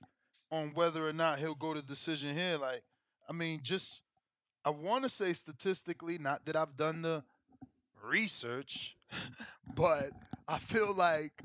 on 0.52 0.72
whether 0.74 1.08
or 1.08 1.14
not 1.14 1.40
he'll 1.40 1.56
go 1.56 1.74
to 1.74 1.82
decision 1.82 2.36
here. 2.36 2.58
Like, 2.58 2.84
I 3.28 3.34
mean, 3.34 3.62
just 3.64 4.02
I 4.66 4.70
want 4.70 5.04
to 5.04 5.10
say 5.10 5.34
statistically, 5.34 6.18
not 6.18 6.46
that 6.46 6.56
I've 6.56 6.78
done 6.78 7.02
the 7.02 7.24
research, 8.04 8.96
but 9.76 10.12
I 10.48 10.58
feel 10.60 10.94
like 10.94 11.44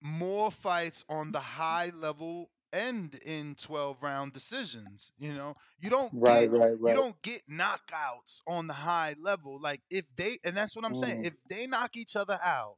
more 0.00 0.50
fights 0.50 1.04
on 1.08 1.32
the 1.32 1.40
high 1.40 1.90
level 1.94 2.50
end 2.72 3.18
in 3.24 3.54
12 3.54 4.02
round 4.02 4.32
decisions 4.32 5.12
you 5.18 5.32
know? 5.32 5.54
You 5.80 5.90
don't 5.90 6.12
Right, 6.12 6.48
get 6.50 6.50
right, 6.50 6.76
you 6.86 6.94
don't 6.94 7.20
get 7.22 7.42
knockouts 7.50 8.40
on 8.46 8.66
the 8.66 8.74
high 8.74 9.14
level 9.20 9.60
like 9.60 9.80
if 9.90 10.04
they 10.16 10.38
and 10.44 10.56
that's 10.56 10.74
what 10.76 10.84
i'm 10.84 10.94
saying 10.94 11.18
Mm. 11.18 11.26
if 11.26 11.34
they 11.48 11.66
knock 11.66 11.96
each 11.96 12.16
other 12.16 12.38
out 12.42 12.76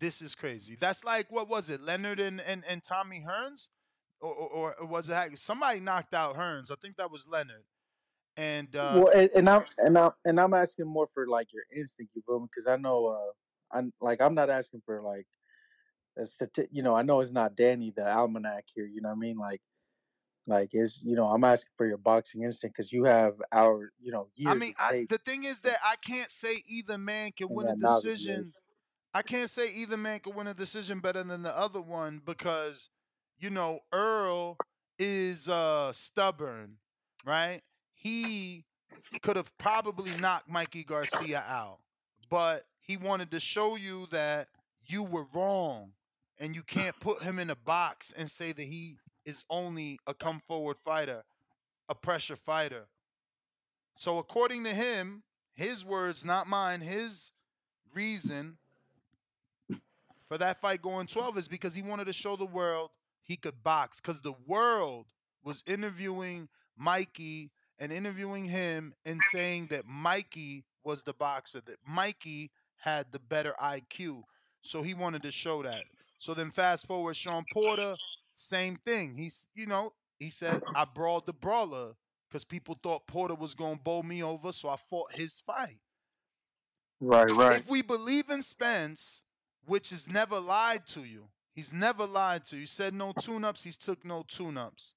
this 0.00 0.22
is 0.22 0.34
crazy. 0.34 0.76
That's 0.80 1.04
like 1.04 1.30
what 1.30 1.48
was 1.48 1.68
it 1.68 1.80
leonard 1.80 2.20
and 2.20 2.40
and, 2.40 2.64
and 2.68 2.82
tommy 2.84 3.24
hearns? 3.26 3.68
Or, 4.20 4.32
or, 4.34 4.74
or 4.80 4.86
was 4.86 5.08
it 5.10 5.38
somebody 5.38 5.80
knocked 5.80 6.14
out 6.14 6.36
hearns 6.36 6.70
i 6.70 6.74
think 6.80 6.96
that 6.96 7.10
was 7.10 7.26
leonard 7.28 7.64
and 8.38 8.76
uh 8.76 9.02
Well, 9.02 9.10
and, 9.14 9.30
and 9.36 9.48
I'm 9.48 9.64
and 9.78 9.98
I'm 9.98 10.12
and 10.24 10.40
I'm 10.40 10.54
asking 10.54 10.86
more 10.88 11.08
for 11.14 11.26
like 11.28 11.52
your 11.52 11.64
instinct, 11.76 12.14
you 12.16 12.22
feel 12.26 12.40
me? 12.40 12.46
Because 12.52 12.68
I 12.68 12.76
know, 12.76 13.06
uh, 13.08 13.32
I'm 13.78 13.92
like 14.00 14.20
I'm 14.22 14.34
not 14.34 14.50
asking 14.50 14.82
for 14.86 15.02
like 15.02 15.26
a 16.18 16.22
stati- 16.22 16.68
you 16.72 16.82
know, 16.82 16.94
I 16.96 17.02
know 17.02 17.20
it's 17.20 17.32
not 17.32 17.56
Danny 17.56 17.92
the 17.96 18.08
almanac 18.10 18.66
here, 18.74 18.86
you 18.86 19.02
know 19.02 19.10
what 19.10 19.16
I 19.16 19.18
mean? 19.20 19.38
Like, 19.38 19.62
like 20.48 20.70
is 20.74 21.00
you 21.02 21.16
know, 21.16 21.26
I'm 21.26 21.44
asking 21.44 21.72
for 21.76 21.86
your 21.86 21.98
boxing 21.98 22.42
instinct 22.44 22.76
because 22.76 22.92
you 22.92 23.04
have 23.04 23.34
our 23.52 23.92
you 24.00 24.12
know 24.12 24.28
I 24.46 24.54
mean, 24.54 24.74
I, 24.78 24.94
the 25.08 25.18
thing 25.18 25.44
is 25.44 25.62
that 25.62 25.78
I 25.84 25.96
can't 25.96 26.30
say 26.30 26.62
either 26.66 26.98
man 26.98 27.32
can 27.32 27.52
win 27.52 27.68
a 27.68 27.76
years. 27.76 27.76
decision. 27.76 28.54
I 29.14 29.22
can't 29.22 29.50
say 29.50 29.66
either 29.72 29.96
man 29.96 30.20
can 30.20 30.34
win 30.34 30.46
a 30.48 30.54
decision 30.54 31.00
better 31.00 31.22
than 31.24 31.42
the 31.42 31.56
other 31.56 31.80
one 31.80 32.20
because, 32.24 32.90
you 33.38 33.50
know, 33.50 33.80
Earl 33.92 34.60
is 34.98 35.48
uh 35.48 35.92
stubborn, 35.92 36.78
right? 37.24 37.62
He 38.00 38.64
could 39.22 39.36
have 39.36 39.56
probably 39.58 40.14
knocked 40.18 40.48
Mikey 40.48 40.84
Garcia 40.84 41.44
out, 41.48 41.78
but 42.30 42.64
he 42.80 42.96
wanted 42.96 43.32
to 43.32 43.40
show 43.40 43.76
you 43.76 44.06
that 44.10 44.48
you 44.86 45.02
were 45.02 45.26
wrong 45.34 45.92
and 46.38 46.54
you 46.54 46.62
can't 46.62 46.98
put 47.00 47.22
him 47.22 47.38
in 47.38 47.50
a 47.50 47.56
box 47.56 48.12
and 48.16 48.30
say 48.30 48.52
that 48.52 48.62
he 48.62 48.96
is 49.24 49.44
only 49.50 49.98
a 50.06 50.14
come 50.14 50.40
forward 50.46 50.76
fighter, 50.84 51.24
a 51.88 51.94
pressure 51.94 52.36
fighter. 52.36 52.86
So 53.96 54.18
according 54.18 54.62
to 54.64 54.70
him, 54.70 55.24
his 55.56 55.84
words, 55.84 56.24
not 56.24 56.46
mine, 56.46 56.80
his 56.80 57.32
reason 57.92 58.58
for 60.28 60.38
that 60.38 60.60
fight 60.60 60.82
going 60.82 61.08
12 61.08 61.38
is 61.38 61.48
because 61.48 61.74
he 61.74 61.82
wanted 61.82 62.04
to 62.04 62.12
show 62.12 62.36
the 62.36 62.46
world 62.46 62.90
he 63.24 63.36
could 63.36 63.64
box. 63.64 64.00
Because 64.00 64.20
the 64.20 64.34
world 64.46 65.06
was 65.42 65.64
interviewing 65.66 66.48
Mikey 66.76 67.50
and 67.78 67.92
interviewing 67.92 68.46
him 68.46 68.94
and 69.04 69.20
saying 69.30 69.68
that 69.70 69.86
Mikey 69.86 70.64
was 70.84 71.02
the 71.02 71.12
boxer, 71.12 71.60
that 71.62 71.78
Mikey 71.86 72.50
had 72.78 73.06
the 73.12 73.18
better 73.18 73.54
IQ. 73.62 74.22
So 74.62 74.82
he 74.82 74.94
wanted 74.94 75.22
to 75.22 75.30
show 75.30 75.62
that. 75.62 75.84
So 76.18 76.34
then 76.34 76.50
fast 76.50 76.86
forward, 76.86 77.16
Shawn 77.16 77.44
Porter, 77.52 77.94
same 78.34 78.76
thing. 78.84 79.14
He's, 79.14 79.48
you 79.54 79.66
know, 79.66 79.92
he 80.18 80.30
said, 80.30 80.62
I 80.74 80.84
brawled 80.84 81.26
the 81.26 81.32
brawler 81.32 81.94
because 82.28 82.44
people 82.44 82.76
thought 82.82 83.06
Porter 83.06 83.34
was 83.34 83.54
going 83.54 83.76
to 83.76 83.82
bowl 83.82 84.02
me 84.02 84.22
over, 84.22 84.52
so 84.52 84.68
I 84.68 84.76
fought 84.76 85.12
his 85.14 85.40
fight. 85.40 85.78
Right, 87.00 87.30
right. 87.30 87.60
If 87.60 87.68
we 87.68 87.82
believe 87.82 88.28
in 88.28 88.42
Spence, 88.42 89.24
which 89.64 89.92
is 89.92 90.10
never 90.10 90.40
lied 90.40 90.86
to 90.88 91.04
you, 91.04 91.28
he's 91.54 91.72
never 91.72 92.06
lied 92.06 92.44
to 92.46 92.56
you. 92.56 92.60
He 92.60 92.66
said 92.66 92.94
no 92.94 93.12
tune 93.12 93.44
ups, 93.44 93.62
he's 93.62 93.76
took 93.76 94.04
no 94.04 94.24
tune 94.26 94.58
ups. 94.58 94.94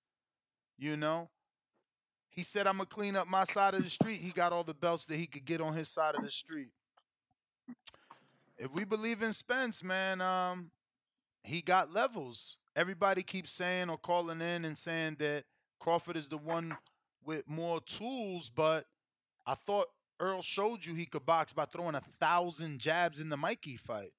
You 0.77 0.97
know? 0.97 1.29
He 2.31 2.43
said, 2.43 2.65
I'm 2.65 2.77
going 2.77 2.87
to 2.87 2.95
clean 2.95 3.15
up 3.15 3.27
my 3.27 3.43
side 3.43 3.73
of 3.73 3.83
the 3.83 3.89
street. 3.89 4.19
He 4.19 4.31
got 4.31 4.53
all 4.53 4.63
the 4.63 4.73
belts 4.73 5.05
that 5.07 5.17
he 5.17 5.27
could 5.27 5.45
get 5.45 5.59
on 5.59 5.73
his 5.73 5.89
side 5.89 6.15
of 6.15 6.23
the 6.23 6.29
street. 6.29 6.69
If 8.57 8.71
we 8.71 8.85
believe 8.85 9.21
in 9.21 9.33
Spence, 9.33 9.83
man, 9.83 10.21
um, 10.21 10.71
he 11.43 11.61
got 11.61 11.93
levels. 11.93 12.57
Everybody 12.75 13.21
keeps 13.21 13.51
saying 13.51 13.89
or 13.89 13.97
calling 13.97 14.39
in 14.39 14.63
and 14.63 14.77
saying 14.77 15.17
that 15.19 15.43
Crawford 15.79 16.15
is 16.15 16.29
the 16.29 16.37
one 16.37 16.77
with 17.25 17.49
more 17.49 17.81
tools, 17.81 18.49
but 18.49 18.85
I 19.45 19.55
thought 19.55 19.87
Earl 20.19 20.41
showed 20.41 20.85
you 20.85 20.93
he 20.93 21.05
could 21.05 21.25
box 21.25 21.51
by 21.51 21.65
throwing 21.65 21.95
a 21.95 21.99
thousand 22.01 22.79
jabs 22.79 23.19
in 23.19 23.29
the 23.29 23.37
Mikey 23.37 23.75
fight. 23.75 24.13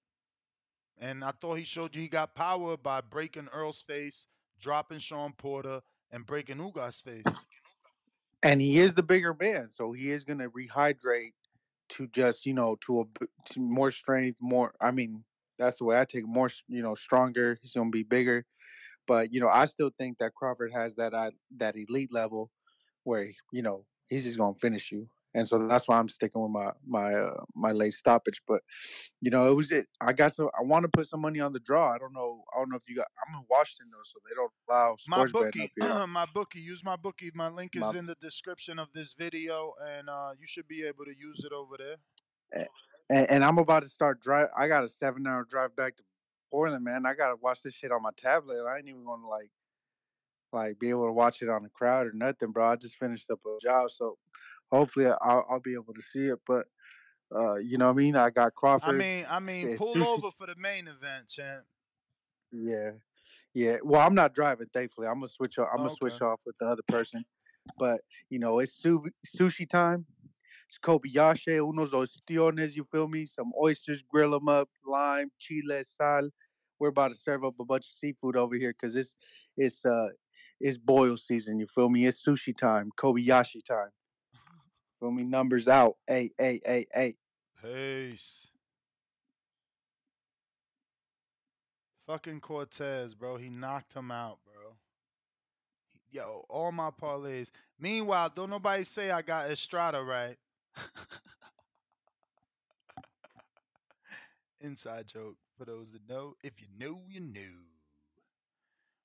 And 1.01 1.25
I 1.25 1.31
thought 1.31 1.55
he 1.55 1.65
showed 1.65 1.97
you 1.97 2.03
he 2.03 2.09
got 2.09 2.35
power 2.35 2.77
by 2.77 3.01
breaking 3.01 3.49
Earl's 3.53 3.81
face, 3.81 4.27
dropping 4.61 4.99
Shawn 4.99 5.33
Porter, 5.33 5.81
and 6.11 6.27
breaking 6.27 6.59
Ugas' 6.59 7.03
face. 7.03 7.45
And 8.43 8.61
he 8.61 8.79
is 8.81 8.95
the 8.95 9.03
bigger 9.03 9.35
man, 9.39 9.69
so 9.71 9.93
he 9.93 10.11
is 10.11 10.25
going 10.25 10.39
to 10.39 10.51
rehydrate 10.51 11.33
to 11.91 12.07
just 12.09 12.47
you 12.47 12.55
know 12.55 12.77
to 12.87 13.01
a 13.01 13.05
to 13.53 13.61
more 13.61 13.91
strength, 13.91 14.39
more. 14.41 14.75
I 14.81 14.91
mean, 14.91 15.25
that's 15.59 15.79
the 15.79 15.85
way 15.85 15.99
I 15.99 16.05
take 16.05 16.25
it, 16.25 16.29
more. 16.29 16.51
You 16.69 16.83
know, 16.83 16.95
stronger. 16.95 17.59
He's 17.63 17.75
going 17.75 17.89
to 17.89 17.93
be 17.93 18.03
bigger, 18.03 18.45
but 19.07 19.33
you 19.33 19.41
know, 19.41 19.49
I 19.49 19.67
still 19.67 19.91
think 19.97 20.19
that 20.19 20.35
Crawford 20.35 20.73
has 20.73 20.95
that 20.97 21.15
uh, 21.15 21.31
that 21.59 21.77
elite 21.77 22.13
level 22.13 22.51
where 23.05 23.31
you 23.53 23.63
know 23.63 23.85
he's 24.09 24.25
just 24.25 24.39
going 24.39 24.55
to 24.55 24.61
finish 24.61 24.91
you, 24.91 25.09
and 25.35 25.49
so 25.49 25.67
that's 25.67 25.89
why 25.89 25.99
I'm 25.99 26.09
sticking 26.09 26.43
with 26.43 26.51
my 26.51 26.73
my 26.87 27.15
uh, 27.15 27.45
my 27.55 27.73
late 27.73 27.95
stoppage. 27.95 28.43
But 28.47 28.61
you 29.21 29.31
know, 29.31 29.51
it 29.51 29.55
was 29.55 29.71
it. 29.71 29.87
I 30.01 30.13
got 30.13 30.35
some. 30.35 30.51
I 30.59 30.63
want 30.63 30.85
to 30.85 30.89
put 30.89 31.09
some 31.09 31.21
money 31.21 31.41
on 31.41 31.53
the 31.53 31.61
draw. 31.61 31.93
I 31.93 31.99
don't 31.99 32.13
know. 32.13 32.45
I 32.55 32.59
don't 32.59 32.71
know 32.71 32.77
if 32.77 32.83
you 32.89 32.97
got. 32.97 33.07
I'm 33.27 33.35
in 33.35 33.45
Washington 33.51 33.91
though, 33.93 34.03
so 34.05 34.19
they 34.29 34.35
don't 34.35 34.53
allow 34.69 34.97
My 35.09 35.27
bookie, 35.27 35.73
my 36.09 36.27
bookie, 36.33 36.61
use 36.61 36.85
my 36.85 36.97
bookie. 36.97 37.31
My 37.35 37.49
link 37.49 37.77
is 37.77 37.83
My 37.83 37.99
in 37.99 38.07
the 38.07 38.17
description 38.21 38.79
of 38.79 38.89
this 38.95 39.15
video, 39.15 39.73
and 39.87 40.09
uh, 40.09 40.33
you 40.39 40.47
should 40.47 40.69
be 40.69 40.85
able 40.85 41.05
to 41.05 41.15
use 41.19 41.45
it 41.45 41.53
over 41.53 41.77
there. 41.79 42.67
and, 43.09 43.31
and 43.31 43.45
I'm 43.45 43.59
about 43.59 43.85
to 43.85 43.89
start 43.89 44.21
drive. 44.21 44.49
I 44.57 44.69
got 44.69 44.85
a 44.85 44.89
seven 44.89 45.27
hour 45.27 45.47
drive 45.49 45.75
back 45.77 45.97
to 45.97 46.03
Portland, 46.51 46.85
man. 46.85 47.07
I 47.07 47.15
gotta 47.15 47.37
watch 47.41 47.63
this 47.63 47.75
shit 47.75 47.91
on 47.91 48.03
my 48.03 48.11
tablet. 48.19 48.65
I 48.67 48.79
ain't 48.79 48.89
even 48.89 49.05
gonna 49.05 49.27
like 49.27 49.51
like 50.53 50.79
be 50.79 50.91
able 50.91 51.07
to 51.07 51.13
watch 51.13 51.41
it 51.41 51.49
on 51.49 51.63
the 51.63 51.71
crowd 51.71 52.07
or 52.07 52.13
nothing, 52.13 52.51
bro. 52.51 52.73
I 52.73 52.77
just 52.77 52.97
finished 52.97 53.31
up 53.31 53.41
a 53.47 53.57
job, 53.63 53.91
so 53.91 54.19
hopefully 54.73 55.07
I'll, 55.07 55.47
I'll 55.49 55.61
be 55.61 55.75
able 55.75 55.95
to 55.95 56.03
see 56.03 56.27
it. 56.27 56.39
But 56.47 56.67
uh, 57.35 57.57
you 57.57 57.79
know 57.79 57.87
what 57.87 57.93
I 57.93 57.97
mean? 57.97 58.17
I 58.17 58.31
got 58.31 58.55
Crawford. 58.55 58.89
I 58.89 58.93
mean, 58.93 59.27
I 59.29 59.39
mean, 59.39 59.77
pull 59.77 60.03
over 60.03 60.31
for 60.31 60.47
the 60.47 60.57
main 60.57 60.89
event, 60.89 61.29
champ. 61.29 61.65
Yeah, 62.51 62.93
yeah. 63.55 63.77
Well, 63.83 64.01
I'm 64.01 64.15
not 64.15 64.35
driving, 64.35 64.67
thankfully. 64.75 65.07
I'm 65.07 65.15
gonna 65.15 65.29
switch. 65.29 65.59
Off, 65.59 65.69
I'm 65.73 65.85
gonna 65.85 65.95
switch 65.95 66.21
off 66.21 66.41
with 66.45 66.57
the 66.59 66.67
other 66.67 66.83
person. 66.89 67.25
But 67.79 68.01
you 68.29 68.39
know, 68.39 68.59
it's 68.59 68.75
su- 68.75 69.11
sushi 69.39 69.69
time. 69.69 70.05
It's 70.69 70.79
Kobayashi, 70.79 71.59
unos 71.59 71.93
ostiones. 71.93 72.75
You 72.75 72.85
feel 72.91 73.09
me? 73.09 73.27
Some 73.27 73.53
oysters, 73.61 74.03
grill 74.09 74.33
them 74.33 74.49
up, 74.49 74.69
lime, 74.87 75.31
chile, 75.39 75.83
sal. 75.85 76.29
We're 76.79 76.89
about 76.89 77.09
to 77.09 77.15
serve 77.15 77.45
up 77.45 77.55
a 77.61 77.65
bunch 77.65 77.85
of 77.85 77.93
seafood 77.93 78.37
over 78.37 78.57
here 78.57 78.75
because 78.79 78.97
it's 78.97 79.17
it's 79.57 79.85
uh 79.85 80.09
it's 80.61 80.79
boil 80.79 81.17
season. 81.17 81.59
You 81.59 81.67
feel 81.75 81.89
me? 81.89 82.07
It's 82.07 82.25
sushi 82.25 82.57
time, 82.57 82.91
Kobayashi 82.99 83.65
time. 83.65 83.91
Feel 85.03 85.11
me? 85.11 85.25
Numbers 85.25 85.67
out. 85.67 85.97
Hey, 86.07 86.31
hey, 86.39 86.61
hey, 86.65 86.87
hey. 86.95 87.17
Peace. 87.61 88.49
Fucking 92.07 92.39
Cortes, 92.39 93.13
bro. 93.19 93.37
He 93.37 93.49
knocked 93.49 93.95
him 93.95 94.13
out, 94.13 94.39
bro. 94.45 94.77
Yo, 96.13 96.45
all 96.49 96.71
my 96.71 96.91
parlays. 96.91 97.51
Meanwhile, 97.81 98.31
don't 98.33 98.49
nobody 98.49 98.85
say 98.85 99.11
I 99.11 99.23
got 99.23 99.51
Estrada 99.51 100.01
right. 100.05 100.37
Inside 104.61 105.09
joke 105.09 105.35
for 105.59 105.65
those 105.65 105.91
that 105.91 106.09
know. 106.09 106.37
If 106.45 106.61
you 106.61 106.69
know, 106.79 107.01
you 107.09 107.19
know. 107.19 107.59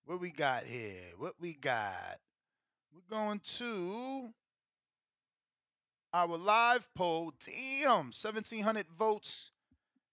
What 0.05 0.21
we 0.21 0.29
got 0.29 0.65
here? 0.65 0.93
What 1.17 1.33
we 1.39 1.55
got? 1.55 2.19
We're 2.93 3.17
going 3.17 3.41
to 3.57 4.29
our 6.17 6.37
live 6.37 6.87
poll. 6.95 7.33
Damn, 7.45 8.11
1,700 8.11 8.87
votes. 8.97 9.51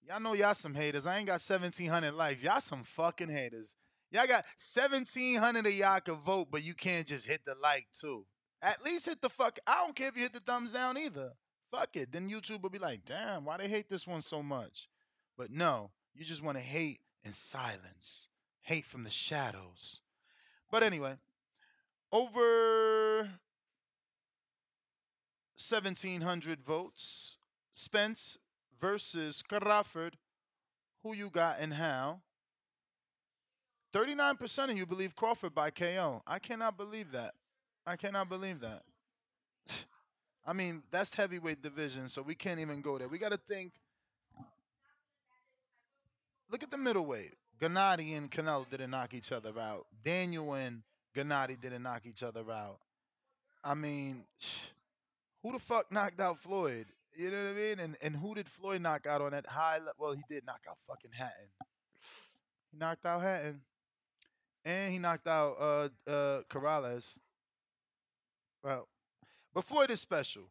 Y'all 0.06 0.20
know 0.20 0.34
y'all 0.34 0.54
some 0.54 0.74
haters. 0.74 1.06
I 1.06 1.18
ain't 1.18 1.26
got 1.26 1.40
1,700 1.40 2.12
likes. 2.12 2.42
Y'all 2.42 2.60
some 2.60 2.82
fucking 2.84 3.30
haters. 3.30 3.74
Y'all 4.10 4.26
got 4.26 4.44
1,700 4.56 5.66
of 5.66 5.72
y'all 5.72 6.00
can 6.00 6.16
vote, 6.16 6.48
but 6.50 6.64
you 6.64 6.74
can't 6.74 7.06
just 7.06 7.26
hit 7.26 7.44
the 7.44 7.54
like 7.62 7.86
too. 7.92 8.26
At 8.60 8.84
least 8.84 9.06
hit 9.06 9.22
the 9.22 9.30
fuck. 9.30 9.58
I 9.66 9.76
don't 9.76 9.96
care 9.96 10.08
if 10.08 10.16
you 10.16 10.22
hit 10.22 10.34
the 10.34 10.40
thumbs 10.40 10.72
down 10.72 10.98
either. 10.98 11.32
Fuck 11.70 11.96
it. 11.96 12.12
Then 12.12 12.30
YouTube 12.30 12.62
will 12.62 12.70
be 12.70 12.78
like, 12.78 13.04
damn, 13.04 13.44
why 13.44 13.56
they 13.56 13.68
hate 13.68 13.88
this 13.88 14.06
one 14.06 14.20
so 14.20 14.42
much? 14.42 14.88
But 15.36 15.50
no, 15.50 15.90
you 16.14 16.24
just 16.24 16.42
want 16.42 16.58
to 16.58 16.62
hate 16.62 17.00
in 17.24 17.32
silence, 17.32 18.28
hate 18.60 18.84
from 18.84 19.04
the 19.04 19.10
shadows. 19.10 20.00
But 20.70 20.82
anyway, 20.82 21.14
over 22.12 23.28
1,700 25.70 26.60
votes. 26.62 27.38
Spence 27.72 28.38
versus 28.80 29.42
Crawford. 29.42 30.16
Who 31.02 31.14
you 31.14 31.30
got 31.30 31.56
and 31.60 31.74
how? 31.74 32.20
39% 33.92 34.70
of 34.70 34.76
you 34.76 34.86
believe 34.86 35.14
Crawford 35.14 35.54
by 35.54 35.70
KO. 35.70 36.22
I 36.26 36.38
cannot 36.38 36.76
believe 36.76 37.12
that. 37.12 37.34
I 37.86 37.96
cannot 37.96 38.28
believe 38.28 38.60
that. 38.60 38.82
I 40.46 40.52
mean, 40.52 40.82
that's 40.90 41.14
heavyweight 41.14 41.62
division, 41.62 42.08
so 42.08 42.22
we 42.22 42.34
can't 42.34 42.58
even 42.60 42.80
go 42.80 42.98
there. 42.98 43.08
We 43.08 43.18
got 43.18 43.32
to 43.32 43.38
think. 43.38 43.72
Look 46.50 46.62
at 46.62 46.70
the 46.70 46.78
middleweight. 46.78 47.34
Gennady 47.60 48.16
and 48.16 48.30
Canelo 48.30 48.68
didn't 48.68 48.90
knock 48.90 49.14
each 49.14 49.32
other 49.32 49.58
out. 49.58 49.86
Daniel 50.04 50.54
and 50.54 50.82
Gennady 51.14 51.60
didn't 51.60 51.82
knock 51.82 52.02
each 52.04 52.22
other 52.22 52.50
out. 52.50 52.78
I 53.62 53.74
mean, 53.74 54.24
who 55.44 55.52
the 55.52 55.58
fuck 55.58 55.92
knocked 55.92 56.20
out 56.20 56.38
Floyd? 56.38 56.86
You 57.14 57.30
know 57.30 57.44
what 57.44 57.50
I 57.50 57.52
mean? 57.52 57.80
And 57.80 57.96
and 58.02 58.16
who 58.16 58.34
did 58.34 58.48
Floyd 58.48 58.80
knock 58.80 59.06
out 59.06 59.20
on 59.20 59.30
that 59.32 59.46
high 59.46 59.78
level? 59.78 59.94
Well, 59.98 60.12
he 60.14 60.22
did 60.28 60.44
knock 60.46 60.62
out 60.68 60.78
fucking 60.88 61.12
Hatton. 61.12 61.48
He 62.72 62.78
knocked 62.78 63.06
out 63.06 63.20
Hatton. 63.20 63.60
And 64.64 64.92
he 64.92 64.98
knocked 64.98 65.26
out 65.26 65.56
uh 65.60 66.10
uh 66.10 66.42
Corrales. 66.50 67.18
Well, 68.64 68.88
but 69.52 69.64
Floyd 69.64 69.90
is 69.90 70.00
special. 70.00 70.44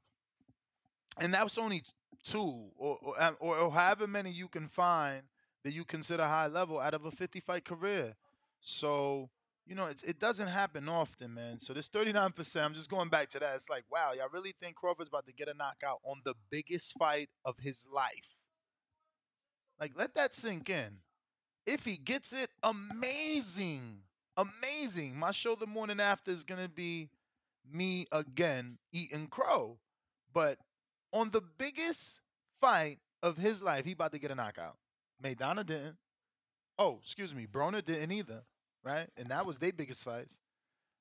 And 1.19 1.33
that 1.33 1.43
was 1.43 1.57
only 1.57 1.81
two 2.23 2.69
or 2.77 2.97
or, 3.01 3.35
or 3.39 3.57
or 3.57 3.71
however 3.71 4.05
many 4.07 4.29
you 4.29 4.47
can 4.47 4.69
find 4.69 5.23
that 5.63 5.73
you 5.73 5.83
consider 5.83 6.23
high 6.23 6.47
level 6.47 6.79
out 6.79 6.93
of 6.93 7.05
a 7.05 7.11
50 7.11 7.39
fight 7.39 7.65
career. 7.65 8.15
So, 8.61 9.29
you 9.65 9.75
know, 9.75 9.85
it, 9.85 10.01
it 10.05 10.19
doesn't 10.19 10.47
happen 10.47 10.89
often, 10.89 11.33
man. 11.33 11.59
So 11.59 11.73
this 11.73 11.89
39%, 11.89 12.63
I'm 12.63 12.73
just 12.73 12.89
going 12.89 13.09
back 13.09 13.29
to 13.29 13.39
that. 13.39 13.55
It's 13.55 13.69
like, 13.69 13.85
wow, 13.91 14.11
y'all 14.15 14.27
really 14.31 14.53
think 14.61 14.75
Crawford's 14.75 15.09
about 15.09 15.25
to 15.27 15.33
get 15.33 15.47
a 15.47 15.53
knockout 15.53 15.99
on 16.03 16.21
the 16.25 16.35
biggest 16.51 16.93
fight 16.97 17.29
of 17.45 17.59
his 17.59 17.87
life? 17.91 18.35
Like, 19.79 19.93
let 19.95 20.15
that 20.15 20.33
sink 20.33 20.69
in. 20.69 20.99
If 21.65 21.85
he 21.85 21.95
gets 21.95 22.33
it, 22.33 22.49
amazing. 22.61 23.99
Amazing. 24.35 25.17
My 25.17 25.31
show 25.31 25.55
the 25.55 25.67
morning 25.67 25.99
after 25.99 26.31
is 26.31 26.43
going 26.43 26.61
to 26.61 26.69
be 26.69 27.09
me 27.71 28.05
again 28.11 28.77
eating 28.91 29.27
crow. 29.27 29.77
But 30.33 30.57
on 31.13 31.29
the 31.29 31.41
biggest 31.57 32.21
fight 32.59 32.99
of 33.21 33.37
his 33.37 33.63
life, 33.63 33.85
he 33.85 33.93
about 33.93 34.11
to 34.11 34.19
get 34.19 34.31
a 34.31 34.35
knockout. 34.35 34.77
Maidana 35.23 35.65
didn't. 35.65 35.95
Oh, 36.77 36.99
excuse 37.01 37.33
me, 37.35 37.45
Broner 37.45 37.85
didn't 37.85 38.11
either, 38.11 38.41
right? 38.83 39.07
And 39.17 39.27
that 39.29 39.45
was 39.45 39.57
their 39.57 39.73
biggest 39.73 40.03
fights, 40.03 40.39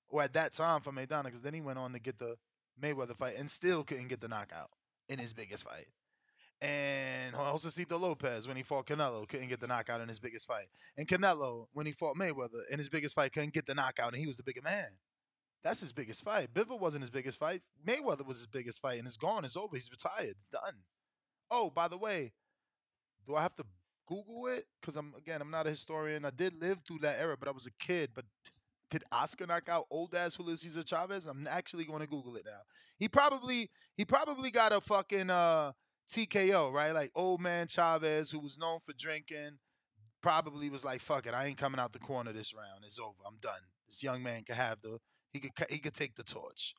or 0.09 0.23
at 0.23 0.35
that 0.35 0.53
time 0.53 0.81
for 0.81 0.93
Maidana, 0.93 1.25
because 1.25 1.43
then 1.43 1.55
he 1.55 1.61
went 1.61 1.79
on 1.79 1.93
to 1.93 1.99
get 1.99 2.19
the 2.19 2.37
Mayweather 2.81 3.17
fight 3.17 3.35
and 3.39 3.51
still 3.51 3.85
couldn't 3.85 4.09
get 4.09 4.21
the 4.21 4.29
knockout 4.29 4.71
in 5.09 5.19
his 5.19 5.33
biggest 5.33 5.65
fight. 5.65 5.87
And 6.61 7.35
also 7.35 7.69
Josesito 7.69 8.01
Lopez, 8.01 8.47
when 8.47 8.57
he 8.57 8.63
fought 8.63 8.87
Canelo, 8.87 9.29
couldn't 9.29 9.49
get 9.49 9.59
the 9.59 9.67
knockout 9.67 10.01
in 10.01 10.09
his 10.09 10.21
biggest 10.21 10.47
fight. 10.47 10.67
And 10.97 11.09
Canelo, 11.09 11.67
when 11.73 11.87
he 11.87 11.93
fought 11.93 12.15
Mayweather 12.15 12.61
in 12.71 12.79
his 12.79 12.89
biggest 12.89 13.17
fight, 13.17 13.33
couldn't 13.33 13.53
get 13.53 13.67
the 13.67 13.75
knockout, 13.75 14.13
and 14.13 14.17
he 14.17 14.29
was 14.29 14.37
the 14.37 14.45
bigger 14.45 14.63
man. 14.63 14.91
That's 15.65 15.81
his 15.81 15.93
biggest 15.93 16.25
fight. 16.25 16.55
Bivol 16.55 16.81
wasn't 16.81 17.03
his 17.03 17.11
biggest 17.11 17.39
fight. 17.39 17.63
Mayweather 17.85 18.25
was 18.25 18.39
his 18.39 18.47
biggest 18.47 18.81
fight, 18.81 18.99
and 18.99 19.07
it's 19.07 19.17
gone. 19.17 19.45
It's 19.45 19.57
over. 19.57 19.75
He's 19.75 19.91
retired. 19.91 20.37
It's 20.39 20.49
done. 20.49 20.83
Oh, 21.51 21.71
by 21.71 21.89
the 21.89 21.99
way, 21.99 22.33
do 23.27 23.35
I 23.35 23.43
have 23.43 23.57
to 23.57 23.65
Google 24.07 24.47
it? 24.47 24.65
Because 24.81 24.97
I'm 24.97 25.13
again, 25.17 25.41
I'm 25.41 25.51
not 25.51 25.67
a 25.67 25.71
historian. 25.71 26.25
I 26.25 26.31
did 26.31 26.61
live 26.61 26.79
through 26.87 26.99
that 26.99 27.21
era, 27.21 27.37
but 27.39 27.49
I 27.49 27.53
was 27.53 27.67
a 27.67 27.73
kid. 27.79 28.11
But 28.15 28.25
did 28.91 29.05
Oscar 29.11 29.47
knock 29.47 29.69
out 29.69 29.87
old 29.91 30.15
ass 30.15 30.35
Julio 30.35 30.55
Cesar 30.55 30.83
Chavez? 30.83 31.27
I'm 31.27 31.47
actually 31.49 31.85
going 31.85 32.01
to 32.01 32.07
Google 32.07 32.37
it 32.37 32.45
now. 32.45 32.61
He 32.99 33.09
probably 33.09 33.71
he 33.97 34.05
probably 34.05 34.51
got 34.51 34.73
a 34.73 34.81
fucking 34.81 35.31
uh, 35.31 35.73
TKO, 36.11 36.73
right? 36.73 36.93
Like 36.93 37.11
old 37.15 37.41
man 37.41 37.69
Chavez, 37.69 38.31
who 38.31 38.39
was 38.39 38.59
known 38.59 38.81
for 38.85 38.93
drinking, 38.93 39.59
probably 40.23 40.69
was 40.69 40.85
like, 40.85 41.01
"Fuck 41.01 41.27
it, 41.27 41.35
I 41.35 41.47
ain't 41.47 41.57
coming 41.57 41.81
out 41.81 41.93
the 41.93 41.99
corner 41.99 42.33
this 42.33 42.55
round. 42.55 42.85
It's 42.85 42.99
over. 42.99 43.17
I'm 43.27 43.39
done. 43.41 43.61
This 43.89 44.03
young 44.03 44.23
man 44.23 44.43
could 44.45 44.57
have 44.57 44.81
the 44.83 44.99
he 45.33 45.41
could 45.41 45.53
he 45.71 45.79
could 45.79 45.95
take 45.95 46.15
the 46.15 46.23
torch." 46.23 46.75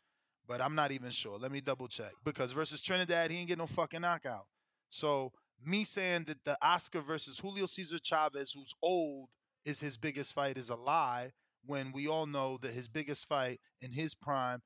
But 0.48 0.62
I'm 0.62 0.76
not 0.76 0.92
even 0.92 1.10
sure. 1.10 1.38
Let 1.38 1.52
me 1.52 1.62
double 1.62 1.88
check 1.88 2.12
because 2.24 2.52
versus 2.52 2.82
Trinidad, 2.82 3.32
he 3.32 3.38
ain't 3.38 3.48
get 3.48 3.58
no 3.58 3.66
fucking 3.66 4.02
knockout. 4.02 4.46
So 4.90 5.32
me 5.66 5.84
saying 5.84 6.26
that 6.26 6.44
the 6.44 6.58
Oscar 6.62 7.02
versus 7.02 7.40
Julio 7.40 7.66
Cesar 7.66 8.00
Chavez, 8.02 8.52
who's 8.52 8.74
old, 8.82 9.30
is 9.66 9.80
his 9.80 9.98
biggest 9.98 10.34
fight 10.34 10.58
is 10.58 10.70
a 10.70 10.76
lie. 10.76 11.32
When 11.66 11.94
we 11.94 12.08
all 12.08 12.26
know 12.26 12.58
that 12.58 12.72
his 12.74 12.90
biggest 12.90 13.28
fight 13.28 13.62
in 13.82 13.92
his 13.92 14.14
prime, 14.16 14.62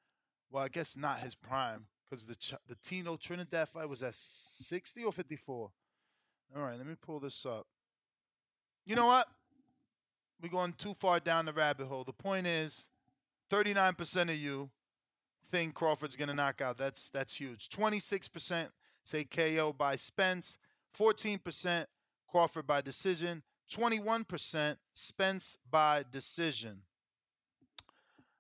well, 0.50 0.64
I 0.64 0.67
guess 0.67 0.98
not 0.98 1.19
his 1.19 1.35
prime 1.35 1.85
because 2.09 2.26
the 2.26 2.35
Ch- 2.35 2.56
the 2.67 2.76
Tito 2.84 3.17
Trinidad 3.17 3.69
fight 3.69 3.88
was 3.88 4.01
at 4.01 4.16
60 4.16 5.03
or 5.03 5.11
54. 5.11 5.72
All 6.56 6.61
right, 6.61 6.77
let 6.77 6.88
me 6.88 6.95
pull 7.00 7.19
this 7.19 7.45
up. 7.45 7.67
You 8.85 8.95
know 8.95 9.06
what? 9.06 9.27
We're 10.42 10.50
going 10.50 10.74
too 10.74 10.95
far 11.00 11.19
down 11.19 11.45
the 11.45 11.53
rabbit 11.53 11.88
hole. 11.88 12.03
The 12.03 12.14
point 12.14 12.48
is, 12.48 12.90
39% 13.51 14.22
of 14.24 14.38
you 14.38 14.69
think 15.51 15.74
Crawford's 15.74 16.16
gonna 16.16 16.34
knock 16.34 16.61
out. 16.61 16.77
That's 16.77 17.09
that's 17.09 17.35
huge. 17.35 17.69
26% 17.69 18.69
say 19.03 19.24
KO 19.24 19.74
by 19.74 19.95
Spence. 19.95 20.58
14% 20.95 21.85
Crawford 22.27 22.67
by 22.67 22.82
decision. 22.82 23.43
21% 23.72 24.77
Spence 24.93 25.57
by 25.69 26.03
decision. 26.11 26.82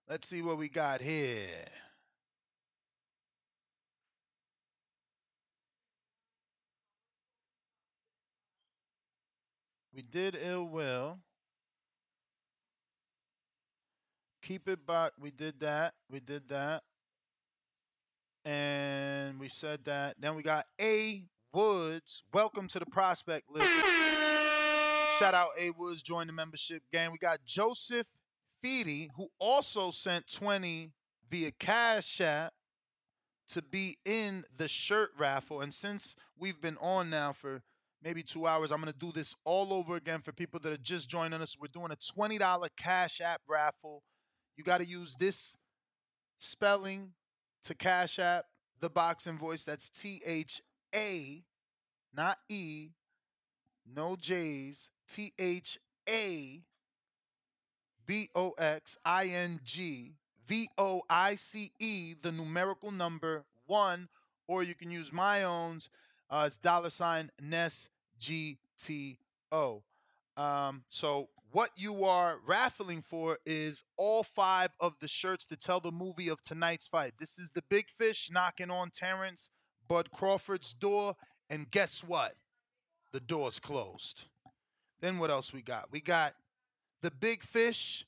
Let's 0.09 0.27
see 0.27 0.41
what 0.41 0.57
we 0.57 0.69
got 0.69 1.01
here. 1.01 1.47
We 9.93 10.03
did 10.03 10.37
ill 10.39 10.65
will. 10.65 11.17
Keep 14.43 14.69
it 14.69 14.85
back. 14.85 15.13
We 15.19 15.31
did 15.31 15.59
that. 15.59 15.95
We 16.09 16.19
did 16.19 16.47
that. 16.49 16.83
And 18.45 19.39
we 19.39 19.49
said 19.49 19.83
that. 19.85 20.15
Then 20.21 20.35
we 20.35 20.43
got 20.43 20.65
A 20.79 21.23
Woods. 21.53 22.23
Welcome 22.33 22.67
to 22.67 22.79
the 22.79 22.85
prospect 22.85 23.49
list. 23.49 23.67
Shout 25.17 25.33
out 25.33 25.49
A 25.59 25.71
Woods, 25.71 26.03
join 26.03 26.27
the 26.27 26.33
membership 26.33 26.83
gang. 26.91 27.11
We 27.11 27.17
got 27.17 27.39
Joseph 27.45 28.07
Feedy, 28.63 29.09
who 29.15 29.29
also 29.39 29.89
sent 29.89 30.31
20 30.31 30.91
via 31.29 31.51
Cash 31.51 32.21
App 32.21 32.53
to 33.49 33.61
be 33.61 33.97
in 34.05 34.43
the 34.55 34.67
shirt 34.67 35.09
raffle. 35.17 35.61
And 35.61 35.73
since 35.73 36.15
we've 36.37 36.61
been 36.61 36.77
on 36.81 37.09
now 37.09 37.31
for 37.31 37.63
maybe 38.03 38.21
two 38.21 38.45
hours, 38.45 38.71
I'm 38.71 38.81
going 38.81 38.93
to 38.93 38.99
do 38.99 39.11
this 39.11 39.33
all 39.43 39.73
over 39.73 39.95
again 39.95 40.21
for 40.21 40.31
people 40.31 40.59
that 40.59 40.71
are 40.71 40.77
just 40.77 41.09
joining 41.09 41.41
us. 41.41 41.55
We're 41.59 41.67
doing 41.67 41.91
a 41.91 41.95
$20 41.95 42.67
Cash 42.77 43.21
App 43.21 43.41
raffle. 43.47 44.03
You 44.57 44.63
got 44.63 44.79
to 44.79 44.87
use 44.87 45.15
this 45.15 45.55
spelling 46.37 47.13
to 47.63 47.73
Cash 47.73 48.19
App, 48.19 48.45
the 48.79 48.89
boxing 48.89 49.37
voice. 49.37 49.63
That's 49.63 49.89
T 49.89 50.21
H 50.25 50.61
A, 50.95 51.43
not 52.13 52.37
E, 52.49 52.89
no 53.85 54.15
J's. 54.15 54.89
T 55.07 55.31
H 55.39 55.79
A 56.09 56.61
B 58.05 58.29
O 58.35 58.51
X 58.57 58.97
I 59.05 59.27
N 59.27 59.59
G 59.63 60.15
V 60.45 60.69
O 60.77 61.01
I 61.09 61.35
C 61.35 61.71
E, 61.79 62.13
the 62.21 62.31
numerical 62.31 62.91
number 62.91 63.45
one, 63.65 64.09
or 64.47 64.63
you 64.63 64.75
can 64.75 64.91
use 64.91 65.11
my 65.11 65.43
own. 65.43 65.79
Uh, 66.29 66.43
it's 66.45 66.57
dollar 66.57 66.89
sign 66.89 67.31
Ness 67.41 67.89
G 68.19 68.57
T 68.77 69.17
O. 69.51 69.83
Um, 70.35 70.83
so 70.89 71.29
what 71.51 71.71
you 71.77 72.03
are 72.03 72.37
raffling 72.45 73.01
for 73.01 73.39
is 73.45 73.83
all 73.95 74.23
five 74.23 74.71
of 74.79 74.95
the 74.99 75.07
shirts 75.07 75.45
to 75.47 75.55
tell 75.55 75.79
the 75.79 75.91
movie 75.91 76.27
of 76.27 76.41
tonight's 76.41 76.87
fight. 76.87 77.13
This 77.17 77.39
is 77.39 77.51
the 77.51 77.63
big 77.69 77.89
fish 77.89 78.29
knocking 78.31 78.69
on 78.69 78.89
Terence 78.89 79.49
Bud 79.87 80.11
Crawford's 80.11 80.73
door, 80.73 81.15
and 81.49 81.69
guess 81.69 82.03
what? 82.03 82.35
The 83.13 83.19
door's 83.19 83.59
closed. 83.59 84.25
Then 84.99 85.19
what 85.19 85.29
else 85.29 85.53
we 85.53 85.61
got? 85.61 85.87
We 85.91 86.01
got 86.01 86.33
the 87.01 87.11
big 87.11 87.43
fish 87.43 88.05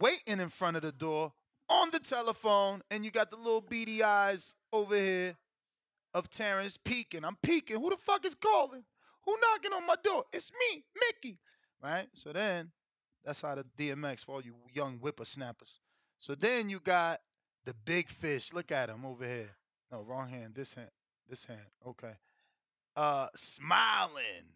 waiting 0.00 0.40
in 0.40 0.48
front 0.48 0.76
of 0.76 0.82
the 0.82 0.92
door 0.92 1.32
on 1.68 1.90
the 1.90 1.98
telephone, 1.98 2.82
and 2.90 3.04
you 3.04 3.10
got 3.10 3.30
the 3.30 3.36
little 3.36 3.60
beady 3.60 4.02
eyes 4.02 4.56
over 4.72 4.96
here 4.96 5.36
of 6.14 6.30
Terence 6.30 6.76
peeking. 6.76 7.24
I'm 7.24 7.36
peeking. 7.42 7.76
Who 7.76 7.90
the 7.90 7.96
fuck 7.96 8.24
is 8.24 8.34
calling? 8.34 8.84
Who 9.24 9.36
knocking 9.42 9.72
on 9.72 9.86
my 9.86 9.96
door? 10.02 10.24
It's 10.32 10.50
me, 10.52 10.84
Mickey. 10.98 11.38
Right? 11.82 12.08
So 12.14 12.32
then 12.32 12.70
that's 13.24 13.42
how 13.42 13.54
the 13.56 13.64
DMX 13.76 14.24
for 14.24 14.36
all 14.36 14.42
you 14.42 14.54
young 14.72 14.98
whippersnappers. 14.98 15.80
So 16.18 16.34
then 16.34 16.68
you 16.68 16.80
got 16.80 17.20
the 17.64 17.74
big 17.84 18.08
fish. 18.08 18.52
Look 18.54 18.72
at 18.72 18.88
him 18.88 19.04
over 19.04 19.24
here. 19.24 19.50
No, 19.90 20.02
wrong 20.02 20.28
hand. 20.28 20.54
This 20.54 20.74
hand. 20.74 20.90
This 21.28 21.44
hand. 21.44 21.66
Okay. 21.86 22.12
Uh 22.96 23.28
smiling. 23.34 24.52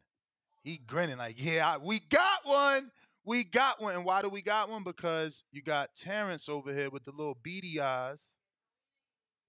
He 0.63 0.79
grinning 0.79 1.19
like, 1.19 1.37
yeah, 1.39 1.77
we 1.79 2.01
got 2.01 2.45
one. 2.45 2.91
We 3.25 3.45
got 3.45 3.81
one. 3.81 3.95
And 3.95 4.05
why 4.05 4.23
do 4.23 4.29
we 4.29 4.43
got 4.43 4.69
one? 4.69 4.85
Because 4.85 5.45
you 5.53 5.63
got 5.63 5.95
Terence 5.95 6.49
over 6.49 6.73
here 6.73 6.91
with 6.91 7.05
the 7.05 7.13
little 7.13 7.37
beady 7.41 7.81
eyes 7.81 8.35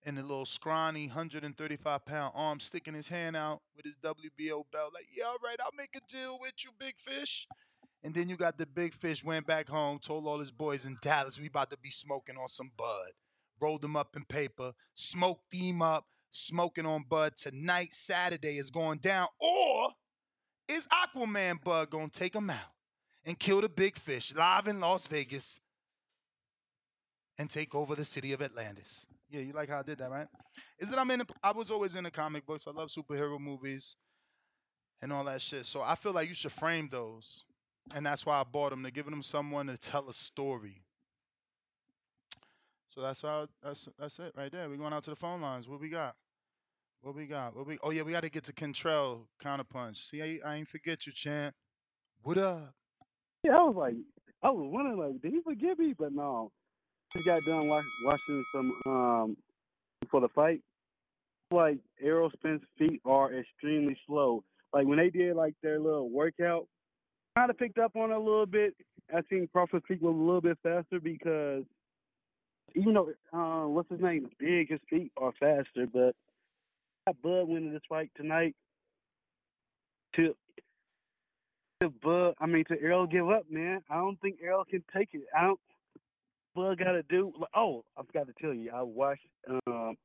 and 0.05 0.17
the 0.17 0.21
little 0.21 0.45
scrawny 0.45 1.07
135 1.07 2.05
pound 2.05 2.33
arm 2.35 2.59
sticking 2.59 2.93
his 2.93 3.07
hand 3.07 3.35
out 3.35 3.61
with 3.75 3.85
his 3.85 3.97
WBO 3.97 4.63
belt. 4.71 4.91
Like, 4.93 5.07
yeah, 5.15 5.25
all 5.25 5.37
right, 5.43 5.57
I'll 5.59 5.71
make 5.77 5.95
a 5.95 6.11
deal 6.11 6.37
with 6.39 6.53
you, 6.63 6.71
big 6.77 6.95
fish. 6.97 7.47
And 8.03 8.13
then 8.13 8.27
you 8.27 8.35
got 8.35 8.57
the 8.57 8.65
big 8.65 8.93
fish 8.93 9.23
went 9.23 9.47
back 9.47 9.69
home, 9.69 9.97
told 9.99 10.27
all 10.27 10.39
his 10.39 10.51
boys 10.51 10.85
in 10.85 10.97
Dallas, 11.01 11.39
we 11.39 11.47
about 11.47 11.69
to 11.69 11.77
be 11.77 11.89
smoking 11.89 12.35
on 12.37 12.49
some 12.49 12.71
bud. 12.75 13.11
Rolled 13.59 13.81
them 13.81 13.95
up 13.95 14.15
in 14.15 14.25
paper, 14.25 14.73
smoked 14.95 15.51
them 15.51 15.81
up, 15.81 16.05
smoking 16.31 16.85
on 16.85 17.05
bud. 17.07 17.35
Tonight, 17.37 17.93
Saturday, 17.93 18.57
is 18.57 18.69
going 18.69 18.99
down. 18.99 19.27
Or 19.39 19.89
is 20.67 20.87
Aquaman 20.87 21.63
Bud 21.63 21.89
gonna 21.89 22.09
take 22.09 22.35
him 22.35 22.49
out 22.49 22.73
and 23.25 23.39
kill 23.39 23.61
the 23.61 23.69
big 23.69 23.97
fish 23.97 24.33
live 24.35 24.67
in 24.67 24.79
Las 24.79 25.07
Vegas 25.07 25.59
and 27.37 27.49
take 27.49 27.73
over 27.73 27.95
the 27.95 28.05
city 28.05 28.33
of 28.33 28.41
Atlantis? 28.41 29.07
Yeah, 29.29 29.41
you 29.41 29.53
like 29.53 29.69
how 29.69 29.79
I 29.79 29.83
did 29.83 29.97
that, 29.99 30.11
right? 30.11 30.27
Is 30.77 30.89
that 30.89 30.99
I'm 30.99 31.09
in? 31.11 31.23
I 31.41 31.51
was 31.51 31.71
always 31.71 31.95
in 31.95 32.03
the 32.03 32.11
comic 32.11 32.45
books. 32.45 32.67
I 32.67 32.71
love 32.71 32.89
superhero 32.89 33.39
movies 33.39 33.95
and 35.01 35.11
all 35.11 35.23
that 35.23 35.41
shit. 35.41 35.65
So 35.65 35.81
I 35.81 35.95
feel 35.95 36.11
like 36.11 36.29
you 36.29 36.35
should 36.35 36.51
frame 36.51 36.87
those, 36.91 37.43
and 37.95 38.05
that's 38.05 38.25
why 38.25 38.39
I 38.39 38.43
bought 38.43 38.69
them. 38.69 38.83
To 38.83 38.91
give 38.91 39.05
them 39.05 39.23
someone 39.23 39.67
to 39.67 39.77
tell 39.77 40.07
a 40.07 40.13
story. 40.13 40.82
So 42.93 43.01
that's 43.01 43.23
how. 43.23 43.47
That's 43.63 43.89
that's 43.97 44.19
it 44.19 44.33
right 44.37 44.51
there. 44.51 44.69
We're 44.69 44.77
going 44.77 44.93
out 44.93 45.03
to 45.05 45.09
the 45.09 45.15
phone 45.15 45.41
lines. 45.41 45.67
What 45.67 45.81
we 45.81 45.89
got? 45.89 46.15
What 47.01 47.15
we 47.15 47.25
got? 47.25 47.55
What 47.55 47.65
we? 47.65 47.79
Oh 47.81 47.89
yeah, 47.89 48.03
we 48.03 48.11
got 48.11 48.21
to 48.21 48.29
get 48.29 48.43
to 48.43 48.53
Contrell 48.53 49.25
counterpunch. 49.43 49.97
See, 49.97 50.21
I, 50.21 50.39
I 50.45 50.57
ain't 50.57 50.67
forget 50.67 51.07
you, 51.07 51.11
champ. 51.11 51.55
What 52.21 52.37
up? 52.37 52.75
Yeah, 53.43 53.53
I 53.57 53.63
was 53.63 53.75
like, 53.75 53.95
I 54.43 54.51
was 54.51 54.69
wondering, 54.71 54.99
like, 54.99 55.21
did 55.23 55.33
he 55.33 55.41
forgive 55.41 55.79
me? 55.79 55.95
But 55.97 56.13
no, 56.13 56.51
he 57.17 57.23
got 57.23 57.43
done 57.43 57.67
watch, 57.67 57.85
watching 57.99 58.45
some 58.51 58.73
um 58.85 59.37
for 60.11 60.21
the 60.21 60.29
fight. 60.29 60.61
Like 61.49 61.79
Errol 61.99 62.29
Spence 62.33 62.61
feet 62.77 63.01
are 63.05 63.33
extremely 63.33 63.97
slow. 64.05 64.43
Like 64.71 64.85
when 64.85 64.99
they 64.99 65.09
did 65.09 65.35
like 65.35 65.55
their 65.63 65.79
little 65.79 66.11
workout, 66.11 66.67
kind 67.35 67.49
of 67.49 67.57
picked 67.57 67.79
up 67.79 67.95
on 67.95 68.11
it 68.11 68.15
a 68.15 68.19
little 68.19 68.45
bit. 68.45 68.75
I 69.11 69.21
think 69.21 69.51
Crawford's 69.51 69.85
feet 69.87 70.01
was 70.01 70.13
a 70.13 70.17
little 70.17 70.41
bit 70.41 70.59
faster 70.61 70.99
because 70.99 71.63
even 72.75 72.93
though 72.93 73.09
uh, 73.33 73.67
what's 73.67 73.89
his 73.89 74.01
name, 74.01 74.29
big, 74.39 74.69
his 74.69 74.79
feet 74.89 75.11
are 75.17 75.33
faster. 75.39 75.87
But 75.91 76.15
got 77.05 77.21
Bud 77.21 77.47
winning 77.47 77.73
this 77.73 77.81
fight 77.87 78.11
tonight. 78.15 78.55
To 80.15 80.33
to 81.81 81.89
Bud, 82.03 82.35
I 82.39 82.45
mean 82.45 82.63
to 82.65 82.81
Errol 82.81 83.07
give 83.07 83.29
up, 83.29 83.45
man. 83.49 83.81
I 83.89 83.95
don't 83.95 84.19
think 84.21 84.37
Errol 84.43 84.65
can 84.65 84.83
take 84.95 85.09
it. 85.13 85.23
I 85.37 85.43
don't. 85.43 85.59
Bud 86.55 86.77
got 86.77 86.91
to 86.91 87.03
do. 87.03 87.33
Oh, 87.55 87.83
I 87.97 88.03
forgot 88.03 88.27
to 88.27 88.33
tell 88.39 88.53
you. 88.53 88.71
I 88.73 88.81
watched 88.83 89.27
um, 89.67 89.95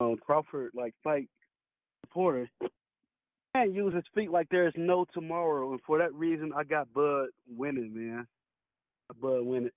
um 0.00 0.16
Crawford 0.24 0.72
like 0.74 0.94
fight 1.02 1.28
Porter. 2.10 2.48
Man, 3.54 3.72
use 3.72 3.94
his 3.94 4.04
feet 4.14 4.30
like 4.30 4.48
there 4.50 4.66
is 4.66 4.74
no 4.76 5.06
tomorrow, 5.14 5.70
and 5.72 5.80
for 5.86 5.98
that 5.98 6.12
reason, 6.12 6.52
I 6.54 6.64
got 6.64 6.92
Bud 6.92 7.28
winning, 7.48 7.92
man. 7.94 8.26
Bud 9.20 9.44
winning. 9.44 9.70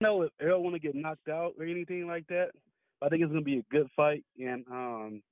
Know 0.00 0.22
if 0.22 0.30
Errol 0.40 0.62
want 0.62 0.74
to 0.74 0.80
get 0.80 0.94
knocked 0.94 1.28
out 1.28 1.54
or 1.58 1.64
anything 1.64 2.06
like 2.06 2.26
that. 2.28 2.48
I 3.02 3.08
think 3.08 3.22
it's 3.22 3.30
gonna 3.30 3.42
be 3.42 3.58
a 3.58 3.62
good 3.70 3.88
fight, 3.94 4.24
and 4.38 4.64
um, 4.70 5.22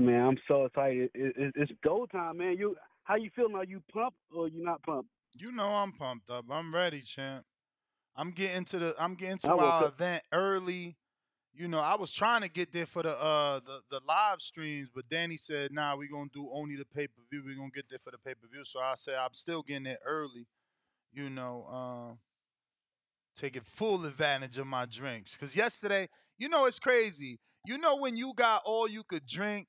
man, 0.00 0.26
I'm 0.26 0.38
so 0.48 0.64
excited. 0.64 1.10
It, 1.14 1.34
it, 1.36 1.52
it's 1.56 1.72
go 1.84 2.06
time, 2.06 2.38
man. 2.38 2.56
You, 2.58 2.74
how 3.04 3.16
you 3.16 3.30
feeling? 3.36 3.54
Are 3.54 3.64
you 3.64 3.82
pumped 3.92 4.16
or 4.34 4.48
you 4.48 4.64
not 4.64 4.82
pumped? 4.82 5.10
You 5.34 5.52
know 5.52 5.68
I'm 5.68 5.92
pumped 5.92 6.30
up. 6.30 6.46
I'm 6.50 6.74
ready, 6.74 7.02
champ. 7.02 7.44
I'm 8.16 8.30
getting 8.30 8.64
to 8.66 8.78
the 8.78 8.94
I'm 8.98 9.14
getting 9.14 9.38
to 9.38 9.52
I 9.52 9.56
our 9.56 9.86
event 9.88 10.22
early. 10.32 10.96
You 11.52 11.68
know, 11.68 11.80
I 11.80 11.96
was 11.96 12.12
trying 12.12 12.42
to 12.42 12.48
get 12.48 12.72
there 12.72 12.86
for 12.86 13.02
the 13.02 13.10
uh 13.10 13.60
the, 13.60 13.80
the 13.90 14.00
live 14.08 14.40
streams, 14.40 14.88
but 14.94 15.08
Danny 15.10 15.36
said, 15.36 15.72
nah, 15.72 15.96
we're 15.96 16.10
gonna 16.10 16.30
do 16.32 16.48
only 16.52 16.76
the 16.76 16.86
pay 16.86 17.06
per 17.06 17.22
view. 17.30 17.42
We're 17.44 17.56
gonna 17.56 17.70
get 17.74 17.90
there 17.90 17.98
for 17.98 18.10
the 18.10 18.18
pay 18.18 18.34
per 18.34 18.48
view. 18.50 18.64
So 18.64 18.80
I 18.80 18.94
said 18.96 19.16
I'm 19.16 19.34
still 19.34 19.62
getting 19.62 19.84
there 19.84 19.98
early, 20.06 20.46
you 21.12 21.28
know, 21.28 21.66
um 21.70 22.18
taking 23.36 23.62
full 23.62 24.04
advantage 24.04 24.58
of 24.58 24.66
my 24.66 24.86
drinks. 24.86 25.36
Cause 25.36 25.56
yesterday, 25.56 26.08
you 26.38 26.48
know 26.48 26.66
it's 26.66 26.78
crazy. 26.78 27.38
You 27.64 27.78
know 27.78 27.96
when 27.96 28.16
you 28.16 28.32
got 28.34 28.62
all 28.64 28.88
you 28.88 29.02
could 29.04 29.26
drink, 29.26 29.66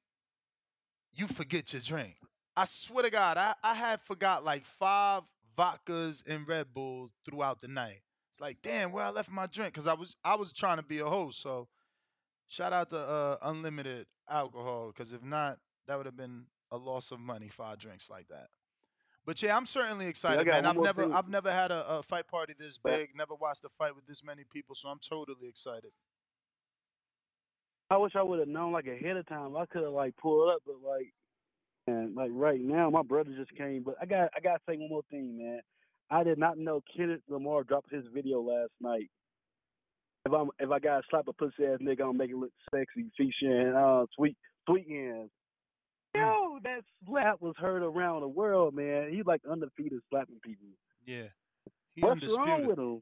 you 1.13 1.27
forget 1.27 1.73
your 1.73 1.81
drink. 1.81 2.15
I 2.55 2.65
swear 2.65 3.03
to 3.03 3.09
God, 3.09 3.37
I, 3.37 3.53
I 3.63 3.73
had 3.73 4.01
forgot 4.01 4.43
like 4.43 4.65
five 4.65 5.23
vodkas 5.57 6.27
and 6.27 6.47
Red 6.47 6.73
Bulls 6.73 7.11
throughout 7.25 7.61
the 7.61 7.67
night. 7.67 8.01
It's 8.31 8.41
like, 8.41 8.57
damn, 8.61 8.91
where 8.91 9.05
I 9.05 9.09
left 9.09 9.29
my 9.29 9.47
drink? 9.47 9.73
Cause 9.73 9.87
I 9.87 9.93
was 9.93 10.15
I 10.23 10.35
was 10.35 10.53
trying 10.53 10.77
to 10.77 10.83
be 10.83 10.99
a 10.99 11.05
host. 11.05 11.41
So 11.41 11.67
shout 12.47 12.73
out 12.73 12.89
to 12.91 12.99
uh, 12.99 13.37
unlimited 13.43 14.07
alcohol. 14.29 14.91
Cause 14.95 15.13
if 15.13 15.23
not, 15.23 15.59
that 15.87 15.97
would 15.97 16.05
have 16.05 16.17
been 16.17 16.45
a 16.71 16.77
loss 16.77 17.11
of 17.11 17.19
money, 17.19 17.49
five 17.49 17.79
drinks 17.79 18.09
like 18.09 18.27
that. 18.29 18.47
But 19.25 19.41
yeah, 19.41 19.55
I'm 19.55 19.65
certainly 19.65 20.07
excited, 20.07 20.45
man. 20.47 20.65
I've 20.65 20.77
never 20.77 21.03
thing. 21.03 21.13
I've 21.13 21.29
never 21.29 21.51
had 21.51 21.71
a, 21.71 21.87
a 21.87 22.03
fight 22.03 22.27
party 22.27 22.53
this 22.57 22.77
big, 22.77 23.09
never 23.15 23.35
watched 23.35 23.63
a 23.63 23.69
fight 23.69 23.95
with 23.95 24.07
this 24.07 24.23
many 24.23 24.43
people, 24.51 24.75
so 24.75 24.89
I'm 24.89 24.99
totally 24.99 25.47
excited. 25.47 25.91
I 27.91 27.97
wish 27.97 28.13
I 28.15 28.23
would 28.23 28.39
have 28.39 28.47
known 28.47 28.71
like 28.71 28.87
ahead 28.87 29.17
of 29.17 29.27
time. 29.27 29.55
I 29.55 29.65
could 29.65 29.83
have 29.83 29.91
like 29.91 30.15
pulled 30.17 30.49
up, 30.49 30.61
but 30.65 30.75
like, 30.83 31.13
and 31.87 32.15
like 32.15 32.31
right 32.33 32.59
now, 32.61 32.89
my 32.89 33.03
brother 33.03 33.31
just 33.37 33.55
came. 33.55 33.83
But 33.83 33.95
I 34.01 34.05
got 34.05 34.29
I 34.35 34.39
got 34.39 34.53
to 34.53 34.59
say 34.67 34.77
one 34.77 34.89
more 34.89 35.03
thing, 35.11 35.37
man. 35.37 35.59
I 36.09 36.23
did 36.23 36.37
not 36.37 36.57
know 36.57 36.81
Kendrick 36.95 37.21
Lamar 37.29 37.63
dropped 37.63 37.91
his 37.91 38.05
video 38.13 38.41
last 38.41 38.71
night. 38.79 39.09
If 40.25 40.33
I'm 40.33 40.49
if 40.59 40.71
I 40.71 40.79
got 40.79 40.97
to 40.97 41.03
slap 41.09 41.27
a 41.27 41.33
pussy 41.33 41.65
ass 41.65 41.79
nigga, 41.81 42.09
I'm 42.09 42.17
make 42.17 42.31
it 42.31 42.37
look 42.37 42.51
sexy, 42.73 43.11
featuring 43.17 43.75
uh 43.75 44.05
sweet 44.15 44.37
sweet 44.67 44.87
hands. 44.89 45.29
Mm. 46.15 46.19
Yo, 46.19 46.59
that 46.63 46.81
slap 47.05 47.41
was 47.41 47.55
heard 47.57 47.83
around 47.83 48.21
the 48.21 48.27
world, 48.27 48.73
man. 48.73 49.11
He 49.11 49.23
like 49.23 49.41
undefeated 49.49 49.99
slapping 50.09 50.39
people. 50.43 50.67
Yeah. 51.05 51.27
He 51.95 52.01
What's 52.01 52.37
wrong 52.37 52.49
undisputed. 52.49 52.67
with 52.67 52.79
him? 52.79 53.01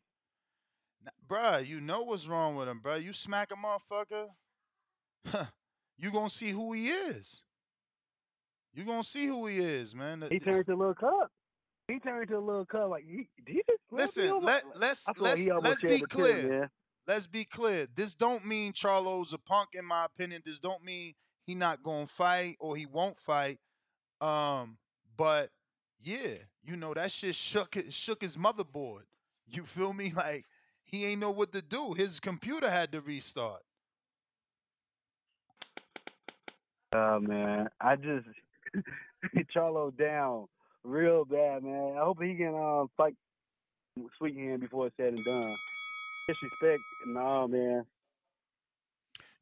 Bruh, 1.27 1.65
you 1.65 1.79
know 1.79 2.03
what's 2.03 2.27
wrong 2.27 2.55
with 2.55 2.67
him, 2.67 2.81
bruh. 2.83 3.01
You 3.01 3.13
smack 3.13 3.51
a 3.51 3.55
motherfucker, 3.55 4.27
you 5.97 6.11
gonna 6.11 6.29
see 6.29 6.49
who 6.49 6.73
he 6.73 6.89
is. 6.89 7.43
You 8.73 8.83
gonna 8.83 9.03
see 9.03 9.25
who 9.25 9.47
he 9.47 9.59
is, 9.59 9.95
man. 9.95 10.23
He 10.29 10.39
turned 10.39 10.65
to 10.67 10.73
a 10.73 10.75
little 10.75 10.93
cup. 10.93 11.31
He 11.87 11.99
turned 11.99 12.27
to 12.29 12.37
a 12.37 12.39
little 12.39 12.65
cup. 12.65 12.89
Like 12.89 13.03
he, 13.05 13.27
he 13.47 13.61
just 13.67 13.79
Listen, 13.91 14.41
let 14.41 14.63
let's 14.75 15.05
feel 15.05 15.23
like 15.23 15.39
let's 15.63 15.81
let's 15.81 15.81
be 15.81 16.01
clear. 16.01 16.69
Let's 17.07 17.27
be 17.27 17.45
clear. 17.45 17.87
This 17.95 18.13
don't 18.13 18.45
mean 18.45 18.73
Charlo's 18.73 19.33
a 19.33 19.39
punk, 19.39 19.69
in 19.73 19.85
my 19.85 20.05
opinion. 20.05 20.43
This 20.45 20.59
don't 20.59 20.83
mean 20.83 21.15
he 21.49 21.55
not 21.55 21.81
gonna 21.81 22.05
fight 22.05 22.57
or 22.59 22.75
he 22.75 22.85
won't 22.85 23.17
fight. 23.17 23.57
Um, 24.21 24.77
but 25.17 25.49
yeah, 25.99 26.35
you 26.63 26.75
know 26.75 26.93
that 26.93 27.11
shit 27.11 27.33
shook 27.33 27.75
shook 27.89 28.21
his 28.21 28.37
motherboard. 28.37 29.01
You 29.47 29.63
feel 29.63 29.93
me? 29.93 30.13
Like 30.19 30.45
he 30.83 31.05
ain't 31.05 31.19
know 31.19 31.31
what 31.31 31.51
to 31.53 31.63
do. 31.63 31.93
His 31.93 32.19
computer 32.19 32.69
had 32.69 32.91
to 32.91 33.01
restart. 33.01 33.63
Oh 36.93 37.19
man, 37.19 37.69
I 37.81 37.95
just 37.95 38.27
Charlo 39.55 39.95
down 39.97 40.45
real 40.83 41.25
bad, 41.25 41.63
man. 41.63 41.95
I 41.97 42.03
hope 42.03 42.21
he 42.21 42.35
can 42.35 42.53
uh, 42.53 42.85
fight 42.95 43.15
Sweet 44.19 44.35
Hand 44.37 44.61
before 44.61 44.87
it's 44.87 44.97
said 44.97 45.13
and 45.17 45.25
done. 45.25 45.55
Disrespect, 46.27 46.81
no 47.07 47.47
man. 47.47 47.85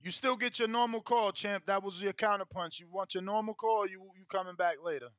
You 0.01 0.11
still 0.11 0.35
get 0.35 0.59
your 0.59 0.67
normal 0.67 1.01
call, 1.01 1.31
champ. 1.31 1.65
That 1.65 1.83
was 1.83 2.01
your 2.01 2.13
counterpunch. 2.13 2.79
You 2.79 2.87
want 2.91 3.13
your 3.13 3.23
normal 3.23 3.55
call? 3.55 3.79
Or 3.79 3.87
you 3.87 4.01
you 4.17 4.25
coming 4.29 4.55
back 4.55 4.75
later? 4.83 5.09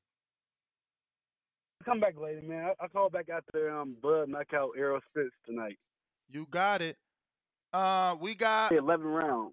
Come 1.84 2.00
back 2.00 2.15
later, 2.18 2.42
man. 2.42 2.70
I, 2.81 2.84
I 2.84 2.89
call 2.89 3.10
back 3.10 3.28
after 3.28 3.70
um 3.76 3.97
Bud 4.02 4.28
knock 4.28 4.52
out 4.55 4.70
Errol 4.76 5.00
Spence 5.08 5.32
tonight. 5.44 5.78
You 6.28 6.47
got 6.50 6.82
it. 6.82 6.97
Uh, 7.73 8.16
we 8.20 8.34
got 8.34 8.73
eleven 8.73 9.07
round 9.07 9.52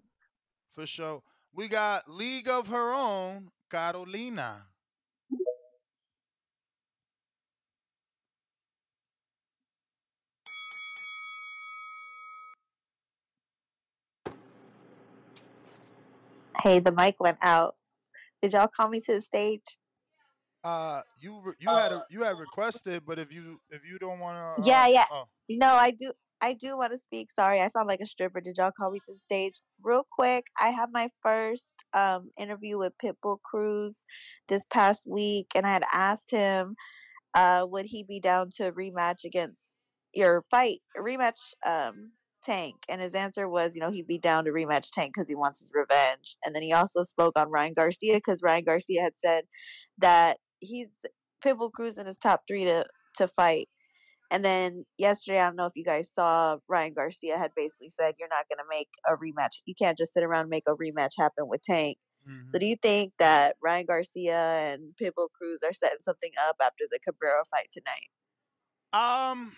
for 0.74 0.86
sure. 0.86 1.22
We 1.52 1.68
got 1.68 2.08
League 2.08 2.48
of 2.48 2.68
Her 2.68 2.92
Own, 2.92 3.48
Carolina. 3.70 4.66
Hey, 16.62 16.78
the 16.80 16.92
mic 16.92 17.16
went 17.20 17.38
out. 17.42 17.76
Did 18.42 18.52
y'all 18.52 18.68
call 18.68 18.88
me 18.88 19.00
to 19.00 19.14
the 19.14 19.22
stage? 19.22 19.64
Uh, 20.64 21.02
you 21.20 21.40
re- 21.44 21.54
you 21.60 21.68
had 21.68 21.92
a, 21.92 22.04
you 22.10 22.22
had 22.22 22.38
requested, 22.38 23.04
but 23.06 23.18
if 23.18 23.32
you 23.32 23.60
if 23.70 23.84
you 23.84 23.98
don't 23.98 24.18
want 24.20 24.36
to, 24.36 24.64
Yeah, 24.64 24.84
uh, 24.84 24.88
yeah. 24.88 25.06
oh, 25.10 25.24
No, 25.48 25.74
I 25.74 25.90
do. 25.90 26.12
I 26.40 26.52
do 26.54 26.76
want 26.76 26.92
to 26.92 26.98
speak. 26.98 27.30
Sorry, 27.32 27.60
I 27.60 27.70
sound 27.70 27.88
like 27.88 28.00
a 28.00 28.06
stripper. 28.06 28.40
Did 28.40 28.56
y'all 28.58 28.72
call 28.76 28.90
me 28.90 29.00
to 29.06 29.12
the 29.12 29.18
stage? 29.18 29.62
Real 29.82 30.06
quick, 30.10 30.44
I 30.60 30.70
had 30.70 30.90
my 30.92 31.10
first 31.22 31.70
um 31.94 32.30
interview 32.38 32.78
with 32.78 32.94
Pitbull 33.02 33.38
Cruz 33.42 34.04
this 34.48 34.62
past 34.70 35.06
week, 35.06 35.48
and 35.54 35.66
I 35.66 35.70
had 35.70 35.84
asked 35.92 36.30
him, 36.30 36.74
uh, 37.34 37.66
would 37.68 37.86
he 37.86 38.02
be 38.04 38.20
down 38.20 38.50
to 38.56 38.72
rematch 38.72 39.24
against 39.24 39.56
your 40.14 40.44
fight 40.50 40.80
rematch 40.98 41.38
um 41.66 42.12
Tank? 42.46 42.76
And 42.88 43.00
his 43.00 43.12
answer 43.14 43.48
was, 43.48 43.74
you 43.74 43.80
know, 43.80 43.90
he'd 43.90 44.06
be 44.06 44.18
down 44.18 44.44
to 44.44 44.52
rematch 44.52 44.90
Tank 44.92 45.12
because 45.14 45.28
he 45.28 45.34
wants 45.34 45.58
his 45.60 45.72
revenge. 45.74 46.36
And 46.44 46.54
then 46.54 46.62
he 46.62 46.72
also 46.72 47.02
spoke 47.02 47.36
on 47.36 47.50
Ryan 47.50 47.74
Garcia 47.74 48.14
because 48.14 48.42
Ryan 48.42 48.64
Garcia 48.64 49.02
had 49.02 49.14
said 49.16 49.44
that 49.98 50.38
he's 50.60 50.88
Pitbull 51.44 51.72
Cruz 51.72 51.98
in 51.98 52.06
his 52.06 52.16
top 52.16 52.42
three 52.48 52.64
to 52.64 52.86
to 53.18 53.28
fight. 53.28 53.68
And 54.30 54.44
then 54.44 54.84
yesterday, 54.98 55.40
I 55.40 55.46
don't 55.46 55.56
know 55.56 55.66
if 55.66 55.76
you 55.76 55.84
guys 55.84 56.10
saw, 56.12 56.58
Ryan 56.68 56.94
Garcia 56.94 57.38
had 57.38 57.52
basically 57.56 57.90
said, 57.90 58.14
"You're 58.18 58.28
not 58.28 58.46
going 58.48 58.58
to 58.58 58.64
make 58.70 58.88
a 59.08 59.16
rematch. 59.16 59.62
You 59.66 59.74
can't 59.74 59.98
just 59.98 60.14
sit 60.14 60.22
around 60.24 60.42
and 60.42 60.50
make 60.50 60.64
a 60.68 60.74
rematch 60.74 61.12
happen 61.18 61.48
with 61.48 61.62
Tank." 61.62 61.98
So, 62.48 62.58
do 62.58 62.66
you 62.66 62.76
think 62.76 63.12
that 63.18 63.56
Ryan 63.62 63.86
Garcia 63.86 64.36
and 64.36 64.94
Pitbull 65.00 65.28
Cruz 65.36 65.62
are 65.64 65.72
setting 65.72 65.98
something 66.04 66.32
up 66.48 66.56
after 66.62 66.84
the 66.90 66.98
Cabrera 67.04 67.44
fight 67.50 67.68
tonight? 67.72 68.08
Um, 68.92 69.52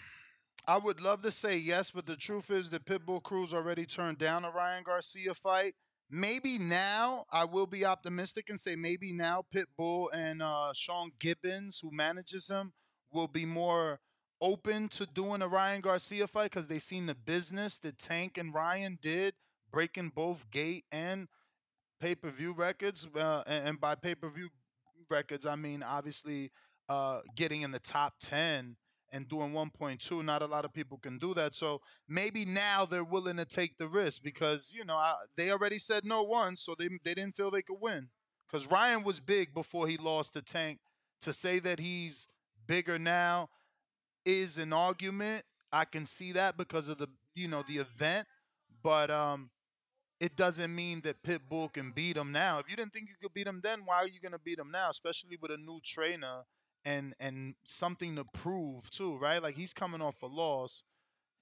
I 0.68 0.76
would 0.76 1.00
love 1.00 1.22
to 1.22 1.30
say 1.30 1.56
yes, 1.56 1.90
but 1.90 2.04
the 2.04 2.14
truth 2.14 2.50
is 2.50 2.68
that 2.70 2.84
Pitbull 2.84 3.22
Cruz 3.22 3.54
already 3.54 3.86
turned 3.86 4.18
down 4.18 4.44
a 4.44 4.50
Ryan 4.50 4.82
Garcia 4.82 5.32
fight. 5.32 5.72
Maybe 6.10 6.58
now 6.58 7.24
I 7.32 7.46
will 7.46 7.66
be 7.66 7.86
optimistic 7.86 8.50
and 8.50 8.60
say 8.60 8.76
maybe 8.76 9.14
now 9.14 9.44
Pitbull 9.54 10.08
and 10.12 10.42
uh, 10.42 10.74
Sean 10.74 11.12
Gibbons, 11.18 11.80
who 11.82 11.90
manages 11.90 12.50
him, 12.50 12.74
will 13.10 13.28
be 13.28 13.46
more 13.46 14.00
open 14.42 14.88
to 14.88 15.06
doing 15.06 15.40
a 15.40 15.48
Ryan 15.48 15.80
Garcia 15.80 16.26
fight 16.26 16.50
because 16.50 16.68
they 16.68 16.78
seen 16.78 17.06
the 17.06 17.14
business 17.14 17.78
that 17.78 17.96
Tank 17.96 18.36
and 18.36 18.52
Ryan 18.52 18.98
did, 19.00 19.32
breaking 19.72 20.12
both 20.14 20.50
gate 20.50 20.84
and 20.92 21.28
pay 21.98 22.14
per 22.14 22.28
view 22.28 22.52
records. 22.52 23.08
Uh, 23.18 23.42
and, 23.46 23.80
by 23.80 23.94
pay 23.94 24.14
per 24.14 24.28
view 24.28 24.50
records, 25.08 25.46
I 25.46 25.56
mean 25.56 25.82
obviously 25.82 26.50
uh, 26.90 27.20
getting 27.34 27.62
in 27.62 27.70
the 27.70 27.78
top 27.78 28.16
10 28.20 28.76
and 29.12 29.28
doing 29.28 29.52
1.2. 29.52 30.24
Not 30.24 30.42
a 30.42 30.46
lot 30.46 30.64
of 30.64 30.72
people 30.72 30.98
can 30.98 31.18
do 31.18 31.34
that. 31.34 31.54
So 31.54 31.80
maybe 32.08 32.44
now 32.44 32.84
they're 32.84 33.04
willing 33.04 33.36
to 33.36 33.44
take 33.44 33.78
the 33.78 33.88
risk 33.88 34.22
because, 34.22 34.72
you 34.74 34.84
know, 34.84 34.96
I, 34.96 35.14
they 35.36 35.50
already 35.50 35.78
said 35.78 36.04
no 36.04 36.22
once, 36.22 36.62
so 36.62 36.74
they, 36.78 36.88
they 37.04 37.14
didn't 37.14 37.34
feel 37.34 37.50
they 37.50 37.62
could 37.62 37.78
win. 37.80 38.08
Because 38.50 38.66
Ryan 38.66 39.02
was 39.02 39.20
big 39.20 39.52
before 39.52 39.86
he 39.88 39.96
lost 39.96 40.34
to 40.34 40.42
Tank. 40.42 40.78
To 41.22 41.32
say 41.32 41.58
that 41.58 41.80
he's 41.80 42.28
bigger 42.66 42.98
now 42.98 43.48
is 44.24 44.56
an 44.56 44.72
argument. 44.72 45.44
I 45.72 45.84
can 45.84 46.06
see 46.06 46.32
that 46.32 46.56
because 46.56 46.88
of 46.88 46.98
the, 46.98 47.08
you 47.34 47.48
know, 47.48 47.64
the 47.66 47.78
event. 47.78 48.26
But 48.82 49.10
um, 49.10 49.50
it 50.20 50.36
doesn't 50.36 50.74
mean 50.74 51.00
that 51.02 51.22
Pitbull 51.22 51.72
can 51.72 51.92
beat 51.92 52.16
him 52.16 52.32
now. 52.32 52.58
If 52.58 52.70
you 52.70 52.76
didn't 52.76 52.92
think 52.92 53.08
you 53.08 53.14
could 53.20 53.34
beat 53.34 53.46
him 53.46 53.60
then, 53.62 53.80
why 53.84 53.96
are 53.96 54.08
you 54.08 54.20
gonna 54.20 54.38
beat 54.38 54.58
him 54.58 54.70
now? 54.70 54.90
Especially 54.90 55.36
with 55.40 55.50
a 55.50 55.56
new 55.56 55.80
trainer 55.84 56.42
and 56.84 57.14
and 57.20 57.54
something 57.64 58.16
to 58.16 58.24
prove 58.24 58.90
too, 58.90 59.16
right? 59.16 59.42
Like 59.42 59.56
he's 59.56 59.74
coming 59.74 60.00
off 60.00 60.22
a 60.22 60.26
loss. 60.26 60.84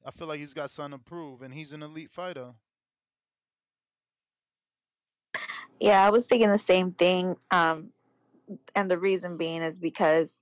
I 0.04 0.10
feel 0.10 0.28
like 0.28 0.40
he's 0.40 0.54
got 0.54 0.70
something 0.70 0.98
to 0.98 1.04
prove, 1.04 1.42
and 1.42 1.54
he's 1.54 1.72
an 1.72 1.82
elite 1.82 2.10
fighter. 2.10 2.54
Yeah, 5.80 6.04
I 6.06 6.10
was 6.10 6.26
thinking 6.26 6.50
the 6.50 6.58
same 6.58 6.92
thing. 6.92 7.36
Um, 7.50 7.92
and 8.74 8.90
the 8.90 8.98
reason 8.98 9.36
being 9.36 9.62
is 9.62 9.78
because 9.78 10.32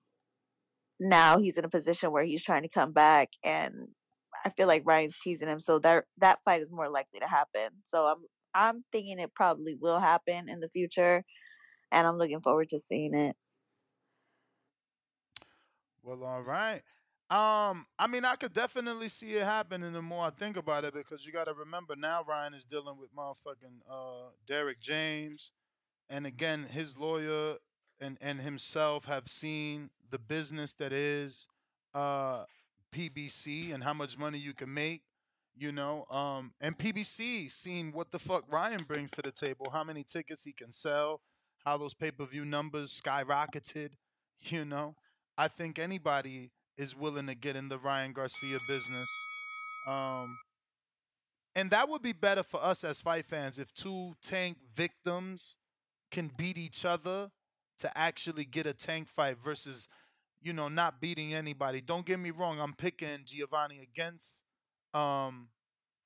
now 1.01 1.39
he's 1.39 1.57
in 1.57 1.65
a 1.65 1.69
position 1.71 2.13
where 2.13 2.25
he's 2.25 2.43
trying 2.43 2.63
to 2.63 2.69
come 2.69 2.93
back, 2.93 3.31
and 3.43 3.89
I 4.45 4.51
feel 4.51 4.69
like 4.69 4.83
Ryan's 4.85 5.19
teasing 5.19 5.49
him, 5.49 5.61
so 5.61 5.79
that 5.81 6.05
that 6.19 6.41
fight 6.45 6.63
is 6.63 6.71
more 6.71 6.89
likely 6.89 7.21
to 7.21 7.27
happen. 7.27 7.71
So 7.87 8.07
I'm 8.07 8.25
I'm 8.55 8.85
thinking 8.93 9.19
it 9.19 9.35
probably 9.35 9.75
will 9.75 9.99
happen 9.99 10.49
in 10.49 10.61
the 10.61 10.69
future, 10.69 11.25
and 11.91 12.07
I'm 12.07 12.19
looking 12.19 12.41
forward 12.41 12.69
to 12.71 12.81
seeing 12.81 13.15
it. 13.15 13.37
Well, 16.05 16.25
all 16.25 16.43
right. 16.43 16.83
Um, 17.31 17.87
I 17.99 18.07
mean, 18.09 18.25
I 18.25 18.37
could 18.37 18.55
definitely 18.55 19.09
see 19.09 19.33
it 19.35 19.45
happening 19.45 19.93
the 19.93 20.03
more 20.03 20.27
I 20.27 20.31
think 20.31 20.57
about 20.57 20.85
it 20.85 20.95
because 20.95 21.27
you 21.27 21.33
got 21.33 21.47
to 21.47 21.55
remember 21.55 21.97
now 21.97 22.23
Ryan 22.29 22.55
is 22.55 22.65
dealing 22.67 22.99
with 22.99 23.15
motherfucking 23.17 23.81
uh 23.91 24.31
Derrick 24.47 24.81
James, 24.81 25.53
and 26.11 26.27
again 26.27 26.65
his 26.65 26.99
lawyer 26.99 27.57
and 28.01 28.19
and 28.23 28.41
himself 28.41 29.07
have 29.07 29.29
seen 29.29 29.91
the 30.11 30.19
business 30.19 30.75
that 30.75 30.93
is 30.93 31.49
uh 31.95 32.45
PBC 32.93 33.73
and 33.73 33.85
how 33.85 33.95
much 33.95 34.19
money 34.19 34.39
you 34.39 34.55
can 34.55 34.73
make. 34.75 35.03
You 35.57 35.73
know, 35.73 36.05
um, 36.11 36.53
and 36.61 36.79
PBC 36.79 37.49
seen 37.49 37.93
what 37.93 38.11
the 38.11 38.19
fuck 38.19 38.45
Ryan 38.53 38.83
brings 38.85 39.13
to 39.13 39.23
the 39.23 39.31
table, 39.33 39.71
how 39.73 39.85
many 39.85 40.05
tickets 40.05 40.45
he 40.45 40.53
can 40.53 40.73
sell, 40.73 41.21
how 41.65 41.79
those 41.79 41.95
pay 41.95 42.11
per 42.11 42.27
view 42.27 42.45
numbers 42.45 43.01
skyrocketed. 43.01 43.93
You 44.47 44.67
know, 44.67 44.95
I 45.37 45.49
think 45.49 45.79
anybody 45.79 46.51
is 46.77 46.97
willing 46.97 47.27
to 47.27 47.35
get 47.35 47.57
in 47.57 47.69
the 47.69 47.79
Ryan 47.79 48.13
Garcia 48.13 48.59
business. 48.69 49.09
Um, 49.87 50.39
and 51.55 51.71
that 51.71 51.89
would 51.89 52.03
be 52.03 52.13
better 52.13 52.43
for 52.43 52.63
us 52.63 52.85
as 52.85 53.01
fight 53.01 53.27
fans 53.27 53.59
if 53.59 53.73
two 53.75 54.15
tank 54.23 54.57
victims 54.75 55.59
can 56.11 56.31
beat 56.37 56.59
each 56.59 56.85
other 56.85 57.31
to 57.79 57.99
actually 57.99 58.45
get 58.45 58.67
a 58.67 58.73
tank 58.73 59.09
fight 59.09 59.37
versus, 59.43 59.89
you 60.41 60.53
know, 60.53 60.69
not 60.69 61.01
beating 61.01 61.35
anybody. 61.35 61.81
Don't 61.81 62.07
get 62.07 62.19
me 62.19 62.31
wrong, 62.31 62.61
I'm 62.61 62.75
picking 62.75 63.25
Giovanni 63.25 63.81
against 63.81 64.45
um, 64.93 65.49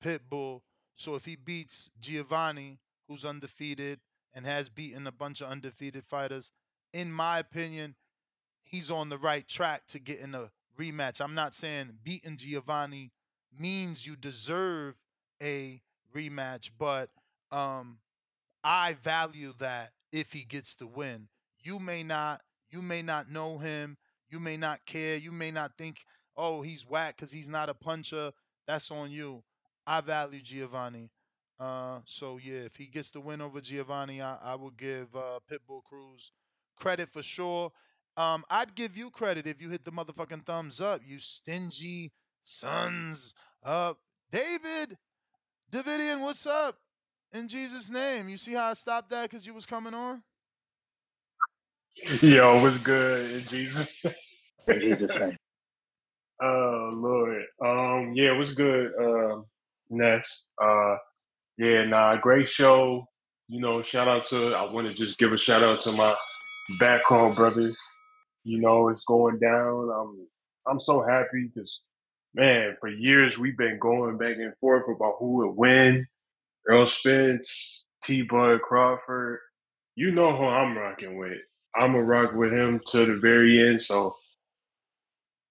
Pitbull. 0.03 0.61
So 0.97 1.15
if 1.15 1.25
he 1.25 1.37
beats 1.37 1.91
Giovanni, 2.01 2.79
who's 3.07 3.25
undefeated 3.25 4.01
and 4.35 4.45
has 4.47 4.69
beaten 4.69 5.07
a 5.07 5.13
bunch 5.13 5.41
of 5.41 5.49
undefeated 5.49 6.05
fighters, 6.05 6.51
in 6.93 7.13
my 7.13 7.39
opinion, 7.39 7.95
he's 8.69 8.91
on 8.91 9.09
the 9.09 9.19
right 9.19 9.47
track 9.49 9.87
to 9.89 9.99
getting 9.99 10.35
a 10.35 10.51
rematch. 10.79 11.21
I'm 11.21 11.35
not 11.35 11.55
saying 11.55 11.99
beating 12.05 12.37
Giovanni 12.37 13.11
means 13.59 14.07
you 14.07 14.17
deserve 14.17 14.95
a 15.43 15.81
rematch, 16.15 16.71
but 16.79 17.11
um, 17.51 17.99
I 18.63 18.95
value 19.03 19.55
that 19.59 19.93
if 20.13 20.33
he 20.33 20.45
gets 20.45 20.75
the 20.75 20.87
win. 20.87 21.29
You 21.63 21.79
may 21.79 22.03
not, 22.03 22.43
you 22.71 22.83
may 22.83 23.03
not 23.03 23.31
know 23.31 23.59
him, 23.59 23.97
you 24.31 24.39
may 24.39 24.57
not 24.57 24.85
care, 24.87 25.17
you 25.17 25.33
may 25.33 25.51
not 25.51 25.77
think, 25.77 26.05
oh, 26.37 26.63
he's 26.63 26.87
whack 26.87 27.17
because 27.17 27.33
he's 27.33 27.49
not 27.49 27.69
a 27.69 27.75
puncher. 27.75 28.33
That's 28.67 28.91
on 28.91 29.11
you. 29.11 29.43
I 29.87 30.01
value 30.03 30.41
Giovanni. 30.41 31.11
Uh, 31.59 32.01
so 32.05 32.39
yeah, 32.43 32.61
if 32.61 32.77
he 32.77 32.87
gets 32.87 33.11
the 33.11 33.21
win 33.21 33.41
over 33.41 33.61
Giovanni, 33.61 34.23
I, 34.23 34.37
I 34.43 34.55
will 34.55 34.71
give 34.71 35.17
uh, 35.17 35.41
Pitbull 35.51 35.83
Cruz 35.83 36.31
credit 36.77 37.09
for 37.09 37.23
sure. 37.23 37.73
Um, 38.19 38.45
I'd 38.51 38.75
give 38.75 38.97
you 38.97 39.11
credit 39.11 39.47
if 39.47 39.63
you 39.63 39.71
hit 39.71 39.85
the 39.85 39.93
motherfucking 39.93 40.45
thumbs 40.45 40.81
up, 40.81 41.03
you 41.07 41.21
stingy 41.21 42.11
sons 42.43 43.33
up. 43.65 43.99
David 44.33 44.99
Davidian, 45.71 46.23
what's 46.23 46.45
up? 46.45 46.79
In 47.33 47.47
Jesus' 47.47 47.91
name. 47.91 48.29
You 48.29 48.37
see 48.37 48.55
how 48.55 48.71
I 48.71 48.73
stopped 48.73 49.11
that 49.11 49.31
because 49.31 49.47
you 49.47 49.55
was 49.55 49.67
coming 49.67 49.95
on? 49.95 50.25
Yo, 52.21 52.61
what's 52.61 52.79
good 52.79 53.31
in 53.31 53.47
Jesus? 53.47 53.89
In 54.67 54.81
Jesus' 54.81 55.11
name. 55.11 55.37
Oh 56.43 56.91
Lord. 56.93 57.45
Um, 57.65 58.15
yeah, 58.15 58.37
what's 58.37 58.53
good, 58.53 58.93
uh, 59.01 59.43
Ness? 59.91 60.47
Uh 60.61 60.97
yeah, 61.57 61.85
nah, 61.85 62.17
great 62.17 62.51
show. 62.51 63.07
You 63.47 63.61
know, 63.61 63.81
shout 63.83 64.09
out 64.09 64.27
to 64.31 64.55
I 64.55 64.71
want 64.73 64.89
to 64.89 64.95
just 64.95 65.19
give 65.19 65.33
a 65.33 65.39
shout 65.39 65.63
out 65.63 65.81
to 65.83 65.93
my 65.93 66.17
back 66.81 67.05
home 67.05 67.37
brothers. 67.37 67.77
You 68.49 68.61
know, 68.61 68.89
it's 68.89 69.05
going 69.05 69.39
down. 69.39 69.91
I'm 69.91 70.27
I'm 70.67 70.81
so 70.81 71.03
happy 71.03 71.51
because 71.55 71.83
man, 72.35 72.77
for 72.81 72.89
years 72.89 73.39
we've 73.39 73.59
been 73.59 73.79
going 73.79 74.17
back 74.17 74.37
and 74.37 74.55
forth 74.59 74.85
about 74.89 75.17
who 75.19 75.35
would 75.37 75.53
win. 75.57 76.07
Earl 76.67 76.87
Spence, 76.87 77.87
T 78.05 78.23
Bud 78.23 78.63
Crawford. 78.63 79.41
You 79.97 80.13
know 80.13 80.35
who 80.35 80.45
I'm 80.45 80.79
rocking 80.79 81.19
with. 81.19 81.39
I'm 81.77 81.93
gonna 81.93 82.05
rock 82.05 82.33
with 82.35 82.53
him 82.53 82.81
to 82.93 83.05
the 83.05 83.17
very 83.17 83.69
end. 83.69 83.83
So, 83.83 84.17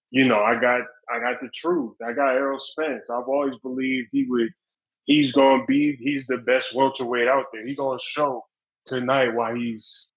you 0.09 0.27
know, 0.27 0.39
I 0.39 0.59
got 0.59 0.81
I 1.13 1.19
got 1.19 1.39
the 1.39 1.49
truth. 1.53 1.95
I 2.03 2.13
got 2.13 2.33
Errol 2.35 2.59
Spence. 2.59 3.11
I've 3.11 3.27
always 3.27 3.57
believed 3.59 4.09
he 4.11 4.25
would 4.27 4.49
he's 5.05 5.33
gonna 5.33 5.65
be 5.67 5.97
he's 5.97 6.25
the 6.27 6.37
best 6.37 6.73
welterweight 6.75 7.27
out 7.27 7.45
there. 7.53 7.65
He's 7.65 7.77
gonna 7.77 7.99
show 8.01 8.43
tonight 8.87 9.35
why 9.35 9.55
he's 9.55 10.07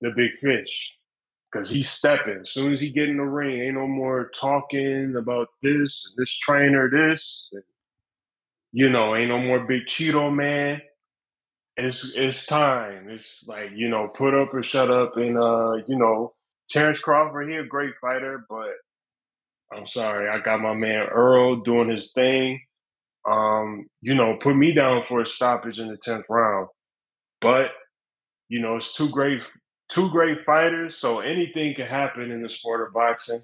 the 0.00 0.10
big 0.16 0.30
fish. 0.40 0.92
Cause 1.52 1.68
he's 1.68 1.90
stepping. 1.90 2.38
As 2.42 2.52
soon 2.52 2.72
as 2.72 2.80
he 2.80 2.90
get 2.90 3.08
in 3.08 3.16
the 3.16 3.24
ring, 3.24 3.60
ain't 3.60 3.74
no 3.74 3.88
more 3.88 4.30
talking 4.38 5.16
about 5.16 5.48
this, 5.62 6.12
this 6.16 6.30
trainer, 6.38 6.88
this. 6.88 7.48
and, 7.52 7.62
you 8.72 8.88
know, 8.88 9.16
ain't 9.16 9.30
no 9.30 9.38
more 9.38 9.60
big 9.60 9.86
Cheeto 9.86 10.32
man. 10.32 10.80
It's 11.76 12.12
it's 12.14 12.46
time. 12.46 13.08
It's 13.08 13.44
like, 13.48 13.70
you 13.74 13.88
know, 13.88 14.08
put 14.08 14.34
up 14.34 14.54
or 14.54 14.62
shut 14.62 14.90
up. 14.90 15.16
And 15.16 15.36
uh, 15.36 15.76
you 15.88 15.98
know, 15.98 16.34
Terence 16.68 17.00
Crawford, 17.00 17.48
he 17.48 17.56
a 17.56 17.64
great 17.64 17.94
fighter, 18.00 18.44
but 18.48 18.74
I'm 19.72 19.86
sorry, 19.86 20.28
I 20.28 20.38
got 20.40 20.60
my 20.60 20.74
man 20.74 21.06
Earl 21.08 21.62
doing 21.62 21.88
his 21.88 22.12
thing. 22.12 22.60
Um, 23.28 23.86
you 24.00 24.14
know, 24.14 24.38
put 24.40 24.56
me 24.56 24.72
down 24.72 25.02
for 25.02 25.20
a 25.20 25.26
stoppage 25.26 25.78
in 25.78 25.88
the 25.88 25.96
tenth 25.96 26.26
round. 26.28 26.68
But 27.40 27.68
you 28.48 28.60
know, 28.60 28.76
it's 28.76 28.94
two 28.94 29.08
great 29.08 29.40
two 29.90 30.10
great 30.10 30.44
fighters, 30.46 30.96
so 30.96 31.20
anything 31.20 31.74
can 31.74 31.86
happen 31.86 32.30
in 32.30 32.42
the 32.42 32.48
sport 32.48 32.86
of 32.86 32.94
boxing. 32.94 33.42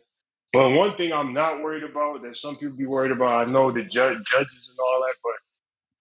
But 0.52 0.70
one 0.70 0.97
thing 0.97 1.12
I'm 1.12 1.34
not 1.34 1.62
worried 1.62 1.84
about 1.84 2.23
that 2.23 2.36
some 2.36 2.57
people 2.57 2.76
be 2.76 2.86
worried 2.86 3.12
about, 3.12 3.47
I 3.49 3.50
know 3.50 3.73
the 3.73 3.83
ju- 3.83 3.91
judges 4.31 4.70
and 4.70 4.78
all 4.78 5.05
that, 5.07 5.16
but 5.23 5.34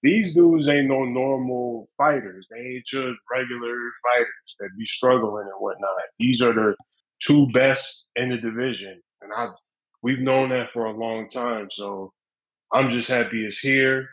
these 0.03 0.35
dudes 0.35 0.69
ain't 0.69 0.88
no 0.88 1.03
normal 1.06 1.88
fighters. 1.98 2.48
They 2.51 2.59
ain't 2.59 2.85
just 2.85 3.17
regular 3.32 3.75
fighters 4.03 4.56
that 4.59 4.69
be 4.77 4.85
struggling 4.85 5.45
and 5.45 5.59
whatnot. 5.59 5.90
These 6.19 6.41
are 6.41 6.53
the 6.53 6.75
two 7.22 7.48
best 7.53 8.06
in 8.15 8.30
the 8.30 8.38
division, 8.38 9.01
and 9.22 9.33
I 9.35 9.49
we've 10.03 10.19
known 10.19 10.49
that 10.49 10.72
for 10.72 10.85
a 10.85 10.98
long 10.98 11.30
time. 11.30 11.69
So 11.72 12.14
I'm 12.74 12.90
just 12.91 13.09
happy 13.09 13.45
it's 13.45 13.59
here. 13.59 14.09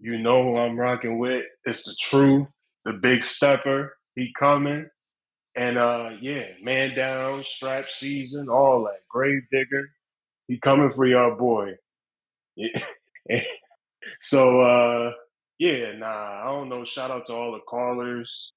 You 0.00 0.18
know 0.18 0.42
who 0.42 0.56
I'm 0.58 0.78
rocking 0.78 1.18
with. 1.18 1.44
It's 1.64 1.84
the 1.84 1.96
truth, 2.00 2.48
the 2.84 2.94
big 2.94 3.24
stepper. 3.24 3.96
He 4.16 4.32
coming. 4.38 4.88
And 5.54 5.76
uh 5.76 6.10
yeah, 6.20 6.44
man 6.62 6.94
down, 6.94 7.44
strap 7.44 7.90
season, 7.90 8.48
all 8.48 8.84
that. 8.84 9.00
Grave 9.08 9.42
digger. 9.52 9.90
He 10.48 10.58
coming 10.58 10.92
for 10.94 11.06
y'all 11.06 11.36
boy. 11.36 11.72
Yeah. 12.56 12.80
so 14.22 14.60
uh 14.60 15.12
yeah, 15.58 15.92
nah, 15.96 16.42
I 16.42 16.46
don't 16.46 16.68
know. 16.68 16.84
Shout 16.84 17.10
out 17.10 17.26
to 17.26 17.34
all 17.34 17.52
the 17.52 17.60
callers. 17.60 18.52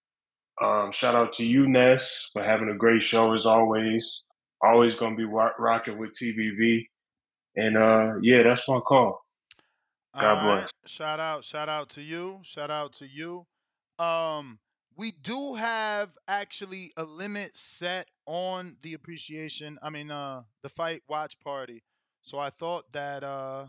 Um, 0.63 0.91
shout 0.91 1.15
out 1.15 1.33
to 1.33 1.45
you, 1.45 1.67
Ness, 1.67 2.09
for 2.31 2.41
having 2.41 2.69
a 2.69 2.75
great 2.77 3.03
show 3.03 3.33
as 3.33 3.45
always. 3.45 4.23
Always 4.63 4.95
gonna 4.95 5.15
be 5.15 5.25
wa- 5.25 5.51
rocking 5.59 5.97
with 5.97 6.11
TBV. 6.19 6.85
And 7.57 7.77
uh 7.77 8.13
yeah, 8.21 8.43
that's 8.43 8.67
my 8.67 8.79
call. 8.79 9.21
All 10.13 10.21
God 10.21 10.33
right. 10.33 10.61
bless. 10.61 10.69
Shout 10.91 11.19
out, 11.19 11.43
shout 11.43 11.67
out 11.67 11.89
to 11.89 12.01
you. 12.01 12.39
Shout 12.43 12.71
out 12.71 12.93
to 12.93 13.05
you. 13.07 13.45
Um, 13.99 14.59
we 14.97 15.11
do 15.11 15.55
have 15.55 16.09
actually 16.27 16.91
a 16.97 17.03
limit 17.03 17.55
set 17.57 18.07
on 18.25 18.77
the 18.81 18.93
appreciation. 18.93 19.77
I 19.81 19.89
mean, 19.89 20.09
uh, 20.11 20.43
the 20.63 20.69
fight 20.69 21.03
watch 21.07 21.39
party. 21.39 21.83
So 22.21 22.39
I 22.39 22.49
thought 22.49 22.91
that 22.93 23.23
uh 23.23 23.67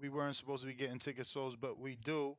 we 0.00 0.08
weren't 0.08 0.36
supposed 0.36 0.62
to 0.62 0.68
be 0.68 0.74
getting 0.74 0.98
ticket 0.98 1.26
sold, 1.26 1.60
but 1.60 1.78
we 1.78 1.96
do. 1.96 2.36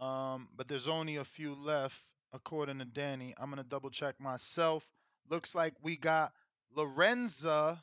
Um, 0.00 0.48
but 0.56 0.66
there's 0.66 0.88
only 0.88 1.16
a 1.16 1.24
few 1.24 1.54
left, 1.54 2.04
according 2.32 2.78
to 2.80 2.84
Danny. 2.84 3.34
I'm 3.38 3.50
gonna 3.50 3.64
double 3.64 3.90
check 3.90 4.20
myself. 4.20 4.88
Looks 5.28 5.54
like 5.54 5.74
we 5.82 5.96
got 5.96 6.32
Lorenza 6.76 7.82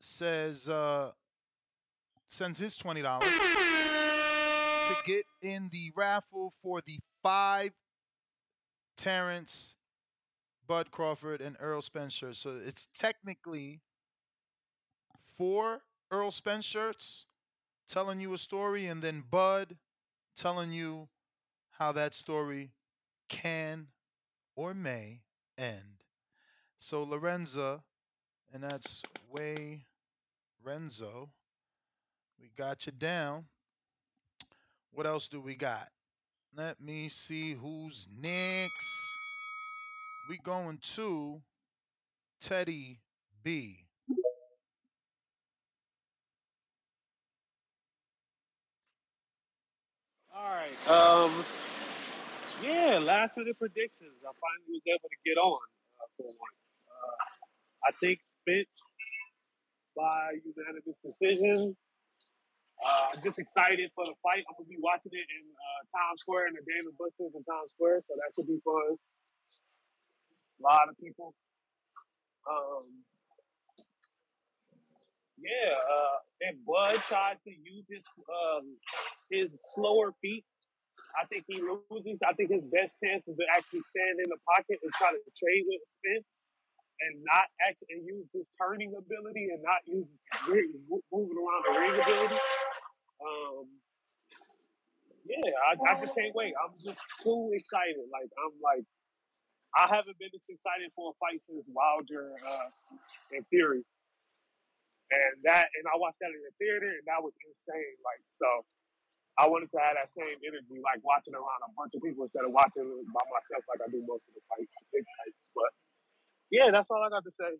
says 0.00 0.68
uh 0.68 1.10
sends 2.28 2.58
his 2.58 2.76
twenty 2.76 3.02
dollars 3.02 3.28
to 4.88 4.96
get 5.04 5.24
in 5.42 5.68
the 5.70 5.92
raffle 5.94 6.50
for 6.62 6.80
the 6.80 6.98
five 7.22 7.72
Terence, 8.96 9.76
Bud 10.66 10.90
Crawford, 10.90 11.42
and 11.42 11.56
Earl 11.60 11.82
Spence 11.82 12.14
shirts. 12.14 12.38
So 12.38 12.58
it's 12.66 12.88
technically 12.94 13.80
four 15.36 15.82
Earl 16.10 16.30
Spence 16.30 16.64
shirts 16.64 17.26
telling 17.86 18.20
you 18.20 18.32
a 18.32 18.38
story, 18.38 18.86
and 18.86 19.02
then 19.02 19.24
Bud 19.30 19.76
telling 20.34 20.72
you 20.72 21.08
how 21.78 21.92
that 21.92 22.14
story 22.14 22.70
can 23.28 23.88
or 24.56 24.72
may 24.72 25.20
end. 25.58 26.02
So 26.78 27.02
Lorenza, 27.02 27.82
and 28.52 28.62
that's 28.62 29.02
way 29.30 29.84
Renzo. 30.64 31.28
We 32.40 32.50
got 32.56 32.86
you 32.86 32.92
down. 32.92 33.46
What 34.92 35.06
else 35.06 35.28
do 35.28 35.40
we 35.40 35.54
got? 35.54 35.88
Let 36.56 36.80
me 36.80 37.08
see 37.08 37.54
who's 37.54 38.08
next. 38.20 39.20
We 40.28 40.38
going 40.38 40.78
to 40.94 41.42
Teddy 42.40 43.00
B. 43.42 43.84
All 50.34 50.50
right. 50.50 50.88
Um. 50.88 51.44
Yeah. 52.62 52.98
Last 52.98 53.36
minute 53.36 53.58
predictions. 53.58 54.18
I 54.24 54.32
finally 54.34 54.72
was 54.72 54.82
able 54.86 55.08
to 55.08 55.18
get 55.24 55.38
on 55.38 55.60
uh, 56.00 56.06
for 56.16 56.26
once. 56.26 56.58
Uh, 56.88 57.88
I 57.88 57.90
think 58.00 58.20
Spence 58.24 58.68
by 59.96 60.38
unanimous 60.44 60.98
decision. 61.04 61.76
Uh, 62.78 63.18
just 63.22 63.38
excited 63.38 63.90
for 63.94 64.06
the 64.06 64.14
fight. 64.22 64.46
I'm 64.46 64.54
gonna 64.54 64.70
be 64.70 64.78
watching 64.78 65.12
it 65.12 65.26
in 65.26 65.44
uh, 65.50 65.80
Times 65.90 66.22
Square 66.22 66.48
in 66.48 66.54
the 66.54 66.64
Dave 66.64 66.86
and 66.86 66.96
Buster's 66.98 67.34
in 67.34 67.42
Times 67.42 67.74
Square, 67.74 68.06
so 68.06 68.14
that 68.14 68.30
should 68.34 68.46
be 68.46 68.60
fun. 68.62 68.94
A 68.94 70.62
lot 70.62 70.86
of 70.88 70.94
people. 70.98 71.34
Um, 72.46 73.02
yeah. 75.38 75.74
Uh, 75.74 76.18
if 76.50 76.56
Bud 76.66 77.02
tries 77.06 77.38
to 77.46 77.50
use 77.50 77.86
his 77.90 78.06
um, 78.30 78.78
his 79.30 79.50
slower 79.74 80.14
feet 80.22 80.44
I 81.16 81.26
think 81.26 81.44
he 81.48 81.58
loses. 81.62 82.20
I 82.22 82.34
think 82.34 82.50
his 82.52 82.64
best 82.68 82.98
chance 83.02 83.24
is 83.26 83.36
to 83.38 83.46
actually 83.50 83.82
stand 83.88 84.20
in 84.22 84.28
the 84.28 84.40
pocket 84.44 84.78
and 84.82 84.92
try 84.94 85.10
to 85.10 85.20
trade 85.34 85.64
with 85.66 85.82
Spence 85.88 86.28
and 87.02 87.14
not 87.24 87.46
actually 87.62 87.98
and 87.98 88.02
use 88.06 88.28
his 88.34 88.50
turning 88.58 88.94
ability 88.98 89.50
and 89.54 89.62
not 89.62 89.80
use 89.86 90.06
his 90.50 90.68
moving 91.12 91.38
around 91.38 91.62
the 91.64 91.72
ring 91.78 91.94
ability. 91.96 92.38
Um, 93.22 93.66
yeah, 95.26 95.52
I, 95.68 95.72
I 95.92 95.92
just 96.00 96.14
can't 96.16 96.34
wait. 96.34 96.54
I'm 96.58 96.74
just 96.80 97.00
too 97.22 97.52
excited. 97.54 98.06
Like 98.12 98.30
I'm 98.38 98.54
like 98.62 98.84
I 99.76 99.86
haven't 99.90 100.18
been 100.18 100.32
this 100.32 100.44
excited 100.48 100.90
for 100.96 101.12
a 101.12 101.14
fight 101.20 101.40
since 101.44 101.62
Wilder 101.70 102.34
uh, 102.42 102.70
and 103.34 103.44
Fury, 103.50 103.84
and 105.12 105.34
that 105.44 105.68
and 105.74 105.84
I 105.88 105.96
watched 105.98 106.20
that 106.20 106.32
in 106.32 106.42
the 106.42 106.54
theater 106.58 106.88
and 106.88 107.04
that 107.08 107.20
was 107.22 107.34
insane. 107.46 107.96
Like 108.04 108.22
so. 108.34 108.48
I 109.38 109.50
wanted 109.50 109.70
to 109.74 109.80
have 109.82 109.98
that 109.98 110.14
same 110.14 110.38
energy, 110.46 110.78
like 110.78 111.02
watching 111.02 111.34
around 111.34 111.62
a 111.66 111.70
bunch 111.74 111.90
of 111.98 112.02
people 112.06 112.22
instead 112.22 112.46
of 112.46 112.54
watching 112.54 112.86
by 113.10 113.24
myself, 113.34 113.66
like 113.66 113.82
I 113.82 113.90
do 113.90 113.98
most 114.06 114.30
of 114.30 114.34
the 114.38 114.42
fights, 114.46 114.74
big 114.94 115.02
fights. 115.02 115.50
But 115.58 115.70
yeah, 116.50 116.70
that's 116.70 116.90
all 116.90 117.02
I 117.02 117.10
got 117.10 117.24
to 117.24 117.34
say. 117.34 117.50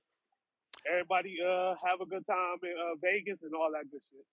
Everybody, 0.88 1.38
uh, 1.42 1.74
have 1.82 2.00
a 2.02 2.08
good 2.08 2.26
time 2.26 2.58
in 2.62 2.74
uh, 2.78 2.96
Vegas 3.02 3.42
and 3.42 3.54
all 3.54 3.70
that 3.74 3.90
good 3.90 4.02
shit. 4.10 4.26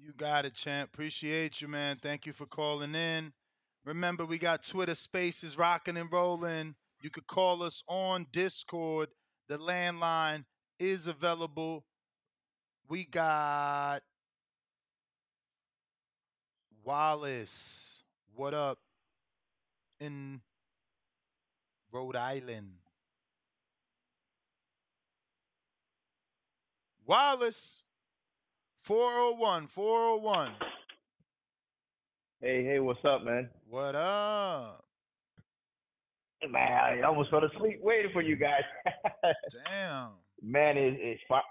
You 0.00 0.12
got 0.12 0.44
it, 0.44 0.54
champ. 0.54 0.90
Appreciate 0.92 1.60
you, 1.60 1.66
man. 1.66 1.96
Thank 2.00 2.24
you 2.24 2.32
for 2.32 2.46
calling 2.46 2.94
in. 2.94 3.32
Remember, 3.84 4.24
we 4.24 4.38
got 4.38 4.62
Twitter 4.62 4.94
Spaces 4.94 5.58
rocking 5.58 5.96
and 5.96 6.12
rolling. 6.12 6.76
You 7.02 7.10
could 7.10 7.26
call 7.26 7.64
us 7.64 7.82
on 7.88 8.26
Discord. 8.30 9.08
The 9.48 9.58
landline 9.58 10.44
is 10.78 11.08
available. 11.08 11.84
We 12.88 13.06
got 13.06 14.02
Wallace. 16.84 18.04
What 18.36 18.54
up 18.54 18.78
in 19.98 20.42
Rhode 21.90 22.16
Island? 22.16 22.74
Wallace. 27.04 27.82
401, 28.88 29.66
401. 29.66 30.48
Hey, 32.40 32.64
hey, 32.64 32.78
what's 32.78 33.04
up, 33.04 33.22
man? 33.22 33.50
What 33.68 33.94
up? 33.94 34.82
Man, 36.48 36.72
I 36.72 37.02
almost 37.02 37.28
fell 37.28 37.44
asleep 37.44 37.80
waiting 37.82 38.10
for 38.14 38.22
you 38.22 38.34
guys. 38.34 38.62
Damn. 39.66 40.12
man, 40.42 40.78
it, 40.78 40.94
it's 41.00 41.20
fi- 41.28 41.42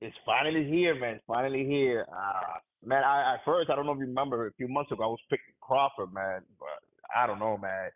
it's 0.00 0.14
finally 0.24 0.64
here, 0.70 0.94
man. 0.94 1.16
It's 1.16 1.24
finally 1.26 1.66
here. 1.66 2.06
Uh, 2.08 2.58
man, 2.84 3.02
I 3.02 3.34
at 3.34 3.40
first 3.44 3.68
I 3.68 3.74
don't 3.74 3.84
know 3.84 3.92
if 3.94 3.98
you 3.98 4.06
remember 4.06 4.46
a 4.46 4.52
few 4.52 4.68
months 4.68 4.92
ago 4.92 5.02
I 5.02 5.06
was 5.08 5.18
picking 5.28 5.54
Crawford, 5.60 6.14
man, 6.14 6.42
but 6.60 6.68
I 7.16 7.26
don't 7.26 7.40
know, 7.40 7.58
man. 7.58 7.88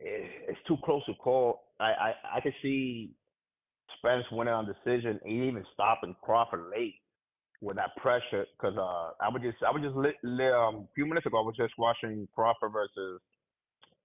It, 0.00 0.28
it's 0.48 0.58
too 0.66 0.78
close 0.84 1.06
to 1.06 1.14
call. 1.14 1.60
I 1.78 1.84
I 1.84 2.14
I 2.38 2.40
could 2.40 2.54
see 2.62 3.12
Spence 3.98 4.24
winning 4.32 4.54
on 4.54 4.66
decision 4.66 5.20
and 5.22 5.32
even 5.32 5.64
stopping 5.72 6.16
Crawford 6.20 6.72
late 6.76 6.96
with 7.60 7.76
that 7.76 7.96
pressure 7.96 8.46
because 8.58 8.76
uh 8.78 9.10
I 9.20 9.28
would 9.30 9.42
just 9.42 9.58
I 9.66 9.72
would 9.72 9.82
just 9.82 9.96
li- 9.96 10.18
li- 10.22 10.52
um 10.52 10.86
a 10.86 10.88
few 10.94 11.06
minutes 11.06 11.26
ago 11.26 11.38
I 11.38 11.42
was 11.46 11.56
just 11.56 11.74
watching 11.78 12.28
Crawford 12.34 12.72
versus 12.72 13.20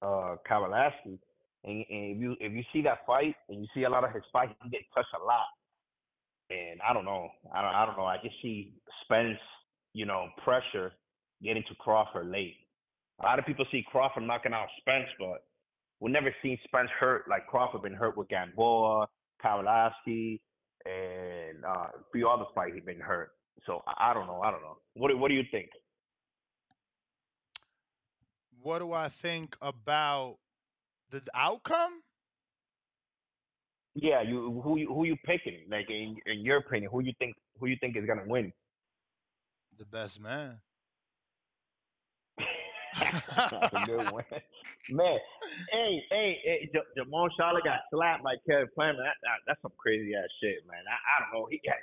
uh 0.02 0.36
Kavaliauskas 0.50 1.20
and, 1.66 1.86
and 1.90 2.16
if 2.16 2.22
you 2.22 2.36
if 2.40 2.52
you 2.54 2.64
see 2.74 2.82
that 2.84 3.06
fight 3.06 3.36
and 3.50 3.62
you 3.62 3.68
see 3.74 3.84
a 3.84 3.90
lot 3.90 4.04
of 4.04 4.12
his 4.14 4.24
fight 4.34 4.50
he 4.64 4.70
get 4.70 4.82
touched 4.94 5.14
a 5.20 5.24
lot 5.24 5.48
and 6.50 6.80
I 6.88 6.94
don't 6.94 7.06
know 7.06 7.30
I 7.54 7.62
don't 7.62 7.76
I 7.76 7.86
don't 7.86 7.98
know 7.98 8.06
I 8.06 8.18
just 8.24 8.36
see 8.42 8.74
Spence 9.04 9.38
you 9.94 10.06
know 10.06 10.28
pressure 10.44 10.92
getting 11.44 11.64
to 11.68 11.76
Crawford 11.76 12.28
late. 12.28 12.56
A 13.22 13.26
lot 13.26 13.40
of 13.40 13.46
people 13.46 13.66
see 13.72 13.86
Crawford 13.92 14.24
knocking 14.24 14.54
out 14.54 14.68
Spence, 14.80 15.08
but 15.20 15.44
we 16.00 16.12
never 16.12 16.34
seen 16.42 16.58
Spence 16.66 16.90
hurt 17.00 17.26
like 17.30 17.48
Crawford 17.48 17.84
been 17.84 17.94
hurt 17.94 18.18
with 18.18 18.30
Gamboa, 18.30 19.08
Kavaliauskas, 19.44 20.40
and 20.86 21.64
uh, 21.66 21.88
a 21.96 22.04
few 22.12 22.28
other 22.28 22.46
fights 22.56 22.74
he 22.76 22.82
been 22.82 23.00
hurt. 23.00 23.32
So 23.66 23.82
I, 23.88 24.14
don't 24.14 24.28
know. 24.28 24.42
I 24.42 24.52
don't 24.52 24.62
know. 24.62 24.78
What 24.96 25.10
do- 25.10 25.18
What 25.18 25.30
do 25.30 25.36
you 25.36 25.44
think? 25.52 25.70
What 28.62 28.80
do 28.80 28.94
I 28.94 29.10
think 29.10 29.58
about 29.62 30.38
the 31.10 31.22
outcome? 31.36 32.02
Yeah, 33.96 34.22
you 34.24 34.62
who 34.64 34.78
you 34.78 34.88
who 34.88 35.06
you 35.06 35.16
picking? 35.26 35.66
Like 35.70 35.90
in 35.90 36.16
in 36.26 36.40
your 36.46 36.58
opinion, 36.58 36.90
who 36.92 37.02
you 37.02 37.14
think 37.20 37.36
who 37.60 37.68
you 37.68 37.76
think 37.80 37.96
is 37.96 38.06
gonna 38.06 38.24
win? 38.26 38.52
The 39.78 39.86
best 39.86 40.20
man. 40.22 40.60
That's 43.00 43.74
a 43.74 43.86
good 43.86 44.12
one, 44.12 44.24
man. 44.90 45.20
Hey, 45.72 46.02
hey, 46.10 46.38
hey 46.44 46.70
J- 46.74 47.02
Jermall 47.02 47.30
Charlo 47.40 47.64
got 47.64 47.82
slapped 47.92 48.24
by 48.24 48.36
Caleb 48.48 48.70
Plant. 48.76 48.98
That, 48.98 49.14
that 49.24 49.38
that's 49.48 49.62
some 49.62 49.72
crazy 49.78 50.14
ass 50.16 50.30
shit, 50.42 50.66
man. 50.68 50.84
I, 50.90 50.96
I 50.96 51.24
don't 51.24 51.34
know. 51.42 51.48
He 51.52 51.60
got 51.66 51.78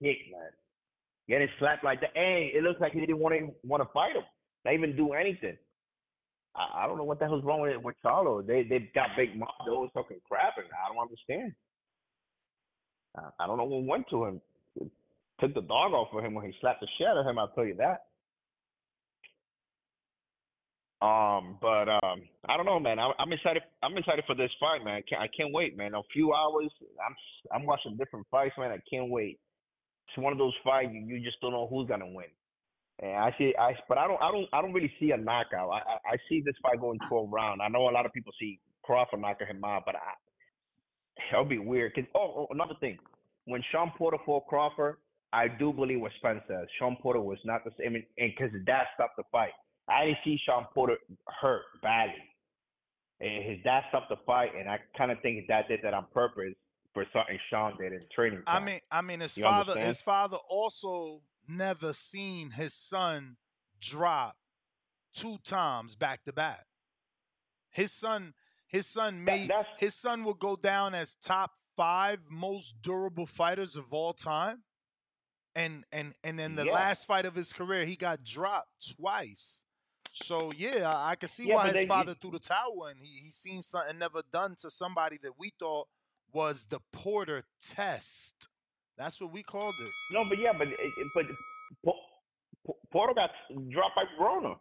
hit, 0.00 0.18
man. 0.30 0.50
Getting 1.28 1.48
slapped 1.58 1.84
like 1.84 2.00
that. 2.00 2.10
Hey, 2.14 2.52
it 2.54 2.62
looks 2.62 2.80
like 2.80 2.92
he 2.92 3.00
didn't 3.00 3.18
want 3.18 3.34
to 3.34 3.52
want 3.62 3.82
to 3.82 3.88
fight 3.92 4.16
him. 4.16 4.22
Not 4.64 4.74
even 4.74 4.96
do 4.96 5.12
anything. 5.12 5.56
I, 6.56 6.84
I 6.84 6.86
don't 6.86 6.96
know 6.96 7.04
what 7.04 7.18
the 7.18 7.26
hell's 7.26 7.44
wrong 7.44 7.60
with 7.60 7.76
with 7.82 7.96
Charlo. 8.04 8.46
They 8.46 8.62
they 8.62 8.90
got 8.94 9.10
big 9.16 9.38
mouth. 9.38 9.48
They 9.66 9.72
always 9.72 9.92
talking 9.92 10.18
crap, 10.26 10.54
and 10.56 10.66
I 10.72 10.88
don't 10.92 11.02
understand. 11.02 11.52
I, 13.16 13.44
I 13.44 13.46
don't 13.46 13.58
know 13.58 13.64
what 13.64 13.84
went 13.84 14.06
to 14.10 14.24
him. 14.24 14.40
Took 15.40 15.54
the 15.54 15.62
dog 15.62 15.92
off 15.92 16.08
of 16.14 16.24
him 16.24 16.34
when 16.34 16.46
he 16.46 16.52
slapped 16.60 16.80
the 16.80 16.88
shit 16.98 17.06
out 17.06 17.18
of 17.18 17.26
him. 17.26 17.38
I'll 17.38 17.48
tell 17.48 17.64
you 17.64 17.76
that. 17.76 18.06
Um, 21.00 21.58
but 21.60 21.88
um, 21.88 22.22
I 22.48 22.56
don't 22.56 22.66
know, 22.66 22.80
man. 22.80 22.98
I, 22.98 23.12
I'm 23.20 23.32
excited. 23.32 23.62
I'm 23.84 23.96
excited 23.96 24.24
for 24.26 24.34
this 24.34 24.50
fight, 24.58 24.84
man. 24.84 24.94
I 24.94 25.02
can't, 25.08 25.22
I 25.22 25.28
can't 25.28 25.52
wait, 25.52 25.76
man. 25.76 25.94
A 25.94 26.02
few 26.12 26.32
hours. 26.34 26.72
I'm 27.06 27.14
I'm 27.54 27.66
watching 27.66 27.96
different 27.96 28.26
fights, 28.30 28.54
man. 28.58 28.72
I 28.72 28.80
can't 28.90 29.10
wait. 29.10 29.38
It's 30.08 30.18
one 30.18 30.32
of 30.32 30.38
those 30.38 30.54
fights 30.64 30.90
you, 30.92 31.00
you 31.00 31.22
just 31.22 31.40
don't 31.40 31.52
know 31.52 31.66
who's 31.68 31.88
gonna 31.88 32.08
win. 32.08 32.26
And 33.00 33.16
I 33.16 33.34
see, 33.38 33.54
I 33.58 33.74
but 33.88 33.98
I 33.98 34.08
don't, 34.08 34.20
I 34.20 34.32
don't, 34.32 34.48
I 34.52 34.60
don't 34.60 34.72
really 34.72 34.92
see 34.98 35.12
a 35.12 35.16
knockout. 35.16 35.70
I, 35.70 35.78
I, 35.78 36.14
I 36.14 36.16
see 36.28 36.42
this 36.44 36.54
fight 36.62 36.80
going 36.80 36.98
12 37.08 37.30
round. 37.30 37.62
I 37.62 37.68
know 37.68 37.88
a 37.88 37.92
lot 37.92 38.06
of 38.06 38.12
people 38.12 38.32
see 38.40 38.58
Crawford 38.82 39.20
knocking 39.20 39.46
him 39.46 39.62
out, 39.64 39.82
but 39.86 39.94
I, 39.96 41.32
it'll 41.32 41.44
be 41.44 41.58
weird. 41.58 41.94
Cause 41.94 42.04
oh, 42.14 42.34
oh, 42.36 42.46
another 42.50 42.74
thing, 42.80 42.98
when 43.44 43.62
Shawn 43.70 43.92
Porter 43.96 44.18
fought 44.26 44.46
Crawford, 44.46 44.96
I 45.32 45.46
do 45.46 45.72
believe 45.72 46.00
what 46.00 46.12
Spence 46.16 46.40
says. 46.48 46.66
Shawn 46.78 46.96
Porter 47.00 47.20
was 47.20 47.38
not 47.44 47.62
the 47.64 47.70
same, 47.78 47.94
and 47.94 48.04
because 48.16 48.50
dad 48.66 48.84
stopped 48.94 49.16
the 49.16 49.24
fight. 49.30 49.52
I 49.88 50.06
didn't 50.06 50.18
see 50.24 50.38
Shawn 50.44 50.66
Porter 50.74 50.96
hurt 51.40 51.62
badly. 51.82 52.14
And 53.20 53.44
his 53.44 53.58
dad 53.64 53.82
stopped 53.88 54.10
the 54.10 54.16
fight, 54.26 54.50
and 54.58 54.68
I 54.68 54.78
kind 54.96 55.10
of 55.10 55.18
think 55.22 55.36
his 55.38 55.46
dad 55.48 55.64
did 55.68 55.80
that 55.82 55.94
on 55.94 56.06
purpose 56.12 56.54
for 57.04 57.06
something 57.12 57.38
Sean 57.50 57.76
did 57.78 57.92
in 57.92 58.02
training 58.14 58.42
I 58.46 58.58
mean, 58.60 58.80
I 58.90 59.02
mean, 59.02 59.20
his 59.20 59.36
You 59.36 59.44
father, 59.44 59.72
understand? 59.72 59.86
his 59.86 60.02
father 60.02 60.36
also 60.48 61.22
never 61.48 61.92
seen 61.92 62.50
his 62.52 62.74
son 62.74 63.36
drop 63.80 64.36
two 65.14 65.38
times 65.44 65.96
back 65.96 66.24
to 66.24 66.32
back. 66.32 66.66
His 67.70 67.92
son, 67.92 68.34
his 68.66 68.86
son 68.86 69.24
made 69.24 69.50
his 69.78 69.94
son 69.94 70.24
will 70.24 70.34
go 70.34 70.56
down 70.56 70.94
as 70.94 71.14
top 71.14 71.52
five 71.76 72.20
most 72.28 72.82
durable 72.82 73.26
fighters 73.26 73.76
of 73.76 73.92
all 73.92 74.12
time. 74.12 74.62
And 75.54 75.84
and 75.92 76.14
and 76.24 76.40
in 76.40 76.54
the 76.56 76.64
Yeah. 76.64 76.72
last 76.72 77.06
fight 77.06 77.24
of 77.26 77.34
his 77.34 77.52
career, 77.52 77.84
he 77.84 77.96
got 77.96 78.24
dropped 78.24 78.96
twice. 78.96 79.64
So 80.12 80.52
yeah, 80.56 80.88
I, 80.92 81.10
I 81.10 81.16
can 81.16 81.28
see 81.28 81.46
Yeah, 81.46 81.54
why 81.56 81.66
his 81.68 81.74
then 81.74 81.82
you- 81.82 81.88
father 81.88 82.14
threw 82.14 82.30
the 82.32 82.38
towel 82.38 82.86
and 82.90 83.00
he 83.00 83.08
he 83.24 83.30
seen 83.30 83.62
something 83.62 83.98
never 83.98 84.22
done 84.32 84.54
to 84.56 84.70
somebody 84.70 85.18
that 85.22 85.38
we 85.38 85.52
thought 85.58 85.88
was 86.32 86.66
the 86.66 86.80
Porter 86.92 87.44
test. 87.60 88.48
That's 88.96 89.20
what 89.20 89.32
we 89.32 89.42
called 89.42 89.74
it. 89.80 89.88
No, 90.12 90.24
but 90.28 90.38
yeah, 90.38 90.52
but 90.56 90.68
it, 90.68 90.76
it- 90.80 91.08
but 91.14 91.24
Po- 91.84 91.94
Po- 92.66 92.78
Porter 92.90 93.14
got 93.14 93.30
dropped 93.70 93.96
by 93.96 94.04
Corona. 94.16 94.54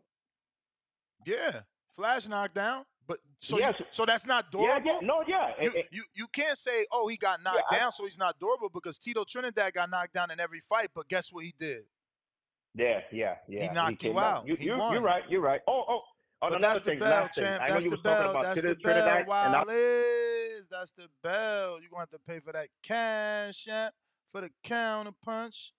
Yeah, 1.25 1.61
Flash 1.95 2.27
knockdown. 2.27 2.85
But 3.07 3.19
so 3.39 3.57
Yes. 3.57 3.75
you, 3.79 3.85
so 3.91 4.05
that's 4.05 4.25
not 4.27 4.45
Yeah, 4.53 4.59
durable. 4.79 4.85
yeah, 4.85 4.99
no, 5.01 5.23
yeah. 5.25 5.53
You, 5.61 5.69
It- 5.69 5.75
it- 5.77 5.87
you 5.91 6.03
you 6.13 6.27
can't 6.27 6.57
say 6.57 6.85
oh 6.91 7.07
he 7.07 7.15
got 7.17 7.41
knocked 7.41 7.63
I- 7.71 7.79
down 7.79 7.91
so 7.91 8.03
he's 8.03 8.17
not 8.17 8.37
durable 8.39 8.69
because 8.69 8.97
Tito 8.97 9.23
Trinidad 9.23 9.73
got 9.73 9.89
knocked 9.89 10.13
down 10.13 10.29
in 10.29 10.39
every 10.39 10.59
fight. 10.59 10.89
But 10.93 11.07
guess 11.07 11.31
what 11.31 11.45
he 11.45 11.53
did? 11.57 11.85
yeah, 12.75 13.01
yeah, 13.11 13.35
yeah. 13.47 13.63
He 13.67 13.73
knocked 13.73 13.91
you 14.03 14.09
came 14.09 14.15
back. 14.15 14.23
out. 14.23 14.47
You, 14.47 14.55
He 14.57 14.65
you. 14.65 14.75
You're 14.75 15.01
right. 15.01 15.23
You're 15.29 15.41
right. 15.41 15.61
Oh, 15.67 15.83
oh. 15.87 16.01
Oh, 16.41 16.49
but 16.49 16.61
that's 16.61 16.81
the 16.81 16.91
thing, 16.91 16.99
bell, 16.99 17.29
champ. 17.33 17.63
I 17.63 17.69
That's 17.69 17.85
the 17.85 17.97
bell. 17.97 18.41
That's 18.43 18.61
the 18.61 18.75
bell. 18.75 19.23
Wallace. 19.27 20.67
That's 20.69 20.91
the 20.91 21.07
bell. 21.23 21.79
You're 21.81 21.89
gonna 21.89 22.01
have 22.01 22.11
to 22.11 22.19
pay 22.19 22.39
for 22.39 22.53
that 22.53 22.67
cash, 22.83 23.65
champ, 23.65 23.93
for 24.31 24.41
the 24.41 24.51
counter 24.63 25.13
punch. 25.23 25.73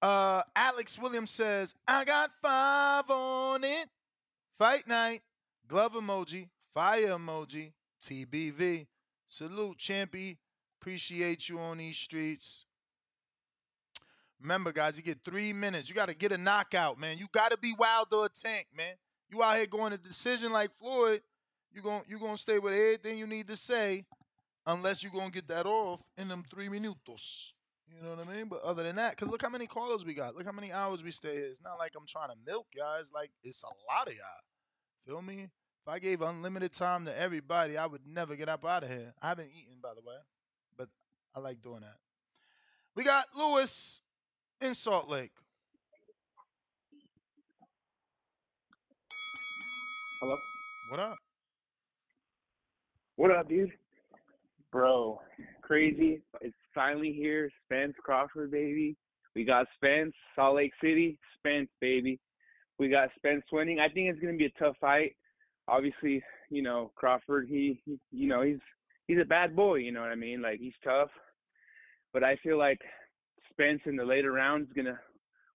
Uh, 0.00 0.42
Alex 0.56 0.98
Williams 0.98 1.30
says, 1.30 1.74
"I 1.86 2.04
got 2.06 2.30
five 2.40 3.10
on 3.10 3.64
it. 3.64 3.90
Fight 4.58 4.86
night. 4.86 5.22
Glove 5.66 5.92
emoji. 5.92 6.48
Fire 6.72 7.08
emoji. 7.18 7.72
TBV. 8.02 8.86
Salute, 9.26 9.78
champy. 9.78 10.38
Appreciate 10.80 11.50
you 11.50 11.58
on 11.58 11.78
these 11.78 11.98
streets." 11.98 12.64
Remember, 14.40 14.72
guys, 14.72 14.96
you 14.96 15.02
get 15.02 15.24
three 15.24 15.52
minutes. 15.52 15.88
You 15.88 15.94
got 15.94 16.08
to 16.10 16.14
get 16.14 16.32
a 16.32 16.38
knockout, 16.38 16.98
man. 16.98 17.16
You 17.18 17.26
got 17.32 17.50
to 17.50 17.56
be 17.56 17.74
wild 17.78 18.08
or 18.12 18.26
a 18.26 18.28
tank, 18.28 18.66
man. 18.76 18.94
You 19.34 19.42
out 19.42 19.56
here 19.56 19.66
going 19.66 19.90
to 19.90 19.98
decision 19.98 20.52
like 20.52 20.70
Floyd. 20.78 21.20
You 21.72 21.82
going 21.82 22.02
you 22.06 22.20
gonna 22.20 22.36
stay 22.36 22.60
with 22.60 22.72
everything 22.72 23.18
you 23.18 23.26
need 23.26 23.48
to 23.48 23.56
say, 23.56 24.04
unless 24.64 25.02
you're 25.02 25.10
gonna 25.10 25.32
get 25.32 25.48
that 25.48 25.66
off 25.66 26.00
in 26.16 26.28
them 26.28 26.44
three 26.48 26.68
minutos. 26.68 27.50
You 27.88 28.00
know 28.00 28.10
what 28.10 28.28
I 28.28 28.32
mean? 28.32 28.46
But 28.46 28.62
other 28.62 28.84
than 28.84 28.94
that, 28.94 29.16
cause 29.16 29.28
look 29.28 29.42
how 29.42 29.48
many 29.48 29.66
callers 29.66 30.04
we 30.04 30.14
got. 30.14 30.36
Look 30.36 30.46
how 30.46 30.52
many 30.52 30.70
hours 30.70 31.02
we 31.02 31.10
stay 31.10 31.34
here. 31.34 31.46
It's 31.46 31.60
not 31.60 31.80
like 31.80 31.94
I'm 31.96 32.06
trying 32.06 32.28
to 32.28 32.36
milk 32.46 32.66
y'all. 32.76 33.00
It's 33.00 33.12
like 33.12 33.32
it's 33.42 33.64
a 33.64 33.92
lot 33.92 34.06
of 34.06 34.14
y'all. 34.14 35.04
Feel 35.04 35.20
me? 35.20 35.42
If 35.42 35.88
I 35.88 35.98
gave 35.98 36.22
unlimited 36.22 36.72
time 36.72 37.04
to 37.06 37.20
everybody, 37.20 37.76
I 37.76 37.86
would 37.86 38.06
never 38.06 38.36
get 38.36 38.48
up 38.48 38.64
out 38.64 38.84
of 38.84 38.88
here. 38.88 39.14
I 39.20 39.30
haven't 39.30 39.48
eaten, 39.48 39.78
by 39.82 39.94
the 39.94 40.00
way, 40.00 40.14
but 40.78 40.88
I 41.34 41.40
like 41.40 41.60
doing 41.60 41.80
that. 41.80 41.96
We 42.94 43.02
got 43.02 43.26
Lewis 43.36 44.00
in 44.60 44.74
Salt 44.74 45.10
Lake. 45.10 45.32
Hello. 50.24 50.38
What 50.88 51.00
up? 51.00 51.18
What 53.16 53.30
up, 53.30 53.46
dude? 53.46 53.70
Bro, 54.72 55.20
crazy. 55.60 56.22
It's 56.40 56.56
finally 56.74 57.12
here. 57.12 57.50
Spence 57.66 57.92
Crawford, 58.02 58.50
baby. 58.50 58.96
We 59.34 59.44
got 59.44 59.66
Spence, 59.74 60.14
Salt 60.34 60.56
Lake 60.56 60.72
City, 60.80 61.18
Spence, 61.36 61.68
baby. 61.78 62.18
We 62.78 62.88
got 62.88 63.10
Spence 63.18 63.42
winning. 63.52 63.80
I 63.80 63.92
think 63.92 64.08
it's 64.08 64.18
gonna 64.18 64.38
be 64.38 64.46
a 64.46 64.58
tough 64.58 64.76
fight. 64.80 65.14
Obviously, 65.68 66.22
you 66.48 66.62
know 66.62 66.90
Crawford. 66.94 67.46
He, 67.46 67.82
he 67.84 67.98
you 68.10 68.26
know, 68.26 68.40
he's 68.40 68.60
he's 69.06 69.20
a 69.20 69.26
bad 69.26 69.54
boy. 69.54 69.74
You 69.74 69.92
know 69.92 70.00
what 70.00 70.10
I 70.10 70.14
mean? 70.14 70.40
Like 70.40 70.58
he's 70.58 70.72
tough. 70.82 71.10
But 72.14 72.24
I 72.24 72.36
feel 72.36 72.56
like 72.56 72.80
Spence 73.50 73.82
in 73.84 73.94
the 73.94 74.06
later 74.06 74.32
rounds 74.32 74.72
gonna 74.74 74.98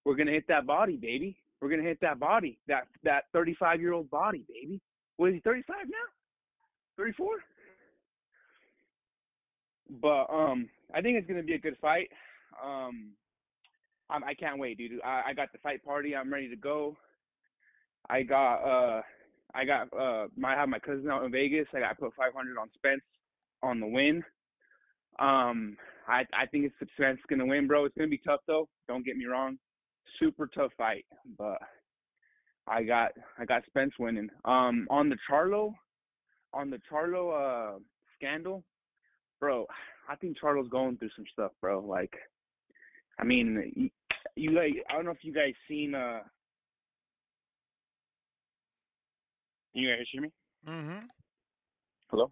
we're 0.06 0.16
gonna 0.16 0.30
hit 0.30 0.46
that 0.48 0.68
body, 0.68 0.96
baby. 0.96 1.38
We're 1.62 1.70
gonna 1.70 1.84
hit 1.84 2.00
that 2.02 2.20
body, 2.20 2.58
that 2.68 2.88
that 3.04 3.26
35 3.34 3.82
year 3.82 3.94
old 3.94 4.10
body, 4.10 4.46
baby. 4.48 4.80
What 5.18 5.30
is 5.30 5.36
he? 5.36 5.42
35 5.42 5.76
now? 5.88 5.98
34? 6.98 7.28
But 10.02 10.26
um, 10.34 10.70
I 10.94 11.02
think 11.02 11.18
it's 11.18 11.28
gonna 11.28 11.44
be 11.44 11.56
a 11.56 11.60
good 11.60 11.78
fight. 11.82 12.10
Um, 12.64 13.12
I'm, 14.10 14.24
I 14.24 14.34
can't 14.34 14.60
wait, 14.60 14.78
dude. 14.78 15.02
I, 15.04 15.24
I 15.28 15.34
got 15.34 15.52
the 15.52 15.60
fight 15.60 15.84
party. 15.84 16.16
I'm 16.16 16.32
ready 16.32 16.50
to 16.50 16.56
go. 16.56 16.96
I 18.10 18.24
got 18.24 18.56
uh, 18.64 19.02
I 19.54 19.66
got 19.66 19.94
uh, 19.94 20.28
my 20.38 20.54
I 20.54 20.60
have 20.60 20.70
my 20.70 20.80
cousin 20.80 21.10
out 21.10 21.26
in 21.26 21.32
Vegas. 21.32 21.68
I 21.74 21.80
got 21.80 22.00
put 22.00 22.14
500 22.16 22.58
on 22.58 22.70
Spence 22.76 23.02
on 23.62 23.80
the 23.80 23.88
win. 23.88 24.24
Um, 25.20 25.76
I 26.08 26.24
I 26.34 26.46
think 26.52 26.66
it's 26.66 26.92
Spence 26.94 27.20
gonna 27.30 27.46
win, 27.46 27.68
bro. 27.68 27.86
It's 27.86 27.96
gonna 27.96 28.10
be 28.10 28.22
tough 28.26 28.42
though. 28.48 28.68
Don't 28.88 29.06
get 29.06 29.18
me 29.18 29.26
wrong. 29.26 29.58
Super 30.18 30.48
tough 30.48 30.72
fight, 30.78 31.06
but 31.38 31.58
I 32.68 32.84
got 32.84 33.12
I 33.38 33.46
got 33.46 33.66
Spence 33.66 33.94
winning. 34.00 34.30
Um, 34.46 34.88
on 34.90 35.10
the 35.10 35.18
Charlo, 35.30 35.74
on 36.54 36.70
the 36.70 36.80
Charlo 36.92 37.76
uh 37.76 37.80
scandal, 38.16 38.64
bro. 39.40 39.66
I 40.10 40.16
think 40.16 40.38
Charlo's 40.40 40.70
going 40.70 40.98
through 40.98 41.12
some 41.16 41.26
stuff, 41.32 41.52
bro. 41.62 41.82
Like, 41.82 42.14
I 43.20 43.24
mean, 43.24 43.72
you, 43.76 43.90
you 44.36 44.56
guys. 44.56 44.72
I 44.90 44.94
don't 44.94 45.06
know 45.06 45.12
if 45.12 45.24
you 45.24 45.34
guys 45.34 45.54
seen. 45.68 45.96
uh 45.96 46.20
You 49.74 49.90
guys 49.96 50.08
hear 50.12 50.22
me? 50.22 50.32
Mm-hmm. 50.68 51.06
Hello. 52.10 52.32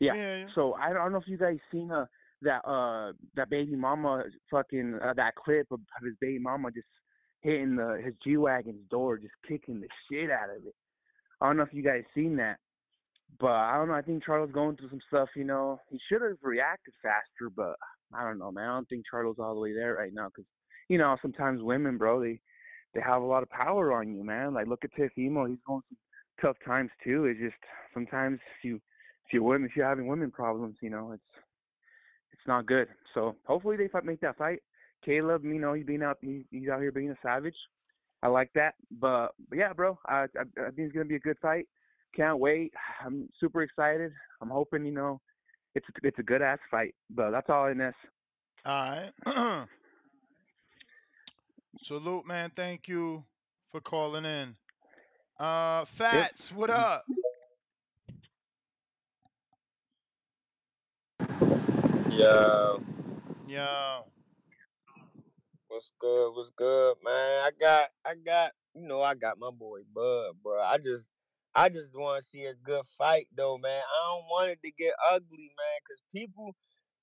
Yeah. 0.00 0.14
Yeah, 0.14 0.36
yeah. 0.38 0.46
So 0.54 0.74
I 0.74 0.92
don't 0.92 1.12
know 1.12 1.18
if 1.18 1.28
you 1.28 1.38
guys 1.38 1.58
seen 1.70 1.90
uh 1.90 2.06
that 2.42 2.66
uh 2.68 3.12
that 3.36 3.48
baby 3.50 3.76
mama 3.76 4.24
fucking 4.50 4.98
uh, 5.02 5.14
that 5.14 5.34
clip 5.36 5.66
of, 5.70 5.80
of 5.80 6.04
his 6.04 6.14
baby 6.20 6.38
mama 6.40 6.70
just 6.70 6.88
hitting 7.42 7.76
the 7.76 8.00
his 8.04 8.14
G 8.24 8.36
wagon's 8.36 8.88
door, 8.90 9.18
just 9.18 9.34
kicking 9.46 9.80
the 9.80 9.88
shit 10.08 10.30
out 10.30 10.50
of 10.50 10.64
it. 10.64 10.74
I 11.40 11.46
don't 11.46 11.56
know 11.56 11.64
if 11.64 11.74
you 11.74 11.82
guys 11.82 12.04
seen 12.14 12.36
that, 12.36 12.58
but 13.38 13.50
I 13.50 13.76
don't 13.76 13.88
know. 13.88 13.94
I 13.94 14.02
think 14.02 14.24
Charlo's 14.24 14.52
going 14.52 14.76
through 14.76 14.90
some 14.90 15.00
stuff. 15.08 15.28
You 15.34 15.44
know, 15.44 15.80
he 15.90 15.98
should 16.08 16.22
have 16.22 16.36
reacted 16.42 16.94
faster, 17.02 17.50
but 17.54 17.74
I 18.14 18.22
don't 18.22 18.38
know, 18.38 18.52
man. 18.52 18.68
I 18.68 18.74
don't 18.74 18.88
think 18.88 19.04
Charlo's 19.10 19.38
all 19.38 19.54
the 19.54 19.60
way 19.60 19.72
there 19.72 19.94
right 19.94 20.14
now 20.14 20.28
because 20.28 20.46
you 20.88 20.98
know 20.98 21.16
sometimes 21.20 21.62
women, 21.62 21.98
bro, 21.98 22.20
they 22.20 22.40
they 22.94 23.00
have 23.00 23.22
a 23.22 23.26
lot 23.26 23.42
of 23.42 23.50
power 23.50 23.92
on 23.92 24.14
you, 24.14 24.24
man. 24.24 24.54
Like 24.54 24.68
look 24.68 24.84
at 24.84 24.94
Teofimo, 24.94 25.48
he's 25.48 25.58
going 25.66 25.82
through 25.88 25.96
tough 26.40 26.56
times 26.64 26.90
too. 27.02 27.26
It's 27.26 27.40
just 27.40 27.56
sometimes 27.92 28.38
if 28.58 28.64
you 28.64 28.76
if 28.76 29.32
you're 29.32 29.42
women, 29.42 29.68
if 29.68 29.76
you're 29.76 29.88
having 29.88 30.06
women 30.06 30.30
problems, 30.30 30.76
you 30.80 30.90
know, 30.90 31.12
it's 31.12 31.22
it's 32.32 32.46
not 32.46 32.66
good. 32.66 32.88
So 33.14 33.36
hopefully 33.46 33.76
they 33.76 33.88
make 34.04 34.20
that 34.20 34.36
fight. 34.36 34.60
Caleb, 35.04 35.44
you 35.44 35.54
know, 35.54 35.74
he's 35.74 35.86
being 35.86 36.02
out, 36.02 36.18
he, 36.20 36.44
he's 36.50 36.68
out 36.68 36.80
here 36.80 36.92
being 36.92 37.10
a 37.10 37.16
savage. 37.22 37.56
I 38.22 38.28
like 38.28 38.50
that. 38.54 38.74
But, 38.90 39.28
but 39.48 39.58
yeah, 39.58 39.72
bro, 39.72 39.98
I, 40.06 40.24
I 40.38 40.42
I 40.58 40.70
think 40.70 40.78
it's 40.78 40.92
gonna 40.92 41.04
be 41.04 41.16
a 41.16 41.20
good 41.20 41.38
fight. 41.42 41.66
Can't 42.14 42.38
wait. 42.38 42.72
I'm 43.04 43.28
super 43.40 43.62
excited. 43.62 44.12
I'm 44.40 44.50
hoping, 44.50 44.84
you 44.84 44.92
know, 44.92 45.20
it's 45.74 45.86
it's 46.02 46.18
a 46.18 46.22
good 46.22 46.42
ass 46.42 46.58
fight. 46.70 46.94
But 47.10 47.30
that's 47.30 47.50
all 47.50 47.66
in 47.66 47.78
this. 47.78 47.94
All 48.64 48.96
right. 49.26 49.66
Salute, 51.82 52.26
man. 52.26 52.50
Thank 52.54 52.86
you 52.86 53.24
for 53.70 53.80
calling 53.80 54.24
in. 54.24 54.56
Uh, 55.38 55.84
Fats, 55.86 56.52
what 56.52 56.70
up? 56.70 57.04
Yo, 62.10 62.82
Yo. 63.48 64.04
What's 65.72 65.92
good? 65.98 66.32
What's 66.34 66.50
good, 66.50 66.96
man? 67.02 67.40
I 67.42 67.50
got, 67.58 67.88
I 68.04 68.14
got, 68.14 68.52
you 68.74 68.86
know, 68.86 69.00
I 69.00 69.14
got 69.14 69.38
my 69.38 69.50
boy 69.50 69.80
Bud, 69.94 70.34
bro. 70.42 70.60
I 70.60 70.76
just, 70.76 71.08
I 71.54 71.70
just 71.70 71.96
want 71.96 72.22
to 72.22 72.28
see 72.28 72.44
a 72.44 72.54
good 72.54 72.84
fight, 72.98 73.28
though, 73.34 73.56
man. 73.56 73.80
I 73.80 74.14
don't 74.14 74.26
want 74.26 74.50
it 74.50 74.58
to 74.64 74.70
get 74.70 74.92
ugly, 75.10 75.50
man, 75.56 75.80
cause 75.88 76.02
people, 76.14 76.54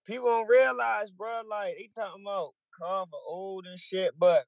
people 0.05 0.27
don't 0.27 0.47
realize, 0.47 1.09
bro. 1.09 1.41
Like 1.49 1.75
they 1.77 1.89
talking 1.95 2.23
about 2.23 2.53
Carver 2.79 3.11
old 3.27 3.65
and 3.65 3.79
shit, 3.79 4.11
but 4.17 4.45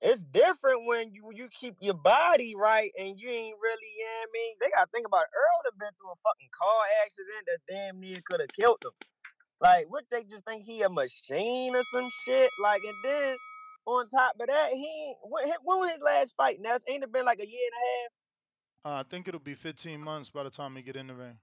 it's 0.00 0.22
different 0.22 0.86
when 0.86 1.12
you 1.12 1.30
you 1.32 1.48
keep 1.48 1.76
your 1.80 1.94
body 1.94 2.54
right 2.56 2.92
and 2.98 3.18
you 3.18 3.28
ain't 3.28 3.56
really, 3.62 3.92
know 4.00 4.06
I 4.06 4.26
mean? 4.32 4.54
They 4.60 4.70
gotta 4.70 4.90
think 4.92 5.06
about. 5.06 5.20
Earl 5.20 5.62
done 5.64 5.78
been 5.78 5.94
through 5.96 6.12
a 6.12 6.20
fucking 6.24 6.50
car 6.52 6.82
accident 7.04 7.46
that 7.46 7.72
damn 7.72 8.00
near 8.00 8.20
could 8.26 8.40
have 8.40 8.52
killed 8.52 8.82
him. 8.84 8.92
Like, 9.60 9.86
what 9.88 10.04
they 10.10 10.24
just 10.24 10.44
think 10.44 10.64
he 10.64 10.82
a 10.82 10.88
machine 10.88 11.74
or 11.74 11.82
some 11.92 12.08
shit? 12.26 12.50
Like, 12.60 12.82
and 12.84 12.94
then 13.04 13.36
on 13.86 14.08
top 14.10 14.34
of 14.40 14.46
that, 14.48 14.70
he 14.72 15.14
when, 15.22 15.48
when 15.62 15.78
was 15.78 15.90
his 15.92 16.00
last 16.02 16.34
fight? 16.36 16.58
Now, 16.60 16.76
ain't 16.88 17.04
it 17.04 17.12
been 17.12 17.24
like 17.24 17.40
a 17.40 17.48
year 17.48 17.60
and 17.66 17.74
a 17.74 18.92
half? 18.92 18.96
Uh, 18.96 19.00
I 19.00 19.02
think 19.08 19.28
it'll 19.28 19.40
be 19.40 19.54
15 19.54 20.00
months 20.00 20.28
by 20.28 20.42
the 20.42 20.50
time 20.50 20.74
we 20.74 20.82
get 20.82 20.96
in 20.96 21.06
the 21.06 21.14
ring. 21.14 21.38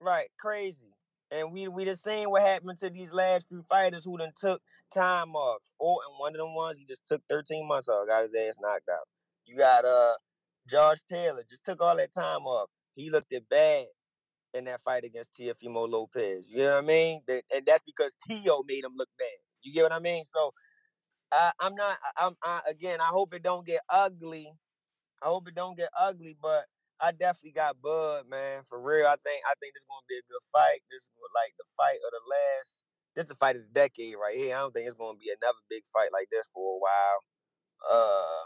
Right, 0.00 0.28
crazy. 0.38 0.92
And 1.30 1.52
we 1.52 1.68
we 1.68 1.84
just 1.84 2.04
seen 2.04 2.30
what 2.30 2.42
happened 2.42 2.78
to 2.78 2.90
these 2.90 3.12
last 3.12 3.46
few 3.48 3.62
fighters 3.68 4.04
who 4.04 4.16
done 4.16 4.32
took 4.40 4.62
time 4.94 5.34
off. 5.34 5.60
Oh, 5.80 6.00
and 6.06 6.18
one 6.18 6.34
of 6.34 6.38
them 6.38 6.54
ones 6.54 6.78
he 6.78 6.84
just 6.86 7.06
took 7.06 7.20
13 7.28 7.66
months 7.68 7.88
off, 7.88 8.06
got 8.06 8.22
his 8.22 8.34
ass 8.34 8.56
knocked 8.60 8.88
out. 8.88 9.06
You 9.44 9.56
got 9.56 9.84
uh 9.84 10.14
Josh 10.68 10.98
Taylor 11.08 11.44
just 11.48 11.64
took 11.64 11.80
all 11.82 11.96
that 11.96 12.14
time 12.14 12.46
off. 12.46 12.70
He 12.94 13.10
looked 13.10 13.32
it 13.32 13.48
bad 13.48 13.86
in 14.54 14.64
that 14.64 14.80
fight 14.84 15.04
against 15.04 15.30
Teofimo 15.38 15.88
Lopez. 15.88 16.46
You 16.48 16.58
know 16.58 16.74
what 16.74 16.84
I 16.84 16.86
mean? 16.86 17.22
And 17.28 17.66
that's 17.66 17.84
because 17.86 18.12
Tio 18.26 18.62
made 18.66 18.84
him 18.84 18.92
look 18.96 19.08
bad. 19.18 19.28
You 19.62 19.72
get 19.72 19.84
what 19.84 19.92
I 19.92 20.00
mean? 20.00 20.24
So 20.24 20.52
I, 21.32 21.52
I'm 21.60 21.74
not. 21.74 21.98
I- 22.02 22.26
I'm 22.26 22.36
I, 22.42 22.60
again. 22.68 23.00
I 23.00 23.06
hope 23.08 23.34
it 23.34 23.42
don't 23.42 23.66
get 23.66 23.82
ugly. 23.90 24.52
I 25.22 25.26
hope 25.28 25.48
it 25.48 25.54
don't 25.54 25.76
get 25.76 25.90
ugly, 25.98 26.36
but 26.40 26.64
I 27.00 27.12
definitely 27.12 27.52
got 27.52 27.80
Bud, 27.82 28.26
man. 28.30 28.62
For 28.68 28.80
real, 28.80 29.06
I 29.06 29.16
think 29.24 29.42
I 29.46 29.54
think 29.60 29.74
this 29.74 29.82
is 29.82 29.88
gonna 29.90 30.08
be 30.08 30.18
a 30.18 30.28
good 30.30 30.46
fight. 30.52 30.80
This 30.90 31.02
is 31.04 31.10
like 31.34 31.54
the 31.58 31.64
fight 31.76 31.98
of 31.98 32.12
the 32.12 32.24
last 32.30 32.82
this 33.16 33.24
is 33.24 33.28
the 33.28 33.36
fight 33.36 33.56
of 33.56 33.62
the 33.62 33.74
decade 33.74 34.14
right 34.16 34.36
here. 34.36 34.56
I 34.56 34.60
don't 34.60 34.72
think 34.74 34.86
it's 34.88 34.96
gonna 34.96 35.18
be 35.18 35.30
another 35.30 35.58
big 35.68 35.82
fight 35.92 36.10
like 36.12 36.28
this 36.30 36.48
for 36.54 36.76
a 36.76 36.78
while. 36.78 37.20
Uh, 37.90 38.44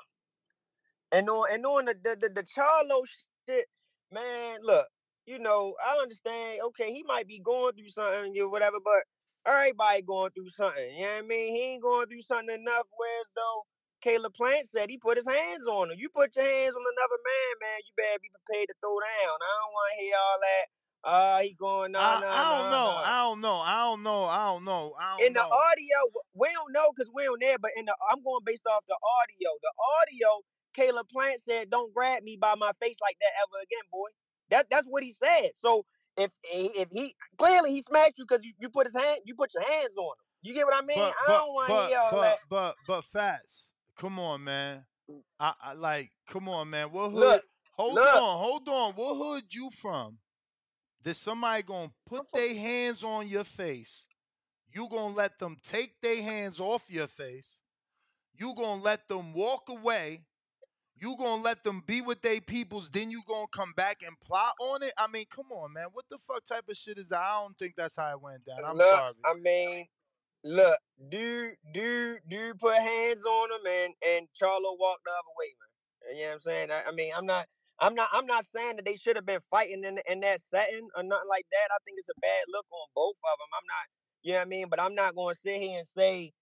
and 1.12 1.30
on 1.30 1.46
and 1.52 1.66
on 1.66 1.84
the 1.86 1.94
the, 2.02 2.16
the, 2.16 2.28
the 2.30 2.44
Charlo 2.44 3.04
shit, 3.48 3.66
man. 4.12 4.60
Look, 4.62 4.86
you 5.26 5.38
know, 5.38 5.74
I 5.84 6.00
understand. 6.00 6.60
Okay, 6.66 6.92
he 6.92 7.02
might 7.02 7.26
be 7.28 7.40
going 7.40 7.74
through 7.74 7.90
something, 7.90 8.34
or 8.40 8.48
whatever, 8.48 8.78
but 8.82 9.04
everybody 9.46 10.02
going 10.02 10.30
through 10.32 10.50
something. 10.50 10.94
You 10.94 11.02
know 11.02 11.14
what 11.14 11.24
I 11.24 11.26
mean? 11.26 11.54
He 11.54 11.62
ain't 11.74 11.82
going 11.82 12.06
through 12.08 12.22
something 12.22 12.54
enough. 12.54 12.86
Whereas 12.96 13.28
though 13.34 13.66
Caleb 14.02 14.34
Plant 14.34 14.68
said 14.68 14.90
he 14.90 14.98
put 14.98 15.16
his 15.16 15.26
hands 15.26 15.66
on 15.66 15.90
him. 15.90 15.96
You 15.98 16.08
put 16.08 16.34
your 16.36 16.44
hands 16.44 16.74
on 16.74 16.82
another 16.82 17.20
man, 17.22 17.52
man. 17.62 17.78
You 17.86 17.92
better 17.96 18.18
be 18.20 18.30
prepared 18.34 18.68
to 18.68 18.74
throw 18.82 18.98
down. 18.98 19.36
I 19.38 19.52
don't 19.62 19.72
want 19.72 19.90
to 19.94 20.02
hear 20.02 20.14
all 20.18 20.38
that. 20.42 20.66
Uh, 21.02 21.38
he 21.42 21.54
going 21.58 21.90
no, 21.90 21.98
I, 21.98 22.20
no, 22.20 22.28
I 22.30 22.42
don't 22.46 22.70
no, 22.70 22.70
know. 22.70 22.86
no. 22.86 23.02
I 23.02 23.18
don't 23.26 23.40
know. 23.40 23.58
I 23.58 23.78
don't 23.82 24.02
know. 24.02 24.24
I 24.24 24.44
don't 24.46 24.64
know. 24.64 24.94
I 25.00 25.18
don't 25.18 25.26
In 25.26 25.32
the 25.32 25.42
know. 25.42 25.50
audio, 25.50 25.98
we 26.34 26.46
don't 26.54 26.72
know 26.72 26.92
because 26.94 27.10
we 27.12 27.24
don't 27.24 27.40
there. 27.40 27.58
But 27.58 27.72
in 27.76 27.86
the, 27.86 27.94
I'm 28.10 28.22
going 28.22 28.42
based 28.46 28.62
off 28.70 28.86
the 28.86 28.94
audio. 28.94 29.50
The 29.50 29.72
audio, 29.98 30.28
Caleb 30.74 31.08
Plant 31.10 31.42
said, 31.42 31.70
"Don't 31.70 31.92
grab 31.92 32.22
me 32.22 32.38
by 32.38 32.54
my 32.54 32.70
face 32.78 32.98
like 33.02 33.18
that 33.18 33.34
ever 33.42 33.58
again, 33.62 33.82
boy." 33.90 34.10
That 34.52 34.66
that's 34.70 34.86
what 34.86 35.02
he 35.02 35.14
said. 35.22 35.50
So 35.56 35.84
if 36.16 36.30
if 36.44 36.88
he 36.90 37.14
clearly 37.38 37.72
he 37.72 37.82
smacked 37.82 38.18
you 38.18 38.26
because 38.28 38.44
you, 38.44 38.52
you 38.60 38.68
put 38.68 38.86
his 38.86 38.94
hand, 38.94 39.20
you 39.24 39.34
put 39.34 39.54
your 39.54 39.64
hands 39.64 39.96
on 39.96 40.04
him. 40.04 40.24
You 40.42 40.54
get 40.54 40.66
what 40.66 40.74
I 40.76 40.84
mean? 40.84 40.98
But 40.98 41.14
I 41.26 41.32
don't 41.32 41.54
want 41.54 41.68
to 41.68 41.72
but 41.74 41.88
hear 41.88 41.98
all 41.98 42.10
but 42.10 42.20
that. 42.20 42.38
but 42.50 42.74
but 42.86 43.04
fats. 43.04 43.72
Come 43.96 44.18
on, 44.18 44.44
man. 44.44 44.84
I, 45.40 45.54
I 45.62 45.72
like. 45.72 46.10
Come 46.28 46.48
on, 46.48 46.68
man. 46.70 46.92
What 46.92 47.10
hood? 47.10 47.20
Look, 47.20 47.44
Hold 47.72 47.94
look. 47.94 48.14
on. 48.14 48.38
Hold 48.38 48.68
on. 48.68 48.92
What 48.92 49.14
hood 49.16 49.44
you 49.54 49.70
from? 49.70 50.18
That 51.02 51.14
somebody 51.14 51.62
gonna 51.62 51.90
put 52.06 52.26
their 52.32 52.54
hands 52.54 53.02
on 53.02 53.28
your 53.28 53.44
face. 53.44 54.06
You 54.74 54.88
gonna 54.88 55.14
let 55.14 55.38
them 55.38 55.56
take 55.62 56.00
their 56.02 56.22
hands 56.22 56.60
off 56.60 56.84
your 56.88 57.06
face. 57.06 57.62
You 58.34 58.54
gonna 58.54 58.82
let 58.82 59.08
them 59.08 59.32
walk 59.32 59.68
away. 59.68 60.24
You 61.02 61.16
gonna 61.16 61.42
let 61.42 61.64
them 61.64 61.82
be 61.84 62.00
with 62.00 62.22
their 62.22 62.40
peoples. 62.40 62.88
Then 62.88 63.10
you 63.10 63.22
gonna 63.26 63.48
come 63.52 63.72
back 63.76 64.02
and 64.06 64.14
plot 64.20 64.54
on 64.60 64.84
it. 64.84 64.92
I 64.96 65.08
mean, 65.08 65.24
come 65.34 65.50
on, 65.50 65.72
man. 65.72 65.86
What 65.92 66.04
the 66.08 66.16
fuck 66.16 66.44
type 66.44 66.68
of 66.70 66.76
shit 66.76 66.96
is 66.96 67.08
that? 67.08 67.18
I 67.18 67.42
don't 67.42 67.58
think 67.58 67.74
that's 67.76 67.96
how 67.96 68.12
it 68.12 68.22
went 68.22 68.44
down. 68.46 68.64
I'm 68.64 68.76
look, 68.76 68.86
sorry. 68.86 69.12
I 69.24 69.34
mean, 69.34 69.86
look, 70.44 70.78
dude, 71.10 71.54
dude, 71.74 72.20
dude 72.30 72.56
put 72.60 72.76
hands 72.76 73.24
on 73.26 73.50
him 73.50 73.66
and 73.66 73.94
and 74.14 74.28
Charlo 74.40 74.78
walked 74.78 75.02
the 75.02 75.10
other 75.10 75.34
way, 75.36 75.50
man. 75.58 76.16
You 76.16 76.22
know 76.22 76.28
what 76.28 76.34
I'm 76.34 76.40
saying? 76.42 76.70
I, 76.70 76.82
I 76.88 76.92
mean, 76.92 77.12
I'm 77.16 77.26
not, 77.26 77.46
I'm 77.80 77.96
not, 77.96 78.08
I'm 78.12 78.26
not 78.26 78.44
saying 78.54 78.76
that 78.76 78.84
they 78.84 78.94
should 78.94 79.16
have 79.16 79.26
been 79.26 79.42
fighting 79.50 79.82
in 79.82 79.98
in 80.08 80.20
that 80.20 80.40
setting 80.54 80.86
or 80.96 81.02
nothing 81.02 81.28
like 81.28 81.46
that. 81.50 81.74
I 81.74 81.78
think 81.84 81.98
it's 81.98 82.10
a 82.10 82.20
bad 82.20 82.44
look 82.46 82.66
on 82.70 82.86
both 82.94 83.16
of 83.16 83.38
them. 83.40 83.50
I'm 83.52 83.66
not, 83.66 83.86
you 84.22 84.32
know 84.34 84.38
what 84.38 84.46
I 84.46 84.50
mean? 84.50 84.66
But 84.70 84.80
I'm 84.80 84.94
not 84.94 85.16
to 85.16 85.34
sit 85.34 85.60
here 85.60 85.78
and 85.78 85.86
say 85.88 86.32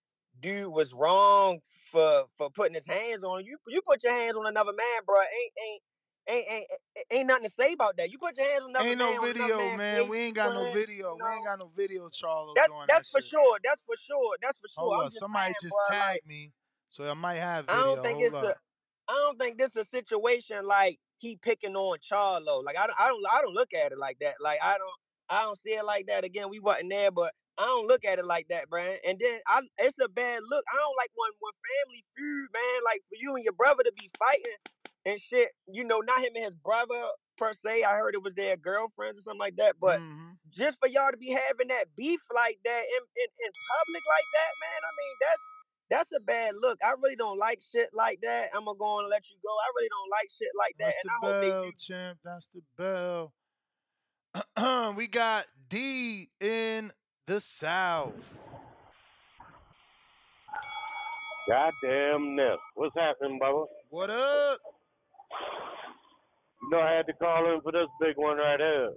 dude 0.41 0.73
was 0.73 0.93
wrong 0.93 1.60
for 1.93 2.25
for 2.36 2.51
putting 2.51 2.75
his 2.75 2.86
hands 2.86 3.23
on 3.23 3.44
you. 3.44 3.59
You 3.69 3.83
put 3.83 4.02
your 4.02 4.12
hands 4.12 4.36
on 4.36 4.47
another 4.47 4.73
man, 4.73 5.02
bro. 5.07 5.17
Ain't 5.20 5.52
ain't. 5.69 5.83
Ain't, 6.28 6.47
ain't 6.51 6.67
ain't 7.10 7.27
nothing 7.27 7.47
to 7.47 7.51
say 7.59 7.73
about 7.73 7.97
that. 7.97 8.10
You 8.10 8.19
put 8.19 8.36
your 8.36 8.47
hands 8.47 8.62
on 8.65 8.70
another 8.70 8.91
Ain't 8.91 8.99
man 8.99 9.09
Ain't 9.09 9.23
no 9.23 9.27
video, 9.27 9.59
man's 9.59 9.78
man. 9.78 10.09
We 10.09 10.19
ain't 10.19 10.36
got 10.36 10.55
no 10.55 10.73
video. 10.73 11.17
you 11.17 11.25
We 11.25 11.35
ain't 11.35 11.47
got 11.47 11.59
no 11.59 11.70
video, 11.75 12.09
Charlo, 12.10 12.55
That 12.55 12.69
that's 12.86 13.10
that 13.10 13.19
for 13.19 13.23
shit. 13.23 13.31
sure. 13.31 13.59
That's 13.65 13.81
for 13.86 13.97
sure. 14.07 14.36
That's 14.43 14.59
for 14.59 14.69
sure. 14.69 14.85
Hold 14.85 15.07
up. 15.07 15.12
Somebody 15.12 15.44
saying, 15.47 15.55
just 15.62 15.77
bro. 15.89 15.99
Like 15.99 16.02
tagged 16.07 16.27
me, 16.27 16.52
so 16.91 17.10
I 17.10 17.15
might 17.15 17.36
have 17.36 17.65
I 17.69 17.73
video. 17.73 17.94
don't 17.94 18.02
think 18.05 18.19
Hold 18.19 18.27
it's 18.27 18.35
a 18.35 18.51
up. 18.51 18.57
I 19.09 19.12
don't 19.12 19.39
think 19.39 19.59
this 19.59 19.70
is 19.70 19.77
a 19.77 19.85
situation 19.86 20.67
like 20.67 21.01
he 21.19 21.36
picking 21.36 21.75
on 21.75 21.99
Charlo. 21.99 22.62
Like 22.62 22.77
I 22.78 22.86
don't 22.86 23.01
I 23.01 23.09
don't 23.09 23.25
I 23.33 23.41
don't 23.41 23.55
look 23.55 23.73
at 23.75 23.91
it 23.91 23.99
like 23.99 24.19
that. 24.20 24.35
Like 24.41 24.60
I 24.62 24.78
don't 24.78 25.01
I 25.28 25.43
don't 25.43 25.59
see 25.59 25.70
it 25.70 25.85
like 25.85 26.07
that. 26.07 26.25
Again, 26.25 26.51
we 26.51 26.60
wasn't 26.60 26.91
there, 26.91 27.10
but 27.10 27.33
I 27.60 27.66
don't 27.66 27.86
look 27.86 28.06
at 28.06 28.18
it 28.18 28.24
like 28.24 28.48
that, 28.48 28.70
Brian. 28.70 28.97
And 29.06 29.18
then 29.20 29.39
I 29.47 29.60
it's 29.78 29.98
a 30.00 30.08
bad 30.08 30.40
look. 30.48 30.64
I 30.72 30.76
don't 30.76 30.97
like 30.97 31.10
when 31.14 31.30
when 31.40 31.52
family 31.60 32.05
feud, 32.16 32.48
man. 32.55 32.80
Like 32.84 33.02
for 33.08 33.16
you 33.20 33.36
and 33.36 33.44
your 33.44 33.52
brother 33.52 33.82
to 33.84 33.92
be 33.92 34.10
fighting 34.18 34.60
and 35.05 35.20
shit. 35.20 35.50
You 35.68 35.84
know, 35.84 36.00
not 36.00 36.20
him 36.20 36.32
and 36.36 36.44
his 36.44 36.56
brother 36.64 37.05
per 37.36 37.52
se. 37.52 37.84
I 37.84 37.98
heard 37.98 38.14
it 38.14 38.22
was 38.22 38.34
their 38.34 38.56
girlfriends 38.56 39.18
or 39.18 39.22
something 39.22 39.40
like 39.44 39.56
that. 39.56 39.76
But 39.78 40.00
hmm 40.00 40.30
just 40.50 40.78
for 40.80 40.89
y'all 40.89 41.12
to 41.12 41.16
be 41.16 41.30
having 41.30 41.68
that 41.68 41.86
beef 41.97 42.20
like 42.34 42.58
that 42.64 42.82
in, 42.82 43.02
in, 43.22 43.28
in 43.47 43.50
public 43.55 44.02
like 44.08 44.28
that, 44.34 44.50
man, 44.58 44.80
I 44.82 44.92
mean, 44.98 45.14
that's 45.20 45.42
that's 45.90 46.10
a 46.16 46.20
bad 46.20 46.55
look. 46.60 46.78
I 46.84 46.94
really 47.02 47.16
don't 47.16 47.39
like 47.39 47.60
shit 47.60 47.90
like 47.94 48.20
that. 48.22 48.50
I'm 48.55 48.64
gonna 48.64 48.78
go 48.78 48.84
on 48.86 49.05
and 49.05 49.10
let 49.10 49.28
you 49.30 49.36
go. 49.44 49.50
I 49.50 49.70
really 49.76 49.89
don't 49.89 50.10
like 50.10 50.28
shit 50.36 50.48
like 50.58 50.74
that, 50.78 50.86
That's 50.86 50.97
and 51.05 51.10
the 51.10 51.12
I 51.12 51.18
hope 51.22 51.40
they 51.40 51.50
bell, 51.50 51.72
champ. 51.78 52.18
That's 52.24 52.48
the 52.48 52.62
bell. 54.56 54.94
we 54.97 55.06
got 55.06 55.47
D 55.68 56.30
in 56.40 56.92
the 57.31 57.39
South. 57.41 58.12
Goddamn 61.49 62.34
Ness. 62.34 62.59
What's 62.75 62.97
happening, 62.97 63.39
Bubba? 63.41 63.67
What 63.89 64.10
up? 64.10 64.59
You 66.60 66.70
know 66.70 66.81
I 66.81 66.91
had 66.92 67.07
to 67.07 67.12
call 67.12 67.55
in 67.55 67.60
for 67.62 67.70
this 67.70 67.86
big 68.00 68.17
one 68.17 68.39
right 68.39 68.59
here. 68.59 68.91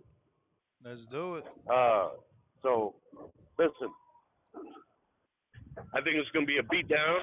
Let's 0.84 1.06
do 1.06 1.36
it. 1.36 1.44
Uh, 1.72 2.10
so, 2.64 2.95
listen. 3.60 3.94
I 5.94 6.02
think 6.02 6.18
it's 6.18 6.30
going 6.34 6.48
to 6.48 6.50
be 6.50 6.58
a 6.58 6.64
beatdown. 6.74 7.20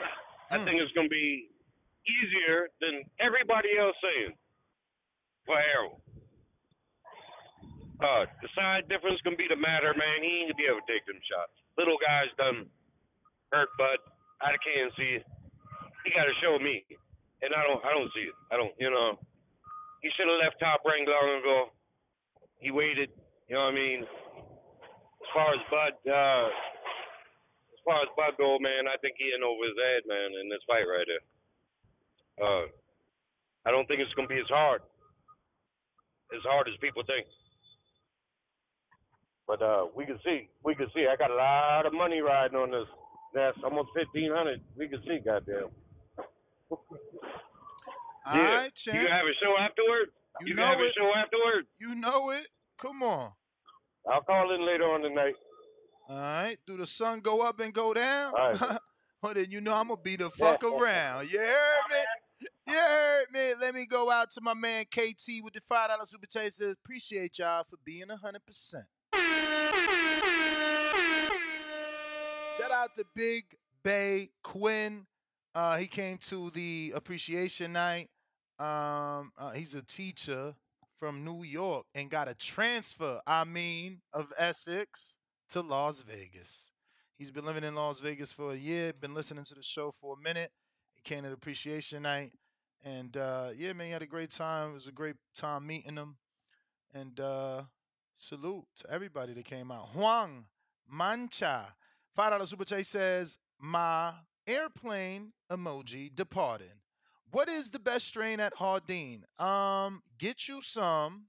I 0.52 0.58
Mm. 0.58 0.64
think 0.64 0.80
it's 0.80 0.92
going 0.92 1.08
to 1.08 1.10
be 1.10 1.50
easier 2.06 2.68
than 2.80 3.02
everybody 3.18 3.76
else 3.76 3.97
saying 4.00 4.34
for 5.44 5.58
Errol. 5.58 6.00
Uh, 8.00 8.24
the 8.40 8.48
side 8.56 8.89
difference 8.89 9.20
to 9.28 9.36
be 9.36 9.44
the 9.52 9.56
matter, 9.60 9.92
man. 9.92 10.24
He 10.24 10.40
ain't 10.40 10.48
going 10.48 10.56
to 10.56 10.62
be 10.64 10.64
able 10.64 10.80
to 10.80 10.89
shots. 11.24 11.55
Little 11.78 11.99
guy's 12.00 12.32
done 12.36 12.66
hurt 13.52 13.70
Bud. 13.78 13.99
I 14.40 14.57
can't 14.62 14.92
see 14.97 15.20
it. 15.20 15.24
He 16.07 16.15
got 16.16 16.24
to 16.24 16.36
show 16.40 16.57
me, 16.57 16.81
and 17.44 17.52
I 17.52 17.60
don't. 17.66 17.82
I 17.84 17.92
don't 17.92 18.08
see 18.16 18.24
it. 18.24 18.36
I 18.49 18.57
don't. 18.57 18.73
You 18.81 18.89
know, 18.89 19.20
he 20.00 20.08
should 20.16 20.28
have 20.28 20.40
left 20.40 20.60
top 20.60 20.81
rank 20.86 21.05
long 21.05 21.40
ago. 21.44 21.58
He 22.57 22.73
waited. 22.73 23.12
You 23.49 23.58
know 23.58 23.68
what 23.68 23.76
I 23.76 23.81
mean? 23.81 24.00
As 24.05 25.28
far 25.34 25.49
as 25.52 25.62
Bud, 25.68 25.94
uh, 26.08 26.47
as 26.49 27.81
far 27.84 28.00
as 28.00 28.10
Bud 28.16 28.39
go, 28.40 28.57
man, 28.62 28.89
I 28.89 28.97
think 29.05 29.20
he 29.20 29.28
in 29.34 29.44
over 29.44 29.66
his 29.68 29.76
head, 29.76 30.08
man, 30.08 30.32
in 30.40 30.49
this 30.49 30.65
fight 30.65 30.89
right 30.89 31.05
there. 31.05 31.24
Uh, 32.40 32.65
I 33.66 33.70
don't 33.70 33.84
think 33.84 34.00
it's 34.00 34.15
gonna 34.16 34.31
be 34.31 34.40
as 34.40 34.49
hard, 34.49 34.81
as 36.32 36.40
hard 36.49 36.65
as 36.68 36.81
people 36.81 37.05
think. 37.05 37.28
But 39.50 39.62
uh, 39.62 39.86
we 39.96 40.06
can 40.06 40.16
see, 40.24 40.48
we 40.64 40.76
can 40.76 40.86
see. 40.94 41.06
I 41.10 41.16
got 41.16 41.32
a 41.32 41.34
lot 41.34 41.84
of 41.84 41.92
money 41.92 42.20
riding 42.20 42.56
on 42.56 42.70
this. 42.70 42.86
That's 43.34 43.58
almost 43.64 43.88
fifteen 43.96 44.30
hundred. 44.32 44.60
We 44.78 44.86
can 44.86 45.02
see, 45.02 45.18
goddamn. 45.24 45.70
All 46.70 46.78
yeah. 48.32 48.54
right, 48.58 48.64
You 48.86 48.92
champ. 48.92 48.96
can 48.98 49.06
have 49.10 49.26
a 49.26 49.34
show 49.42 49.54
afterward. 49.58 50.10
You 50.40 50.46
You, 50.46 50.54
can 50.54 50.64
have 50.64 50.78
know 50.78 50.84
a 50.84 50.92
show 50.92 51.12
afterward. 51.16 51.66
You 51.80 51.94
know 51.96 52.30
it. 52.30 52.46
Come 52.78 53.02
on. 53.02 53.32
I'll 54.08 54.20
call 54.20 54.54
in 54.54 54.64
later 54.64 54.84
on 54.84 55.02
tonight. 55.02 55.34
All 56.08 56.16
right. 56.16 56.56
Do 56.64 56.76
the 56.76 56.86
sun 56.86 57.18
go 57.18 57.40
up 57.40 57.58
and 57.58 57.74
go 57.74 57.92
down? 57.92 58.32
All 58.38 58.52
right. 58.52 58.78
well, 59.22 59.34
then 59.34 59.46
you 59.50 59.60
know 59.60 59.74
I'm 59.74 59.88
gonna 59.88 60.00
be 60.00 60.14
the 60.14 60.30
fuck 60.30 60.62
around. 60.62 61.28
You 61.28 61.40
heard 61.40 61.90
me? 61.90 62.46
You 62.68 62.74
heard 62.74 63.26
me? 63.32 63.54
Let 63.60 63.74
me 63.74 63.86
go 63.86 64.12
out 64.12 64.30
to 64.30 64.40
my 64.42 64.54
man 64.54 64.84
KT 64.84 65.42
with 65.42 65.54
the 65.54 65.60
five 65.68 65.88
dollar 65.88 66.06
super 66.06 66.28
chat. 66.28 66.52
Says 66.52 66.76
appreciate 66.84 67.40
y'all 67.40 67.64
for 67.68 67.78
being 67.84 68.06
hundred 68.08 68.46
percent. 68.46 68.84
Shout 72.56 72.70
out 72.72 72.94
to 72.97 73.05
Big 73.14 73.44
Bay 73.82 74.30
Quinn. 74.42 75.06
Uh, 75.55 75.76
he 75.76 75.86
came 75.86 76.18
to 76.18 76.50
the 76.50 76.92
appreciation 76.94 77.72
night. 77.72 78.10
Um, 78.58 79.32
uh, 79.39 79.52
he's 79.55 79.74
a 79.74 79.82
teacher 79.82 80.55
from 80.98 81.24
New 81.24 81.42
York 81.42 81.86
and 81.94 82.10
got 82.10 82.28
a 82.28 82.34
transfer. 82.34 83.20
I 83.26 83.44
mean, 83.44 84.02
of 84.12 84.32
Essex 84.39 85.18
to 85.50 85.62
Las 85.62 86.02
Vegas. 86.02 86.70
He's 87.16 87.30
been 87.30 87.44
living 87.44 87.64
in 87.64 87.74
Las 87.74 88.00
Vegas 88.00 88.32
for 88.32 88.52
a 88.52 88.56
year. 88.56 88.92
Been 88.92 89.14
listening 89.14 89.44
to 89.44 89.55
the 89.55 89.62
show 89.62 89.90
for 89.90 90.16
a 90.18 90.22
minute. 90.22 90.50
He 90.94 91.00
came 91.02 91.22
to 91.22 91.28
the 91.28 91.34
appreciation 91.34 92.02
night, 92.02 92.32
and 92.84 93.16
uh, 93.16 93.48
yeah, 93.56 93.72
man, 93.72 93.86
he 93.86 93.92
had 93.92 94.02
a 94.02 94.06
great 94.06 94.30
time. 94.30 94.70
It 94.70 94.74
was 94.74 94.86
a 94.86 94.92
great 94.92 95.16
time 95.34 95.66
meeting 95.66 95.97
him. 95.97 96.16
And 96.94 97.18
uh, 97.20 97.62
salute 98.20 98.65
to 98.76 98.90
everybody 98.90 99.32
that 99.32 99.44
came 99.44 99.73
out. 99.73 99.89
Huang 99.94 100.44
Mancha, 100.92 101.74
five 102.15 102.31
dollar 102.31 102.47
super 102.47 102.65
chat 102.65 102.84
says 102.84 103.39
my 103.58 104.12
airplane 104.47 105.32
emoji 105.50 106.15
departing. 106.15 106.68
What 107.32 107.49
is 107.49 107.70
the 107.70 107.78
best 107.78 108.07
strain 108.07 108.39
at 108.40 108.55
Hardin? 108.55 109.24
Um, 109.39 110.02
get 110.18 110.49
you 110.49 110.60
some 110.60 111.26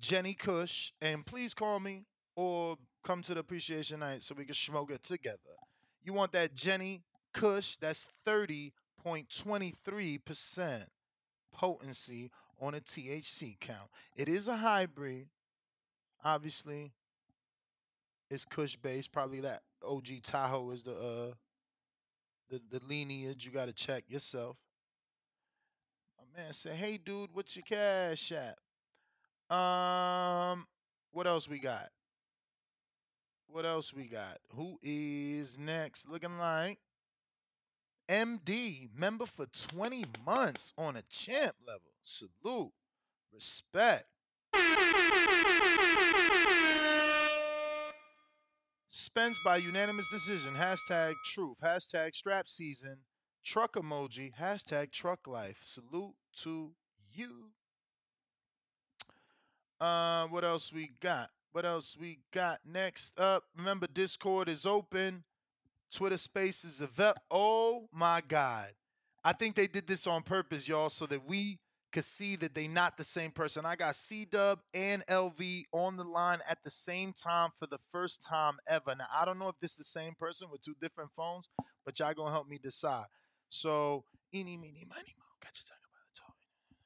Jenny 0.00 0.34
Kush, 0.34 0.90
and 1.00 1.24
please 1.24 1.54
call 1.54 1.80
me 1.80 2.04
or 2.36 2.76
come 3.04 3.22
to 3.22 3.34
the 3.34 3.40
appreciation 3.40 4.00
night 4.00 4.22
so 4.22 4.34
we 4.36 4.44
can 4.44 4.54
smoke 4.54 4.90
it 4.90 5.02
together. 5.02 5.38
You 6.04 6.12
want 6.12 6.32
that 6.32 6.54
Jenny 6.54 7.02
Kush? 7.32 7.76
That's 7.76 8.08
thirty 8.26 8.74
point 9.02 9.34
twenty 9.34 9.70
three 9.70 10.18
percent 10.18 10.84
potency 11.52 12.30
on 12.62 12.74
a 12.74 12.80
THC 12.80 13.58
count. 13.60 13.90
It 14.16 14.28
is 14.28 14.46
a 14.48 14.56
hybrid, 14.56 15.26
obviously. 16.24 16.92
it's 18.30 18.44
Kush 18.44 18.76
based. 18.76 19.12
Probably 19.12 19.40
that 19.40 19.62
OG 19.86 20.22
Tahoe 20.22 20.70
is 20.70 20.84
the 20.84 20.92
uh 20.94 21.34
the, 22.48 22.60
the 22.70 22.80
lineage. 22.86 23.44
You 23.44 23.50
gotta 23.52 23.72
check 23.72 24.04
yourself. 24.08 24.56
My 26.18 26.42
man 26.42 26.52
said, 26.52 26.74
Hey 26.74 26.98
dude, 26.98 27.30
what's 27.32 27.56
your 27.56 27.64
cash 27.64 28.32
app? 28.32 29.54
Um 29.54 30.66
what 31.10 31.26
else 31.26 31.48
we 31.48 31.58
got? 31.58 31.88
What 33.48 33.66
else 33.66 33.92
we 33.92 34.04
got? 34.04 34.38
Who 34.54 34.78
is 34.82 35.58
next? 35.58 36.08
Looking 36.08 36.38
like 36.38 36.78
MD, 38.08 38.88
member 38.96 39.26
for 39.26 39.46
20 39.46 40.04
months 40.26 40.72
on 40.76 40.96
a 40.96 41.02
champ 41.02 41.54
level. 41.66 41.92
Salute. 42.02 42.72
Respect. 43.32 44.04
Spends 48.88 49.38
by 49.44 49.56
unanimous 49.56 50.08
decision. 50.10 50.54
Hashtag 50.54 51.14
truth. 51.24 51.56
Hashtag 51.62 52.14
strap 52.14 52.48
season. 52.48 52.98
Truck 53.44 53.74
emoji. 53.74 54.32
Hashtag 54.38 54.90
truck 54.90 55.26
life. 55.26 55.58
Salute 55.62 56.14
to 56.42 56.72
you. 57.14 57.50
Uh, 59.80 60.26
what 60.28 60.44
else 60.44 60.72
we 60.72 60.90
got? 61.00 61.30
What 61.52 61.64
else 61.64 61.96
we 62.00 62.20
got? 62.32 62.60
Next 62.64 63.18
up, 63.18 63.44
remember 63.56 63.86
Discord 63.86 64.48
is 64.48 64.64
open. 64.64 65.24
Twitter 65.92 66.16
Spaces 66.16 66.80
available. 66.80 67.20
Oh 67.30 67.88
my 67.92 68.22
God. 68.26 68.68
I 69.24 69.32
think 69.32 69.54
they 69.54 69.66
did 69.66 69.86
this 69.86 70.06
on 70.06 70.22
purpose, 70.22 70.66
y'all, 70.66 70.90
so 70.90 71.06
that 71.06 71.28
we 71.28 71.58
could 71.92 72.04
see 72.04 72.36
that 72.36 72.54
they 72.54 72.66
not 72.66 72.96
the 72.96 73.04
same 73.04 73.30
person. 73.30 73.66
I 73.66 73.76
got 73.76 73.94
C 73.94 74.24
Dub 74.24 74.60
and 74.72 75.06
LV 75.06 75.64
on 75.72 75.96
the 75.96 76.04
line 76.04 76.38
at 76.48 76.58
the 76.64 76.70
same 76.70 77.12
time 77.12 77.50
for 77.56 77.66
the 77.66 77.78
first 77.92 78.22
time 78.22 78.54
ever. 78.66 78.94
Now 78.96 79.06
I 79.14 79.24
don't 79.24 79.38
know 79.38 79.48
if 79.48 79.60
this 79.60 79.72
is 79.72 79.76
the 79.76 79.84
same 79.84 80.14
person 80.18 80.48
with 80.50 80.62
two 80.62 80.74
different 80.80 81.10
phones, 81.14 81.50
but 81.84 81.98
y'all 82.00 82.14
gonna 82.14 82.32
help 82.32 82.48
me 82.48 82.58
decide. 82.60 83.04
So 83.50 84.04
eeny, 84.34 84.56
meeny, 84.56 84.86
miny, 84.88 85.14
mo. 85.18 85.24
Catch 85.42 85.60
a 85.60 85.66
tiger 85.66 85.78
by 85.92 86.00
the 86.10 86.18
toe. 86.18 86.32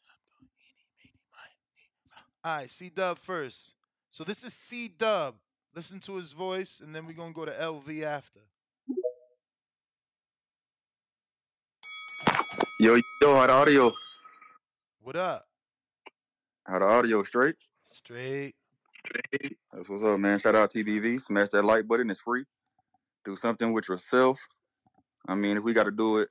I'm 0.09 0.19
going 0.35 0.51
eeny, 0.59 0.89
meeny, 0.99 1.21
miny, 1.33 1.91
mo. 2.11 2.17
All 2.45 2.57
right, 2.57 2.71
C 2.71 2.91
Dub 2.91 3.19
first. 3.19 3.75
So 4.11 4.25
this 4.25 4.43
is 4.43 4.53
C 4.53 4.89
Dub. 4.89 5.37
Listen 5.75 6.01
to 6.01 6.17
his 6.17 6.33
voice, 6.33 6.81
and 6.81 6.95
then 6.95 7.07
we're 7.07 7.13
gonna 7.13 7.33
go 7.33 7.45
to 7.45 7.53
LV 7.53 8.03
after. 8.03 8.41
Yo, 12.79 12.95
yo, 13.23 13.35
how 13.35 13.47
the 13.47 13.53
audio? 13.55 13.91
What 15.01 15.17
up? 15.17 15.47
How 16.67 16.79
the 16.79 16.85
audio 16.85 17.23
straight? 17.23 17.55
Straight. 17.91 18.55
That's 19.73 19.89
what's 19.89 20.05
up, 20.05 20.19
man. 20.19 20.39
Shout 20.39 20.55
out 20.55 20.75
TBV. 20.75 21.19
Smash 21.19 21.49
that 21.51 21.65
like 21.65 21.89
button. 21.89 22.11
It's 22.11 22.21
free. 22.21 22.45
Do 23.25 23.35
something 23.35 23.73
with 23.73 23.89
yourself. 23.89 24.39
I 25.27 25.35
mean, 25.35 25.57
if 25.57 25.65
we 25.65 25.73
got 25.73 25.85
to 25.85 25.91
do 25.91 26.19
it, 26.19 26.29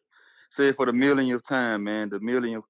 say 0.51 0.67
it 0.67 0.75
for 0.75 0.85
the 0.85 0.93
millionth 0.93 1.47
time, 1.47 1.83
man. 1.83 2.09
The 2.09 2.19
millionth, 2.19 2.65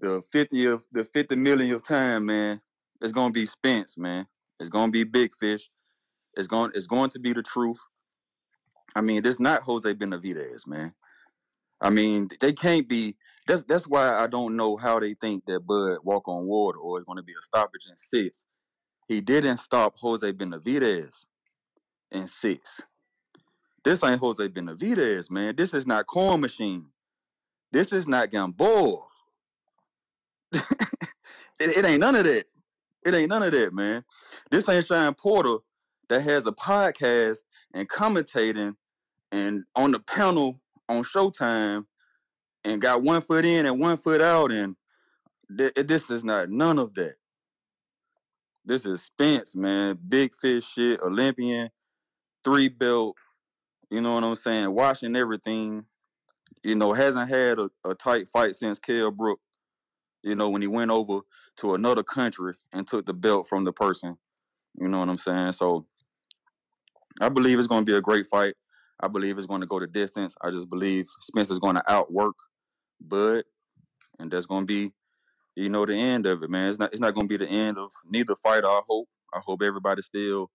the 0.00 0.22
fiftieth, 0.30 0.82
the 0.92 1.04
fifty 1.06 1.34
millionth 1.34 1.88
time, 1.88 2.26
man. 2.26 2.60
It's 3.00 3.12
gonna 3.12 3.32
be 3.32 3.46
Spence, 3.46 3.96
man. 3.96 4.26
It's 4.60 4.68
gonna 4.68 4.92
be 4.92 5.02
Big 5.02 5.34
Fish. 5.40 5.70
It's 6.34 6.46
going, 6.46 6.72
it's 6.74 6.86
going 6.86 7.08
to 7.08 7.18
be 7.18 7.32
the 7.32 7.42
truth. 7.42 7.78
I 8.94 9.00
mean, 9.00 9.22
this 9.22 9.40
not 9.40 9.62
Jose 9.62 9.94
Benavidez, 9.94 10.66
man. 10.66 10.92
I 11.80 11.90
mean, 11.90 12.28
they 12.40 12.52
can't 12.52 12.88
be. 12.88 13.16
That's 13.46 13.62
that's 13.64 13.86
why 13.86 14.14
I 14.14 14.26
don't 14.26 14.56
know 14.56 14.76
how 14.76 14.98
they 14.98 15.14
think 15.14 15.44
that 15.46 15.66
Bud 15.66 15.98
walk 16.02 16.28
on 16.28 16.46
water 16.46 16.78
or 16.78 16.98
is 16.98 17.04
going 17.04 17.18
to 17.18 17.22
be 17.22 17.32
a 17.32 17.42
stoppage 17.42 17.86
in 17.88 17.96
six. 17.96 18.44
He 19.06 19.20
didn't 19.20 19.58
stop 19.58 19.98
Jose 19.98 20.32
Benavidez 20.32 21.26
in 22.10 22.26
six. 22.26 22.80
This 23.84 24.02
ain't 24.02 24.20
Jose 24.20 24.48
Benavidez, 24.48 25.30
man. 25.30 25.54
This 25.56 25.74
is 25.74 25.86
not 25.86 26.06
Corn 26.06 26.40
Machine. 26.40 26.86
This 27.70 27.92
is 27.92 28.06
not 28.06 28.30
Gamboa. 28.30 29.02
it, 30.52 30.62
it 31.58 31.84
ain't 31.84 32.00
none 32.00 32.16
of 32.16 32.24
that. 32.24 32.46
It 33.04 33.14
ain't 33.14 33.28
none 33.28 33.42
of 33.42 33.52
that, 33.52 33.74
man. 33.74 34.02
This 34.50 34.68
ain't 34.68 34.86
Shawn 34.86 35.14
Porter 35.14 35.56
that 36.08 36.22
has 36.22 36.46
a 36.46 36.52
podcast 36.52 37.38
and 37.74 37.88
commentating 37.88 38.74
and 39.32 39.64
on 39.76 39.90
the 39.90 39.98
panel 40.00 40.60
on 40.88 41.02
Showtime 41.02 41.86
and 42.64 42.80
got 42.80 43.02
one 43.02 43.22
foot 43.22 43.44
in 43.44 43.66
and 43.66 43.80
one 43.80 43.96
foot 43.96 44.20
out, 44.20 44.52
and 44.52 44.76
th- 45.56 45.74
this 45.74 46.10
is 46.10 46.24
not 46.24 46.50
none 46.50 46.78
of 46.78 46.94
that. 46.94 47.16
This 48.64 48.86
is 48.86 49.02
Spence, 49.02 49.54
man. 49.54 49.98
Big 50.08 50.32
fish 50.40 50.64
shit, 50.64 51.00
Olympian, 51.00 51.70
three 52.44 52.68
belt. 52.68 53.16
You 53.90 54.00
know 54.00 54.14
what 54.14 54.24
I'm 54.24 54.36
saying? 54.36 54.72
Watching 54.72 55.16
everything. 55.16 55.84
You 56.62 56.74
know, 56.74 56.94
hasn't 56.94 57.28
had 57.28 57.58
a, 57.58 57.70
a 57.84 57.94
tight 57.94 58.28
fight 58.30 58.56
since 58.56 58.78
Kell 58.78 59.10
Brook. 59.10 59.38
You 60.22 60.34
know, 60.34 60.48
when 60.48 60.62
he 60.62 60.68
went 60.68 60.90
over 60.90 61.20
to 61.58 61.74
another 61.74 62.02
country 62.02 62.54
and 62.72 62.86
took 62.86 63.04
the 63.06 63.12
belt 63.12 63.46
from 63.48 63.64
the 63.64 63.72
person. 63.72 64.16
You 64.80 64.88
know 64.88 64.98
what 64.98 65.08
I'm 65.08 65.18
saying? 65.18 65.52
So 65.52 65.86
I 67.20 67.28
believe 67.28 67.58
it's 67.58 67.68
going 67.68 67.84
to 67.84 67.90
be 67.90 67.96
a 67.96 68.00
great 68.00 68.26
fight. 68.26 68.54
I 69.00 69.08
believe 69.08 69.38
it's 69.38 69.46
going 69.46 69.60
to 69.62 69.66
go 69.66 69.80
the 69.80 69.86
distance. 69.86 70.34
I 70.42 70.50
just 70.50 70.70
believe 70.70 71.06
Spencer's 71.20 71.58
going 71.58 71.76
to 71.76 71.92
outwork 71.92 72.36
Bud, 73.00 73.44
and 74.18 74.30
that's 74.30 74.46
going 74.46 74.62
to 74.62 74.66
be, 74.66 74.92
you 75.56 75.68
know, 75.70 75.86
the 75.86 75.96
end 75.96 76.26
of 76.26 76.42
it, 76.42 76.50
man. 76.50 76.68
It's 76.68 76.78
not. 76.78 76.92
It's 76.92 77.00
not 77.00 77.14
going 77.14 77.28
to 77.28 77.38
be 77.38 77.44
the 77.44 77.50
end 77.50 77.78
of 77.78 77.90
neither 78.06 78.36
fighter. 78.36 78.68
I 78.68 78.82
hope. 78.88 79.08
I 79.34 79.40
hope 79.44 79.62
everybody 79.62 80.02
still 80.02 80.50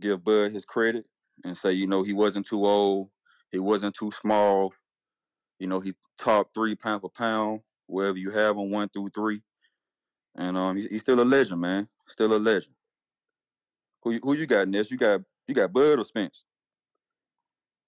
give 0.00 0.24
Bud 0.24 0.52
his 0.52 0.64
credit 0.64 1.06
and 1.44 1.56
say, 1.56 1.72
you 1.72 1.86
know, 1.86 2.02
he 2.02 2.12
wasn't 2.12 2.46
too 2.46 2.64
old, 2.66 3.10
he 3.52 3.58
wasn't 3.58 3.94
too 3.96 4.12
small. 4.20 4.72
You 5.58 5.68
know, 5.68 5.80
he 5.80 5.94
top 6.18 6.48
three 6.54 6.74
pound 6.74 7.02
for 7.02 7.10
pound, 7.10 7.60
wherever 7.86 8.18
you 8.18 8.30
have 8.30 8.56
him, 8.56 8.70
one 8.70 8.88
through 8.90 9.10
three, 9.14 9.42
and 10.36 10.56
um, 10.56 10.76
he's, 10.76 11.00
still 11.02 11.20
a 11.20 11.24
legend, 11.24 11.60
man. 11.60 11.88
Still 12.08 12.34
a 12.34 12.38
legend. 12.38 12.74
Who 14.02 14.12
you- 14.12 14.20
who 14.22 14.34
you 14.34 14.46
got, 14.46 14.68
Ness? 14.68 14.90
You 14.90 14.98
got 14.98 15.22
you 15.48 15.54
got 15.54 15.72
Bud 15.72 15.98
or 15.98 16.04
Spence? 16.04 16.44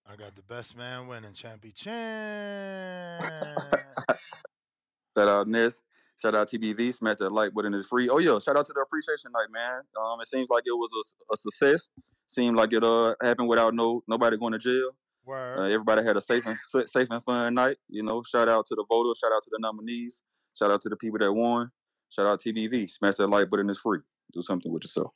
I 0.08 0.14
got 0.14 0.36
the 0.36 0.42
best 0.42 0.76
man 0.76 1.08
winning, 1.08 1.32
Champy 1.32 1.74
Chan. 1.74 3.20
Shout 5.16 5.28
out 5.28 5.48
Ness. 5.48 5.82
Shout 6.22 6.34
out 6.34 6.48
TBV. 6.48 6.94
Smash 6.94 7.18
that 7.18 7.30
like 7.30 7.52
button 7.52 7.74
is 7.74 7.86
free. 7.86 8.08
Oh 8.08 8.18
yeah, 8.18 8.38
shout 8.38 8.56
out 8.56 8.66
to 8.66 8.72
the 8.72 8.80
appreciation 8.80 9.32
night, 9.32 9.48
man. 9.52 9.82
Um, 10.00 10.20
it 10.20 10.28
seems 10.28 10.48
like 10.48 10.62
it 10.66 10.72
was 10.72 10.90
a, 10.94 11.34
a 11.34 11.36
success. 11.36 11.88
Seemed 12.26 12.56
like 12.56 12.72
it 12.72 12.82
uh 12.84 13.14
happened 13.22 13.48
without 13.48 13.74
no 13.74 14.02
nobody 14.08 14.36
going 14.36 14.52
to 14.52 14.58
jail. 14.58 14.92
Uh, 15.58 15.64
everybody 15.64 16.04
had 16.04 16.16
a 16.16 16.20
safe 16.20 16.44
and 16.46 16.56
safe 16.88 17.08
and 17.10 17.24
fun 17.24 17.54
night. 17.54 17.76
You 17.88 18.02
know, 18.02 18.22
shout 18.22 18.48
out 18.48 18.66
to 18.68 18.74
the 18.74 18.84
voters. 18.88 19.18
Shout 19.18 19.32
out 19.32 19.42
to 19.42 19.50
the 19.50 19.58
nominees. 19.60 20.22
Shout 20.54 20.70
out 20.70 20.80
to 20.82 20.88
the 20.88 20.96
people 20.96 21.18
that 21.18 21.32
won. 21.32 21.70
Shout 22.10 22.26
out 22.26 22.40
TBV. 22.40 22.88
Smash 22.90 23.16
that 23.16 23.28
like 23.28 23.50
button 23.50 23.68
is 23.68 23.78
free. 23.78 23.98
Do 24.32 24.42
something 24.42 24.72
with 24.72 24.84
yourself. 24.84 25.12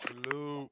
Salute. 0.00 0.68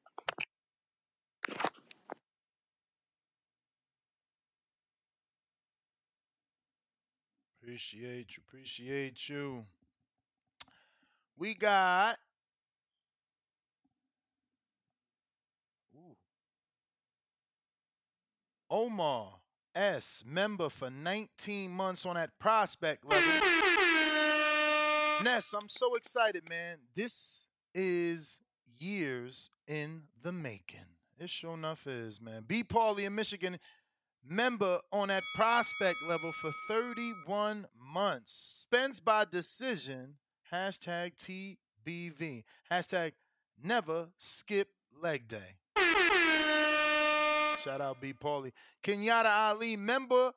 Appreciate 7.69 8.35
you. 8.35 8.43
Appreciate 8.47 9.29
you. 9.29 9.65
We 11.37 11.53
got. 11.53 12.17
Ooh. 15.95 16.15
Omar 18.71 19.27
S. 19.75 20.23
Member 20.25 20.69
for 20.69 20.89
19 20.89 21.69
months 21.69 22.07
on 22.07 22.15
that 22.15 22.31
prospect 22.39 23.05
level. 23.05 23.47
Ness, 25.23 25.53
I'm 25.53 25.69
so 25.69 25.93
excited, 25.93 26.49
man. 26.49 26.77
This 26.95 27.47
is 27.75 28.39
years 28.79 29.51
in 29.67 30.05
the 30.23 30.31
making. 30.31 30.79
It 31.19 31.29
sure 31.29 31.53
enough 31.53 31.85
is, 31.85 32.19
man. 32.19 32.45
B. 32.47 32.63
Paulie 32.63 33.05
in 33.05 33.13
Michigan, 33.13 33.59
member 34.27 34.79
on 34.91 35.09
that 35.09 35.23
prospect 35.35 35.97
level 36.07 36.31
for 36.31 36.51
31 36.67 37.67
months. 37.77 38.31
Spends 38.31 38.99
by 38.99 39.25
decision. 39.25 40.15
Hashtag 40.51 41.15
TBV. 41.85 42.43
Hashtag 42.71 43.13
never 43.63 44.07
skip 44.17 44.69
leg 45.01 45.27
day. 45.27 45.57
Shout 47.59 47.81
out 47.81 47.99
B. 47.99 48.13
Paulie. 48.13 48.53
Kenyatta 48.83 49.49
Ali, 49.49 49.75
member 49.75 50.31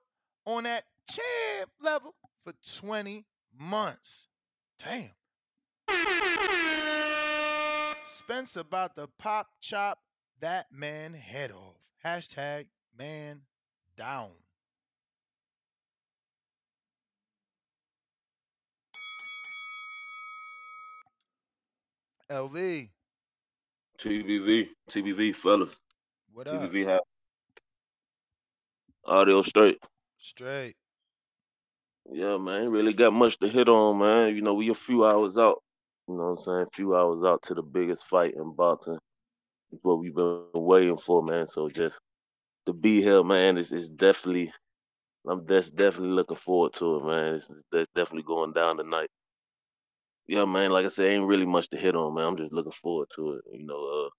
on 0.44 0.64
that 0.64 0.84
champ 1.08 1.70
level 1.80 2.14
for 2.42 2.52
20 2.78 3.24
months. 3.56 4.28
Damn. 4.78 5.10
Spence 8.02 8.56
about 8.56 8.96
to 8.96 9.06
pop 9.18 9.46
chop 9.60 9.98
that 10.40 10.66
man 10.72 11.14
head 11.14 11.52
off. 11.52 11.76
Hashtag 12.04 12.66
man 12.98 13.42
down. 13.96 14.30
LV. 22.30 22.88
TBV, 23.98 24.68
TBV, 24.90 25.36
fellas. 25.36 25.76
What 26.32 26.48
up? 26.48 26.62
TBV 26.62 26.88
have 26.88 27.00
audio 29.06 29.42
straight. 29.42 29.78
Straight. 30.18 30.74
Yeah, 32.10 32.38
man, 32.38 32.70
really 32.70 32.94
got 32.94 33.12
much 33.12 33.38
to 33.38 33.48
hit 33.48 33.68
on, 33.68 33.98
man. 33.98 34.34
You 34.34 34.42
know, 34.42 34.54
we 34.54 34.70
a 34.70 34.74
few 34.74 35.04
hours 35.04 35.36
out. 35.36 35.62
You 36.08 36.16
know 36.16 36.22
what 36.22 36.30
I'm 36.30 36.44
saying? 36.44 36.66
A 36.72 36.74
few 36.74 36.96
hours 36.96 37.22
out 37.24 37.42
to 37.44 37.54
the 37.54 37.62
biggest 37.62 38.04
fight 38.06 38.34
in 38.34 38.54
boxing. 38.54 38.98
It's 39.70 39.84
what 39.84 40.00
we've 40.00 40.14
been 40.14 40.42
waiting 40.54 40.98
for, 40.98 41.22
man. 41.22 41.46
So 41.48 41.68
just 41.68 41.98
to 42.66 42.72
be 42.72 43.02
here, 43.02 43.22
man, 43.24 43.58
it's, 43.58 43.72
it's 43.72 43.88
definitely 43.88 44.52
I'm 45.28 45.46
just 45.46 45.76
definitely 45.76 46.10
looking 46.10 46.36
forward 46.36 46.72
to 46.74 46.96
it, 46.96 47.04
man. 47.04 47.34
It's, 47.34 47.46
that's 47.70 47.88
definitely 47.94 48.24
going 48.24 48.52
down 48.52 48.78
tonight. 48.78 49.08
Yeah, 50.26 50.44
man, 50.46 50.70
like 50.70 50.84
I 50.84 50.88
said, 50.88 51.08
ain't 51.08 51.26
really 51.26 51.46
much 51.46 51.68
to 51.70 51.76
hit 51.78 51.96
on, 51.96 52.14
man. 52.14 52.24
I'm 52.26 52.36
just 52.36 52.52
looking 52.52 52.72
forward 52.72 53.08
to 53.16 53.34
it, 53.34 53.42
you 53.52 53.66
know. 53.66 54.06
Uh 54.06 54.10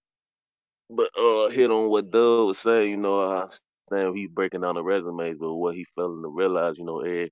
but 0.90 1.10
uh 1.18 1.48
hit 1.50 1.70
on 1.70 1.90
what 1.90 2.10
Doug 2.10 2.48
was 2.48 2.58
saying, 2.58 2.90
you 2.90 2.96
know, 2.96 3.20
I 3.20 3.42
understand 3.42 4.16
he 4.16 4.26
breaking 4.26 4.62
down 4.62 4.76
the 4.76 4.82
resumes, 4.82 5.38
but 5.40 5.54
what 5.54 5.74
he 5.76 5.86
failing 5.96 6.22
to 6.22 6.28
realize, 6.28 6.76
you 6.78 6.84
know, 6.84 7.00
Ed 7.00 7.30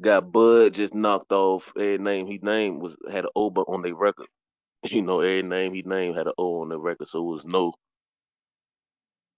got 0.00 0.32
Bud 0.32 0.74
just 0.74 0.94
knocked 0.94 1.32
off. 1.32 1.72
Every 1.76 1.98
name 1.98 2.26
he 2.26 2.38
named 2.42 2.82
was 2.82 2.96
had 3.10 3.24
an 3.24 3.30
O 3.36 3.50
on 3.68 3.82
their 3.82 3.94
record. 3.94 4.28
You 4.84 5.02
know, 5.02 5.20
every 5.20 5.42
name 5.42 5.74
he 5.74 5.82
named 5.82 6.16
had 6.16 6.28
an 6.28 6.34
O 6.38 6.62
on 6.62 6.70
the 6.70 6.78
record, 6.78 7.08
so 7.08 7.20
it 7.20 7.32
was 7.32 7.46
no 7.46 7.72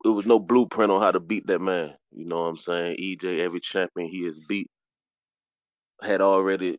it 0.06 0.10
was 0.10 0.26
no 0.26 0.38
blueprint 0.38 0.92
on 0.92 1.02
how 1.02 1.10
to 1.10 1.20
beat 1.20 1.46
that 1.48 1.60
man. 1.60 1.94
You 2.12 2.26
know 2.26 2.42
what 2.42 2.48
I'm 2.48 2.56
saying? 2.58 2.96
EJ, 3.00 3.40
every 3.40 3.60
champion 3.60 4.08
he 4.08 4.24
has 4.24 4.38
beat 4.48 4.70
had 6.02 6.20
already 6.20 6.78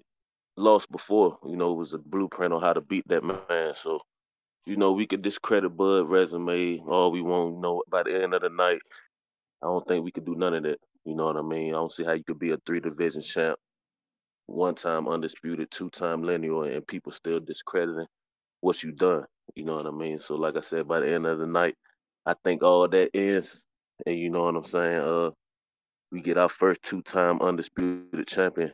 lost 0.56 0.90
before. 0.92 1.38
You 1.46 1.58
know, 1.58 1.74
it 1.74 1.78
was 1.78 1.94
a 1.94 1.98
blueprint 1.98 2.54
on 2.54 2.62
how 2.62 2.74
to 2.74 2.82
beat 2.82 3.08
that 3.10 3.24
man. 3.24 3.74
So, 3.76 4.00
you 4.66 4.78
know, 4.78 4.94
we 4.94 5.08
could 5.08 5.22
discredit 5.22 5.76
Bud 5.76 6.10
resume 6.10 6.80
all 6.88 7.12
we 7.12 7.22
want. 7.22 7.56
You 7.56 7.62
know, 7.62 7.84
by 7.90 8.04
the 8.04 8.24
end 8.24 8.34
of 8.34 8.42
the 8.42 8.50
night, 8.50 8.80
I 9.62 9.68
don't 9.68 9.86
think 9.88 10.06
we 10.06 10.12
could 10.12 10.26
do 10.26 10.36
none 10.36 10.54
of 10.56 10.64
that. 10.64 10.80
You 11.06 11.16
know 11.16 11.26
what 11.26 11.38
I 11.38 11.42
mean? 11.42 11.70
I 11.70 11.78
don't 11.78 11.92
see 11.92 12.06
how 12.06 12.14
you 12.14 12.24
could 12.24 12.40
be 12.40 12.52
a 12.52 12.58
three 12.66 12.80
division 12.80 13.22
champ, 13.22 13.58
one 14.46 14.76
time 14.76 15.08
undisputed, 15.08 15.70
two 15.72 15.90
time 15.90 16.24
lineal, 16.24 16.64
and 16.64 16.88
people 16.88 17.12
still 17.12 17.40
discrediting 17.40 18.08
what 18.62 18.84
you 18.84 18.92
done. 18.92 19.26
You 19.56 19.66
know 19.66 19.76
what 19.76 19.86
I 19.86 19.92
mean? 19.92 20.20
So 20.20 20.36
like 20.36 20.58
I 20.58 20.62
said, 20.62 20.88
by 20.88 21.02
the 21.02 21.10
end 21.14 21.26
of 21.26 21.40
the 21.40 21.48
night, 21.48 21.76
I 22.28 22.36
think 22.46 22.64
all 22.64 22.90
that 22.90 23.12
ends, 23.16 23.66
and 24.08 24.20
you 24.20 24.32
know 24.32 24.44
what 24.46 24.58
I'm 24.58 24.66
saying. 24.66 25.02
Uh, 25.02 25.32
we 26.12 26.22
get 26.22 26.38
our 26.38 26.50
first 26.50 26.84
two 26.84 27.02
time 27.04 27.42
undisputed 27.42 28.28
champion 28.28 28.74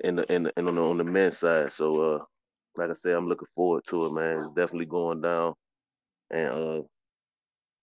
in 0.00 0.16
the 0.16 0.32
in 0.32 0.44
the, 0.44 0.52
in 0.58 0.68
on 0.68 0.76
the 0.76 0.82
on 0.82 0.98
the 0.98 1.04
men's 1.04 1.38
side. 1.38 1.72
So 1.72 2.00
uh, 2.16 2.18
like 2.76 2.90
I 2.90 2.94
said, 2.94 3.14
I'm 3.14 3.28
looking 3.28 3.48
forward 3.54 3.84
to 3.88 4.06
it, 4.06 4.12
man. 4.12 4.40
It's 4.40 4.48
definitely 4.50 4.86
going 4.86 5.22
down, 5.22 5.54
and 6.30 6.48
uh, 6.48 6.82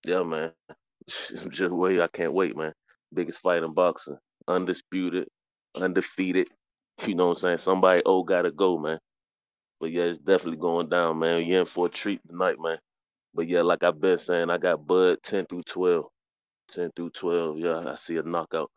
yeah, 0.05 0.23
man. 0.23 0.51
Just 1.49 1.73
wait, 1.73 2.01
I 2.01 2.07
can't 2.09 2.33
wait, 2.33 2.57
man. 2.57 2.73
Biggest 3.13 3.39
fight 3.41 3.63
in 3.63 3.73
boxing, 3.73 4.17
undisputed, 4.47 5.27
undefeated. 5.75 6.49
You 7.07 7.15
know 7.15 7.27
what 7.27 7.37
I'm 7.39 7.41
saying? 7.41 7.57
Somebody 7.59 8.03
oh 8.05 8.23
gotta 8.23 8.51
go, 8.51 8.77
man. 8.77 8.99
But 9.79 9.91
yeah, 9.91 10.03
it's 10.03 10.19
definitely 10.19 10.59
going 10.59 10.89
down, 10.89 11.19
man. 11.19 11.45
You're 11.45 11.61
in 11.61 11.67
for 11.67 11.87
a 11.87 11.89
treat 11.89 12.21
tonight, 12.29 12.57
man. 12.59 12.77
But 13.33 13.47
yeah, 13.47 13.61
like 13.61 13.83
I've 13.83 13.99
been 13.99 14.17
saying, 14.17 14.49
I 14.49 14.57
got 14.57 14.85
Bud 14.85 15.17
10 15.23 15.45
through 15.47 15.63
12. 15.63 16.05
10 16.71 16.91
through 16.95 17.11
12. 17.11 17.59
Yeah, 17.59 17.83
I 17.87 17.95
see 17.95 18.17
a 18.17 18.23
knockout. 18.23 18.71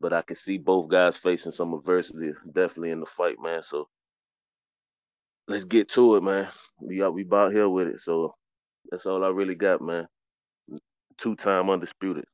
But 0.00 0.12
I 0.12 0.22
can 0.22 0.36
see 0.36 0.58
both 0.58 0.88
guys 0.88 1.16
facing 1.16 1.52
some 1.52 1.74
adversity 1.74 2.32
definitely 2.46 2.90
in 2.90 3.00
the 3.00 3.06
fight, 3.06 3.36
man. 3.42 3.62
So 3.62 3.88
let's 5.48 5.64
get 5.64 5.88
to 5.90 6.16
it, 6.16 6.22
man. 6.22 6.48
We 6.80 6.98
got 6.98 7.14
we 7.14 7.22
about 7.22 7.52
here 7.52 7.68
with 7.68 7.88
it. 7.88 8.00
So 8.00 8.34
that's 8.90 9.06
all 9.06 9.24
I 9.24 9.28
really 9.28 9.56
got, 9.56 9.82
man. 9.82 10.06
Two 11.16 11.34
time 11.34 11.68
undisputed. 11.68 12.24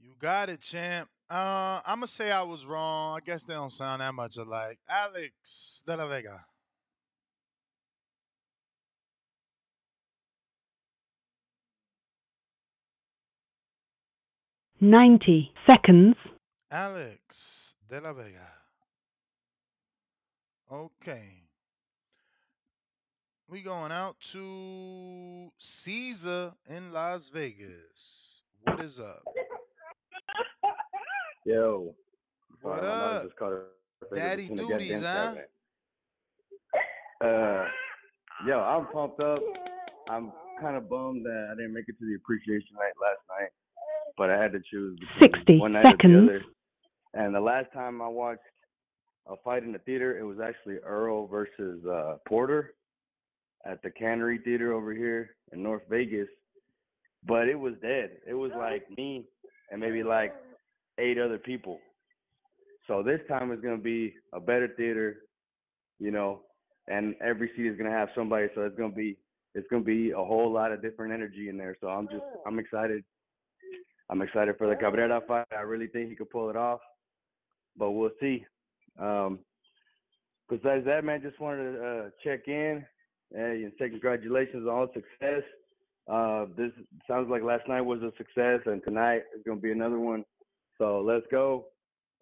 You 0.00 0.14
got 0.18 0.48
it, 0.48 0.60
champ. 0.60 1.08
Uh, 1.30 1.80
I'm 1.86 1.98
gonna 1.98 2.08
say 2.08 2.32
I 2.32 2.42
was 2.42 2.66
wrong. 2.66 3.16
I 3.16 3.20
guess 3.24 3.44
they 3.44 3.54
don't 3.54 3.72
sound 3.72 4.00
that 4.00 4.12
much 4.12 4.36
alike. 4.36 4.78
Alex 4.88 5.84
De 5.86 5.96
La 5.96 6.06
Vega. 6.08 6.44
Ninety 14.84 15.50
seconds. 15.66 16.14
Alex 16.70 17.74
De 17.88 17.98
La 18.02 18.12
Vega. 18.12 18.52
Okay. 20.70 21.44
We 23.48 23.62
going 23.62 23.92
out 23.92 24.20
to 24.32 25.50
Caesar 25.58 26.52
in 26.68 26.92
Las 26.92 27.30
Vegas. 27.30 28.42
What 28.62 28.78
is 28.82 29.00
up? 29.00 29.22
Yo. 31.46 31.94
What 32.60 32.80
Sorry, 32.80 32.90
up? 32.90 33.22
just 33.22 33.36
caught 33.36 33.52
Daddy 34.14 34.48
duties, 34.50 35.00
huh? 35.00 35.34
Uh, 37.22 37.64
yo, 38.46 38.60
I'm 38.60 38.86
pumped 38.88 39.22
up. 39.22 39.40
I'm 40.10 40.30
kind 40.60 40.76
of 40.76 40.90
bummed 40.90 41.24
that 41.24 41.48
I 41.52 41.54
didn't 41.54 41.72
make 41.72 41.88
it 41.88 41.98
to 41.98 42.04
the 42.04 42.16
appreciation 42.16 42.74
night 42.74 42.92
last 43.00 43.22
night, 43.40 43.48
but 44.16 44.30
I 44.30 44.40
had 44.40 44.52
to 44.52 44.60
choose 44.70 44.98
between 44.98 45.30
60 45.32 45.58
one 45.58 45.72
night 45.72 45.86
or 45.86 45.96
the 46.02 46.22
other. 46.22 46.42
And 47.14 47.34
the 47.34 47.40
last 47.40 47.72
time 47.72 48.02
I 48.02 48.08
watched 48.08 48.40
a 49.26 49.36
fight 49.44 49.62
in 49.62 49.72
the 49.72 49.78
theater, 49.78 50.18
it 50.18 50.24
was 50.24 50.38
actually 50.40 50.76
Earl 50.78 51.26
versus 51.26 51.84
uh, 51.86 52.16
Porter 52.26 52.74
at 53.64 53.82
the 53.82 53.90
Cannery 53.90 54.38
Theater 54.44 54.72
over 54.72 54.92
here 54.92 55.30
in 55.52 55.62
North 55.62 55.82
Vegas. 55.88 56.28
But 57.26 57.48
it 57.48 57.58
was 57.58 57.74
dead. 57.80 58.10
It 58.26 58.34
was 58.34 58.52
like 58.56 58.86
me 58.96 59.24
and 59.70 59.80
maybe 59.80 60.02
like 60.02 60.34
eight 60.98 61.18
other 61.18 61.38
people. 61.38 61.78
So 62.86 63.02
this 63.02 63.20
time 63.28 63.50
it's 63.50 63.62
gonna 63.62 63.78
be 63.78 64.14
a 64.32 64.40
better 64.40 64.68
theater, 64.76 65.22
you 65.98 66.10
know, 66.10 66.42
and 66.86 67.14
every 67.24 67.50
seat 67.56 67.66
is 67.66 67.78
gonna 67.78 67.90
have 67.90 68.08
somebody. 68.14 68.48
So 68.54 68.62
it's 68.62 68.76
gonna 68.76 68.92
be 68.92 69.16
it's 69.54 69.66
gonna 69.70 69.84
be 69.84 70.10
a 70.10 70.16
whole 70.16 70.52
lot 70.52 70.72
of 70.72 70.82
different 70.82 71.14
energy 71.14 71.48
in 71.48 71.56
there. 71.56 71.76
So 71.80 71.88
I'm 71.88 72.08
just 72.08 72.24
I'm 72.46 72.58
excited. 72.58 73.04
I'm 74.10 74.22
excited 74.22 74.56
for 74.58 74.68
the 74.68 74.76
Cabrera 74.76 75.20
fight. 75.26 75.46
I 75.56 75.62
really 75.62 75.86
think 75.86 76.10
he 76.10 76.16
could 76.16 76.30
pull 76.30 76.50
it 76.50 76.56
off, 76.56 76.80
but 77.76 77.92
we'll 77.92 78.10
see. 78.20 78.44
Um, 78.98 79.40
besides 80.48 80.84
that, 80.84 81.04
man, 81.04 81.22
just 81.22 81.40
wanted 81.40 81.72
to 81.72 81.86
uh, 81.86 82.10
check 82.22 82.46
in 82.46 82.84
and 83.32 83.72
say 83.78 83.88
congratulations 83.88 84.66
on 84.66 84.74
all 84.74 84.88
success. 84.92 85.42
Uh, 86.06 86.46
this 86.56 86.70
sounds 87.08 87.30
like 87.30 87.42
last 87.42 87.66
night 87.66 87.80
was 87.80 88.02
a 88.02 88.12
success, 88.18 88.60
and 88.66 88.82
tonight 88.84 89.22
is 89.34 89.42
gonna 89.46 89.60
be 89.60 89.72
another 89.72 89.98
one. 89.98 90.24
So 90.76 91.00
let's 91.00 91.26
go. 91.30 91.66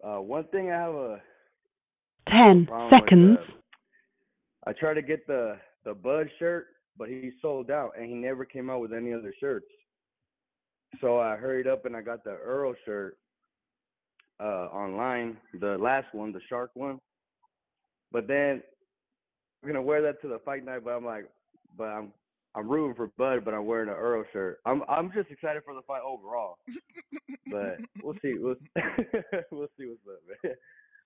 Uh, 0.03 0.21
one 0.21 0.45
thing 0.45 0.71
I 0.71 0.77
have 0.77 0.93
a 0.93 1.21
10 2.29 2.65
problem 2.65 2.91
with, 2.91 2.99
seconds. 3.01 3.37
uh, 3.39 4.69
I 4.69 4.73
tried 4.73 4.93
to 4.95 5.01
get 5.01 5.27
the 5.27 5.57
the 5.83 5.93
Bud 5.93 6.29
shirt, 6.39 6.67
but 6.97 7.09
he 7.09 7.31
sold 7.41 7.69
out, 7.69 7.91
and 7.97 8.07
he 8.07 8.15
never 8.15 8.45
came 8.45 8.69
out 8.69 8.79
with 8.79 8.93
any 8.93 9.11
other 9.11 9.33
shirts. 9.39 9.67
So 11.01 11.19
I 11.19 11.35
hurried 11.35 11.67
up 11.67 11.85
and 11.85 11.95
I 11.95 12.01
got 12.01 12.23
the 12.23 12.31
Earl 12.31 12.73
shirt 12.85 13.17
uh, 14.39 14.67
online, 14.73 15.37
the 15.59 15.77
last 15.77 16.07
one, 16.13 16.31
the 16.31 16.41
shark 16.49 16.71
one. 16.73 16.99
But 18.11 18.27
then 18.27 18.61
I'm 19.61 19.69
gonna 19.69 19.81
wear 19.81 20.01
that 20.03 20.21
to 20.21 20.27
the 20.27 20.39
fight 20.45 20.65
night. 20.65 20.83
But 20.83 20.91
I'm 20.91 21.05
like, 21.05 21.29
but 21.77 21.85
I'm 21.85 22.13
I'm 22.55 22.69
rooting 22.69 22.95
for 22.95 23.07
Bud, 23.17 23.43
but 23.45 23.53
I'm 23.53 23.65
wearing 23.65 23.89
an 23.89 23.95
Earl 23.95 24.23
shirt. 24.31 24.59
I'm 24.65 24.83
I'm 24.87 25.11
just 25.13 25.31
excited 25.31 25.63
for 25.65 25.73
the 25.73 25.81
fight 25.87 26.01
overall. 26.05 26.57
but 27.49 27.77
we'll 28.03 28.15
see. 28.21 28.35
We'll, 28.37 28.55
we'll 29.51 29.67
see 29.77 29.87
what's 29.87 30.01
up, 30.07 30.43
man. 30.43 30.53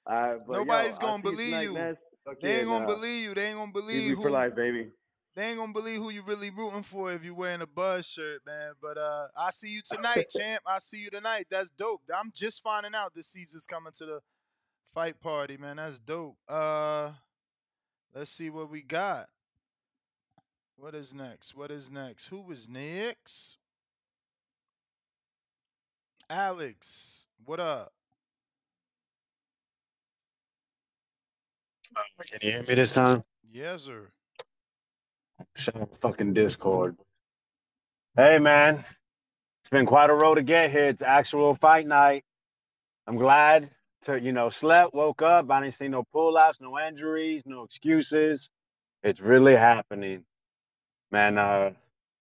All 0.05 0.15
right, 0.15 0.47
but 0.47 0.53
Nobody's 0.53 0.91
yo, 0.91 0.97
gonna 0.97 1.17
you 1.17 1.23
believe 1.31 1.71
you. 1.73 1.97
Fuck 2.25 2.41
They 2.41 2.59
ain't 2.59 2.67
gonna 2.67 2.85
believe 2.85 3.23
you. 3.23 3.33
They 3.33 3.45
ain't 3.47 3.57
gonna 3.57 3.71
believe 3.71 4.15
for 4.15 4.31
life, 4.31 4.55
baby. 4.55 4.89
They 5.37 5.49
ain't 5.49 5.59
gonna 5.59 5.71
believe 5.71 5.99
who 5.99 6.09
you 6.09 6.23
really 6.23 6.49
rooting 6.49 6.81
for 6.81 7.13
if 7.13 7.23
you're 7.23 7.35
wearing 7.35 7.61
a 7.61 7.67
Buzz 7.67 8.09
shirt, 8.09 8.41
man. 8.43 8.71
But 8.81 8.97
uh, 8.97 9.27
I 9.37 9.51
see 9.51 9.69
you 9.69 9.83
tonight, 9.85 10.25
champ. 10.35 10.63
I 10.65 10.79
see 10.79 10.97
you 10.97 11.11
tonight. 11.11 11.45
That's 11.51 11.69
dope. 11.69 12.01
I'm 12.11 12.31
just 12.33 12.63
finding 12.63 12.95
out 12.95 13.13
this 13.13 13.27
season's 13.27 13.67
coming 13.67 13.93
to 13.97 14.05
the 14.07 14.19
fight 14.95 15.21
party, 15.21 15.55
man. 15.57 15.75
That's 15.75 15.99
dope. 15.99 16.37
Uh, 16.49 17.11
let's 18.15 18.31
see 18.31 18.49
what 18.49 18.71
we 18.71 18.81
got. 18.81 19.27
What 20.75 20.95
is 20.95 21.13
next? 21.13 21.55
What 21.55 21.69
is 21.69 21.91
next? 21.91 22.29
Who 22.29 22.51
is 22.51 22.67
next? 22.67 23.59
Alex, 26.31 27.27
what 27.45 27.59
up? 27.59 27.93
Can 32.27 32.39
you 32.41 32.51
hear 32.53 32.63
me 32.63 32.73
this 32.73 32.95
time? 32.95 33.23
Yes, 33.47 33.83
sir. 33.83 34.07
Shut 35.55 35.77
up, 35.77 35.91
fucking 36.01 36.33
Discord. 36.33 36.97
Hey, 38.17 38.39
man. 38.39 38.83
It's 39.61 39.69
been 39.71 39.85
quite 39.87 40.09
a 40.09 40.15
road 40.15 40.35
to 40.35 40.43
get 40.43 40.71
here. 40.71 40.85
It's 40.85 41.01
actual 41.03 41.55
fight 41.55 41.87
night. 41.87 42.23
I'm 43.07 43.17
glad 43.17 43.69
to, 44.05 44.19
you 44.19 44.33
know, 44.33 44.49
slept, 44.49 44.93
woke 44.93 45.21
up. 45.21 45.51
I 45.51 45.61
didn't 45.61 45.75
see 45.77 45.89
no 45.89 46.03
pull 46.13 46.37
outs, 46.37 46.59
no 46.61 46.79
injuries, 46.79 47.43
no 47.45 47.63
excuses. 47.63 48.49
It's 49.03 49.21
really 49.21 49.55
happening. 49.55 50.23
man. 51.11 51.37
Uh, 51.37 51.71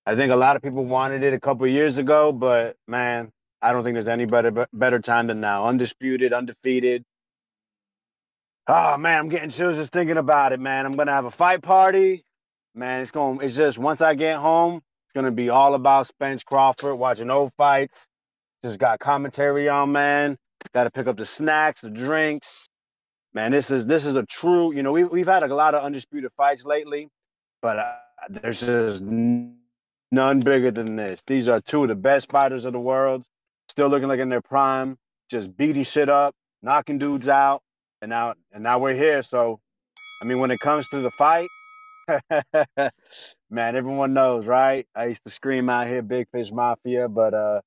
I 0.07 0.17
think 0.17 0.33
a 0.33 0.37
lot 0.37 0.57
of 0.57 0.63
people 0.63 0.85
wanted 0.85 1.23
it 1.23 1.35
a 1.35 1.41
couple 1.41 1.67
years 1.69 1.99
ago, 1.99 2.33
but 2.33 2.77
man, 2.89 3.31
I 3.63 3.73
don't 3.73 3.85
think 3.85 3.95
there's 3.95 4.09
any 4.09 4.27
better 4.27 4.67
better 4.73 5.01
time 5.01 5.29
than 5.29 5.41
now. 5.41 5.67
Undisputed, 5.69 6.33
undefeated. 6.33 7.05
Oh 8.69 8.97
man, 8.99 9.21
I'm 9.21 9.29
getting 9.29 9.51
chills 9.51 9.77
just 9.79 9.93
thinking 9.93 10.19
about 10.19 10.53
it, 10.53 10.61
man. 10.61 10.87
I'm 10.87 10.97
gonna 10.97 11.13
have 11.13 11.27
a 11.27 11.31
fight 11.33 11.63
party. 11.63 12.25
Man, 12.77 13.01
it's 13.01 13.11
going 13.11 13.41
it's 13.41 13.57
just 13.57 13.79
once 13.79 14.03
I 14.03 14.15
get 14.15 14.37
home, 14.37 14.77
it's 14.77 15.13
gonna 15.15 15.31
be 15.31 15.49
all 15.49 15.73
about 15.73 16.09
Spence 16.09 16.45
Crawford, 16.45 16.99
watching 16.99 17.31
old 17.31 17.53
fights. 17.57 18.07
Just 18.63 18.79
got 18.79 19.01
commentary 19.01 19.67
on, 19.67 19.93
man. 19.93 20.37
Gotta 20.75 20.91
pick 20.91 21.07
up 21.07 21.17
the 21.17 21.25
snacks, 21.25 21.81
the 21.81 21.89
drinks. 21.89 22.69
Man, 23.33 23.53
this 23.53 23.71
is 23.71 23.87
this 23.87 24.05
is 24.05 24.15
a 24.15 24.25
true, 24.25 24.75
you 24.75 24.83
know, 24.83 24.93
we 24.93 25.05
we've 25.05 25.27
had 25.27 25.43
a 25.43 25.55
lot 25.55 25.75
of 25.75 25.85
undisputed 25.85 26.31
fights 26.37 26.67
lately, 26.67 27.09
but 27.63 27.79
uh, 27.79 27.95
there's 28.29 28.61
just 28.61 29.03
none 29.03 30.41
bigger 30.41 30.71
than 30.71 30.97
this. 30.97 31.23
These 31.27 31.49
are 31.49 31.63
two 31.63 31.83
of 31.83 31.89
the 31.89 31.95
best 31.95 32.31
fighters 32.31 32.67
of 32.67 32.75
the 32.75 32.79
world, 32.79 33.25
still 33.69 33.89
looking 33.89 34.09
like 34.09 34.21
in 34.21 34.29
their 34.29 34.43
prime, 34.43 34.99
just 35.31 35.57
beating 35.57 35.85
shit 35.85 36.11
up, 36.11 36.35
knocking 36.61 36.99
dudes 36.99 37.29
out, 37.29 37.63
and 38.03 38.11
now 38.11 38.35
and 38.53 38.63
now 38.63 38.79
we're 38.79 38.95
here. 38.95 39.23
So, 39.23 39.61
I 40.23 40.27
mean, 40.27 40.41
when 40.41 40.51
it 40.51 40.61
comes 40.61 40.87
to 40.89 41.01
the 41.01 41.11
fight, 41.13 41.49
man, 43.51 43.77
everyone 43.77 44.15
knows, 44.15 44.47
right? 44.47 44.87
I 44.95 45.07
used 45.07 45.25
to 45.25 45.31
scream 45.31 45.69
out 45.71 45.87
here, 45.89 46.03
Big 46.03 46.29
Fish 46.33 46.51
Mafia, 46.53 47.09
but 47.09 47.35
uh, 47.35 47.61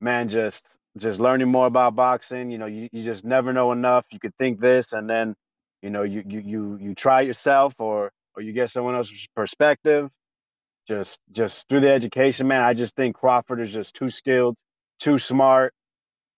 man, 0.00 0.28
just 0.28 0.64
just 0.98 1.20
learning 1.20 1.48
more 1.50 1.66
about 1.66 1.96
boxing. 1.96 2.50
You 2.50 2.58
know, 2.58 2.66
you, 2.66 2.88
you 2.92 3.04
just 3.04 3.24
never 3.24 3.52
know 3.52 3.72
enough. 3.72 4.06
You 4.12 4.20
could 4.20 4.36
think 4.38 4.60
this, 4.60 4.92
and 4.92 5.08
then, 5.08 5.34
you 5.82 5.90
know, 5.90 6.02
you 6.02 6.24
you 6.26 6.40
you 6.40 6.78
you 6.80 6.94
try 6.94 7.22
yourself, 7.22 7.74
or 7.78 8.12
or 8.36 8.42
you 8.42 8.52
get 8.52 8.70
someone 8.70 8.94
else's 8.96 9.26
perspective. 9.36 10.10
Just 10.88 11.20
just 11.32 11.68
through 11.68 11.80
the 11.80 11.92
education, 11.92 12.48
man. 12.48 12.62
I 12.62 12.74
just 12.74 12.96
think 12.96 13.16
Crawford 13.16 13.60
is 13.60 13.72
just 13.72 13.94
too 13.96 14.10
skilled, 14.10 14.56
too 15.00 15.18
smart. 15.18 15.74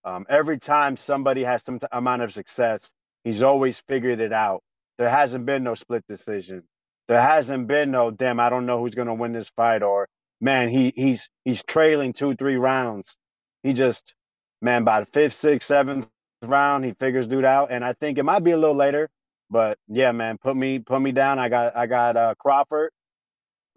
Um, 0.05 0.26
every 0.31 0.58
time 0.60 0.97
somebody 0.97 1.44
has 1.44 1.62
some 1.66 1.81
t- 1.81 1.86
amount 1.92 2.23
of 2.23 2.33
success, 2.33 2.91
he's 3.25 3.42
always 3.42 3.83
figured 3.89 4.20
it 4.20 4.33
out. 4.33 4.62
There 4.99 5.10
hasn't 5.10 5.47
been 5.47 5.65
no 5.65 5.75
split 5.75 6.05
decision. 6.08 6.65
There 7.09 7.20
hasn't 7.20 7.68
been 7.68 7.91
no 7.91 8.10
damn. 8.10 8.41
I 8.41 8.51
don't 8.51 8.67
know 8.67 8.81
who's 8.81 8.94
gonna 8.94 9.15
win 9.15 9.33
this 9.33 9.51
fight, 9.57 9.83
or 9.83 10.09
man, 10.41 10.68
he 10.70 10.93
he's 10.97 11.28
he's 11.44 11.62
trailing 11.65 12.12
two 12.15 12.35
three 12.36 12.57
rounds. 12.57 13.15
He 13.62 13.75
just 13.75 14.15
man 14.62 14.85
by 14.85 15.01
the 15.01 15.07
fifth, 15.07 15.35
sixth, 15.35 15.68
seventh 15.68 16.07
round, 16.43 16.85
he 16.85 16.93
figures 16.94 17.28
dude 17.28 17.44
out. 17.44 17.70
And 17.73 17.85
I 17.85 17.93
think 17.94 18.18
it 18.18 18.25
might 18.25 18.44
be 18.44 18.52
a 18.52 18.57
little 18.59 18.76
later, 18.76 19.10
but 19.51 19.78
yeah, 19.89 20.12
man, 20.12 20.39
put 20.39 20.57
me 20.57 20.78
put 20.78 21.01
me 21.01 21.12
down. 21.12 21.39
I 21.39 21.49
got 21.51 21.76
I 21.76 21.86
got 21.86 22.17
uh, 22.17 22.35
Crawford, 22.39 22.91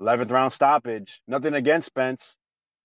eleventh 0.01 0.31
round 0.31 0.53
stoppage. 0.53 1.21
Nothing 1.27 1.55
against 1.55 1.87
Spence. 1.87 2.37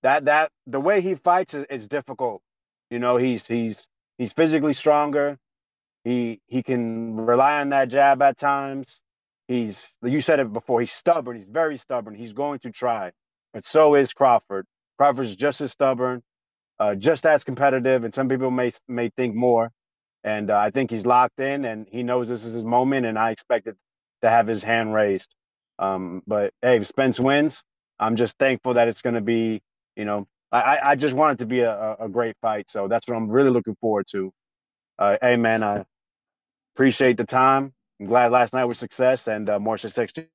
That 0.03 0.27
that 0.27 0.53
the 0.67 0.81
way 0.81 1.01
he 1.03 1.17
fights 1.17 1.55
is, 1.55 1.67
is 1.71 1.89
difficult. 1.89 2.43
You 2.91 3.01
know, 3.01 3.17
he's 3.19 3.47
he's 3.47 3.87
he's 4.19 4.33
physically 4.33 4.75
stronger. 4.75 5.39
He 6.05 6.41
he 6.49 6.63
can 6.63 7.17
rely 7.17 7.61
on 7.61 7.71
that 7.71 7.89
jab 7.89 8.23
at 8.23 8.39
times. 8.39 9.03
He's 9.49 9.89
you 10.03 10.21
said 10.23 10.41
it 10.41 10.53
before. 10.53 10.81
He's 10.81 10.93
stubborn. 10.93 11.37
He's 11.37 11.47
very 11.47 11.77
stubborn. 11.79 12.15
He's 12.15 12.33
going 12.33 12.61
to 12.61 12.71
try, 12.71 13.13
but 13.53 13.67
so 13.67 13.95
is 13.95 14.13
Crawford. 14.13 14.67
Crawford's 14.99 15.37
just 15.37 15.61
as 15.61 15.73
stubborn, 15.73 16.23
uh, 16.81 16.95
just 16.97 17.27
as 17.27 17.45
competitive, 17.45 18.05
and 18.05 18.15
some 18.15 18.29
people 18.29 18.51
may 18.51 18.73
may 18.89 19.11
think 19.11 19.35
more. 19.35 19.71
And 20.25 20.51
uh, 20.51 20.59
I 20.59 20.71
think 20.71 20.91
he's 20.91 21.07
locked 21.07 21.41
in, 21.41 21.65
and 21.67 21.87
he 21.91 22.03
knows 22.03 22.29
this 22.29 22.45
is 22.45 22.55
his 22.55 22.65
moment. 22.65 23.07
And 23.07 23.19
I 23.19 23.31
expect 23.33 23.67
it 23.69 23.77
to 24.23 24.31
have 24.31 24.47
his 24.49 24.63
hand 24.65 24.95
raised. 24.95 25.35
Um, 25.79 26.23
but 26.27 26.53
hey, 26.63 26.79
if 26.79 26.87
Spence 26.89 27.21
wins, 27.21 27.63
I'm 28.01 28.17
just 28.17 28.39
thankful 28.39 28.75
that 28.75 28.89
it's 28.89 29.03
going 29.03 29.17
to 29.17 29.23
be. 29.23 29.63
You 29.97 30.07
know, 30.07 30.27
I 30.53 30.79
I 30.83 30.97
just 30.97 31.15
want 31.17 31.35
it 31.35 31.39
to 31.41 31.47
be 31.47 31.61
a, 31.61 31.97
a 32.01 32.09
great 32.09 32.37
fight. 32.43 32.71
So 32.71 32.89
that's 32.89 33.09
what 33.09 33.17
I'm 33.17 33.31
really 33.31 33.51
looking 33.51 33.77
forward 33.81 34.07
to. 34.13 34.33
Uh, 34.99 35.17
hey 35.23 35.37
man, 35.37 35.63
I 35.65 35.85
appreciate 36.77 37.19
the 37.19 37.25
time. 37.25 37.75
I'm 38.01 38.07
glad 38.07 38.33
last 38.33 38.53
night 38.55 38.65
was 38.67 38.79
success, 38.79 39.29
and 39.29 39.49
uh, 39.51 39.59
more 39.59 39.79
success 39.79 40.13
to 40.15 40.27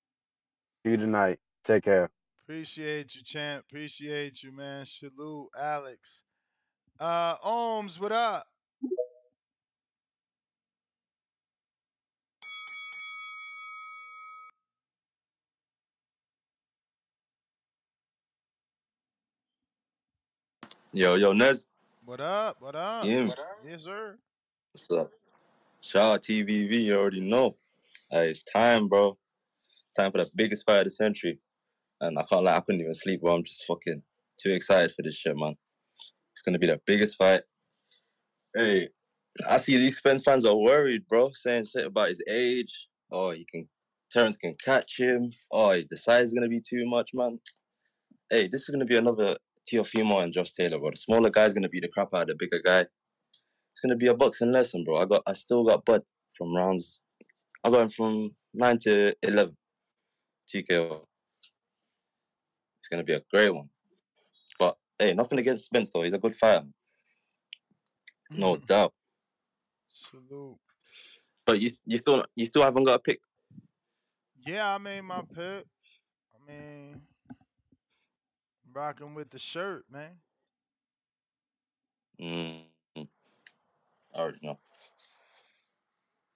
you 0.86 0.98
tonight. 0.98 1.40
Take 1.66 1.86
care. 1.86 2.10
Appreciate 2.46 3.16
you, 3.16 3.24
champ. 3.24 3.66
Appreciate 3.70 4.44
you, 4.44 4.52
man. 4.52 4.86
Salute, 4.86 5.50
Alex. 5.60 6.24
Uh, 7.00 7.38
Ohms, 7.38 8.00
what 8.00 8.12
up? 8.12 8.46
Yo, 20.94 21.16
yo, 21.16 21.34
Nez. 21.34 21.68
What 22.06 22.22
up? 22.22 22.58
What 22.60 22.76
up? 22.76 23.06
Yeah. 23.06 23.30
Yes, 23.64 23.84
sir. 23.84 24.18
What's 24.74 24.92
up? 24.92 25.12
Out 25.96 26.22
TBV. 26.22 26.84
You 26.84 26.98
already 26.98 27.22
know. 27.22 27.56
Hey, 28.12 28.30
it's 28.30 28.44
time, 28.44 28.88
bro. 28.88 29.18
Time 29.96 30.12
for 30.12 30.20
the 30.20 30.30
biggest 30.36 30.66
fight 30.66 30.80
of 30.80 30.84
the 30.86 30.92
century. 30.92 31.40
And 32.02 32.20
I 32.20 32.24
can't 32.24 32.44
lie, 32.44 32.58
I 32.58 32.60
couldn't 32.60 32.82
even 32.82 32.94
sleep, 32.94 33.22
bro. 33.22 33.36
I'm 33.36 33.44
just 33.44 33.66
fucking 33.66 34.02
too 34.38 34.52
excited 34.52 34.94
for 34.94 35.02
this 35.02 35.16
shit, 35.16 35.36
man. 35.36 35.56
It's 36.34 36.42
gonna 36.42 36.60
be 36.60 36.68
the 36.68 36.80
biggest 36.86 37.16
fight. 37.16 37.42
Hey, 38.56 38.90
I 39.48 39.58
see 39.58 39.78
these 39.78 39.98
Spence 39.98 40.22
fans 40.22 40.46
are 40.46 40.56
worried, 40.56 41.08
bro, 41.08 41.32
saying 41.34 41.66
shit 41.66 41.88
about 41.88 42.10
his 42.10 42.22
age. 42.28 42.88
Oh, 43.12 43.32
he 43.32 43.46
can 43.46 43.68
Terence 44.12 44.38
can 44.38 44.56
catch 44.64 45.00
him. 45.00 45.32
Oh, 45.52 45.80
the 45.90 45.98
size 45.98 46.28
is 46.30 46.34
gonna 46.34 46.50
be 46.50 46.62
too 46.62 46.86
much, 46.86 47.12
man. 47.14 47.40
Hey, 48.30 48.48
this 48.48 48.62
is 48.62 48.70
gonna 48.70 48.86
be 48.86 48.98
another 48.98 49.38
Teofimo 49.70 50.24
and 50.24 50.34
Josh 50.34 50.52
Taylor, 50.52 50.78
bro. 50.78 50.92
The 50.92 50.98
smaller 50.98 51.30
guy's 51.30 51.54
gonna 51.54 51.70
beat 51.70 51.84
the 51.84 51.90
crap 51.90 52.14
out 52.14 52.24
of 52.24 52.28
the 52.28 52.36
bigger 52.36 52.62
guy. 52.64 52.86
It's 53.72 53.82
gonna 53.82 53.96
be 53.96 54.08
a 54.08 54.14
boxing 54.14 54.52
lesson, 54.52 54.84
bro. 54.84 54.98
I 54.98 55.06
got 55.06 55.24
I 55.26 55.34
still 55.34 55.64
got 55.64 55.86
Bud 55.86 56.04
from 56.38 56.56
rounds 56.56 57.02
I 57.64 57.70
got 57.70 57.82
him 57.82 57.90
from 57.90 58.36
nine 58.54 58.80
to 58.80 59.14
eleven. 59.22 59.56
TKO. 60.48 61.06
It's 62.80 62.88
gonna 62.90 63.04
be 63.04 63.14
a 63.14 63.22
great 63.32 63.54
one. 63.54 63.70
But 64.58 64.78
hey, 64.98 65.14
nothing 65.14 65.40
against 65.40 65.66
Spence 65.66 65.90
though. 65.90 66.02
He's 66.02 66.14
a 66.14 66.18
good 66.18 66.36
fighter. 66.36 66.66
No 68.32 68.58
doubt. 68.58 68.94
Salute. 69.88 70.58
But 71.46 71.60
you 71.60 71.72
you 71.86 71.98
still 71.98 72.24
you 72.36 72.46
still 72.46 72.64
haven't 72.64 72.86
got 72.86 72.96
a 72.96 73.00
pick. 73.00 73.20
Yeah, 74.46 74.74
I 74.74 74.78
made 74.78 75.02
my 75.02 75.22
pick. 75.22 75.66
I 76.34 76.52
mean, 76.52 77.02
rocking 78.72 79.14
with 79.14 79.30
the 79.30 79.40
shirt, 79.40 79.86
man. 79.92 80.22
Mm. 82.20 82.62
I 84.16 84.20
already 84.20 84.40
know. 84.42 84.60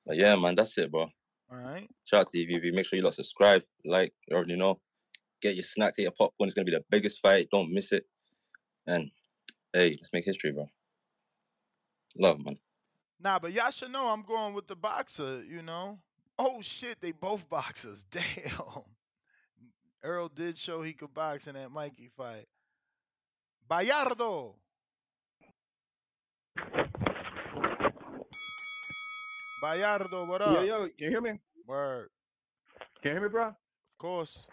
But 0.06 0.18
yeah, 0.18 0.36
man, 0.36 0.56
that's 0.56 0.78
it, 0.78 0.92
bro. 0.92 1.10
All 1.52 1.58
right. 1.58 1.88
Shout 2.06 2.22
out 2.22 2.28
to 2.30 2.38
EVV. 2.38 2.74
Make 2.74 2.86
sure 2.86 2.98
you 2.98 3.04
lot 3.04 3.14
subscribe, 3.14 3.64
like, 3.86 4.14
you 4.28 4.36
already 4.36 4.56
know. 4.56 4.80
Get 5.42 5.56
your 5.56 5.64
snack, 5.64 5.96
take 5.96 6.04
your 6.04 6.12
popcorn. 6.12 6.48
It's 6.48 6.54
gonna 6.54 6.66
be 6.66 6.72
the 6.72 6.84
biggest 6.90 7.20
fight. 7.22 7.50
Don't 7.52 7.72
miss 7.72 7.92
it. 7.92 8.06
And 8.88 9.12
hey, 9.74 9.90
let's 9.90 10.12
make 10.14 10.26
history, 10.26 10.52
bro. 10.52 10.70
Love, 12.18 12.40
man. 12.44 12.58
Nah, 13.20 13.40
but 13.40 13.54
y'all 13.54 13.72
should 13.72 13.92
know 13.92 14.08
I'm 14.10 14.24
going 14.24 14.54
with 14.54 14.68
the 14.68 14.76
boxer, 14.76 15.44
you 15.44 15.62
know. 15.62 16.00
Oh 16.38 16.62
shit, 16.62 16.98
they 17.02 17.12
both 17.12 17.50
boxers. 17.50 18.06
Damn. 18.10 18.84
Earl 20.04 20.28
did 20.28 20.58
show 20.58 20.82
he 20.82 20.94
could 20.94 21.14
box 21.14 21.48
in 21.48 21.56
that 21.56 21.72
Mikey 21.72 22.10
fight. 22.18 22.48
Bayardo. 23.70 24.56
Bayardo, 29.64 30.28
what 30.28 30.42
up? 30.42 30.56
Yo, 30.56 30.62
yo, 30.64 30.90
can 30.90 30.92
you 30.98 31.10
hear 31.10 31.22
me? 31.22 31.40
Word. 31.66 32.10
Can 33.02 33.12
you 33.12 33.12
hear 33.12 33.22
me, 33.22 33.30
bro? 33.30 33.48
Of 33.48 33.56
course. 33.98 34.46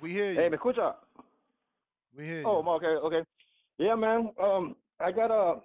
We 0.00 0.10
hear 0.10 0.32
you. 0.32 0.40
Hey, 0.40 0.48
me 0.48 0.56
escucha? 0.56 0.96
We 2.18 2.24
hear 2.24 2.40
you. 2.40 2.46
Oh, 2.48 2.68
okay, 2.74 2.86
okay. 2.86 3.20
Yeah, 3.78 3.94
man. 3.94 4.30
Um, 4.42 4.74
I 4.98 5.12
got 5.12 5.30
a, 5.30 5.60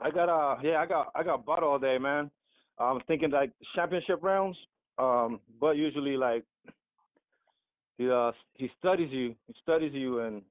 I 0.00 0.10
got 0.10 0.28
a, 0.28 0.60
yeah, 0.60 0.80
I 0.80 0.86
got, 0.86 1.12
I 1.14 1.22
got 1.22 1.46
Bud 1.46 1.62
all 1.62 1.78
day, 1.78 1.96
man. 1.96 2.28
I'm 2.76 2.98
thinking 3.06 3.30
like 3.30 3.52
championship 3.76 4.18
rounds. 4.24 4.56
Um, 4.98 5.38
but 5.60 5.76
usually 5.76 6.16
like, 6.16 6.42
he 7.96 8.10
uh, 8.10 8.32
he 8.54 8.68
studies 8.80 9.12
you, 9.12 9.36
he 9.46 9.54
studies 9.62 9.92
you, 9.94 10.18
and 10.18 10.42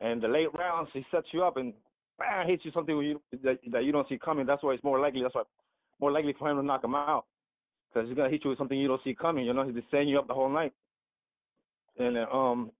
and 0.00 0.22
the 0.22 0.28
late 0.28 0.54
rounds 0.54 0.88
he 0.94 1.04
sets 1.10 1.26
you 1.32 1.44
up 1.44 1.58
and 1.58 1.74
bam, 2.22 2.48
hits 2.48 2.64
you 2.64 2.72
something 2.72 2.96
you, 2.98 3.20
that 3.42 3.58
that 3.70 3.84
you 3.84 3.92
don't 3.92 4.08
see 4.08 4.18
coming. 4.18 4.46
That's 4.46 4.62
why 4.62 4.72
it's 4.74 4.84
more 4.84 5.00
likely. 5.00 5.22
That's 5.22 5.34
why 5.34 5.42
more 6.00 6.12
likely 6.12 6.34
for 6.38 6.50
him 6.50 6.56
to 6.56 6.62
knock 6.62 6.84
him 6.84 6.94
out 6.94 7.24
because 7.92 8.08
he's 8.08 8.16
gonna 8.16 8.30
hit 8.30 8.42
you 8.44 8.50
with 8.50 8.58
something 8.58 8.78
you 8.78 8.88
don't 8.88 9.02
see 9.04 9.14
coming. 9.14 9.46
You 9.46 9.52
know, 9.52 9.64
he's 9.64 9.74
just 9.74 9.90
setting 9.90 10.08
you 10.08 10.18
up 10.18 10.28
the 10.28 10.34
whole 10.34 10.48
night. 10.48 10.72
And 11.98 12.16
uh, 12.16 12.26
um, 12.32 12.70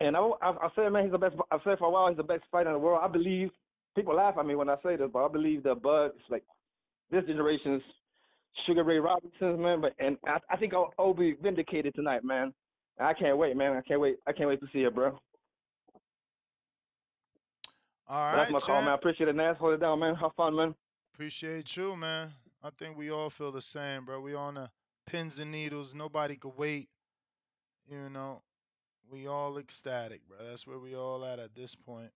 and 0.00 0.16
I, 0.16 0.20
I, 0.20 0.50
I 0.50 0.68
said, 0.74 0.90
man, 0.90 1.04
he's 1.04 1.12
the 1.12 1.18
best. 1.18 1.36
I 1.50 1.58
said 1.64 1.78
for 1.78 1.86
a 1.86 1.90
while, 1.90 2.08
he's 2.08 2.16
the 2.16 2.22
best 2.22 2.42
fighter 2.50 2.70
in 2.70 2.74
the 2.74 2.78
world. 2.78 3.00
I 3.02 3.08
believe 3.08 3.50
people 3.94 4.16
laugh 4.16 4.34
at 4.38 4.46
me 4.46 4.54
when 4.54 4.68
I 4.68 4.76
say 4.82 4.96
this, 4.96 5.08
but 5.12 5.24
I 5.24 5.28
believe 5.28 5.62
that 5.62 5.82
Bud 5.82 6.06
is 6.06 6.30
like 6.30 6.42
this 7.10 7.24
generation's 7.26 7.82
Sugar 8.66 8.84
Ray 8.84 8.98
Robinson's, 8.98 9.60
man. 9.60 9.80
But 9.80 9.94
and 9.98 10.16
I, 10.26 10.38
I 10.50 10.56
think 10.56 10.74
I'll, 10.74 10.92
I'll 10.98 11.14
be 11.14 11.36
vindicated 11.42 11.94
tonight, 11.94 12.24
man. 12.24 12.52
I 13.00 13.14
can't 13.14 13.38
wait, 13.38 13.56
man. 13.56 13.76
I 13.76 13.80
can't 13.82 14.00
wait. 14.00 14.16
I 14.26 14.32
can't 14.32 14.48
wait 14.48 14.60
to 14.60 14.68
see 14.72 14.80
it, 14.80 14.94
bro. 14.94 15.18
All 18.12 18.30
that's 18.32 18.36
right, 18.36 18.52
my 18.52 18.60
call, 18.60 18.80
man. 18.82 18.90
I 18.90 18.94
appreciate 18.94 19.28
it, 19.30 19.36
Nas. 19.36 19.56
Hold 19.58 19.72
it 19.72 19.80
down, 19.80 19.98
man. 19.98 20.14
Have 20.16 20.34
fun, 20.34 20.54
man. 20.54 20.74
Appreciate 21.14 21.74
you, 21.78 21.96
man. 21.96 22.32
I 22.62 22.68
think 22.68 22.98
we 22.98 23.10
all 23.10 23.30
feel 23.30 23.50
the 23.50 23.62
same, 23.62 24.04
bro. 24.04 24.20
We 24.20 24.34
on 24.34 24.54
the 24.54 24.70
pins 25.06 25.38
and 25.38 25.50
needles. 25.50 25.94
Nobody 25.94 26.36
could 26.36 26.52
wait. 26.58 26.90
You 27.90 28.10
know, 28.10 28.42
we 29.10 29.26
all 29.26 29.56
ecstatic, 29.56 30.20
bro. 30.28 30.36
That's 30.46 30.66
where 30.66 30.78
we 30.78 30.94
all 30.94 31.24
at 31.24 31.38
at 31.38 31.54
this 31.54 31.74
point. 31.74 32.10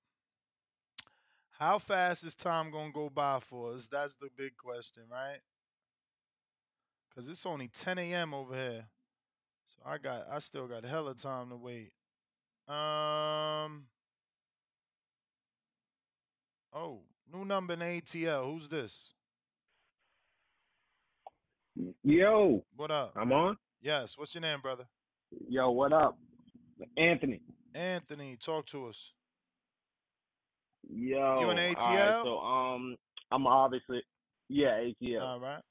How 1.58 1.78
fast 1.78 2.26
is 2.26 2.34
time 2.34 2.70
gonna 2.70 2.92
go 2.92 3.08
by 3.08 3.40
for 3.40 3.72
us? 3.72 3.88
That's 3.88 4.16
the 4.16 4.28
big 4.36 4.58
question, 4.58 5.04
right? 5.10 5.38
Cause 7.14 7.26
it's 7.26 7.46
only 7.46 7.68
10 7.68 7.98
a.m. 7.98 8.34
over 8.34 8.54
here, 8.54 8.84
so 9.68 9.90
I 9.90 9.96
got, 9.96 10.26
I 10.30 10.40
still 10.40 10.66
got 10.66 10.84
hella 10.84 11.14
time 11.14 11.48
to 11.48 11.56
wait. 11.56 11.92
Um. 12.68 13.86
Oh, 16.78 17.00
new 17.32 17.46
number 17.46 17.72
in 17.72 17.80
ATL. 17.80 18.52
Who's 18.52 18.68
this? 18.68 19.14
Yo, 22.04 22.64
What 22.76 22.90
up? 22.90 23.14
I'm 23.16 23.32
on. 23.32 23.56
Yes. 23.80 24.18
What's 24.18 24.34
your 24.34 24.42
name, 24.42 24.60
brother? 24.60 24.84
Yo, 25.48 25.70
what 25.70 25.94
up? 25.94 26.18
Anthony. 26.98 27.40
Anthony. 27.74 28.36
Talk 28.36 28.66
to 28.66 28.88
us. 28.88 29.14
Yo. 30.86 31.40
You 31.40 31.46
ATL? 31.46 32.24
so 32.24 32.38
um, 32.40 32.96
I'm 33.32 33.46
obviously 33.46 34.02
yeah 34.50 34.78
ATL. 34.78 35.22
All 35.22 35.40
right. 35.40 35.62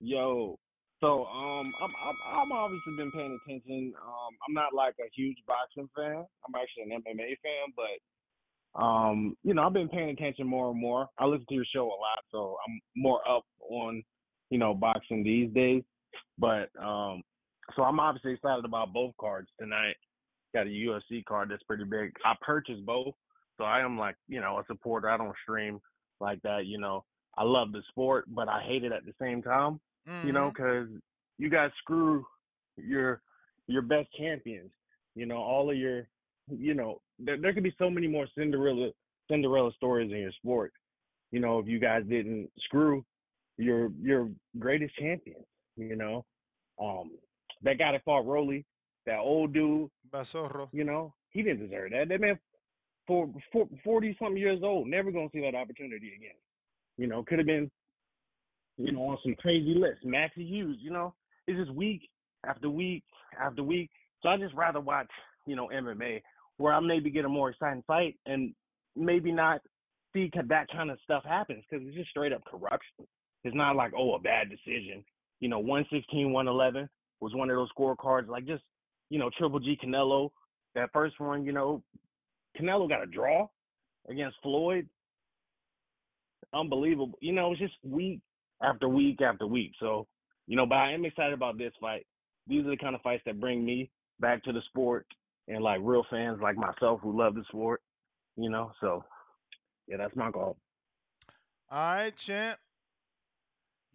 Yo. 0.00 0.58
So 1.00 1.24
um, 1.26 1.72
I'm 1.80 1.90
I'm 2.04 2.16
I'm 2.40 2.52
obviously 2.52 2.96
been 2.96 3.12
paying 3.12 3.38
attention. 3.46 3.92
Um, 4.04 4.32
I'm 4.48 4.54
not 4.54 4.74
like 4.74 4.94
a 4.98 5.08
huge 5.14 5.38
boxing 5.46 5.88
fan. 5.94 6.24
I'm 6.46 6.54
actually 6.56 6.92
an 6.92 7.00
MMA 7.00 7.38
fan, 7.42 7.72
but 7.76 8.02
um, 8.76 9.36
you 9.44 9.54
know, 9.54 9.62
I've 9.62 9.72
been 9.72 9.88
paying 9.88 10.10
attention 10.10 10.46
more 10.46 10.70
and 10.70 10.80
more. 10.80 11.08
I 11.18 11.26
listen 11.26 11.46
to 11.48 11.54
your 11.54 11.64
show 11.72 11.86
a 11.86 12.00
lot, 12.00 12.24
so 12.30 12.56
I'm 12.66 12.80
more 12.96 13.20
up 13.28 13.44
on 13.70 14.02
you 14.50 14.58
know 14.58 14.74
boxing 14.74 15.22
these 15.22 15.52
days. 15.52 15.82
But 16.38 16.70
um, 16.82 17.22
so 17.76 17.82
I'm 17.82 18.00
obviously 18.00 18.32
excited 18.32 18.64
about 18.64 18.92
both 18.92 19.12
cards 19.20 19.48
tonight. 19.60 19.96
Got 20.54 20.66
a 20.66 20.70
UFC 20.70 21.24
card 21.24 21.50
that's 21.50 21.62
pretty 21.64 21.84
big. 21.84 22.12
I 22.24 22.34
purchased 22.40 22.84
both, 22.84 23.14
so 23.58 23.64
I 23.64 23.80
am 23.80 23.98
like 23.98 24.16
you 24.28 24.40
know 24.40 24.58
a 24.58 24.64
supporter. 24.66 25.08
I 25.08 25.16
don't 25.16 25.34
stream 25.42 25.80
like 26.20 26.40
that. 26.42 26.66
You 26.66 26.78
know, 26.78 27.04
I 27.36 27.44
love 27.44 27.72
the 27.72 27.82
sport, 27.88 28.24
but 28.28 28.48
I 28.48 28.62
hate 28.66 28.84
it 28.84 28.92
at 28.92 29.04
the 29.04 29.14
same 29.20 29.42
time. 29.42 29.80
You 30.26 30.32
know, 30.32 30.50
because 30.50 30.88
you 31.38 31.48
guys 31.48 31.70
screw 31.78 32.24
your 32.76 33.22
your 33.66 33.82
best 33.82 34.08
champions. 34.18 34.70
You 35.14 35.26
know, 35.26 35.36
all 35.36 35.70
of 35.70 35.76
your, 35.76 36.08
you 36.48 36.74
know, 36.74 37.00
there 37.18 37.40
there 37.40 37.52
could 37.52 37.62
be 37.62 37.74
so 37.78 37.90
many 37.90 38.06
more 38.06 38.26
Cinderella 38.36 38.90
Cinderella 39.30 39.72
stories 39.76 40.10
in 40.12 40.18
your 40.18 40.32
sport. 40.32 40.72
You 41.30 41.40
know, 41.40 41.58
if 41.58 41.66
you 41.66 41.78
guys 41.78 42.02
didn't 42.08 42.50
screw 42.64 43.04
your 43.56 43.90
your 44.00 44.30
greatest 44.58 44.96
champions. 44.96 45.44
You 45.76 45.96
know, 45.96 46.24
um, 46.80 47.10
that 47.62 47.78
guy 47.78 47.92
that 47.92 48.04
fought 48.04 48.26
Rolly, 48.26 48.64
that 49.06 49.18
old 49.18 49.52
dude. 49.52 49.90
Barroso. 50.12 50.68
You 50.72 50.84
know, 50.84 51.14
he 51.30 51.42
didn't 51.42 51.68
deserve 51.68 51.90
that. 51.90 52.08
That 52.08 52.20
man, 52.20 52.38
for 53.06 53.28
forty 53.82 54.16
something 54.18 54.36
years 54.36 54.60
old, 54.62 54.88
never 54.88 55.10
gonna 55.10 55.28
see 55.32 55.40
that 55.40 55.54
opportunity 55.54 56.12
again. 56.16 56.36
You 56.96 57.06
know, 57.08 57.24
could 57.24 57.38
have 57.38 57.46
been, 57.46 57.70
you 58.76 58.92
know, 58.92 59.02
on 59.02 59.18
some 59.24 59.34
crazy 59.36 59.74
list. 59.74 60.06
Maxi 60.06 60.46
Hughes, 60.48 60.78
you 60.80 60.90
know, 60.90 61.14
it's 61.46 61.58
just 61.58 61.74
week 61.74 62.08
after 62.46 62.70
week 62.70 63.02
after 63.40 63.62
week. 63.62 63.90
So 64.22 64.28
I 64.28 64.36
just 64.36 64.54
rather 64.54 64.80
watch, 64.80 65.10
you 65.46 65.56
know, 65.56 65.68
MMA 65.74 66.22
where 66.58 66.72
I 66.72 66.80
maybe 66.80 67.10
get 67.10 67.24
a 67.24 67.28
more 67.28 67.50
exciting 67.50 67.82
fight 67.86 68.16
and 68.26 68.54
maybe 68.96 69.32
not 69.32 69.60
see 70.12 70.30
that 70.34 70.66
kind 70.72 70.90
of 70.90 70.98
stuff 71.02 71.24
happens 71.24 71.64
because 71.68 71.86
it's 71.86 71.96
just 71.96 72.10
straight 72.10 72.32
up 72.32 72.44
corruption. 72.44 73.06
It's 73.42 73.56
not 73.56 73.76
like 73.76 73.92
oh 73.96 74.14
a 74.14 74.18
bad 74.18 74.48
decision. 74.48 75.04
You 75.40 75.48
know, 75.48 75.58
116, 75.58 76.32
111 76.32 76.88
was 77.20 77.34
one 77.34 77.50
of 77.50 77.56
those 77.56 77.68
scorecards. 77.76 78.28
Like 78.28 78.46
just 78.46 78.62
you 79.10 79.18
know, 79.18 79.30
Triple 79.36 79.60
G 79.60 79.78
Canelo. 79.82 80.30
That 80.74 80.90
first 80.92 81.20
one, 81.20 81.44
you 81.44 81.52
know, 81.52 81.82
Canelo 82.60 82.88
got 82.88 83.02
a 83.02 83.06
draw 83.06 83.46
against 84.08 84.36
Floyd. 84.42 84.88
Unbelievable. 86.52 87.18
You 87.20 87.32
know, 87.32 87.52
it's 87.52 87.60
just 87.60 87.74
week 87.84 88.20
after 88.62 88.88
week 88.88 89.20
after 89.22 89.46
week. 89.46 89.72
So, 89.80 90.06
you 90.46 90.56
know, 90.56 90.66
but 90.66 90.76
I 90.76 90.92
am 90.92 91.04
excited 91.04 91.32
about 91.32 91.58
this 91.58 91.72
fight. 91.80 92.06
These 92.46 92.66
are 92.66 92.70
the 92.70 92.76
kind 92.76 92.94
of 92.94 93.02
fights 93.02 93.22
that 93.26 93.40
bring 93.40 93.64
me 93.64 93.90
back 94.20 94.42
to 94.44 94.52
the 94.52 94.62
sport 94.68 95.06
and 95.48 95.62
like 95.62 95.80
real 95.82 96.04
fans 96.10 96.38
like 96.42 96.56
myself 96.56 97.00
who 97.02 97.18
love 97.18 97.34
the 97.34 97.44
sport. 97.48 97.80
You 98.36 98.50
know, 98.50 98.72
so 98.80 99.04
yeah, 99.86 99.96
that's 99.98 100.16
my 100.16 100.30
goal. 100.30 100.56
All 101.70 101.96
right, 101.96 102.16
champ. 102.16 102.58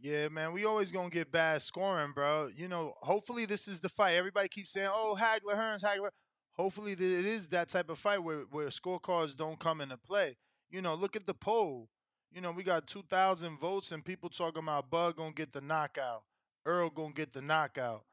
Yeah, 0.01 0.29
man, 0.29 0.53
we 0.53 0.63
always 0.65 0.91
gonna 0.91 1.09
get 1.09 1.31
bad 1.31 1.61
scoring, 1.61 2.13
bro. 2.13 2.49
You 2.55 2.69
know, 2.69 2.93
hopefully 3.01 3.45
this 3.45 3.67
is 3.67 3.81
the 3.81 3.89
fight. 3.89 4.15
Everybody 4.15 4.47
keeps 4.47 4.71
saying, 4.71 4.89
"Oh, 4.89 5.17
Hagler, 5.19 5.57
Hearns, 5.57 5.83
Hagler." 5.83 6.11
Hopefully 6.53 6.93
it 6.93 7.01
is 7.01 7.47
that 7.49 7.69
type 7.69 7.89
of 7.89 7.99
fight 7.99 8.23
where 8.23 8.41
where 8.51 8.67
scorecards 8.67 9.35
don't 9.35 9.59
come 9.59 9.81
into 9.81 9.97
play. 9.97 10.37
You 10.69 10.81
know, 10.81 10.93
look 10.93 11.15
at 11.15 11.25
the 11.25 11.33
poll. 11.33 11.89
You 12.31 12.41
know, 12.41 12.51
we 12.51 12.63
got 12.63 12.87
two 12.87 13.03
thousand 13.09 13.59
votes 13.59 13.91
and 13.91 14.03
people 14.05 14.29
talking 14.29 14.63
about 14.63 14.89
Bud 14.89 15.15
gonna 15.17 15.31
get 15.31 15.51
the 15.51 15.61
knockout, 15.61 16.23
Earl 16.65 16.89
gonna 16.89 17.13
get 17.13 17.33
the 17.33 17.41
knockout. 17.41 18.03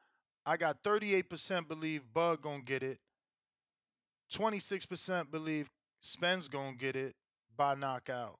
I 0.45 0.57
got 0.57 0.83
thirty 0.83 1.13
eight 1.13 1.29
percent 1.29 1.67
believe 1.69 2.01
Bud 2.13 2.41
gonna 2.41 2.61
get 2.61 2.83
it. 2.83 2.99
Twenty 4.31 4.59
six 4.59 4.85
percent 4.85 5.31
believe 5.31 5.69
Spence 6.01 6.47
gonna 6.47 6.75
get 6.75 6.95
it 6.95 7.15
by 7.55 7.75
knockout 7.75 8.39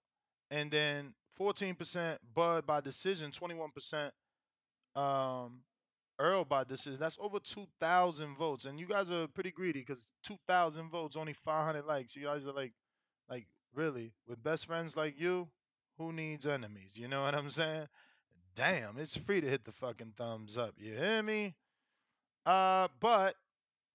and 0.49 0.71
then 0.71 1.13
14% 1.39 2.17
Bud 2.33 2.65
by 2.65 2.81
decision, 2.81 3.31
21% 3.31 4.11
um, 4.95 5.61
Earl 6.19 6.45
by 6.45 6.63
decision. 6.63 6.99
That's 6.99 7.17
over 7.19 7.39
2,000 7.39 8.35
votes, 8.37 8.65
and 8.65 8.79
you 8.79 8.87
guys 8.87 9.11
are 9.11 9.27
pretty 9.27 9.51
greedy 9.51 9.81
because 9.81 10.07
2,000 10.23 10.89
votes, 10.89 11.15
only 11.15 11.33
500 11.33 11.85
likes. 11.85 12.15
You 12.15 12.25
guys 12.25 12.47
are 12.47 12.53
like, 12.53 12.73
like 13.29 13.45
really, 13.75 14.13
with 14.27 14.43
best 14.43 14.65
friends 14.65 14.97
like 14.97 15.19
you, 15.19 15.49
who 15.97 16.11
needs 16.11 16.47
enemies? 16.47 16.91
You 16.95 17.07
know 17.07 17.21
what 17.23 17.35
I'm 17.35 17.49
saying? 17.49 17.87
Damn, 18.55 18.97
it's 18.97 19.15
free 19.15 19.41
to 19.41 19.47
hit 19.47 19.65
the 19.65 19.71
fucking 19.71 20.13
thumbs 20.17 20.57
up. 20.57 20.73
You 20.77 20.93
hear 20.93 21.21
me? 21.21 21.53
Uh, 22.45 22.87
but 22.99 23.35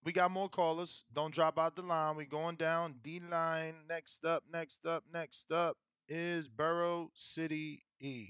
we 0.05 0.13
got 0.13 0.31
more 0.31 0.49
callers. 0.49 1.05
Don't 1.13 1.33
drop 1.35 1.59
out 1.59 1.77
the 1.77 1.83
line. 1.83 2.17
We 2.17 2.25
going 2.27 2.57
down 2.57 2.97
D 3.03 3.21
line. 3.21 3.75
Next 3.89 4.25
up, 4.25 4.45
next 4.53 4.87
up, 4.87 5.05
next 5.13 5.53
up 5.53 5.77
is 6.09 6.49
Borough 6.49 7.11
City 7.15 7.85
E. 8.01 8.29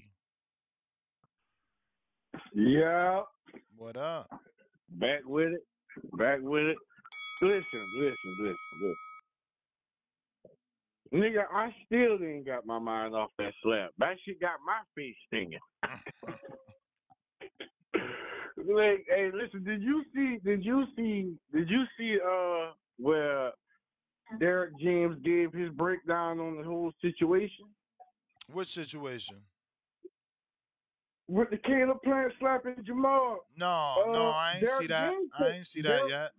Yeah, 2.53 3.21
What 3.75 3.97
up? 3.97 4.29
back 4.89 5.21
with 5.25 5.53
it, 5.53 5.65
back 6.17 6.39
with 6.41 6.65
it. 6.65 6.77
Listen, 7.41 7.79
listen, 7.97 8.15
listen, 8.39 8.55
listen. 8.81 8.95
Nigga, 11.13 11.43
I 11.51 11.73
still 11.85 12.17
didn't 12.17 12.45
got 12.45 12.65
my 12.65 12.79
mind 12.79 13.13
off 13.15 13.29
that 13.37 13.53
slap. 13.63 13.91
That 13.99 14.17
shit 14.25 14.39
got 14.39 14.59
my 14.65 14.79
feet 14.95 15.15
stinging. 15.27 15.59
like, 18.57 19.05
hey, 19.09 19.29
listen, 19.33 19.63
did 19.63 19.81
you 19.81 20.03
see? 20.15 20.37
Did 20.43 20.63
you 20.63 20.85
see? 20.95 21.33
Did 21.53 21.69
you 21.69 21.83
see? 21.97 22.17
Uh, 22.25 22.71
where 22.97 23.51
Derrick 24.39 24.73
James 24.79 25.17
gave 25.23 25.51
his 25.53 25.69
breakdown 25.71 26.39
on 26.39 26.57
the 26.57 26.63
whole 26.63 26.91
situation 27.01 27.65
Which 28.51 28.67
situation? 28.69 29.37
with 31.27 31.49
the 31.49 31.57
Caleb 31.57 31.97
Plant 32.03 32.33
slapping 32.39 32.75
Jermall. 32.87 33.37
No, 33.57 34.03
no, 34.07 34.27
Uh, 34.27 34.31
I 34.31 34.57
ain't 34.57 34.67
see 34.67 34.87
that. 34.87 35.11
James 35.11 35.31
I 35.39 35.47
ain't 35.49 35.65
see 35.65 35.81
that 35.81 35.87
Derek- 36.07 36.09
yet. 36.09 36.31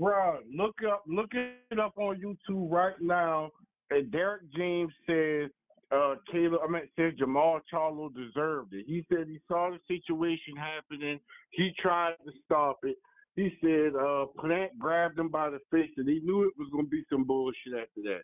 Bruh, 0.00 0.38
look 0.54 0.74
up 0.90 1.04
look 1.06 1.30
it 1.34 1.78
up 1.78 1.96
on 1.96 2.20
YouTube 2.20 2.70
right 2.70 3.00
now. 3.00 3.50
And 3.90 4.10
Derrick 4.10 4.42
James 4.56 4.92
says 5.06 5.50
uh 5.92 6.14
Taylor 6.32 6.58
I 6.62 6.70
mean 6.70 6.82
said 6.96 7.16
Jermall 7.18 7.60
Charlo 7.72 8.10
deserved 8.14 8.74
it. 8.74 8.86
He 8.86 9.04
said 9.08 9.26
he 9.28 9.40
saw 9.48 9.70
the 9.70 9.78
situation 9.86 10.56
happening. 10.56 11.20
He 11.50 11.72
tried 11.80 12.14
to 12.24 12.32
stop 12.44 12.78
it. 12.82 12.96
He 13.36 13.50
said 13.60 13.94
uh 13.98 14.26
Plant 14.38 14.78
grabbed 14.78 15.18
him 15.18 15.28
by 15.28 15.50
the 15.50 15.60
face 15.70 15.90
and 15.96 16.08
he 16.08 16.20
knew 16.20 16.42
it 16.44 16.54
was 16.58 16.68
gonna 16.72 16.88
be 16.88 17.04
some 17.10 17.24
bullshit 17.24 17.74
after 17.74 18.02
that. 18.04 18.22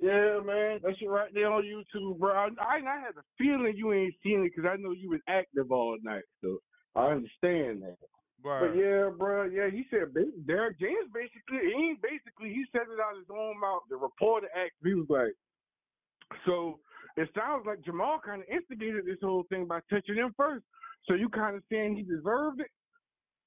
Yeah, 0.00 0.40
man, 0.44 0.80
that 0.82 0.98
shit 0.98 1.08
right 1.08 1.32
there 1.32 1.50
on 1.50 1.62
YouTube, 1.62 2.18
bro. 2.18 2.32
I, 2.32 2.48
I, 2.60 2.76
I 2.84 3.00
had 3.00 3.16
a 3.16 3.24
feeling 3.38 3.74
you 3.76 3.92
ain't 3.92 4.14
seen 4.22 4.44
it 4.44 4.52
because 4.54 4.68
I 4.70 4.76
know 4.76 4.90
you 4.90 5.08
was 5.08 5.20
active 5.28 5.70
all 5.70 5.96
night, 6.02 6.24
so 6.42 6.58
I 6.96 7.12
understand 7.12 7.82
that. 7.82 7.96
But 8.60 8.76
yeah, 8.76 9.08
bro, 9.16 9.44
yeah, 9.44 9.70
he 9.70 9.86
said 9.88 10.12
Derrick 10.46 10.78
James 10.78 11.08
basically, 11.14 11.64
he 11.64 11.96
basically, 12.02 12.52
he 12.52 12.66
said 12.72 12.84
it 12.92 13.00
out 13.00 13.16
his 13.16 13.30
own 13.32 13.58
mouth. 13.58 13.88
The 13.88 13.96
reporter 13.96 14.48
asked, 14.54 14.76
he 14.84 14.92
was 14.92 15.08
like, 15.08 15.32
so 16.46 16.78
it 17.16 17.28
sounds 17.36 17.64
like 17.66 17.82
Jermall 17.82 18.22
kind 18.22 18.42
of 18.42 18.48
instigated 18.48 19.06
this 19.06 19.18
whole 19.22 19.44
thing 19.48 19.66
by 19.66 19.80
touching 19.90 20.16
him 20.16 20.34
first. 20.36 20.64
So 21.06 21.14
you 21.14 21.28
kind 21.28 21.56
of 21.56 21.62
saying 21.70 21.96
he 21.96 22.02
deserved 22.02 22.60
it? 22.60 22.70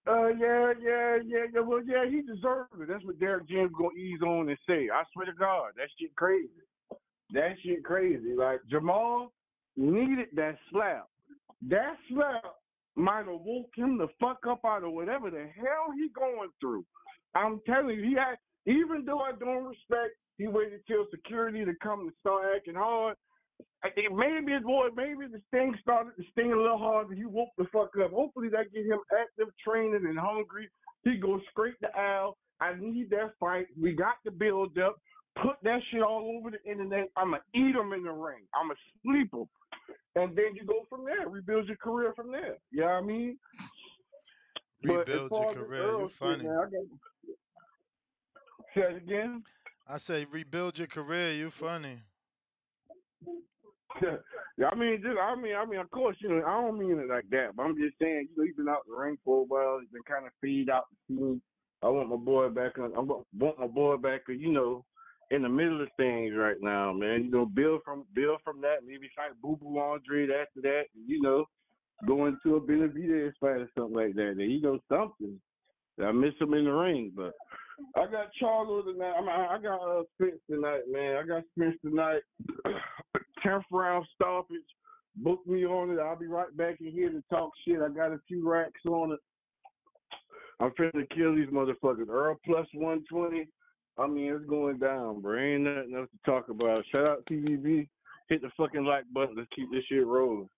Uh, 0.08 0.28
yeah, 0.28 0.72
yeah, 0.82 1.18
yeah, 1.26 1.46
yeah. 1.54 1.60
Well, 1.60 1.82
yeah, 1.86 2.06
he 2.10 2.22
deserved 2.22 2.80
it. 2.80 2.88
That's 2.88 3.04
what 3.04 3.20
Derrick 3.20 3.48
James 3.50 3.72
gonna 3.78 3.96
ease 3.98 4.22
on 4.22 4.48
and 4.48 4.58
say. 4.68 4.88
I 4.94 5.04
swear 5.14 5.26
to 5.26 5.34
God, 5.34 5.72
that 5.76 5.90
shit 6.00 6.16
crazy. 6.16 6.48
That 7.34 7.56
shit 7.64 7.84
crazy. 7.84 8.34
Like 8.34 8.60
Jermall 8.72 9.28
needed 9.76 10.28
that 10.36 10.58
slap. 10.72 11.08
That 11.68 11.98
slap 12.10 12.44
might 12.96 13.26
have 13.26 13.42
woke 13.44 13.72
him 13.76 13.98
the 13.98 14.08
fuck 14.20 14.46
up 14.48 14.62
out 14.66 14.84
of 14.84 14.94
whatever 14.94 15.30
the 15.30 15.50
hell 15.56 15.92
he 15.94 16.10
going 16.16 16.50
through. 16.62 16.86
I'm 17.36 17.60
telling 17.66 17.98
you, 17.98 18.04
he 18.04 18.16
had. 18.16 18.38
Even 18.66 19.06
though 19.06 19.20
I 19.20 19.32
don't 19.32 19.64
respect, 19.64 20.16
he 20.38 20.48
waited 20.48 20.82
till 20.88 21.06
security 21.10 21.66
to 21.66 21.74
come 21.82 22.02
and 22.02 22.12
start 22.20 22.46
acting 22.56 22.76
hard. 22.76 23.16
I 23.84 23.90
think 23.90 24.14
maybe 24.14 24.54
his 24.54 24.64
boy, 24.64 24.88
maybe 24.96 25.26
the 25.32 25.42
sting 25.48 25.76
started 25.82 26.12
to 26.18 26.24
sting 26.32 26.52
a 26.52 26.56
little 26.56 26.78
harder. 26.78 27.14
He 27.14 27.26
woke 27.26 27.50
the 27.58 27.66
fuck 27.66 27.92
up. 28.04 28.12
Hopefully 28.12 28.50
that 28.50 28.72
get 28.74 28.86
him 28.86 29.00
active, 29.20 29.54
training, 29.64 30.06
and 30.08 30.18
hungry. 30.18 30.70
He 31.04 31.18
goes 31.18 31.42
straight 31.52 31.76
to 31.82 31.90
Al. 31.98 32.38
I 32.60 32.74
need 32.80 33.10
that 33.12 33.34
fight. 33.40 33.68
We 33.80 33.94
got 33.94 34.16
the 34.26 34.32
build 34.32 34.78
up. 34.78 34.98
Put 35.42 35.56
that 35.64 35.80
shit 35.92 36.02
all 36.02 36.38
over 36.38 36.52
the 36.52 36.70
internet. 36.70 37.10
I'ma 37.16 37.38
eat 37.54 37.76
him 37.76 37.94
in 37.94 38.04
the 38.04 38.12
ring. 38.12 38.42
I'ma 38.60 38.74
sleep 39.04 39.32
him. 39.34 39.46
And 40.16 40.36
then 40.36 40.56
you 40.56 40.66
go 40.66 40.86
from 40.90 41.06
there. 41.06 41.30
Rebuild 41.30 41.68
your 41.68 41.78
career 41.78 42.14
from 42.16 42.32
there. 42.32 42.58
You 42.72 42.82
know 42.82 42.86
what 42.88 42.94
I 42.94 43.02
mean? 43.02 43.38
Rebuild 44.84 45.32
your 45.32 45.54
career. 45.54 45.82
You 45.84 46.08
shit, 46.10 46.18
funny. 46.18 46.44
man, 46.44 46.58
I 46.58 46.64
got 46.64 46.84
say 48.78 48.82
it 48.82 48.98
again. 48.98 49.44
I 49.90 49.98
say 49.98 50.26
rebuild 50.30 50.80
your 50.80 50.88
career. 50.88 51.34
You 51.34 51.50
funny. 51.50 52.04
yeah, 54.02 54.68
I 54.72 54.76
mean, 54.76 55.02
just 55.02 55.18
I 55.18 55.36
mean, 55.36 55.56
I 55.56 55.66
mean, 55.66 55.80
of 55.80 55.90
course, 55.92 56.18
you 56.20 56.30
know, 56.30 56.44
I 56.46 56.62
don't 56.62 56.78
mean 56.78 57.00
it 57.00 57.10
like 57.10 57.30
that, 57.32 57.56
but 57.56 57.64
I'm 57.64 57.78
just 57.78 57.98
saying, 58.00 58.28
you 58.30 58.38
know, 58.38 58.46
he's 58.46 58.56
been 58.56 58.70
out 58.70 58.86
the 58.88 58.96
ring 58.96 59.18
for 59.24 59.42
a 59.42 59.44
while. 59.46 59.80
He's 59.80 59.90
been 59.90 60.04
kind 60.04 60.26
of 60.26 60.32
feed 60.42 60.70
out 60.70 60.84
the 60.92 61.16
scene. 61.16 61.42
I 61.82 61.88
want 61.88 62.10
my 62.10 62.16
boy 62.16 62.50
back 62.50 62.78
on. 62.78 62.94
I 62.96 63.00
want 63.00 63.60
my 63.60 63.68
boy 63.68 63.98
back, 63.98 64.22
you 64.28 64.52
know, 64.52 64.84
in 65.32 65.42
the 65.44 65.50
middle 65.50 65.82
of 65.82 65.90
things 65.98 66.34
right 66.36 66.58
now, 66.62 66.92
man. 66.94 67.26
You 67.26 67.32
know, 67.32 67.46
build 67.46 67.82
from 67.86 68.06
build 68.14 68.40
from 68.44 68.62
that. 68.62 68.78
Maybe 68.86 69.10
fight 69.16 69.32
Boo 69.42 69.58
Boo 69.62 69.80
Andrade 69.80 70.32
after 70.32 70.62
that. 70.64 70.84
You 71.06 71.22
know, 71.22 71.46
go 72.08 72.26
into 72.26 72.56
a 72.56 72.62
Benavidez 72.62 73.34
fight 73.40 73.62
or 73.62 73.70
something 73.78 73.96
like 73.96 74.16
that. 74.16 74.36
You 74.38 74.62
know 74.62 74.80
something. 74.90 75.40
I 76.04 76.12
miss 76.12 76.34
him 76.40 76.54
in 76.54 76.66
the 76.66 76.72
ring, 76.72 77.12
but 77.16 77.34
I 77.96 78.06
got 78.06 78.30
Charlo 78.42 78.84
tonight. 78.84 79.14
I, 79.18 79.22
mean, 79.22 79.30
I 79.30 79.58
got 79.62 79.82
uh, 79.82 80.04
Spence 80.16 80.40
tonight, 80.50 80.82
man. 80.92 81.18
I 81.18 81.24
got 81.26 81.44
Spence 81.56 81.76
tonight. 81.84 82.22
Tenth 83.44 83.66
round 83.72 84.06
stoppage. 84.16 84.58
Book 85.18 85.40
me 85.48 85.66
on 85.66 85.92
it. 85.92 86.00
I'll 86.00 86.18
be 86.18 86.28
right 86.28 86.56
back 86.56 86.78
in 86.80 86.92
here 86.92 87.10
to 87.10 87.24
talk 87.30 87.52
shit. 87.68 87.82
I 87.82 87.90
got 87.90 88.12
a 88.12 88.20
few 88.28 88.48
racks 88.48 88.82
on 88.88 89.12
it. 89.14 89.20
I'm 90.60 90.72
finna 90.72 91.08
kill 91.16 91.36
these 91.36 91.50
motherfuckers. 91.50 92.10
Earl 92.10 92.40
plus 92.46 92.68
120. 92.74 93.48
I 94.00 94.08
mean, 94.08 94.34
it's 94.34 94.46
going 94.46 94.78
down, 94.78 95.22
bro. 95.22 95.40
Ain't 95.40 95.64
nothing 95.64 95.96
else 95.96 96.10
to 96.12 96.32
talk 96.32 96.50
about. 96.50 96.84
Shout 96.94 97.08
out 97.08 97.26
TBV. 97.26 97.88
Hit 98.30 98.42
the 98.42 98.50
fucking 98.58 98.86
like 98.86 99.06
button. 99.14 99.36
Let's 99.38 99.50
keep 99.56 99.72
this 99.72 99.84
shit 99.90 100.06
rolling. 100.06 100.50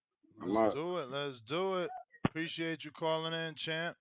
Let's 0.46 0.74
do 0.74 0.98
it. 0.98 1.10
Let's 1.10 1.42
do 1.42 1.76
it. 1.76 1.90
Appreciate 2.26 2.86
you 2.86 2.92
calling 2.92 3.34
in, 3.34 3.56
champ. 3.56 3.96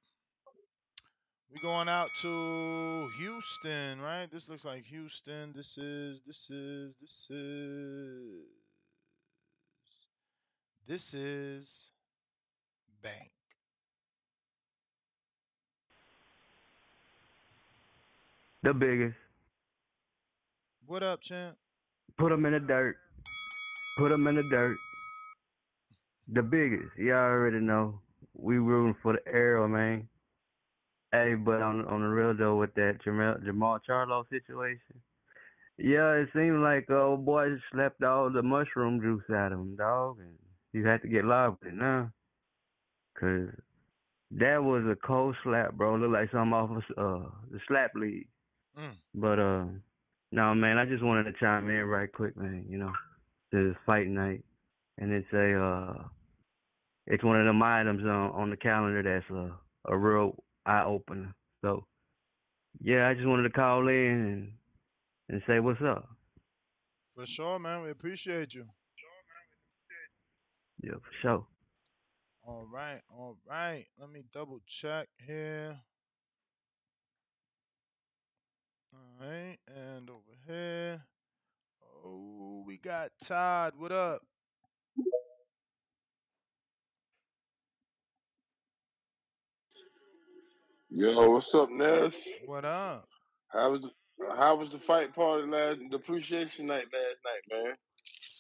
We 1.50 1.60
going 1.62 1.88
out 1.88 2.10
to 2.20 3.08
Houston, 3.16 4.02
right? 4.02 4.30
This 4.30 4.50
looks 4.50 4.66
like 4.66 4.84
Houston. 4.84 5.52
This 5.56 5.78
is 5.78 6.20
this 6.20 6.50
is 6.50 6.94
this 7.00 7.30
is 7.30 8.24
this 10.86 11.14
is 11.14 11.88
Bank. 13.02 13.30
The 18.62 18.74
biggest. 18.74 19.16
What 20.86 21.02
up, 21.02 21.22
champ? 21.22 21.56
Put 22.18 22.30
them 22.30 22.44
in 22.44 22.52
the 22.52 22.60
dirt. 22.60 22.96
Put 23.96 24.10
them 24.10 24.26
in 24.26 24.34
the 24.34 24.42
dirt. 24.50 24.76
The 26.30 26.42
biggest. 26.42 26.96
Y'all 26.98 27.16
already 27.16 27.60
know. 27.60 28.00
We 28.34 28.58
rooting 28.58 28.96
for 29.02 29.14
the 29.14 29.32
arrow, 29.32 29.66
man. 29.66 30.08
Hey, 31.12 31.34
but 31.34 31.62
on 31.62 31.86
on 31.86 32.02
the 32.02 32.08
real 32.08 32.34
though, 32.36 32.56
with 32.56 32.74
that 32.74 32.98
Jermall, 33.04 33.42
Jermall 33.42 33.80
Charlo 33.88 34.28
situation, 34.28 35.00
yeah, 35.78 36.12
it 36.12 36.28
seemed 36.34 36.60
like 36.60 36.90
old 36.90 37.24
boy 37.24 37.48
slept 37.72 38.02
all 38.02 38.30
the 38.30 38.42
mushroom 38.42 39.00
juice 39.00 39.22
out 39.34 39.52
of 39.52 39.60
him, 39.60 39.76
dog, 39.76 40.18
and 40.18 40.36
you 40.72 40.86
had 40.86 41.00
to 41.02 41.08
get 41.08 41.24
with 41.24 41.54
it 41.62 41.74
now, 41.74 42.10
cause 43.18 43.48
that 44.32 44.62
was 44.62 44.84
a 44.84 44.96
cold 45.06 45.34
slap, 45.42 45.74
bro. 45.74 45.96
Looked 45.96 46.12
like 46.12 46.30
something 46.30 46.52
off 46.52 46.70
of 46.70 46.76
uh 46.98 47.28
the 47.50 47.58
slap 47.66 47.94
league. 47.94 48.28
Mm. 48.78 48.96
But 49.14 49.38
uh, 49.38 49.64
no, 50.32 50.54
man, 50.54 50.78
I 50.78 50.84
just 50.84 51.02
wanted 51.02 51.24
to 51.24 51.38
chime 51.40 51.68
in 51.70 51.84
right 51.84 52.12
quick, 52.12 52.36
man. 52.36 52.66
You 52.68 52.78
know, 52.78 52.92
to 53.52 53.68
this 53.68 53.76
fight 53.86 54.08
night, 54.08 54.44
and 54.98 55.12
it's 55.12 55.32
a 55.32 55.58
uh, 55.58 56.04
it's 57.06 57.24
one 57.24 57.40
of 57.40 57.46
them 57.46 57.62
items 57.62 58.04
on 58.04 58.30
on 58.32 58.50
the 58.50 58.56
calendar 58.56 59.02
that's 59.02 59.30
a 59.30 59.52
a 59.90 59.96
real 59.96 60.36
eye 60.68 60.84
opener. 60.84 61.34
So, 61.62 61.84
yeah, 62.80 63.08
I 63.08 63.14
just 63.14 63.26
wanted 63.26 63.44
to 63.44 63.50
call 63.50 63.88
in 63.88 63.94
and 63.96 64.52
and 65.30 65.42
say 65.46 65.60
what's 65.60 65.80
up. 65.82 66.08
For 67.14 67.26
sure, 67.26 67.58
man. 67.58 67.82
We 67.82 67.90
appreciate 67.90 68.54
you. 68.54 68.66
Yeah, 70.82 70.92
for 70.92 71.12
sure. 71.20 71.46
All 72.46 72.66
right, 72.72 73.00
all 73.10 73.36
right. 73.48 73.84
Let 74.00 74.10
me 74.10 74.22
double 74.32 74.60
check 74.66 75.08
here. 75.26 75.80
All 78.94 79.26
right, 79.26 79.58
and 79.66 80.08
over 80.08 80.36
here. 80.46 81.02
Oh, 82.04 82.62
we 82.66 82.78
got 82.78 83.10
Todd. 83.22 83.74
What 83.76 83.92
up? 83.92 84.22
Yo, 90.90 91.30
what's 91.30 91.54
up, 91.54 91.70
Ness? 91.70 92.14
What 92.46 92.64
up? 92.64 93.06
How 93.48 93.72
was 93.72 93.82
the, 93.82 93.90
how 94.34 94.56
was 94.56 94.70
the 94.70 94.78
fight 94.78 95.14
party 95.14 95.46
last 95.46 95.80
the 95.90 95.96
appreciation 95.96 96.66
night 96.66 96.84
last 96.92 97.20
night, 97.24 97.64
man? 97.64 97.74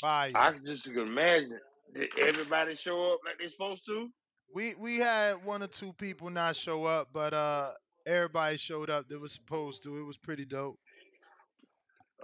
Fire. 0.00 0.30
I 0.34 0.52
can 0.52 0.64
just 0.64 0.84
can 0.84 0.98
imagine. 0.98 1.58
Did 1.94 2.08
everybody 2.18 2.74
show 2.74 3.12
up 3.12 3.20
like 3.26 3.34
they're 3.38 3.50
supposed 3.50 3.84
to? 3.86 4.08
We 4.54 4.74
we 4.76 4.96
had 4.96 5.44
one 5.44 5.62
or 5.62 5.66
two 5.66 5.92
people 5.92 6.30
not 6.30 6.56
show 6.56 6.84
up, 6.84 7.08
but 7.12 7.34
uh 7.34 7.72
everybody 8.06 8.56
showed 8.56 8.88
up 8.88 9.08
that 9.08 9.20
was 9.20 9.32
supposed 9.32 9.82
to. 9.84 9.98
It 9.98 10.04
was 10.04 10.16
pretty 10.16 10.46
dope. 10.46 10.78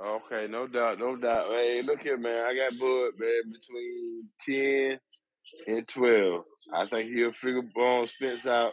Okay, 0.02 0.46
no 0.50 0.66
doubt, 0.66 0.98
no 0.98 1.16
doubt. 1.16 1.48
Hey, 1.48 1.82
look 1.84 2.00
here, 2.00 2.16
man. 2.16 2.46
I 2.46 2.54
got 2.54 2.78
Bud, 2.78 3.10
man, 3.18 3.52
between 3.52 4.30
ten 4.40 4.98
and 5.66 5.86
twelve. 5.86 6.44
I 6.72 6.86
think 6.88 7.12
he'll 7.12 7.32
figure 7.32 7.62
Bone 7.74 8.08
Spence 8.08 8.46
out. 8.46 8.72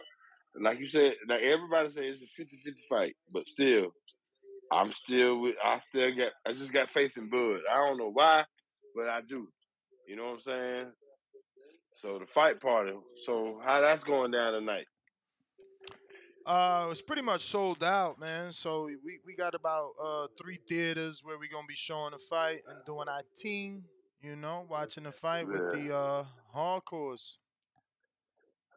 Like 0.60 0.80
you 0.80 0.88
said, 0.88 1.14
like 1.28 1.40
everybody 1.42 1.88
says 1.88 2.18
it's 2.20 2.38
a 2.38 2.68
50-50 2.68 2.74
fight, 2.88 3.16
but 3.32 3.46
still, 3.48 3.92
I'm 4.70 4.92
still 4.92 5.40
with. 5.40 5.56
I 5.64 5.78
still 5.80 6.14
got. 6.14 6.32
I 6.46 6.52
just 6.52 6.72
got 6.72 6.90
faith 6.90 7.12
in 7.16 7.28
Bud. 7.28 7.60
I 7.70 7.86
don't 7.86 7.98
know 7.98 8.10
why, 8.10 8.44
but 8.94 9.08
I 9.08 9.20
do. 9.26 9.48
You 10.06 10.16
know 10.16 10.24
what 10.24 10.32
I'm 10.34 10.40
saying? 10.40 10.86
So 12.00 12.18
the 12.18 12.26
fight 12.26 12.60
party. 12.60 12.92
So 13.24 13.60
how 13.64 13.80
that's 13.80 14.04
going 14.04 14.32
down 14.32 14.54
tonight? 14.54 14.86
Uh 16.44 16.88
it's 16.90 17.02
pretty 17.02 17.22
much 17.22 17.42
sold 17.42 17.84
out, 17.84 18.18
man. 18.18 18.50
So 18.50 18.84
we, 18.84 19.20
we 19.24 19.36
got 19.36 19.54
about 19.54 19.90
uh 20.02 20.26
three 20.40 20.58
theaters 20.68 21.22
where 21.22 21.38
we're 21.38 21.50
gonna 21.50 21.66
be 21.68 21.74
showing 21.74 22.10
the 22.10 22.18
fight 22.18 22.62
and 22.68 22.78
doing 22.84 23.08
our 23.08 23.22
team, 23.36 23.84
you 24.20 24.34
know, 24.34 24.66
watching 24.68 25.04
the 25.04 25.12
fight 25.12 25.46
with 25.46 25.70
the 25.72 25.94
uh 25.94 26.24
hardcores. 26.54 27.36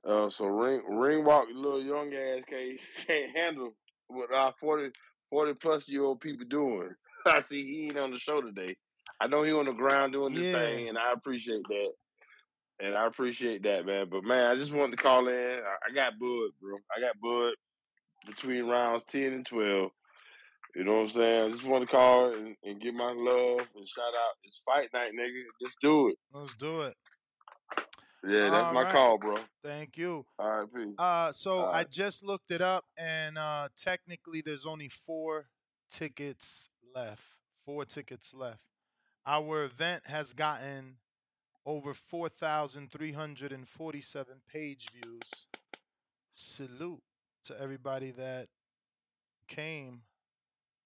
Uh, 0.08 0.30
so 0.30 0.46
ring 0.46 0.82
ring 0.88 1.24
walk, 1.26 1.48
little 1.54 1.82
young 1.82 2.14
ass 2.14 2.44
can't 2.48 2.80
can't 3.08 3.36
handle 3.36 3.74
what 4.08 4.32
our 4.32 4.54
40, 4.60 4.92
40 5.32 5.54
plus 5.56 5.88
year 5.88 6.04
old 6.04 6.20
people 6.22 6.46
doing. 6.48 6.90
I 7.26 7.42
see 7.42 7.66
he 7.66 7.88
ain't 7.88 7.98
on 7.98 8.12
the 8.12 8.20
show 8.20 8.42
today. 8.42 8.76
I 9.20 9.28
know 9.28 9.42
he 9.44 9.52
on 9.52 9.66
the 9.66 9.74
ground 9.74 10.14
doing 10.14 10.34
this 10.34 10.46
Yeah. 10.46 10.60
thing, 10.60 10.90
and 10.90 10.98
I 10.98 11.14
appreciate 11.14 11.64
that. 11.68 11.92
And 12.80 12.96
I 12.96 13.08
appreciate 13.08 13.64
that, 13.64 13.86
man. 13.86 14.08
But 14.12 14.24
man, 14.26 14.52
I 14.52 14.56
just 14.60 14.74
wanted 14.74 14.98
to 14.98 15.04
call 15.04 15.28
in. 15.28 15.34
I, 15.36 15.90
I 15.90 15.94
got 15.96 16.20
Bud, 16.20 16.50
bro. 16.62 16.78
I 16.96 17.00
got 17.00 17.20
Bud 17.22 17.54
between 18.28 18.66
rounds 18.66 19.04
ten 19.08 19.34
and 19.34 19.46
twelve. 19.46 19.92
You 20.76 20.84
know 20.84 20.96
what 20.98 21.04
I'm 21.04 21.10
saying? 21.12 21.50
I 21.50 21.52
just 21.54 21.66
want 21.66 21.88
to 21.88 21.96
call 21.96 22.34
and, 22.34 22.56
and 22.66 22.82
give 22.82 22.94
my 22.94 23.14
love 23.16 23.60
and 23.76 23.88
shout 23.88 24.04
out. 24.14 24.36
It's 24.44 24.60
fight 24.66 24.90
night, 24.94 25.12
nigga. 25.18 25.44
Let's 25.62 25.76
do 25.82 26.10
it. 26.10 26.18
Let's 26.34 26.54
do 26.56 26.82
it. 26.82 26.96
Yeah, 28.28 28.50
that's 28.50 28.68
All 28.68 28.74
my 28.74 28.84
right. 28.84 28.94
call, 28.94 29.18
bro. 29.18 29.38
Thank 29.64 29.98
you. 29.98 30.26
All 30.40 30.50
right, 30.50 30.68
peace. 30.74 30.96
Uh 30.98 31.32
so 31.32 31.60
All 31.60 31.72
I 31.72 31.78
right. 31.78 31.90
just 31.90 32.22
looked 32.24 32.52
it 32.52 32.62
up 32.62 32.86
and 32.98 33.38
uh 33.38 33.70
technically 33.78 34.42
there's 34.42 34.66
only 34.66 34.90
four 34.90 35.48
tickets 35.90 36.70
left. 36.94 37.24
Four 37.66 37.86
tickets 37.86 38.34
left. 38.34 38.60
Our 39.26 39.64
event 39.64 40.08
has 40.08 40.34
gotten 40.34 40.98
over 41.66 41.94
4,347 41.94 44.42
page 44.52 44.88
views. 44.94 45.48
Salute 46.32 47.02
to 47.46 47.60
everybody 47.60 48.12
that 48.12 48.48
came 49.48 50.02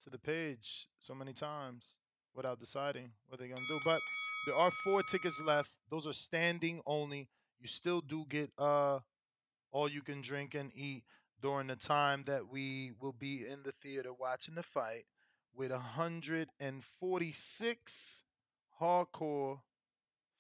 to 0.04 0.10
the 0.10 0.18
page 0.20 0.88
so 1.00 1.14
many 1.14 1.34
times 1.34 1.98
without 2.36 2.60
deciding 2.60 3.12
what 3.28 3.40
they're 3.40 3.48
going 3.48 3.58
to 3.58 3.68
do. 3.68 3.80
But 3.86 4.00
there 4.50 4.58
are 4.58 4.72
four 4.84 5.04
tickets 5.04 5.44
left. 5.44 5.70
Those 5.92 6.08
are 6.08 6.14
standing 6.14 6.82
only. 6.88 7.28
You 7.60 7.68
still 7.68 8.02
do 8.02 8.26
get 8.28 8.50
uh 8.58 8.98
all 9.72 9.88
you 9.88 10.02
can 10.02 10.22
drink 10.22 10.56
and 10.56 10.72
eat 10.74 11.04
during 11.40 11.68
the 11.68 11.76
time 11.76 12.24
that 12.26 12.48
we 12.52 12.94
will 13.00 13.14
be 13.14 13.44
in 13.48 13.62
the 13.62 13.72
theater 13.72 14.12
watching 14.12 14.56
the 14.56 14.64
fight 14.64 15.04
with 15.56 15.70
146 15.70 18.24
hardcore 18.82 19.60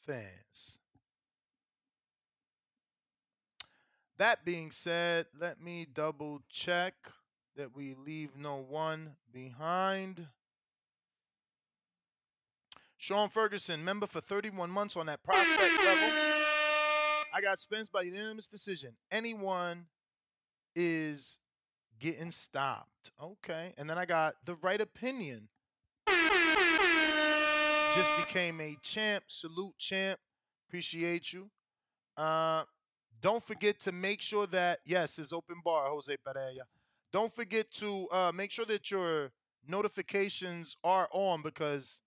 fans. 0.07 0.79
That 4.17 4.43
being 4.43 4.71
said, 4.71 5.27
let 5.39 5.61
me 5.61 5.85
double 5.93 6.41
check 6.49 6.95
that 7.55 7.75
we 7.75 7.93
leave 7.93 8.35
no 8.35 8.57
one 8.57 9.17
behind. 9.31 10.29
Sean 12.99 13.29
Ferguson, 13.29 13.83
member 13.83 14.05
for 14.05 14.19
31 14.19 14.69
months 14.69 14.97
on 14.97 15.05
that 15.05 15.23
prospect 15.23 15.83
level. 15.83 16.09
I 17.33 17.39
got 17.41 17.57
Spence 17.57 17.87
by 17.87 18.01
unanimous 18.01 18.49
decision. 18.49 18.91
Anyone 19.09 19.85
is 20.75 21.39
getting 21.97 22.29
stopped. 22.29 23.11
Okay. 23.21 23.73
And 23.77 23.89
then 23.89 23.97
I 23.97 24.05
got 24.05 24.35
the 24.43 24.55
right 24.55 24.81
opinion. 24.81 25.47
Just 27.95 28.11
became 28.17 28.59
a 28.59 28.75
champ. 28.81 29.23
Salute, 29.29 29.77
champ. 29.77 30.19
Appreciate 30.67 31.31
you. 31.31 31.49
Uh, 32.17 32.63
don't 33.21 33.41
forget 33.41 33.79
to 33.79 33.93
make 33.93 34.19
sure 34.19 34.45
that, 34.47 34.79
yes, 34.85 35.17
it's 35.19 35.31
open 35.31 35.61
bar, 35.63 35.89
Jose 35.89 36.13
Pereira. 36.17 36.65
Don't 37.13 37.33
forget 37.33 37.71
to 37.75 38.09
uh, 38.11 38.31
make 38.35 38.51
sure 38.51 38.65
that 38.65 38.91
your 38.91 39.31
notifications 39.65 40.75
are 40.83 41.07
on 41.13 41.41
because 41.41 42.01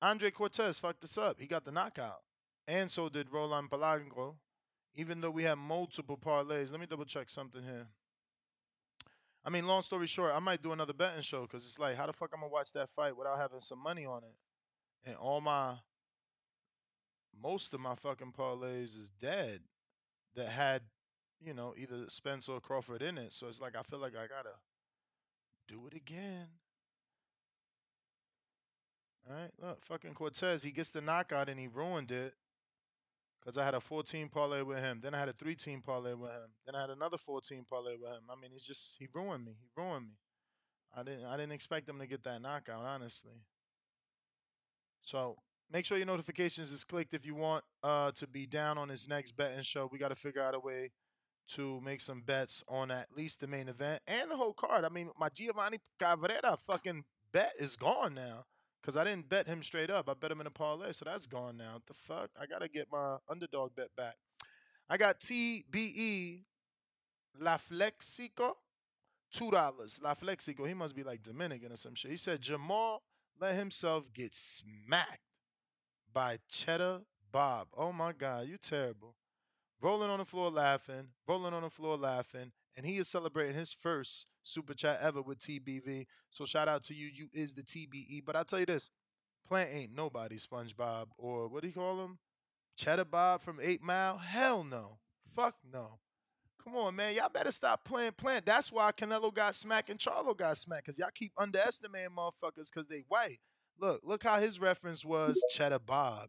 Andre 0.00 0.30
Cortes 0.30 0.78
fucked 0.78 1.04
us 1.04 1.18
up. 1.18 1.40
He 1.40 1.46
got 1.46 1.64
the 1.64 1.72
knockout. 1.72 2.22
And 2.66 2.90
so 2.90 3.08
did 3.08 3.32
Roland 3.32 3.70
Palangro. 3.70 4.34
Even 4.94 5.20
though 5.20 5.30
we 5.30 5.44
had 5.44 5.56
multiple 5.56 6.16
parlays. 6.16 6.70
Let 6.70 6.80
me 6.80 6.86
double 6.86 7.04
check 7.04 7.30
something 7.30 7.62
here. 7.62 7.86
I 9.44 9.50
mean, 9.50 9.66
long 9.66 9.82
story 9.82 10.06
short, 10.06 10.32
I 10.34 10.40
might 10.40 10.62
do 10.62 10.72
another 10.72 10.92
betting 10.92 11.22
show 11.22 11.42
because 11.42 11.64
it's 11.64 11.78
like, 11.78 11.96
how 11.96 12.06
the 12.06 12.12
fuck 12.12 12.30
I'm 12.34 12.40
gonna 12.40 12.52
watch 12.52 12.72
that 12.72 12.88
fight 12.88 13.16
without 13.16 13.38
having 13.38 13.60
some 13.60 13.78
money 13.82 14.04
on 14.04 14.22
it? 14.24 14.34
And 15.08 15.16
all 15.16 15.40
my 15.40 15.76
most 17.40 17.72
of 17.72 17.80
my 17.80 17.94
fucking 17.94 18.34
parlays 18.36 18.98
is 18.98 19.10
dead 19.18 19.60
that 20.34 20.48
had, 20.48 20.82
you 21.40 21.54
know, 21.54 21.74
either 21.76 22.08
Spence 22.08 22.48
or 22.48 22.60
Crawford 22.60 23.00
in 23.00 23.16
it. 23.16 23.32
So 23.32 23.46
it's 23.46 23.60
like 23.60 23.76
I 23.76 23.82
feel 23.82 24.00
like 24.00 24.14
I 24.14 24.26
gotta 24.26 24.56
do 25.66 25.86
it 25.86 25.94
again. 25.94 26.48
All 29.28 29.36
right, 29.36 29.50
look, 29.60 29.84
fucking 29.84 30.14
Cortes, 30.14 30.62
he 30.62 30.70
gets 30.70 30.90
the 30.90 31.00
knockout 31.00 31.48
and 31.48 31.60
he 31.60 31.66
ruined 31.66 32.10
it. 32.10 32.34
Cause 33.44 33.56
I 33.56 33.64
had 33.64 33.74
a 33.74 33.80
14 33.80 34.28
parlay 34.28 34.62
with 34.62 34.78
him. 34.78 35.00
Then 35.02 35.14
I 35.14 35.18
had 35.18 35.28
a 35.28 35.32
three 35.32 35.54
team 35.54 35.80
parlay 35.80 36.12
with 36.12 36.30
him. 36.30 36.50
Then 36.66 36.74
I 36.74 36.82
had 36.82 36.90
another 36.90 37.16
14 37.16 37.64
parlay 37.68 37.92
with 37.92 38.10
him. 38.10 38.24
I 38.30 38.38
mean, 38.38 38.50
he's 38.50 38.66
just 38.66 38.96
he 38.98 39.08
ruined 39.14 39.44
me. 39.44 39.52
He 39.58 39.68
ruined 39.80 40.06
me. 40.06 40.14
I 40.94 41.02
didn't 41.02 41.24
I 41.24 41.36
didn't 41.36 41.52
expect 41.52 41.88
him 41.88 41.98
to 41.98 42.06
get 42.06 42.24
that 42.24 42.42
knockout, 42.42 42.84
honestly. 42.84 43.40
So 45.00 45.36
make 45.72 45.86
sure 45.86 45.96
your 45.96 46.06
notifications 46.06 46.72
is 46.72 46.84
clicked 46.84 47.14
if 47.14 47.24
you 47.24 47.34
want 47.34 47.64
uh, 47.82 48.10
to 48.16 48.26
be 48.26 48.44
down 48.44 48.76
on 48.76 48.90
his 48.90 49.08
next 49.08 49.32
betting 49.32 49.62
show. 49.62 49.88
We 49.90 49.98
got 49.98 50.08
to 50.08 50.16
figure 50.16 50.42
out 50.42 50.54
a 50.54 50.60
way 50.60 50.90
to 51.52 51.80
make 51.80 52.02
some 52.02 52.20
bets 52.20 52.62
on 52.68 52.90
at 52.90 53.06
least 53.16 53.40
the 53.40 53.46
main 53.46 53.68
event 53.68 54.02
and 54.06 54.30
the 54.30 54.36
whole 54.36 54.52
card. 54.52 54.84
I 54.84 54.90
mean, 54.90 55.10
my 55.18 55.30
Giovanni 55.30 55.78
Cabrera 55.98 56.58
fucking 56.66 57.04
bet 57.32 57.52
is 57.58 57.76
gone 57.76 58.14
now 58.14 58.44
because 58.80 58.96
I 58.96 59.04
didn't 59.04 59.28
bet 59.28 59.46
him 59.46 59.62
straight 59.62 59.90
up. 59.90 60.08
I 60.08 60.14
bet 60.14 60.30
him 60.30 60.40
in 60.40 60.46
a 60.46 60.50
parlay, 60.50 60.92
so 60.92 61.04
that's 61.04 61.26
gone 61.26 61.56
now. 61.56 61.74
What 61.74 61.86
the 61.86 61.94
fuck? 61.94 62.30
I 62.40 62.46
got 62.46 62.60
to 62.60 62.68
get 62.68 62.88
my 62.90 63.16
underdog 63.28 63.74
bet 63.76 63.88
back. 63.96 64.16
I 64.88 64.96
got 64.96 65.18
TBE 65.18 66.44
La 67.40 67.56
Flexico, 67.56 68.56
$2. 69.34 70.02
La 70.02 70.14
Flexico, 70.14 70.64
he 70.64 70.74
must 70.74 70.96
be 70.96 71.02
like 71.02 71.22
Dominican 71.22 71.72
or 71.72 71.76
some 71.76 71.94
shit. 71.94 72.10
He 72.10 72.16
said 72.16 72.40
Jamal 72.40 73.02
let 73.40 73.54
himself 73.54 74.04
get 74.12 74.34
smacked 74.34 75.20
by 76.12 76.38
Cheddar 76.48 77.02
Bob. 77.30 77.68
Oh 77.76 77.92
my 77.92 78.12
God, 78.12 78.48
you 78.48 78.56
terrible. 78.56 79.14
Rolling 79.80 80.10
on 80.10 80.18
the 80.18 80.24
floor 80.24 80.50
laughing, 80.50 81.08
rolling 81.28 81.54
on 81.54 81.62
the 81.62 81.70
floor 81.70 81.96
laughing, 81.96 82.50
and 82.78 82.86
he 82.86 82.98
is 82.98 83.08
celebrating 83.08 83.56
his 83.56 83.72
first 83.72 84.28
super 84.44 84.72
chat 84.72 85.00
ever 85.02 85.20
with 85.20 85.40
TBV. 85.40 86.06
So 86.30 86.44
shout 86.44 86.68
out 86.68 86.84
to 86.84 86.94
you. 86.94 87.10
You 87.12 87.26
is 87.34 87.52
the 87.52 87.62
TBE. 87.62 88.24
But 88.24 88.36
I'll 88.36 88.44
tell 88.44 88.60
you 88.60 88.66
this, 88.66 88.92
Plant 89.48 89.70
ain't 89.72 89.96
nobody 89.96 90.36
SpongeBob 90.36 91.06
or 91.18 91.48
what 91.48 91.62
do 91.62 91.66
you 91.68 91.74
call 91.74 92.04
him? 92.04 92.18
Cheddar 92.76 93.06
Bob 93.06 93.42
from 93.42 93.58
8 93.60 93.82
Mile? 93.82 94.18
Hell 94.18 94.62
no. 94.62 94.98
Fuck 95.34 95.56
no. 95.72 95.98
Come 96.62 96.76
on, 96.76 96.94
man. 96.94 97.16
Y'all 97.16 97.28
better 97.28 97.50
stop 97.50 97.84
playing 97.84 98.12
Plant. 98.12 98.46
That's 98.46 98.70
why 98.70 98.92
Canelo 98.92 99.34
got 99.34 99.56
smacked 99.56 99.88
and 99.88 99.98
Charlo 99.98 100.36
got 100.36 100.56
smacked. 100.56 100.86
Cause 100.86 101.00
y'all 101.00 101.08
keep 101.12 101.32
underestimating 101.36 102.10
motherfuckers 102.16 102.70
because 102.72 102.86
they 102.86 103.02
white. 103.08 103.40
Look, 103.80 104.02
look 104.04 104.22
how 104.22 104.38
his 104.38 104.60
reference 104.60 105.04
was 105.04 105.42
Cheddar 105.50 105.80
Bob. 105.80 106.28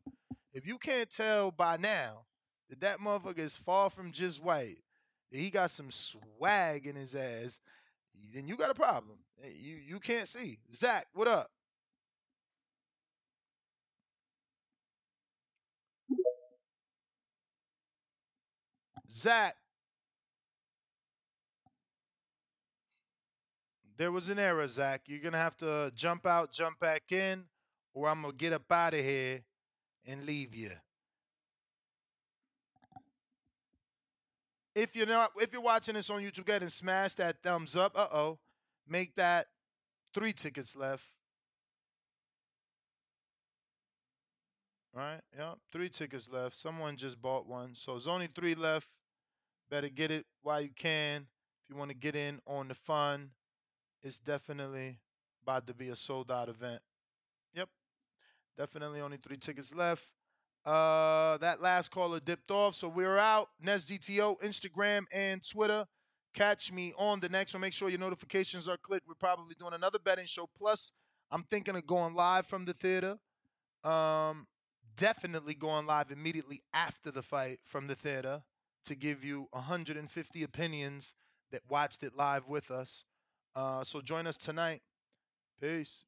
If 0.51 0.65
you 0.65 0.79
can't 0.79 1.11
tell 1.11 1.51
by 1.51 1.77
now 1.77 2.25
that 2.69 2.81
that 2.81 2.99
motherfucker 2.99 3.37
is 3.37 3.55
far 3.55 3.91
from 3.91 4.11
just 4.11 4.41
white, 4.41 4.77
he 5.31 5.49
got 5.49 5.71
some 5.71 5.91
swag 5.91 6.87
in 6.87 6.95
his 6.95 7.15
ass, 7.15 7.59
then 8.33 8.45
you 8.47 8.57
got 8.57 8.69
a 8.69 8.75
problem. 8.75 9.19
You 9.43 9.75
you 9.75 9.99
can't 9.99 10.27
see. 10.27 10.59
Zach, 10.71 11.07
what 11.13 11.27
up? 11.27 11.49
Zach. 19.11 19.55
There 23.97 24.11
was 24.11 24.29
an 24.29 24.39
error, 24.39 24.65
Zach. 24.67 25.01
You're 25.07 25.19
gonna 25.19 25.37
have 25.37 25.57
to 25.57 25.69
uh, 25.69 25.89
jump 25.93 26.25
out, 26.25 26.53
jump 26.53 26.79
back 26.79 27.11
in, 27.11 27.43
or 27.93 28.07
I'm 28.07 28.21
gonna 28.21 28.33
get 28.33 28.53
up 28.53 28.71
out 28.71 28.93
of 28.93 29.01
here 29.01 29.41
and 30.05 30.25
leave 30.25 30.55
you. 30.55 30.71
If 34.75 34.95
you're 34.95 35.07
not, 35.07 35.31
if 35.37 35.51
you're 35.51 35.61
watching 35.61 35.95
this 35.95 36.09
on 36.09 36.21
YouTube, 36.21 36.45
go 36.45 36.53
ahead 36.53 36.61
and 36.61 36.71
smash 36.71 37.15
that 37.15 37.41
thumbs 37.43 37.75
up. 37.75 37.93
Uh 37.95 38.07
oh, 38.11 38.39
make 38.87 39.15
that 39.15 39.47
three 40.13 40.33
tickets 40.33 40.75
left. 40.75 41.05
All 44.95 45.01
right, 45.01 45.21
yeah, 45.37 45.53
three 45.71 45.89
tickets 45.89 46.29
left. 46.31 46.55
Someone 46.55 46.97
just 46.97 47.21
bought 47.21 47.47
one, 47.47 47.75
so 47.75 47.91
there's 47.91 48.07
only 48.07 48.27
three 48.27 48.55
left. 48.55 48.87
Better 49.69 49.89
get 49.89 50.09
it 50.09 50.25
while 50.41 50.61
you 50.61 50.71
can. 50.75 51.27
If 51.63 51.69
you 51.69 51.75
want 51.75 51.91
to 51.91 51.95
get 51.95 52.15
in 52.15 52.39
on 52.47 52.67
the 52.67 52.73
fun, 52.73 53.31
it's 54.01 54.17
definitely 54.17 54.97
about 55.43 55.67
to 55.67 55.73
be 55.73 55.89
a 55.89 55.95
sold 55.95 56.31
out 56.31 56.49
event. 56.49 56.81
Yep, 57.53 57.69
definitely 58.57 59.01
only 59.01 59.17
three 59.17 59.37
tickets 59.37 59.75
left. 59.75 60.05
Uh, 60.65 61.37
that 61.37 61.61
last 61.61 61.89
caller 61.89 62.19
dipped 62.19 62.51
off, 62.51 62.75
so 62.75 62.87
we're 62.87 63.17
out. 63.17 63.49
NestGTO, 63.65 64.39
Instagram, 64.41 65.05
and 65.13 65.41
Twitter. 65.47 65.85
Catch 66.33 66.71
me 66.71 66.93
on 66.97 67.19
the 67.19 67.29
next 67.29 67.53
one. 67.53 67.61
Make 67.61 67.73
sure 67.73 67.89
your 67.89 67.99
notifications 67.99 68.67
are 68.67 68.77
clicked. 68.77 69.07
We're 69.07 69.15
probably 69.15 69.55
doing 69.57 69.73
another 69.73 69.99
betting 69.99 70.25
show. 70.25 70.47
Plus, 70.57 70.91
I'm 71.31 71.43
thinking 71.43 71.75
of 71.75 71.87
going 71.87 72.13
live 72.13 72.45
from 72.45 72.65
the 72.65 72.73
theater. 72.73 73.17
Um, 73.83 74.47
definitely 74.95 75.55
going 75.55 75.85
live 75.85 76.11
immediately 76.11 76.61
after 76.73 77.09
the 77.09 77.23
fight 77.23 77.59
from 77.65 77.87
the 77.87 77.95
theater 77.95 78.43
to 78.85 78.95
give 78.95 79.23
you 79.23 79.47
150 79.51 80.43
opinions 80.43 81.15
that 81.51 81.61
watched 81.69 82.03
it 82.03 82.15
live 82.15 82.47
with 82.47 82.69
us. 82.69 83.05
Uh, 83.55 83.83
so 83.83 84.01
join 84.01 84.27
us 84.27 84.37
tonight. 84.37 84.81
Peace. 85.59 86.05